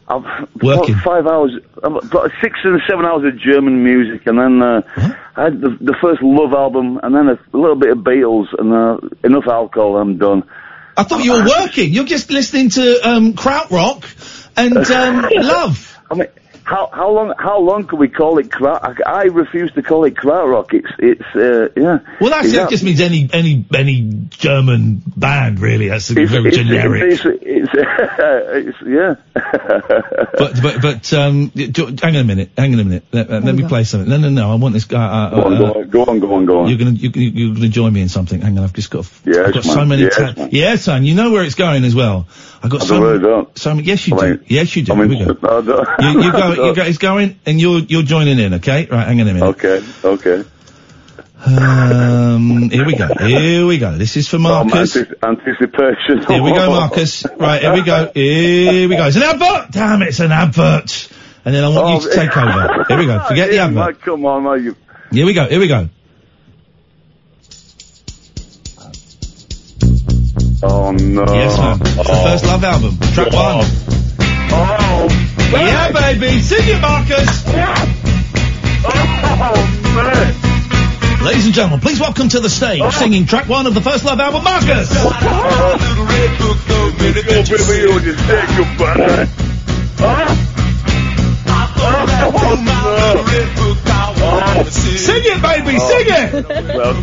I've, 0.07 0.23
I've 0.25 0.49
Working. 0.61 0.95
five 0.95 1.25
hours, 1.25 1.51
I've 1.83 2.09
got 2.09 2.31
six 2.41 2.59
and 2.63 2.81
seven 2.87 3.05
hours 3.05 3.23
of 3.25 3.39
German 3.39 3.83
music, 3.83 4.27
and 4.27 4.37
then 4.37 4.61
uh, 4.61 4.81
I 5.35 5.43
had 5.45 5.61
the, 5.61 5.77
the 5.79 5.95
first 6.01 6.21
Love 6.21 6.53
album, 6.53 6.99
and 7.01 7.15
then 7.15 7.29
a, 7.29 7.57
little 7.57 7.77
bit 7.77 7.91
of 7.91 7.99
Beatles, 7.99 8.47
and 8.57 8.73
uh, 8.73 8.97
enough 9.23 9.47
alcohol. 9.47 9.97
I'm 9.97 10.17
done. 10.17 10.43
I 10.97 11.03
thought 11.03 11.23
you 11.23 11.31
were 11.31 11.45
working. 11.45 11.93
You're 11.93 12.03
just 12.03 12.29
listening 12.29 12.69
to 12.71 12.99
um, 13.07 13.33
krautrock 13.33 14.03
and 14.57 14.77
um, 14.77 15.29
love. 15.33 15.87
I 16.11 16.15
mean, 16.15 16.27
how 16.63 16.89
how 16.93 17.09
long 17.09 17.33
how 17.37 17.59
long 17.59 17.85
can 17.85 17.99
we 17.99 18.07
call 18.07 18.37
it 18.37 18.51
kraut? 18.51 18.83
I, 18.83 18.95
I 19.05 19.23
refuse 19.23 19.71
to 19.73 19.81
call 19.81 20.05
it 20.05 20.13
krautrock. 20.15 20.73
It's 20.73 20.87
it's 20.99 21.35
uh, 21.35 21.69
yeah. 21.75 21.99
Well, 22.19 22.29
that's, 22.29 22.47
Is 22.47 22.53
that 22.53 22.69
just 22.69 22.83
means 22.83 23.01
any 23.01 23.29
any 23.33 23.65
any 23.73 24.27
German 24.29 25.01
band, 25.17 25.59
really. 25.59 25.89
That's 25.89 26.09
it's, 26.11 26.31
very 26.31 26.49
it's, 26.49 26.57
generic. 26.57 27.13
It's, 27.13 27.25
it's, 27.25 27.71
it's, 27.73 28.77
yeah. 28.85 29.15
but 30.37 30.61
but 30.61 30.81
but 30.81 31.13
um, 31.13 31.47
do- 31.49 31.95
hang 32.01 32.15
on 32.15 32.21
a 32.21 32.23
minute. 32.23 32.51
Hang 32.57 32.73
on 32.73 32.79
a 32.79 32.83
minute. 32.83 33.05
Let, 33.11 33.29
let 33.29 33.55
me 33.55 33.67
play 33.67 33.83
something. 33.83 34.09
No 34.09 34.17
no 34.17 34.29
no. 34.29 34.51
I 34.51 34.55
want 34.55 34.73
this 34.73 34.85
guy. 34.85 35.03
Uh, 35.03 35.29
Go 35.31 35.41
on, 35.43 35.53
uh, 35.53 35.57
go 35.57 35.65
on, 35.65 35.89
go 35.89 36.05
on, 36.05 36.19
go 36.19 36.33
on, 36.35 36.45
go 36.45 36.59
on. 36.61 36.69
You're 36.69 36.77
gonna 36.77 36.91
you, 36.91 37.09
you- 37.13 37.31
you're 37.31 37.55
gonna 37.55 37.69
join 37.69 37.91
me 37.91 38.01
in 38.01 38.09
something. 38.09 38.39
Hang 38.39 38.57
on. 38.57 38.63
I've 38.63 38.73
just 38.73 38.91
got. 38.91 39.09
Yes, 39.25 39.47
I've 39.47 39.53
got 39.55 39.63
so 39.63 39.83
many. 39.85 40.03
Yes, 40.03 40.15
ta- 40.15 40.33
man. 40.37 40.49
yeah, 40.51 40.75
son. 40.75 41.05
You 41.05 41.15
know 41.15 41.31
where 41.31 41.43
it's 41.43 41.55
going 41.55 41.83
as 41.83 41.95
well. 41.95 42.27
I've 42.63 42.69
got 42.69 42.81
I 42.81 42.85
so 42.85 42.93
don't 42.95 43.03
many. 43.03 43.11
really 43.17 43.23
don't. 43.23 43.57
So 43.57 43.73
many. 43.75 43.88
Yes, 43.88 44.07
you 44.07 44.17
I 44.19 44.27
do. 44.33 44.39
yes, 44.47 44.75
you 44.75 44.83
do. 44.83 44.93
I 44.93 44.95
mean, 44.95 45.09
Here 45.11 45.27
we 45.27 45.33
go. 45.33 45.57
I 45.57 45.61
don't- 45.61 46.13
You, 46.15 46.23
you 46.23 46.31
go. 46.31 46.53
You 46.67 46.75
go. 46.75 46.83
It's 46.83 46.97
going, 46.99 47.39
and 47.45 47.59
you're 47.59 47.79
you're 47.79 48.03
joining 48.03 48.38
in. 48.39 48.53
Okay. 48.55 48.88
Right. 48.89 49.07
Hang 49.07 49.19
on 49.21 49.27
a 49.27 49.33
minute. 49.33 49.47
Okay, 49.63 49.83
okay. 50.03 50.43
Um. 51.43 52.69
Here 52.69 52.85
we 52.85 52.95
go. 52.95 53.07
Here 53.19 53.65
we 53.65 53.77
go. 53.79 53.97
This 53.97 54.15
is 54.15 54.27
for 54.27 54.38
Marcus. 54.38 54.95
Um, 54.95 55.03
antici- 55.03 55.23
anticipation. 55.27 56.25
Here 56.27 56.43
we 56.43 56.51
go, 56.53 56.69
Marcus. 56.79 57.25
Right, 57.38 57.61
here 57.61 57.73
we 57.73 57.81
go. 57.83 58.11
Here 58.13 58.88
we 58.88 58.95
go. 58.95 59.07
It's 59.07 59.15
an 59.17 59.23
advert! 59.23 59.71
Damn, 59.71 60.01
it, 60.03 60.09
it's 60.09 60.19
an 60.19 60.31
advert! 60.31 61.09
And 61.43 61.55
then 61.55 61.63
I 61.63 61.69
want 61.69 62.03
you 62.03 62.09
to 62.11 62.15
take 62.15 62.38
over. 62.38 62.85
Here 62.88 62.97
we 62.97 63.05
go. 63.07 63.19
Forget 63.27 63.49
the 63.49 63.57
advert. 63.57 63.88
mate, 63.95 64.01
come 64.01 64.23
on, 64.25 64.43
mate. 64.43 64.63
You, 64.63 64.75
Here 65.11 65.25
we 65.25 65.33
go. 65.33 65.47
Here 65.47 65.59
we 65.59 65.67
go. 65.67 65.89
Oh 70.63 70.91
no. 70.91 71.25
Yes, 71.33 71.57
man. 71.57 71.79
It's 71.81 71.95
the 71.95 72.03
Oh. 72.07 72.23
first 72.25 72.45
Love 72.45 72.63
album. 72.63 72.97
Track 73.13 73.31
one. 73.33 73.65
Oh. 74.53 75.07
Yeah, 75.51 75.91
baby. 75.91 76.41
Sing 76.41 76.59
it, 76.63 76.81
Marcus. 76.81 77.43
Oh, 78.83 79.55
man. 79.95 80.35
Ladies 81.25 81.45
and 81.45 81.53
gentlemen, 81.53 81.79
please 81.81 81.99
welcome 81.99 82.29
to 82.29 82.39
the 82.39 82.49
stage, 82.49 82.81
singing 82.93 83.25
track 83.27 83.47
one 83.47 83.67
of 83.67 83.73
the 83.75 83.81
first 83.81 84.03
Love 84.05 84.19
album, 84.19 84.43
Marcus. 84.43 84.89
Sing 94.71 95.21
it, 95.25 95.41
baby. 95.41 95.77
Sing 95.79 96.05
it. 96.07 96.75
Well, 96.75 96.93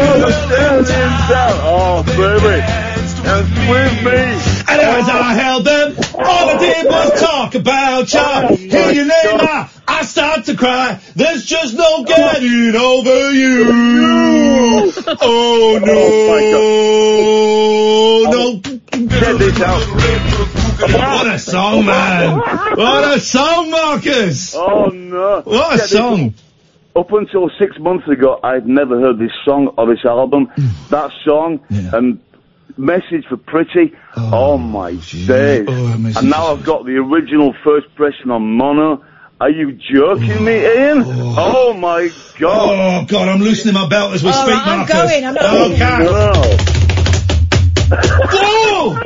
down 0.48 0.84
down. 0.84 1.60
Oh, 1.62 2.02
baby. 2.04 2.62
Dance 3.22 3.50
with 3.68 4.02
me. 4.04 4.20
And 4.70 4.80
as 4.80 5.08
I 5.08 5.34
held 5.34 5.64
them, 5.64 5.94
all 6.14 6.48
I 6.48 6.56
did 6.58 6.86
was 6.86 7.20
talk 7.20 7.54
about 7.54 8.12
you. 8.12 8.56
Hear 8.56 8.90
your 8.92 9.04
name 9.04 9.40
I, 9.40 9.68
I 9.86 10.02
start 10.02 10.44
to 10.46 10.56
cry. 10.56 10.98
There's 11.14 11.44
just 11.44 11.74
no 11.74 12.02
getting 12.04 12.74
over 12.76 13.30
you. 13.32 13.66
Oh 15.20 15.78
no, 15.84 15.98
no. 18.30 18.60
Check 18.60 19.38
this 19.38 19.60
out. 19.60 19.82
What 20.80 21.26
a 21.26 21.38
song, 21.38 21.84
man. 21.84 22.38
What 22.38 23.16
a 23.16 23.20
song, 23.20 23.70
Marcus. 23.70 24.54
Oh 24.56 24.86
no. 24.86 25.42
What 25.42 25.74
a 25.74 25.78
song. 25.86 26.34
Up 26.96 27.12
until 27.12 27.50
six 27.58 27.78
months 27.78 28.08
ago, 28.08 28.40
I'd 28.42 28.66
never 28.66 28.98
heard 29.00 29.18
this 29.18 29.30
song 29.44 29.68
or 29.78 29.86
this 29.86 30.04
album. 30.04 30.50
that 30.90 31.10
song 31.24 31.60
and 31.70 32.20
message 32.76 33.24
for 33.28 33.36
Pretty. 33.36 33.94
Oh, 34.16 34.58
my 34.58 34.92
days! 34.94 35.68
and 35.68 36.30
now 36.30 36.52
I've 36.52 36.64
got 36.64 36.84
the 36.84 36.96
original 36.96 37.54
first 37.64 37.94
pressing 37.94 38.30
on 38.30 38.42
mono. 38.56 39.04
Are 39.40 39.50
you 39.50 39.72
joking 39.72 40.44
me, 40.44 40.66
Iain? 40.66 41.02
Oh 41.06 41.72
my 41.72 42.10
God! 42.38 43.02
Oh 43.02 43.06
God, 43.06 43.28
I'm 43.28 43.40
loosening 43.40 43.72
my 43.72 43.88
belt 43.88 44.12
as 44.12 44.22
we 44.22 44.28
All 44.28 44.34
speak, 44.34 44.54
right, 44.54 44.66
I'm 44.66 44.78
Marcus. 44.80 44.94
going, 44.94 45.24
I'm 45.24 45.36
oh, 45.40 45.68
going. 45.68 45.78
Kath. 45.78 46.70
Whoa! 48.32 48.98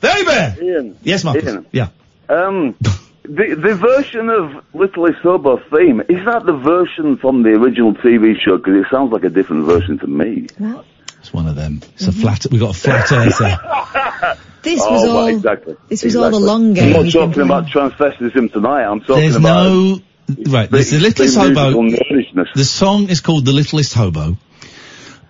Baby! 0.00 0.30
Iain. 0.30 0.96
Yes, 1.02 1.24
Marcus. 1.24 1.44
Iain. 1.44 1.66
Yeah. 1.72 1.88
Um, 2.28 2.76
the 3.30 3.54
the 3.54 3.74
version 3.74 4.28
of 4.28 4.64
Littlest 4.74 5.20
Hobo 5.22 5.58
theme 5.70 6.00
is 6.08 6.24
that 6.26 6.44
the 6.44 6.52
version 6.52 7.16
from 7.16 7.42
the 7.42 7.50
original 7.50 7.94
TV 7.94 8.34
show? 8.40 8.56
Because 8.56 8.74
it 8.74 8.86
sounds 8.90 9.12
like 9.12 9.24
a 9.24 9.28
different 9.28 9.66
version 9.66 9.98
to 10.00 10.06
me. 10.06 10.48
What? 10.58 10.84
It's 11.18 11.32
one 11.32 11.46
of 11.46 11.54
them. 11.54 11.80
It's 11.94 12.06
a 12.06 12.12
flat. 12.12 12.46
We 12.50 12.58
got 12.58 12.76
a 12.76 12.78
flat 12.78 13.10
earther. 13.12 14.36
This 14.62 14.78
oh, 14.84 14.92
was 14.92 15.02
right, 15.04 15.10
all. 15.10 15.26
exactly. 15.28 15.76
This 15.88 16.04
was 16.04 16.16
all 16.16 16.22
the 16.24 16.36
exactly. 16.36 16.46
long 16.46 16.74
game. 16.74 16.94
I'm 16.94 17.04
not 17.04 17.12
talking 17.12 17.42
about 17.42 17.66
transvestism 17.68 18.52
tonight. 18.52 18.84
I'm 18.84 19.00
talking 19.00 19.22
There's 19.22 19.36
about 19.36 19.64
no 19.64 20.00
right. 20.48 20.70
There's 20.70 20.90
the 20.90 20.98
the 20.98 21.02
littlest 21.02 21.38
musical 21.38 21.64
hobo. 21.64 21.96
nerdishness. 21.96 22.52
The 22.54 22.64
song 22.66 23.08
is 23.08 23.22
called 23.22 23.46
"The 23.46 23.52
Littlest 23.52 23.94
Hobo." 23.94 24.36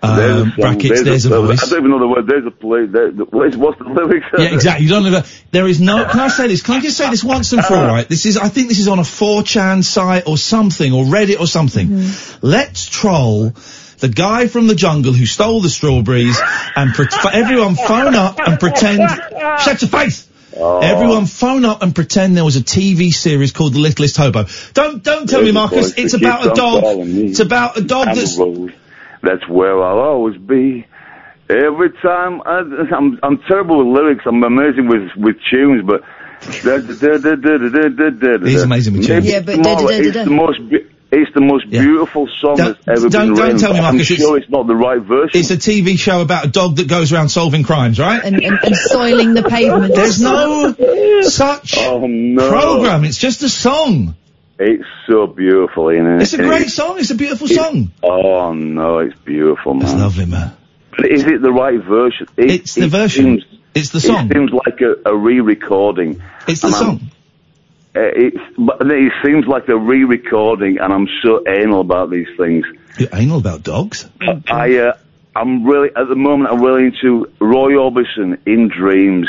There's 0.03 0.19
a 0.19 0.43
Um, 0.43 0.49
song, 0.49 0.53
brackets. 0.59 1.03
There's, 1.03 1.25
a 1.27 1.29
voice. 1.29 1.63
I 1.63 1.67
don't 1.71 1.79
even 1.81 1.91
know 1.91 1.99
the 1.99 2.09
word. 2.09 2.27
There's 2.27 2.47
a 2.47 2.51
play. 2.51 2.87
There, 2.87 3.11
the, 3.11 3.25
what's, 3.25 3.57
what's 3.57 3.79
the 3.79 3.85
lyrics? 3.85 4.27
Yeah, 4.39 4.55
exactly. 4.55 4.87
You 4.87 4.91
don't 4.91 5.03
know 5.05 5.11
that. 5.11 5.27
There 5.51 5.67
is 5.69 5.81
no. 5.81 6.05
Can 6.07 6.21
I 6.21 6.29
say 6.29 6.47
this? 6.49 6.63
Can 6.63 6.77
I 6.77 6.81
just 6.81 6.97
say 6.97 7.11
this 7.11 7.23
once 7.23 7.53
and 7.53 7.63
for 7.65 7.75
all? 7.75 7.87
Right. 7.87 8.09
This 8.09 8.25
is. 8.25 8.39
I 8.39 8.49
think 8.49 8.69
this 8.69 8.79
is 8.79 8.89
on 8.89 8.99
a 8.99 9.03
4chan 9.03 9.85
site 9.85 10.27
or 10.27 10.39
something, 10.39 10.93
or 10.93 11.05
Reddit 11.05 11.39
or 11.41 11.47
something. 11.47 12.09
Let's 12.41 12.87
troll 12.89 13.53
the 13.99 14.09
guy 14.09 14.47
from 14.47 14.67
the 14.67 14.75
jungle 14.75 15.13
who 15.13 15.27
stole 15.27 15.61
the 15.61 15.69
strawberries 15.69 16.41
and 16.75 16.95
pre- 16.95 17.07
for 17.23 17.31
everyone 17.31 17.77
phone 17.77 18.15
up 18.15 18.39
and 18.41 18.59
pretend. 18.59 19.07
Shut 19.61 19.83
your 19.83 19.91
face. 19.91 20.27
Everyone 20.57 21.27
phone 21.27 21.65
up 21.65 21.83
and 21.83 21.95
pretend 21.95 22.37
there 22.37 22.45
was 22.45 22.57
a 22.57 22.61
TV 22.63 23.11
series 23.13 23.53
called 23.53 23.73
The 23.75 23.79
Littlest 23.79 24.17
Hobo. 24.17 24.47
Don't 24.75 25.03
don't 25.03 25.29
tell 25.29 25.41
me, 25.43 25.45
There's 25.45 25.51
a 25.51 25.53
Marcus. 25.53 25.87
voice 25.93 25.95
It's 25.99 26.15
about 26.15 26.47
a 26.47 26.55
dog. 26.55 26.83
It's 26.85 27.41
about 27.41 27.77
a 27.77 27.83
dog 27.83 28.09
I'm 28.09 28.17
that's. 28.17 28.37
A 29.23 29.27
road. 29.27 29.39
That's 29.39 29.49
where 29.51 29.83
I'll 29.83 29.99
always 29.99 30.37
be. 30.39 30.87
Every 31.49 31.91
time 32.01 32.43
I, 32.47 32.61
I'm, 32.97 33.19
I'm 33.23 33.39
terrible 33.49 33.79
with 33.79 33.97
lyrics. 33.99 34.25
I'm 34.27 34.43
amazing 34.45 34.87
with 34.89 35.11
with 35.17 35.37
tunes, 35.51 35.83
but 35.87 36.03
He's 36.43 36.65
amazing 38.63 38.95
with 38.97 39.07
tunes. 39.07 39.27
Yeah, 39.27 39.41
but 39.41 39.57
it's 39.59 40.15
the 40.15 40.31
most. 40.31 40.69
be- 40.69 40.87
It's 41.13 41.35
the 41.35 41.41
most 41.41 41.69
beautiful 41.69 42.29
song 42.41 42.57
Don't- 42.57 42.79
that's 42.85 43.01
ever 43.01 43.09
don't- 43.09 43.31
been 43.31 43.35
don't 43.35 43.45
written. 43.45 43.59
tell 43.59 43.73
me, 43.75 43.81
Marcus, 43.81 44.09
I'm 44.11 44.15
it's- 44.15 44.19
sure 44.21 44.37
it's 44.39 44.49
not 44.49 44.69
the 44.69 44.77
right 44.77 45.03
version. 45.03 45.41
It's 45.41 45.51
a 45.51 45.57
TV 45.57 45.99
show 45.99 46.23
about 46.23 46.45
a 46.45 46.49
dog 46.49 46.77
that 46.77 46.87
goes 46.89 47.13
around 47.13 47.31
solving 47.31 47.65
crimes, 47.65 47.99
right? 47.99 48.23
And, 48.25 48.37
and, 48.45 48.59
and 48.63 48.77
soiling 48.77 49.35
the 49.35 49.43
pavement. 49.43 49.93
There's 49.95 50.23
no 50.23 50.73
such 51.23 51.77
oh, 51.79 52.07
no. 52.07 52.49
program. 52.49 53.05
It's 53.05 53.19
just 53.19 53.43
a 53.43 53.49
song. 53.49 54.15
It's 54.63 54.85
so 55.09 55.27
beautiful, 55.27 55.89
isn't 55.89 56.07
it? 56.07 56.23
It's 56.23 56.35
a 56.35 56.37
great 56.39 56.69
song. 56.69 56.99
It's 56.99 57.11
a 57.11 57.15
beautiful 57.15 57.49
song. 57.49 57.93
Oh 58.03 58.53
no, 58.53 58.99
it's 58.99 59.19
beautiful, 59.21 59.73
man. 59.75 59.85
It's 59.85 59.95
lovely, 59.95 60.27
man. 60.27 60.55
But 60.97 61.07
is 61.11 61.25
it 61.25 61.41
the 61.41 61.51
right 61.53 61.83
version? 61.83 62.27
It, 62.37 62.51
It's 62.51 62.75
the 62.75 62.89
version. 62.89 63.43
it's 63.75 63.89
the 63.89 64.01
song. 64.01 64.27
It 64.31 64.35
seems 64.35 64.51
like 64.53 64.81
a, 64.83 65.09
a 65.11 65.17
re-recording. 65.17 66.21
It's 66.47 66.61
the 66.61 66.67
And 66.67 66.75
I'm- 66.77 66.85
song. 66.85 67.11
Uh, 67.97 68.01
it's, 68.03 68.37
but 68.57 68.83
it 68.89 69.13
seems 69.25 69.47
like 69.49 69.69
a 69.69 69.77
re-recording, 69.77 70.79
and 70.79 70.93
I'm 70.93 71.09
so 71.25 71.43
anal 71.49 71.81
about 71.81 72.09
these 72.11 72.29
things. 72.37 72.65
You're 72.99 73.09
anal 73.13 73.39
about 73.39 73.65
dogs? 73.65 74.09
I, 74.47 74.77
uh, 74.79 74.93
I'm 75.35 75.65
really 75.65 75.89
at 75.97 76.07
the 76.09 76.15
moment. 76.15 76.53
I'm 76.53 76.61
really 76.63 76.85
into 76.87 77.33
Roy 77.41 77.73
Orbison 77.73 78.39
in 78.47 78.69
Dreams, 78.69 79.29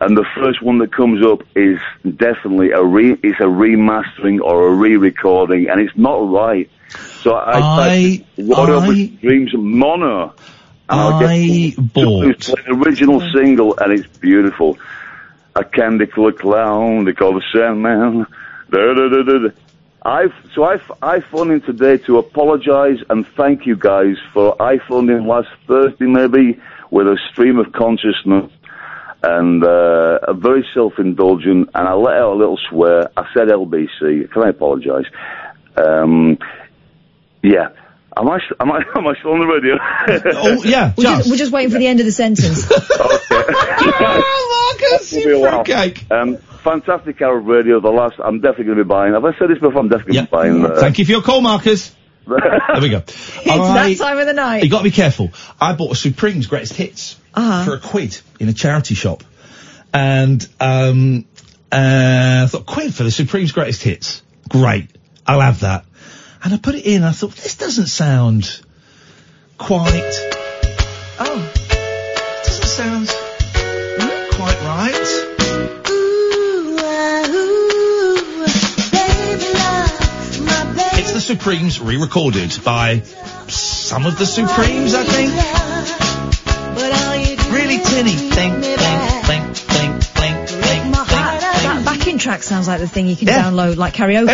and 0.00 0.16
the 0.16 0.24
first 0.34 0.62
one 0.62 0.78
that 0.78 0.92
comes 0.92 1.24
up 1.24 1.42
is 1.54 1.78
definitely 2.16 2.70
a 2.70 2.82
re. 2.82 3.12
It's 3.22 3.38
a 3.40 3.44
remastering 3.44 4.40
or 4.40 4.68
a 4.68 4.74
re-recording, 4.74 5.68
and 5.68 5.80
it's 5.80 5.96
not 5.96 6.16
right. 6.30 6.70
So 7.22 7.34
I, 7.34 7.58
I- 7.58 8.24
Roy 8.38 8.78
I- 8.92 9.06
Dreams 9.20 9.52
Mono. 9.54 10.34
I 10.88 11.20
get 11.76 11.92
bought- 11.92 12.24
the 12.46 12.64
original 12.68 13.20
single, 13.32 13.76
and 13.78 13.92
it's 13.92 14.06
beautiful. 14.18 14.78
A 15.54 15.64
candy 15.64 16.06
colored 16.06 16.38
clown, 16.38 17.04
they 17.04 17.12
call 17.12 17.34
the 17.34 17.42
Sandman. 17.52 18.26
Da, 18.70 18.94
da, 18.94 19.08
da, 19.08 19.22
da, 19.22 19.38
da. 19.38 19.48
I've, 20.02 20.32
so 20.54 20.64
I, 20.64 20.80
I 21.02 21.20
phoned 21.20 21.50
in 21.52 21.60
today 21.60 21.98
to 22.06 22.16
apologise 22.18 23.00
and 23.10 23.26
thank 23.36 23.66
you 23.66 23.76
guys 23.76 24.16
for, 24.32 24.60
I 24.62 24.78
phoned 24.78 25.10
in 25.10 25.26
last 25.26 25.48
Thursday 25.66 26.06
maybe 26.06 26.58
with 26.90 27.06
a 27.06 27.18
stream 27.30 27.58
of 27.58 27.72
consciousness 27.72 28.50
and 29.22 29.62
uh, 29.62 30.18
a 30.28 30.34
very 30.34 30.66
self-indulgent 30.74 31.70
and 31.74 31.88
I 31.88 31.92
let 31.94 32.16
out 32.16 32.32
a 32.32 32.36
little 32.36 32.58
swear. 32.68 33.10
I 33.16 33.26
said 33.34 33.48
LBC. 33.48 34.30
Can 34.32 34.42
I 34.42 34.48
apologise? 34.48 35.06
Um, 35.76 36.38
yeah. 37.42 37.68
Am 38.16 38.28
I, 38.28 38.36
s- 38.36 38.42
am 38.58 38.72
I, 38.72 38.82
am 38.96 39.06
I 39.06 39.14
still 39.18 39.32
on 39.32 39.40
the 39.40 39.46
radio? 39.46 39.76
oh, 39.78 40.62
yeah, 40.64 40.92
We're 40.96 41.04
just, 41.04 41.30
we're 41.30 41.36
just 41.36 41.52
waiting 41.52 41.70
for 41.70 41.78
the 41.78 41.86
end 41.86 42.00
of 42.00 42.06
the 42.06 42.12
sentence. 42.12 42.66
oh, 42.70 44.76
Marcus, 44.80 45.12
you 45.12 45.46
fruitcake. 45.48 46.10
Um, 46.10 46.36
fantastic 46.62 47.20
hour 47.22 47.38
of 47.38 47.46
radio. 47.46 47.80
The 47.80 47.90
last, 47.90 48.16
I'm 48.22 48.40
definitely 48.40 48.64
going 48.66 48.78
to 48.78 48.84
be 48.84 48.88
buying. 48.88 49.12
Have 49.12 49.24
I 49.24 49.36
said 49.38 49.48
this 49.48 49.58
before? 49.58 49.78
I'm 49.78 49.88
definitely 49.88 50.14
going 50.14 50.26
to 50.26 50.30
be 50.30 50.36
buying. 50.36 50.64
Uh, 50.64 50.80
Thank 50.80 50.98
you 50.98 51.04
for 51.04 51.12
your 51.12 51.22
call, 51.22 51.40
Marcus. 51.40 51.94
there 52.26 52.80
we 52.80 52.90
go. 52.90 52.98
it's 52.98 53.44
that 53.44 53.96
time 53.98 54.18
of 54.18 54.26
the 54.26 54.32
night. 54.32 54.64
You 54.64 54.70
got 54.70 54.78
to 54.78 54.84
be 54.84 54.90
careful. 54.90 55.30
I 55.60 55.74
bought 55.74 55.92
a 55.92 55.96
Supreme's 55.96 56.46
greatest 56.46 56.74
hits 56.74 57.16
Uh-huh. 57.34 57.64
for 57.64 57.74
a 57.74 57.80
quid 57.80 58.18
in 58.38 58.48
a 58.48 58.52
charity 58.52 58.94
shop, 58.94 59.22
and 59.92 60.46
um, 60.58 61.24
uh, 61.70 62.42
I 62.44 62.46
thought 62.48 62.66
quid 62.66 62.94
for 62.94 63.04
the 63.04 63.10
Supreme's 63.10 63.52
greatest 63.52 63.82
hits. 63.82 64.22
Great, 64.48 64.88
I'll 65.26 65.40
have 65.40 65.60
that. 65.60 65.84
And 66.42 66.54
I 66.54 66.56
put 66.56 66.74
it 66.74 66.86
in. 66.86 67.04
I 67.04 67.12
thought 67.12 67.32
this 67.32 67.56
doesn't 67.56 67.86
sound 67.86 68.62
quite. 69.58 70.10
Oh, 71.18 71.52
doesn't 72.44 72.66
sound 72.66 73.08
quite 74.32 74.60
right. 74.62 75.26
It's 80.98 81.12
the 81.12 81.20
Supremes 81.20 81.80
re-recorded 81.80 82.58
by 82.64 83.00
some 83.48 84.06
of 84.06 84.18
the 84.18 84.26
Supremes, 84.26 84.94
I 84.94 85.04
think. 85.04 86.09
Really 87.70 87.84
tinny. 87.84 88.10
Think, 88.16 88.64
think, 88.64 88.80
think, 88.80 89.56
think, 89.56 90.02
think, 90.02 90.48
think, 90.48 90.92
That 90.92 91.82
backing 91.84 92.18
track 92.18 92.42
sounds 92.42 92.66
like 92.66 92.80
the 92.80 92.88
thing 92.88 93.06
you 93.06 93.14
can 93.14 93.28
Yeah. 93.28 93.44
download, 93.44 93.76
like 93.76 93.94
karaoke. 93.94 94.26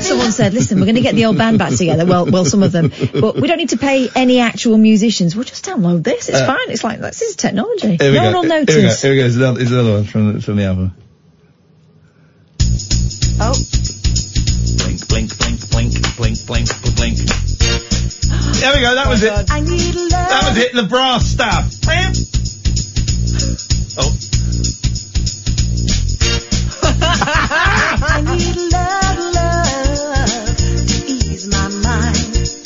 Someone 0.00 0.30
said, 0.30 0.54
"Listen, 0.54 0.78
we're 0.78 0.84
going 0.86 0.94
to 0.96 1.00
get 1.00 1.14
the 1.16 1.24
old 1.24 1.36
band 1.36 1.58
back 1.58 1.74
together." 1.74 2.06
Well, 2.06 2.26
well, 2.26 2.44
some 2.44 2.62
of 2.62 2.70
them, 2.70 2.92
but 3.12 3.36
we 3.40 3.48
don't 3.48 3.56
need 3.58 3.70
to 3.70 3.76
pay 3.78 4.08
any 4.14 4.38
actual 4.40 4.78
musicians. 4.78 5.34
We'll 5.34 5.44
just 5.44 5.64
download 5.64 6.04
this. 6.04 6.28
It's 6.28 6.38
Uh, 6.38 6.46
fine. 6.46 6.70
It's 6.70 6.84
like 6.84 7.00
this 7.00 7.22
is 7.22 7.34
technology. 7.34 7.96
Here 7.96 8.12
we 8.12 8.16
no 8.18 8.30
go. 8.30 8.38
one 8.38 8.48
will 8.48 8.52
Here 8.52 8.60
we 8.60 8.66
go. 8.66 8.82
notice. 8.82 9.02
Here 9.02 9.10
we 9.10 9.16
go. 9.16 9.22
Here's 9.22 9.36
another, 9.36 9.58
here's 9.58 9.72
another 9.72 9.92
one 9.94 10.04
from 10.04 10.32
the, 10.34 10.40
from 10.42 10.56
the 10.56 10.64
album. 10.64 10.92
Oh. 13.40 13.52
Blink, 14.96 15.36
blink, 15.38 15.68
blink, 15.70 16.00
blink, 16.16 16.16
blink, 16.16 16.46
blink, 16.46 16.68
blink. 16.96 17.18
There 17.18 18.74
we 18.74 18.80
go. 18.80 18.94
That 18.94 19.08
was 19.08 19.22
it. 19.22 19.30
That 20.10 20.44
was 20.48 20.56
it. 20.56 20.72
The 20.72 20.84
brass 20.84 21.26
stuff. 21.26 21.70
Oh. 23.98 24.12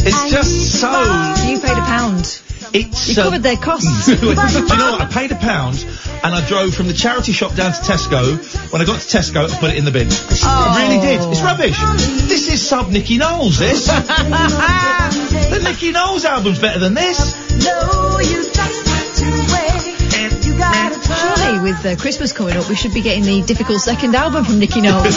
It's 0.02 0.30
just 0.30 0.80
so. 0.80 1.39
It's 2.72 3.08
You 3.08 3.14
covered 3.16 3.42
their 3.42 3.56
costs. 3.56 4.06
Do 4.20 4.26
you 4.26 4.34
know 4.34 4.92
what? 4.92 5.00
I 5.00 5.08
paid 5.10 5.32
a 5.32 5.36
pound 5.36 5.84
and 6.22 6.34
I 6.34 6.46
drove 6.46 6.74
from 6.74 6.86
the 6.86 6.94
charity 6.94 7.32
shop 7.32 7.54
down 7.54 7.72
to 7.72 7.80
Tesco. 7.80 8.72
When 8.72 8.80
I 8.80 8.84
got 8.84 9.00
to 9.00 9.06
Tesco, 9.16 9.50
I 9.50 9.58
put 9.58 9.70
it 9.70 9.76
in 9.78 9.84
the 9.84 9.90
bin. 9.90 10.08
I 10.42 10.86
really 10.86 11.00
did. 11.00 11.20
It's 11.30 11.42
rubbish. 11.42 11.78
This 12.28 12.52
is 12.52 12.66
sub 12.66 12.88
Nicky 12.90 13.18
Knowles, 13.18 13.58
this. 13.58 13.86
the 13.86 15.60
Nicky 15.62 15.92
Knowles 15.92 16.24
album's 16.24 16.58
better 16.58 16.78
than 16.78 16.94
this. 16.94 17.34
No, 17.64 18.18
Surely, 21.10 21.58
with 21.60 21.84
uh, 21.84 21.96
Christmas 21.96 22.32
coming 22.32 22.56
up, 22.56 22.68
we 22.68 22.76
should 22.76 22.94
be 22.94 23.02
getting 23.02 23.24
the 23.24 23.42
difficult 23.42 23.80
second 23.80 24.14
album 24.14 24.44
from 24.44 24.58
Nicky 24.58 24.80
Knowles. 24.80 25.16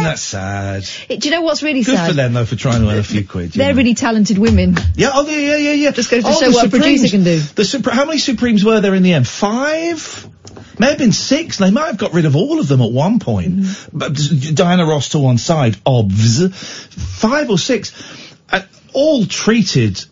Isn't 0.00 0.10
that 0.10 0.18
sad? 0.18 0.84
It- 1.08 1.20
do 1.20 1.28
you 1.28 1.34
know 1.34 1.42
what's 1.42 1.62
really 1.62 1.82
Good 1.82 1.96
sad? 1.96 2.08
for 2.08 2.14
them 2.14 2.32
though 2.32 2.44
for 2.44 2.56
trying 2.56 2.82
to 2.82 2.90
earn 2.90 2.98
a 2.98 3.02
few 3.02 3.24
quid. 3.26 3.52
They're 3.52 3.72
know. 3.72 3.76
really 3.76 3.94
talented 3.94 4.38
women. 4.38 4.76
Yeah, 4.94 5.10
oh 5.14 5.26
yeah, 5.28 5.36
yeah, 5.38 5.56
yeah, 5.56 5.72
yeah. 5.72 5.90
Just 5.90 6.10
goes 6.10 6.24
to 6.24 6.30
Oh, 6.30 6.40
show 6.40 6.46
the 6.50 6.52
what 6.52 6.66
a 6.66 6.70
producer 6.70 7.08
can 7.08 7.24
do. 7.24 7.38
The 7.38 7.62
Supre- 7.62 7.92
how 7.92 8.04
many 8.06 8.18
Supremes 8.18 8.64
were 8.64 8.80
there 8.80 8.94
in 8.94 9.02
the 9.02 9.12
end? 9.12 9.28
Five? 9.28 10.26
May 10.78 10.86
have 10.88 10.98
been 10.98 11.12
six. 11.12 11.58
They 11.58 11.70
might 11.70 11.86
have 11.88 11.98
got 11.98 12.14
rid 12.14 12.24
of 12.24 12.36
all 12.36 12.58
of 12.58 12.66
them 12.68 12.80
at 12.80 12.90
one 12.90 13.18
point. 13.18 13.58
Mm-hmm. 13.60 13.98
But 13.98 14.18
Diana 14.56 14.86
Ross 14.86 15.10
to 15.10 15.18
one 15.18 15.36
side, 15.36 15.74
obvs. 15.84 16.50
Five 16.54 17.50
or 17.50 17.58
six. 17.58 17.92
Uh, 18.50 18.62
all 18.94 19.26
treated 19.26 20.02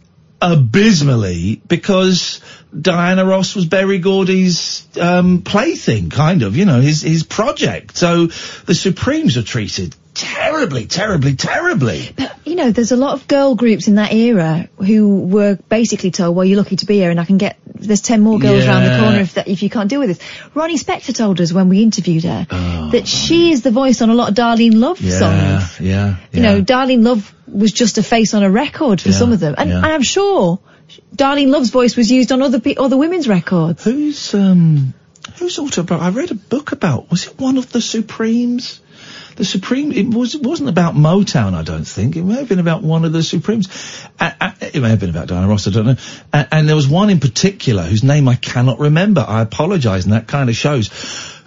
abysmally 0.43 1.61
because 1.67 2.41
Diana 2.79 3.25
Ross 3.25 3.55
was 3.55 3.67
Berry 3.67 3.99
Gordy's 3.99 4.87
um, 4.99 5.43
plaything, 5.43 6.11
kind 6.11 6.43
of, 6.43 6.57
you 6.57 6.65
know, 6.65 6.81
his 6.81 7.03
his 7.03 7.23
project. 7.23 7.97
So 7.97 8.27
the 8.27 8.75
Supremes 8.75 9.37
are 9.37 9.43
treated 9.43 9.95
terribly, 10.15 10.87
terribly, 10.87 11.37
terribly. 11.37 12.11
But 12.17 12.35
you 12.45 12.57
know, 12.57 12.71
there's 12.71 12.93
a 12.93 12.97
lot 12.97 13.15
of 13.15 13.29
girl 13.29 13.55
groups 13.55 13.89
in 13.89 13.95
that 13.95 14.13
era 14.13 14.69
who 14.79 15.21
were 15.27 15.57
basically 15.69 16.11
told, 16.11 16.35
well, 16.35 16.45
you're 16.45 16.59
lucky 16.59 16.77
to 16.77 16.87
be 16.87 16.97
here 16.97 17.11
and 17.11 17.21
I 17.21 17.25
can 17.25 17.39
get, 17.39 17.57
there's 17.65 18.01
10 18.01 18.21
more 18.21 18.39
girls 18.39 18.65
around 18.65 18.85
the 18.85 18.99
corner 18.99 19.21
if, 19.21 19.35
that, 19.35 19.49
if 19.49 19.63
you 19.63 19.71
can't 19.71 19.89
deal 19.89 20.01
with 20.01 20.09
this. 20.09 20.29
Ronnie 20.55 20.77
Spector 20.77 21.15
told 21.15 21.41
us 21.41 21.53
when 21.53 21.69
we 21.69 21.83
interviewed 21.83 22.25
her 22.25 22.47
that 22.93 23.07
she 23.07 23.53
is 23.53 23.63
the 23.63 23.71
voice 23.71 24.03
on 24.03 24.11
a 24.11 24.15
lot 24.15 24.31
of 24.31 24.35
Darlene 24.35 24.75
Love 24.77 24.99
songs. 24.99 25.81
Yeah, 25.81 25.81
yeah. 25.81 26.17
You 26.33 26.43
know, 26.43 26.63
Darlene 26.63 27.05
Love 27.05 27.33
was 27.47 27.73
just 27.73 27.97
a 27.99 28.03
face 28.03 28.35
on 28.35 28.43
a 28.43 28.51
record 28.51 29.01
for 29.01 29.11
Yeah, 29.11 29.15
some 29.15 29.33
of 29.33 29.41
them. 29.41 29.55
And, 29.57 29.71
yeah. 29.71 29.77
and 29.77 29.87
I'm 29.87 30.03
sure 30.03 30.59
Darlene 31.15 31.49
Love's 31.49 31.71
voice 31.71 31.97
was 31.97 32.11
used 32.11 32.33
on 32.33 32.43
other 32.43 32.61
pe- 32.61 32.77
other 32.77 32.97
women's 32.97 33.29
records. 33.29 33.85
Who's, 33.85 34.35
um, 34.35 34.95
who's 35.39 35.59
autobiography? 35.59 36.05
I 36.05 36.21
read 36.21 36.31
a 36.31 36.35
book 36.35 36.73
about, 36.73 37.11
was 37.11 37.27
it 37.27 37.39
one 37.39 37.59
of 37.59 37.71
the 37.73 37.81
Supremes? 37.81 38.81
The 39.37 39.45
Supreme, 39.45 39.93
it 39.93 40.09
was, 40.09 40.35
it 40.35 40.43
wasn't 40.43 40.69
about 40.69 40.95
Motown, 40.95 41.55
I 41.55 41.63
don't 41.63 41.85
think. 41.85 42.17
It 42.17 42.25
may 42.25 42.35
have 42.35 42.49
been 42.49 42.59
about 42.59 42.83
one 42.83 43.05
of 43.05 43.13
the 43.13 43.23
Supremes. 43.23 43.69
Uh, 44.19 44.33
uh, 44.41 44.51
it 44.61 44.81
may 44.83 44.89
have 44.89 44.99
been 44.99 45.11
about 45.11 45.29
Diana 45.29 45.47
Ross, 45.47 45.69
I 45.69 45.71
don't 45.71 45.87
know. 45.87 45.97
Uh, 46.33 46.45
and 46.51 46.69
there 46.69 46.75
was 46.75 46.89
one 46.89 47.09
in 47.09 47.21
particular 47.21 47.85
whose 47.85 48.03
name 48.03 48.29
I 48.29 48.35
cannot 48.35 48.81
remember. 48.81 49.25
I 49.27 49.43
apologise, 49.43 50.05
and 50.05 50.13
that 50.13 50.27
kind 50.27 50.51
of 50.51 50.57
shows. 50.57 50.89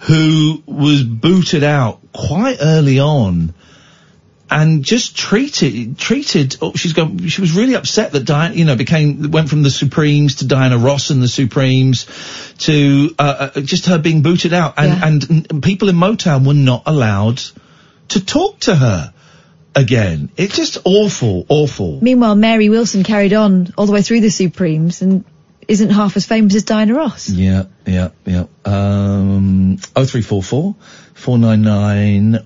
Who 0.00 0.62
was 0.64 1.02
booted 1.02 1.64
out 1.64 2.00
quite 2.12 2.58
early 2.62 2.98
on 2.98 3.52
and 4.52 4.84
just 4.84 5.16
treated 5.16 5.96
treated. 5.98 6.56
Oh, 6.60 6.74
she's 6.74 6.92
gone. 6.92 7.26
She 7.26 7.40
was 7.40 7.52
really 7.52 7.74
upset 7.74 8.12
that 8.12 8.24
Diana, 8.24 8.54
you 8.54 8.66
know, 8.66 8.76
became 8.76 9.30
went 9.30 9.48
from 9.48 9.62
the 9.62 9.70
Supremes 9.70 10.36
to 10.36 10.46
Diana 10.46 10.76
Ross 10.76 11.08
and 11.10 11.22
the 11.22 11.28
Supremes 11.28 12.06
to 12.58 13.14
uh, 13.18 13.50
uh, 13.56 13.60
just 13.62 13.86
her 13.86 13.98
being 13.98 14.20
booted 14.22 14.52
out, 14.52 14.74
and, 14.76 15.02
and 15.02 15.48
and 15.50 15.62
people 15.62 15.88
in 15.88 15.96
Motown 15.96 16.46
were 16.46 16.54
not 16.54 16.82
allowed 16.86 17.40
to 18.08 18.24
talk 18.24 18.60
to 18.60 18.74
her. 18.76 19.14
again. 19.74 20.30
It's 20.36 20.54
just 20.54 20.78
awful, 20.84 21.46
awful. 21.48 21.98
Meanwhile, 22.02 22.34
Mary 22.34 22.68
Wilson 22.68 23.04
carried 23.04 23.32
on 23.32 23.72
all 23.78 23.86
the 23.86 23.92
way 23.92 24.02
through 24.02 24.20
the 24.20 24.28
Supremes 24.28 25.00
and 25.00 25.24
isn't 25.66 25.88
half 25.88 26.16
as 26.16 26.26
famous 26.26 26.54
as 26.54 26.64
Diana 26.64 26.94
Ross. 26.94 27.30
Yeah, 27.30 27.64
yeah, 27.86 28.10
yeah. 28.26 28.44
Um, 28.66 29.78
0344 29.78 30.76
499 31.14 32.44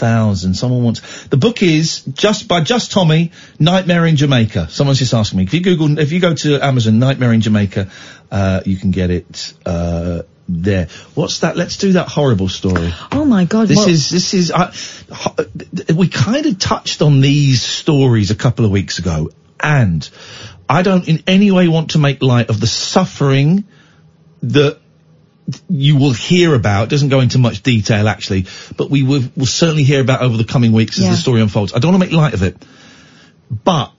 1000. 0.00 0.54
Someone 0.54 0.82
wants, 0.82 1.26
the 1.26 1.36
book 1.36 1.62
is 1.62 2.02
just 2.02 2.48
by 2.48 2.60
Just 2.60 2.92
Tommy, 2.92 3.32
Nightmare 3.58 4.06
in 4.06 4.16
Jamaica. 4.16 4.68
Someone's 4.70 4.98
just 4.98 5.14
asking 5.14 5.38
me. 5.38 5.44
If 5.44 5.54
you 5.54 5.60
Google, 5.60 5.98
if 5.98 6.12
you 6.12 6.20
go 6.20 6.34
to 6.34 6.60
Amazon, 6.60 6.98
Nightmare 6.98 7.32
in 7.32 7.40
Jamaica, 7.40 7.90
uh, 8.30 8.60
you 8.64 8.76
can 8.76 8.90
get 8.90 9.10
it, 9.10 9.54
uh, 9.66 10.22
there. 10.48 10.88
What's 11.14 11.40
that? 11.40 11.56
Let's 11.56 11.76
do 11.76 11.92
that 11.92 12.08
horrible 12.08 12.48
story. 12.48 12.92
Oh 13.12 13.24
my 13.24 13.44
God! 13.44 13.68
This 13.68 13.86
is 13.86 14.10
this 14.10 14.34
is 14.34 14.50
I, 14.50 14.72
we 15.94 16.08
kind 16.08 16.46
of 16.46 16.58
touched 16.58 17.02
on 17.02 17.20
these 17.20 17.62
stories 17.62 18.30
a 18.30 18.34
couple 18.34 18.64
of 18.64 18.70
weeks 18.70 18.98
ago, 18.98 19.30
and 19.60 20.08
I 20.68 20.82
don't 20.82 21.06
in 21.06 21.22
any 21.26 21.50
way 21.50 21.68
want 21.68 21.90
to 21.90 21.98
make 21.98 22.22
light 22.22 22.48
of 22.48 22.60
the 22.60 22.66
suffering 22.66 23.64
that 24.42 24.80
you 25.68 25.96
will 25.96 26.12
hear 26.12 26.54
about. 26.54 26.84
It 26.84 26.90
doesn't 26.90 27.08
go 27.08 27.20
into 27.20 27.38
much 27.38 27.62
detail 27.62 28.08
actually, 28.08 28.46
but 28.76 28.90
we 28.90 29.02
will, 29.02 29.22
will 29.36 29.46
certainly 29.46 29.82
hear 29.84 30.00
about 30.00 30.22
over 30.22 30.36
the 30.36 30.44
coming 30.44 30.72
weeks 30.72 30.98
as 30.98 31.04
Yeah. 31.04 31.10
the 31.12 31.16
story 31.16 31.40
unfolds. 31.40 31.72
I 31.72 31.78
don't 31.78 31.92
want 31.92 32.02
to 32.02 32.08
make 32.08 32.16
light 32.16 32.34
of 32.34 32.42
it, 32.42 32.56
but 33.64 33.92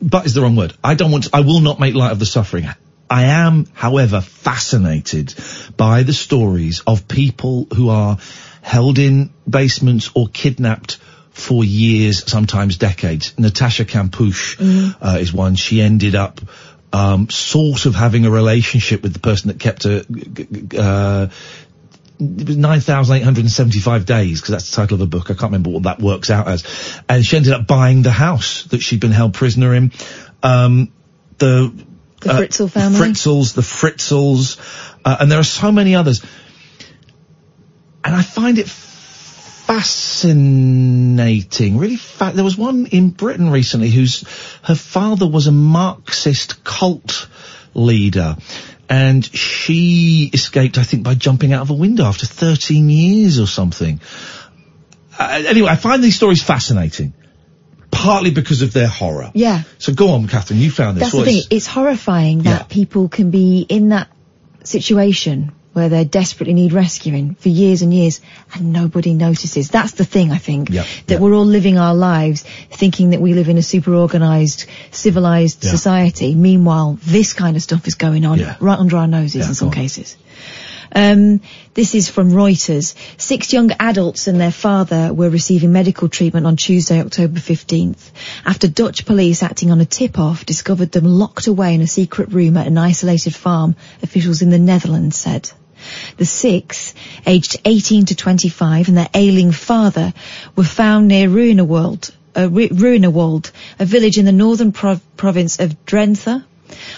but 0.00 0.26
is 0.26 0.34
the 0.34 0.42
wrong 0.42 0.56
word. 0.56 0.74
I 0.84 0.94
don't 0.94 1.10
want. 1.10 1.24
To, 1.24 1.30
I 1.32 1.40
will 1.40 1.60
not 1.60 1.80
make 1.80 1.94
light 1.94 2.12
of 2.12 2.18
the 2.18 2.26
suffering. 2.26 2.66
I 3.08 3.24
am, 3.24 3.66
however, 3.72 4.20
fascinated 4.20 5.34
by 5.76 6.02
the 6.02 6.12
stories 6.12 6.82
of 6.86 7.08
people 7.08 7.66
who 7.74 7.88
are 7.88 8.18
held 8.62 8.98
in 8.98 9.30
basements 9.48 10.10
or 10.14 10.28
kidnapped 10.28 10.98
for 11.30 11.64
years, 11.64 12.30
sometimes 12.30 12.78
decades. 12.78 13.32
Natasha 13.38 13.84
Kampusch 13.84 14.56
uh, 15.00 15.18
is 15.18 15.32
one. 15.32 15.54
She 15.54 15.80
ended 15.80 16.14
up 16.14 16.40
um, 16.96 17.28
sort 17.28 17.84
of 17.84 17.94
having 17.94 18.24
a 18.24 18.30
relationship 18.30 19.02
with 19.02 19.12
the 19.12 19.18
person 19.18 19.48
that 19.48 19.60
kept 19.60 19.82
her. 19.84 20.02
Uh, 20.78 21.28
it 22.18 22.56
9,875 22.56 24.06
days, 24.06 24.40
because 24.40 24.52
that's 24.52 24.70
the 24.70 24.76
title 24.76 24.94
of 24.94 25.00
the 25.00 25.06
book. 25.06 25.30
I 25.30 25.34
can't 25.34 25.52
remember 25.52 25.68
what 25.68 25.82
that 25.82 26.00
works 26.00 26.30
out 26.30 26.48
as. 26.48 26.64
And 27.06 27.22
she 27.22 27.36
ended 27.36 27.52
up 27.52 27.66
buying 27.66 28.00
the 28.00 28.10
house 28.10 28.64
that 28.64 28.80
she'd 28.80 29.00
been 29.00 29.10
held 29.10 29.34
prisoner 29.34 29.74
in. 29.74 29.92
Um, 30.42 30.90
the, 31.36 31.74
The 32.20 32.30
Fritzl 32.30 32.70
family? 32.70 32.98
Fritzels, 32.98 33.52
the 33.52 33.60
Fritzels, 33.60 34.56
uh, 35.04 35.18
and 35.20 35.30
there 35.30 35.38
are 35.38 35.44
so 35.44 35.70
many 35.70 35.94
others. 35.94 36.24
And 38.02 38.14
I 38.14 38.22
find 38.22 38.58
it 38.58 38.68
fascinating, 39.66 41.76
really 41.76 41.96
fa- 41.96 42.30
there 42.34 42.44
was 42.44 42.56
one 42.56 42.86
in 42.86 43.10
Britain 43.10 43.50
recently 43.50 43.90
whose, 43.90 44.24
her 44.62 44.76
father 44.76 45.26
was 45.26 45.48
a 45.48 45.52
Marxist 45.52 46.62
cult 46.62 47.28
leader. 47.74 48.36
And 48.88 49.24
she 49.24 50.30
escaped, 50.32 50.78
I 50.78 50.84
think, 50.84 51.02
by 51.02 51.14
jumping 51.14 51.52
out 51.52 51.62
of 51.62 51.70
a 51.70 51.74
window 51.74 52.04
after 52.04 52.26
13 52.26 52.88
years 52.88 53.40
or 53.40 53.48
something. 53.48 54.00
Uh, 55.18 55.42
anyway, 55.46 55.70
I 55.70 55.76
find 55.76 56.04
these 56.04 56.14
stories 56.14 56.40
fascinating. 56.40 57.12
Partly 57.90 58.30
because 58.30 58.62
of 58.62 58.72
their 58.72 58.86
horror. 58.86 59.32
Yeah. 59.34 59.64
So 59.78 59.92
go 59.92 60.10
on, 60.10 60.28
Catherine, 60.28 60.60
you 60.60 60.70
found 60.70 60.96
this. 60.96 61.10
That's 61.10 61.16
the 61.16 61.24
thing. 61.24 61.42
It's 61.50 61.66
horrifying 61.66 62.42
that 62.42 62.68
people 62.68 63.08
can 63.08 63.32
be 63.32 63.66
in 63.68 63.88
that 63.88 64.06
situation 64.62 65.50
where 65.76 65.90
they 65.90 66.04
desperately 66.04 66.54
need 66.54 66.72
rescuing 66.72 67.34
for 67.34 67.50
years 67.50 67.82
and 67.82 67.92
years 67.92 68.22
and 68.54 68.72
nobody 68.72 69.12
notices. 69.12 69.68
That's 69.68 69.92
the 69.92 70.06
thing, 70.06 70.32
I 70.32 70.38
think. 70.38 70.70
Yep, 70.70 70.86
That 71.08 71.20
we're 71.20 71.34
all 71.34 71.44
living 71.44 71.76
our 71.76 71.94
lives 71.94 72.44
thinking 72.70 73.10
that 73.10 73.20
we 73.20 73.34
live 73.34 73.50
in 73.50 73.58
a 73.58 73.62
super 73.62 73.94
organised, 73.94 74.64
civilised 74.90 75.62
Yeah. 75.62 75.70
society. 75.72 76.34
Meanwhile, 76.34 76.98
this 77.04 77.34
kind 77.34 77.56
of 77.56 77.62
stuff 77.62 77.86
is 77.86 77.94
going 77.94 78.24
on 78.24 78.38
Yeah. 78.38 78.56
right 78.58 78.78
under 78.78 78.96
our 78.96 79.06
noses 79.06 79.34
Yeah, 79.34 79.48
in 79.48 79.54
some 79.54 79.70
cases. 79.70 80.16
Um, 80.94 81.40
this 81.74 81.94
is 81.94 82.08
from 82.08 82.30
Reuters. 82.30 82.94
Six 83.18 83.52
young 83.52 83.70
adults 83.78 84.28
and 84.28 84.40
their 84.40 84.52
father 84.52 85.12
were 85.12 85.28
receiving 85.28 85.72
medical 85.72 86.08
treatment 86.08 86.46
on 86.46 86.56
Tuesday, 86.56 87.00
October 87.00 87.38
15th, 87.38 88.12
after 88.46 88.66
Dutch 88.66 89.04
police 89.04 89.42
acting 89.42 89.70
on 89.70 89.80
a 89.80 89.84
tip-off 89.84 90.46
discovered 90.46 90.92
them 90.92 91.04
locked 91.04 91.48
away 91.48 91.74
in 91.74 91.82
a 91.82 91.86
secret 91.86 92.32
room 92.32 92.56
at 92.56 92.66
an 92.66 92.78
isolated 92.78 93.34
farm, 93.34 93.76
officials 94.02 94.40
in 94.40 94.48
the 94.48 94.58
Netherlands 94.58 95.16
said. 95.16 95.50
The 96.16 96.24
six, 96.24 96.94
aged 97.26 97.60
18 97.64 98.06
to 98.06 98.14
25, 98.14 98.88
and 98.88 98.96
their 98.96 99.08
ailing 99.14 99.52
father 99.52 100.12
were 100.54 100.64
found 100.64 101.08
near 101.08 101.28
Ruinerwold, 101.28 102.10
uh, 102.34 103.50
a 103.78 103.84
village 103.84 104.18
in 104.18 104.24
the 104.24 104.32
northern 104.32 104.72
prov- 104.72 105.00
province 105.16 105.58
of 105.58 105.84
Drenthe. 105.84 106.44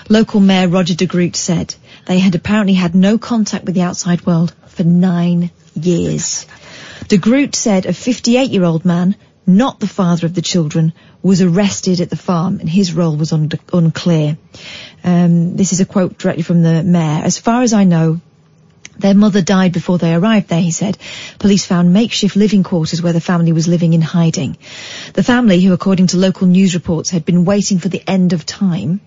Local 0.08 0.40
Mayor 0.40 0.68
Roger 0.68 0.94
de 0.94 1.06
Groot 1.06 1.36
said 1.36 1.74
they 2.06 2.18
had 2.18 2.34
apparently 2.34 2.74
had 2.74 2.94
no 2.94 3.18
contact 3.18 3.64
with 3.64 3.74
the 3.74 3.82
outside 3.82 4.24
world 4.24 4.54
for 4.66 4.84
nine 4.84 5.50
years. 5.74 6.46
De 7.08 7.18
Groot 7.18 7.54
said 7.54 7.86
a 7.86 7.90
58-year-old 7.90 8.84
man, 8.84 9.14
not 9.46 9.80
the 9.80 9.86
father 9.86 10.26
of 10.26 10.34
the 10.34 10.42
children, 10.42 10.92
was 11.22 11.42
arrested 11.42 12.00
at 12.00 12.10
the 12.10 12.16
farm 12.16 12.60
and 12.60 12.68
his 12.68 12.92
role 12.92 13.16
was 13.16 13.32
un- 13.32 13.50
unclear. 13.72 14.36
Um, 15.04 15.56
this 15.56 15.72
is 15.72 15.80
a 15.80 15.86
quote 15.86 16.18
directly 16.18 16.42
from 16.42 16.62
the 16.62 16.82
mayor. 16.82 17.22
As 17.24 17.38
far 17.38 17.62
as 17.62 17.72
I 17.72 17.84
know, 17.84 18.20
their 18.98 19.14
mother 19.14 19.42
died 19.42 19.72
before 19.72 19.98
they 19.98 20.14
arrived 20.14 20.48
there, 20.48 20.60
he 20.60 20.70
said. 20.70 20.98
Police 21.38 21.64
found 21.64 21.92
makeshift 21.92 22.36
living 22.36 22.62
quarters 22.62 23.00
where 23.00 23.12
the 23.12 23.20
family 23.20 23.52
was 23.52 23.68
living 23.68 23.92
in 23.92 24.00
hiding. 24.00 24.56
The 25.14 25.22
family, 25.22 25.60
who 25.60 25.72
according 25.72 26.08
to 26.08 26.16
local 26.16 26.46
news 26.46 26.74
reports 26.74 27.10
had 27.10 27.24
been 27.24 27.44
waiting 27.44 27.78
for 27.78 27.88
the 27.88 28.02
end 28.06 28.32
of 28.32 28.44
time, 28.44 29.00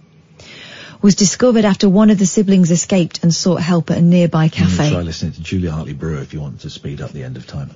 was 1.02 1.16
discovered 1.16 1.66
after 1.66 1.90
one 1.90 2.10
of 2.10 2.20
the 2.20 2.26
siblings 2.26 2.72
escaped 2.72 3.24
and 3.24 3.34
sought 3.34 3.62
help 3.62 3.92
at 3.92 3.98
a 3.98 4.02
nearby 4.02 4.50
cafe. 4.50 4.92
Try 4.92 5.02
listening 5.02 5.34
to 5.34 5.42
Julia 5.42 5.72
Hartley 5.72 5.94
Brewer 5.94 6.22
if 6.22 6.34
you 6.34 6.42
want 6.42 6.62
to 6.62 6.70
speed 6.70 7.02
up 7.02 7.12
the 7.12 7.24
end 7.24 7.38
of 7.38 7.48
time. 7.48 7.72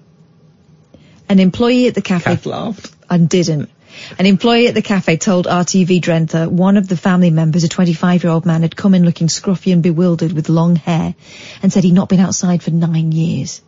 An 1.27 1.39
employee 1.39 1.87
at 1.87 1.95
the 1.95 2.03
cafe 2.03 2.35
Kath 2.35 2.45
laughed. 2.45 2.91
and 3.09 3.27
didn't. 3.27 3.69
An 4.17 4.25
employee 4.25 4.67
at 4.67 4.73
the 4.73 4.81
cafe 4.81 5.17
told 5.17 5.45
RTV 5.45 6.01
Drenthe 6.01 6.47
one 6.49 6.77
of 6.77 6.87
the 6.87 6.97
family 6.97 7.29
members, 7.29 7.63
a 7.63 7.69
25-year-old 7.69 8.45
man, 8.45 8.61
had 8.61 8.75
come 8.75 8.93
in 8.93 9.05
looking 9.05 9.27
scruffy 9.27 9.73
and 9.73 9.83
bewildered 9.83 10.31
with 10.31 10.49
long 10.49 10.75
hair 10.75 11.15
and 11.61 11.71
said 11.71 11.83
he'd 11.83 11.93
not 11.93 12.09
been 12.09 12.19
outside 12.19 12.63
for 12.63 12.71
nine 12.71 13.11
years. 13.11 13.61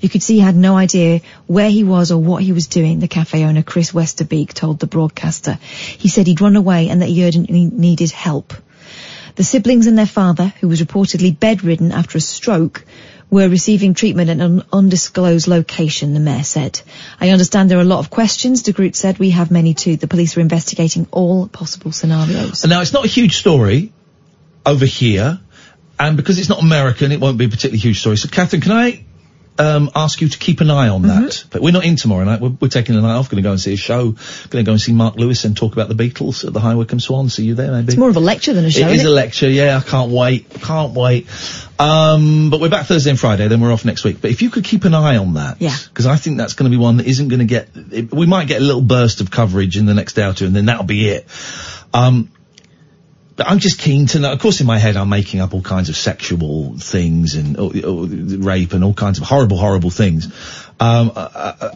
You 0.00 0.08
could 0.08 0.22
see 0.22 0.34
he 0.34 0.40
had 0.40 0.56
no 0.56 0.76
idea 0.76 1.20
where 1.46 1.70
he 1.70 1.84
was 1.84 2.12
or 2.12 2.20
what 2.20 2.42
he 2.42 2.52
was 2.52 2.66
doing, 2.66 3.00
the 3.00 3.08
cafe 3.08 3.44
owner 3.44 3.62
Chris 3.62 3.92
Westerbeek 3.92 4.52
told 4.52 4.78
the 4.78 4.86
broadcaster. 4.86 5.54
He 5.54 6.08
said 6.08 6.26
he'd 6.26 6.40
run 6.40 6.56
away 6.56 6.88
and 6.88 7.00
that 7.00 7.08
he 7.08 7.24
urgently 7.24 7.64
needed 7.64 8.10
help. 8.10 8.52
The 9.36 9.44
siblings 9.44 9.86
and 9.86 9.98
their 9.98 10.06
father, 10.06 10.52
who 10.60 10.68
was 10.68 10.82
reportedly 10.82 11.38
bedridden 11.38 11.90
after 11.90 12.18
a 12.18 12.20
stroke, 12.20 12.84
were 13.34 13.48
receiving 13.48 13.94
treatment 13.94 14.30
at 14.30 14.38
an 14.38 14.62
undisclosed 14.72 15.46
location, 15.46 16.14
the 16.14 16.20
mayor 16.20 16.42
said. 16.42 16.80
I 17.20 17.30
understand 17.30 17.70
there 17.70 17.78
are 17.78 17.82
a 17.82 17.84
lot 17.84 17.98
of 17.98 18.08
questions, 18.08 18.62
De 18.62 18.72
Groot 18.72 18.96
said. 18.96 19.18
We 19.18 19.30
have 19.30 19.50
many 19.50 19.74
too. 19.74 19.96
The 19.96 20.08
police 20.08 20.36
are 20.36 20.40
investigating 20.40 21.06
all 21.10 21.48
possible 21.48 21.92
scenarios. 21.92 22.64
Now 22.66 22.80
it's 22.80 22.92
not 22.92 23.04
a 23.04 23.08
huge 23.08 23.36
story 23.36 23.92
over 24.64 24.86
here, 24.86 25.40
and 25.98 26.16
because 26.16 26.38
it's 26.38 26.48
not 26.48 26.62
American, 26.62 27.12
it 27.12 27.20
won't 27.20 27.36
be 27.36 27.44
a 27.44 27.48
particularly 27.48 27.78
huge 27.78 28.00
story. 28.00 28.16
So, 28.16 28.28
Catherine, 28.28 28.62
can 28.62 28.72
I 28.72 29.04
um, 29.58 29.90
ask 29.94 30.20
you 30.20 30.28
to 30.28 30.38
keep 30.38 30.60
an 30.60 30.70
eye 30.70 30.88
on 30.88 31.02
that? 31.02 31.44
But 31.50 31.62
we're 31.62 31.72
not 31.72 31.84
in 31.84 31.96
tomorrow 31.96 32.24
night. 32.24 32.40
We're, 32.40 32.50
we're 32.60 32.68
taking 32.68 32.94
the 32.94 33.02
night 33.02 33.14
off. 33.14 33.30
Going 33.30 33.42
to 33.42 33.46
go 33.46 33.52
and 33.52 33.60
see 33.60 33.74
a 33.74 33.76
show. 33.76 34.10
Going 34.12 34.18
to 34.50 34.62
go 34.64 34.72
and 34.72 34.80
see 34.80 34.92
Mark 34.92 35.16
Lewis 35.16 35.44
and 35.44 35.56
talk 35.56 35.72
about 35.72 35.88
the 35.88 35.94
Beatles 35.94 36.44
at 36.44 36.52
the 36.52 36.60
High 36.60 36.74
Wycombe 36.74 37.00
Swan. 37.00 37.28
See 37.28 37.44
you 37.44 37.54
there, 37.54 37.70
maybe. 37.70 37.88
It's 37.88 37.96
more 37.96 38.08
of 38.08 38.16
a 38.16 38.20
lecture 38.20 38.52
than 38.52 38.64
a 38.64 38.70
show, 38.70 38.80
It 38.88 38.88
is 38.88 39.00
isn't 39.00 39.06
a 39.06 39.14
lecture, 39.14 39.48
yeah. 39.48 39.78
I 39.84 39.88
can't 39.88 40.10
wait. 40.10 40.50
Can't 40.50 40.92
wait. 40.94 41.28
Um, 41.78 42.50
but 42.50 42.60
we're 42.60 42.68
back 42.68 42.86
Thursday 42.86 43.10
and 43.10 43.18
Friday, 43.20 43.48
then 43.48 43.60
we're 43.60 43.72
off 43.72 43.84
next 43.84 44.04
week. 44.04 44.20
But 44.20 44.30
if 44.30 44.42
you 44.42 44.50
could 44.50 44.64
keep 44.64 44.84
an 44.84 44.94
eye 44.94 45.16
on 45.16 45.34
that, 45.34 45.60
Yeah. 45.60 45.76
because 45.88 46.06
I 46.06 46.16
think 46.16 46.38
that's 46.38 46.54
going 46.54 46.70
to 46.70 46.76
be 46.76 46.80
one 46.80 46.96
that 46.98 47.06
isn't 47.06 47.28
going 47.28 47.40
to 47.40 47.44
get. 47.46 47.68
It, 47.92 48.12
we 48.12 48.26
might 48.26 48.48
get 48.48 48.60
a 48.60 48.64
little 48.64 48.82
burst 48.82 49.20
of 49.20 49.30
coverage 49.30 49.76
in 49.76 49.86
the 49.86 49.94
next 49.94 50.14
day 50.14 50.24
or 50.24 50.32
two, 50.32 50.46
and 50.46 50.54
then 50.54 50.66
that'll 50.66 50.84
be 50.84 51.08
it. 51.08 51.26
Um, 51.92 52.30
but 53.36 53.48
I'm 53.48 53.58
just 53.58 53.78
keen 53.78 54.06
to 54.08 54.20
know. 54.20 54.32
Of 54.32 54.38
course, 54.38 54.60
in 54.60 54.66
my 54.66 54.78
head, 54.78 54.96
I'm 54.96 55.08
making 55.08 55.40
up 55.40 55.54
all 55.54 55.62
kinds 55.62 55.88
of 55.88 55.96
sexual 55.96 56.78
things 56.78 57.34
and 57.34 57.58
uh, 57.58 57.66
uh, 57.66 58.06
rape 58.38 58.72
and 58.72 58.84
all 58.84 58.94
kinds 58.94 59.18
of 59.18 59.24
horrible, 59.24 59.56
horrible 59.56 59.90
things. 59.90 60.26
Um, 60.78 61.12
I, 61.16 61.54
I, 61.60 61.70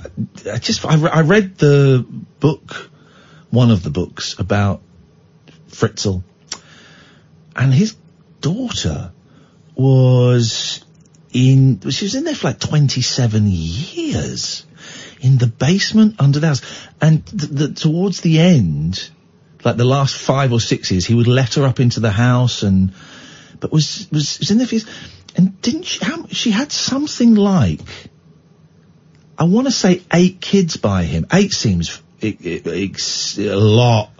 I 0.52 0.58
just 0.58 0.84
I, 0.84 0.96
re- 0.96 1.10
I 1.10 1.20
read 1.22 1.58
the 1.58 2.06
book, 2.38 2.90
one 3.50 3.70
of 3.70 3.82
the 3.82 3.90
books 3.90 4.38
about 4.38 4.82
Fritzl, 5.68 6.22
and 7.56 7.74
his 7.74 7.96
daughter 8.40 9.12
was 9.74 10.84
in. 11.32 11.80
She 11.90 12.04
was 12.04 12.14
in 12.14 12.24
there 12.24 12.36
for 12.36 12.48
like 12.48 12.60
27 12.60 13.44
years 13.46 14.64
in 15.20 15.38
the 15.38 15.48
basement 15.48 16.16
under 16.20 16.38
the 16.38 16.46
house, 16.46 16.86
and 17.00 17.26
th- 17.26 17.80
towards 17.80 18.20
the 18.20 18.38
end 18.38 19.10
like 19.64 19.76
the 19.76 19.84
last 19.84 20.16
five 20.16 20.52
or 20.52 20.60
six 20.60 20.90
years, 20.90 21.04
he 21.04 21.14
would 21.14 21.26
let 21.26 21.54
her 21.54 21.64
up 21.64 21.80
into 21.80 22.00
the 22.00 22.10
house 22.10 22.62
and, 22.62 22.92
but 23.60 23.72
was, 23.72 24.08
was, 24.10 24.38
was 24.38 24.50
in 24.50 24.58
the 24.58 24.64
years. 24.64 24.86
And 25.36 25.60
didn't 25.62 25.84
she, 25.84 26.04
how, 26.04 26.26
she 26.26 26.50
had 26.50 26.72
something 26.72 27.34
like, 27.34 27.80
I 29.38 29.44
want 29.44 29.66
to 29.66 29.72
say 29.72 30.02
eight 30.12 30.40
kids 30.40 30.76
by 30.76 31.04
him. 31.04 31.26
Eight 31.32 31.52
seems 31.52 32.00
it, 32.20 32.40
it, 32.40 32.66
it's 32.66 33.38
a 33.38 33.54
lot. 33.54 34.10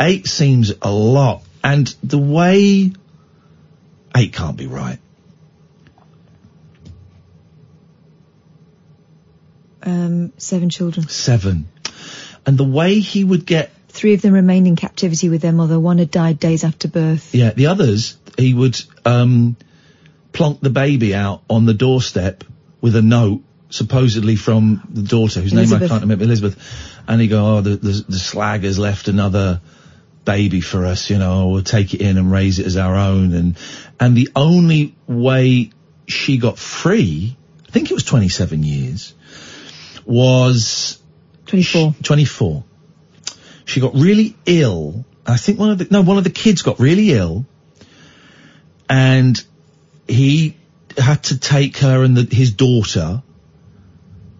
Eight 0.00 0.26
seems 0.26 0.72
a 0.80 0.90
lot. 0.90 1.42
And 1.64 1.86
the 2.02 2.18
way 2.18 2.92
eight 4.16 4.32
can't 4.32 4.56
be 4.56 4.66
right. 4.66 4.98
Um, 9.82 10.32
seven 10.38 10.70
children. 10.70 11.08
Seven. 11.08 11.68
And 12.46 12.56
the 12.56 12.64
way 12.64 13.00
he 13.00 13.24
would 13.24 13.44
get 13.44 13.72
Three 13.98 14.14
of 14.14 14.22
them 14.22 14.32
remained 14.32 14.68
in 14.68 14.76
captivity 14.76 15.28
with 15.28 15.42
their 15.42 15.52
mother. 15.52 15.80
One 15.80 15.98
had 15.98 16.12
died 16.12 16.38
days 16.38 16.62
after 16.62 16.86
birth. 16.86 17.34
Yeah, 17.34 17.50
the 17.50 17.66
others, 17.66 18.16
he 18.38 18.54
would 18.54 18.80
um, 19.04 19.56
plonk 20.32 20.60
the 20.60 20.70
baby 20.70 21.16
out 21.16 21.42
on 21.50 21.66
the 21.66 21.74
doorstep 21.74 22.44
with 22.80 22.94
a 22.94 23.02
note, 23.02 23.42
supposedly 23.70 24.36
from 24.36 24.86
the 24.88 25.02
daughter, 25.02 25.40
whose 25.40 25.52
name 25.52 25.72
I 25.74 25.80
can't 25.80 26.02
remember, 26.02 26.22
Elizabeth. 26.22 26.56
And 27.08 27.20
he'd 27.20 27.26
go, 27.26 27.56
oh, 27.56 27.60
the, 27.60 27.70
the, 27.70 28.04
the 28.08 28.18
slag 28.20 28.62
has 28.62 28.78
left 28.78 29.08
another 29.08 29.60
baby 30.24 30.60
for 30.60 30.86
us, 30.86 31.10
you 31.10 31.18
know, 31.18 31.48
we'll 31.48 31.64
take 31.64 31.92
it 31.92 32.00
in 32.00 32.18
and 32.18 32.30
raise 32.30 32.60
it 32.60 32.66
as 32.66 32.76
our 32.76 32.94
own. 32.94 33.32
And, 33.32 33.58
and 33.98 34.16
the 34.16 34.28
only 34.36 34.94
way 35.08 35.72
she 36.06 36.38
got 36.38 36.56
free, 36.56 37.36
I 37.66 37.72
think 37.72 37.90
it 37.90 37.94
was 37.94 38.04
27 38.04 38.62
years, 38.62 39.12
was 40.06 41.02
24. 41.46 41.96
24. 42.00 42.64
She 43.68 43.80
got 43.80 43.94
really 43.94 44.34
ill. 44.46 45.04
I 45.26 45.36
think 45.36 45.58
one 45.58 45.70
of 45.70 45.76
the, 45.76 45.88
no, 45.90 46.00
one 46.00 46.16
of 46.16 46.24
the 46.24 46.30
kids 46.30 46.62
got 46.62 46.80
really 46.80 47.12
ill 47.12 47.44
and 48.88 49.38
he 50.08 50.56
had 50.96 51.24
to 51.24 51.38
take 51.38 51.76
her 51.76 52.02
and 52.02 52.16
the, 52.16 52.34
his 52.34 52.52
daughter, 52.52 53.22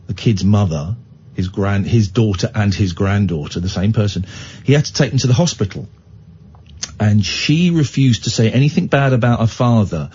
the 0.06 0.14
kid's 0.14 0.46
mother, 0.46 0.96
his 1.34 1.48
grand, 1.48 1.86
his 1.86 2.08
daughter 2.08 2.50
and 2.54 2.72
his 2.72 2.94
granddaughter, 2.94 3.60
the 3.60 3.68
same 3.68 3.92
person. 3.92 4.24
He 4.64 4.72
had 4.72 4.86
to 4.86 4.94
take 4.94 5.10
them 5.10 5.18
to 5.18 5.26
the 5.26 5.34
hospital. 5.34 5.86
And 6.98 7.22
she 7.22 7.68
refused 7.68 8.24
to 8.24 8.30
say 8.30 8.50
anything 8.50 8.86
bad 8.86 9.12
about 9.12 9.40
her 9.40 9.46
father. 9.46 10.08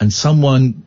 And 0.00 0.10
someone 0.10 0.86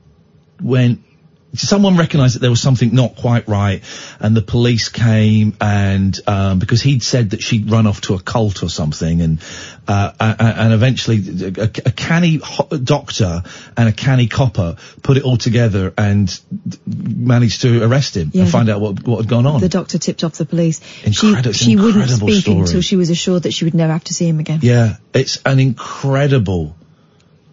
went, 0.59 1.03
someone 1.53 1.97
recognised 1.97 2.35
that 2.35 2.39
there 2.39 2.49
was 2.49 2.61
something 2.61 2.93
not 2.93 3.15
quite 3.15 3.47
right, 3.47 3.83
and 4.19 4.35
the 4.35 4.41
police 4.41 4.89
came 4.89 5.55
and 5.61 6.17
um, 6.27 6.59
because 6.59 6.81
he'd 6.81 7.03
said 7.03 7.31
that 7.31 7.41
she'd 7.41 7.71
run 7.71 7.87
off 7.87 8.01
to 8.01 8.13
a 8.13 8.19
cult 8.19 8.63
or 8.63 8.69
something, 8.69 9.21
and 9.21 9.41
uh, 9.87 10.11
and 10.19 10.73
eventually 10.73 11.17
a, 11.57 11.63
a 11.63 11.91
canny 11.91 12.39
doctor 12.83 13.43
and 13.75 13.89
a 13.89 13.93
canny 13.93 14.27
copper 14.27 14.75
put 15.01 15.17
it 15.17 15.23
all 15.23 15.37
together 15.37 15.93
and 15.97 16.39
managed 16.85 17.61
to 17.61 17.83
arrest 17.83 18.17
him 18.17 18.31
Yeah, 18.33 18.43
and 18.43 18.51
find 18.51 18.69
out 18.69 18.81
what 18.81 19.05
what 19.07 19.17
had 19.17 19.27
gone 19.27 19.45
on. 19.45 19.61
The 19.61 19.69
doctor 19.69 19.97
tipped 19.97 20.23
off 20.23 20.33
the 20.33 20.45
police. 20.45 20.79
Incredi- 21.03 21.47
it's 21.47 21.57
she 21.57 21.65
she 21.71 21.75
wouldn't 21.75 22.09
speak 22.09 22.41
story. 22.41 22.59
until 22.59 22.81
she 22.81 22.95
was 22.95 23.09
assured 23.09 23.43
that 23.43 23.53
she 23.53 23.65
would 23.65 23.73
never 23.73 23.93
have 23.93 24.03
to 24.05 24.13
see 24.13 24.27
him 24.27 24.39
again. 24.39 24.59
Yeah, 24.61 24.97
it's 25.13 25.41
an 25.45 25.59
incredible 25.59 26.75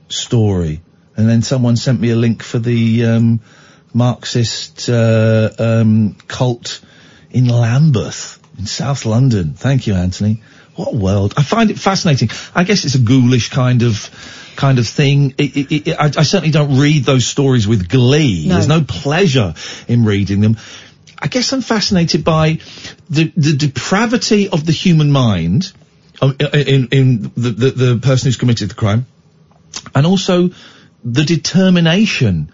story. 0.08 0.82
And 1.16 1.28
then 1.28 1.42
someone 1.42 1.76
sent 1.76 2.00
me 2.00 2.10
a 2.10 2.16
link 2.16 2.42
for 2.42 2.58
the 2.58 3.06
um, 3.06 3.40
Marxist 3.94 4.88
uh, 4.90 5.50
um, 5.58 6.16
cult 6.26 6.84
in 7.30 7.48
Lambeth, 7.48 8.40
in 8.58 8.66
South 8.66 9.06
London. 9.06 9.54
Thank 9.54 9.86
you, 9.86 9.94
Anthony. 9.94 10.42
What 10.74 10.92
a 10.92 10.96
world! 10.96 11.34
I 11.36 11.42
find 11.44 11.70
it 11.70 11.78
fascinating. 11.78 12.30
I 12.54 12.64
guess 12.64 12.84
it's 12.84 12.96
a 12.96 13.00
ghoulish 13.00 13.50
kind 13.50 13.82
of 13.82 14.10
kind 14.56 14.78
of 14.78 14.88
thing. 14.88 15.34
It, 15.38 15.56
it, 15.56 15.88
it, 15.88 15.96
I, 15.98 16.06
I 16.06 16.22
certainly 16.24 16.50
don't 16.50 16.78
read 16.78 17.04
those 17.04 17.26
stories 17.26 17.66
with 17.66 17.88
glee. 17.88 18.46
No. 18.46 18.54
There's 18.54 18.68
no 18.68 18.82
pleasure 18.82 19.54
in 19.88 20.04
reading 20.04 20.40
them. 20.40 20.56
I 21.18 21.28
guess 21.28 21.52
I'm 21.52 21.62
fascinated 21.62 22.24
by 22.24 22.58
the, 23.08 23.32
the 23.36 23.56
depravity 23.56 24.48
of 24.48 24.66
the 24.66 24.72
human 24.72 25.10
mind 25.10 25.72
um, 26.20 26.36
in, 26.38 26.88
in 26.88 27.22
the, 27.36 27.50
the, 27.50 27.70
the 27.70 27.98
person 28.02 28.26
who's 28.26 28.36
committed 28.36 28.70
the 28.70 28.74
crime, 28.74 29.06
and 29.94 30.06
also 30.06 30.50
the 31.04 31.24
determination. 31.24 32.52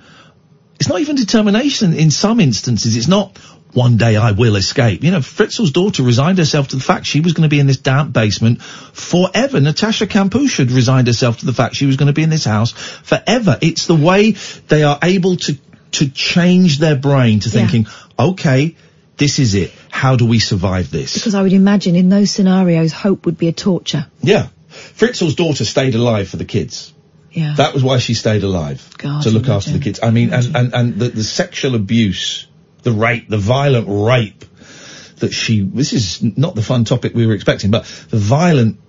It's 0.80 0.88
not 0.88 1.00
even 1.00 1.16
determination 1.16 1.92
in 1.92 2.10
some 2.10 2.40
instances. 2.40 2.96
It's 2.96 3.06
not 3.06 3.36
one 3.72 3.98
day 3.98 4.16
I 4.16 4.32
will 4.32 4.56
escape. 4.56 5.04
You 5.04 5.10
know, 5.10 5.20
Fritzl's 5.20 5.70
daughter 5.70 6.02
resigned 6.02 6.38
herself 6.38 6.68
to 6.68 6.76
the 6.76 6.82
fact 6.82 7.06
she 7.06 7.20
was 7.20 7.34
going 7.34 7.48
to 7.48 7.54
be 7.54 7.60
in 7.60 7.66
this 7.66 7.76
damp 7.76 8.12
basement 8.12 8.62
forever. 8.62 9.60
Natasha 9.60 10.06
Kampusch 10.06 10.56
had 10.56 10.70
resigned 10.70 11.06
herself 11.06 11.38
to 11.40 11.46
the 11.46 11.52
fact 11.52 11.76
she 11.76 11.86
was 11.86 11.96
going 11.96 12.08
to 12.08 12.12
be 12.12 12.22
in 12.22 12.30
this 12.30 12.44
house 12.44 12.72
forever. 12.72 13.58
It's 13.60 13.86
the 13.86 13.94
way 13.94 14.32
they 14.68 14.82
are 14.82 14.98
able 15.02 15.36
to 15.36 15.56
to 15.92 16.08
change 16.08 16.78
their 16.78 16.96
brain 16.96 17.40
to 17.40 17.50
thinking, 17.50 17.86
okay, 18.18 18.76
this 19.16 19.38
is 19.38 19.54
it. 19.54 19.72
How 19.90 20.16
do 20.16 20.24
we 20.24 20.38
survive 20.38 20.90
this? 20.90 21.14
Because 21.14 21.34
I 21.34 21.42
would 21.42 21.52
imagine 21.52 21.96
in 21.96 22.08
those 22.08 22.30
scenarios, 22.30 22.92
hope 22.92 23.26
would 23.26 23.36
be 23.36 23.48
a 23.48 23.52
torture. 23.52 24.06
Yeah. 24.22 24.48
Fritzl's 24.68 25.34
daughter 25.34 25.64
stayed 25.64 25.96
alive 25.96 26.28
for 26.28 26.36
the 26.36 26.44
kids. 26.44 26.94
Yeah. 27.32 27.54
That 27.56 27.74
was 27.74 27.84
why 27.84 27.98
she 27.98 28.14
stayed 28.14 28.42
alive. 28.42 28.94
God, 28.98 29.22
to 29.22 29.30
look 29.30 29.48
after 29.48 29.70
the 29.70 29.78
kids. 29.78 30.00
I 30.02 30.10
mean, 30.10 30.32
and, 30.32 30.56
and, 30.56 30.74
and 30.74 30.94
the, 30.94 31.08
the 31.08 31.24
sexual 31.24 31.74
abuse, 31.74 32.46
the 32.82 32.92
rape, 32.92 33.28
the 33.28 33.38
violent 33.38 33.86
rape 33.88 34.44
that 35.18 35.32
she, 35.32 35.60
this 35.60 35.92
is 35.92 36.22
not 36.22 36.54
the 36.54 36.62
fun 36.62 36.84
topic 36.84 37.14
we 37.14 37.26
were 37.26 37.34
expecting, 37.34 37.70
but 37.70 37.84
the 38.10 38.18
violent 38.18 38.80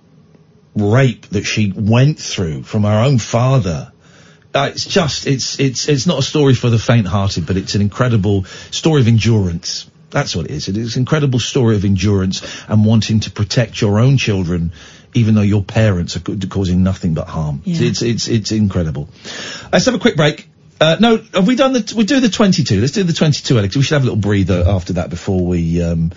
rape 0.74 1.26
that 1.28 1.44
she 1.44 1.72
went 1.74 2.18
through 2.18 2.62
from 2.62 2.82
her 2.84 3.00
own 3.00 3.18
father. 3.18 3.92
Uh, 4.54 4.70
it's 4.72 4.86
just, 4.86 5.26
it's, 5.26 5.60
it's, 5.60 5.88
it's 5.88 6.06
not 6.06 6.18
a 6.18 6.22
story 6.22 6.54
for 6.54 6.68
the 6.68 6.78
faint-hearted, 6.78 7.46
but 7.46 7.56
it's 7.56 7.74
an 7.74 7.80
incredible 7.80 8.44
story 8.70 9.00
of 9.00 9.08
endurance. 9.08 9.88
That's 10.10 10.36
what 10.36 10.46
it 10.46 10.50
is. 10.50 10.68
It 10.68 10.76
is 10.76 10.96
an 10.96 11.02
incredible 11.02 11.38
story 11.38 11.76
of 11.76 11.84
endurance 11.84 12.42
and 12.68 12.84
wanting 12.84 13.20
to 13.20 13.30
protect 13.30 13.80
your 13.80 13.98
own 13.98 14.18
children, 14.18 14.72
even 15.14 15.34
though 15.34 15.42
your 15.42 15.62
parents 15.62 16.16
are 16.16 16.20
ca- 16.20 16.36
causing 16.48 16.82
nothing 16.82 17.14
but 17.14 17.28
harm. 17.28 17.62
Yeah. 17.64 17.88
It's, 17.88 18.02
it's, 18.02 18.28
it's 18.28 18.52
incredible. 18.52 19.08
Let's 19.72 19.86
have 19.86 19.94
a 19.94 19.98
quick 19.98 20.16
break. 20.16 20.48
Uh, 20.80 20.96
no, 20.98 21.18
have 21.34 21.46
we 21.46 21.54
done 21.54 21.74
the, 21.74 21.92
we'll 21.94 22.06
do 22.06 22.20
the 22.20 22.28
22. 22.28 22.80
Let's 22.80 22.92
do 22.92 23.04
the 23.04 23.12
22, 23.12 23.58
Alex. 23.58 23.76
We 23.76 23.82
should 23.82 23.94
have 23.94 24.02
a 24.02 24.06
little 24.06 24.20
breather 24.20 24.64
after 24.66 24.94
that 24.94 25.10
before 25.10 25.46
we, 25.46 25.80
um, 25.82 26.12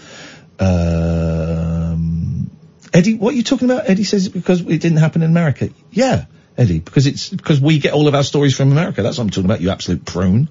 um, 0.59 2.49
Eddie, 2.93 3.13
what 3.13 3.34
are 3.34 3.38
you 3.38 3.43
talking 3.43 3.69
about? 3.69 3.89
Eddie 3.89 4.05
says 4.05 4.26
it's 4.26 4.34
because 4.34 4.61
it 4.61 4.81
didn't 4.81 4.97
happen 4.97 5.22
in 5.22 5.30
America. 5.30 5.69
Yeah, 5.91 6.26
Eddie, 6.57 6.80
because 6.80 7.05
it's, 7.05 7.30
because 7.30 7.59
we 7.59 7.80
get 7.80 7.93
all 7.93 8.07
of 8.07 8.15
our 8.15 8.23
stories 8.23 8.55
from 8.55 8.72
America. 8.72 9.03
That's 9.03 9.17
what 9.17 9.26
I'm 9.26 9.30
talking 9.30 9.45
about, 9.45 9.61
you 9.61 9.69
absolute 9.69 10.05
prune. 10.05 10.49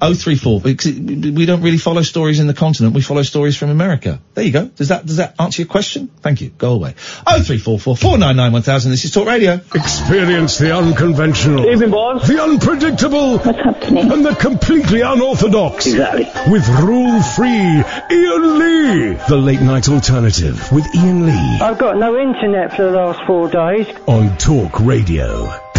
034, 0.00 0.60
because 0.60 0.92
we 0.92 1.46
don't 1.46 1.62
really 1.62 1.78
follow 1.78 2.02
stories 2.02 2.40
in 2.40 2.46
the 2.46 2.54
continent, 2.54 2.94
we 2.94 3.02
follow 3.02 3.22
stories 3.22 3.56
from 3.56 3.70
America. 3.70 4.20
There 4.34 4.44
you 4.44 4.52
go. 4.52 4.66
Does 4.66 4.88
that, 4.88 5.06
does 5.06 5.16
that 5.16 5.34
answer 5.38 5.62
your 5.62 5.68
question? 5.68 6.08
Thank 6.20 6.40
you. 6.40 6.50
Go 6.50 6.72
away. 6.72 6.92
0344 6.92 7.96
499 7.96 8.52
1000. 8.52 8.90
This 8.90 9.04
is 9.04 9.12
Talk 9.12 9.26
Radio. 9.26 9.60
Experience 9.74 10.58
the 10.58 10.76
unconventional. 10.76 11.66
Evening, 11.70 11.90
boss. 11.90 12.26
The 12.26 12.42
unpredictable. 12.42 13.40
And 13.40 14.24
the 14.24 14.34
completely 14.34 15.02
unorthodox. 15.02 15.86
Exactly. 15.86 16.26
With 16.50 16.66
rule 16.68 17.22
free 17.22 17.48
Iain 17.50 18.58
Lee. 18.58 19.14
The 19.28 19.36
late 19.36 19.60
night 19.60 19.88
alternative 19.88 20.70
with 20.72 20.86
Iain 20.96 21.26
Lee 21.26 21.58
I've 21.60 21.78
got 21.78 21.96
no 21.98 22.18
internet 22.18 22.74
for 22.74 22.82
the 22.84 22.90
last 22.90 23.20
four 23.26 23.48
days. 23.48 23.86
on 24.06 24.36
Talk 24.38 24.80
Radio. 24.80 25.69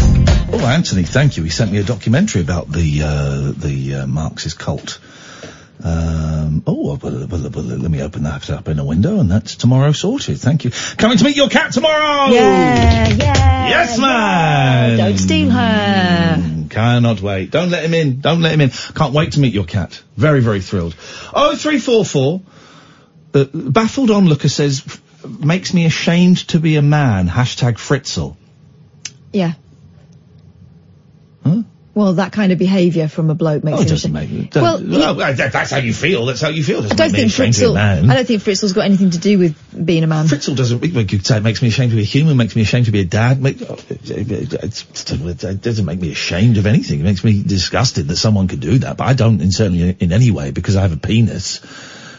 Oh, 0.54 0.66
Anthony, 0.66 1.04
thank 1.04 1.38
you. 1.38 1.44
He 1.44 1.50
sent 1.50 1.72
me 1.72 1.78
a 1.78 1.84
documentary 1.84 2.42
about 2.42 2.70
the 2.70 3.02
uh, 3.04 3.52
the 3.56 3.96
uh, 3.96 4.08
Marxist 4.08 4.60
cult. 4.60 5.00
Um, 5.84 6.62
oh, 6.68 6.98
well, 6.98 7.00
well, 7.02 7.28
well, 7.28 7.64
let 7.64 7.90
me 7.90 8.02
open 8.02 8.24
that 8.24 8.50
up 8.50 8.68
in 8.68 8.78
a 8.78 8.86
window, 8.86 9.20
and 9.20 9.32
that's 9.32 9.56
tomorrow 9.56 9.94
sorted. 9.94 10.38
Thank 10.40 10.66
you. 10.66 10.72
Coming 10.98 11.18
to 11.18 11.24
meet 11.24 11.36
your 11.36 11.50
cat 11.50 11.72
tomorrow. 11.72 12.32
Yeah, 12.32 13.08
yeah. 13.08 13.68
Yes, 13.70 13.98
man. 13.98 14.98
Don't 14.98 15.18
steal 15.18 15.50
her. 15.50 16.36
Mm, 16.38 16.70
Cannot 16.70 17.22
wait. 17.22 17.50
Don't 17.50 17.70
let 17.72 17.84
him 17.84 17.94
in. 17.94 18.20
Don't 18.20 18.42
let 18.42 18.54
him 18.54 18.62
in. 18.62 18.70
Can't 18.70 19.14
wait 19.14 19.32
to 19.34 19.40
meet 19.40 19.54
your 19.54 19.66
cat. 19.66 20.02
Very, 20.18 20.42
very 20.42 20.62
thrilled. 20.62 20.96
Oh, 21.34 21.56
three, 21.56 21.80
four, 21.80 22.06
four. 22.06 22.42
Uh, 23.34 23.46
baffled 23.54 24.12
onlooker 24.12 24.50
says, 24.50 24.84
makes 25.26 25.74
me 25.74 25.86
ashamed 25.86 26.48
to 26.50 26.60
be 26.60 26.76
a 26.76 26.82
man. 26.82 27.28
Hashtag 27.30 27.76
Fritzl. 27.76 28.36
Yeah. 29.32 29.54
Huh? 31.44 31.64
Well, 31.94 32.14
that 32.14 32.32
kind 32.32 32.54
of 32.54 32.58
behaviour 32.58 33.10
from 33.10 33.30
a 33.30 33.36
bloke 33.36 33.66
makes 33.66 33.78
Oh, 33.78 33.82
it 33.82 33.90
doesn't 33.90 34.14
make 34.14 34.30
me. 34.32 34.50
Well, 34.56 34.82
Well, 34.82 35.14
he- 35.16 35.34
that- 35.34 35.52
that's 35.52 35.72
how 35.72 35.78
you 35.80 35.94
feel. 35.94 36.26
That's 36.26 36.40
how 36.40 36.48
you 36.48 36.64
feel. 36.64 36.78
I 36.78 36.82
Doesn't 36.84 36.98
don't 36.98 37.12
think 37.12 37.26
ashamed 37.28 37.54
to 37.56 37.60
be 37.60 37.66
a 37.66 37.70
Fritzl. 37.70 38.10
I 38.10 38.16
don't 38.16 38.26
think 38.28 38.42
Fritzl's 38.44 38.72
got 38.72 38.86
anything 38.86 39.10
to 39.10 39.18
do 39.18 39.38
with 39.38 39.56
being 39.86 40.06
a 40.06 40.08
man. 40.08 40.26
Fritzl 40.28 40.56
doesn't. 40.56 40.82
You 40.86 41.04
could 41.06 41.26
say 41.26 41.36
it 41.36 41.44
makes 41.44 41.62
me 41.62 41.68
ashamed 41.68 41.90
to 41.92 41.98
be 41.98 42.04
a 42.04 42.06
human. 42.06 42.38
Makes 42.38 42.56
me 42.56 42.62
ashamed 42.62 42.86
to 42.86 42.94
be 42.94 43.02
a 43.02 43.06
dad. 43.06 43.42
Make, 43.42 43.58
oh, 43.70 43.78
it 43.90 45.62
doesn't 45.62 45.86
make 45.86 46.00
me 46.00 46.12
ashamed 46.12 46.58
of 46.58 46.66
anything. 46.66 47.02
It 47.02 47.04
makes 47.04 47.26
me 47.26 47.44
disgusted 47.44 48.08
that 48.08 48.16
someone 48.16 48.48
could 48.48 48.62
do 48.62 48.78
that. 48.80 48.96
But 48.96 49.08
I 49.08 49.14
don't, 49.14 49.42
in 49.42 49.52
certainly 49.52 49.96
in 50.00 50.14
any 50.14 50.32
way, 50.32 50.52
because 50.52 50.78
I 50.78 50.84
have 50.84 50.94
a 50.94 50.98
penis. 50.98 51.60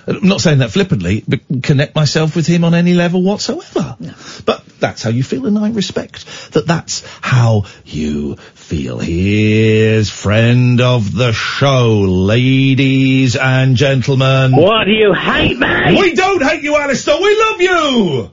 I'm 0.07 0.27
not 0.27 0.41
saying 0.41 0.59
that 0.59 0.71
flippantly, 0.71 1.23
but 1.27 1.41
connect 1.63 1.95
myself 1.95 2.35
with 2.35 2.47
him 2.47 2.65
on 2.65 2.75
any 2.75 2.93
level 2.93 3.23
whatsoever. 3.23 3.97
But 4.45 4.65
that's 4.81 5.03
how 5.03 5.11
you 5.11 5.23
feel, 5.23 5.47
and 5.47 5.57
I 5.59 5.71
respect 5.71 6.27
that 6.53 6.67
that's 6.67 7.05
how 7.21 7.65
you 7.85 8.35
feel. 8.37 8.99
Here's 8.99 10.11
friend 10.11 10.81
of 10.81 11.15
the 11.15 11.33
show, 11.33 12.01
ladies 12.01 13.37
and 13.37 13.77
gentlemen. 13.77 14.57
What 14.57 14.85
do 14.85 14.91
you 14.93 15.13
hate, 15.15 15.59
man? 15.59 15.95
We 15.97 16.15
don't 16.15 16.43
hate 16.43 16.63
you, 16.63 16.77
Alistair. 16.77 17.17
We 17.21 17.41
love 17.41 17.61
you. 17.61 18.31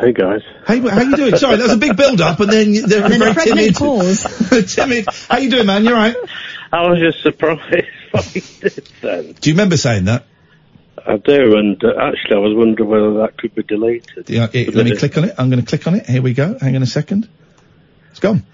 Hey 0.00 0.12
guys. 0.12 0.42
Hey, 0.66 0.78
how 0.78 1.00
you 1.00 1.16
doing? 1.16 1.36
Sorry, 1.36 1.56
that 1.56 1.64
was 1.64 1.72
a 1.72 1.76
big 1.76 1.96
build-up, 1.96 2.38
and 2.40 2.50
then 2.50 2.72
y- 2.72 2.82
they're 2.86 3.04
a 3.04 3.08
very 3.08 3.34
pregnant 3.34 3.76
timid. 3.76 4.68
timid. 4.68 5.06
How 5.28 5.38
you 5.38 5.50
doing, 5.50 5.66
man? 5.66 5.84
You're 5.84 5.94
all 5.94 6.00
right? 6.00 6.16
I 6.72 6.88
was 6.88 7.00
just 7.00 7.22
surprised 7.22 7.86
what 8.10 8.34
you 8.34 8.40
did 8.40 8.88
then. 9.02 9.32
Do 9.32 9.50
you 9.50 9.54
remember 9.54 9.76
saying 9.76 10.04
that? 10.04 10.24
I 11.06 11.16
do, 11.16 11.56
and 11.56 11.82
uh, 11.82 11.88
actually 11.98 12.36
I 12.36 12.40
was 12.40 12.54
wondering 12.54 12.88
whether 12.88 13.14
that 13.20 13.38
could 13.38 13.54
be 13.54 13.62
deleted. 13.62 14.28
Yeah, 14.28 14.48
it- 14.52 14.74
let 14.74 14.84
me 14.84 14.96
click 14.96 15.16
on 15.16 15.24
it. 15.24 15.34
I'm 15.38 15.48
going 15.50 15.60
to 15.60 15.66
click 15.66 15.86
on 15.86 15.94
it. 15.94 16.06
Here 16.06 16.22
we 16.22 16.34
go. 16.34 16.58
Hang 16.58 16.76
on 16.76 16.82
a 16.82 16.86
second. 16.86 17.28
It's 18.10 18.20
gone. 18.20 18.44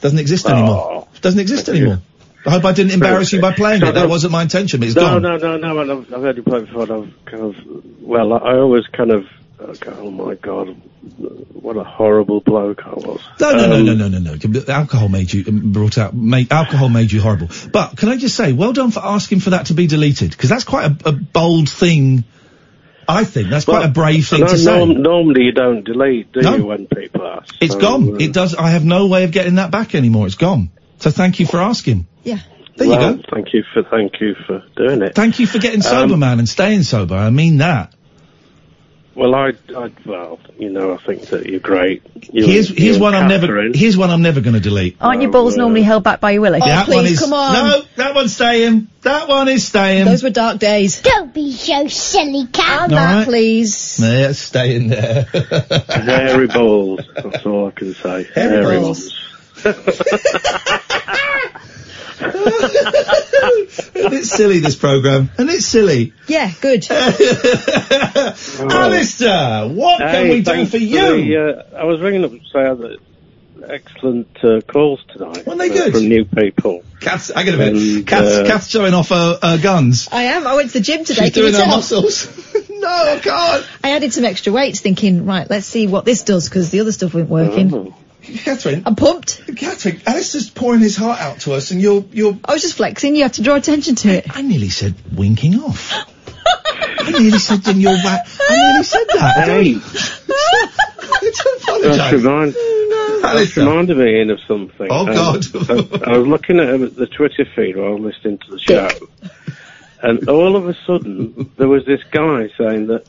Doesn't 0.00 0.18
exist 0.18 0.46
anymore. 0.46 1.06
Doesn't 1.20 1.40
exist 1.40 1.68
anymore. 1.68 2.00
I 2.46 2.50
hope 2.50 2.64
I 2.64 2.72
didn't 2.72 2.92
embarrass 2.92 3.32
you 3.32 3.40
by 3.40 3.52
playing 3.52 3.82
it. 3.82 3.92
That 3.92 4.08
wasn't 4.08 4.32
my 4.32 4.42
intention, 4.42 4.82
it's 4.82 4.94
no, 4.94 5.18
gone. 5.18 5.22
no, 5.22 5.36
no, 5.38 5.56
no, 5.56 5.78
and 5.80 5.90
I've, 5.92 6.12
I've 6.14 6.20
heard 6.20 6.36
you 6.36 6.42
play 6.42 6.58
it 6.58 6.66
before, 6.66 6.82
I've 6.82 7.14
kind 7.24 7.42
of, 7.42 7.54
well, 8.02 8.34
I 8.34 8.56
always 8.58 8.86
kind 8.88 9.10
of, 9.12 9.24
go, 9.72 9.92
oh 9.98 10.10
my 10.10 10.34
god, 10.34 10.68
what 11.54 11.76
a 11.76 11.84
horrible 11.84 12.40
bloke 12.40 12.84
I 12.86 12.90
was. 12.90 13.20
No, 13.40 13.52
no, 13.52 13.66
no, 13.66 13.76
Um, 13.76 13.84
no, 13.86 13.94
no, 13.94 14.08
no, 14.08 14.18
no. 14.18 14.34
The 14.36 14.72
Alcohol 14.72 15.08
made 15.08 15.32
you 15.32 15.44
um, 15.48 15.72
brought 15.72 15.96
out. 15.98 16.14
Made, 16.14 16.52
alcohol 16.52 16.88
made 16.88 17.10
you 17.10 17.20
horrible. 17.20 17.48
But 17.72 17.96
can 17.96 18.08
I 18.10 18.16
just 18.16 18.36
say, 18.36 18.52
well 18.52 18.72
done 18.72 18.90
for 18.90 19.00
asking 19.04 19.40
for 19.40 19.50
that 19.50 19.66
to 19.66 19.74
be 19.74 19.86
deleted 19.86 20.30
because 20.30 20.50
that's 20.50 20.64
quite 20.64 20.90
a, 20.90 21.08
a 21.08 21.12
bold 21.12 21.68
thing. 21.70 22.24
I 23.08 23.24
think 23.24 23.50
that's 23.50 23.64
quite 23.66 23.84
a 23.84 23.88
brave 23.88 24.26
thing 24.28 24.40
no, 24.40 24.46
to 24.48 24.56
say. 24.58 24.78
norm- 24.78 25.02
normally 25.02 25.42
you 25.42 25.52
don't 25.52 25.84
delete, 25.84 26.32
do 26.32 26.40
No. 26.40 26.56
you, 26.56 26.64
when 26.66 26.86
people 26.86 27.26
ask? 27.26 27.54
It's 27.60 27.74
So, 27.74 27.80
gone. 27.80 28.14
uh, 28.14 28.16
It 28.18 28.32
does. 28.32 28.54
I 28.54 28.70
have 28.70 28.84
no 28.84 29.06
way 29.08 29.24
of 29.24 29.30
getting 29.32 29.56
that 29.56 29.70
back 29.70 29.94
anymore. 29.94 30.26
It's 30.26 30.36
gone. 30.36 30.70
So 31.00 31.10
thank 31.10 31.38
you 31.38 31.46
for 31.46 31.58
asking. 31.60 32.06
Yeah. 32.22 32.38
There 32.76 32.88
well, 32.88 33.10
you 33.12 33.16
go. 33.18 33.22
Thank 33.30 33.52
you 33.52 33.62
for, 33.72 33.82
thank 33.84 34.20
you 34.20 34.34
for 34.46 34.62
doing 34.74 35.02
it. 35.02 35.14
Thank 35.14 35.38
you 35.38 35.46
for 35.46 35.58
getting 35.58 35.82
sober, 35.82 36.14
Um, 36.14 36.20
man, 36.20 36.38
and 36.38 36.48
staying 36.48 36.82
sober. 36.82 37.14
I 37.14 37.28
mean 37.30 37.58
that. 37.58 37.94
Well, 39.14 39.34
I, 39.34 39.52
I, 39.76 39.92
well, 40.04 40.40
you 40.58 40.70
know, 40.70 40.94
I 40.94 40.96
think 40.96 41.26
that 41.26 41.46
you're 41.46 41.60
great. 41.60 42.02
You 42.32 42.44
here's 42.46 42.68
here's 42.68 42.96
you 42.96 43.02
one 43.02 43.14
and 43.14 43.24
I'm 43.24 43.28
never. 43.28 43.70
Here's 43.72 43.96
one 43.96 44.10
I'm 44.10 44.22
never 44.22 44.40
going 44.40 44.54
to 44.54 44.60
delete. 44.60 44.96
Aren't 45.00 45.22
your 45.22 45.30
balls 45.30 45.54
oh, 45.54 45.58
normally 45.58 45.82
held 45.82 46.02
back 46.02 46.20
by 46.20 46.32
your 46.32 46.42
willy? 46.42 46.58
Oh, 46.60 46.66
that 46.66 46.88
one 46.88 47.06
is, 47.06 47.20
come 47.20 47.32
on. 47.32 47.52
No, 47.52 47.82
that 47.96 48.14
one's 48.16 48.34
staying. 48.34 48.88
That 49.02 49.28
one 49.28 49.48
is 49.48 49.66
staying. 49.66 50.06
Those 50.06 50.24
were 50.24 50.30
dark 50.30 50.58
days. 50.58 51.00
Don't 51.00 51.32
be 51.32 51.52
so 51.52 51.86
silly, 51.86 52.46
cat. 52.48 52.82
On 52.82 52.82
All 52.82 52.88
that, 52.96 53.14
right. 53.18 53.24
please. 53.24 54.00
Yeah, 54.00 54.30
it's 54.30 54.40
staying 54.40 54.88
there. 54.88 55.22
Hairy 55.88 56.48
balls. 56.48 57.00
That's 57.14 57.46
all 57.46 57.68
I 57.68 57.70
can 57.70 57.94
say. 57.94 58.24
Hairy 58.34 58.64
Hairy 58.64 58.80
balls. 58.80 59.12
Isn't 63.94 64.24
silly, 64.24 64.60
this 64.60 64.76
programme? 64.76 65.30
And 65.36 65.50
it's 65.50 65.66
silly. 65.66 66.12
Yeah, 66.28 66.52
good. 66.60 66.88
Alistair, 68.70 69.68
what 69.68 69.98
can 69.98 70.28
we 70.28 70.42
do 70.42 70.66
for 70.66 70.76
you? 70.76 71.00
the, 71.00 71.66
uh, 71.74 71.76
I 71.76 71.84
was 71.84 72.00
ringing 72.00 72.24
up 72.24 72.30
to 72.30 72.38
say 72.38 72.62
that 72.62 72.98
excellent 73.68 74.28
uh, 74.44 74.60
calls 74.60 75.04
tonight. 75.08 75.46
Weren't 75.46 75.58
they 75.58 75.70
uh, 75.70 75.74
good? 75.74 75.92
From 75.94 76.08
new 76.08 76.24
people. 76.24 76.84
Kath's, 77.00 77.32
hang 77.34 77.48
on 77.48 77.54
a 77.54 77.58
minute. 77.58 77.82
And, 77.82 78.06
Kath's, 78.06 78.32
uh, 78.32 78.44
Kath's 78.46 78.68
showing 78.68 78.94
off 78.94 79.08
her, 79.08 79.38
her 79.42 79.58
guns. 79.58 80.08
I 80.12 80.24
am. 80.24 80.46
I 80.46 80.54
went 80.54 80.70
to 80.70 80.78
the 80.78 80.84
gym 80.84 81.04
today. 81.04 81.26
She's 81.26 81.34
can 81.34 81.44
you 81.44 81.50
doing 81.52 81.62
her 81.62 81.70
muscles. 81.70 82.26
no, 82.70 82.88
I 82.88 83.18
can't. 83.18 83.66
I 83.82 83.90
added 83.92 84.12
some 84.12 84.24
extra 84.24 84.52
weights 84.52 84.80
thinking, 84.80 85.26
right, 85.26 85.48
let's 85.48 85.66
see 85.66 85.86
what 85.86 86.04
this 86.04 86.22
does 86.22 86.48
because 86.48 86.70
the 86.70 86.80
other 86.80 86.92
stuff 86.92 87.14
wasn't 87.14 87.30
working. 87.30 87.74
Oh. 87.74 87.94
Catherine. 88.24 88.82
I'm 88.86 88.96
pumped. 88.96 89.42
Catherine, 89.56 90.00
Alistair's 90.06 90.50
pouring 90.50 90.80
his 90.80 90.96
heart 90.96 91.20
out 91.20 91.40
to 91.40 91.52
us 91.52 91.70
and 91.70 91.80
you're, 91.80 92.04
you're... 92.12 92.36
I 92.44 92.52
was 92.54 92.62
just 92.62 92.74
flexing. 92.76 93.16
You 93.16 93.22
have 93.24 93.32
to 93.32 93.42
draw 93.42 93.54
attention 93.56 93.94
to 93.96 94.08
it. 94.08 94.36
I 94.36 94.42
nearly 94.42 94.68
said 94.70 94.94
winking 95.14 95.56
off. 95.60 95.92
I 96.98 97.10
nearly 97.10 97.38
said 97.38 97.60
then 97.62 97.80
you're 97.80 97.92
wa- 97.92 98.18
I 98.48 98.70
nearly 98.70 98.84
said 98.84 99.04
that. 99.14 99.36
I 99.38 99.44
Hey. 99.44 99.72
don't- 99.74 99.82
I 99.86 101.20
do 101.20 101.58
apologise. 101.62 101.96
That's, 101.96 102.12
remind, 102.14 102.54
that's 102.54 103.24
Alistair. 103.24 103.64
reminded 103.66 103.96
me 103.98 104.04
Iain, 104.18 104.30
of 104.30 104.40
something. 104.48 104.86
Oh, 104.90 105.06
Um, 105.06 105.14
God. 105.14 105.44
I, 106.08 106.12
I 106.14 106.18
was 106.18 106.26
looking 106.26 106.60
at 106.60 106.96
the 106.96 107.06
Twitter 107.06 107.44
feed 107.54 107.76
while 107.76 107.88
I 107.88 107.90
was 107.90 108.14
listening 108.14 108.38
to 108.38 108.50
the 108.52 108.58
show, 108.58 108.88
and 110.02 110.28
all 110.28 110.56
of 110.56 110.68
a 110.68 110.74
sudden 110.86 111.50
there 111.56 111.68
was 111.68 111.84
this 111.86 112.00
guy 112.10 112.48
saying 112.58 112.86
that 112.88 113.06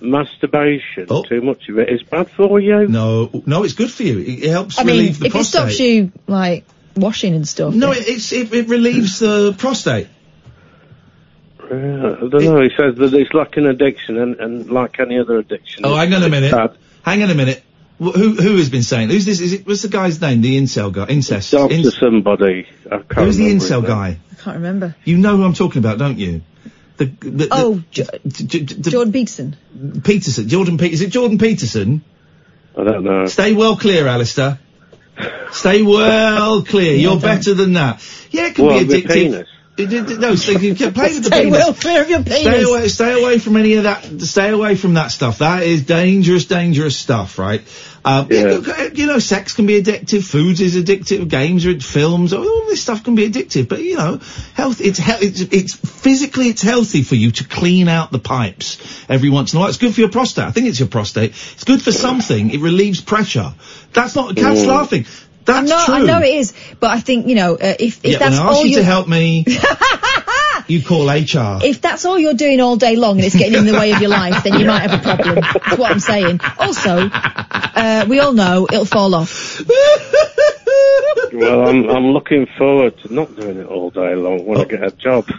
masturbation, 0.00 1.06
oh. 1.10 1.22
too 1.24 1.40
much 1.40 1.68
of 1.68 1.78
it, 1.78 1.88
is 1.88 2.02
bad 2.02 2.30
for 2.30 2.60
you. 2.60 2.74
Oh. 2.74 2.84
No, 2.86 3.42
no, 3.46 3.64
it's 3.64 3.74
good 3.74 3.90
for 3.90 4.02
you. 4.02 4.18
It, 4.18 4.44
it 4.44 4.50
helps 4.50 4.78
I 4.78 4.84
mean, 4.84 4.96
relieve 4.96 5.18
the 5.18 5.30
prostate. 5.30 5.62
if 5.62 5.68
it 5.68 5.72
stops 5.74 5.80
you, 5.80 6.12
like, 6.26 6.64
washing 6.96 7.34
and 7.34 7.46
stuff. 7.46 7.74
No, 7.74 7.92
then- 7.92 8.02
it, 8.02 8.08
it's, 8.08 8.32
it, 8.32 8.52
it 8.52 8.68
relieves 8.68 9.18
the 9.18 9.54
prostate. 9.58 10.08
Yeah, 11.70 12.16
I 12.22 12.28
don't 12.28 12.44
know. 12.44 12.62
He 12.62 12.70
says 12.76 12.96
that 12.96 13.12
it's 13.12 13.32
like 13.34 13.56
an 13.58 13.66
addiction, 13.66 14.16
and, 14.16 14.36
and 14.40 14.70
like 14.70 14.98
any 15.00 15.18
other 15.18 15.36
addiction. 15.38 15.84
Oh, 15.84 15.94
hang 15.96 16.14
on 16.14 16.22
a 16.22 16.28
minute. 16.28 16.50
bad. 16.50 16.76
Hang 17.02 17.22
on 17.22 17.30
a 17.30 17.34
minute. 17.34 17.62
Wh- 17.98 18.14
Who 18.14 18.34
who 18.36 18.56
has 18.56 18.70
been 18.70 18.82
saying? 18.82 19.10
Who's 19.10 19.26
this? 19.26 19.40
Is 19.40 19.52
it? 19.52 19.66
What's 19.66 19.82
the 19.82 19.88
guy's 19.88 20.18
name? 20.18 20.40
The 20.40 20.56
incel 20.56 20.90
guy. 20.92 21.06
Incest. 21.08 21.50
Doctor 21.52 21.74
Inc- 21.76 21.98
somebody. 22.00 22.66
I 22.86 22.98
can't 22.98 23.12
Who's 23.12 23.36
the 23.36 23.44
remember 23.44 23.64
incel 23.64 23.86
guy? 23.86 24.18
I 24.32 24.34
can't 24.42 24.56
remember. 24.56 24.96
You 25.04 25.18
know 25.18 25.36
who 25.36 25.44
I'm 25.44 25.52
talking 25.52 25.80
about, 25.80 25.98
don't 25.98 26.18
you? 26.18 26.40
The, 26.98 27.04
the, 27.06 27.30
the 27.30 27.48
Oh, 27.50 27.82
Jo- 27.90 28.04
J- 28.26 28.44
J- 28.44 28.74
the- 28.74 28.90
Jordan 28.90 29.12
Peterson. 29.12 29.56
Peterson. 30.04 30.48
Jordan 30.48 30.78
Pe- 30.78 30.90
Is 30.90 31.00
it 31.00 31.10
Jordan 31.10 31.38
Peterson? 31.38 32.02
I 32.76 32.84
don't 32.84 33.04
know. 33.04 33.26
Stay 33.26 33.54
well 33.54 33.76
clear, 33.76 34.06
Alistair. 34.06 34.58
Stay 35.52 35.82
well 35.82 36.62
clear. 36.62 36.94
You're 36.94 37.18
better 37.18 37.54
than 37.54 37.72
that. 37.74 38.02
Yeah, 38.30 38.46
it 38.48 38.54
can 38.54 38.66
What, 38.66 38.86
be 38.88 39.02
addictive. 39.02 39.08
penis? 39.12 39.48
It- 39.78 39.92
it- 39.92 40.18
no, 40.18 40.34
so 40.34 40.54
play 40.58 40.70
with 40.72 40.78
Stay 41.26 41.42
penis. 41.44 41.52
well 41.52 41.72
clear 41.74 42.02
of 42.02 42.10
your 42.10 42.22
Stay 42.24 42.62
away, 42.64 42.88
stay 42.88 43.20
away 43.22 43.38
from 43.38 43.56
any 43.56 43.74
of 43.74 43.84
that. 43.84 44.20
Stay 44.22 44.50
away 44.50 44.74
from 44.74 44.94
that 44.94 45.08
stuff. 45.12 45.38
That 45.38 45.62
is 45.62 45.82
dangerous, 45.82 46.46
dangerous 46.46 46.96
stuff, 46.96 47.38
right? 47.38 47.62
Um, 48.08 48.26
Yeah. 48.30 48.50
you- 48.52 48.64
You 48.94 49.06
know, 49.06 49.18
sex 49.18 49.52
can 49.52 49.66
be 49.66 49.80
addictive. 49.80 50.24
Foods 50.24 50.60
is 50.60 50.74
addictive. 50.76 51.28
Games 51.28 51.66
or 51.66 51.78
films. 51.78 52.32
All 52.32 52.64
this 52.68 52.80
stuff 52.80 53.04
can 53.04 53.14
be 53.14 53.28
addictive. 53.28 53.68
But 53.68 53.82
you 53.82 53.96
know, 53.96 54.18
health. 54.54 54.80
It's 54.80 54.98
he- 54.98 55.26
it's, 55.26 55.40
it's 55.40 55.74
physically 55.74 56.48
it's 56.48 56.62
healthy 56.62 57.02
for 57.02 57.14
you 57.16 57.30
to 57.32 57.44
clean 57.44 57.86
out 57.88 58.10
the 58.10 58.18
pipes 58.18 58.78
every 59.08 59.28
once 59.30 59.52
in 59.52 59.58
a 59.58 59.60
while. 59.60 59.68
It's 59.68 59.78
good 59.78 59.94
for 59.94 60.00
your 60.00 60.08
prostate. 60.10 60.44
I 60.46 60.50
think 60.52 60.66
it's 60.68 60.78
your 60.78 60.88
prostate. 60.88 61.32
It's 61.54 61.64
good 61.64 61.82
for 61.82 61.92
something. 61.92 62.50
It 62.50 62.60
relieves 62.60 63.00
pressure. 63.00 63.52
That's 63.92 64.14
not. 64.16 64.34
Cat's 64.36 64.60
Mm. 64.62 64.66
laughing. 64.66 65.06
That's 65.44 65.70
I 65.70 65.74
know, 65.76 65.84
true. 65.84 65.94
I 65.94 66.00
know 66.00 66.18
it 66.26 66.34
is, 66.34 66.52
but 66.80 66.90
I 66.90 67.00
think 67.00 67.26
you 67.28 67.34
know 67.34 67.54
uh, 67.54 67.74
if 67.78 68.00
if 68.02 68.12
yeah, 68.12 68.18
that's 68.18 68.36
when 68.38 68.46
I 68.46 68.50
ask 68.50 68.56
all 68.56 68.64
you 68.64 68.70
you 68.72 68.76
to 68.78 68.84
help 68.84 69.06
me, 69.08 69.44
you 70.68 70.82
call 70.82 71.08
HR. 71.08 71.60
if 71.64 71.80
that's 71.80 72.04
all 72.04 72.18
you're 72.18 72.34
doing 72.34 72.60
all 72.60 72.76
day 72.76 72.96
long 72.96 73.16
and 73.16 73.24
it's 73.24 73.36
getting 73.36 73.58
in 73.58 73.66
the 73.66 73.72
way 73.72 73.92
of 73.92 74.00
your 74.00 74.10
life, 74.10 74.44
then 74.44 74.58
you 74.60 74.66
might 74.66 74.88
have 74.88 75.00
a 75.00 75.02
problem. 75.02 75.36
That's 75.36 75.78
what 75.78 75.90
I'm 75.90 76.00
saying. 76.00 76.40
Also, 76.58 77.08
uh, 77.10 78.06
we 78.08 78.20
all 78.20 78.32
know 78.32 78.66
it'll 78.70 78.84
fall 78.84 79.14
off. 79.14 79.60
Well, 81.32 81.68
I'm 81.68 81.88
I'm 81.88 82.06
looking 82.06 82.46
forward 82.56 82.98
to 83.02 83.12
not 83.12 83.34
doing 83.36 83.58
it 83.58 83.66
all 83.66 83.90
day 83.90 84.14
long 84.14 84.46
when 84.46 84.60
I 84.60 84.64
get 84.64 84.82
a 84.82 84.90
job. 84.90 85.26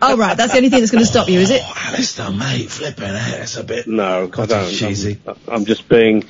Oh 0.00 0.16
right, 0.16 0.34
that's 0.34 0.52
the 0.52 0.56
only 0.56 0.70
thing 0.70 0.80
that's 0.80 0.90
going 0.90 1.04
to 1.04 1.10
stop 1.10 1.28
you, 1.28 1.38
is 1.38 1.50
it? 1.50 1.60
Oh, 1.62 1.74
Alistair, 1.88 2.30
mate, 2.30 2.70
flipping 2.70 3.04
it. 3.04 3.40
It's 3.42 3.56
a 3.58 3.62
bit. 3.62 3.86
No, 3.86 4.30
I 4.32 4.46
don't. 4.46 4.70
Cheesy. 4.70 5.18
I'm, 5.26 5.36
I'm 5.46 5.64
just 5.66 5.90
being 5.90 6.22
I'm 6.22 6.28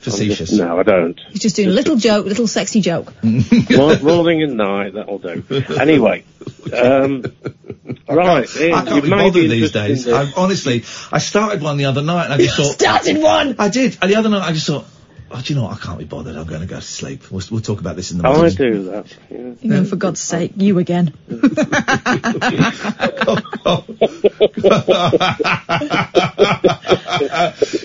Facetious. 0.00 0.50
just- 0.50 0.52
no, 0.60 0.78
I 0.78 0.82
don't. 0.82 1.18
He's 1.30 1.40
just 1.40 1.56
doing 1.56 1.68
a 1.68 1.72
little 1.72 1.96
joke, 1.96 2.26
little 2.26 2.46
sexy 2.46 2.80
joke. 2.80 3.12
Mor- 3.22 3.98
Morning 4.00 4.42
and 4.42 4.56
night, 4.56 4.94
that'll 4.94 5.18
do. 5.18 5.44
Anyway, 5.78 6.24
um, 6.72 7.22
right, 8.08 8.48
Iain, 8.56 8.74
I 8.74 8.84
can't 8.84 9.04
be 9.04 9.10
bothered 9.10 9.50
these 9.50 9.72
days. 9.72 10.08
I, 10.08 10.32
honestly, 10.36 10.84
I 11.12 11.18
started 11.18 11.62
one 11.62 11.76
the 11.76 11.84
other 11.86 12.02
night 12.02 12.24
and 12.24 12.34
I 12.34 12.38
just 12.38 12.56
thought. 12.56 12.72
Started 12.72 13.18
one. 13.22 13.56
I 13.58 13.68
did. 13.68 13.98
And 14.00 14.10
the 14.10 14.16
other 14.16 14.28
night 14.30 14.42
I 14.48 14.52
just 14.52 14.66
thought, 14.66 14.86
oh, 15.30 15.40
do 15.42 15.52
you 15.52 15.60
know 15.60 15.66
what? 15.66 15.76
I 15.76 15.80
can't 15.84 15.98
be 15.98 16.04
bothered. 16.04 16.36
I'm 16.36 16.46
going 16.46 16.60
to 16.60 16.66
go 16.66 16.76
to 16.76 16.82
sleep. 16.82 17.30
We'll, 17.30 17.42
we'll 17.50 17.60
talk 17.60 17.80
about 17.80 17.96
this 17.96 18.10
in 18.10 18.18
the 18.18 18.24
morning. 18.24 18.40
I 18.40 18.42
morning. 18.44 18.56
do 18.56 18.82
that. 18.90 19.16
Yeah. 19.30 19.36
You 19.60 19.70
know, 19.70 19.84
for 19.84 19.96
God's 19.96 20.20
sake, 20.20 20.52
you 20.56 20.78
again. 20.78 21.14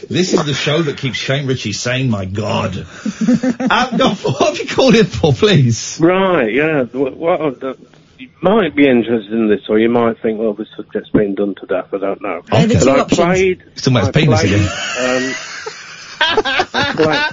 this 0.09 0.33
is 0.33 0.45
the 0.45 0.53
show 0.53 0.81
that 0.81 0.97
keeps 0.97 1.17
Shane 1.17 1.47
Richie 1.47 1.73
sane. 1.73 2.09
My 2.09 2.25
God. 2.25 2.77
um, 2.77 2.85
no, 3.97 4.13
what 4.15 4.47
have 4.47 4.57
you 4.59 4.67
called 4.67 4.95
in 4.95 5.05
for, 5.05 5.33
please? 5.33 5.99
Right, 5.99 6.53
yeah. 6.53 6.83
What, 6.83 7.17
what, 7.17 7.63
uh, 7.63 7.73
you 8.17 8.29
might 8.41 8.75
be 8.75 8.87
interested 8.87 9.33
in 9.33 9.49
this, 9.49 9.61
or 9.69 9.79
you 9.79 9.89
might 9.89 10.21
think, 10.21 10.39
well, 10.39 10.53
this 10.53 10.67
subject's 10.75 11.09
been 11.09 11.35
done 11.35 11.55
to 11.55 11.65
death. 11.65 11.93
I 11.93 11.97
don't 11.97 12.21
know. 12.21 12.41
They're 12.49 12.67
the 12.67 12.73
But 12.75 12.83
two 12.83 12.89
I 12.89 12.99
options. 12.99 13.19
played. 13.19 13.63
He's 13.73 13.87
about 13.87 14.03
I 14.05 14.11
penis 14.11 14.41
played, 14.41 14.53
again. 14.53 14.69
Um, 14.99 15.35
I 16.27 17.31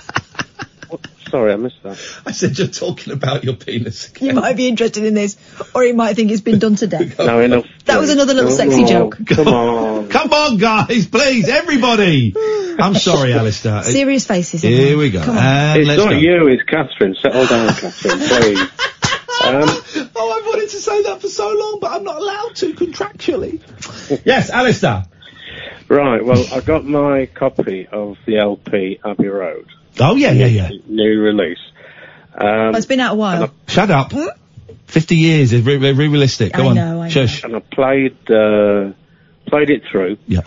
Sorry, 1.31 1.53
I 1.55 1.57
missed 1.57 1.83
that. 1.83 1.99
I 2.27 2.33
said 2.33 2.59
you're 2.59 2.67
talking 2.67 3.11
about 3.15 3.43
your 3.43 3.55
penis. 3.55 4.13
You 4.21 4.35
might 4.35 4.55
be 4.55 4.69
interested 4.69 5.03
in 5.05 5.15
this, 5.15 5.39
or 5.75 5.83
you 5.83 5.95
might 5.95 6.15
think 6.15 6.31
it's 6.31 6.43
been 6.43 6.59
done 6.59 6.77
to 6.77 6.87
death. 6.87 7.19
No, 7.19 7.41
enough. 7.41 7.65
That 7.87 7.99
was 8.01 8.11
another 8.11 8.35
little 8.35 8.51
sexy 8.51 8.85
joke. 8.85 9.17
Come 9.27 9.49
on. 9.49 10.09
Come 10.11 10.31
on, 10.31 10.59
guys, 10.59 11.07
please, 11.07 11.49
everybody. 11.49 12.35
I'm 12.79 12.95
sorry, 12.95 13.33
Alistair. 13.33 13.83
Serious 13.83 14.27
faces. 14.27 14.61
Here 14.61 14.79
everyone. 14.93 14.99
we 14.99 15.11
go. 15.11 15.23
And 15.23 15.79
it's 15.81 15.89
let's 15.89 16.03
not 16.05 16.11
go. 16.11 16.17
you, 16.19 16.49
it's 16.49 16.63
Catherine. 16.65 17.15
Settle 17.15 17.47
down, 17.47 17.69
Catherine, 17.77 18.19
please. 18.19 18.61
Um, 18.61 20.09
Oh, 20.15 20.39
I've 20.39 20.47
wanted 20.47 20.69
to 20.69 20.77
say 20.81 21.03
that 21.05 21.21
for 21.23 21.29
so 21.29 21.49
long, 21.51 21.79
but 21.81 21.93
I'm 21.93 22.05
not 22.05 22.17
allowed 22.19 22.55
to 22.57 22.75
contractually. 22.75 23.61
yes, 24.27 24.51
Alistair. 24.51 25.05
Right, 25.95 26.25
well, 26.25 26.43
I 26.53 26.61
got 26.61 26.87
my 26.87 27.27
copy 27.27 27.87
of 27.87 28.17
the 28.25 28.39
LP 28.39 28.99
Abbey 29.05 29.29
Road. 29.29 29.67
Oh 30.01 30.17
yeah, 30.17 30.31
yeah, 30.33 30.47
yeah. 30.47 30.71
New 30.89 31.21
release. 31.21 31.59
Um, 32.35 32.47
Well, 32.47 32.77
it's 32.77 32.87
been 32.87 33.01
out 33.01 33.13
a 33.13 33.17
while. 33.17 33.51
Shut 33.69 33.91
up. 33.91 34.11
Fifty 34.87 35.17
years 35.17 35.53
is 35.53 35.63
re- 35.67 35.77
re- 35.77 35.93
realistic. 35.93 36.55
Go 36.55 36.63
I 36.63 36.67
on. 36.69 36.75
know, 36.77 37.03
I 37.03 37.05
know. 37.05 37.11
Shush. 37.11 37.45
and 37.45 37.55
I 37.57 37.61
played 37.61 38.17
uh, 38.31 38.93
played 39.47 39.69
it 39.69 39.83
through. 39.91 40.17
Yeah. 40.27 40.41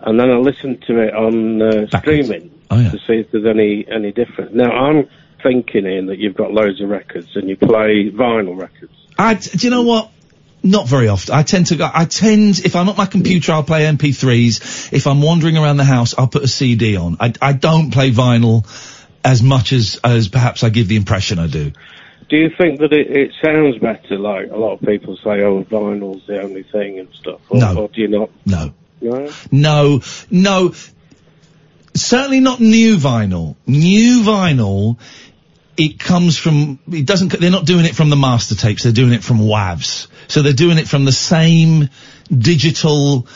And 0.00 0.20
then 0.20 0.30
I 0.30 0.36
listened 0.36 0.82
to 0.88 0.98
it 1.00 1.14
on 1.14 1.62
uh, 1.62 1.86
streaming 1.98 2.50
Oh, 2.70 2.78
yeah. 2.78 2.90
to 2.90 2.98
see 2.98 3.14
if 3.14 3.30
there's 3.30 3.46
any 3.46 3.86
any 3.90 4.12
difference. 4.12 4.52
Now 4.54 4.70
I'm 4.72 5.08
thinking, 5.42 5.86
Iain, 5.86 6.06
that 6.06 6.18
you've 6.18 6.36
got 6.36 6.52
loads 6.52 6.82
of 6.82 6.90
records 6.90 7.28
and 7.34 7.48
you 7.48 7.56
play 7.56 8.10
vinyl 8.10 8.60
records. 8.60 8.92
I, 9.18 9.34
do 9.34 9.56
you 9.66 9.70
know 9.70 9.82
what? 9.84 10.10
Not 10.62 10.88
very 10.88 11.08
often. 11.08 11.34
I 11.34 11.42
tend 11.42 11.66
to 11.66 11.76
go, 11.76 11.88
I 11.92 12.06
tend, 12.06 12.58
if 12.60 12.74
I'm 12.74 12.88
at 12.88 12.96
my 12.96 13.06
computer, 13.06 13.52
I'll 13.52 13.62
play 13.62 13.82
MP3s. 13.84 14.92
If 14.92 15.06
I'm 15.06 15.22
wandering 15.22 15.56
around 15.56 15.76
the 15.76 15.84
house, 15.84 16.14
I'll 16.18 16.26
put 16.26 16.42
a 16.42 16.48
CD 16.48 16.96
on. 16.96 17.18
I, 17.20 17.32
I 17.40 17.52
don't 17.52 17.92
play 17.92 18.10
vinyl 18.10 18.66
as 19.24 19.42
much 19.42 19.72
as, 19.72 20.00
as 20.02 20.28
perhaps 20.28 20.64
I 20.64 20.70
give 20.70 20.88
the 20.88 20.96
impression 20.96 21.38
I 21.38 21.46
do. 21.46 21.72
Do 22.28 22.36
you 22.36 22.50
think 22.58 22.80
that 22.80 22.92
it, 22.92 23.16
it 23.16 23.32
sounds 23.44 23.78
better? 23.78 24.18
Like 24.18 24.50
a 24.50 24.56
lot 24.56 24.72
of 24.72 24.80
people 24.80 25.16
say, 25.16 25.42
"Oh, 25.42 25.62
vinyl's 25.62 26.26
the 26.26 26.42
only 26.42 26.64
thing" 26.64 26.98
and 26.98 27.08
stuff. 27.14 27.40
Or, 27.48 27.60
No. 27.60 27.82
or 27.82 27.88
do 27.88 28.00
you 28.00 28.08
not? 28.08 28.30
No. 28.44 28.72
No. 29.00 29.30
No, 29.52 30.00
no. 30.30 30.74
Certainly 31.94 32.40
not 32.40 32.58
new 32.58 32.96
vinyl. 32.96 33.54
New 33.66 34.22
vinyl, 34.22 34.98
it 35.76 35.98
comes 35.98 36.36
from, 36.36 36.78
it 36.90 37.06
doesn't, 37.06 37.28
they're 37.38 37.50
not 37.50 37.64
doing 37.64 37.84
it 37.84 37.94
from 37.94 38.10
the 38.10 38.16
master 38.16 38.54
tapes, 38.54 38.82
they're 38.82 38.92
doing 38.92 39.12
it 39.12 39.22
from 39.22 39.38
WAVs. 39.38 40.08
So 40.28 40.42
they're 40.42 40.52
doing 40.52 40.78
it 40.78 40.88
from 40.88 41.04
the 41.04 41.12
same 41.12 41.88
digital, 42.30 43.26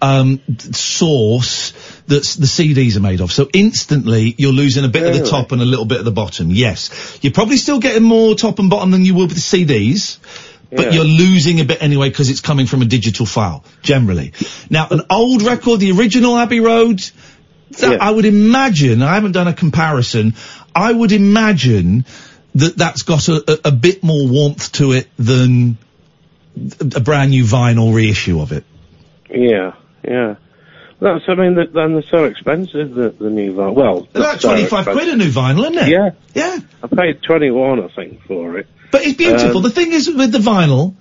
um, 0.00 0.40
source 0.72 1.72
that 2.06 2.24
the 2.24 2.46
CDs 2.46 2.96
are 2.96 3.00
made 3.00 3.20
of. 3.20 3.32
So 3.32 3.48
instantly 3.52 4.34
you're 4.38 4.52
losing 4.52 4.84
a 4.84 4.88
bit 4.88 5.06
of 5.06 5.14
the 5.14 5.28
top 5.28 5.52
and 5.52 5.60
a 5.60 5.64
little 5.64 5.84
bit 5.84 5.98
of 5.98 6.04
the 6.04 6.12
bottom. 6.12 6.50
Yes. 6.50 7.18
You're 7.20 7.32
probably 7.32 7.56
still 7.56 7.80
getting 7.80 8.02
more 8.02 8.34
top 8.34 8.58
and 8.58 8.70
bottom 8.70 8.90
than 8.90 9.04
you 9.04 9.14
will 9.14 9.26
with 9.26 9.34
the 9.34 9.40
CDs. 9.40 10.18
But 10.70 10.86
Yeah. 10.86 10.92
you're 10.96 11.04
losing 11.04 11.60
a 11.60 11.64
bit 11.64 11.82
anyway 11.82 12.10
because 12.10 12.28
it's 12.28 12.40
coming 12.40 12.66
from 12.66 12.82
a 12.82 12.84
digital 12.84 13.24
file, 13.24 13.64
generally. 13.82 14.32
Now, 14.68 14.86
an 14.90 15.00
old 15.08 15.42
record, 15.42 15.80
the 15.80 15.92
original 15.92 16.36
Abbey 16.36 16.60
Road, 16.60 17.02
that 17.78 18.02
I 18.02 18.10
would 18.10 18.26
imagine, 18.26 19.02
I 19.02 19.14
haven't 19.14 19.32
done 19.32 19.48
a 19.48 19.54
comparison, 19.54 20.34
I 20.74 20.92
would 20.92 21.12
imagine 21.12 22.04
that 22.54 22.76
that's 22.76 23.02
got 23.02 23.28
a, 23.28 23.44
a, 23.50 23.68
a 23.68 23.70
bit 23.72 24.02
more 24.02 24.26
warmth 24.26 24.72
to 24.72 24.92
it 24.92 25.08
than 25.18 25.78
a 26.96 27.00
brand 27.00 27.30
new 27.30 27.44
vinyl 27.44 27.94
reissue 27.94 28.40
of 28.40 28.52
it. 28.52 28.64
Yeah, 29.30 29.74
yeah. 30.04 30.36
That's. 31.00 31.24
I 31.28 31.34
mean, 31.34 31.54
then 31.54 31.92
they're 31.92 32.02
so 32.02 32.24
expensive. 32.24 32.94
The, 32.94 33.10
the 33.10 33.30
new 33.30 33.54
vinyl. 33.54 33.74
Well, 33.74 34.08
They're 34.12 34.22
not 34.22 34.32
like 34.32 34.40
so 34.40 34.48
25 34.48 34.84
quid 34.86 35.08
a 35.08 35.16
new 35.16 35.30
vinyl, 35.30 35.70
isn't 35.70 35.78
it? 35.78 35.88
Yeah, 35.88 36.10
yeah. 36.34 36.58
I 36.82 36.86
paid 36.88 37.22
twenty 37.22 37.50
one, 37.50 37.80
I 37.82 37.88
think, 37.88 38.22
for 38.22 38.58
it. 38.58 38.66
But 38.90 39.02
it's 39.02 39.16
beautiful. 39.16 39.58
Um, 39.58 39.62
the 39.62 39.70
thing 39.70 39.92
is 39.92 40.08
with 40.08 40.32
the 40.32 40.38
vinyl, 40.38 40.96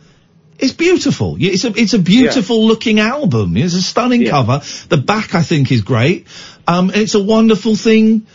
it's 0.59 0.73
beautiful. 0.73 1.37
It's 1.39 1.63
a 1.63 1.69
it's 1.75 1.93
a 1.93 1.99
beautiful 1.99 2.65
looking 2.67 2.99
album. 2.99 3.57
It's 3.57 3.73
a 3.73 3.81
stunning 3.81 4.27
cover. 4.27 4.61
The 4.89 4.97
back 4.97 5.33
I 5.33 5.41
think 5.41 5.71
is 5.71 5.81
great. 5.81 6.27
Um, 6.67 6.91
it's 6.93 7.15
a 7.15 7.23
wonderful 7.23 7.75
thing 7.75 8.27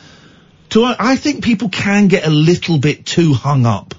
to. 0.71 0.85
I 0.99 1.17
think 1.17 1.45
people 1.45 1.69
can 1.69 2.09
get 2.09 2.27
a 2.27 2.31
little 2.31 2.79
bit 2.79 3.07
too 3.07 3.35
hung 3.35 3.67
up 3.67 3.95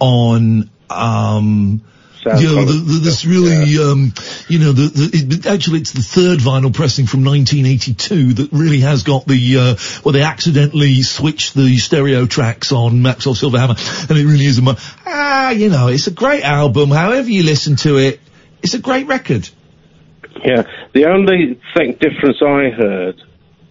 on. 0.00 0.70
Um, 0.88 1.82
know, 2.26 2.64
the, 2.64 2.72
the, 2.72 2.98
this 3.00 3.24
really, 3.24 3.78
um, 3.78 4.12
you 4.48 4.58
know, 4.58 4.72
the, 4.72 4.88
the, 4.88 5.10
it, 5.12 5.46
actually 5.46 5.80
it's 5.80 5.92
the 5.92 6.02
third 6.02 6.38
vinyl 6.38 6.72
pressing 6.72 7.06
from 7.06 7.24
1982 7.24 8.34
that 8.34 8.52
really 8.52 8.80
has 8.80 9.02
got 9.02 9.26
the, 9.26 9.56
uh, 9.56 9.76
well, 10.04 10.12
they 10.12 10.22
accidentally 10.22 11.02
switched 11.02 11.54
the 11.54 11.78
stereo 11.78 12.26
tracks 12.26 12.72
on 12.72 13.02
Maxwell 13.02 13.34
Silverhammer, 13.34 14.10
and 14.10 14.18
it 14.18 14.24
really 14.24 14.46
is 14.46 14.58
a, 14.58 14.76
ah, 15.06 15.50
you 15.50 15.70
know, 15.70 15.88
it's 15.88 16.06
a 16.06 16.12
great 16.12 16.44
album. 16.44 16.90
However 16.90 17.30
you 17.30 17.42
listen 17.42 17.76
to 17.76 17.96
it, 17.96 18.20
it's 18.62 18.74
a 18.74 18.80
great 18.80 19.06
record. 19.06 19.48
Yeah. 20.44 20.64
The 20.92 21.06
only 21.06 21.60
thing 21.76 21.96
difference 22.00 22.42
I 22.42 22.70
heard. 22.70 23.22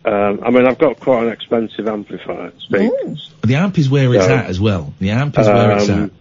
Um, 0.05 0.39
I 0.43 0.49
mean, 0.49 0.65
I've 0.65 0.79
got 0.79 0.99
quite 0.99 1.23
an 1.23 1.33
expensive 1.33 1.87
amplifier. 1.87 2.53
Speakers. 2.59 3.33
The 3.41 3.55
amp 3.55 3.77
is 3.77 3.89
where 3.89 4.13
it's 4.13 4.25
So, 4.25 4.33
at 4.33 4.45
as 4.45 4.59
well. 4.59 4.93
The 4.99 5.11
amp 5.11 5.37
is 5.37 5.47
where 5.47 5.77
it's 5.77 5.89
Um, 5.89 6.03
at. 6.03 6.11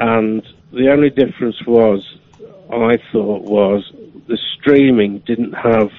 And 0.00 0.42
the 0.72 0.90
only 0.90 1.10
difference 1.10 1.56
was, 1.66 2.04
I 2.70 2.98
thought, 3.12 3.42
was 3.42 3.90
the 4.26 4.38
streaming 4.58 5.18
didn't 5.20 5.52
have 5.52 5.90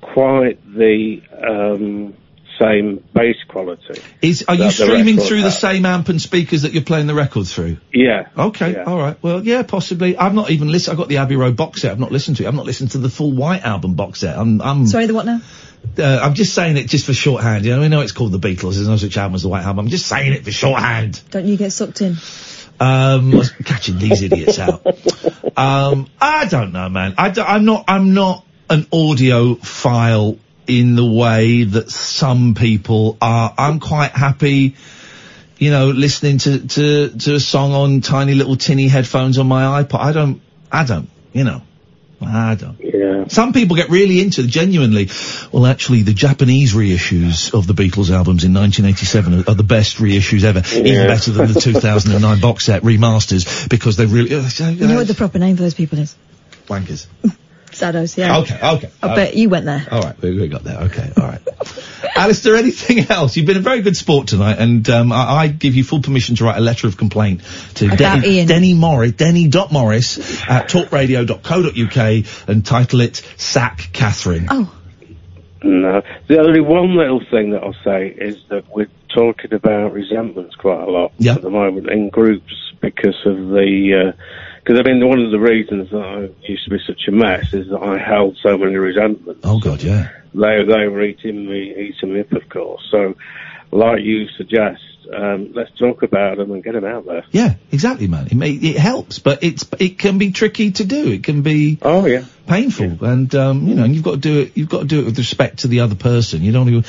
quite 0.00 0.58
the 0.74 1.22
um, 1.46 2.14
same 2.60 3.02
bass 3.14 3.36
quality. 3.48 4.02
Is 4.20 4.44
are 4.48 4.54
you 4.54 4.64
that 4.64 4.76
the 4.76 4.84
streaming 4.84 5.16
record 5.16 5.28
through 5.28 5.42
the 5.42 5.50
same 5.50 5.86
amp 5.86 6.08
and 6.08 6.20
speakers 6.20 6.62
that 6.62 6.72
you're 6.72 6.82
playing 6.82 7.06
the 7.06 7.14
record 7.14 7.46
through? 7.46 7.78
Yeah. 7.92 8.28
Okay, 8.36 8.72
Yeah. 8.72 8.84
all 8.84 8.98
right. 8.98 9.16
Well, 9.22 9.44
yeah, 9.44 9.62
possibly. 9.62 10.16
I've 10.16 10.34
not 10.34 10.50
even 10.50 10.68
listened. 10.68 10.92
I've 10.92 10.98
got 10.98 11.08
the 11.08 11.18
Abbey 11.18 11.36
Road 11.36 11.56
box 11.56 11.82
set. 11.82 11.92
I've 11.92 12.00
not 12.00 12.12
listened 12.12 12.38
to 12.38 12.44
it. 12.44 12.48
I've 12.48 12.54
not 12.54 12.66
listened 12.66 12.90
to 12.92 12.98
the 12.98 13.08
full 13.08 13.32
White 13.32 13.62
Album 13.62 13.94
box 13.94 14.20
set. 14.20 14.36
I'm, 14.36 14.60
I'm, 14.60 14.86
Sorry, 14.86 15.06
the 15.06 15.14
what 15.14 15.26
now? 15.26 15.40
uh, 15.98 16.20
I'm 16.22 16.34
just 16.34 16.54
saying 16.54 16.76
it 16.76 16.88
just 16.88 17.06
for 17.06 17.14
shorthand. 17.14 17.64
You 17.64 17.74
know, 17.76 17.80
we 17.80 17.88
know 17.88 18.00
it's 18.00 18.12
called 18.12 18.32
the 18.32 18.38
Beatles. 18.38 18.74
There's 18.74 18.88
no 18.88 18.96
such 18.96 19.16
album 19.16 19.36
as 19.36 19.42
the 19.42 19.48
White 19.48 19.64
Album. 19.64 19.86
I'm 19.86 19.90
just 19.90 20.06
saying 20.06 20.32
it 20.32 20.44
for 20.44 20.50
shorthand. 20.52 21.22
Don't 21.30 21.46
you 21.46 21.56
get 21.56 21.72
sucked 21.72 22.02
in? 22.02 22.16
Um, 22.80 23.42
catching 23.64 23.98
these 23.98 24.22
idiots 24.22 24.58
out. 24.58 24.86
Um, 25.56 26.08
I 26.18 26.46
don't 26.46 26.72
know, 26.72 26.88
man. 26.88 27.14
I 27.18 27.32
I'm 27.46 27.66
not. 27.66 27.84
I'm 27.88 28.14
not 28.14 28.46
an 28.70 28.84
audiophile 28.84 30.38
in 30.66 30.94
the 30.94 31.04
way 31.04 31.64
that 31.64 31.90
some 31.90 32.54
people 32.54 33.18
are. 33.20 33.52
I'm 33.58 33.80
quite 33.80 34.12
happy, 34.12 34.76
you 35.58 35.70
know, 35.70 35.88
listening 35.88 36.38
to 36.38 36.66
to 36.68 37.08
to 37.10 37.34
a 37.34 37.40
song 37.40 37.72
on 37.72 38.00
tiny 38.00 38.34
little 38.34 38.56
tinny 38.56 38.88
headphones 38.88 39.36
on 39.36 39.46
my 39.46 39.82
iPod. 39.82 40.00
I 40.00 40.12
don't. 40.12 40.40
I 40.72 40.84
don't. 40.84 41.10
You 41.32 41.44
know. 41.44 41.62
I 42.22 42.54
don't. 42.54 42.76
Yeah. 42.80 43.28
Some 43.28 43.52
people 43.52 43.76
get 43.76 43.88
really 43.88 44.20
into 44.20 44.46
genuinely. 44.46 45.08
Well, 45.52 45.66
actually, 45.66 46.02
the 46.02 46.12
Japanese 46.12 46.74
reissues 46.74 47.54
of 47.54 47.66
the 47.66 47.72
Beatles 47.72 48.10
albums 48.10 48.44
in 48.44 48.52
1987 48.52 49.34
are, 49.34 49.50
are 49.50 49.54
the 49.54 49.62
best 49.62 49.96
reissues 49.96 50.44
ever, 50.44 50.62
even 50.76 51.06
better 51.06 51.30
than 51.30 51.52
the 51.52 51.60
2009 51.60 52.40
box 52.40 52.66
set 52.66 52.82
remasters 52.82 53.68
because 53.68 53.96
they 53.96 54.06
really 54.06 54.34
uh, 54.34 54.42
so, 54.42 54.68
You 54.68 54.86
know 54.86 54.96
what 54.96 55.08
the 55.08 55.14
proper 55.14 55.38
name 55.38 55.56
for 55.56 55.62
those 55.62 55.74
people 55.74 55.98
is? 55.98 56.14
wankers. 56.66 57.06
Saddos, 57.72 58.16
yeah. 58.16 58.38
Okay, 58.38 58.58
okay. 58.62 58.90
I 59.02 59.14
bet 59.14 59.34
you 59.36 59.48
went 59.48 59.64
there. 59.66 59.86
All 59.90 60.00
right, 60.02 60.20
we, 60.20 60.38
we 60.38 60.48
got 60.48 60.64
there. 60.64 60.78
Okay, 60.84 61.10
all 61.16 61.24
right. 61.28 61.40
Alistair, 62.16 62.56
anything 62.56 63.10
else? 63.10 63.36
You've 63.36 63.46
been 63.46 63.56
a 63.56 63.60
very 63.60 63.82
good 63.82 63.96
sport 63.96 64.28
tonight, 64.28 64.58
and 64.58 64.88
um, 64.90 65.12
I, 65.12 65.16
I 65.16 65.48
give 65.48 65.74
you 65.74 65.84
full 65.84 66.02
permission 66.02 66.36
to 66.36 66.44
write 66.44 66.56
a 66.58 66.60
letter 66.60 66.86
of 66.86 66.96
complaint 66.96 67.42
to 67.76 67.86
About 67.86 67.98
Denny, 67.98 68.38
Iain. 68.40 68.46
Denny 68.48 68.74
Morris, 68.74 69.12
Denny.morris 69.12 70.18
at 70.48 70.68
talkradio.co.uk 70.68 72.48
and 72.48 72.66
title 72.66 73.00
it 73.00 73.16
Sack 73.36 73.90
Catherine. 73.92 74.46
Oh. 74.50 74.76
No. 75.62 76.02
The 76.26 76.38
only 76.38 76.60
one 76.60 76.96
little 76.96 77.20
thing 77.30 77.50
that 77.50 77.62
I'll 77.62 77.74
say 77.84 78.08
is 78.08 78.36
that 78.48 78.64
we're 78.74 78.88
talking 79.14 79.52
about 79.52 79.92
resentments 79.92 80.54
quite 80.56 80.80
a 80.80 80.90
lot 80.90 81.12
Yeah. 81.18 81.34
at 81.34 81.42
the 81.42 81.50
moment 81.50 81.90
in 81.90 82.08
groups 82.08 82.72
because 82.80 83.16
of 83.26 83.36
the. 83.36 84.14
Because 84.62 84.78
I 84.78 84.82
mean, 84.82 85.06
one 85.06 85.20
of 85.20 85.30
the 85.30 85.40
reasons 85.40 85.90
that 85.90 85.98
I 85.98 86.46
used 86.46 86.64
to 86.64 86.70
be 86.70 86.78
such 86.86 87.08
a 87.08 87.12
mess 87.12 87.52
is 87.52 87.68
that 87.70 87.82
I 87.82 87.98
held 87.98 88.38
so 88.42 88.58
many 88.58 88.76
resentments. 88.76 89.40
Oh 89.44 89.58
God, 89.58 89.82
yeah. 89.82 90.10
They 90.34 90.62
they 90.64 90.86
were 90.88 91.02
eating 91.02 91.46
me 91.48 91.72
eating 91.72 92.14
me 92.14 92.20
up, 92.20 92.32
of 92.32 92.48
course. 92.48 92.86
So, 92.90 93.16
like 93.72 94.02
you 94.02 94.28
suggest, 94.36 94.82
um, 95.12 95.52
let's 95.54 95.70
talk 95.78 96.02
about 96.02 96.36
them 96.36 96.52
and 96.52 96.62
get 96.62 96.72
them 96.72 96.84
out 96.84 97.06
there. 97.06 97.24
Yeah, 97.30 97.54
exactly, 97.72 98.08
man. 98.08 98.26
It 98.26 98.34
may, 98.34 98.50
it 98.50 98.76
helps, 98.76 99.18
but 99.18 99.42
it's 99.42 99.64
it 99.78 99.98
can 99.98 100.18
be 100.18 100.32
tricky 100.32 100.72
to 100.72 100.84
do. 100.84 101.12
It 101.12 101.24
can 101.24 101.42
be 101.42 101.78
oh 101.82 102.06
yeah 102.06 102.24
painful, 102.46 103.04
and 103.04 103.32
um, 103.34 103.66
you 103.68 103.74
know, 103.74 103.84
and 103.84 103.94
you've 103.94 104.04
got 104.04 104.12
to 104.12 104.16
do 104.18 104.40
it. 104.40 104.52
You've 104.56 104.68
got 104.68 104.80
to 104.80 104.86
do 104.86 105.00
it 105.00 105.04
with 105.06 105.18
respect 105.18 105.60
to 105.60 105.68
the 105.68 105.80
other 105.80 105.94
person. 105.94 106.42
You 106.42 106.52
don't. 106.52 106.68
Even, 106.68 106.84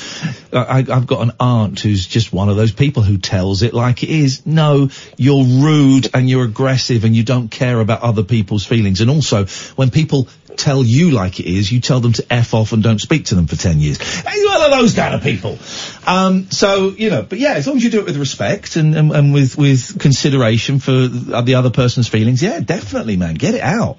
I, 0.51 0.80
I've 0.80 1.08
got 1.08 1.22
an 1.22 1.32
aunt 1.40 1.80
who's 1.80 2.08
just 2.08 2.33
one 2.33 2.50
of 2.50 2.58
those 2.58 2.72
people 2.72 3.03
who 3.03 3.17
tells 3.17 3.61
it 3.61 3.74
like 3.74 4.03
it 4.03 4.09
is. 4.09 4.45
No, 4.45 4.90
you're 5.17 5.43
rude 5.43 6.09
and 6.14 6.30
you're 6.30 6.45
aggressive 6.45 7.06
and 7.06 7.16
you 7.16 7.24
don't 7.24 7.50
care 7.50 7.80
about 7.80 8.01
other 8.01 8.24
people's 8.24 8.66
feelings. 8.66 9.01
And 9.01 9.09
also, 9.09 9.45
when 9.75 9.91
people 9.91 10.27
tell 10.58 10.83
you 10.83 11.11
like 11.11 11.40
it 11.40 11.45
is, 11.45 11.72
you 11.72 11.80
tell 11.80 12.00
them 12.00 12.14
to 12.14 12.25
f 12.30 12.53
off 12.53 12.74
and 12.74 12.83
don't 12.83 13.00
speak 13.00 13.25
to 13.25 13.35
them 13.35 13.48
for 13.48 13.56
ten 13.56 13.80
years. 13.80 13.98
Hey, 14.00 14.43
one 14.45 14.61
of 14.64 14.72
those 14.72 14.95
kind 14.95 15.16
of 15.16 15.22
people. 15.22 15.58
Um, 16.06 16.50
so 16.50 16.90
you 16.90 17.10
know, 17.10 17.22
but 17.22 17.38
yeah, 17.40 17.54
as 17.54 17.68
long 17.68 17.78
as 17.78 17.84
you 17.84 17.92
do 17.92 18.00
it 18.00 18.06
with 18.06 18.18
respect 18.18 18.76
and 18.76 18.96
and, 18.96 19.12
and 19.12 19.34
with 19.34 19.58
with 19.58 20.00
consideration 20.00 20.80
for 20.80 20.92
the 20.92 21.56
other 21.56 21.70
person's 21.70 22.08
feelings, 22.08 22.42
yeah, 22.42 22.60
definitely, 22.60 23.18
man, 23.18 23.36
get 23.36 23.54
it 23.54 23.62
out. 23.62 23.98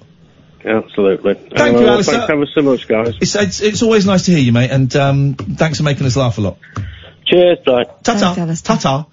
Absolutely. 0.65 1.33
Thank 1.33 1.59
Anyway, 1.59 1.79
you, 1.79 1.85
well, 1.85 1.93
Alistair. 1.95 2.15
Thanks 2.19 2.31
ever 2.31 2.45
so 2.53 2.61
much, 2.61 2.87
guys. 2.87 3.15
It's, 3.21 3.35
it's 3.35 3.61
it's 3.61 3.83
always 3.83 4.05
nice 4.05 4.25
to 4.25 4.31
hear 4.31 4.39
you, 4.39 4.51
mate, 4.53 4.71
and 4.71 4.93
um, 4.95 5.33
thanks 5.35 5.77
for 5.77 5.83
making 5.83 6.05
us 6.05 6.15
laugh 6.15 6.37
a 6.37 6.41
lot. 6.41 6.57
Cheers, 7.25 7.59
bye. 7.65 7.85
Ta-ta. 8.03 8.55
Ta-ta. 8.63 9.07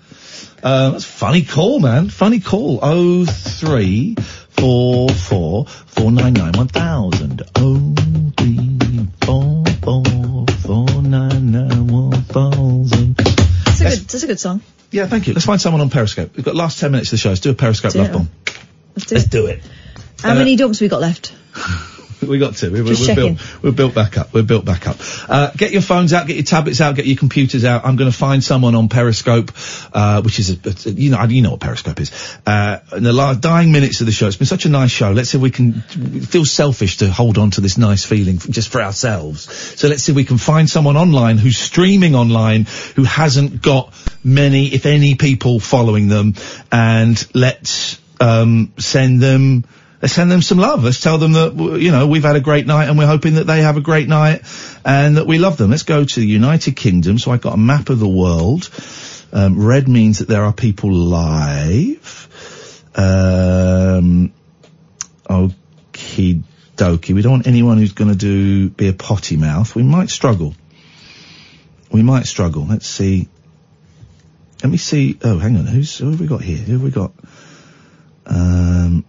Uh, 0.62 0.90
that's 0.90 1.04
a 1.04 1.08
funny 1.08 1.42
call, 1.42 1.80
man. 1.80 2.08
Funny 2.10 2.40
call. 2.40 2.80
Oh 2.82 3.24
three 3.24 4.14
four 4.50 5.08
four 5.08 5.66
four 5.66 6.10
nine 6.10 6.34
nine 6.34 6.52
one 6.52 6.68
thousand. 6.68 7.42
Oh 7.56 7.94
three 8.36 8.78
four 9.22 9.64
four 9.82 10.46
four 10.62 11.02
nine 11.02 11.50
nine 11.50 11.52
one 11.52 11.52
thousand. 11.52 11.69
That's 14.12 14.24
a 14.24 14.26
good, 14.26 14.32
a 14.32 14.34
good 14.34 14.40
song. 14.40 14.62
Yeah, 14.90 15.06
thank 15.06 15.26
you. 15.28 15.34
Let's 15.34 15.46
find 15.46 15.60
someone 15.60 15.80
on 15.80 15.90
Periscope. 15.90 16.34
We've 16.36 16.44
got 16.44 16.54
last 16.54 16.78
ten 16.80 16.90
minutes 16.92 17.08
of 17.08 17.12
the 17.12 17.16
show. 17.18 17.28
Let's 17.30 17.40
do 17.40 17.50
a 17.50 17.54
Periscope 17.54 17.92
Do 17.92 17.98
love 17.98 18.08
it. 18.08 18.12
bomb. 18.12 18.28
Let's 18.96 19.06
do 19.06 19.14
Let's 19.14 19.26
it. 19.26 19.30
do 19.30 19.46
it. 19.46 19.62
How 20.22 20.32
Uh, 20.32 20.34
many 20.34 20.56
dumps 20.56 20.80
we 20.80 20.88
got 20.88 21.00
left? 21.00 21.32
We 22.22 22.38
got 22.38 22.56
to. 22.56 22.70
We, 22.70 22.82
we're, 22.82 22.90
we're 22.90 23.14
built. 23.14 23.62
We're 23.62 23.72
built 23.72 23.94
back 23.94 24.18
up. 24.18 24.32
We're 24.34 24.42
built 24.42 24.64
back 24.64 24.86
up. 24.86 24.96
Uh, 25.28 25.50
get 25.56 25.72
your 25.72 25.82
phones 25.82 26.12
out. 26.12 26.26
Get 26.26 26.36
your 26.36 26.44
tablets 26.44 26.80
out. 26.80 26.94
Get 26.96 27.06
your 27.06 27.16
computers 27.16 27.64
out. 27.64 27.84
I'm 27.84 27.96
going 27.96 28.10
to 28.10 28.16
find 28.16 28.42
someone 28.44 28.74
on 28.74 28.88
Periscope, 28.88 29.52
uh, 29.92 30.22
which 30.22 30.38
is 30.38 30.50
a, 30.50 30.88
a- 30.88 30.92
you 30.92 31.10
know 31.10 31.22
you 31.24 31.42
know 31.42 31.52
what 31.52 31.60
Periscope 31.60 32.00
is. 32.00 32.10
Uh, 32.46 32.78
in 32.96 33.02
the 33.02 33.12
last 33.12 33.40
dying 33.40 33.72
minutes 33.72 34.00
of 34.00 34.06
the 34.06 34.12
show, 34.12 34.26
it's 34.26 34.36
been 34.36 34.46
such 34.46 34.66
a 34.66 34.68
nice 34.68 34.90
show. 34.90 35.12
Let's 35.12 35.30
see 35.30 35.38
if 35.38 35.42
we 35.42 35.50
can. 35.50 35.80
feel 35.80 36.44
selfish 36.44 36.98
to 36.98 37.10
hold 37.10 37.38
on 37.38 37.50
to 37.52 37.60
this 37.60 37.78
nice 37.78 38.04
feeling 38.04 38.38
just 38.38 38.70
for 38.70 38.80
ourselves. 38.82 39.50
So 39.78 39.88
let's 39.88 40.02
see 40.02 40.12
if 40.12 40.16
we 40.16 40.24
can 40.24 40.38
find 40.38 40.68
someone 40.68 40.96
online 40.96 41.38
who's 41.38 41.58
streaming 41.58 42.14
online 42.14 42.66
who 42.96 43.04
hasn't 43.04 43.62
got 43.62 43.94
many, 44.22 44.68
if 44.68 44.86
any, 44.86 45.14
people 45.14 45.60
following 45.60 46.08
them, 46.08 46.34
and 46.70 47.26
let's 47.34 48.00
um, 48.20 48.72
send 48.78 49.20
them. 49.20 49.64
Let's 50.02 50.14
send 50.14 50.30
them 50.30 50.40
some 50.40 50.58
love. 50.58 50.82
Let's 50.82 51.00
tell 51.00 51.18
them 51.18 51.32
that, 51.32 51.54
you 51.80 51.92
know, 51.92 52.06
we've 52.06 52.24
had 52.24 52.36
a 52.36 52.40
great 52.40 52.66
night 52.66 52.88
and 52.88 52.96
we're 52.96 53.06
hoping 53.06 53.34
that 53.34 53.46
they 53.46 53.60
have 53.60 53.76
a 53.76 53.82
great 53.82 54.08
night 54.08 54.42
and 54.84 55.18
that 55.18 55.26
we 55.26 55.38
love 55.38 55.58
them. 55.58 55.70
Let's 55.70 55.82
go 55.82 56.04
to 56.04 56.20
the 56.20 56.26
United 56.26 56.74
Kingdom. 56.74 57.18
So 57.18 57.30
I've 57.32 57.42
got 57.42 57.52
a 57.52 57.58
map 57.58 57.90
of 57.90 57.98
the 57.98 58.08
world. 58.08 58.70
Um, 59.32 59.62
red 59.62 59.88
means 59.88 60.20
that 60.20 60.28
there 60.28 60.42
are 60.44 60.54
people 60.54 60.90
live. 60.90 62.28
Um, 62.94 64.32
okie 65.28 66.42
dokie. 66.76 67.14
We 67.14 67.20
don't 67.20 67.32
want 67.32 67.46
anyone 67.46 67.76
who's 67.76 67.92
going 67.92 68.10
to 68.10 68.16
do, 68.16 68.70
be 68.70 68.88
a 68.88 68.94
potty 68.94 69.36
mouth. 69.36 69.74
We 69.74 69.82
might 69.82 70.08
struggle. 70.08 70.54
We 71.92 72.02
might 72.02 72.26
struggle. 72.26 72.64
Let's 72.64 72.86
see. 72.86 73.28
Let 74.62 74.70
me 74.70 74.78
see. 74.78 75.18
Oh, 75.22 75.38
hang 75.38 75.56
on. 75.56 75.66
Who's, 75.66 75.98
who 75.98 76.10
have 76.10 76.20
we 76.20 76.26
got 76.26 76.42
here? 76.42 76.56
Who 76.56 76.72
have 76.72 76.82
we 76.82 76.90
got? 76.90 77.12
Um, 78.26 79.04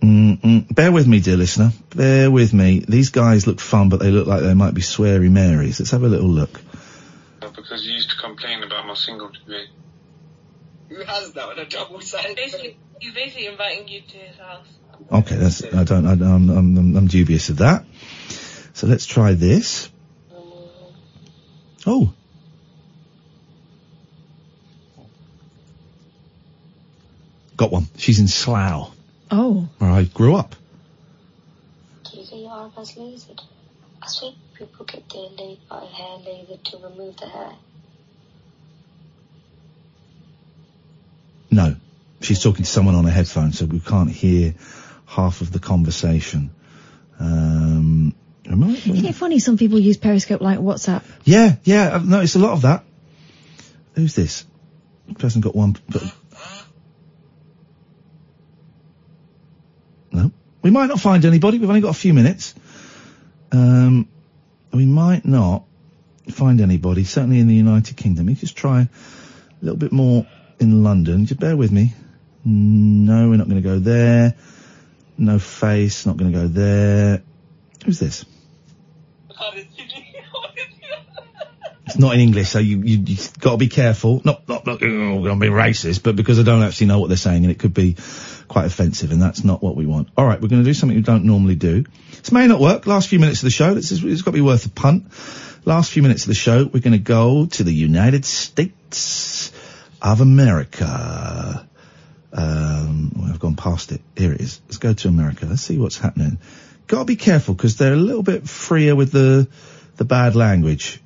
Mm-mm. 0.00 0.74
Bear 0.74 0.92
with 0.92 1.06
me, 1.06 1.20
dear 1.20 1.36
listener. 1.36 1.72
Bear 1.94 2.30
with 2.30 2.52
me. 2.52 2.84
These 2.86 3.10
guys 3.10 3.46
look 3.46 3.60
fun, 3.60 3.88
but 3.88 4.00
they 4.00 4.10
look 4.10 4.26
like 4.26 4.42
they 4.42 4.54
might 4.54 4.74
be 4.74 4.82
sweary 4.82 5.30
Marys. 5.30 5.80
Let's 5.80 5.90
have 5.90 6.04
a 6.04 6.08
little 6.08 6.28
look. 6.28 6.60
Because 7.40 7.84
you 7.84 7.92
used 7.92 8.10
to 8.10 8.16
complain 8.16 8.62
about 8.62 8.86
my 8.86 8.94
single 8.94 9.30
TV. 9.30 9.66
Who 10.88 11.02
has 11.02 11.32
that 11.32 11.48
on 11.48 11.58
a 11.58 11.66
double 11.66 12.00
set? 12.00 12.34
Basically, 12.36 12.76
he's 13.00 13.12
basically 13.12 13.46
inviting 13.46 13.88
you 13.88 14.00
to 14.00 14.16
his 14.16 14.36
house. 14.36 14.66
Okay, 15.10 15.36
that's, 15.36 15.62
I 15.64 15.84
don't, 15.84 16.06
I, 16.06 16.12
I'm, 16.12 16.50
I'm, 16.50 16.78
I'm, 16.78 16.96
I'm 16.96 17.06
dubious 17.06 17.50
of 17.50 17.58
that. 17.58 17.84
So 18.74 18.86
let's 18.86 19.06
try 19.06 19.34
this. 19.34 19.90
Mm. 20.32 20.68
Oh. 21.86 22.12
Got 27.56 27.72
one. 27.72 27.88
She's 27.96 28.20
in 28.20 28.28
Slough, 28.28 28.92
Oh. 29.30 29.68
where 29.78 29.90
I 29.90 30.04
grew 30.04 30.34
up. 30.36 30.54
Do 32.04 32.18
you 32.18 32.24
think 32.24 32.42
your 32.42 32.52
eyebrows 32.52 32.94
lasered? 32.94 33.40
I 34.02 34.06
swear 34.06 34.32
people 34.56 34.84
get 34.86 35.08
their 35.10 35.28
la- 35.46 35.56
uh, 35.70 35.86
hair 35.86 36.18
lasered 36.18 36.62
to 36.64 36.76
remove 36.78 37.16
the 37.18 37.26
hair. 37.28 37.52
No. 41.50 41.76
She's 42.20 42.42
talking 42.42 42.64
to 42.64 42.70
someone 42.70 42.94
on 42.94 43.06
a 43.06 43.10
headphone, 43.10 43.52
so 43.52 43.64
we 43.64 43.80
can't 43.80 44.10
hear 44.10 44.54
half 45.06 45.40
of 45.40 45.52
the 45.52 45.58
conversation. 45.58 46.50
Um, 47.20 48.14
am 48.46 48.64
I- 48.64 48.70
Isn't 48.70 49.04
it 49.04 49.14
funny? 49.14 49.38
Some 49.38 49.56
people 49.56 49.78
use 49.78 49.96
Periscope 49.96 50.40
like 50.40 50.58
WhatsApp. 50.58 51.02
Yeah, 51.24 51.56
yeah, 51.64 51.94
I've 51.94 52.08
noticed 52.08 52.36
a 52.36 52.40
lot 52.40 52.52
of 52.52 52.62
that. 52.62 52.84
Who's 53.94 54.14
this? 54.14 54.44
Person 55.18 55.40
got 55.40 55.54
one. 55.54 55.76
But... 55.88 56.02
No, 60.10 60.30
we 60.62 60.70
might 60.70 60.86
not 60.86 61.00
find 61.00 61.24
anybody. 61.24 61.58
We've 61.58 61.68
only 61.68 61.80
got 61.80 61.90
a 61.90 61.98
few 61.98 62.14
minutes. 62.14 62.54
Um, 63.52 64.08
we 64.72 64.86
might 64.86 65.24
not 65.24 65.64
find 66.30 66.60
anybody. 66.60 67.04
Certainly 67.04 67.40
in 67.40 67.46
the 67.46 67.54
United 67.54 67.96
Kingdom. 67.96 68.26
We 68.26 68.34
just 68.34 68.56
try 68.56 68.82
a 68.82 68.88
little 69.62 69.78
bit 69.78 69.92
more 69.92 70.26
in 70.58 70.82
London. 70.82 71.26
Just 71.26 71.40
bear 71.40 71.56
with 71.56 71.72
me. 71.72 71.94
No, 72.44 73.28
we're 73.28 73.36
not 73.36 73.48
going 73.48 73.62
to 73.62 73.68
go 73.68 73.78
there. 73.78 74.34
No 75.16 75.38
face. 75.38 76.06
Not 76.06 76.16
going 76.16 76.32
to 76.32 76.38
go 76.38 76.48
there. 76.48 77.22
Who's 77.84 77.98
this? 77.98 78.24
It's 81.86 81.98
not 81.98 82.12
in 82.14 82.20
English, 82.20 82.50
so 82.50 82.58
you 82.58 82.82
you 82.82 82.98
you 82.98 83.16
got 83.40 83.52
to 83.52 83.56
be 83.56 83.68
careful. 83.68 84.20
Not 84.22 84.46
not 84.46 84.66
not 84.66 84.78
going 84.78 85.24
to 85.24 85.36
be 85.36 85.48
racist, 85.48 86.02
but 86.02 86.16
because 86.16 86.38
I 86.38 86.42
don't 86.42 86.62
actually 86.62 86.88
know 86.88 86.98
what 86.98 87.08
they're 87.08 87.16
saying, 87.16 87.44
and 87.44 87.50
it 87.50 87.58
could 87.58 87.72
be 87.72 87.96
quite 88.48 88.66
offensive, 88.66 89.12
and 89.12 89.20
that's 89.20 89.44
not 89.44 89.62
what 89.62 89.76
we 89.76 89.86
want. 89.86 90.08
All 90.16 90.26
right, 90.26 90.40
we're 90.40 90.48
going 90.48 90.62
to 90.62 90.68
do 90.68 90.74
something 90.74 90.96
we 90.96 91.02
don't 91.02 91.24
normally 91.24 91.54
do. 91.54 91.84
This 92.10 92.32
may 92.32 92.46
not 92.46 92.60
work. 92.60 92.86
Last 92.86 93.08
few 93.08 93.18
minutes 93.18 93.40
of 93.40 93.44
the 93.44 93.50
show, 93.50 93.74
this 93.74 93.92
is, 93.92 94.02
it's 94.02 94.22
got 94.22 94.32
to 94.32 94.36
be 94.36 94.40
worth 94.40 94.66
a 94.66 94.70
punt. 94.70 95.12
Last 95.64 95.90
few 95.92 96.02
minutes 96.02 96.22
of 96.22 96.28
the 96.28 96.34
show, 96.34 96.64
we're 96.64 96.80
going 96.80 96.92
to 96.92 96.98
go 96.98 97.46
to 97.46 97.64
the 97.64 97.72
United 97.72 98.24
States 98.24 99.52
of 100.00 100.20
America. 100.20 101.68
Um, 102.32 103.28
I've 103.28 103.40
gone 103.40 103.56
past 103.56 103.92
it. 103.92 104.00
Here 104.16 104.32
it 104.32 104.40
is. 104.40 104.60
Let's 104.66 104.78
go 104.78 104.92
to 104.92 105.08
America. 105.08 105.46
Let's 105.46 105.62
see 105.62 105.78
what's 105.78 105.98
happening. 105.98 106.38
Got 106.86 107.00
to 107.00 107.04
be 107.04 107.16
careful 107.16 107.54
because 107.54 107.76
they're 107.76 107.92
a 107.92 107.96
little 107.96 108.22
bit 108.22 108.48
freer 108.48 108.94
with 108.96 109.12
the 109.12 109.48
the 109.96 110.04
bad 110.04 110.36
language. 110.36 111.00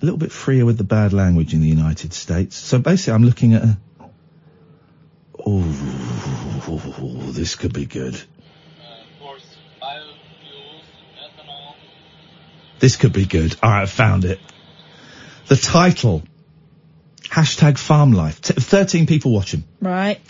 A 0.00 0.04
little 0.04 0.18
bit 0.18 0.32
freer 0.32 0.64
with 0.64 0.78
the 0.78 0.84
bad 0.84 1.12
language 1.12 1.54
in 1.54 1.60
the 1.60 1.68
United 1.68 2.12
States. 2.12 2.56
So 2.56 2.78
basically, 2.78 3.14
I'm 3.14 3.24
looking 3.24 3.54
at 3.54 3.62
a. 3.62 3.78
Oh, 5.46 5.60
this 7.32 7.54
could 7.54 7.72
be 7.72 7.86
good. 7.86 8.20
This 12.78 12.96
could 12.96 13.12
be 13.12 13.24
good. 13.24 13.56
All 13.62 13.70
right, 13.70 13.82
I 13.82 13.86
found 13.86 14.24
it. 14.24 14.38
The 15.46 15.56
title. 15.56 16.22
Hashtag 17.22 17.78
farm 17.78 18.12
life. 18.12 18.40
T- 18.40 18.54
13 18.54 19.06
people 19.06 19.32
watching. 19.32 19.64
Right. 19.80 20.20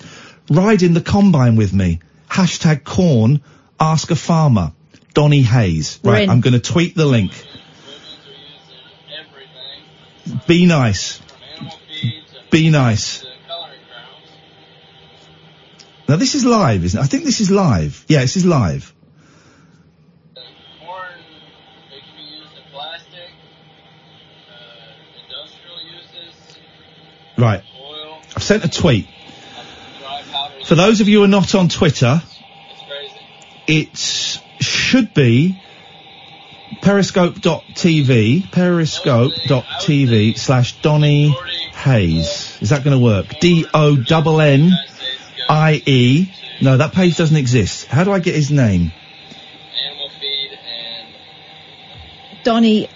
Ride 0.51 0.83
in 0.83 0.95
the 0.95 1.01
combine 1.01 1.57
with 1.57 1.73
me. 1.73 2.01
Hashtag 2.29 2.85
corn. 2.85 3.43
Ask 3.79 4.11
a 4.11 4.17
farmer. 4.17 4.73
Donnie 5.15 5.43
Hays. 5.43 6.01
We're 6.03 6.13
Right, 6.13 6.23
in. 6.25 6.31
I'm 6.31 6.41
going 6.41 6.55
to 6.55 6.61
tweet 6.61 6.95
the 6.95 7.07
link. 7.07 7.33
Be 10.47 10.67
nice. 10.67 11.21
Be 12.51 12.71
nice. 12.71 13.25
Now 16.09 16.17
this 16.17 16.35
is 16.35 16.45
live, 16.45 16.85
isn't 16.85 16.99
it? 16.99 17.03
I 17.03 17.07
think 17.07 17.25
this 17.25 17.41
is 17.41 17.51
live. 17.51 18.05
Yeah, 18.09 18.21
this 18.21 18.37
is 18.37 18.45
live. 18.45 18.93
Right. 27.37 27.63
I've 28.37 28.43
sent 28.43 28.65
a 28.65 28.69
tweet. 28.69 29.09
For 30.65 30.77
those 30.77 31.01
of 31.01 31.09
you 31.09 31.19
who 31.19 31.25
are 31.25 31.29
not 31.29 31.55
on 31.55 31.69
Twitter, 31.69 32.23
it 33.67 33.97
should 33.97 35.13
be 35.15 35.61
periscope.tv, 36.81 38.53
periscope.tv 38.53 40.39
slash 40.39 40.81
Donnie 40.81 41.37
Hays. 41.73 42.59
Is 42.61 42.71
that 42.71 42.85
going 42.85 42.97
to 42.97 43.03
work? 43.03 43.41
D-O-N-N-I-E. 45.49 46.33
No, 46.61 46.77
that 46.77 46.93
page 46.93 47.17
doesn't 47.17 47.37
exist. 47.37 47.87
How 47.87 48.05
do 48.05 48.13
I 48.13 48.21
get 48.21 48.35
his 48.35 48.51
name? 48.51 48.93
Donny 52.45 52.89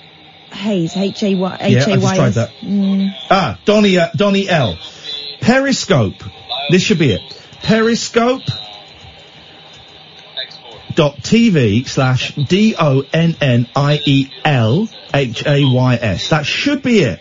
Hayes, 0.53 0.97
H-A-Y, 0.97 1.59
Yeah, 1.63 1.67
I 1.67 1.97
just 1.97 2.15
tried 2.15 2.31
that. 2.35 2.51
Mm. 2.61 3.11
Ah, 3.31 3.59
Donnie, 3.65 3.97
uh, 3.99 4.09
Donnie 4.15 4.49
L. 4.49 4.79
Periscope. 5.41 6.23
This 6.71 6.83
should 6.83 6.99
be 6.99 7.13
it. 7.13 7.21
Periscope. 7.63 8.43
dot 10.95 11.17
TV 11.19 11.87
slash 11.87 12.35
D 12.35 12.75
O 12.79 13.05
N 13.13 13.37
N 13.41 13.69
I 13.75 14.01
E 14.05 14.31
L 14.45 14.89
H 15.15 15.47
A 15.47 15.65
Y 15.65 15.95
S. 15.95 16.31
That 16.31 16.45
should 16.45 16.83
be 16.83 17.01
it. 17.01 17.21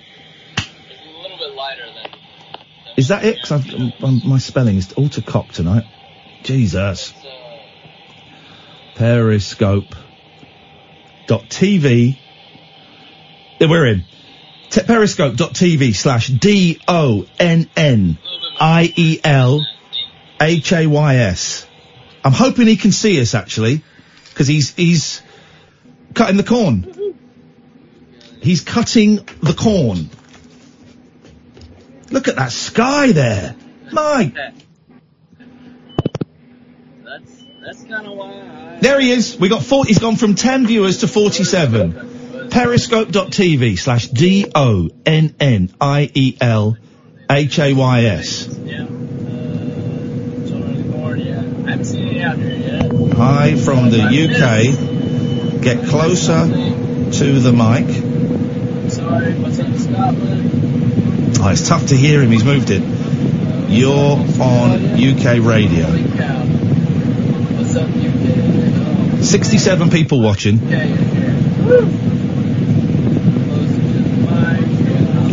Is 2.98 3.10
that 3.10 3.24
it? 3.24 3.42
'Cause 3.42 3.52
I've, 3.52 3.74
um, 3.76 3.94
um, 4.04 4.22
my 4.26 4.40
spelling 4.40 4.78
is 4.78 4.92
all 4.94 5.10
to 5.10 5.22
cock 5.22 5.54
tonight. 5.54 5.84
Jesus. 6.44 7.14
Periscope. 8.96 9.96
Dot 11.28 11.48
TV. 11.50 12.18
Yeah, 13.60 13.68
we're 13.68 13.86
in. 13.86 14.04
Te- 14.70 14.82
Periscope.tv 14.82 15.96
slash 15.96 16.28
D 16.28 16.80
O 16.88 17.26
N 17.40 17.70
N 17.76 18.18
I 18.60 18.92
E 18.96 19.20
L 19.24 19.66
H 20.42 20.74
A 20.74 20.88
Y 20.88 21.16
S. 21.18 21.68
I'm 22.24 22.32
hoping 22.32 22.68
he 22.68 22.78
can 22.78 22.92
see 22.92 23.22
us 23.22 23.36
actually, 23.36 23.84
because 24.30 24.48
he's 24.48 24.74
he's 24.76 25.22
cutting 26.14 26.38
the 26.38 26.44
corn. 26.44 26.94
He's 28.42 28.62
cutting 28.62 29.18
the 29.42 29.54
corn. 29.54 30.10
Look 32.10 32.28
at 32.28 32.36
that 32.38 32.52
sky 32.52 33.12
there, 33.12 33.56
Mike. 33.92 34.34
That's 37.04 37.44
that's 37.66 37.84
kind 37.84 38.08
of 38.08 38.16
why 38.18 38.32
I. 38.32 38.78
There 38.80 39.00
he 39.00 39.12
is. 39.12 39.38
We 39.38 39.50
got 39.50 39.64
40, 39.64 39.90
he's 39.90 40.00
gone 40.00 40.16
from 40.16 40.36
10 40.36 40.68
viewers 40.68 41.00
to 41.00 41.08
47. 41.08 42.50
Periscope.tv 42.50 43.78
slash 43.78 44.08
D 44.08 44.46
O 44.56 44.90
N 45.06 45.36
N 45.40 45.74
I 45.82 46.10
E 46.14 46.38
L 46.40 46.78
H 47.30 47.60
A 47.60 47.74
Y 47.74 48.04
S. 48.04 48.48
Yeah. 48.48 48.84
Uh, 48.84 48.88
Children 50.48 50.80
of 50.80 50.86
the 50.86 50.94
Corn. 50.94 51.20
Yeah. 51.20 51.40
I 51.40 51.70
haven't 51.72 51.86
seen 51.86 52.08
any 52.08 52.22
out 52.22 52.38
here 52.38 52.56
yet. 52.56 53.14
Hi 53.18 53.56
from 53.58 53.90
the 53.90 54.02
UK. 54.02 55.62
Get 55.62 55.88
closer 55.90 56.48
to 56.48 57.40
the 57.40 57.52
mic. 57.52 58.92
Sorry. 58.92 59.34
What's 59.34 59.60
up, 59.60 59.76
Scotland? 59.76 61.07
Oh, 61.40 61.50
it's 61.50 61.68
tough 61.68 61.88
to 61.88 61.96
hear 61.96 62.22
him. 62.22 62.32
He's 62.32 62.44
moved 62.44 62.70
it. 62.72 62.82
You're 63.70 63.92
on 63.92 64.72
UK 64.96 65.44
radio. 65.46 65.86
What's 67.56 67.76
up, 67.76 67.90
UK? 67.90 69.24
67 69.24 69.90
people 69.90 70.22
watching. 70.22 70.60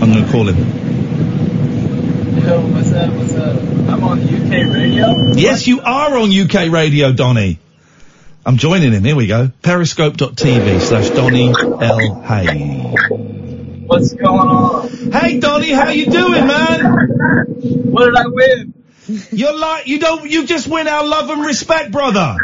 I'm 0.03 0.13
going 0.13 0.25
to 0.25 0.31
call 0.31 0.49
him. 0.49 0.57
Yo, 2.45 2.61
what's 2.69 2.93
up? 2.93 3.15
What's 3.15 3.35
up? 3.35 3.57
I'm 3.89 4.05
on 4.05 4.21
UK 4.21 4.73
radio. 4.73 5.15
Yes, 5.35 5.67
you 5.67 5.81
are 5.81 6.19
on 6.19 6.31
UK 6.31 6.71
radio, 6.71 7.13
Donnie. 7.13 7.59
I'm 8.45 8.59
joining 8.59 8.93
him. 8.93 9.05
Here 9.05 9.17
we 9.17 9.27
go. 9.27 9.51
Periscope.tv 9.63 10.81
slash 10.81 11.09
Donnie 11.11 11.49
L. 11.49 12.21
Hay. 12.23 13.33
What's 13.87 14.15
going 14.15 14.49
on? 14.49 14.89
Hey, 15.13 15.39
Donnie, 15.41 15.73
how 15.73 15.91
you 15.91 16.07
doing, 16.07 16.47
man? 16.47 16.85
What 17.91 18.07
did 18.07 18.17
I 18.17 18.27
win? 18.27 18.75
You're 19.31 19.57
like, 19.57 19.87
you 19.87 19.99
don't, 19.99 20.31
you 20.31 20.47
just 20.47 20.67
win 20.67 20.89
our 20.89 21.07
love 21.07 21.29
and 21.29 21.45
respect, 21.45 21.93
brother. 21.93 22.37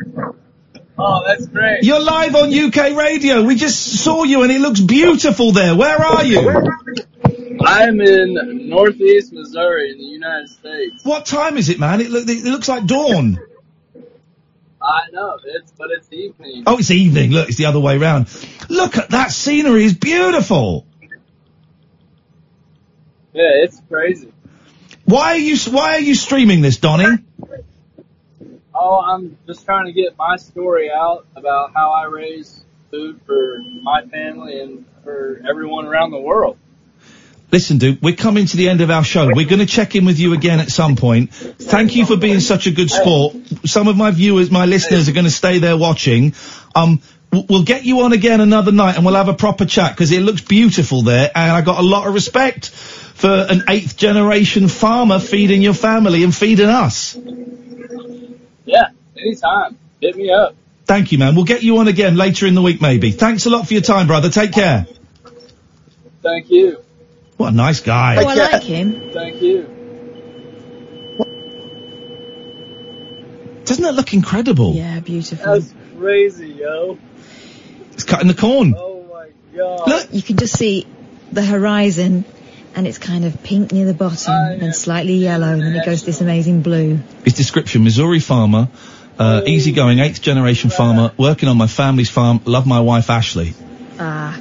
Oh, 0.98 1.22
that's 1.26 1.46
great. 1.46 1.82
You're 1.82 2.00
live 2.00 2.34
on 2.34 2.52
UK 2.52 2.94
radio. 2.94 3.42
We 3.42 3.54
just 3.54 4.04
saw 4.04 4.24
you 4.24 4.42
and 4.42 4.52
it 4.52 4.60
looks 4.60 4.80
beautiful 4.80 5.52
there. 5.52 5.74
Where 5.74 5.96
are 5.96 6.24
you? 6.24 6.50
I'm 7.64 8.00
in 8.02 8.68
Northeast 8.68 9.32
Missouri 9.32 9.92
in 9.92 9.98
the 9.98 10.04
United 10.04 10.50
States. 10.50 11.02
What 11.04 11.24
time 11.24 11.56
is 11.56 11.70
it, 11.70 11.78
man? 11.78 12.02
It, 12.02 12.10
look, 12.10 12.28
it 12.28 12.44
looks 12.44 12.68
like 12.68 12.84
dawn. 12.84 13.38
I 14.82 15.10
know 15.12 15.38
it's, 15.44 15.72
but 15.72 15.88
it's 15.90 16.12
evening. 16.12 16.64
Oh, 16.66 16.78
it's 16.78 16.90
evening. 16.90 17.30
Look, 17.30 17.48
it's 17.48 17.58
the 17.58 17.66
other 17.66 17.80
way 17.80 17.96
round. 17.96 18.28
Look 18.68 18.98
at 18.98 19.10
that 19.10 19.30
scenery. 19.30 19.84
It's 19.84 19.94
beautiful. 19.94 20.86
Yeah, 23.32 23.62
it's 23.62 23.80
crazy. 23.88 24.32
Why 25.04 25.32
are 25.32 25.38
you, 25.38 25.56
why 25.70 25.96
are 25.96 26.00
you 26.00 26.14
streaming 26.14 26.60
this, 26.60 26.78
Donnie? 26.78 27.18
Oh, 28.74 28.98
I'm 28.98 29.36
just 29.46 29.64
trying 29.64 29.86
to 29.86 29.92
get 29.92 30.16
my 30.16 30.36
story 30.36 30.90
out 30.90 31.26
about 31.36 31.72
how 31.74 31.90
I 31.90 32.06
raise 32.06 32.64
food 32.90 33.20
for 33.26 33.58
my 33.82 34.06
family 34.06 34.60
and 34.60 34.84
for 35.04 35.42
everyone 35.48 35.86
around 35.86 36.10
the 36.10 36.20
world. 36.20 36.58
Listen, 37.52 37.78
dude, 37.78 38.00
we're 38.00 38.14
coming 38.14 38.46
to 38.46 38.56
the 38.56 38.68
end 38.68 38.80
of 38.80 38.90
our 38.90 39.02
show. 39.02 39.26
We're 39.26 39.48
going 39.48 39.58
to 39.58 39.66
check 39.66 39.96
in 39.96 40.04
with 40.04 40.20
you 40.20 40.34
again 40.34 40.60
at 40.60 40.70
some 40.70 40.94
point. 40.94 41.34
Thank 41.34 41.96
you 41.96 42.06
for 42.06 42.16
being 42.16 42.38
such 42.38 42.68
a 42.68 42.70
good 42.70 42.90
sport. 42.90 43.34
Some 43.66 43.88
of 43.88 43.96
my 43.96 44.12
viewers, 44.12 44.52
my 44.52 44.66
listeners 44.66 45.08
are 45.08 45.12
going 45.12 45.24
to 45.24 45.32
stay 45.32 45.58
there 45.58 45.76
watching. 45.76 46.34
Um, 46.76 47.02
we'll 47.32 47.64
get 47.64 47.84
you 47.84 48.00
on 48.02 48.12
again 48.12 48.40
another 48.40 48.70
night 48.70 48.96
and 48.96 49.04
we'll 49.04 49.14
have 49.14 49.28
a 49.28 49.34
proper 49.34 49.64
chat 49.64 49.92
because 49.92 50.12
it 50.12 50.20
looks 50.20 50.42
beautiful 50.42 51.02
there 51.02 51.30
and 51.34 51.50
I 51.50 51.60
got 51.62 51.78
a 51.78 51.82
lot 51.82 52.06
of 52.06 52.14
respect 52.14 52.70
for 53.20 53.46
an 53.50 53.64
eighth 53.68 53.98
generation 53.98 54.68
farmer 54.68 55.18
feeding 55.18 55.60
your 55.60 55.74
family 55.74 56.24
and 56.24 56.34
feeding 56.34 56.68
us. 56.68 57.14
Yeah, 58.64 58.88
anytime. 59.14 59.76
Hit 60.00 60.16
me 60.16 60.30
up. 60.30 60.54
Thank 60.86 61.12
you, 61.12 61.18
man. 61.18 61.34
We'll 61.34 61.44
get 61.44 61.62
you 61.62 61.78
on 61.78 61.88
again 61.88 62.16
later 62.16 62.46
in 62.46 62.54
the 62.54 62.62
week, 62.62 62.80
maybe. 62.80 63.10
Thanks 63.10 63.44
a 63.44 63.50
lot 63.50 63.66
for 63.66 63.74
your 63.74 63.82
time, 63.82 64.06
brother. 64.06 64.30
Take 64.30 64.52
care. 64.52 64.86
Thank 66.22 66.50
you. 66.50 66.82
What 67.36 67.52
a 67.52 67.56
nice 67.56 67.80
guy. 67.80 68.16
Oh, 68.16 68.26
I 68.26 68.34
like 68.34 68.62
him. 68.62 69.10
Thank 69.12 69.42
you. 69.42 69.62
Doesn't 73.66 73.84
that 73.84 73.94
look 73.94 74.14
incredible? 74.14 74.74
Yeah, 74.74 75.00
beautiful. 75.00 75.60
That's 75.60 75.74
crazy, 75.98 76.48
yo. 76.48 76.98
It's 77.92 78.04
cutting 78.04 78.28
the 78.28 78.34
corn. 78.34 78.74
Oh 78.76 79.04
my 79.12 79.28
god. 79.54 79.88
Look, 79.88 80.08
you 80.12 80.22
can 80.22 80.38
just 80.38 80.56
see 80.56 80.86
the 81.30 81.44
horizon, 81.44 82.24
and 82.74 82.86
it's 82.86 82.98
kind 82.98 83.24
of 83.24 83.42
pink 83.42 83.72
near 83.72 83.86
the 83.86 83.94
bottom, 83.94 84.34
and 84.34 84.74
slightly 84.74 85.14
yellow, 85.14 85.52
and 85.52 85.62
then 85.62 85.74
it 85.74 85.84
goes 85.84 86.00
to 86.00 86.06
this 86.06 86.20
amazing 86.20 86.62
blue. 86.62 86.98
His 87.24 87.34
description, 87.34 87.84
Missouri 87.84 88.20
farmer, 88.20 88.68
uh, 89.18 89.42
easygoing, 89.46 89.98
eighth 89.98 90.22
generation 90.22 90.70
farmer, 90.70 91.12
working 91.16 91.48
on 91.48 91.56
my 91.56 91.66
family's 91.66 92.10
farm, 92.10 92.40
love 92.44 92.66
my 92.66 92.80
wife 92.80 93.10
Ashley. 93.10 93.54
Ah, 93.98 94.40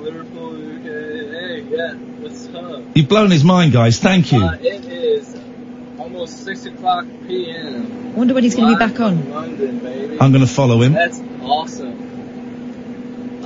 Liverpool, 0.00 0.56
UK. 0.56 0.84
Hey, 0.84 1.60
yeah, 1.70 1.94
what's 1.94 2.48
up? 2.48 2.82
You've 2.94 3.08
blown 3.08 3.30
his 3.30 3.44
mind, 3.44 3.72
guys. 3.72 3.98
Thank 3.98 4.32
you. 4.32 4.42
Uh, 4.42 4.58
it 4.60 4.84
is 4.84 5.36
almost 5.98 6.44
6 6.44 6.66
o'clock 6.66 7.06
p.m. 7.26 8.14
wonder 8.14 8.34
when 8.34 8.42
he's 8.42 8.54
going 8.54 8.68
to 8.68 8.78
be 8.78 8.78
back 8.78 9.00
on. 9.00 9.30
London, 9.30 9.78
baby. 9.78 10.18
I'm 10.20 10.32
going 10.32 10.46
to 10.46 10.52
follow 10.52 10.82
him. 10.82 10.92
That's 10.92 11.20
awesome. 11.42 12.08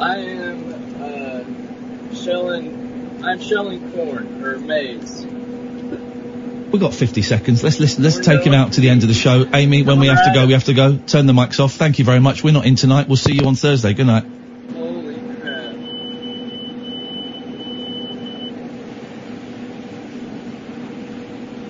I 0.01 0.17
am 0.17 1.03
uh, 1.03 2.15
shelling. 2.17 2.84
I'm 3.25 3.41
shelling 3.41 3.91
corn 3.93 4.45
or 4.45 4.59
maize. 4.59 5.25
We've 5.25 6.81
got 6.81 6.93
50 6.93 7.23
seconds. 7.23 7.63
Let's 7.63 7.79
listen. 7.79 8.03
Let's 8.03 8.19
take 8.19 8.43
him 8.45 8.53
out 8.53 8.73
to 8.73 8.81
the 8.81 8.89
end 8.91 9.03
of 9.03 9.09
the 9.09 9.15
show. 9.15 9.47
Amy, 9.55 9.83
when 9.83 10.01
we 10.01 10.09
have 10.09 10.25
to 10.25 10.33
go, 10.35 10.45
we 10.47 10.55
have 10.55 10.65
to 10.65 10.75
go. 10.75 10.97
Turn 10.97 11.27
the 11.27 11.33
mics 11.33 11.61
off. 11.61 11.73
Thank 11.75 11.99
you 12.01 12.05
very 12.05 12.19
much. 12.21 12.43
We're 12.43 12.53
not 12.53 12.67
in 12.67 12.75
tonight. 12.75 13.07
We'll 13.07 13.17
see 13.17 13.35
you 13.35 13.47
on 13.47 13.55
Thursday. 13.55 13.95
Good 13.95 14.07
night. 14.07 14.25
Holy 14.73 15.15
crap! 15.15 15.77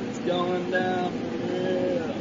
It's 0.09 0.19
going 0.21 0.71
down 0.71 1.13
for 1.13 1.37
real. 1.37 2.15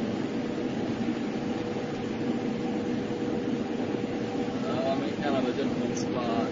Oh, 4.67 4.91
I'm 4.91 5.03
in 5.03 5.15
kind 5.23 5.35
of 5.37 5.47
a 5.47 5.51
difficult 5.53 5.97
spot. 5.97 6.49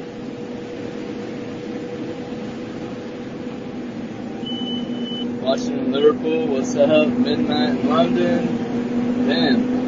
Watching 5.42 5.78
in 5.80 5.92
Liverpool, 5.92 6.48
what's 6.48 6.76
up? 6.76 7.08
Midnight 7.08 7.70
in 7.72 7.90
London. 7.90 8.46
Damn. 9.28 9.82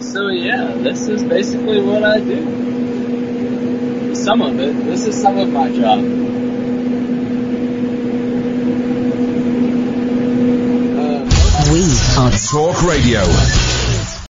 So 0.00 0.28
yeah, 0.28 0.72
this 0.76 1.08
is 1.08 1.24
basically 1.24 1.80
what 1.82 2.04
I 2.04 2.20
do. 2.20 4.14
Some 4.14 4.40
of 4.40 4.60
it. 4.60 4.84
This 4.86 5.04
is 5.08 5.20
some 5.20 5.36
of 5.36 5.50
my 5.50 5.68
job. 5.74 6.00
We 11.70 11.84
are 12.16 12.32
Talk 12.50 12.82
Radio. 12.82 13.57